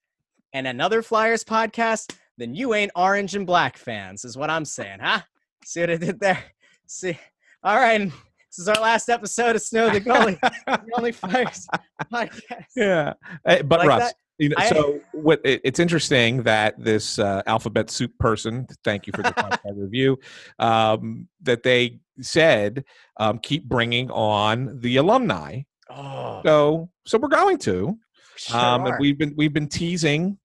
and 0.52 0.66
another 0.66 1.02
Flyers 1.02 1.44
podcast, 1.44 2.14
then 2.36 2.54
you 2.54 2.74
ain't 2.74 2.92
orange 2.94 3.34
and 3.34 3.46
black 3.46 3.76
fans, 3.76 4.24
is 4.24 4.36
what 4.36 4.50
I'm 4.50 4.64
saying, 4.64 4.98
huh? 5.00 5.20
See 5.64 5.80
what 5.80 5.90
I 5.90 5.96
did 5.96 6.20
there? 6.20 6.42
See, 6.86 7.18
all 7.62 7.76
right. 7.76 8.00
This 8.00 8.58
is 8.58 8.68
our 8.68 8.82
last 8.82 9.08
episode 9.08 9.56
of 9.56 9.62
Snow 9.62 9.88
the 9.88 10.00
Goalie, 10.00 10.38
the 10.66 10.92
only 10.98 11.12
Flyers 11.12 11.66
podcast. 12.12 12.64
Yeah, 12.76 13.14
Eh, 13.46 13.62
but 13.62 13.78
Like 13.80 13.88
Russ? 13.88 14.12
You 14.42 14.48
know, 14.48 14.56
I- 14.58 14.68
so 14.68 15.00
what? 15.12 15.40
It, 15.44 15.60
it's 15.62 15.78
interesting 15.78 16.42
that 16.42 16.74
this 16.82 17.18
uh, 17.18 17.42
alphabet 17.46 17.90
soup 17.90 18.12
person. 18.18 18.66
Thank 18.82 19.06
you 19.06 19.12
for 19.14 19.22
the 19.22 19.60
review. 19.74 20.18
Um, 20.58 21.28
that 21.42 21.62
they 21.62 22.00
said 22.20 22.84
um, 23.18 23.38
keep 23.38 23.68
bringing 23.68 24.10
on 24.10 24.80
the 24.80 24.96
alumni. 24.96 25.60
Oh, 25.88 26.40
So 26.44 26.90
so 27.06 27.18
we're 27.18 27.28
going 27.28 27.58
to. 27.58 27.98
sure 28.36 28.56
Um, 28.60 28.86
and 28.86 28.96
we've 28.98 29.16
been 29.16 29.34
we've 29.36 29.52
been 29.52 29.68
teasing 29.68 30.38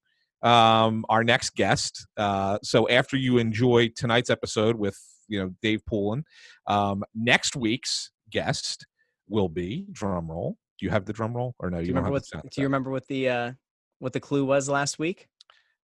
um, 0.44 1.04
our 1.10 1.24
next 1.24 1.56
guest. 1.56 2.06
Uh, 2.18 2.60
so 2.62 2.88
after 2.90 3.18
you 3.18 3.40
enjoy 3.40 3.90
tonight's 3.96 4.30
episode 4.30 4.76
with 4.76 4.98
you 5.28 5.40
know 5.40 5.56
Dave 5.64 5.84
Poulin, 5.88 6.24
um, 6.68 7.04
next 7.16 7.56
week's 7.56 8.12
guest 8.30 8.86
will 9.28 9.50
be 9.50 9.88
drum 9.92 10.30
roll. 10.30 10.56
Do 10.80 10.86
you 10.86 10.92
have 10.92 11.06
the 11.06 11.14
drum 11.14 11.34
roll 11.34 11.56
or 11.58 11.72
no? 11.72 11.78
do 11.80 11.88
you 11.88 11.94
don't 11.94 12.04
remember 12.04 12.20
have 12.20 12.44
what? 12.44 12.52
Do 12.52 12.62
you 12.62 12.68
remember 12.68 12.92
what 12.92 13.08
the 13.08 13.30
uh, 13.30 13.52
what 14.00 14.14
the 14.14 14.20
clue 14.20 14.46
was 14.46 14.70
last 14.70 15.00
week? 15.00 15.28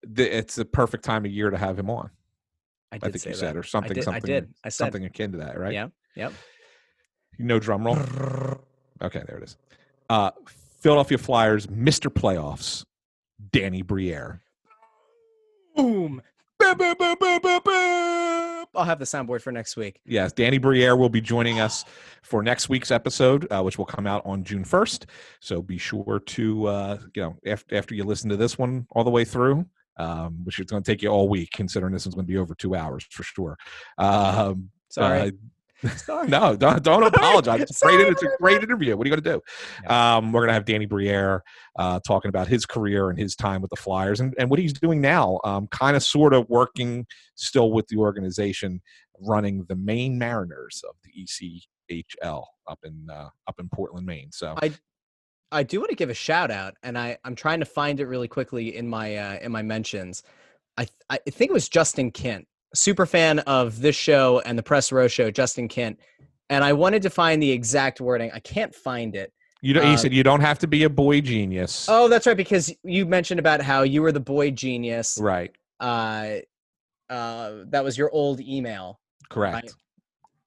The- 0.06 0.36
it's 0.38 0.56
the 0.56 0.66
perfect 0.66 1.04
time 1.04 1.26
of 1.26 1.32
year 1.32 1.50
to 1.50 1.58
have 1.58 1.78
him 1.80 1.90
on. 1.90 2.10
I 2.92 2.98
I 2.98 3.00
think 3.00 3.18
say 3.18 3.30
you 3.32 3.36
said 3.36 3.56
or 3.56 3.64
something. 3.64 3.92
I 3.92 3.94
did. 3.96 4.04
Something. 4.04 4.24
I 4.24 4.26
did. 4.28 4.54
I 4.64 4.70
said. 4.70 4.74
something 4.86 5.06
akin 5.06 5.32
to 5.32 5.38
that, 5.40 5.58
right? 5.58 5.74
Yeah. 5.74 5.88
Yep. 6.16 6.34
No 7.40 7.58
drum 7.60 7.86
roll. 7.86 7.98
Okay, 9.02 9.24
there 9.28 9.38
it 9.38 9.44
is. 9.44 9.58
Uh, 10.10 10.32
Philadelphia 10.80 11.18
Flyers, 11.18 11.66
Mr. 11.68 12.14
Playoffs, 12.14 12.86
Danny 13.52 13.82
Briere. 13.82 14.42
Boom. 15.76 16.22
Boom, 16.60 16.78
boom, 16.78 16.96
boom, 17.00 17.16
boom, 17.20 17.40
boom, 17.42 17.60
boom. 17.64 18.43
I'll 18.76 18.86
have 18.86 19.00
the 19.00 19.06
soundboard 19.06 19.42
for 19.42 19.52
next 19.52 19.78
week. 19.78 20.00
Yes, 20.06 20.34
Danny 20.34 20.58
Briere 20.58 20.96
will 20.96 21.10
be 21.10 21.22
joining 21.22 21.60
us 21.60 21.86
for 22.22 22.42
next 22.42 22.70
week's 22.70 22.92
episode, 22.92 23.48
uh, 23.52 23.62
which 23.62 23.78
will 23.78 23.86
come 23.86 24.08
out 24.08 24.22
on 24.26 24.44
June 24.44 24.64
1st. 24.64 25.06
So 25.40 25.62
be 25.62 25.78
sure 25.78 26.22
to, 26.26 26.68
uh, 26.68 26.98
you 27.16 27.22
know, 27.22 27.36
after, 27.46 27.76
after 27.76 27.96
you 27.96 28.04
listen 28.04 28.30
to 28.30 28.38
this 28.38 28.58
one 28.58 28.88
all 28.92 29.04
the 29.04 29.10
way 29.10 29.26
through, 29.26 29.66
um, 29.98 30.40
which 30.44 30.60
is 30.60 30.66
going 30.66 30.84
to 30.84 30.92
take 30.92 31.02
you 31.02 31.10
all 31.10 31.30
week, 31.30 31.50
considering 31.54 31.94
this 31.94 32.06
one's 32.06 32.16
going 32.16 32.26
to 32.26 32.32
be 32.32 32.38
over 32.38 32.56
two 32.56 32.76
hours 32.76 33.06
for 33.10 33.24
sure. 33.24 33.58
Um, 33.98 34.70
Sorry. 34.90 35.32
Sorry. 35.98 36.28
no, 36.28 36.56
don't, 36.56 36.84
don't 36.84 37.04
apologize. 37.14 37.62
It's, 37.62 37.82
great, 37.82 38.00
it's 38.02 38.24
a 38.24 38.30
great 38.40 38.64
interview. 38.64 38.96
What 38.96 39.06
are 39.06 39.10
you 39.10 39.16
going 39.16 39.24
to 39.24 39.42
do? 39.88 39.94
Um, 39.94 40.32
we're 40.32 40.42
going 40.42 40.50
to 40.50 40.54
have 40.54 40.66
Danny 40.66 40.86
Briere 40.86 41.44
uh, 41.78 42.00
talking 42.06 42.30
about 42.30 42.48
his 42.48 42.66
career 42.66 43.10
and 43.10 43.18
his 43.18 43.36
time 43.36 43.62
with 43.62 43.70
the 43.70 43.76
Flyers 43.76 44.20
and, 44.20 44.34
and 44.38 44.50
what 44.50 44.60
he's 44.60 44.74
doing 44.74 45.02
now, 45.02 45.40
um, 45.44 45.68
kind 45.68 45.96
of 45.96 46.04
sort 46.04 46.34
of 46.34 46.48
working 46.50 47.06
still 47.36 47.72
with 47.72 47.88
the 47.88 47.98
organization, 47.98 48.82
running 49.20 49.66
the 49.68 49.76
Maine 49.76 50.18
Mariners 50.18 50.84
of 50.88 50.96
the 51.04 51.64
ECHL 52.22 52.46
up 52.68 52.80
in 52.84 53.08
uh, 53.10 53.30
up 53.48 53.60
in 53.60 53.70
Portland, 53.70 54.06
Maine. 54.06 54.30
So 54.32 54.56
I 54.62 54.72
I 55.52 55.64
do 55.64 55.80
want 55.80 55.90
to 55.90 55.96
give 55.96 56.10
a 56.10 56.16
shout 56.16 56.52
out, 56.52 56.76
and 56.84 56.98
I 56.98 57.18
I'm 57.24 57.36
trying 57.36 57.60
to 57.60 57.66
find 57.66 58.00
it 58.00 58.08
really 58.08 58.28
quickly 58.28 58.76
in 58.76 58.88
my 58.88 59.16
uh, 59.16 59.40
in 59.42 59.52
my 59.52 59.62
mentions. 59.62 60.24
I 60.78 60.88
I 61.10 61.18
think 61.30 61.52
it 61.52 61.54
was 61.54 61.70
Justin 61.70 62.12
Kent, 62.12 62.48
super 62.74 63.06
fan 63.06 63.40
of 63.40 63.82
this 63.82 63.96
show 63.96 64.42
and 64.46 64.58
the 64.58 64.64
Press 64.64 64.92
Row 64.92 65.08
show, 65.08 65.32
Justin 65.32 65.68
Kent, 65.68 66.00
and 66.50 66.64
I 66.64 66.74
wanted 66.74 67.02
to 67.04 67.10
find 67.10 67.42
the 67.42 67.52
exact 67.52 68.02
wording. 68.02 68.32
I 68.34 68.40
can't 68.40 68.74
find 68.74 69.16
it. 69.16 69.32
you 69.62 69.74
know, 69.74 69.82
he 69.82 69.94
uh, 69.94 69.98
said 69.98 70.14
you 70.14 70.24
don't 70.24 70.42
have 70.42 70.60
to 70.60 70.68
be 70.68 70.84
a 70.84 70.90
boy 70.90 71.22
genius, 71.22 71.88
Oh, 71.90 72.08
that's 72.08 72.28
right, 72.28 72.38
because 72.38 72.74
you 72.84 73.06
mentioned 73.06 73.40
about 73.40 73.62
how 73.62 73.84
you 73.84 74.02
were 74.02 74.12
the 74.12 74.20
boy 74.20 74.52
genius. 74.52 75.18
right? 75.22 75.52
Uh, 75.80 76.36
uh, 77.10 77.64
that 77.68 77.84
was 77.84 77.98
your 77.98 78.10
old 78.12 78.40
email. 78.42 79.00
Correct. 79.30 79.54
Right. 79.56 79.72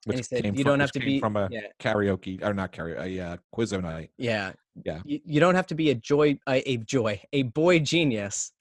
Which 0.04 0.16
he 0.18 0.22
said, 0.22 0.42
came 0.44 0.54
"You 0.54 0.62
from, 0.62 0.72
don't 0.72 0.80
have 0.80 0.92
to 0.92 1.00
be- 1.00 1.18
from 1.18 1.36
a 1.36 1.48
yeah. 1.50 1.62
karaoke 1.80 2.42
or 2.44 2.54
not 2.54 2.72
karaoke, 2.72 3.18
a 3.18 3.20
uh, 3.20 3.36
Quizzo 3.54 3.82
night. 3.82 4.10
Yeah. 4.18 4.52
Yeah. 4.84 5.00
You, 5.04 5.20
you 5.24 5.40
don't 5.40 5.56
have 5.56 5.66
to 5.68 5.74
be 5.74 5.90
a 5.90 5.94
joy, 5.96 6.38
a, 6.48 6.68
a 6.70 6.76
joy, 6.78 7.20
a 7.32 7.42
boy 7.42 7.80
genius 7.80 8.52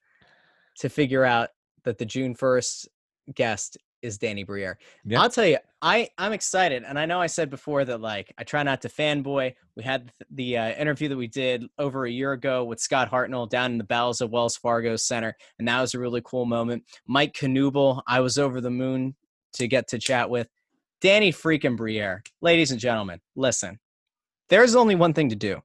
to 0.80 0.90
figure 0.90 1.24
out 1.24 1.50
that 1.84 2.00
the 2.00 2.06
June 2.06 2.34
1st 2.36 2.88
guest 3.34 3.78
is 4.02 4.18
Danny 4.18 4.44
Briere. 4.44 4.78
Yeah. 5.04 5.22
I'll 5.22 5.30
tell 5.30 5.46
you, 5.46 5.58
I, 5.82 6.10
I'm 6.18 6.32
excited. 6.32 6.84
And 6.84 7.00
I 7.00 7.06
know 7.06 7.20
I 7.20 7.28
said 7.28 7.50
before 7.50 7.84
that, 7.86 8.02
like, 8.02 8.32
I 8.38 8.44
try 8.44 8.62
not 8.64 8.82
to 8.84 8.90
fanboy. 8.90 9.54
We 9.76 9.84
had 9.84 10.12
the 10.32 10.58
uh, 10.58 10.72
interview 10.74 11.10
that 11.10 11.18
we 11.18 11.28
did 11.28 11.66
over 11.80 12.06
a 12.06 12.12
year 12.12 12.34
ago 12.34 12.64
with 12.64 12.80
Scott 12.80 13.10
Hartnell 13.10 13.50
down 13.50 13.72
in 13.72 13.78
the 13.78 13.84
bowels 13.84 14.22
of 14.22 14.32
Wells 14.32 14.58
Fargo 14.58 14.96
Center. 14.96 15.36
And 15.58 15.68
that 15.68 15.82
was 15.82 15.94
a 15.94 16.00
really 16.00 16.22
cool 16.24 16.46
moment. 16.46 16.84
Mike 17.08 17.34
Knuble, 17.34 18.02
I 18.08 18.20
was 18.20 18.38
over 18.38 18.62
the 18.62 18.70
moon 18.70 19.16
to 19.54 19.68
get 19.68 19.88
to 19.90 20.00
chat 20.00 20.30
with. 20.30 20.50
Danny 21.02 21.32
freaking 21.32 21.76
Briere. 21.76 22.24
Ladies 22.42 22.72
and 22.72 22.80
gentlemen, 22.80 23.20
listen, 23.36 23.80
there's 24.50 24.76
only 24.76 24.96
one 24.96 25.14
thing 25.14 25.30
to 25.30 25.36
do. 25.36 25.62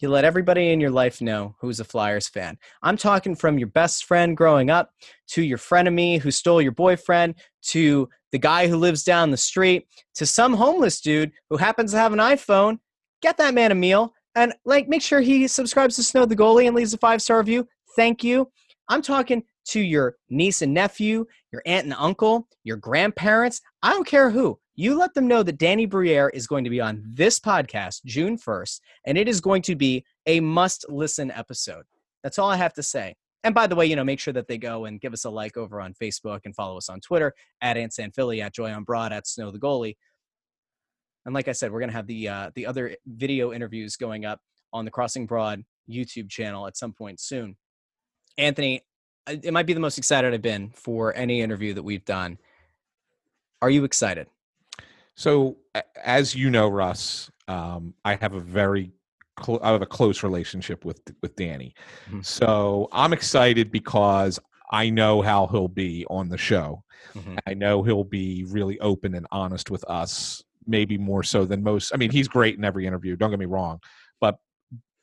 You 0.00 0.08
let 0.08 0.24
everybody 0.24 0.70
in 0.70 0.80
your 0.80 0.92
life 0.92 1.20
know 1.20 1.56
who's 1.58 1.80
a 1.80 1.84
Flyers 1.84 2.28
fan. 2.28 2.56
I'm 2.84 2.96
talking 2.96 3.34
from 3.34 3.58
your 3.58 3.66
best 3.66 4.04
friend 4.04 4.36
growing 4.36 4.70
up 4.70 4.92
to 5.28 5.42
your 5.42 5.58
frenemy 5.58 6.20
who 6.20 6.30
stole 6.30 6.62
your 6.62 6.72
boyfriend 6.72 7.34
to 7.70 8.08
the 8.30 8.38
guy 8.38 8.68
who 8.68 8.76
lives 8.76 9.02
down 9.02 9.32
the 9.32 9.36
street 9.36 9.88
to 10.14 10.24
some 10.24 10.54
homeless 10.54 11.00
dude 11.00 11.32
who 11.50 11.56
happens 11.56 11.90
to 11.90 11.98
have 11.98 12.12
an 12.12 12.20
iPhone. 12.20 12.78
Get 13.22 13.38
that 13.38 13.54
man 13.54 13.72
a 13.72 13.74
meal 13.74 14.14
and 14.36 14.54
like 14.64 14.88
make 14.88 15.02
sure 15.02 15.20
he 15.20 15.48
subscribes 15.48 15.96
to 15.96 16.04
Snow 16.04 16.26
the 16.26 16.36
Goalie 16.36 16.68
and 16.68 16.76
leaves 16.76 16.94
a 16.94 16.98
five 16.98 17.20
star 17.20 17.38
review. 17.38 17.66
Thank 17.96 18.22
you. 18.22 18.52
I'm 18.88 19.02
talking 19.02 19.42
to 19.70 19.80
your 19.80 20.14
niece 20.30 20.62
and 20.62 20.72
nephew, 20.72 21.26
your 21.50 21.62
aunt 21.66 21.86
and 21.86 21.94
uncle, 21.98 22.46
your 22.62 22.76
grandparents. 22.76 23.60
I 23.82 23.90
don't 23.90 24.06
care 24.06 24.30
who. 24.30 24.60
You 24.80 24.96
let 24.96 25.12
them 25.12 25.26
know 25.26 25.42
that 25.42 25.58
Danny 25.58 25.86
Briere 25.86 26.28
is 26.28 26.46
going 26.46 26.62
to 26.62 26.70
be 26.70 26.80
on 26.80 27.02
this 27.04 27.40
podcast 27.40 28.04
June 28.04 28.38
1st, 28.38 28.78
and 29.06 29.18
it 29.18 29.26
is 29.26 29.40
going 29.40 29.60
to 29.62 29.74
be 29.74 30.04
a 30.26 30.38
must 30.38 30.86
listen 30.88 31.32
episode. 31.32 31.82
That's 32.22 32.38
all 32.38 32.48
I 32.48 32.54
have 32.54 32.74
to 32.74 32.82
say. 32.84 33.16
And 33.42 33.56
by 33.56 33.66
the 33.66 33.74
way, 33.74 33.86
you 33.86 33.96
know, 33.96 34.04
make 34.04 34.20
sure 34.20 34.32
that 34.34 34.46
they 34.46 34.56
go 34.56 34.84
and 34.84 35.00
give 35.00 35.12
us 35.12 35.24
a 35.24 35.30
like 35.30 35.56
over 35.56 35.80
on 35.80 35.94
Facebook 35.94 36.42
and 36.44 36.54
follow 36.54 36.76
us 36.76 36.88
on 36.88 37.00
Twitter 37.00 37.34
at 37.60 37.76
Ant 37.76 37.92
Philly, 38.14 38.40
at 38.40 38.54
Joy 38.54 38.70
on 38.70 38.84
Broad, 38.84 39.12
at 39.12 39.26
Snow 39.26 39.50
the 39.50 39.58
Goalie. 39.58 39.96
And 41.26 41.34
like 41.34 41.48
I 41.48 41.52
said, 41.52 41.72
we're 41.72 41.80
going 41.80 41.90
to 41.90 41.96
have 41.96 42.06
the 42.06 42.28
uh, 42.28 42.50
the 42.54 42.64
other 42.64 42.94
video 43.04 43.52
interviews 43.52 43.96
going 43.96 44.26
up 44.26 44.38
on 44.72 44.84
the 44.84 44.92
Crossing 44.92 45.26
Broad 45.26 45.64
YouTube 45.90 46.30
channel 46.30 46.68
at 46.68 46.76
some 46.76 46.92
point 46.92 47.18
soon. 47.18 47.56
Anthony, 48.36 48.82
it 49.26 49.52
might 49.52 49.66
be 49.66 49.72
the 49.72 49.80
most 49.80 49.98
excited 49.98 50.32
I've 50.32 50.40
been 50.40 50.70
for 50.70 51.16
any 51.16 51.40
interview 51.40 51.74
that 51.74 51.82
we've 51.82 52.04
done. 52.04 52.38
Are 53.60 53.70
you 53.70 53.82
excited? 53.82 54.28
So, 55.18 55.56
as 56.04 56.36
you 56.36 56.48
know, 56.48 56.68
Russ, 56.68 57.28
um, 57.48 57.92
I 58.04 58.14
have 58.14 58.34
a 58.34 58.40
very 58.40 58.92
cl- 59.44 59.58
I 59.64 59.72
have 59.72 59.82
a 59.82 59.86
close 59.86 60.22
relationship 60.22 60.84
with 60.84 61.00
with 61.22 61.34
Danny. 61.34 61.74
Mhm. 62.08 62.24
So 62.24 62.88
I'm 62.92 63.12
excited 63.12 63.72
because 63.72 64.38
I 64.70 64.90
know 64.90 65.20
how 65.20 65.48
he'll 65.48 65.66
be 65.66 66.06
on 66.08 66.28
the 66.28 66.38
show. 66.38 66.84
Mhm. 67.16 67.36
I 67.48 67.54
know 67.54 67.82
he'll 67.82 68.04
be 68.04 68.44
really 68.44 68.78
open 68.78 69.16
and 69.16 69.26
honest 69.32 69.72
with 69.72 69.82
us, 69.90 70.40
maybe 70.68 70.96
more 70.96 71.24
so 71.24 71.44
than 71.44 71.64
most. 71.64 71.90
I 71.92 71.96
mean, 71.96 72.12
he's 72.12 72.28
great 72.28 72.56
in 72.56 72.64
every 72.64 72.86
interview. 72.86 73.16
Don't 73.16 73.30
get 73.30 73.40
me 73.40 73.46
wrong, 73.46 73.80
but 74.20 74.38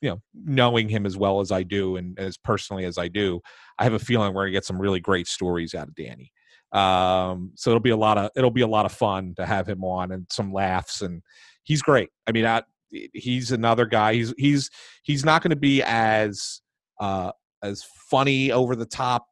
you 0.00 0.10
know, 0.10 0.22
knowing 0.34 0.88
him 0.88 1.04
as 1.06 1.16
well 1.18 1.40
as 1.40 1.52
I 1.52 1.62
do 1.62 1.96
and 1.96 2.18
as 2.18 2.38
personally 2.38 2.86
as 2.86 2.96
I 2.98 3.08
do, 3.08 3.40
I 3.78 3.84
have 3.84 3.94
a 3.94 3.98
feeling 3.98 4.32
we're 4.34 4.44
gonna 4.44 4.52
get 4.52 4.64
some 4.64 4.80
really 4.80 5.00
great 5.00 5.26
stories 5.26 5.74
out 5.74 5.88
of 5.88 5.94
Danny. 5.94 6.32
Um, 6.72 7.52
so 7.54 7.70
it'll 7.70 7.80
be 7.80 7.90
a 7.90 7.96
lot 7.96 8.18
of 8.18 8.30
it'll 8.36 8.50
be 8.50 8.62
a 8.62 8.66
lot 8.66 8.86
of 8.86 8.92
fun 8.92 9.34
to 9.36 9.46
have 9.46 9.68
him 9.68 9.84
on 9.84 10.12
and 10.12 10.26
some 10.30 10.52
laughs 10.52 11.00
and 11.00 11.22
he's 11.66 11.82
great. 11.82 12.10
I 12.26 12.32
mean, 12.32 12.46
I, 12.46 12.62
he's 12.90 13.52
another 13.52 13.86
guy. 13.86 14.14
He's 14.14 14.32
he's 14.38 14.70
he's 15.02 15.24
not 15.24 15.42
going 15.42 15.50
to 15.50 15.56
be 15.56 15.82
as 15.82 16.60
uh, 17.00 17.32
as 17.62 17.84
funny 18.10 18.52
over 18.52 18.74
the 18.74 18.86
top, 18.86 19.26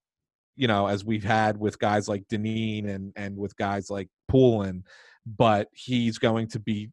you 0.56 0.68
know, 0.68 0.86
as 0.86 1.04
we've 1.04 1.24
had 1.24 1.58
with 1.58 1.78
guys 1.78 2.08
like 2.08 2.26
Dineen 2.28 2.88
and 2.88 3.12
and 3.16 3.36
with 3.36 3.56
guys 3.56 3.90
like 3.90 4.08
Poulin, 4.28 4.84
but 5.26 5.68
he's 5.72 6.18
going 6.18 6.48
to 6.48 6.60
be 6.60 6.90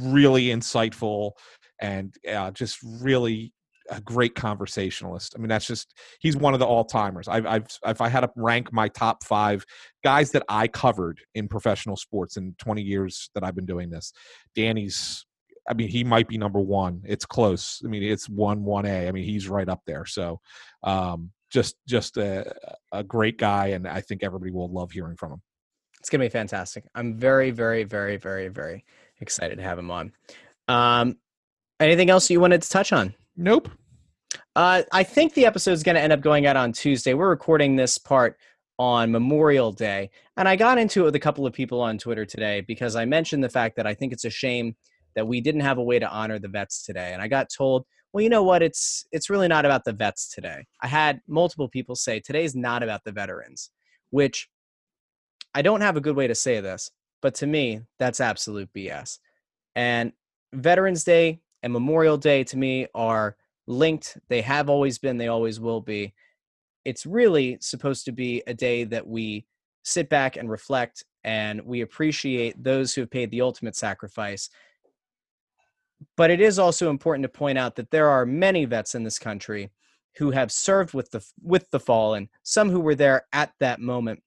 really 0.00 0.46
insightful 0.46 1.32
and 1.80 2.14
uh, 2.32 2.50
just 2.52 2.78
really 2.82 3.52
a 3.90 4.00
great 4.00 4.34
conversationalist. 4.34 5.34
I 5.36 5.38
mean, 5.38 5.48
that's 5.48 5.66
just 5.66 5.94
he's 6.20 6.36
one 6.36 6.54
of 6.54 6.60
the 6.60 6.66
all 6.66 6.84
timers. 6.84 7.28
I've, 7.28 7.46
I've 7.46 7.66
if 7.86 8.00
I 8.00 8.08
had 8.08 8.20
to 8.20 8.30
rank 8.36 8.72
my 8.72 8.88
top 8.88 9.24
five 9.24 9.64
guys 10.04 10.30
that 10.32 10.44
I 10.48 10.68
covered 10.68 11.20
in 11.34 11.48
professional 11.48 11.96
sports 11.96 12.36
in 12.36 12.54
20 12.58 12.82
years 12.82 13.30
that 13.34 13.44
I've 13.44 13.54
been 13.54 13.66
doing 13.66 13.90
this, 13.90 14.12
Danny's. 14.54 15.24
I 15.68 15.74
mean, 15.74 15.88
he 15.88 16.04
might 16.04 16.28
be 16.28 16.38
number 16.38 16.60
one. 16.60 17.02
It's 17.04 17.26
close. 17.26 17.82
I 17.84 17.88
mean, 17.88 18.04
it's 18.04 18.28
one 18.28 18.62
one 18.62 18.86
A. 18.86 19.08
I 19.08 19.12
mean, 19.12 19.24
he's 19.24 19.48
right 19.48 19.68
up 19.68 19.80
there. 19.84 20.06
So, 20.06 20.40
um, 20.84 21.32
just 21.50 21.74
just 21.88 22.16
a, 22.18 22.54
a 22.92 23.02
great 23.02 23.36
guy, 23.36 23.68
and 23.68 23.86
I 23.86 24.00
think 24.00 24.22
everybody 24.22 24.52
will 24.52 24.72
love 24.72 24.92
hearing 24.92 25.16
from 25.16 25.32
him. 25.32 25.42
It's 25.98 26.08
gonna 26.08 26.24
be 26.24 26.28
fantastic. 26.28 26.84
I'm 26.94 27.16
very, 27.16 27.50
very, 27.50 27.82
very, 27.82 28.16
very, 28.16 28.46
very 28.46 28.84
excited 29.20 29.56
to 29.56 29.62
have 29.62 29.78
him 29.78 29.90
on. 29.90 30.12
Um, 30.68 31.16
anything 31.80 32.10
else 32.10 32.30
you 32.30 32.40
wanted 32.40 32.62
to 32.62 32.68
touch 32.68 32.92
on? 32.92 33.14
Nope. 33.36 33.68
Uh, 34.54 34.82
I 34.92 35.02
think 35.02 35.34
the 35.34 35.44
episode 35.44 35.72
is 35.72 35.82
going 35.82 35.96
to 35.96 36.00
end 36.00 36.12
up 36.12 36.22
going 36.22 36.46
out 36.46 36.56
on 36.56 36.72
Tuesday. 36.72 37.12
We're 37.12 37.28
recording 37.28 37.76
this 37.76 37.98
part 37.98 38.38
on 38.78 39.12
Memorial 39.12 39.72
Day, 39.72 40.10
and 40.38 40.48
I 40.48 40.56
got 40.56 40.78
into 40.78 41.02
it 41.02 41.04
with 41.04 41.14
a 41.16 41.20
couple 41.20 41.46
of 41.46 41.52
people 41.52 41.82
on 41.82 41.98
Twitter 41.98 42.24
today 42.24 42.62
because 42.62 42.96
I 42.96 43.04
mentioned 43.04 43.44
the 43.44 43.50
fact 43.50 43.76
that 43.76 43.86
I 43.86 43.92
think 43.92 44.14
it's 44.14 44.24
a 44.24 44.30
shame 44.30 44.74
that 45.14 45.26
we 45.26 45.42
didn't 45.42 45.60
have 45.60 45.76
a 45.76 45.82
way 45.82 45.98
to 45.98 46.08
honor 46.08 46.38
the 46.38 46.48
vets 46.48 46.82
today, 46.82 47.12
and 47.12 47.20
I 47.20 47.28
got 47.28 47.50
told, 47.54 47.84
well, 48.12 48.22
you 48.22 48.30
know 48.30 48.42
what? 48.42 48.62
It's 48.62 49.04
it's 49.12 49.28
really 49.28 49.48
not 49.48 49.66
about 49.66 49.84
the 49.84 49.92
vets 49.92 50.30
today. 50.30 50.64
I 50.80 50.86
had 50.86 51.20
multiple 51.28 51.68
people 51.68 51.94
say 51.94 52.20
today's 52.20 52.54
not 52.54 52.82
about 52.82 53.04
the 53.04 53.12
veterans, 53.12 53.70
which 54.10 54.48
I 55.54 55.60
don't 55.60 55.82
have 55.82 55.98
a 55.98 56.02
good 56.02 56.16
way 56.16 56.26
to 56.26 56.34
say 56.34 56.60
this, 56.60 56.90
but 57.20 57.34
to 57.36 57.46
me, 57.46 57.82
that's 57.98 58.20
absolute 58.20 58.70
BS. 58.74 59.18
And 59.74 60.12
Veterans 60.54 61.04
Day 61.04 61.40
and 61.66 61.72
Memorial 61.72 62.16
Day 62.16 62.44
to 62.44 62.56
me 62.56 62.86
are 62.94 63.36
linked. 63.66 64.16
They 64.28 64.40
have 64.42 64.70
always 64.70 64.98
been, 64.98 65.18
they 65.18 65.26
always 65.26 65.58
will 65.58 65.80
be. 65.80 66.14
It's 66.84 67.04
really 67.04 67.58
supposed 67.60 68.04
to 68.04 68.12
be 68.12 68.40
a 68.46 68.54
day 68.54 68.84
that 68.84 69.04
we 69.04 69.46
sit 69.82 70.08
back 70.08 70.36
and 70.36 70.48
reflect 70.48 71.04
and 71.24 71.60
we 71.62 71.80
appreciate 71.80 72.62
those 72.62 72.94
who 72.94 73.00
have 73.00 73.10
paid 73.10 73.32
the 73.32 73.40
ultimate 73.40 73.74
sacrifice 73.74 74.48
but 76.16 76.30
it 76.30 76.40
is 76.40 76.58
also 76.58 76.90
important 76.90 77.22
to 77.22 77.28
point 77.28 77.58
out 77.58 77.76
that 77.76 77.90
there 77.90 78.08
are 78.08 78.26
many 78.26 78.64
vets 78.64 78.94
in 78.94 79.02
this 79.02 79.18
country 79.18 79.70
who 80.16 80.30
have 80.30 80.50
served 80.50 80.94
with 80.94 81.10
the 81.10 81.24
with 81.42 81.70
the 81.70 81.80
fallen, 81.80 82.28
some 82.42 82.70
who 82.70 82.80
were 82.80 82.94
there 82.94 83.26
at 83.32 83.52
that 83.60 83.80
moment, 83.80 84.22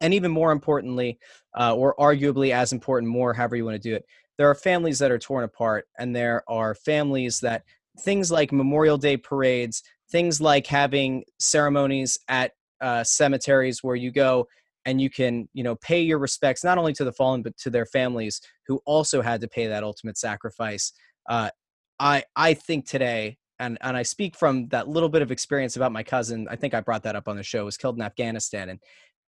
and 0.00 0.14
even 0.14 0.30
more 0.30 0.52
importantly, 0.52 1.18
uh, 1.58 1.74
or 1.74 1.94
arguably 1.98 2.52
as 2.52 2.72
important, 2.72 3.10
more 3.10 3.32
however 3.34 3.56
you 3.56 3.64
want 3.64 3.80
to 3.80 3.88
do 3.88 3.94
it, 3.94 4.04
there 4.38 4.50
are 4.50 4.54
families 4.54 4.98
that 4.98 5.10
are 5.10 5.18
torn 5.18 5.44
apart, 5.44 5.86
and 5.98 6.14
there 6.14 6.42
are 6.48 6.74
families 6.74 7.40
that 7.40 7.64
things 8.00 8.30
like 8.30 8.52
Memorial 8.52 8.98
Day 8.98 9.16
parades, 9.16 9.82
things 10.10 10.40
like 10.40 10.66
having 10.66 11.24
ceremonies 11.38 12.18
at 12.28 12.52
uh, 12.80 13.02
cemeteries 13.02 13.82
where 13.82 13.96
you 13.96 14.10
go 14.10 14.46
and 14.84 15.00
you 15.00 15.10
can 15.10 15.48
you 15.52 15.62
know 15.62 15.74
pay 15.76 16.00
your 16.00 16.18
respects 16.18 16.62
not 16.62 16.78
only 16.78 16.92
to 16.92 17.04
the 17.04 17.12
fallen 17.12 17.42
but 17.42 17.56
to 17.56 17.70
their 17.70 17.86
families 17.86 18.40
who 18.66 18.80
also 18.84 19.22
had 19.22 19.40
to 19.40 19.48
pay 19.48 19.66
that 19.66 19.82
ultimate 19.82 20.18
sacrifice. 20.18 20.92
Uh, 21.28 21.50
i 21.98 22.22
i 22.36 22.52
think 22.54 22.86
today 22.86 23.36
and 23.58 23.78
and 23.80 23.96
i 23.96 24.02
speak 24.02 24.36
from 24.36 24.68
that 24.68 24.88
little 24.88 25.08
bit 25.08 25.22
of 25.22 25.30
experience 25.30 25.76
about 25.76 25.92
my 25.92 26.02
cousin 26.02 26.46
i 26.50 26.56
think 26.56 26.74
i 26.74 26.80
brought 26.80 27.02
that 27.02 27.16
up 27.16 27.28
on 27.28 27.36
the 27.36 27.42
show 27.42 27.64
was 27.64 27.76
killed 27.76 27.96
in 27.96 28.02
afghanistan 28.02 28.68
and 28.68 28.80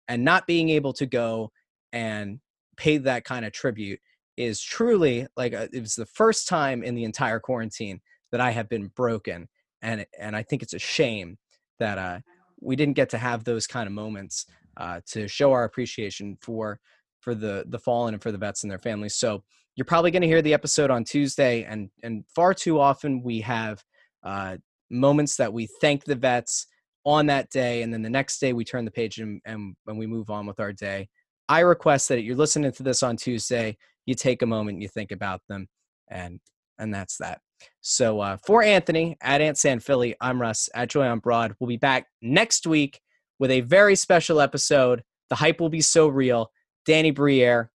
and 0.06 0.24
not 0.24 0.46
being 0.46 0.68
able 0.68 0.92
to 0.92 1.06
go 1.06 1.50
and 1.92 2.40
pay 2.76 2.98
that 2.98 3.24
kind 3.24 3.44
of 3.44 3.52
tribute 3.52 4.00
is 4.38 4.62
truly 4.62 5.26
like 5.36 5.52
a, 5.52 5.64
uh, 5.64 5.68
it 5.72 5.80
was 5.80 5.94
the 5.94 6.06
first 6.06 6.48
time 6.48 6.82
in 6.82 6.94
the 6.94 7.04
entire 7.04 7.40
quarantine 7.40 8.00
that 8.32 8.40
i 8.40 8.50
have 8.50 8.68
been 8.68 8.88
broken 8.96 9.48
and 9.82 10.06
and 10.18 10.36
i 10.36 10.42
think 10.42 10.62
it's 10.62 10.74
a 10.74 10.78
shame 10.78 11.36
that 11.78 11.98
uh 11.98 12.18
we 12.60 12.76
didn't 12.76 12.96
get 12.96 13.10
to 13.10 13.18
have 13.18 13.44
those 13.44 13.66
kind 13.66 13.86
of 13.86 13.92
moments 13.92 14.46
uh, 14.76 15.00
to 15.06 15.28
show 15.28 15.52
our 15.52 15.64
appreciation 15.64 16.36
for 16.40 16.80
for 17.20 17.34
the 17.34 17.64
the 17.68 17.78
fallen 17.78 18.14
and 18.14 18.22
for 18.22 18.32
the 18.32 18.38
vets 18.38 18.62
and 18.62 18.70
their 18.70 18.78
families. 18.78 19.16
So 19.16 19.42
you're 19.74 19.84
probably 19.84 20.10
going 20.10 20.22
to 20.22 20.28
hear 20.28 20.42
the 20.42 20.54
episode 20.54 20.90
on 20.90 21.04
Tuesday, 21.04 21.64
and 21.64 21.90
and 22.02 22.24
far 22.34 22.54
too 22.54 22.80
often 22.80 23.22
we 23.22 23.40
have 23.40 23.82
uh, 24.24 24.56
moments 24.90 25.36
that 25.36 25.52
we 25.52 25.68
thank 25.80 26.04
the 26.04 26.14
vets 26.14 26.66
on 27.04 27.26
that 27.26 27.50
day, 27.50 27.82
and 27.82 27.92
then 27.92 28.02
the 28.02 28.10
next 28.10 28.38
day 28.38 28.52
we 28.52 28.64
turn 28.64 28.84
the 28.84 28.90
page 28.90 29.18
and 29.18 29.40
and, 29.44 29.74
and 29.86 29.98
we 29.98 30.06
move 30.06 30.30
on 30.30 30.46
with 30.46 30.60
our 30.60 30.72
day. 30.72 31.08
I 31.48 31.60
request 31.60 32.08
that 32.08 32.22
you're 32.22 32.36
listening 32.36 32.72
to 32.72 32.82
this 32.82 33.02
on 33.02 33.16
Tuesday, 33.16 33.76
you 34.06 34.14
take 34.14 34.42
a 34.42 34.46
moment, 34.46 34.82
you 34.82 34.88
think 34.88 35.12
about 35.12 35.40
them, 35.48 35.68
and 36.08 36.40
and 36.78 36.94
that's 36.94 37.18
that. 37.18 37.40
So 37.80 38.20
uh, 38.20 38.36
for 38.46 38.62
Anthony 38.62 39.16
at 39.20 39.40
Ant 39.40 39.58
San 39.58 39.80
Philly, 39.80 40.14
I'm 40.20 40.40
Russ 40.40 40.68
at 40.74 40.88
Joy 40.88 41.06
on 41.06 41.18
Broad. 41.18 41.54
We'll 41.58 41.68
be 41.68 41.76
back 41.76 42.06
next 42.22 42.66
week 42.66 43.00
with 43.38 43.50
a 43.50 43.62
very 43.62 43.96
special 43.96 44.40
episode. 44.40 45.02
The 45.28 45.36
hype 45.36 45.60
will 45.60 45.68
be 45.68 45.80
so 45.80 46.08
real. 46.08 46.50
Danny 46.86 47.10
Briere, 47.10 47.70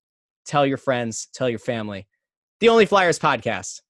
tell 0.46 0.66
your 0.66 0.78
friends, 0.78 1.28
tell 1.34 1.50
your 1.50 1.60
family. 1.60 2.08
The 2.60 2.70
Only 2.70 2.86
Flyers 2.86 3.20
podcast. 3.20 3.82